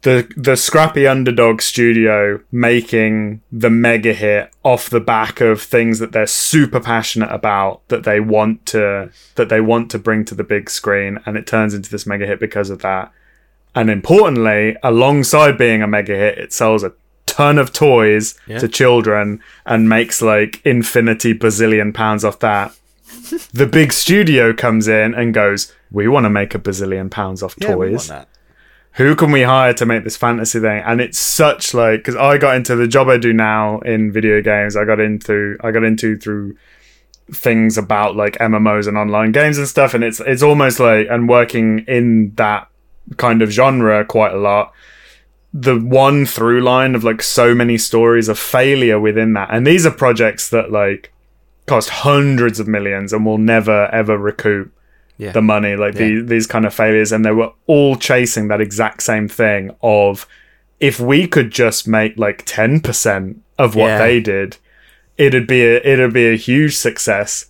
the 0.05 0.31
the 0.37 0.55
scrappy 0.55 1.07
underdog 1.07 1.61
studio 1.61 2.39
making 2.51 3.41
the 3.51 3.71
mega 3.71 4.13
hit 4.13 4.51
off 4.63 4.87
the 4.89 4.99
back 4.99 5.41
of 5.41 5.59
things 5.59 5.97
that 5.97 6.11
they're 6.11 6.27
super 6.27 6.79
passionate 6.79 7.31
about 7.31 7.85
that 7.87 8.03
they 8.03 8.19
want 8.19 8.63
to 8.67 9.09
that 9.33 9.49
they 9.49 9.59
want 9.59 9.89
to 9.89 9.97
bring 9.97 10.23
to 10.23 10.35
the 10.35 10.43
big 10.43 10.69
screen 10.69 11.19
and 11.25 11.35
it 11.35 11.47
turns 11.47 11.73
into 11.73 11.89
this 11.89 12.05
mega 12.05 12.27
hit 12.27 12.39
because 12.39 12.69
of 12.69 12.79
that 12.83 13.11
and 13.73 13.89
importantly 13.89 14.77
alongside 14.83 15.57
being 15.57 15.81
a 15.81 15.87
mega 15.87 16.15
hit 16.15 16.37
it 16.37 16.53
sells 16.53 16.83
a 16.83 16.93
ton 17.25 17.57
of 17.57 17.73
toys 17.73 18.35
Yeah. 18.45 18.59
to 18.59 18.67
children 18.67 19.41
and 19.65 19.89
makes 19.89 20.21
like 20.21 20.61
infinity 20.63 21.33
bazillion 21.33 21.93
pounds 21.95 22.23
off 22.23 22.37
that 22.39 22.75
the 23.53 23.65
big 23.65 23.91
studio 23.91 24.53
comes 24.53 24.87
in 24.87 25.15
and 25.15 25.33
goes 25.33 25.73
we 25.91 26.07
want 26.07 26.25
to 26.25 26.29
make 26.29 26.53
a 26.53 26.59
bazillion 26.59 27.09
pounds 27.09 27.41
off 27.41 27.55
yeah, 27.57 27.73
toys. 27.73 28.11
Who 28.95 29.13
can 29.15 29.31
we 29.31 29.43
hire 29.43 29.73
to 29.73 29.85
make 29.85 30.03
this 30.03 30.15
fantasy 30.15 30.59
thing? 30.59 30.81
And 30.85 31.01
it's 31.01 31.19
such 31.19 31.73
like 31.73 31.99
because 31.99 32.15
i 32.15 32.37
got 32.37 32.55
into 32.55 32.75
the 32.75 32.87
job 32.87 33.09
i 33.09 33.17
do 33.17 33.33
now 33.33 33.79
in 33.79 34.11
video 34.11 34.41
games. 34.41 34.75
I 34.75 34.85
got 34.85 34.99
into 34.99 35.57
i 35.61 35.71
got 35.71 35.83
into 35.83 36.17
through 36.17 36.55
things 37.31 37.77
about 37.77 38.15
like 38.15 38.37
mmos 38.37 38.87
and 38.87 38.97
online 38.97 39.31
games 39.31 39.57
and 39.57 39.67
stuff. 39.67 39.93
And 39.93 40.03
it's 40.03 40.21
it's 40.21 40.43
almost 40.43 40.79
like 40.79 41.07
and 41.09 41.27
working 41.27 41.79
in 41.87 42.33
that 42.35 42.69
kind 43.17 43.41
of 43.41 43.51
genre 43.51 44.05
quite 44.05 44.33
a 44.33 44.37
lot. 44.39 44.73
The 45.53 45.77
one 45.77 46.25
through 46.25 46.61
line 46.61 46.95
of 46.95 47.03
like 47.03 47.21
so 47.21 47.53
many 47.53 47.77
stories 47.77 48.29
of 48.29 48.39
failure 48.39 48.99
within 48.99 49.33
that. 49.33 49.49
And 49.51 49.67
these 49.67 49.85
are 49.85 49.91
projects 49.91 50.49
that 50.49 50.71
like 50.71 51.11
cost 51.65 51.89
hundreds 51.89 52.59
of 52.61 52.67
millions 52.67 53.11
and 53.11 53.25
will 53.25 53.39
never 53.39 53.87
ever 53.87 54.17
recoup 54.17 54.71
Yeah. 55.17 55.31
the 55.31 55.41
money, 55.41 55.75
like 55.75 55.93
Yeah. 55.93 55.99
these 56.07 56.25
these 56.25 56.47
kind 56.47 56.65
of 56.65 56.73
failures, 56.73 57.11
and 57.11 57.23
they 57.23 57.31
were 57.31 57.51
all 57.67 57.95
chasing 57.95 58.47
that 58.49 58.59
exact 58.61 59.01
same 59.03 59.27
thing 59.27 59.71
of 59.81 60.27
if 60.79 60.99
we 60.99 61.25
could 61.27 61.51
just 61.51 61.87
make 61.87 62.17
like 62.17 62.43
ten 62.45 62.79
percent 62.81 63.37
of 63.57 63.75
what 63.75 63.87
Yeah. 63.87 63.97
they 63.99 64.19
did, 64.19 64.57
it'd 65.17 65.47
be 65.47 65.61
a 65.65 65.77
it'd 65.85 66.13
be 66.13 66.27
a 66.27 66.35
huge 66.35 66.75
success. 66.75 67.45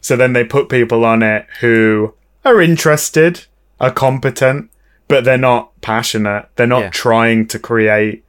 So 0.00 0.16
then 0.16 0.32
they 0.32 0.44
put 0.44 0.68
people 0.68 1.04
on 1.04 1.22
it 1.24 1.46
who 1.60 2.14
are 2.44 2.62
interested, 2.62 3.46
are 3.80 3.90
competent, 3.90 4.70
but 5.08 5.24
they're 5.24 5.36
not 5.36 5.78
passionate. 5.80 6.46
They're 6.54 6.66
not 6.68 6.82
Yeah. 6.84 6.90
trying 6.90 7.46
to 7.48 7.58
create. 7.58 8.22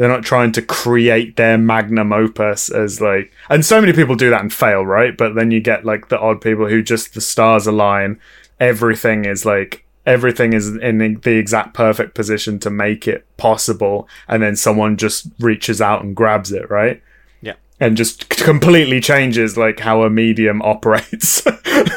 They're 0.00 0.08
not 0.08 0.22
trying 0.24 0.52
to 0.52 0.62
create 0.62 1.36
their 1.36 1.58
magnum 1.58 2.10
opus 2.10 2.70
as 2.70 3.02
like, 3.02 3.30
and 3.50 3.62
so 3.62 3.82
many 3.82 3.92
people 3.92 4.14
do 4.16 4.30
that 4.30 4.40
and 4.40 4.50
fail, 4.50 4.80
right? 4.86 5.14
But 5.14 5.34
then 5.34 5.50
you 5.50 5.60
get 5.60 5.84
like 5.84 6.08
the 6.08 6.18
odd 6.18 6.40
people 6.40 6.68
who 6.68 6.82
just 6.82 7.12
the 7.12 7.20
stars 7.20 7.66
align. 7.66 8.18
Everything 8.58 9.26
is 9.26 9.44
like 9.44 9.84
everything 10.06 10.54
is 10.54 10.74
in 10.74 11.20
the- 11.22 11.36
exact 11.36 11.74
perfect 11.74 12.14
position 12.14 12.58
to 12.60 12.70
make 12.70 13.06
it 13.06 13.26
possible, 13.36 14.08
and 14.26 14.42
then 14.42 14.56
someone 14.56 14.96
just 14.96 15.26
reaches 15.38 15.82
out 15.82 16.02
and 16.02 16.16
grabs 16.16 16.50
it, 16.50 16.70
right? 16.70 17.02
Yeah. 17.42 17.56
and 17.78 17.94
just 17.94 18.30
completely 18.30 19.02
changes 19.02 19.58
like 19.58 19.80
how 19.80 20.02
a 20.04 20.08
medium 20.08 20.62
operates 20.74 21.44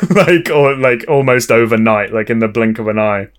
like 0.10 0.50
or 0.50 0.76
like 0.76 1.06
almost 1.08 1.52
overnight 1.52 2.12
like 2.14 2.30
in 2.30 2.40
the 2.40 2.50
blink 2.50 2.80
of 2.80 2.90
an 2.90 3.00
eye 3.00 3.30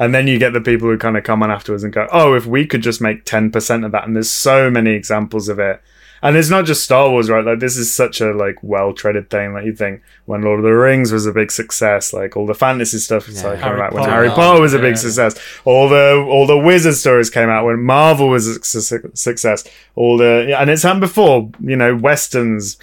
and 0.00 0.12
then 0.12 0.26
you 0.26 0.38
get 0.40 0.52
the 0.52 0.60
people 0.60 0.88
who 0.88 0.98
kind 0.98 1.16
of 1.16 1.22
come 1.22 1.42
on 1.44 1.50
afterwards 1.52 1.84
and 1.84 1.92
go 1.92 2.08
oh 2.10 2.34
if 2.34 2.44
we 2.46 2.66
could 2.66 2.82
just 2.82 3.00
make 3.00 3.24
10% 3.24 3.84
of 3.86 3.92
that 3.92 4.04
and 4.04 4.16
there's 4.16 4.30
so 4.30 4.68
many 4.70 4.90
examples 4.90 5.48
of 5.48 5.60
it 5.60 5.80
and 6.22 6.36
it's 6.36 6.50
not 6.50 6.66
just 6.66 6.84
Star 6.84 7.08
Wars, 7.08 7.30
right? 7.30 7.42
Like 7.42 7.60
this 7.60 7.78
is 7.78 7.94
such 7.94 8.20
a 8.20 8.32
like 8.34 8.56
well-treaded 8.62 9.30
thing. 9.30 9.54
Like 9.54 9.64
you 9.64 9.74
think 9.74 10.02
when 10.26 10.42
Lord 10.42 10.58
of 10.58 10.64
the 10.64 10.70
Rings 10.72 11.12
was 11.12 11.24
a 11.24 11.32
big 11.32 11.50
success, 11.50 12.12
like 12.12 12.36
all 12.36 12.44
the 12.44 12.52
fantasy 12.52 12.98
stuff 12.98 13.26
like 13.26 13.36
Harry 13.38 13.58
coming 13.58 13.80
out 13.80 13.92
when 13.94 14.04
Harry 14.04 14.28
Potter 14.28 14.60
was 14.60 14.74
a 14.74 14.78
big 14.78 14.96
Yeah. 14.96 15.00
success. 15.06 15.40
All 15.64 15.88
the 15.88 16.22
all 16.28 16.46
the 16.46 16.58
wizard 16.58 16.96
stories 16.96 17.30
came 17.30 17.48
out 17.48 17.64
when 17.64 17.82
Marvel 17.82 18.28
was 18.28 18.46
a 18.48 18.62
su- 18.62 19.10
success. 19.14 19.64
All 19.94 20.18
the 20.18 20.44
yeah, 20.46 20.60
and 20.60 20.68
it's 20.68 20.82
happened 20.82 21.00
before. 21.00 21.50
You 21.58 21.76
know, 21.76 21.96
westerns, 21.96 22.76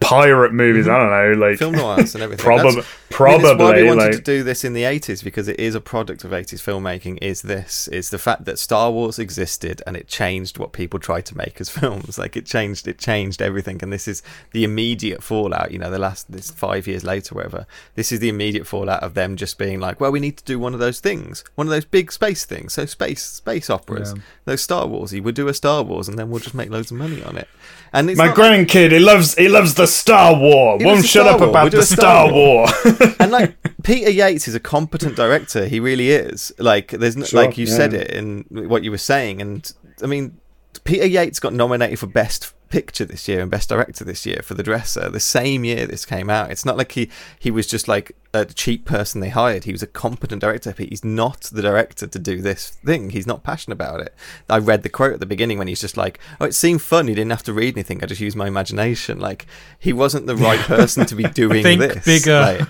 pirate 0.00 0.52
movies. 0.52 0.86
Mm-hmm. 0.86 0.94
I 0.94 0.98
don't 1.28 1.38
know, 1.40 1.46
like 1.46 1.58
film 1.58 1.74
noirs 1.76 2.14
and 2.16 2.24
everything. 2.24 2.42
Probably, 2.44 2.82
probably 3.14 3.46
I 3.50 3.54
mean, 3.54 3.58
why 3.58 3.74
we 3.76 3.82
wanted 3.84 4.02
like 4.06 4.12
to 4.16 4.20
do 4.20 4.42
this 4.42 4.64
in 4.64 4.72
the 4.74 4.82
80s 4.82 5.22
because 5.22 5.48
it 5.48 5.58
is 5.60 5.74
a 5.74 5.80
product 5.80 6.24
of 6.24 6.32
80s 6.32 6.60
filmmaking. 6.60 7.18
Is 7.22 7.42
this? 7.42 7.88
Is 7.88 8.10
the 8.10 8.18
fact 8.18 8.44
that 8.44 8.58
Star 8.58 8.90
Wars 8.90 9.18
existed 9.18 9.80
and 9.86 9.96
it 9.96 10.08
changed 10.08 10.58
what 10.58 10.72
people 10.72 10.98
tried 10.98 11.24
to 11.26 11.36
make 11.36 11.60
as 11.60 11.68
films. 11.80 12.18
Like 12.18 12.36
it 12.36 12.44
changed, 12.46 12.88
it 12.88 12.98
changed 12.98 13.40
everything. 13.40 13.78
And 13.82 13.92
this 13.92 14.08
is 14.08 14.22
the 14.52 14.64
immediate 14.64 15.22
fallout. 15.22 15.70
You 15.70 15.78
know, 15.78 15.90
the 15.90 15.98
last 15.98 16.30
this 16.30 16.50
five 16.50 16.86
years 16.86 17.04
later, 17.04 17.34
whatever. 17.34 17.66
This 17.94 18.10
is 18.12 18.18
the 18.20 18.28
immediate 18.28 18.66
fallout 18.66 19.02
of 19.02 19.14
them 19.14 19.36
just 19.36 19.58
being 19.58 19.80
like, 19.80 20.00
well, 20.00 20.10
we 20.12 20.20
need 20.20 20.36
to 20.38 20.44
do 20.44 20.58
one 20.58 20.74
of 20.74 20.80
those 20.80 21.00
things, 21.00 21.44
one 21.54 21.66
of 21.66 21.70
those 21.70 21.84
big 21.84 22.10
space 22.12 22.44
things. 22.44 22.72
So 22.74 22.84
space, 22.86 23.22
space 23.22 23.70
operas, 23.70 24.12
Yeah. 24.16 24.22
those 24.44 24.60
Star 24.62 24.86
Warsy. 24.86 25.22
We'll 25.22 25.32
do 25.34 25.48
a 25.48 25.54
Star 25.54 25.82
Wars 25.82 26.08
and 26.08 26.18
then 26.18 26.30
we'll 26.30 26.40
just 26.40 26.54
make 26.54 26.70
loads 26.70 26.90
of 26.90 26.96
money 26.98 27.22
on 27.22 27.36
it. 27.36 27.48
And 27.92 28.10
it's 28.10 28.18
my 28.18 28.26
not 28.26 28.36
like- 28.38 28.50
grandkid. 28.68 28.90
He 28.90 28.98
loves 28.98 29.34
he 29.36 29.48
loves 29.48 29.74
the 29.74 29.86
Star 29.86 30.34
War. 30.34 30.78
He 30.78 30.84
Won't 30.84 31.04
shut 31.04 31.22
Star 31.26 31.34
up 31.34 31.40
War. 31.40 31.48
about 31.50 31.62
We'll 31.64 31.70
the 31.70 31.78
a 31.78 31.82
Star 31.82 32.26
Star 32.26 32.32
War. 32.32 32.66
and 33.18 33.30
like 33.30 33.56
Peter 33.82 34.10
Yates 34.10 34.48
is 34.48 34.54
a 34.54 34.60
competent 34.60 35.16
director. 35.16 35.66
He 35.66 35.80
really 35.80 36.10
is. 36.10 36.52
Like 36.58 36.88
there's 36.88 37.16
no, 37.16 37.24
Sure, 37.24 37.44
like 37.44 37.58
you 37.58 37.66
said 37.66 37.94
it 37.94 38.10
in 38.10 38.44
what 38.50 38.84
you 38.84 38.90
were 38.90 38.98
saying, 38.98 39.40
and 39.40 39.70
I 40.02 40.06
mean, 40.06 40.38
Peter 40.84 41.06
Yates 41.06 41.40
got 41.40 41.52
nominated 41.52 41.98
for 41.98 42.06
best 42.06 42.53
picture 42.74 43.04
this 43.04 43.28
year 43.28 43.40
and 43.40 43.52
best 43.52 43.68
director 43.68 44.02
this 44.04 44.26
year 44.26 44.40
for 44.42 44.54
The 44.54 44.64
Dresser. 44.64 45.08
The 45.08 45.20
same 45.20 45.62
year 45.64 45.86
this 45.86 46.04
came 46.04 46.28
out. 46.28 46.50
It's 46.50 46.64
not 46.64 46.76
like 46.76 46.90
he 46.90 47.08
he 47.38 47.52
was 47.52 47.68
just 47.68 47.86
like 47.86 48.16
a 48.32 48.44
cheap 48.44 48.84
person 48.84 49.20
they 49.20 49.28
hired. 49.28 49.62
He 49.62 49.70
was 49.70 49.80
a 49.84 49.86
competent 49.86 50.40
director. 50.40 50.74
But 50.76 50.88
he's 50.88 51.04
not 51.04 51.42
the 51.42 51.62
director 51.62 52.08
to 52.08 52.18
do 52.18 52.42
this 52.42 52.70
thing. 52.70 53.10
He's 53.10 53.28
not 53.28 53.44
passionate 53.44 53.74
about 53.74 54.00
it. 54.00 54.12
I 54.50 54.58
read 54.58 54.82
the 54.82 54.88
quote 54.88 55.12
at 55.14 55.20
the 55.20 55.26
beginning 55.34 55.56
when 55.56 55.68
he's 55.68 55.80
just 55.80 55.96
like, 55.96 56.18
"Oh, 56.40 56.46
it 56.46 56.54
seemed 56.56 56.82
fun. 56.82 57.06
He 57.06 57.14
didn't 57.14 57.30
have 57.30 57.44
to 57.44 57.52
read 57.52 57.76
anything. 57.76 58.02
I 58.02 58.06
just 58.06 58.20
used 58.20 58.36
my 58.36 58.48
imagination." 58.48 59.20
Like 59.20 59.46
he 59.78 59.92
wasn't 59.92 60.26
the 60.26 60.34
right 60.34 60.58
person 60.74 61.06
to 61.06 61.14
be 61.14 61.28
doing 61.28 61.62
Think 61.62 61.80
this. 61.80 62.04
bigger. 62.04 62.40
Like, 62.40 62.68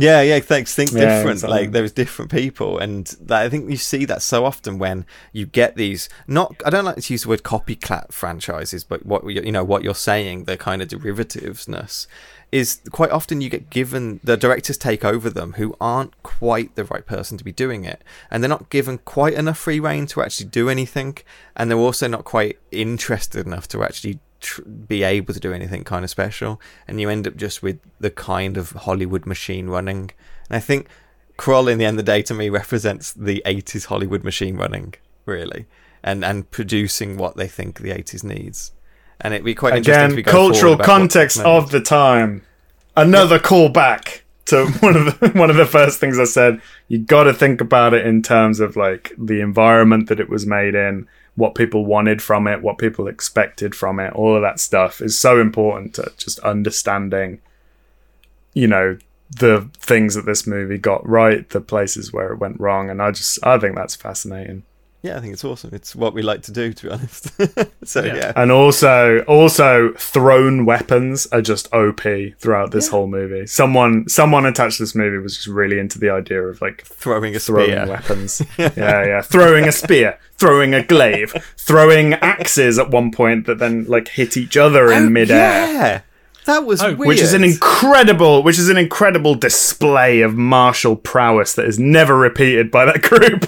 yeah, 0.00 0.22
yeah. 0.22 0.40
Thanks. 0.40 0.74
Think 0.74 0.92
Yeah, 0.92 1.16
different. 1.18 1.36
exactly. 1.36 1.58
Like 1.60 1.72
there's 1.72 1.92
different 1.92 2.30
people, 2.30 2.78
and 2.78 3.06
that, 3.20 3.42
I 3.42 3.48
think 3.48 3.70
you 3.70 3.76
see 3.76 4.04
that 4.06 4.22
so 4.22 4.44
often 4.44 4.78
when 4.78 5.06
you 5.32 5.46
get 5.46 5.76
these. 5.76 6.08
Not, 6.26 6.60
I 6.64 6.70
don't 6.70 6.84
like 6.84 6.96
to 6.96 7.12
use 7.12 7.22
the 7.22 7.28
word 7.28 7.42
copycat 7.42 8.12
franchises, 8.12 8.84
but 8.84 9.06
what 9.06 9.24
you 9.24 9.42
you 9.42 9.52
know 9.52 9.64
what 9.64 9.84
you're 9.84 9.94
saying, 9.94 10.44
the 10.44 10.56
kind 10.56 10.82
of 10.82 10.88
derivativeness 10.88 12.06
is 12.52 12.80
quite 12.90 13.10
often 13.10 13.40
you 13.40 13.48
get 13.48 13.70
given 13.70 14.18
the 14.24 14.36
directors 14.36 14.76
take 14.76 15.04
over 15.04 15.30
them 15.30 15.52
who 15.52 15.76
aren't 15.80 16.20
quite 16.24 16.74
the 16.74 16.84
right 16.84 17.06
person 17.06 17.38
to 17.38 17.44
be 17.44 17.52
doing 17.52 17.84
it, 17.84 18.02
and 18.30 18.42
they're 18.42 18.48
not 18.48 18.70
given 18.70 18.98
quite 18.98 19.34
enough 19.34 19.58
free 19.58 19.78
reign 19.78 20.06
to 20.06 20.22
actually 20.22 20.46
do 20.48 20.68
anything, 20.68 21.16
and 21.56 21.70
they're 21.70 21.78
also 21.78 22.08
not 22.08 22.24
quite 22.24 22.58
interested 22.72 23.46
enough 23.46 23.68
to 23.68 23.82
actually 23.84 24.18
tr- 24.40 24.62
be 24.62 25.02
able 25.02 25.34
to 25.34 25.40
do 25.40 25.52
anything 25.52 25.84
kind 25.84 26.04
of 26.04 26.10
special, 26.10 26.60
and 26.88 27.00
you 27.00 27.08
end 27.08 27.26
up 27.26 27.36
just 27.36 27.62
with 27.62 27.78
the 27.98 28.10
kind 28.10 28.56
of 28.56 28.70
Hollywood 28.70 29.26
machine 29.26 29.68
running. 29.68 30.10
And 30.48 30.56
I 30.56 30.60
think 30.60 30.88
Krull, 31.38 31.70
in 31.70 31.78
the 31.78 31.84
end 31.84 31.98
of 31.98 32.04
the 32.04 32.12
day, 32.12 32.22
to 32.22 32.34
me 32.34 32.48
represents 32.48 33.12
the 33.12 33.42
'80s 33.46 33.86
Hollywood 33.86 34.24
machine 34.24 34.56
running, 34.56 34.94
really, 35.24 35.66
and 36.02 36.24
and 36.24 36.50
producing 36.50 37.16
what 37.16 37.36
they 37.36 37.48
think 37.48 37.78
the 37.78 37.90
'80s 37.90 38.24
needs. 38.24 38.72
And 39.20 39.34
it'd 39.34 39.44
be 39.44 39.54
quite 39.54 39.76
interesting 39.76 40.04
Again, 40.04 40.16
we 40.16 40.22
cultural 40.22 40.52
forward 40.52 40.74
about 40.74 40.78
what's 40.78 40.86
context 40.86 41.40
of 41.40 41.70
the 41.70 41.80
time. 41.80 42.42
Another 42.96 43.38
callback 43.38 44.22
to 44.46 44.66
one 44.80 44.96
of 44.96 45.20
the 45.20 45.28
one 45.30 45.50
of 45.50 45.56
the 45.56 45.66
first 45.66 46.00
things 46.00 46.18
I 46.18 46.24
said. 46.24 46.60
You 46.88 46.98
got 46.98 47.24
to 47.24 47.32
think 47.32 47.60
about 47.60 47.94
it 47.94 48.06
in 48.06 48.22
terms 48.22 48.60
of 48.60 48.76
like 48.76 49.12
the 49.16 49.40
environment 49.40 50.08
that 50.08 50.20
it 50.20 50.28
was 50.28 50.46
made 50.46 50.74
in, 50.74 51.08
what 51.36 51.54
people 51.54 51.86
wanted 51.86 52.22
from 52.22 52.46
it, 52.46 52.62
what 52.62 52.78
people 52.78 53.08
expected 53.08 53.74
from 53.74 54.00
it. 54.00 54.12
All 54.12 54.36
of 54.36 54.42
that 54.42 54.60
stuff 54.60 55.00
is 55.00 55.18
so 55.18 55.40
important 55.40 55.94
to 55.94 56.12
just 56.16 56.38
understanding. 56.40 57.40
You 58.52 58.66
know 58.66 58.98
the 59.30 59.70
things 59.74 60.14
that 60.16 60.26
this 60.26 60.46
movie 60.46 60.78
got 60.78 61.08
right, 61.08 61.48
the 61.50 61.60
places 61.60 62.12
where 62.12 62.32
it 62.32 62.38
went 62.38 62.58
wrong, 62.60 62.90
and 62.90 63.00
I 63.00 63.12
just 63.12 63.44
I 63.44 63.58
think 63.58 63.76
that's 63.76 63.96
fascinating. 63.96 64.64
Yeah, 65.02 65.16
I 65.16 65.20
think 65.20 65.32
it's 65.32 65.44
awesome. 65.44 65.70
It's 65.72 65.96
what 65.96 66.12
we 66.12 66.20
like 66.20 66.42
to 66.42 66.52
do, 66.52 66.72
to 66.74 66.82
be 66.86 66.90
honest. 66.92 67.30
so 67.84 68.04
Yeah. 68.04 68.14
yeah, 68.16 68.32
And 68.36 68.52
also, 68.52 69.20
also 69.20 69.94
thrown 69.96 70.66
weapons 70.66 71.26
are 71.32 71.40
just 71.40 71.72
OP 71.72 72.02
throughout 72.38 72.70
this 72.70 72.88
whole 72.88 73.06
movie. 73.06 73.46
Someone, 73.46 74.06
someone 74.08 74.44
attached 74.44 74.76
to 74.76 74.82
this 74.82 74.94
movie 74.94 75.16
was 75.16 75.36
just 75.36 75.46
really 75.46 75.78
into 75.78 75.98
the 75.98 76.10
idea 76.10 76.42
of 76.42 76.60
like 76.60 76.82
throwing 76.84 77.34
a 77.34 77.38
throwing 77.38 77.70
spear. 77.70 77.86
weapons. 77.88 78.42
yeah, 78.58 78.72
yeah, 79.06 79.22
throwing 79.22 79.66
a 79.66 79.72
spear, 79.72 80.18
throwing 80.36 80.74
a 80.74 80.82
glaive, 80.82 81.32
throwing 81.56 82.12
axes 82.14 82.78
at 82.78 82.90
one 82.90 83.10
point 83.10 83.46
that 83.46 83.58
then 83.58 83.84
like 83.86 84.08
hit 84.08 84.36
each 84.36 84.56
other 84.58 84.92
in 84.92 85.06
oh, 85.06 85.10
midair. 85.10 85.62
Oh, 85.66 85.72
Yeah, 85.72 86.00
that 86.44 86.66
was 86.66 86.82
Oh, 86.82 86.88
weird. 86.94 86.98
Which 87.08 87.20
is 87.20 87.32
an 87.32 87.44
incredible, 87.44 88.42
which 88.42 88.58
is 88.58 88.68
an 88.68 88.76
incredible 88.76 89.34
display 89.34 90.20
of 90.20 90.34
martial 90.36 90.96
prowess 90.96 91.54
that 91.54 91.64
is 91.66 91.78
never 91.78 92.16
repeated 92.18 92.70
by 92.70 92.84
that 92.84 93.00
group. 93.02 93.46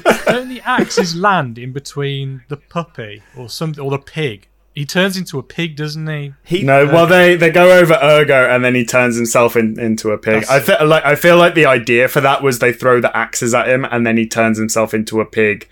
Don't 0.64 0.80
axes 0.80 1.14
land 1.16 1.58
in 1.58 1.72
between 1.72 2.42
the 2.48 2.56
puppy 2.56 3.22
or 3.36 3.48
something 3.48 3.82
or 3.82 3.90
the 3.90 3.98
pig? 3.98 4.48
He 4.74 4.86
turns 4.86 5.18
into 5.18 5.38
a 5.38 5.42
pig, 5.42 5.76
doesn't 5.76 6.06
he? 6.06 6.32
he, 6.44 6.62
No, 6.62 6.86
well 6.86 7.06
they 7.06 7.36
they 7.36 7.50
go 7.50 7.78
over 7.78 7.92
Ergo 8.02 8.48
and 8.48 8.64
then 8.64 8.74
he 8.74 8.86
turns 8.86 9.16
himself 9.16 9.54
in, 9.54 9.78
into 9.78 10.10
a 10.12 10.18
pig. 10.18 10.46
That's 10.46 10.50
I 10.50 10.60
feel 10.60 10.86
like 10.86 11.04
I 11.04 11.14
feel 11.14 11.36
like 11.36 11.54
the 11.54 11.66
idea 11.66 12.08
for 12.08 12.22
that 12.22 12.42
was 12.42 12.58
they 12.58 12.72
throw 12.72 12.98
the 13.00 13.14
axes 13.14 13.52
at 13.52 13.68
him 13.68 13.84
and 13.84 14.06
then 14.06 14.16
he 14.16 14.26
turns 14.26 14.56
himself 14.58 14.94
into 14.94 15.20
a 15.20 15.26
pig 15.26 15.68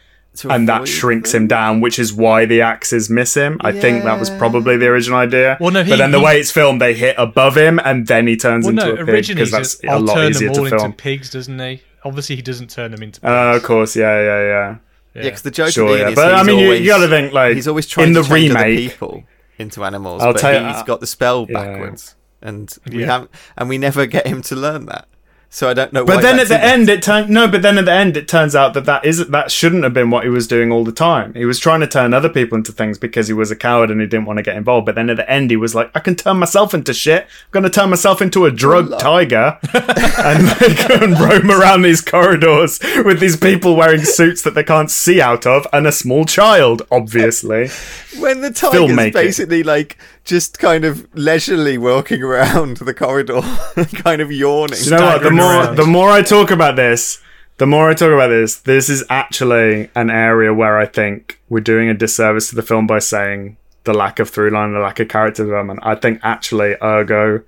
and 0.48 0.68
that 0.68 0.86
shrinks 0.86 1.32
them. 1.32 1.42
him 1.42 1.48
down, 1.48 1.80
which 1.80 1.98
is 1.98 2.12
why 2.12 2.44
the 2.44 2.60
axes 2.60 3.10
miss 3.10 3.34
him. 3.34 3.56
I 3.62 3.72
think 3.72 4.04
that 4.04 4.20
was 4.20 4.28
probably 4.30 4.76
the 4.76 4.86
original 4.86 5.18
idea. 5.18 5.56
Well, 5.60 5.70
no, 5.72 5.82
he- 5.82 5.90
but 5.90 5.96
then 5.96 6.12
the 6.12 6.18
he- 6.18 6.24
way 6.24 6.38
it's 6.38 6.50
filmed, 6.52 6.80
they 6.80 6.92
hit 6.94 7.16
above 7.18 7.56
him 7.56 7.80
and 7.82 8.06
then 8.06 8.26
he 8.26 8.36
turns 8.36 8.64
Well, 8.66 8.70
into 8.78 8.84
no, 8.86 8.92
a 8.92 8.96
pig 8.98 9.08
originally 9.08 9.40
because 9.44 9.50
he 9.50 9.56
that's 9.56 9.70
says, 9.72 9.84
a 9.84 9.88
I'll 9.92 10.00
lot 10.00 10.14
turn 10.14 10.30
easier 10.30 10.48
them 10.50 10.58
all 10.58 10.64
to 10.68 10.74
into 10.74 10.78
film. 10.78 10.92
pigs, 10.92 11.30
doesn't 11.30 11.58
he? 11.58 11.82
Obviously, 12.04 12.36
he 12.36 12.42
doesn't 12.42 12.70
turn 12.70 12.90
them 12.92 13.02
into 13.02 13.20
pigs. 13.20 13.28
Uh, 13.30 13.52
of 13.56 13.62
course, 13.62 13.94
yeah, 13.96 14.20
yeah, 14.20 14.42
yeah. 14.42 14.76
Yeah, 15.14 15.22
because 15.24 15.42
the 15.42 15.50
joke 15.50 15.70
Sure, 15.72 15.86
of 15.86 15.90
Ian 15.90 16.00
yeah. 16.00 16.08
is 16.10 16.14
But, 16.14 16.32
I 16.34 16.38
he's 16.38 16.46
mean, 16.46 16.58
you- 16.60 16.72
you 16.72 16.86
gotta 16.86 17.08
think, 17.08 17.32
like, 17.32 17.56
he's 17.56 17.66
always 17.68 17.86
trying 17.86 18.08
in 18.08 18.14
to 18.14 18.22
the 18.22 18.28
change 18.28 18.50
other 18.52 18.64
remake- 18.64 18.90
people 18.90 19.24
into 19.58 19.84
animals, 19.84 20.22
I'll 20.22 20.32
but 20.32 20.40
tell 20.40 20.62
you- 20.62 20.68
he's 20.72 20.82
got 20.84 21.00
the 21.00 21.06
spell 21.06 21.46
Yeah. 21.48 21.58
backwards, 21.64 22.14
and 22.40 22.72
we 22.90 23.00
Yeah. 23.00 23.06
have 23.06 23.28
and 23.58 23.68
we 23.68 23.76
never 23.76 24.06
get 24.06 24.26
him 24.26 24.40
to 24.42 24.56
learn 24.56 24.86
that. 24.86 25.06
So 25.52 25.68
I 25.68 25.74
don't 25.74 25.92
know. 25.92 26.04
But 26.04 26.16
why 26.16 26.22
then 26.22 26.38
at 26.38 26.46
the 26.46 26.62
end, 26.62 26.88
it 26.88 27.02
turned 27.02 27.28
no. 27.28 27.48
But 27.48 27.62
then 27.62 27.76
at 27.76 27.84
the 27.84 27.92
end, 27.92 28.16
it 28.16 28.28
turns 28.28 28.54
out 28.54 28.72
that 28.74 28.84
that 28.84 29.04
isn't 29.04 29.32
that 29.32 29.50
shouldn't 29.50 29.82
have 29.82 29.92
been 29.92 30.08
what 30.08 30.22
he 30.22 30.30
was 30.30 30.46
doing 30.46 30.70
all 30.70 30.84
the 30.84 30.92
time. 30.92 31.34
He 31.34 31.44
was 31.44 31.58
trying 31.58 31.80
to 31.80 31.88
turn 31.88 32.14
other 32.14 32.28
people 32.28 32.56
into 32.56 32.70
things 32.70 32.98
because 32.98 33.26
he 33.26 33.34
was 33.34 33.50
a 33.50 33.56
coward 33.56 33.90
and 33.90 34.00
he 34.00 34.06
didn't 34.06 34.26
want 34.26 34.36
to 34.36 34.44
get 34.44 34.56
involved. 34.56 34.86
But 34.86 34.94
then 34.94 35.10
at 35.10 35.16
the 35.16 35.28
end, 35.28 35.50
he 35.50 35.56
was 35.56 35.74
like, 35.74 35.90
"I 35.92 35.98
can 35.98 36.14
turn 36.14 36.36
myself 36.36 36.72
into 36.72 36.94
shit. 36.94 37.24
I'm 37.24 37.50
going 37.50 37.64
to 37.64 37.70
turn 37.70 37.90
myself 37.90 38.22
into 38.22 38.44
a 38.44 38.52
drug 38.52 38.96
tiger 39.00 39.58
and 39.74 40.46
like, 40.46 40.88
go 40.88 40.94
and 41.04 41.18
roam 41.18 41.50
around 41.50 41.82
these 41.82 42.00
corridors 42.00 42.78
with 43.04 43.18
these 43.18 43.36
people 43.36 43.74
wearing 43.74 44.04
suits 44.04 44.42
that 44.42 44.54
they 44.54 44.62
can't 44.62 44.90
see 44.90 45.20
out 45.20 45.46
of 45.46 45.66
and 45.72 45.84
a 45.84 45.92
small 45.92 46.24
child, 46.26 46.82
obviously." 46.92 47.70
when 48.18 48.40
the 48.40 48.50
tiger's 48.50 48.80
filmmaking. 48.80 49.12
basically 49.12 49.62
like 49.62 49.96
just 50.24 50.58
kind 50.58 50.84
of 50.84 51.08
leisurely 51.14 51.78
walking 51.78 52.22
around 52.22 52.76
the 52.78 52.94
corridor, 52.94 53.40
kind 54.02 54.20
of 54.20 54.30
yawning. 54.30 54.78
Do 54.78 54.84
you 54.84 54.90
know 54.92 55.02
what? 55.06 55.22
The 55.22 55.30
more 55.30 55.52
around. 55.54 55.76
the 55.76 55.86
more 55.86 56.10
I 56.10 56.22
talk 56.22 56.50
about 56.50 56.76
this, 56.76 57.20
the 57.58 57.66
more 57.66 57.90
I 57.90 57.94
talk 57.94 58.12
about 58.12 58.28
this, 58.28 58.56
this 58.56 58.88
is 58.88 59.04
actually 59.10 59.90
an 59.94 60.10
area 60.10 60.52
where 60.54 60.78
I 60.78 60.86
think 60.86 61.40
we're 61.48 61.60
doing 61.60 61.88
a 61.88 61.94
disservice 61.94 62.48
to 62.50 62.56
the 62.56 62.62
film 62.62 62.86
by 62.86 62.98
saying 63.00 63.56
the 63.84 63.94
lack 63.94 64.18
of 64.18 64.28
through 64.30 64.50
line, 64.50 64.72
the 64.72 64.78
lack 64.78 65.00
of 65.00 65.08
character 65.08 65.44
development. 65.44 65.80
I 65.82 65.94
think 65.94 66.20
actually 66.22 66.76
Ergo 66.82 67.42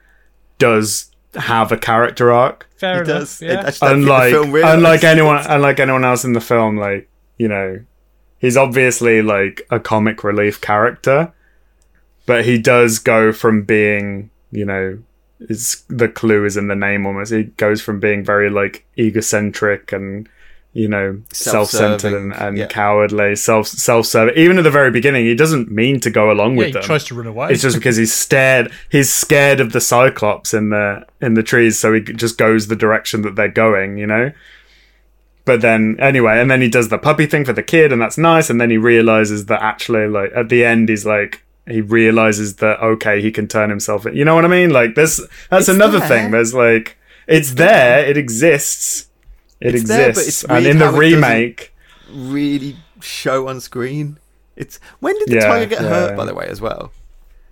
does 0.58 1.10
have 1.34 1.72
a 1.72 1.76
character 1.78 2.32
arc. 2.32 2.68
Fair 2.76 2.96
He 3.04 3.10
enough. 3.10 3.20
does. 3.20 3.42
Yeah. 3.42 3.60
I 3.60 3.62
just 3.64 3.82
unlike 3.82 4.32
the 4.32 4.42
film 4.42 4.54
unlike 4.64 5.04
anyone 5.04 5.42
unlike 5.48 5.80
anyone 5.80 6.04
else 6.04 6.24
in 6.24 6.32
the 6.34 6.40
film 6.40 6.76
like 6.76 7.08
you 7.38 7.48
know 7.48 7.80
he's 8.38 8.56
obviously 8.56 9.22
like 9.22 9.62
a 9.70 9.78
comic 9.80 10.22
relief 10.24 10.60
character 10.60 11.32
but 12.26 12.44
he 12.44 12.58
does 12.58 12.98
go 12.98 13.32
from 13.32 13.62
being 13.62 14.30
you 14.50 14.64
know 14.64 14.98
it's 15.40 15.82
the 15.88 16.08
clue 16.08 16.44
is 16.44 16.56
in 16.56 16.68
the 16.68 16.76
name 16.76 17.06
almost 17.06 17.32
he 17.32 17.44
goes 17.44 17.80
from 17.80 17.98
being 17.98 18.24
very 18.24 18.50
like 18.50 18.86
egocentric 18.98 19.92
and 19.92 20.28
you 20.72 20.88
know 20.88 21.20
self-centered 21.32 22.14
and, 22.14 22.32
and 22.32 22.56
yeah. 22.56 22.66
cowardly 22.66 23.36
self 23.36 23.66
self-serving 23.66 24.36
even 24.36 24.56
at 24.56 24.64
the 24.64 24.70
very 24.70 24.90
beginning 24.90 25.26
he 25.26 25.34
doesn't 25.34 25.70
mean 25.70 26.00
to 26.00 26.10
go 26.10 26.30
along 26.30 26.52
yeah, 26.52 26.58
with 26.58 26.66
he 26.68 26.72
them 26.72 26.82
tries 26.82 27.04
to 27.04 27.14
run 27.14 27.26
away. 27.26 27.50
it's 27.50 27.62
just 27.62 27.76
because 27.76 27.96
he's 27.96 28.14
scared. 28.14 28.72
He's 28.88 29.12
scared 29.12 29.60
of 29.60 29.72
the 29.72 29.80
Cyclops 29.80 30.54
in 30.54 30.70
the 30.70 31.06
in 31.20 31.34
the 31.34 31.42
trees, 31.42 31.78
so 31.78 31.92
he 31.92 32.00
just 32.00 32.38
goes 32.38 32.68
the 32.68 32.76
direction 32.76 33.22
that 33.22 33.36
they're 33.36 33.48
going. 33.48 33.98
You 33.98 34.06
know. 34.06 34.32
But 35.44 35.60
then 35.60 35.96
anyway, 35.98 36.40
and 36.40 36.50
then 36.50 36.62
he 36.62 36.68
does 36.68 36.88
the 36.88 36.98
puppy 36.98 37.26
thing 37.26 37.44
for 37.44 37.52
the 37.52 37.62
kid, 37.62 37.92
and 37.92 38.00
that's 38.00 38.16
nice. 38.16 38.48
And 38.48 38.60
then 38.60 38.70
he 38.70 38.78
realizes 38.78 39.46
that 39.46 39.60
actually, 39.60 40.06
like 40.06 40.30
at 40.34 40.48
the 40.48 40.64
end, 40.64 40.88
he's 40.88 41.04
like 41.04 41.42
he 41.66 41.80
realizes 41.80 42.56
that 42.56 42.80
okay, 42.80 43.20
he 43.22 43.30
can 43.30 43.46
turn 43.48 43.70
himself. 43.70 44.06
in. 44.06 44.16
You 44.16 44.24
know 44.24 44.34
what 44.34 44.44
I 44.44 44.48
mean? 44.48 44.70
Like 44.70 44.94
this. 44.94 45.18
That's 45.50 45.68
It's 45.68 45.76
another 45.76 45.98
there. 46.00 46.08
thing. 46.08 46.30
There's 46.30 46.54
like 46.54 46.98
it's 47.26 47.54
there. 47.54 48.04
It 48.04 48.16
exists. 48.16 49.08
It 49.60 49.74
It's 49.76 49.84
there, 49.88 50.08
exists. 50.10 50.42
but 50.44 50.56
it's 50.56 50.64
and 50.64 50.66
in 50.72 50.78
the 50.78 50.84
how 50.86 50.90
it 50.90 50.94
doesn't- 51.10 51.14
remake, 51.22 51.74
really 52.10 52.76
show 53.00 53.48
on 53.48 53.60
screen. 53.60 54.18
It's 54.56 54.78
when 55.00 55.16
did 55.18 55.28
the 55.28 55.34
Yeah, 55.36 55.46
tiger 55.48 55.66
get 55.66 55.82
yeah, 55.82 55.88
hurt? 55.88 56.16
By 56.16 56.24
the 56.24 56.34
way, 56.34 56.46
as 56.46 56.60
well. 56.60 56.92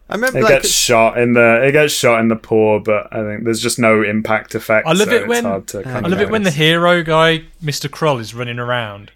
I 0.08 0.14
remember 0.14 0.40
it 0.40 0.42
like 0.42 0.54
gets 0.54 0.70
shot 0.70 1.18
in 1.18 1.34
the 1.34 1.62
it 1.64 1.70
gets 1.72 1.92
shot 1.94 2.18
in 2.20 2.26
the 2.26 2.34
paw, 2.36 2.80
but 2.80 3.06
I 3.12 3.22
think 3.22 3.44
there's 3.44 3.60
just 3.62 3.78
no 3.78 4.02
impact 4.02 4.56
effect. 4.56 4.88
I 4.88 4.92
love 4.92 5.08
so 5.08 5.14
it 5.14 5.28
when 5.28 5.46
I 5.46 5.60
kind 5.60 6.04
of 6.04 6.10
love 6.10 6.20
it 6.20 6.30
when 6.30 6.42
the 6.42 6.50
hero 6.50 7.02
guy, 7.04 7.44
Mr. 7.62 7.88
Krull, 7.88 8.20
is 8.20 8.34
running 8.34 8.58
around 8.58 9.12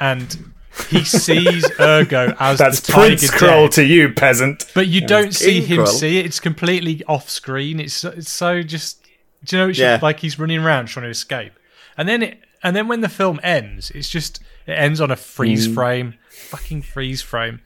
and 0.00 0.52
he 0.88 1.04
sees 1.04 1.68
Ergo 1.80 2.34
as 2.38 2.58
That's 2.58 2.80
the 2.80 2.92
tiger 2.92 3.06
Prince 3.16 3.30
Krull 3.30 3.64
dead, 3.64 3.72
to 3.72 3.84
you, 3.84 4.12
peasant. 4.12 4.66
but 4.74 4.86
you 4.88 5.00
don't 5.06 5.34
see 5.34 5.60
King 5.60 5.66
him 5.68 5.78
Krull. 5.84 5.88
see 5.88 6.18
it. 6.18 6.26
It's 6.26 6.40
completely 6.40 7.02
off 7.06 7.28
screen. 7.28 7.80
It's 7.80 8.04
it's 8.04 8.30
so 8.30 8.62
just 8.62 9.04
do 9.44 9.56
you 9.56 9.62
know? 9.62 9.68
It's 9.70 9.78
Yeah. 9.78 9.94
just 9.94 10.02
like 10.02 10.20
he's 10.20 10.38
running 10.38 10.60
around 10.60 10.86
trying 10.86 11.04
to 11.04 11.10
escape, 11.10 11.52
and 11.96 12.08
then 12.08 12.22
it 12.22 12.40
and 12.62 12.76
then 12.76 12.88
when 12.88 13.00
the 13.00 13.08
film 13.08 13.40
ends, 13.42 13.90
it's 13.92 14.08
just 14.08 14.40
it 14.66 14.72
ends 14.72 15.00
on 15.00 15.10
a 15.10 15.16
freeze 15.16 15.66
Mm. 15.68 15.74
frame, 15.74 16.14
fucking 16.30 16.82
freeze 16.82 17.22
frame. 17.22 17.60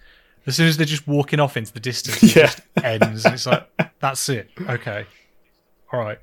As 0.47 0.57
soon 0.57 0.69
as 0.69 0.77
they're 0.77 0.85
just 0.87 1.07
walking 1.09 1.41
off 1.41 1.57
into 1.57 1.73
the 1.73 1.81
distance, 1.81 2.23
it 2.23 2.37
Yeah. 2.37 2.47
just 2.47 2.61
ends. 2.83 3.25
And 3.25 3.35
it's 3.35 3.47
like 3.47 3.67
that's 4.01 4.29
it. 4.29 4.51
Okay, 4.69 5.07
all 5.93 6.01
right, 6.01 6.19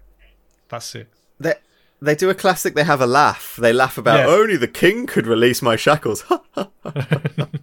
that's 0.69 0.93
it. 0.95 1.08
they 1.40 1.53
they 2.01 2.15
do 2.15 2.30
a 2.30 2.33
classic. 2.35 2.75
They 2.75 2.83
have 2.83 3.01
a 3.01 3.07
laugh. 3.07 3.57
They 3.59 3.73
laugh 3.73 3.97
about 3.97 4.19
Yeah. 4.19 4.27
only 4.33 4.57
the 4.57 4.67
king 4.67 5.07
could 5.07 5.27
release 5.27 5.61
my 5.61 5.75
shackles, 5.75 6.23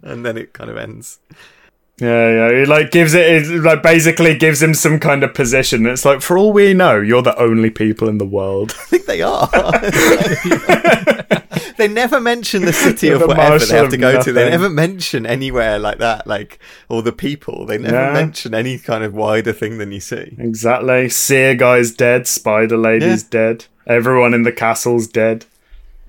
and 0.03 0.25
then 0.25 0.37
it 0.37 0.53
kind 0.53 0.69
of 0.69 0.77
ends. 0.77 1.19
Yeah, 2.01 2.29
yeah. 2.49 2.59
He 2.59 2.65
like 2.65 2.91
gives 2.91 3.13
it, 3.13 3.25
it 3.27 3.61
like 3.61 3.83
basically 3.83 4.37
gives 4.37 4.61
him 4.61 4.73
some 4.73 4.99
kind 4.99 5.21
of 5.21 5.33
position. 5.33 5.85
It's 5.85 6.05
like 6.05 6.21
for 6.21 6.37
all 6.37 6.53
we 6.53 6.73
know, 6.73 6.97
you're 7.01 7.21
the 7.21 7.37
only 7.37 7.69
people 7.69 8.07
in 8.07 8.19
the 8.19 8.25
world. 8.25 8.71
I 8.79 8.83
think 8.85 9.05
they 9.05 9.21
are. 9.21 9.47
they 11.77 11.87
never 11.89 12.19
mention 12.21 12.63
the 12.65 12.73
city 12.73 13.07
You're 13.07 13.15
of 13.15 13.21
the 13.21 13.27
whatever 13.27 13.49
marshal 13.49 13.67
they 13.67 13.77
have 13.77 13.89
to 13.89 13.97
go 13.97 14.21
to. 14.21 14.31
They 14.31 14.49
never 14.49 14.69
mention 14.69 15.25
anywhere 15.25 15.79
like 15.79 15.97
that, 15.99 16.27
like 16.27 16.59
or 16.87 17.01
the 17.01 17.11
people. 17.11 17.65
They 17.65 17.77
never 17.77 17.95
Yeah. 17.95 18.13
mention 18.13 18.53
any 18.53 18.77
kind 18.77 19.03
of 19.03 19.13
wider 19.13 19.51
thing 19.53 19.77
than 19.77 19.91
you 19.91 19.99
see. 19.99 20.35
exactly. 20.37 21.09
Seer 21.09 21.55
guy's 21.55 21.91
dead. 21.91 22.27
Spider 22.27 22.77
lady's 22.77 23.23
dead. 23.23 23.65
Everyone 23.89 24.33
in 24.33 24.43
the 24.43 24.51
castle's 24.53 25.07
dead. 25.07 25.45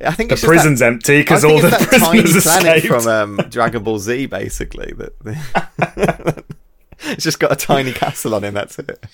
I 0.04 0.12
think 0.12 0.30
The 0.30 0.36
prison's 0.36 0.78
that, 0.80 0.86
empty 0.86 1.20
because 1.20 1.44
all 1.44 1.58
the 1.60 1.66
it's 1.68 1.90
that 1.90 2.00
tiny 2.00 2.20
prisoners 2.22 2.44
planet 2.44 2.76
escaped. 2.84 3.02
from 3.02 3.08
um, 3.40 3.48
Dragon 3.50 3.82
Ball 3.82 3.98
Z, 3.98 4.26
basically. 4.26 4.92
That 4.94 6.44
it's 7.00 7.24
just 7.24 7.40
got 7.40 7.52
a 7.52 7.56
tiny 7.56 7.92
castle 7.92 8.34
on 8.34 8.44
it. 8.44 8.52
That's 8.52 8.78
it. 8.78 9.04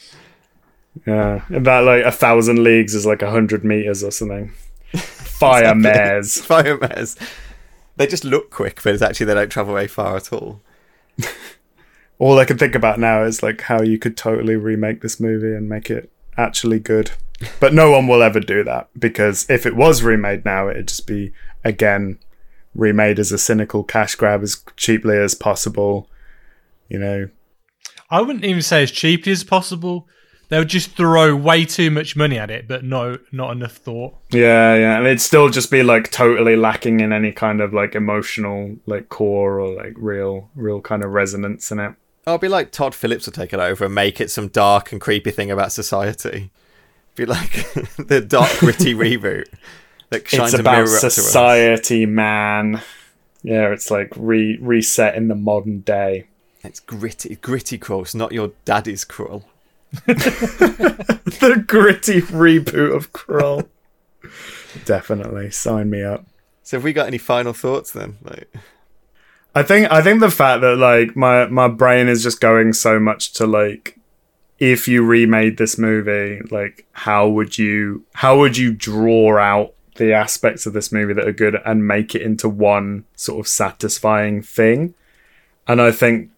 Yeah, 1.07 1.43
that 1.51 1.81
like 1.81 2.05
a 2.05 2.13
thousand 2.13 2.63
leagues 2.63 2.95
is 2.95 3.05
like 3.07 3.23
a 3.23 3.31
hundred 3.31 3.65
meters 3.65 4.03
or 4.05 4.11
something. 4.11 4.53
Fire 4.95 5.75
mares. 5.77 6.41
Fire 6.45 6.79
mares. 6.79 7.17
They 7.97 8.07
just 8.07 8.25
look 8.25 8.51
quick, 8.51 8.81
but 8.83 8.95
it's 8.95 9.03
actually 9.03 9.27
they 9.27 9.35
don't 9.35 9.49
travel 9.51 9.75
very 9.75 9.89
far 9.89 10.17
at 10.17 10.33
all. 10.33 10.61
All 12.19 12.39
I 12.39 12.45
can 12.45 12.59
think 12.59 12.75
about 12.75 12.99
now 12.99 13.25
is 13.25 13.43
like 13.43 13.63
how 13.63 13.83
you 13.83 13.99
could 13.99 14.17
totally 14.17 14.57
remake 14.57 15.01
this 15.03 15.19
movie 15.21 15.55
and 15.55 15.69
make 15.69 15.91
it 15.91 16.11
actually 16.37 16.81
good. 16.81 17.13
But 17.61 17.75
no 17.75 17.91
one 17.91 18.07
will 18.07 18.23
ever 18.23 18.41
do 18.41 18.65
that 18.65 18.89
because 18.99 19.49
if 19.51 19.67
it 19.67 19.77
was 19.77 20.03
remade 20.03 20.45
now, 20.45 20.69
it'd 20.69 20.89
just 20.89 21.07
be 21.07 21.33
again 21.65 22.19
remade 22.75 23.19
as 23.19 23.33
a 23.33 23.39
cynical 23.39 23.83
cash 23.83 24.15
grab 24.15 24.43
as 24.43 24.63
cheaply 24.77 25.17
as 25.17 25.35
possible. 25.35 26.09
You 26.89 26.99
know, 26.99 27.29
I 28.11 28.23
wouldn't 28.23 28.45
even 28.45 28.63
say 28.63 28.83
as 28.83 28.91
cheaply 28.91 29.33
as 29.33 29.45
possible. 29.45 30.09
They 30.49 30.59
would 30.61 30.69
just 30.69 30.97
throw 30.97 31.35
way 31.35 31.65
too 31.65 31.91
much 31.91 32.15
money 32.15 32.39
at 32.39 32.53
it, 32.53 32.69
but 32.69 32.85
no, 32.85 33.19
not 33.33 33.51
enough 33.51 33.73
thought. 33.73 34.15
yeah, 34.31 34.77
yeah, 34.77 34.97
and 34.97 35.05
it'd 35.05 35.21
still 35.21 35.49
just 35.49 35.73
be 35.73 35.83
like 35.83 36.13
totally 36.13 36.55
lacking 36.55 37.01
in 37.01 37.13
any 37.13 37.33
kind 37.33 37.61
of 37.61 37.75
like 37.75 37.97
emotional 37.97 38.77
like 38.87 39.09
core 39.09 39.59
or 39.59 39.75
like 39.75 39.95
real, 39.97 40.49
real 40.55 40.81
kind 40.81 41.03
of 41.03 41.11
resonance 41.11 41.73
in 41.73 41.81
it. 41.81 41.95
I'll 42.27 42.39
be 42.39 42.49
like 42.49 42.73
Todd 42.73 42.95
Phillips 42.95 43.27
will 43.27 43.33
take 43.33 43.53
it 43.53 43.61
over 43.61 43.85
and 43.85 43.95
make 43.95 44.21
it 44.21 44.31
some 44.31 44.49
dark 44.49 44.91
and 44.91 45.01
creepy 45.01 45.31
thing 45.31 45.51
about 45.51 45.73
society. 45.73 46.51
Be 47.15 47.25
like 47.25 47.53
the 47.97 48.25
dark, 48.27 48.51
gritty 48.59 48.95
reboot 48.95 49.47
that 50.11 50.29
shines 50.29 50.53
it's 50.53 50.61
a 50.61 50.63
mirror 50.63 50.83
about 50.83 50.95
up 50.95 51.01
to 51.01 51.07
us. 51.07 51.15
society, 51.15 52.05
man. 52.05 52.83
Yeah, 53.43 53.73
it's 53.73 53.91
like 53.91 54.13
re 54.17 54.59
reset 54.61 55.15
in 55.15 55.29
the 55.29 55.35
modern 55.37 55.81
day. 55.81 56.27
It's 56.65 56.81
gritty, 56.81 57.37
gritty 57.37 57.79
crawl. 57.79 58.03
It's 58.03 58.15
not 58.15 58.33
your 58.33 58.51
daddy's 58.65 59.05
crawl. 59.05 59.45
the 60.07 61.65
gritty 61.65 62.21
reboot 62.21 62.95
of 62.95 63.13
Krull. 63.13 63.69
Definitely, 64.85 65.53
sign 65.53 65.91
me 65.91 66.03
up. 66.03 66.27
So 66.65 66.77
have 66.77 66.85
we 66.85 66.93
got 66.93 67.07
any 67.07 67.19
final 67.19 67.53
thoughts 67.53 67.93
then? 67.93 68.19
Like, 68.25 68.53
I 69.57 69.63
think 69.63 69.91
I 69.91 70.03
think 70.03 70.21
the 70.21 70.31
fact 70.31 70.61
that 70.61 70.77
like 70.77 71.17
my 71.17 71.47
my 71.47 71.67
brain 71.67 72.09
is 72.09 72.23
just 72.23 72.43
going 72.43 72.75
so 72.75 73.01
much 73.01 73.33
to 73.33 73.47
like 73.47 73.99
if 74.59 74.87
you 74.87 75.03
remade 75.03 75.57
this 75.57 75.79
movie, 75.79 76.43
like 76.51 76.85
how 76.93 77.27
would 77.29 77.57
you 77.57 78.05
how 78.13 78.39
would 78.39 78.59
you 78.59 78.75
draw 78.75 79.39
out 79.39 79.73
the 79.95 80.13
aspects 80.13 80.67
of 80.67 80.75
this 80.75 80.93
movie 80.93 81.15
that 81.15 81.27
are 81.27 81.33
good 81.33 81.57
and 81.65 81.89
make 81.89 82.15
it 82.15 82.21
into 82.21 82.51
one 82.51 83.07
sort 83.15 83.41
of 83.41 83.49
satisfying 83.49 84.43
thing? 84.43 84.93
And 85.67 85.81
I 85.81 85.91
think 85.91 86.33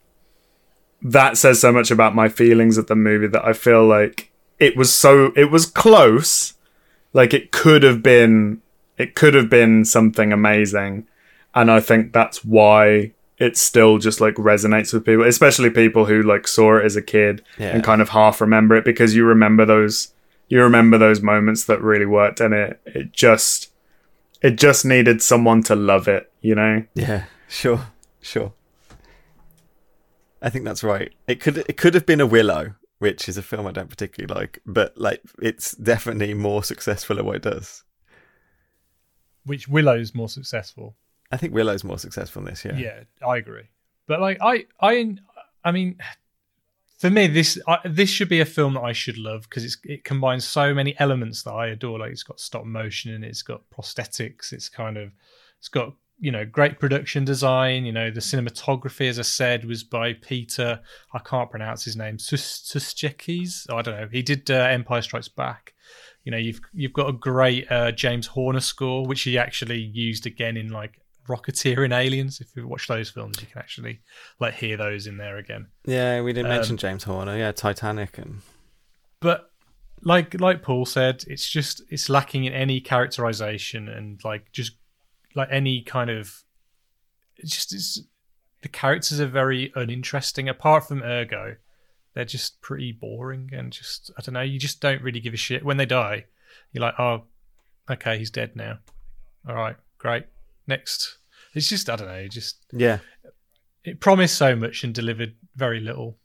that 1.02 1.36
says 1.36 1.60
so 1.60 1.72
much 1.72 1.90
about 1.90 2.14
my 2.14 2.28
feelings 2.28 2.78
of 2.78 2.86
the 2.86 2.94
movie 2.94 3.26
that 3.26 3.44
I 3.44 3.52
feel 3.52 3.84
like 3.84 4.30
it 4.60 4.76
was 4.76 4.94
so 4.94 5.32
it 5.34 5.50
was 5.50 5.66
close 5.66 6.54
like 7.12 7.34
it 7.34 7.50
could 7.50 7.82
have 7.82 8.00
been 8.00 8.62
it 8.96 9.16
could 9.16 9.34
have 9.34 9.50
been 9.50 9.84
something 9.84 10.32
amazing 10.32 11.08
and 11.60 11.70
I 11.70 11.80
think 11.80 12.12
that's 12.12 12.44
why 12.44 13.12
it 13.38 13.56
still 13.56 13.98
just 13.98 14.20
like 14.20 14.34
resonates 14.34 14.92
with 14.92 15.04
people, 15.04 15.24
especially 15.26 15.70
people 15.70 16.06
who 16.06 16.22
like 16.22 16.48
saw 16.48 16.78
it 16.78 16.84
as 16.84 16.96
a 16.96 17.02
kid 17.02 17.42
Yeah. 17.58 17.68
and 17.68 17.84
kind 17.84 18.02
of 18.02 18.08
half 18.10 18.40
remember 18.40 18.74
it 18.76 18.84
because 18.84 19.14
you 19.14 19.24
remember 19.24 19.64
those 19.64 20.12
you 20.48 20.60
remember 20.62 20.96
those 20.98 21.20
moments 21.20 21.64
that 21.66 21.80
really 21.82 22.06
worked 22.06 22.40
and 22.40 22.52
it 22.54 22.80
it 22.86 23.12
just 23.12 23.70
it 24.42 24.56
just 24.56 24.84
needed 24.84 25.20
someone 25.22 25.62
to 25.64 25.74
love 25.76 26.08
it, 26.08 26.32
you 26.40 26.54
know? 26.54 26.84
yeah, 26.94 27.24
sure, 27.48 27.88
sure. 28.20 28.52
I 30.40 30.50
think 30.50 30.64
that's 30.64 30.84
right. 30.84 31.12
It 31.26 31.40
could 31.40 31.58
it 31.58 31.76
could 31.76 31.94
have 31.94 32.06
been 32.06 32.20
a 32.20 32.26
Willow, 32.26 32.74
which 32.98 33.28
is 33.28 33.36
a 33.36 33.42
film 33.42 33.66
I 33.66 33.72
don't 33.72 33.90
particularly 33.90 34.32
like, 34.40 34.60
but 34.64 34.96
like 34.96 35.20
it's 35.42 35.72
definitely 35.72 36.34
more 36.34 36.62
successful 36.62 37.18
at 37.18 37.24
what 37.24 37.36
it 37.36 37.42
does. 37.42 37.82
Which 39.44 39.66
Willow's 39.68 40.14
more 40.14 40.28
successful. 40.28 40.94
I 41.30 41.36
think 41.36 41.52
Willow's 41.52 41.84
more 41.84 41.98
successful 41.98 42.40
in 42.40 42.46
this. 42.46 42.64
Yeah, 42.64 42.76
Yeah, 42.76 43.02
I 43.26 43.36
agree. 43.36 43.68
But 44.06 44.20
like 44.20 44.38
I, 44.40 44.66
I, 44.80 45.16
I 45.62 45.72
mean, 45.72 45.98
for 46.98 47.10
me, 47.10 47.26
this 47.26 47.58
I, 47.66 47.78
this 47.84 48.10
should 48.10 48.28
be 48.28 48.40
a 48.40 48.46
film 48.46 48.74
that 48.74 48.82
I 48.82 48.92
should 48.92 49.18
love 49.18 49.42
because 49.42 49.64
it's 49.64 49.76
it 49.84 50.04
combines 50.04 50.46
so 50.46 50.74
many 50.74 50.98
elements 50.98 51.42
that 51.44 51.52
I 51.52 51.68
adore. 51.68 52.00
Like 52.00 52.10
it's 52.10 52.22
got 52.22 52.40
stop 52.40 52.64
motion 52.64 53.12
and 53.12 53.24
it's 53.24 53.42
got 53.42 53.62
prosthetics. 53.70 54.52
It's 54.52 54.68
kind 54.68 54.96
of 54.96 55.12
it's 55.58 55.68
got 55.68 55.94
you 56.18 56.32
know 56.32 56.44
great 56.44 56.80
production 56.80 57.24
design. 57.24 57.84
You 57.84 57.92
know 57.92 58.10
the 58.10 58.20
cinematography, 58.20 59.08
as 59.08 59.18
I 59.18 59.22
said, 59.22 59.64
was 59.64 59.84
by 59.84 60.14
Peter. 60.14 60.80
I 61.12 61.18
can't 61.20 61.50
pronounce 61.50 61.84
his 61.84 61.96
name. 61.96 62.16
Suschitzky. 62.16 63.70
I 63.70 63.82
don't 63.82 64.00
know. 64.00 64.08
He 64.10 64.22
did 64.22 64.50
uh, 64.50 64.54
Empire 64.54 65.02
Strikes 65.02 65.28
Back. 65.28 65.74
You 66.24 66.32
know, 66.32 66.38
you've 66.38 66.60
you've 66.72 66.92
got 66.94 67.08
a 67.08 67.12
great 67.12 67.70
uh, 67.70 67.92
James 67.92 68.26
Horner 68.26 68.60
score, 68.60 69.06
which 69.06 69.22
he 69.22 69.38
actually 69.38 69.80
used 69.80 70.26
again 70.26 70.56
in 70.56 70.70
like 70.70 71.00
Rocketeer 71.28 71.84
and 71.84 71.92
Aliens. 71.92 72.40
If 72.40 72.48
you 72.56 72.66
watch 72.66 72.88
those 72.88 73.10
films, 73.10 73.40
you 73.40 73.46
can 73.46 73.58
actually 73.58 74.00
like 74.40 74.54
hear 74.54 74.76
those 74.76 75.06
in 75.06 75.16
there 75.18 75.36
again. 75.36 75.66
Yeah, 75.84 76.20
we 76.22 76.32
didn't 76.32 76.50
Um, 76.50 76.56
mention 76.58 76.76
James 76.76 77.04
Horner. 77.04 77.36
Yeah, 77.36 77.52
Titanic 77.52 78.18
and 78.18 78.40
But 79.20 79.50
like 80.02 80.40
like 80.40 80.62
Paul 80.62 80.86
said, 80.86 81.24
it's 81.26 81.48
just 81.48 81.82
it's 81.90 82.08
lacking 82.08 82.44
in 82.44 82.52
any 82.52 82.80
characterization 82.80 83.88
and 83.88 84.22
like 84.24 84.50
just 84.52 84.72
like 85.34 85.48
any 85.50 85.82
kind 85.82 86.10
of 86.10 86.42
it's 87.36 87.54
just 87.54 87.72
it's 87.74 88.00
the 88.62 88.68
characters 88.68 89.20
are 89.20 89.26
very 89.26 89.72
uninteresting. 89.76 90.48
Apart 90.48 90.88
from 90.88 91.02
Ergo, 91.02 91.56
they're 92.14 92.24
just 92.24 92.60
pretty 92.60 92.90
boring 92.92 93.50
and 93.52 93.72
just 93.72 94.10
I 94.18 94.22
don't 94.22 94.34
know. 94.34 94.40
You 94.40 94.58
just 94.58 94.80
don't 94.80 95.02
really 95.02 95.20
give 95.20 95.34
a 95.34 95.36
shit 95.36 95.64
when 95.64 95.76
they 95.76 95.86
die. 95.86 96.24
You're 96.72 96.82
like, 96.82 96.98
oh, 96.98 97.24
okay, 97.90 98.18
he's 98.18 98.30
dead 98.30 98.56
now. 98.56 98.78
All 99.48 99.54
right, 99.54 99.76
great. 99.98 100.24
Next. 100.66 101.17
It's 101.54 101.68
just 101.68 101.88
I 101.88 101.96
don't 101.96 102.08
know. 102.08 102.14
It 102.14 102.30
just 102.30 102.64
yeah, 102.72 102.98
it 103.84 104.00
promised 104.00 104.36
so 104.36 104.54
much 104.54 104.84
and 104.84 104.94
delivered 104.94 105.34
very 105.56 105.80
little. 105.80 106.18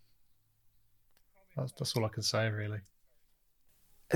That's, 1.56 1.72
that's 1.74 1.96
all 1.96 2.06
I 2.06 2.10
can 2.10 2.24
say, 2.24 2.50
really. 2.50 2.80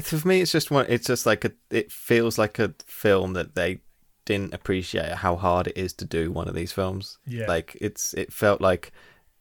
for 0.01 0.27
me, 0.27 0.41
it's 0.41 0.51
just 0.51 0.71
one. 0.71 0.85
It's 0.89 1.07
just 1.07 1.25
like 1.25 1.45
a. 1.45 1.51
It 1.69 1.91
feels 1.91 2.37
like 2.37 2.59
a 2.59 2.73
film 2.85 3.33
that 3.33 3.55
they 3.55 3.81
didn't 4.25 4.53
appreciate 4.53 5.11
how 5.13 5.35
hard 5.35 5.67
it 5.67 5.77
is 5.77 5.93
to 5.93 6.05
do 6.05 6.31
one 6.31 6.47
of 6.47 6.55
these 6.55 6.71
films. 6.71 7.17
Yeah. 7.25 7.45
Like 7.47 7.77
it's. 7.79 8.13
It 8.13 8.33
felt 8.33 8.59
like, 8.59 8.91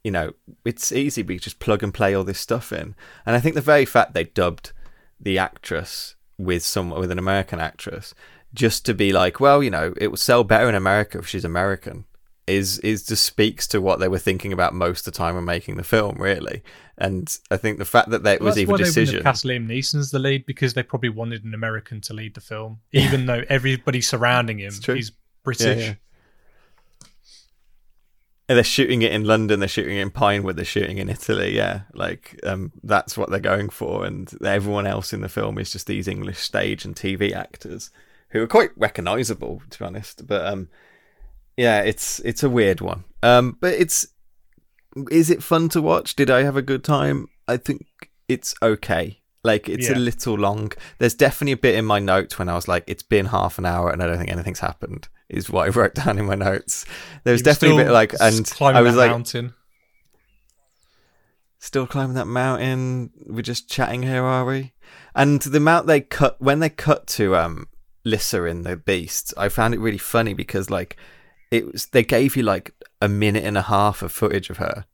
you 0.04 0.10
know, 0.10 0.34
it's 0.64 0.92
easy. 0.92 1.22
We 1.22 1.38
just 1.38 1.58
plug 1.58 1.82
and 1.82 1.92
play 1.92 2.14
all 2.14 2.24
this 2.24 2.40
stuff 2.40 2.72
in, 2.72 2.94
and 3.24 3.34
I 3.34 3.40
think 3.40 3.54
the 3.54 3.60
very 3.60 3.84
fact 3.84 4.14
they 4.14 4.24
dubbed 4.24 4.72
the 5.18 5.38
actress 5.38 6.14
with 6.38 6.62
some 6.62 6.90
with 6.90 7.10
an 7.10 7.18
American 7.18 7.58
actress 7.60 8.14
just 8.56 8.84
to 8.86 8.94
be 8.94 9.12
like, 9.12 9.38
well, 9.38 9.62
you 9.62 9.70
know, 9.70 9.94
it 9.98 10.08
will 10.08 10.16
sell 10.16 10.42
better 10.42 10.68
in 10.68 10.74
America 10.74 11.18
if 11.18 11.28
she's 11.28 11.44
American. 11.44 12.04
Is 12.48 12.78
is 12.78 13.04
just 13.04 13.24
speaks 13.24 13.66
to 13.68 13.80
what 13.80 13.98
they 13.98 14.06
were 14.06 14.20
thinking 14.20 14.52
about 14.52 14.72
most 14.72 15.04
of 15.04 15.12
the 15.12 15.18
time 15.18 15.34
when 15.34 15.44
making 15.44 15.76
the 15.76 15.82
film, 15.82 16.16
really. 16.20 16.62
And 16.96 17.36
I 17.50 17.56
think 17.56 17.78
the 17.78 17.84
fact 17.84 18.10
that 18.10 18.22
that 18.22 18.40
Well, 18.40 18.50
was 18.50 18.58
even 18.58 18.76
a 18.76 18.78
decision. 18.78 19.22
Cast 19.24 19.44
Liam 19.44 19.66
Neeson's 19.66 20.12
the 20.12 20.20
lead 20.20 20.46
because 20.46 20.74
they 20.74 20.84
probably 20.84 21.08
wanted 21.08 21.44
an 21.44 21.54
American 21.54 22.00
to 22.02 22.14
lead 22.14 22.34
the 22.34 22.40
film, 22.40 22.78
even 22.92 23.26
though 23.26 23.42
everybody 23.48 24.00
surrounding 24.00 24.60
him 24.60 24.72
is 24.88 25.10
British. 25.42 25.86
yeah. 25.88 25.94
And 28.48 28.56
they're 28.56 28.62
shooting 28.62 29.02
it 29.02 29.10
in 29.10 29.24
London, 29.24 29.58
they're 29.58 29.68
shooting 29.68 29.96
it 29.96 30.02
in 30.02 30.10
Pinewood, 30.10 30.54
they're 30.54 30.64
shooting 30.64 30.98
in 30.98 31.08
Italy. 31.08 31.56
Yeah, 31.56 31.80
like 31.94 32.38
um, 32.44 32.70
that's 32.84 33.18
what 33.18 33.28
they're 33.28 33.40
going 33.40 33.70
for, 33.70 34.04
and 34.04 34.32
everyone 34.44 34.86
else 34.86 35.12
in 35.12 35.20
the 35.20 35.28
film 35.28 35.58
is 35.58 35.72
just 35.72 35.88
these 35.88 36.06
English 36.06 36.38
stage 36.38 36.84
and 36.84 36.94
TV 36.94 37.32
actors 37.32 37.90
who 38.30 38.42
are 38.42 38.46
quite 38.46 38.70
recognisable, 38.76 39.62
to 39.70 39.78
be 39.78 39.84
honest. 39.84 40.26
But 40.26 40.46
um, 40.46 40.68
yeah, 41.56 41.80
it's 41.82 42.20
it's 42.20 42.42
a 42.42 42.50
weird 42.50 42.80
one. 42.80 43.04
Um, 43.22 43.56
but 43.60 43.74
it's 43.74 44.06
is 45.10 45.30
it 45.30 45.42
fun 45.42 45.68
to 45.70 45.82
watch? 45.82 46.16
Did 46.16 46.30
I 46.30 46.42
have 46.42 46.56
a 46.56 46.62
good 46.62 46.82
time? 46.84 47.28
I 47.48 47.56
think 47.56 47.86
it's 48.28 48.54
okay. 48.62 49.20
Like 49.44 49.68
it's 49.68 49.88
Yeah. 49.88 49.96
a 49.96 49.98
little 49.98 50.34
long. 50.34 50.72
There's 50.98 51.14
definitely 51.14 51.52
a 51.52 51.56
bit 51.56 51.76
in 51.76 51.84
my 51.84 51.98
notes 52.00 52.38
when 52.38 52.48
I 52.48 52.54
was 52.54 52.66
like, 52.66 52.82
it's 52.86 53.02
been 53.04 53.26
half 53.26 53.58
an 53.58 53.66
hour 53.66 53.90
and 53.90 54.02
I 54.02 54.06
don't 54.06 54.18
think 54.18 54.30
anything's 54.32 54.58
happened. 54.60 55.08
Is 55.28 55.48
what 55.50 55.66
I 55.66 55.68
wrote 55.78 55.94
down 55.94 56.18
in 56.18 56.26
my 56.26 56.34
notes. 56.34 56.84
There 57.24 57.32
was 57.32 57.40
was 57.40 57.54
definitely 57.54 57.82
a 57.82 57.84
bit 57.86 57.92
like, 57.92 58.14
and 58.20 58.44
climbing 58.46 58.78
I 58.78 58.80
was 58.82 58.94
that 58.94 59.00
like, 59.00 59.10
mountain. 59.10 59.54
still 61.58 61.86
climbing 61.86 62.14
that 62.14 62.26
mountain. 62.26 63.10
We're 63.26 63.42
just 63.42 63.68
chatting 63.70 64.02
here, 64.02 64.22
are 64.24 64.44
we? 64.44 64.72
And 65.14 65.40
the 65.42 65.58
amount 65.58 65.86
they 65.86 66.00
cut 66.00 66.40
when 66.40 66.60
they 66.60 66.68
cut 66.70 67.06
to 67.08 67.36
um 67.36 67.68
Lyssa 68.06 68.44
in 68.44 68.62
the 68.62 68.76
Beast, 68.76 69.34
I 69.36 69.48
found 69.48 69.74
it 69.74 69.80
really 69.80 69.98
funny 69.98 70.32
because 70.32 70.70
like 70.70 70.96
it 71.50 71.70
was 71.72 71.86
they 71.86 72.04
gave 72.04 72.36
you 72.36 72.42
like 72.42 72.72
a 73.02 73.08
minute 73.08 73.44
and 73.44 73.58
a 73.58 73.62
half 73.62 74.00
of 74.02 74.12
footage 74.12 74.48
of 74.48 74.58
her. 74.58 74.84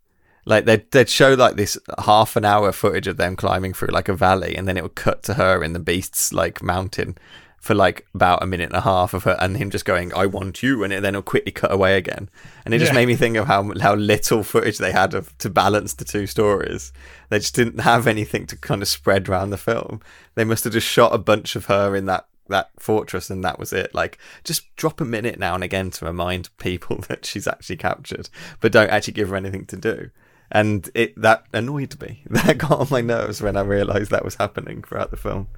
Like 0.45 0.65
they'd 0.65 0.91
they'd 0.91 1.09
show 1.09 1.35
like 1.35 1.57
this 1.57 1.79
half 2.05 2.35
an 2.37 2.45
hour 2.45 2.73
footage 2.73 3.07
of 3.07 3.17
them 3.19 3.37
climbing 3.37 3.75
through 3.75 3.89
like 3.93 4.09
a 4.09 4.15
valley, 4.15 4.57
and 4.57 4.67
then 4.67 4.77
it 4.77 4.83
would 4.83 4.97
cut 4.97 5.23
to 5.25 5.35
her 5.35 5.63
in 5.63 5.73
the 5.73 5.79
Beast's 5.79 6.33
like 6.33 6.63
mountain 6.63 7.17
for 7.61 7.77
like 7.77 8.05
about 8.13 8.43
a 8.43 8.47
minute 8.47 8.71
and 8.71 8.75
a 8.77 8.81
half 8.81 9.15
of 9.15 9.23
her 9.23 9.37
and 9.39 9.57
him 9.57 9.71
just 9.71 9.85
going, 9.85 10.13
"I 10.15 10.27
want 10.27 10.65
you," 10.65 10.83
and 10.83 10.93
it, 10.93 11.01
then 11.01 11.15
it'll 11.15 11.23
quickly 11.23 11.53
cut 11.53 11.71
away 11.71 11.97
again. 11.97 12.29
And 12.65 12.75
it 12.75 12.79
just 12.79 12.91
Yeah. 12.91 12.97
made 12.97 13.07
me 13.07 13.15
think 13.15 13.37
of 13.37 13.47
how 13.47 13.73
how 13.81 13.95
little 13.95 14.43
footage 14.43 14.79
they 14.79 14.91
had 14.91 15.15
of 15.15 15.37
to 15.39 15.49
balance 15.49 15.93
the 15.95 16.05
two 16.05 16.27
stories. 16.27 16.93
They 17.29 17.39
just 17.39 17.55
didn't 17.55 17.81
have 17.81 18.09
anything 18.09 18.47
to 18.47 18.57
kind 18.57 18.83
of 18.83 18.89
spread 18.89 19.29
around 19.29 19.51
the 19.51 19.59
film. 19.59 20.01
They 20.35 20.45
must 20.45 20.65
have 20.65 20.73
just 20.73 20.89
shot 20.89 21.15
a 21.15 21.19
bunch 21.19 21.55
of 21.55 21.67
her 21.67 21.95
in 21.95 22.07
that 22.07 22.27
that 22.53 22.71
fortress 22.79 23.29
and 23.31 23.43
that 23.45 23.59
was 23.59 23.73
it. 23.73 23.95
Like 23.95 24.19
just 24.45 24.75
drop 24.77 25.01
a 25.01 25.05
minute 25.05 25.39
now 25.39 25.55
and 25.55 25.65
again 25.65 25.91
to 25.91 26.05
remind 26.05 26.57
people 26.59 26.97
that 27.09 27.27
she's 27.27 27.47
actually 27.49 27.77
captured, 27.77 28.29
but 28.61 28.73
don't 28.73 28.91
actually 28.91 29.15
give 29.15 29.31
her 29.31 29.37
anything 29.37 29.67
to 29.67 29.77
do. 29.77 30.11
And 30.51 30.89
it 30.95 31.21
that 31.21 31.45
annoyed 31.53 32.01
me. 32.01 32.23
That 32.31 32.59
got 32.59 32.73
on 32.79 32.87
my 32.91 33.01
nerves 33.01 33.43
when 33.43 33.57
I 33.57 33.63
realised 33.63 34.11
that 34.11 34.25
was 34.25 34.37
happening 34.37 34.83
throughout 34.83 35.11
the 35.11 35.17
film. 35.17 35.49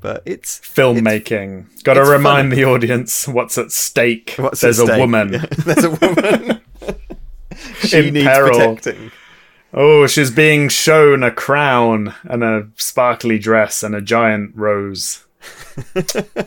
But 0.00 0.22
it's 0.26 0.58
Filmmaking. 0.60 1.82
Got 1.82 1.94
to 1.94 2.02
remind 2.04 2.50
funny. 2.50 2.62
the 2.62 2.68
audience 2.68 3.26
what's 3.26 3.56
at 3.58 3.72
stake. 3.72 4.34
What's 4.38 4.60
There's 4.60 4.80
at 4.80 4.96
a 4.96 5.00
woman 5.00 5.30
there's 5.58 5.84
a 5.84 5.90
woman. 5.90 6.60
she 7.80 8.08
in 8.08 8.14
needs 8.14 8.26
peril. 8.26 8.50
protecting. 8.58 9.10
Oh, 9.74 10.06
she's 10.06 10.30
being 10.30 10.68
shown 10.70 11.22
a 11.22 11.30
crown 11.30 12.14
and 12.24 12.42
a 12.42 12.68
sparkly 12.76 13.38
dress 13.38 13.82
and 13.82 13.94
a 13.94 14.00
giant 14.00 14.52
rose. 14.54 15.25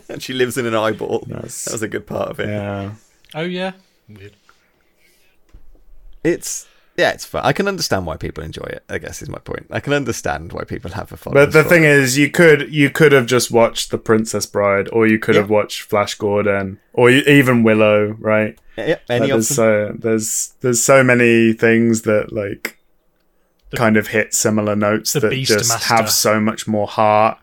And 0.09 0.21
she 0.23 0.33
lives 0.33 0.57
in 0.57 0.65
an 0.65 0.75
eyeball. 0.75 1.23
That's- 1.27 1.65
That 1.65 1.73
was 1.73 1.81
a 1.83 1.87
good 1.87 2.05
part 2.07 2.29
of 2.29 2.39
it. 2.39 2.47
Yeah. 2.49 2.91
Oh 3.35 3.41
yeah, 3.41 3.73
weird. 4.07 4.33
It's 6.23 6.67
yeah, 6.97 7.11
it's 7.11 7.23
fun. 7.25 7.43
I 7.45 7.53
can 7.53 7.67
understand 7.69 8.05
why 8.05 8.17
people 8.17 8.43
enjoy 8.43 8.63
it. 8.65 8.83
I 8.89 8.97
guess 8.97 9.21
is 9.21 9.29
my 9.29 9.37
point. 9.39 9.67
I 9.71 9.79
can 9.79 9.93
understand 9.93 10.51
why 10.51 10.65
people 10.65 10.91
have 10.91 11.11
a 11.13 11.17
fun. 11.17 11.33
But 11.33 11.53
the 11.53 11.63
thing 11.63 11.83
it. 11.85 11.91
is, 11.91 12.17
you 12.17 12.29
could 12.29 12.73
you 12.73 12.89
could 12.89 13.11
have 13.13 13.25
just 13.25 13.51
watched 13.51 13.91
The 13.91 13.97
Princess 13.97 14.45
Bride, 14.45 14.89
or 14.91 15.07
you 15.07 15.17
could 15.17 15.35
Yeah. 15.35 15.41
have 15.41 15.49
watched 15.49 15.83
Flash 15.83 16.15
Gordon, 16.15 16.79
or 16.93 17.09
you, 17.09 17.21
even 17.21 17.63
Willow, 17.63 18.17
right? 18.19 18.57
yeah, 18.77 18.97
any 19.09 19.21
Like, 19.21 19.29
of 19.31 19.35
there's 19.37 19.47
so 19.47 19.95
there's 19.97 20.53
there's 20.61 20.83
so 20.83 21.03
many 21.03 21.53
things 21.53 22.01
that 22.01 22.33
like 22.33 22.77
The- 23.69 23.77
kind 23.77 23.95
of 23.95 24.07
hit 24.07 24.33
similar 24.33 24.75
notes 24.75 25.13
that 25.13 25.31
just 25.31 25.69
Master. 25.69 25.93
have 25.95 26.09
so 26.11 26.39
much 26.41 26.67
more 26.67 26.87
heart. 26.87 27.37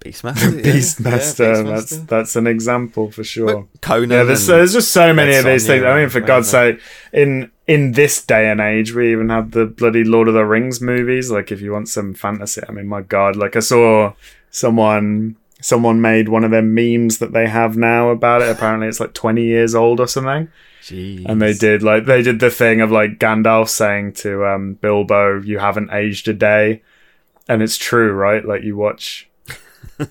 Beastmaster. 0.00 0.64
yeah. 0.64 0.72
Beastmaster, 0.72 1.56
Yeah, 1.56 1.62
that's 1.62 1.92
Beastmaster. 1.92 2.06
that's 2.08 2.36
an 2.36 2.46
example 2.46 3.10
for 3.10 3.22
sure. 3.22 3.68
But 3.72 3.80
Conan. 3.80 4.10
Yeah, 4.10 4.24
there's, 4.24 4.46
there's 4.46 4.72
just 4.72 4.92
so 4.92 5.12
many 5.12 5.34
of 5.36 5.44
these 5.44 5.66
things. 5.66 5.84
I 5.84 6.00
mean, 6.00 6.08
for 6.08 6.20
God's 6.20 6.48
sake, 6.48 6.80
in 7.12 7.50
in 7.66 7.92
this 7.92 8.24
day 8.24 8.50
and 8.50 8.60
age, 8.60 8.94
we 8.94 9.12
even 9.12 9.28
have 9.28 9.52
the 9.52 9.66
bloody 9.66 10.02
Lord 10.04 10.28
of 10.28 10.34
the 10.34 10.44
Rings 10.44 10.80
movies. 10.80 11.30
Like, 11.30 11.52
if 11.52 11.60
you 11.60 11.72
want 11.72 11.88
some 11.88 12.14
fantasy, 12.14 12.62
I 12.68 12.72
mean, 12.72 12.86
my 12.88 13.02
God, 13.02 13.36
like 13.36 13.56
I 13.56 13.60
saw 13.60 14.14
someone 14.50 15.36
someone 15.62 16.00
made 16.00 16.28
one 16.28 16.42
of 16.42 16.50
their 16.50 16.62
memes 16.62 17.18
that 17.18 17.32
they 17.32 17.46
have 17.46 17.76
now 17.76 18.08
about 18.08 18.42
it. 18.42 18.48
Apparently, 18.56 18.88
it's 18.88 19.00
like 19.00 19.12
20 19.14 19.42
years 19.44 19.74
old 19.74 20.00
or 20.00 20.08
something. 20.08 20.48
Jeez. 20.82 21.26
And 21.26 21.40
they 21.42 21.52
did 21.52 21.82
like 21.82 22.06
they 22.06 22.22
did 22.22 22.40
the 22.40 22.50
thing 22.50 22.80
of 22.80 22.90
like 22.90 23.18
Gandalf 23.18 23.68
saying 23.68 24.14
to 24.14 24.46
um, 24.46 24.74
Bilbo, 24.74 25.40
"You 25.42 25.58
haven't 25.58 25.92
aged 25.92 26.26
a 26.26 26.32
day," 26.32 26.82
and 27.48 27.62
it's 27.62 27.76
true, 27.76 28.12
right? 28.12 28.42
Like 28.44 28.62
you 28.62 28.76
watch, 28.76 29.28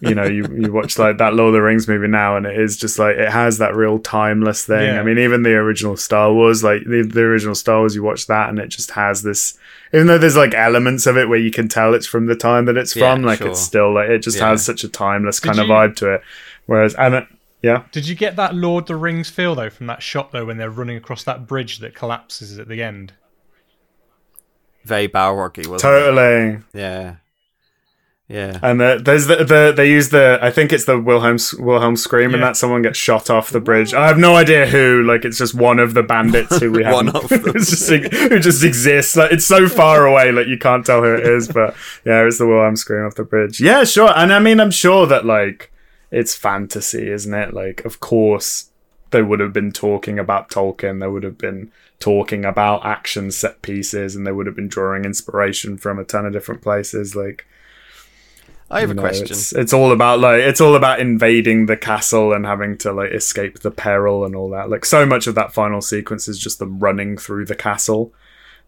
you 0.01 0.13
know, 0.15 0.23
you 0.25 0.45
you 0.55 0.71
watch 0.71 0.97
like 0.99 1.17
that 1.17 1.33
Lord 1.33 1.49
of 1.49 1.53
the 1.53 1.61
Rings 1.61 1.87
movie 1.87 2.07
now, 2.07 2.37
and 2.37 2.45
it 2.45 2.59
is 2.59 2.77
just 2.77 2.99
like 2.99 3.15
it 3.17 3.29
has 3.29 3.57
that 3.57 3.75
real 3.75 3.99
timeless 3.99 4.65
thing. 4.65 4.85
Yeah. 4.93 4.99
I 4.99 5.03
mean, 5.03 5.17
even 5.17 5.43
the 5.43 5.53
original 5.55 5.97
Star 5.97 6.33
Wars, 6.33 6.63
like 6.63 6.83
the, 6.85 7.01
the 7.03 7.21
original 7.21 7.55
Star 7.55 7.79
Wars, 7.79 7.95
you 7.95 8.03
watch 8.03 8.27
that, 8.27 8.49
and 8.49 8.59
it 8.59 8.67
just 8.67 8.91
has 8.91 9.23
this. 9.23 9.57
Even 9.93 10.07
though 10.07 10.17
there's 10.17 10.37
like 10.37 10.53
elements 10.53 11.05
of 11.07 11.17
it 11.17 11.27
where 11.29 11.39
you 11.39 11.51
can 11.51 11.67
tell 11.67 11.93
it's 11.93 12.05
from 12.07 12.27
the 12.27 12.35
time 12.35 12.65
that 12.65 12.77
it's 12.77 12.95
Yeah, 12.95 13.15
from, 13.15 13.23
like 13.23 13.39
sure. 13.39 13.49
it's 13.49 13.59
still 13.61 13.93
like 13.93 14.09
it 14.09 14.19
just 14.19 14.37
Yeah. 14.37 14.49
has 14.49 14.63
such 14.63 14.83
a 14.83 14.89
timeless 14.89 15.39
Did 15.39 15.47
kind 15.47 15.59
of 15.59 15.67
vibe 15.67 15.95
to 15.97 16.13
it. 16.15 16.21
Whereas, 16.67 16.93
and 16.95 17.15
it, 17.15 17.27
yeah, 17.61 17.83
Did 17.91 18.07
you 18.07 18.15
get 18.15 18.35
that 18.35 18.53
Lord 18.55 18.83
of 18.83 18.87
the 18.89 18.95
Rings 18.95 19.29
feel 19.29 19.55
though 19.55 19.69
from 19.69 19.87
that 19.87 20.01
shot 20.03 20.31
though 20.31 20.45
when 20.45 20.57
they're 20.57 20.69
running 20.69 20.95
across 20.97 21.23
that 21.23 21.47
bridge 21.47 21.79
that 21.79 21.95
collapses 21.95 22.57
at 22.59 22.67
the 22.67 22.81
end? 22.83 23.13
very 24.85 25.07
Balrogy, 25.09 25.67
wasn't 25.67 25.81
totally. 25.81 26.53
it? 26.55 26.61
Yeah. 26.73 27.15
Yeah. 28.29 28.59
And 28.61 28.79
the, 28.79 29.01
there's 29.03 29.25
the, 29.25 29.37
the 29.37 29.73
they 29.75 29.89
use 29.89 30.09
the 30.09 30.37
I 30.39 30.51
think 30.51 30.71
it's 30.71 30.85
the 30.85 30.99
Wilhelm 30.99 31.37
Wilhelm 31.57 31.95
scream 31.95 32.35
and 32.35 32.43
that 32.43 32.55
someone 32.55 32.83
gets 32.83 32.99
shot 32.99 33.27
off 33.31 33.49
the 33.49 33.59
bridge. 33.59 33.95
I 33.95 34.07
have 34.07 34.19
no 34.19 34.35
idea 34.35 34.67
who. 34.67 35.03
Like 35.03 35.25
it's 35.25 35.39
just 35.39 35.55
one 35.55 35.79
of 35.79 35.95
the 35.95 36.03
bandits 36.03 36.59
who 36.59 36.71
we 36.71 36.83
have. 36.85 36.93
One 36.93 37.09
of 37.09 37.27
them. 37.27 37.41
just, 37.53 37.89
who 37.89 38.39
just 38.39 38.63
exists. 38.63 39.15
Like 39.15 39.31
it's 39.31 39.45
so 39.45 39.67
far 39.67 40.05
away, 40.05 40.31
like 40.31 40.45
you 40.45 40.59
can't 40.59 40.85
tell 40.85 41.01
who 41.01 41.15
it 41.15 41.25
is. 41.25 41.47
But 41.47 41.75
yeah, 42.05 42.23
it's 42.23 42.37
the 42.37 42.45
Wilhelm 42.45 42.75
scream 42.75 43.03
off 43.03 43.15
the 43.15 43.23
bridge. 43.23 43.59
Yeah, 43.59 43.83
sure. 43.83 44.13
And 44.15 44.31
I 44.31 44.37
mean, 44.37 44.59
I'm 44.59 44.71
sure 44.71 45.07
that 45.07 45.25
like 45.25 45.71
it's 46.11 46.35
fantasy, 46.35 47.09
isn't 47.09 47.33
it? 47.33 47.55
Like, 47.55 47.83
of 47.83 47.99
course, 47.99 48.69
they 49.09 49.23
would 49.23 49.39
have 49.39 49.53
been 49.53 49.71
talking 49.71 50.19
about 50.19 50.49
Tolkien. 50.49 50.99
They 50.99 51.07
would 51.07 51.23
have 51.23 51.39
been 51.39 51.71
talking 51.99 52.45
about 52.45 52.85
action 52.85 53.31
set 53.31 53.63
pieces, 53.63 54.15
and 54.15 54.27
they 54.27 54.31
would 54.31 54.45
have 54.45 54.55
been 54.55 54.67
drawing 54.67 55.03
inspiration 55.03 55.77
from 55.77 55.97
a 55.97 56.03
ton 56.03 56.27
of 56.27 56.33
different 56.33 56.61
places. 56.61 57.15
Like. 57.15 57.47
I 58.71 58.81
have 58.81 58.89
You 58.89 58.93
a 58.93 58.95
know, 58.95 59.01
question. 59.01 59.25
It's, 59.31 59.51
it's 59.53 59.73
all 59.73 59.91
about 59.91 60.19
like 60.19 60.41
it's 60.41 60.61
all 60.61 60.75
about 60.75 60.99
invading 60.99 61.65
the 61.65 61.77
castle 61.77 62.33
and 62.33 62.45
having 62.45 62.77
to 62.79 62.91
like 62.93 63.11
escape 63.11 63.59
the 63.59 63.71
peril 63.71 64.25
and 64.25 64.35
all 64.35 64.49
that. 64.51 64.69
Like 64.69 64.85
so 64.85 65.05
much 65.05 65.25
of 65.27 65.35
that 65.35 65.53
final 65.53 65.81
sequence 65.81 66.27
is 66.27 66.37
just 66.37 66.59
them 66.59 66.79
running 66.79 67.17
through 67.17 67.45
the 67.45 67.55
castle. 67.55 68.13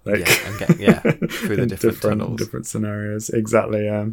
Like 0.04 0.20
Yeah, 0.28 0.72
yeah, 0.80 1.00
through 1.30 1.56
the 1.58 1.62
in 1.64 1.68
different 1.70 2.02
tunnels. 2.02 2.38
different 2.40 2.66
scenarios. 2.66 3.30
Exactly. 3.30 3.86
Yeah. 3.86 4.08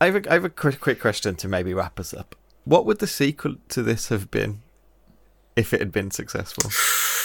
I 0.00 0.06
have 0.06 0.16
a, 0.16 0.30
I 0.30 0.34
have 0.34 0.44
a 0.46 0.50
quick, 0.50 0.80
quick 0.80 1.00
question 1.00 1.36
to 1.36 1.48
maybe 1.48 1.74
wrap 1.74 2.00
us 2.00 2.14
up. 2.14 2.34
What 2.64 2.86
would 2.86 2.98
the 2.98 3.06
sequel 3.06 3.56
to 3.68 3.82
this 3.82 4.08
have 4.08 4.30
been 4.30 4.62
if 5.54 5.74
it 5.74 5.80
had 5.80 5.92
been 5.92 6.10
successful? 6.10 6.70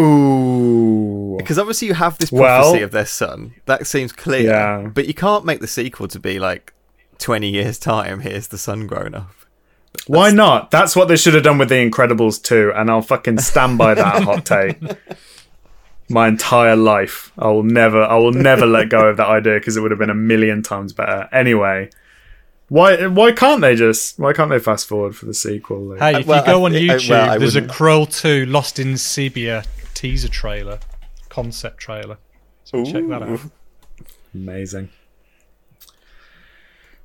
Ooh. 0.00 1.36
Because 1.38 1.58
obviously 1.58 1.88
you 1.88 1.94
have 1.94 2.18
this 2.18 2.30
Well- 2.32 2.62
prophecy 2.62 2.82
of 2.82 2.90
their 2.90 3.06
son. 3.06 3.54
That 3.66 3.86
seems 3.86 4.12
clear. 4.12 4.42
Yeah. 4.50 4.88
But 4.92 5.06
you 5.06 5.14
can't 5.14 5.44
make 5.44 5.60
the 5.60 5.66
sequel 5.66 6.08
to 6.08 6.18
be 6.18 6.38
like 6.38 6.72
20 7.18 7.48
years' 7.48 7.78
time, 7.78 8.20
here's 8.20 8.48
the 8.48 8.58
son 8.58 8.86
grown 8.86 9.14
up. 9.14 9.30
Why 10.06 10.30
not? 10.30 10.70
That's 10.70 10.94
what 10.94 11.08
they 11.08 11.16
should 11.16 11.34
have 11.34 11.42
done 11.42 11.58
with 11.58 11.68
The 11.70 11.74
Incredibles 11.90 12.42
too, 12.42 12.72
and 12.74 12.90
I'll 12.90 13.02
fucking 13.02 13.38
stand 13.38 13.78
by 13.78 13.94
that 13.94 14.22
hot 14.28 14.44
take. 14.46 14.78
My 16.08 16.28
entire 16.28 16.76
life, 16.76 17.32
I 17.38 17.48
will 17.48 17.62
never, 17.64 18.02
I 18.04 18.16
will 18.16 18.32
never 18.32 18.64
let 18.64 18.88
go 18.88 19.08
of 19.08 19.16
that 19.18 19.28
idea 19.28 19.54
because 19.58 19.76
it 19.76 19.80
would 19.80 19.90
have 19.90 19.98
been 19.98 20.08
a 20.10 20.14
million 20.14 20.62
times 20.62 20.92
better. 20.92 21.28
Anyway, 21.32 21.90
why, 22.68 23.06
why 23.08 23.32
can't 23.32 23.60
they 23.60 23.74
just, 23.74 24.18
why 24.18 24.32
can't 24.32 24.48
they 24.50 24.58
fast 24.58 24.86
forward 24.88 25.16
for 25.16 25.26
the 25.26 25.34
sequel? 25.34 25.80
Like, 25.80 25.98
Hey, 26.00 26.20
if 26.20 26.26
well, 26.26 26.40
you 26.40 26.46
go 26.46 26.64
on 26.64 26.72
thi- 26.72 26.90
I- 26.90 26.94
uh, 26.94 26.98
YouTube, 26.98 27.10
well, 27.10 27.30
I 27.30 27.38
there's 27.38 27.56
a 27.56 27.60
wouldn't- 27.60 27.72
Krull 27.76 28.20
2 28.20 28.46
Lost 28.46 28.78
in 28.78 28.94
Sibia 28.94 29.66
teaser 29.98 30.28
trailer, 30.28 30.78
concept 31.28 31.78
trailer. 31.78 32.18
So 32.62 32.84
check 32.84 33.08
that 33.08 33.20
out. 33.20 33.40
Amazing. 34.32 34.90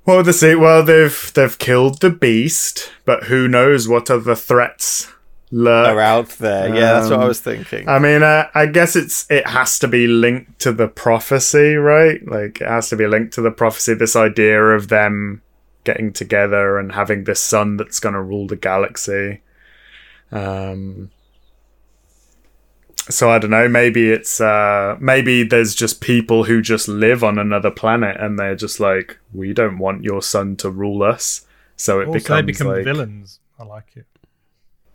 What 0.03 0.17
would 0.17 0.25
they 0.27 0.31
say? 0.33 0.53
Well, 0.53 0.83
they've 0.83 1.31
they've 1.33 1.57
killed 1.57 2.01
the 2.01 2.11
beast, 2.11 2.91
but 3.03 3.23
who 3.23 3.47
knows 3.47 3.87
what 3.87 4.11
other 4.11 4.35
threats 4.35 5.11
lurk 5.49 5.87
Are 5.87 5.99
out 5.99 6.29
there. 6.37 6.67
Yeah, 6.67 6.93
that's 6.93 7.09
what 7.09 7.19
I 7.19 7.23
Um, 7.23 7.27
was 7.29 7.39
thinking. 7.39 7.89
I 7.89 7.97
mean, 7.97 8.21
uh, 8.21 8.49
I 8.53 8.67
guess 8.67 8.95
it's 8.95 9.25
it 9.31 9.47
has 9.47 9.79
to 9.79 9.87
be 9.87 10.05
linked 10.05 10.59
to 10.59 10.71
the 10.71 10.87
prophecy, 10.87 11.73
right? 11.75 12.19
Like 12.27 12.61
it 12.61 12.67
has 12.67 12.89
to 12.89 12.95
be 12.95 13.07
linked 13.07 13.33
to 13.35 13.41
the 13.41 13.51
prophecy. 13.51 13.95
This 13.95 14.15
idea 14.15 14.61
of 14.61 14.89
them 14.89 15.41
getting 15.83 16.13
together 16.13 16.77
and 16.77 16.91
having 16.91 17.23
this 17.23 17.39
son 17.41 17.77
that's 17.77 17.99
going 17.99 18.13
to 18.13 18.21
rule 18.21 18.45
the 18.45 18.55
galaxy. 18.55 19.41
Um. 20.31 21.09
So 23.09 23.29
I 23.29 23.37
don't 23.39 23.51
know. 23.51 23.67
Maybe 23.67 24.09
it's 24.09 24.39
uh 24.39 24.95
maybe 24.99 25.43
there's 25.43 25.75
just 25.75 25.99
people 26.01 26.45
who 26.45 26.61
just 26.61 26.87
live 26.87 27.23
on 27.23 27.37
another 27.37 27.71
planet 27.71 28.17
and 28.19 28.39
they're 28.39 28.55
just 28.55 28.79
like, 28.79 29.17
we 29.33 29.53
don't 29.53 29.77
want 29.77 30.03
your 30.03 30.21
son 30.21 30.55
to 30.57 30.69
rule 30.69 31.03
us. 31.03 31.45
So 31.75 31.99
it 31.99 32.07
Also, 32.07 32.19
becomes 32.19 32.37
they 32.37 32.45
become 32.45 32.67
like, 32.67 32.83
villains. 32.85 33.39
I 33.59 33.63
like 33.65 33.91
it. 33.95 34.05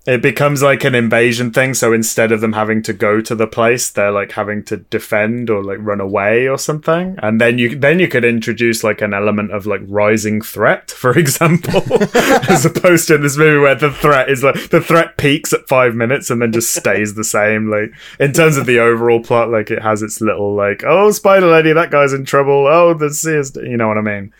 It 0.08 0.22
becomes 0.22 0.62
like 0.62 0.84
an 0.84 0.94
invasion 0.94 1.52
thing 1.52 1.74
so 1.74 1.92
instead 1.92 2.32
of 2.32 2.40
them 2.40 2.54
having 2.54 2.82
to 2.82 2.94
go 2.94 3.20
to 3.20 3.34
the 3.34 3.46
place 3.46 3.90
they're 3.90 4.10
like 4.10 4.32
having 4.32 4.62
to 4.64 4.78
defend 4.78 5.50
or 5.50 5.62
like 5.62 5.76
run 5.80 6.00
away 6.00 6.48
or 6.48 6.56
something. 6.56 7.16
And 7.22 7.38
then 7.40 7.58
you 7.58 7.78
then 7.78 7.98
you 7.98 8.08
could 8.08 8.24
introduce 8.24 8.82
like 8.82 9.02
an 9.02 9.12
element 9.12 9.52
of 9.52 9.66
like 9.66 9.82
rising 9.86 10.40
threat 10.40 10.90
for 11.02 11.16
example 11.16 11.82
as 12.14 12.64
opposed 12.64 13.08
to 13.08 13.16
in 13.16 13.22
this 13.22 13.36
movie 13.36 13.58
where 13.58 13.74
the 13.74 13.90
threat 13.90 14.30
is 14.30 14.42
like 14.42 14.70
the 14.70 14.80
threat 14.80 15.18
peaks 15.18 15.52
at 15.52 15.68
five 15.68 15.94
minutes 15.94 16.30
and 16.30 16.40
then 16.40 16.52
just 16.52 16.74
stays 16.74 17.14
the 17.14 17.24
same. 17.24 17.70
Like 17.70 17.92
in 18.18 18.32
terms 18.32 18.56
of 18.56 18.64
the 18.64 18.78
overall 18.78 19.22
plot 19.22 19.50
like 19.50 19.70
it 19.70 19.82
has 19.82 20.02
its 20.02 20.20
little 20.22 20.54
like 20.54 20.82
oh 20.84 21.10
spider 21.10 21.46
lady 21.46 21.72
that 21.74 21.90
guy's 21.90 22.14
in 22.14 22.24
trouble. 22.24 22.66
Oh 22.66 22.94
the 22.94 23.12
sea 23.12 23.34
is 23.34 23.54
you 23.56 23.76
know 23.76 23.88
what 23.88 23.98
i 23.98 24.02
mean 24.02 24.32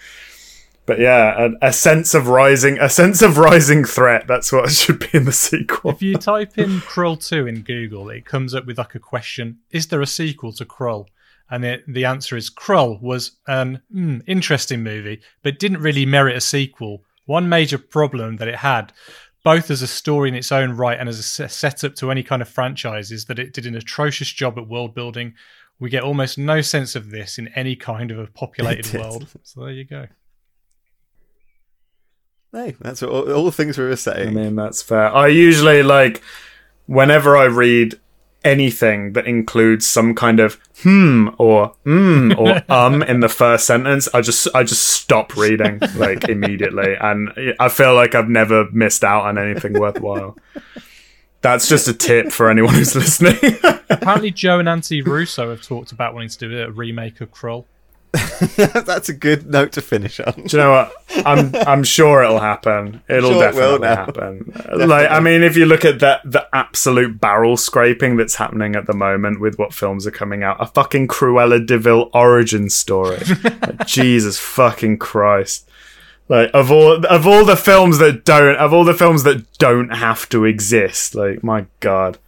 but 0.89 0.99
yeah, 0.99 1.49
a, 1.61 1.69
a 1.69 1.73
sense 1.73 2.15
of 2.15 2.29
rising, 2.29 2.79
a 2.79 2.89
sense 2.89 3.21
of 3.21 3.37
rising 3.37 3.85
threat. 3.85 4.27
That's 4.27 4.51
what 4.51 4.71
should 4.73 4.99
be 4.99 5.11
in 5.13 5.27
the 5.27 5.33
sequel. 5.33 5.91
If 5.91 6.01
you 6.01 6.17
type 6.17 6.57
in 6.57 6.81
Krull 6.81 7.23
2 7.23 7.47
in 7.47 7.61
Google, 7.61 8.09
it 8.09 8.25
comes 8.25 8.55
up 8.55 8.65
with 8.65 8.79
like 8.79 8.95
a 8.95 8.99
question 8.99 9.59
Is 9.71 9.89
there 9.89 10.01
a 10.01 10.07
sequel 10.07 10.51
to 10.55 10.65
Krull? 10.65 11.07
And 11.51 11.63
it, 11.65 11.85
the 11.87 12.07
answer 12.07 12.39
is 12.39 12.49
Krull 12.49 13.01
was 13.03 13.33
an 13.47 13.83
mm, 13.95 14.23
interesting 14.27 14.83
movie, 14.83 15.21
but 15.43 15.59
didn't 15.59 15.83
really 15.83 16.07
merit 16.07 16.37
a 16.37 16.41
sequel. 16.41 17.05
One 17.27 17.51
major 17.51 17.79
problem 17.79 18.37
that 18.39 18.49
it 18.49 18.57
had, 18.57 18.95
both 19.45 19.71
as 19.71 19.83
a 19.83 19.87
story 19.87 20.31
in 20.31 20.35
its 20.35 20.51
own 20.51 20.73
right 20.73 20.99
and 20.99 21.09
as 21.09 21.19
a 21.19 21.49
setup 21.51 21.97
to 21.97 22.11
any 22.11 22.23
kind 22.23 22.41
of 22.41 22.49
franchise, 22.49 23.13
is 23.13 23.27
that 23.27 23.39
it 23.39 23.53
did 23.53 23.67
an 23.67 23.75
atrocious 23.75 24.33
job 24.33 24.57
at 24.57 24.69
world 24.69 24.95
building. 24.95 25.35
We 25.79 25.91
get 25.91 26.03
almost 26.03 26.39
no 26.39 26.63
sense 26.63 26.97
of 26.97 27.11
this 27.11 27.37
in 27.37 27.49
any 27.49 27.77
kind 27.77 28.11
of 28.11 28.19
a 28.19 28.27
populated 28.27 28.99
world. 28.99 29.29
So 29.43 29.61
there 29.61 29.73
you 29.73 29.85
go. 29.85 30.07
Hey, 32.53 32.77
that's 32.81 33.03
what, 33.03 33.11
all, 33.11 33.33
all 33.33 33.45
the 33.45 33.53
things 33.53 33.77
we 33.77 33.85
were 33.85 33.97
saying. 33.97 34.29
I 34.29 34.31
mean, 34.31 34.57
that's 34.57 34.83
fair. 34.83 35.15
I 35.15 35.29
usually 35.29 35.83
like 35.83 36.23
whenever 36.87 37.37
I 37.37 37.45
read 37.45 37.99
anything 38.45 39.13
that 39.15 39.27
includes 39.27 39.85
some 39.85 40.15
kind 40.15 40.39
of 40.41 40.59
hmm 40.83 41.29
or 41.39 41.75
mm 41.85 42.39
or 42.39 42.63
um 42.73 43.03
in 43.03 43.21
the 43.21 43.29
first 43.29 43.67
sentence, 43.67 44.09
I 44.15 44.21
just 44.23 44.49
I 44.55 44.63
just 44.63 44.89
stop 44.89 45.37
reading 45.37 45.81
like 45.97 46.29
immediately, 46.29 46.95
and 47.01 47.31
I 47.61 47.69
feel 47.69 47.95
like 47.95 48.15
I've 48.15 48.29
never 48.29 48.71
missed 48.71 49.05
out 49.05 49.25
on 49.25 49.39
anything 49.39 49.75
worthwhile. 49.79 50.37
That's 51.41 51.69
just 51.69 51.87
a 51.87 51.95
tip 51.95 52.33
for 52.33 52.51
anyone 52.51 52.75
who's 52.75 52.97
listening. 52.97 53.37
Apparently, 53.91 54.31
Joe 54.33 54.59
and 54.59 54.69
Anthony 54.69 55.03
Russo 55.03 55.51
have 55.51 55.63
talked 55.63 55.93
about 55.93 56.13
wanting 56.15 56.31
to 56.31 56.39
do 56.49 56.63
a 56.63 56.71
remake 56.71 57.21
of 57.21 57.31
Krull. 57.33 57.65
that's 58.57 59.09
a 59.09 59.13
good 59.13 59.51
note 59.51 59.73
to 59.73 59.83
finish 59.83 60.19
on. 60.21 60.33
Do 60.33 60.57
you 60.57 60.63
know 60.63 60.71
what? 60.71 61.27
I'm 61.27 61.55
I'm 61.55 61.85
sure 61.85 62.23
it'll 62.23 62.39
happen. 62.39 63.03
It'll 63.09 63.33
Sure 63.33 63.49
it 63.49 63.55
will 63.55 63.79
definitely 63.79 63.89
happen. 63.89 64.89
Like 64.89 65.11
I 65.11 65.21
mean, 65.21 65.43
if 65.43 65.57
you 65.57 65.67
look 65.67 65.85
at 65.85 66.01
that 66.01 66.21
the 66.25 66.47
absolute 66.55 67.21
barrel 67.21 67.57
scraping 67.57 68.17
that's 68.17 68.37
happening 68.37 68.77
at 68.77 68.87
the 68.87 68.95
moment 68.95 69.41
with 69.41 69.59
what 69.59 69.75
films 69.75 70.07
are 70.07 70.11
coming 70.11 70.43
out, 70.43 70.57
a 70.61 70.67
fucking 70.67 71.09
Cruella 71.09 71.65
de 71.65 71.79
Vil 71.79 72.11
origin 72.13 72.71
story. 72.71 73.19
Like, 73.43 73.87
Jesus 73.87 74.39
fucking 74.39 74.99
Christ. 74.99 75.69
Like 76.29 76.51
of 76.55 76.71
all 76.71 77.05
of 77.07 77.27
all 77.27 77.45
the 77.45 77.57
films 77.57 77.99
that 77.99 78.25
don't 78.25 78.57
of 78.57 78.73
all 78.73 78.85
the 78.85 78.95
films 78.95 79.25
that 79.25 79.59
don't 79.59 79.91
have 79.91 80.29
to 80.31 80.45
exist, 80.45 81.15
like 81.15 81.43
my 81.43 81.67
god. 81.81 82.19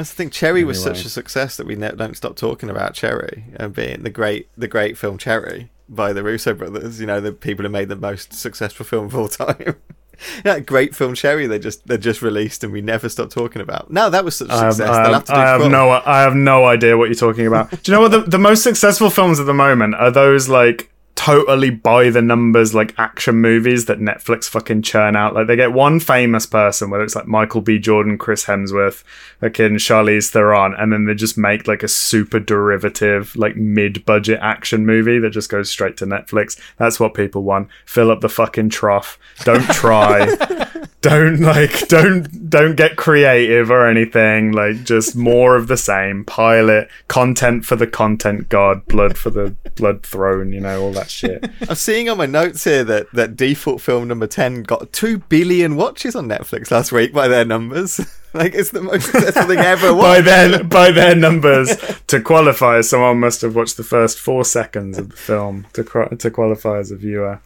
That's 0.00 0.12
the 0.12 0.16
thing. 0.16 0.30
Cherry 0.30 0.64
was 0.64 0.82
such 0.82 1.04
a 1.04 1.10
success 1.10 1.58
that 1.58 1.66
we 1.66 1.76
ne- 1.76 1.92
don't 1.92 2.16
stop 2.16 2.34
talking 2.34 2.70
about 2.70 2.94
Cherry 2.94 3.44
and 3.56 3.74
being 3.74 4.02
the 4.02 4.08
great, 4.08 4.48
the 4.56 4.66
great 4.66 4.96
film 4.96 5.18
Cherry 5.18 5.70
by 5.90 6.14
the 6.14 6.22
Russo 6.22 6.54
brothers. 6.54 7.00
You 7.00 7.06
know, 7.06 7.20
the 7.20 7.32
people 7.32 7.64
who 7.64 7.68
made 7.68 7.90
the 7.90 7.96
most 7.96 8.32
successful 8.32 8.86
film 8.86 9.04
of 9.06 9.14
all 9.14 9.28
time. 9.28 9.76
that 10.44 10.64
great 10.64 10.94
film 10.94 11.14
Cherry 11.14 11.46
they 11.46 11.58
just 11.58 11.86
they 11.86 11.98
just 11.98 12.22
released 12.22 12.64
and 12.64 12.72
we 12.72 12.80
never 12.80 13.10
stopped 13.10 13.32
talking 13.32 13.60
about. 13.60 13.90
No, 13.90 14.08
that 14.08 14.24
was 14.24 14.36
such 14.36 14.48
a 14.48 14.54
I 14.54 14.64
have, 14.64 14.74
success. 14.74 14.88
I 14.88 15.02
have, 15.02 15.12
have 15.12 15.24
to 15.26 15.32
do 15.32 15.38
I 15.38 15.46
have 15.48 15.70
no 15.70 15.90
I 15.90 16.20
have 16.22 16.34
no 16.34 16.64
idea 16.64 16.96
what 16.96 17.10
you're 17.10 17.14
talking 17.14 17.46
about. 17.46 17.68
Do 17.70 17.92
you 17.92 17.94
know 17.94 18.00
what 18.00 18.10
the, 18.10 18.20
the 18.20 18.38
most 18.38 18.62
successful 18.62 19.10
films 19.10 19.38
at 19.38 19.44
the 19.44 19.52
moment 19.52 19.96
are 19.96 20.10
those 20.10 20.48
like 20.48 20.90
totally 21.20 21.68
by 21.68 22.08
the 22.08 22.22
numbers 22.22 22.74
like 22.74 22.98
action 22.98 23.36
movies 23.42 23.84
that 23.84 23.98
Netflix 23.98 24.44
fucking 24.44 24.80
churn 24.80 25.14
out. 25.14 25.34
Like 25.34 25.48
they 25.48 25.56
get 25.56 25.74
one 25.74 26.00
famous 26.00 26.46
person, 26.46 26.88
whether 26.88 27.04
it's 27.04 27.14
like 27.14 27.26
Michael 27.26 27.60
B. 27.60 27.78
Jordan, 27.78 28.16
Chris 28.16 28.46
Hemsworth, 28.46 29.04
fucking 29.38 29.72
Charlize 29.74 30.30
Theron, 30.30 30.74
and 30.78 30.90
then 30.90 31.04
they 31.04 31.12
just 31.12 31.36
make 31.36 31.68
like 31.68 31.82
a 31.82 31.88
super 31.88 32.40
derivative, 32.40 33.36
like 33.36 33.54
mid 33.54 34.02
budget 34.06 34.38
action 34.40 34.86
movie 34.86 35.18
that 35.18 35.28
just 35.28 35.50
goes 35.50 35.68
straight 35.68 35.98
to 35.98 36.06
Netflix. 36.06 36.58
That's 36.78 36.98
what 36.98 37.12
people 37.12 37.42
want. 37.42 37.68
Fill 37.84 38.10
up 38.10 38.22
the 38.22 38.30
fucking 38.30 38.70
trough. 38.70 39.18
Don't 39.44 39.68
try. 39.68 40.24
don't 41.00 41.40
like 41.40 41.88
don't 41.88 42.50
don't 42.50 42.76
get 42.76 42.96
creative 42.96 43.70
or 43.70 43.88
anything 43.88 44.52
like 44.52 44.84
just 44.84 45.16
more 45.16 45.56
of 45.56 45.66
the 45.66 45.76
same 45.76 46.24
pilot 46.26 46.88
content 47.08 47.64
for 47.64 47.74
the 47.74 47.86
content 47.86 48.50
god 48.50 48.84
blood 48.86 49.16
for 49.16 49.30
the 49.30 49.56
blood 49.76 50.02
throne 50.02 50.52
you 50.52 50.60
know 50.60 50.82
all 50.82 50.92
that 50.92 51.09
shit 51.10 51.50
I'm 51.68 51.74
seeing 51.74 52.08
on 52.08 52.18
my 52.18 52.26
notes 52.26 52.64
here 52.64 52.84
that, 52.84 53.10
that 53.12 53.36
default 53.36 53.80
film 53.80 54.08
number 54.08 54.26
10 54.26 54.62
got 54.62 54.92
2 54.92 55.18
billion 55.18 55.76
watches 55.76 56.14
on 56.14 56.28
Netflix 56.28 56.70
last 56.70 56.92
week 56.92 57.12
by 57.12 57.28
their 57.28 57.44
numbers. 57.44 58.00
like, 58.34 58.54
it's 58.54 58.70
the 58.70 58.82
most 58.82 59.10
successful 59.10 59.44
thing 59.44 59.58
ever. 59.58 59.92
by 59.94 60.20
their 60.20 60.62
by 60.64 60.90
their 60.90 61.14
numbers 61.14 61.76
to 62.06 62.20
qualify 62.20 62.80
someone 62.80 63.20
must 63.20 63.42
have 63.42 63.54
watched 63.54 63.76
the 63.76 63.84
first 63.84 64.18
four 64.18 64.44
seconds 64.44 64.98
of 64.98 65.10
the 65.10 65.16
film 65.16 65.66
to 65.72 65.82
to 66.16 66.30
qualify 66.30 66.78
as 66.78 66.90
a 66.90 66.96
viewer 66.96 67.40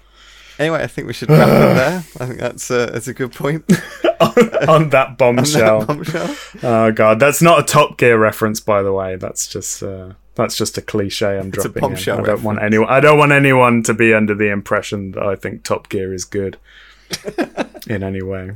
Anyway, 0.57 0.81
I 0.81 0.87
think 0.87 1.09
we 1.09 1.13
should 1.13 1.31
wrap 1.31 1.49
up 1.49 1.75
there. 1.75 1.97
I 2.21 2.27
think 2.27 2.39
that's, 2.39 2.71
uh, 2.71 2.87
that's 2.87 3.09
a 3.09 3.13
good 3.13 3.33
point. 3.33 3.65
on 4.69 4.91
that 4.91 5.19
bombshell 5.19 5.85
Bombshell. 5.85 6.37
oh 6.63 6.93
god 6.93 7.19
that's 7.19 7.43
not 7.43 7.59
a 7.59 7.63
top 7.63 7.99
gear 7.99 8.17
reference 8.17 8.61
by 8.61 8.83
the 8.83 8.93
way 8.93 9.17
that's 9.17 9.47
just 9.49 9.83
uh 9.83 10.13
that's 10.35 10.57
just 10.57 10.77
a 10.79 10.83
cliche 10.83 11.39
I'm 11.39 11.49
It's 11.49 11.59
a 11.65 11.69
dropping. 11.69 11.83
in. 11.85 11.89
bombshell 11.91 12.21
I 12.21 12.25
don't 12.25 12.43
want 12.43 12.63
anyone. 12.63 12.89
I 12.89 13.01
don't 13.01 13.19
want 13.19 13.33
anyone 13.33 13.83
to 13.85 13.95
be 13.95 14.13
under 14.15 14.35
the 14.35 14.51
impression 14.51 15.13
that 15.13 15.23
I 15.23 15.37
think 15.37 15.63
Top 15.65 15.89
Gear 15.89 16.13
is 16.13 16.25
good 16.25 16.59
in 17.89 18.03
any 18.03 18.23
way. 18.23 18.53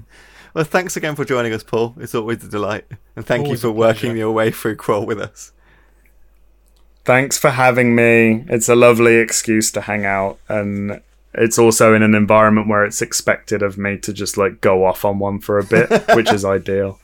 Well, 0.55 0.65
thanks 0.65 0.97
again 0.97 1.15
for 1.15 1.25
joining 1.25 1.53
us, 1.53 1.63
Paul. 1.63 1.95
It's 1.99 2.15
always 2.15 2.43
a 2.43 2.49
delight. 2.49 2.85
And 3.15 3.25
thank 3.25 3.45
Always 3.45 3.63
you 3.63 3.69
for 3.69 3.75
working 3.75 4.17
your 4.17 4.33
way 4.33 4.51
through 4.51 4.77
Krull 4.77 5.07
with 5.07 5.21
us. 5.21 5.53
Thanks 7.05 7.39
for 7.39 7.51
having 7.51 7.95
me. 7.95 8.45
It's 8.49 8.69
a 8.69 8.75
lovely 8.75 9.17
excuse 9.17 9.71
to 9.73 9.81
hang 9.83 10.05
out, 10.05 10.39
and 10.49 11.01
it's 11.33 11.59
also 11.59 11.95
in 11.95 12.03
an 12.03 12.15
environment 12.15 12.69
where 12.69 12.85
it's 12.85 13.01
expected 13.01 13.63
of 13.63 13.79
me 13.79 13.97
to 13.99 14.13
just 14.13 14.37
like 14.37 14.61
go 14.61 14.85
off 14.85 15.05
on 15.05 15.19
one 15.19 15.39
for 15.41 15.59
a 15.59 15.65
bit, 15.65 15.89
which 16.15 16.31
is 16.33 16.45
ideal. 16.45 16.99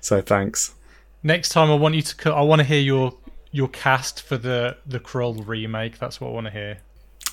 So 0.00 0.20
thanks. 0.22 0.74
Next 1.22 1.50
time, 1.50 1.70
I 1.70 1.74
want 1.74 1.96
you 1.96 2.02
to. 2.02 2.32
I 2.32 2.40
want 2.42 2.60
to 2.60 2.64
hear 2.64 2.80
your 2.80 3.14
your 3.56 3.68
cast 3.68 4.20
for 4.22 4.36
the 4.36 4.76
the 4.86 5.00
Krull 5.00 5.46
remake. 5.46 5.98
That's 5.98 6.20
what 6.20 6.28
I 6.28 6.32
want 6.32 6.46
to 6.46 6.52
hear. 6.52 6.78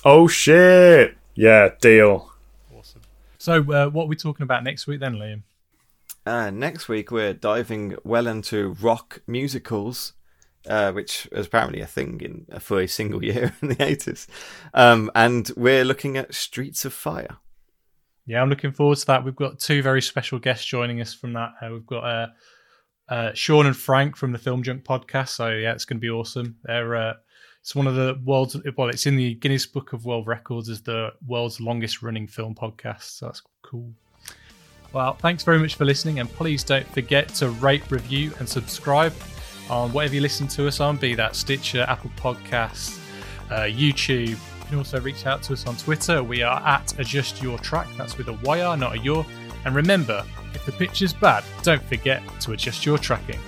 Oh 0.04 0.26
shit! 0.26 1.16
Yeah, 1.34 1.68
deal. 1.80 2.32
Awesome. 2.74 3.02
So, 3.38 3.58
uh, 3.72 3.90
what 3.90 4.04
are 4.04 4.08
we 4.08 4.16
talking 4.16 4.44
about 4.44 4.64
next 4.64 4.86
week 4.86 5.00
then, 5.00 5.16
Liam? 5.16 5.42
Uh, 6.26 6.50
next 6.50 6.88
week 6.88 7.10
we're 7.10 7.34
diving 7.34 7.96
well 8.02 8.26
into 8.26 8.74
rock 8.80 9.20
musicals, 9.26 10.14
uh, 10.66 10.92
which 10.92 11.28
is 11.30 11.46
apparently 11.46 11.82
a 11.82 11.86
thing 11.86 12.18
in 12.22 12.58
for 12.58 12.80
a 12.80 12.88
single 12.88 13.22
year 13.30 13.54
in 13.60 13.68
the 13.68 13.84
eighties, 13.84 14.26
um, 14.72 15.10
and 15.14 15.50
we're 15.56 15.84
looking 15.84 16.16
at 16.16 16.34
Streets 16.34 16.86
of 16.86 16.94
Fire. 16.94 17.36
Yeah, 18.26 18.40
I'm 18.40 18.48
looking 18.48 18.72
forward 18.72 18.96
to 18.96 19.06
that. 19.06 19.22
We've 19.22 19.36
got 19.36 19.58
two 19.58 19.82
very 19.82 20.00
special 20.00 20.38
guests 20.38 20.64
joining 20.64 21.02
us 21.02 21.12
from 21.12 21.34
that. 21.34 21.52
Uh, 21.60 21.68
we've 21.72 21.86
got 21.86 22.04
uh, 22.04 22.26
uh, 23.08 23.32
Sean 23.34 23.66
and 23.66 23.76
Frank 23.76 24.16
from 24.16 24.32
the 24.32 24.38
Film 24.38 24.62
Junk 24.62 24.84
podcast. 24.84 25.30
So 25.30 25.50
yeah, 25.50 25.72
it's 25.72 25.84
going 25.84 25.98
to 25.98 26.00
be 26.00 26.10
awesome. 26.10 26.56
They're 26.64 26.96
uh, 26.96 27.14
it's 27.60 27.74
one 27.74 27.86
of 27.86 27.94
the 27.94 28.20
world's 28.24 28.56
well, 28.76 28.88
it's 28.90 29.06
in 29.06 29.16
the 29.16 29.34
Guinness 29.34 29.66
Book 29.66 29.92
of 29.92 30.04
World 30.04 30.26
Records 30.26 30.68
as 30.68 30.82
the 30.82 31.12
world's 31.26 31.60
longest 31.60 32.02
running 32.02 32.26
film 32.26 32.54
podcast. 32.54 33.02
So 33.02 33.26
that's 33.26 33.42
cool. 33.62 33.92
Well, 34.92 35.14
thanks 35.14 35.42
very 35.42 35.58
much 35.58 35.74
for 35.74 35.84
listening, 35.84 36.20
and 36.20 36.30
please 36.30 36.62
don't 36.62 36.86
forget 36.88 37.28
to 37.36 37.48
rate, 37.50 37.90
review, 37.90 38.32
and 38.38 38.48
subscribe 38.48 39.12
on 39.68 39.92
whatever 39.92 40.14
you 40.14 40.20
listen 40.20 40.46
to 40.48 40.68
us 40.68 40.78
on, 40.78 40.98
be 40.98 41.14
that 41.14 41.34
Stitcher, 41.34 41.84
Apple 41.88 42.10
Podcasts, 42.16 43.00
uh, 43.50 43.62
YouTube. 43.62 44.28
You 44.28 44.36
can 44.68 44.78
also 44.78 45.00
reach 45.00 45.26
out 45.26 45.42
to 45.44 45.52
us 45.54 45.66
on 45.66 45.76
Twitter. 45.76 46.22
We 46.22 46.42
are 46.42 46.60
at 46.60 46.98
Adjust 46.98 47.42
Your 47.42 47.58
Track. 47.58 47.88
That's 47.96 48.18
with 48.18 48.28
a 48.28 48.38
YR, 48.44 48.76
not 48.76 48.94
a 48.94 48.98
your. 48.98 49.26
And 49.64 49.74
remember, 49.74 50.24
if 50.54 50.64
the 50.66 50.72
picture's 50.72 51.12
bad, 51.12 51.44
don't 51.62 51.82
forget 51.82 52.22
to 52.40 52.52
adjust 52.52 52.84
your 52.84 52.98
tracking. 52.98 53.40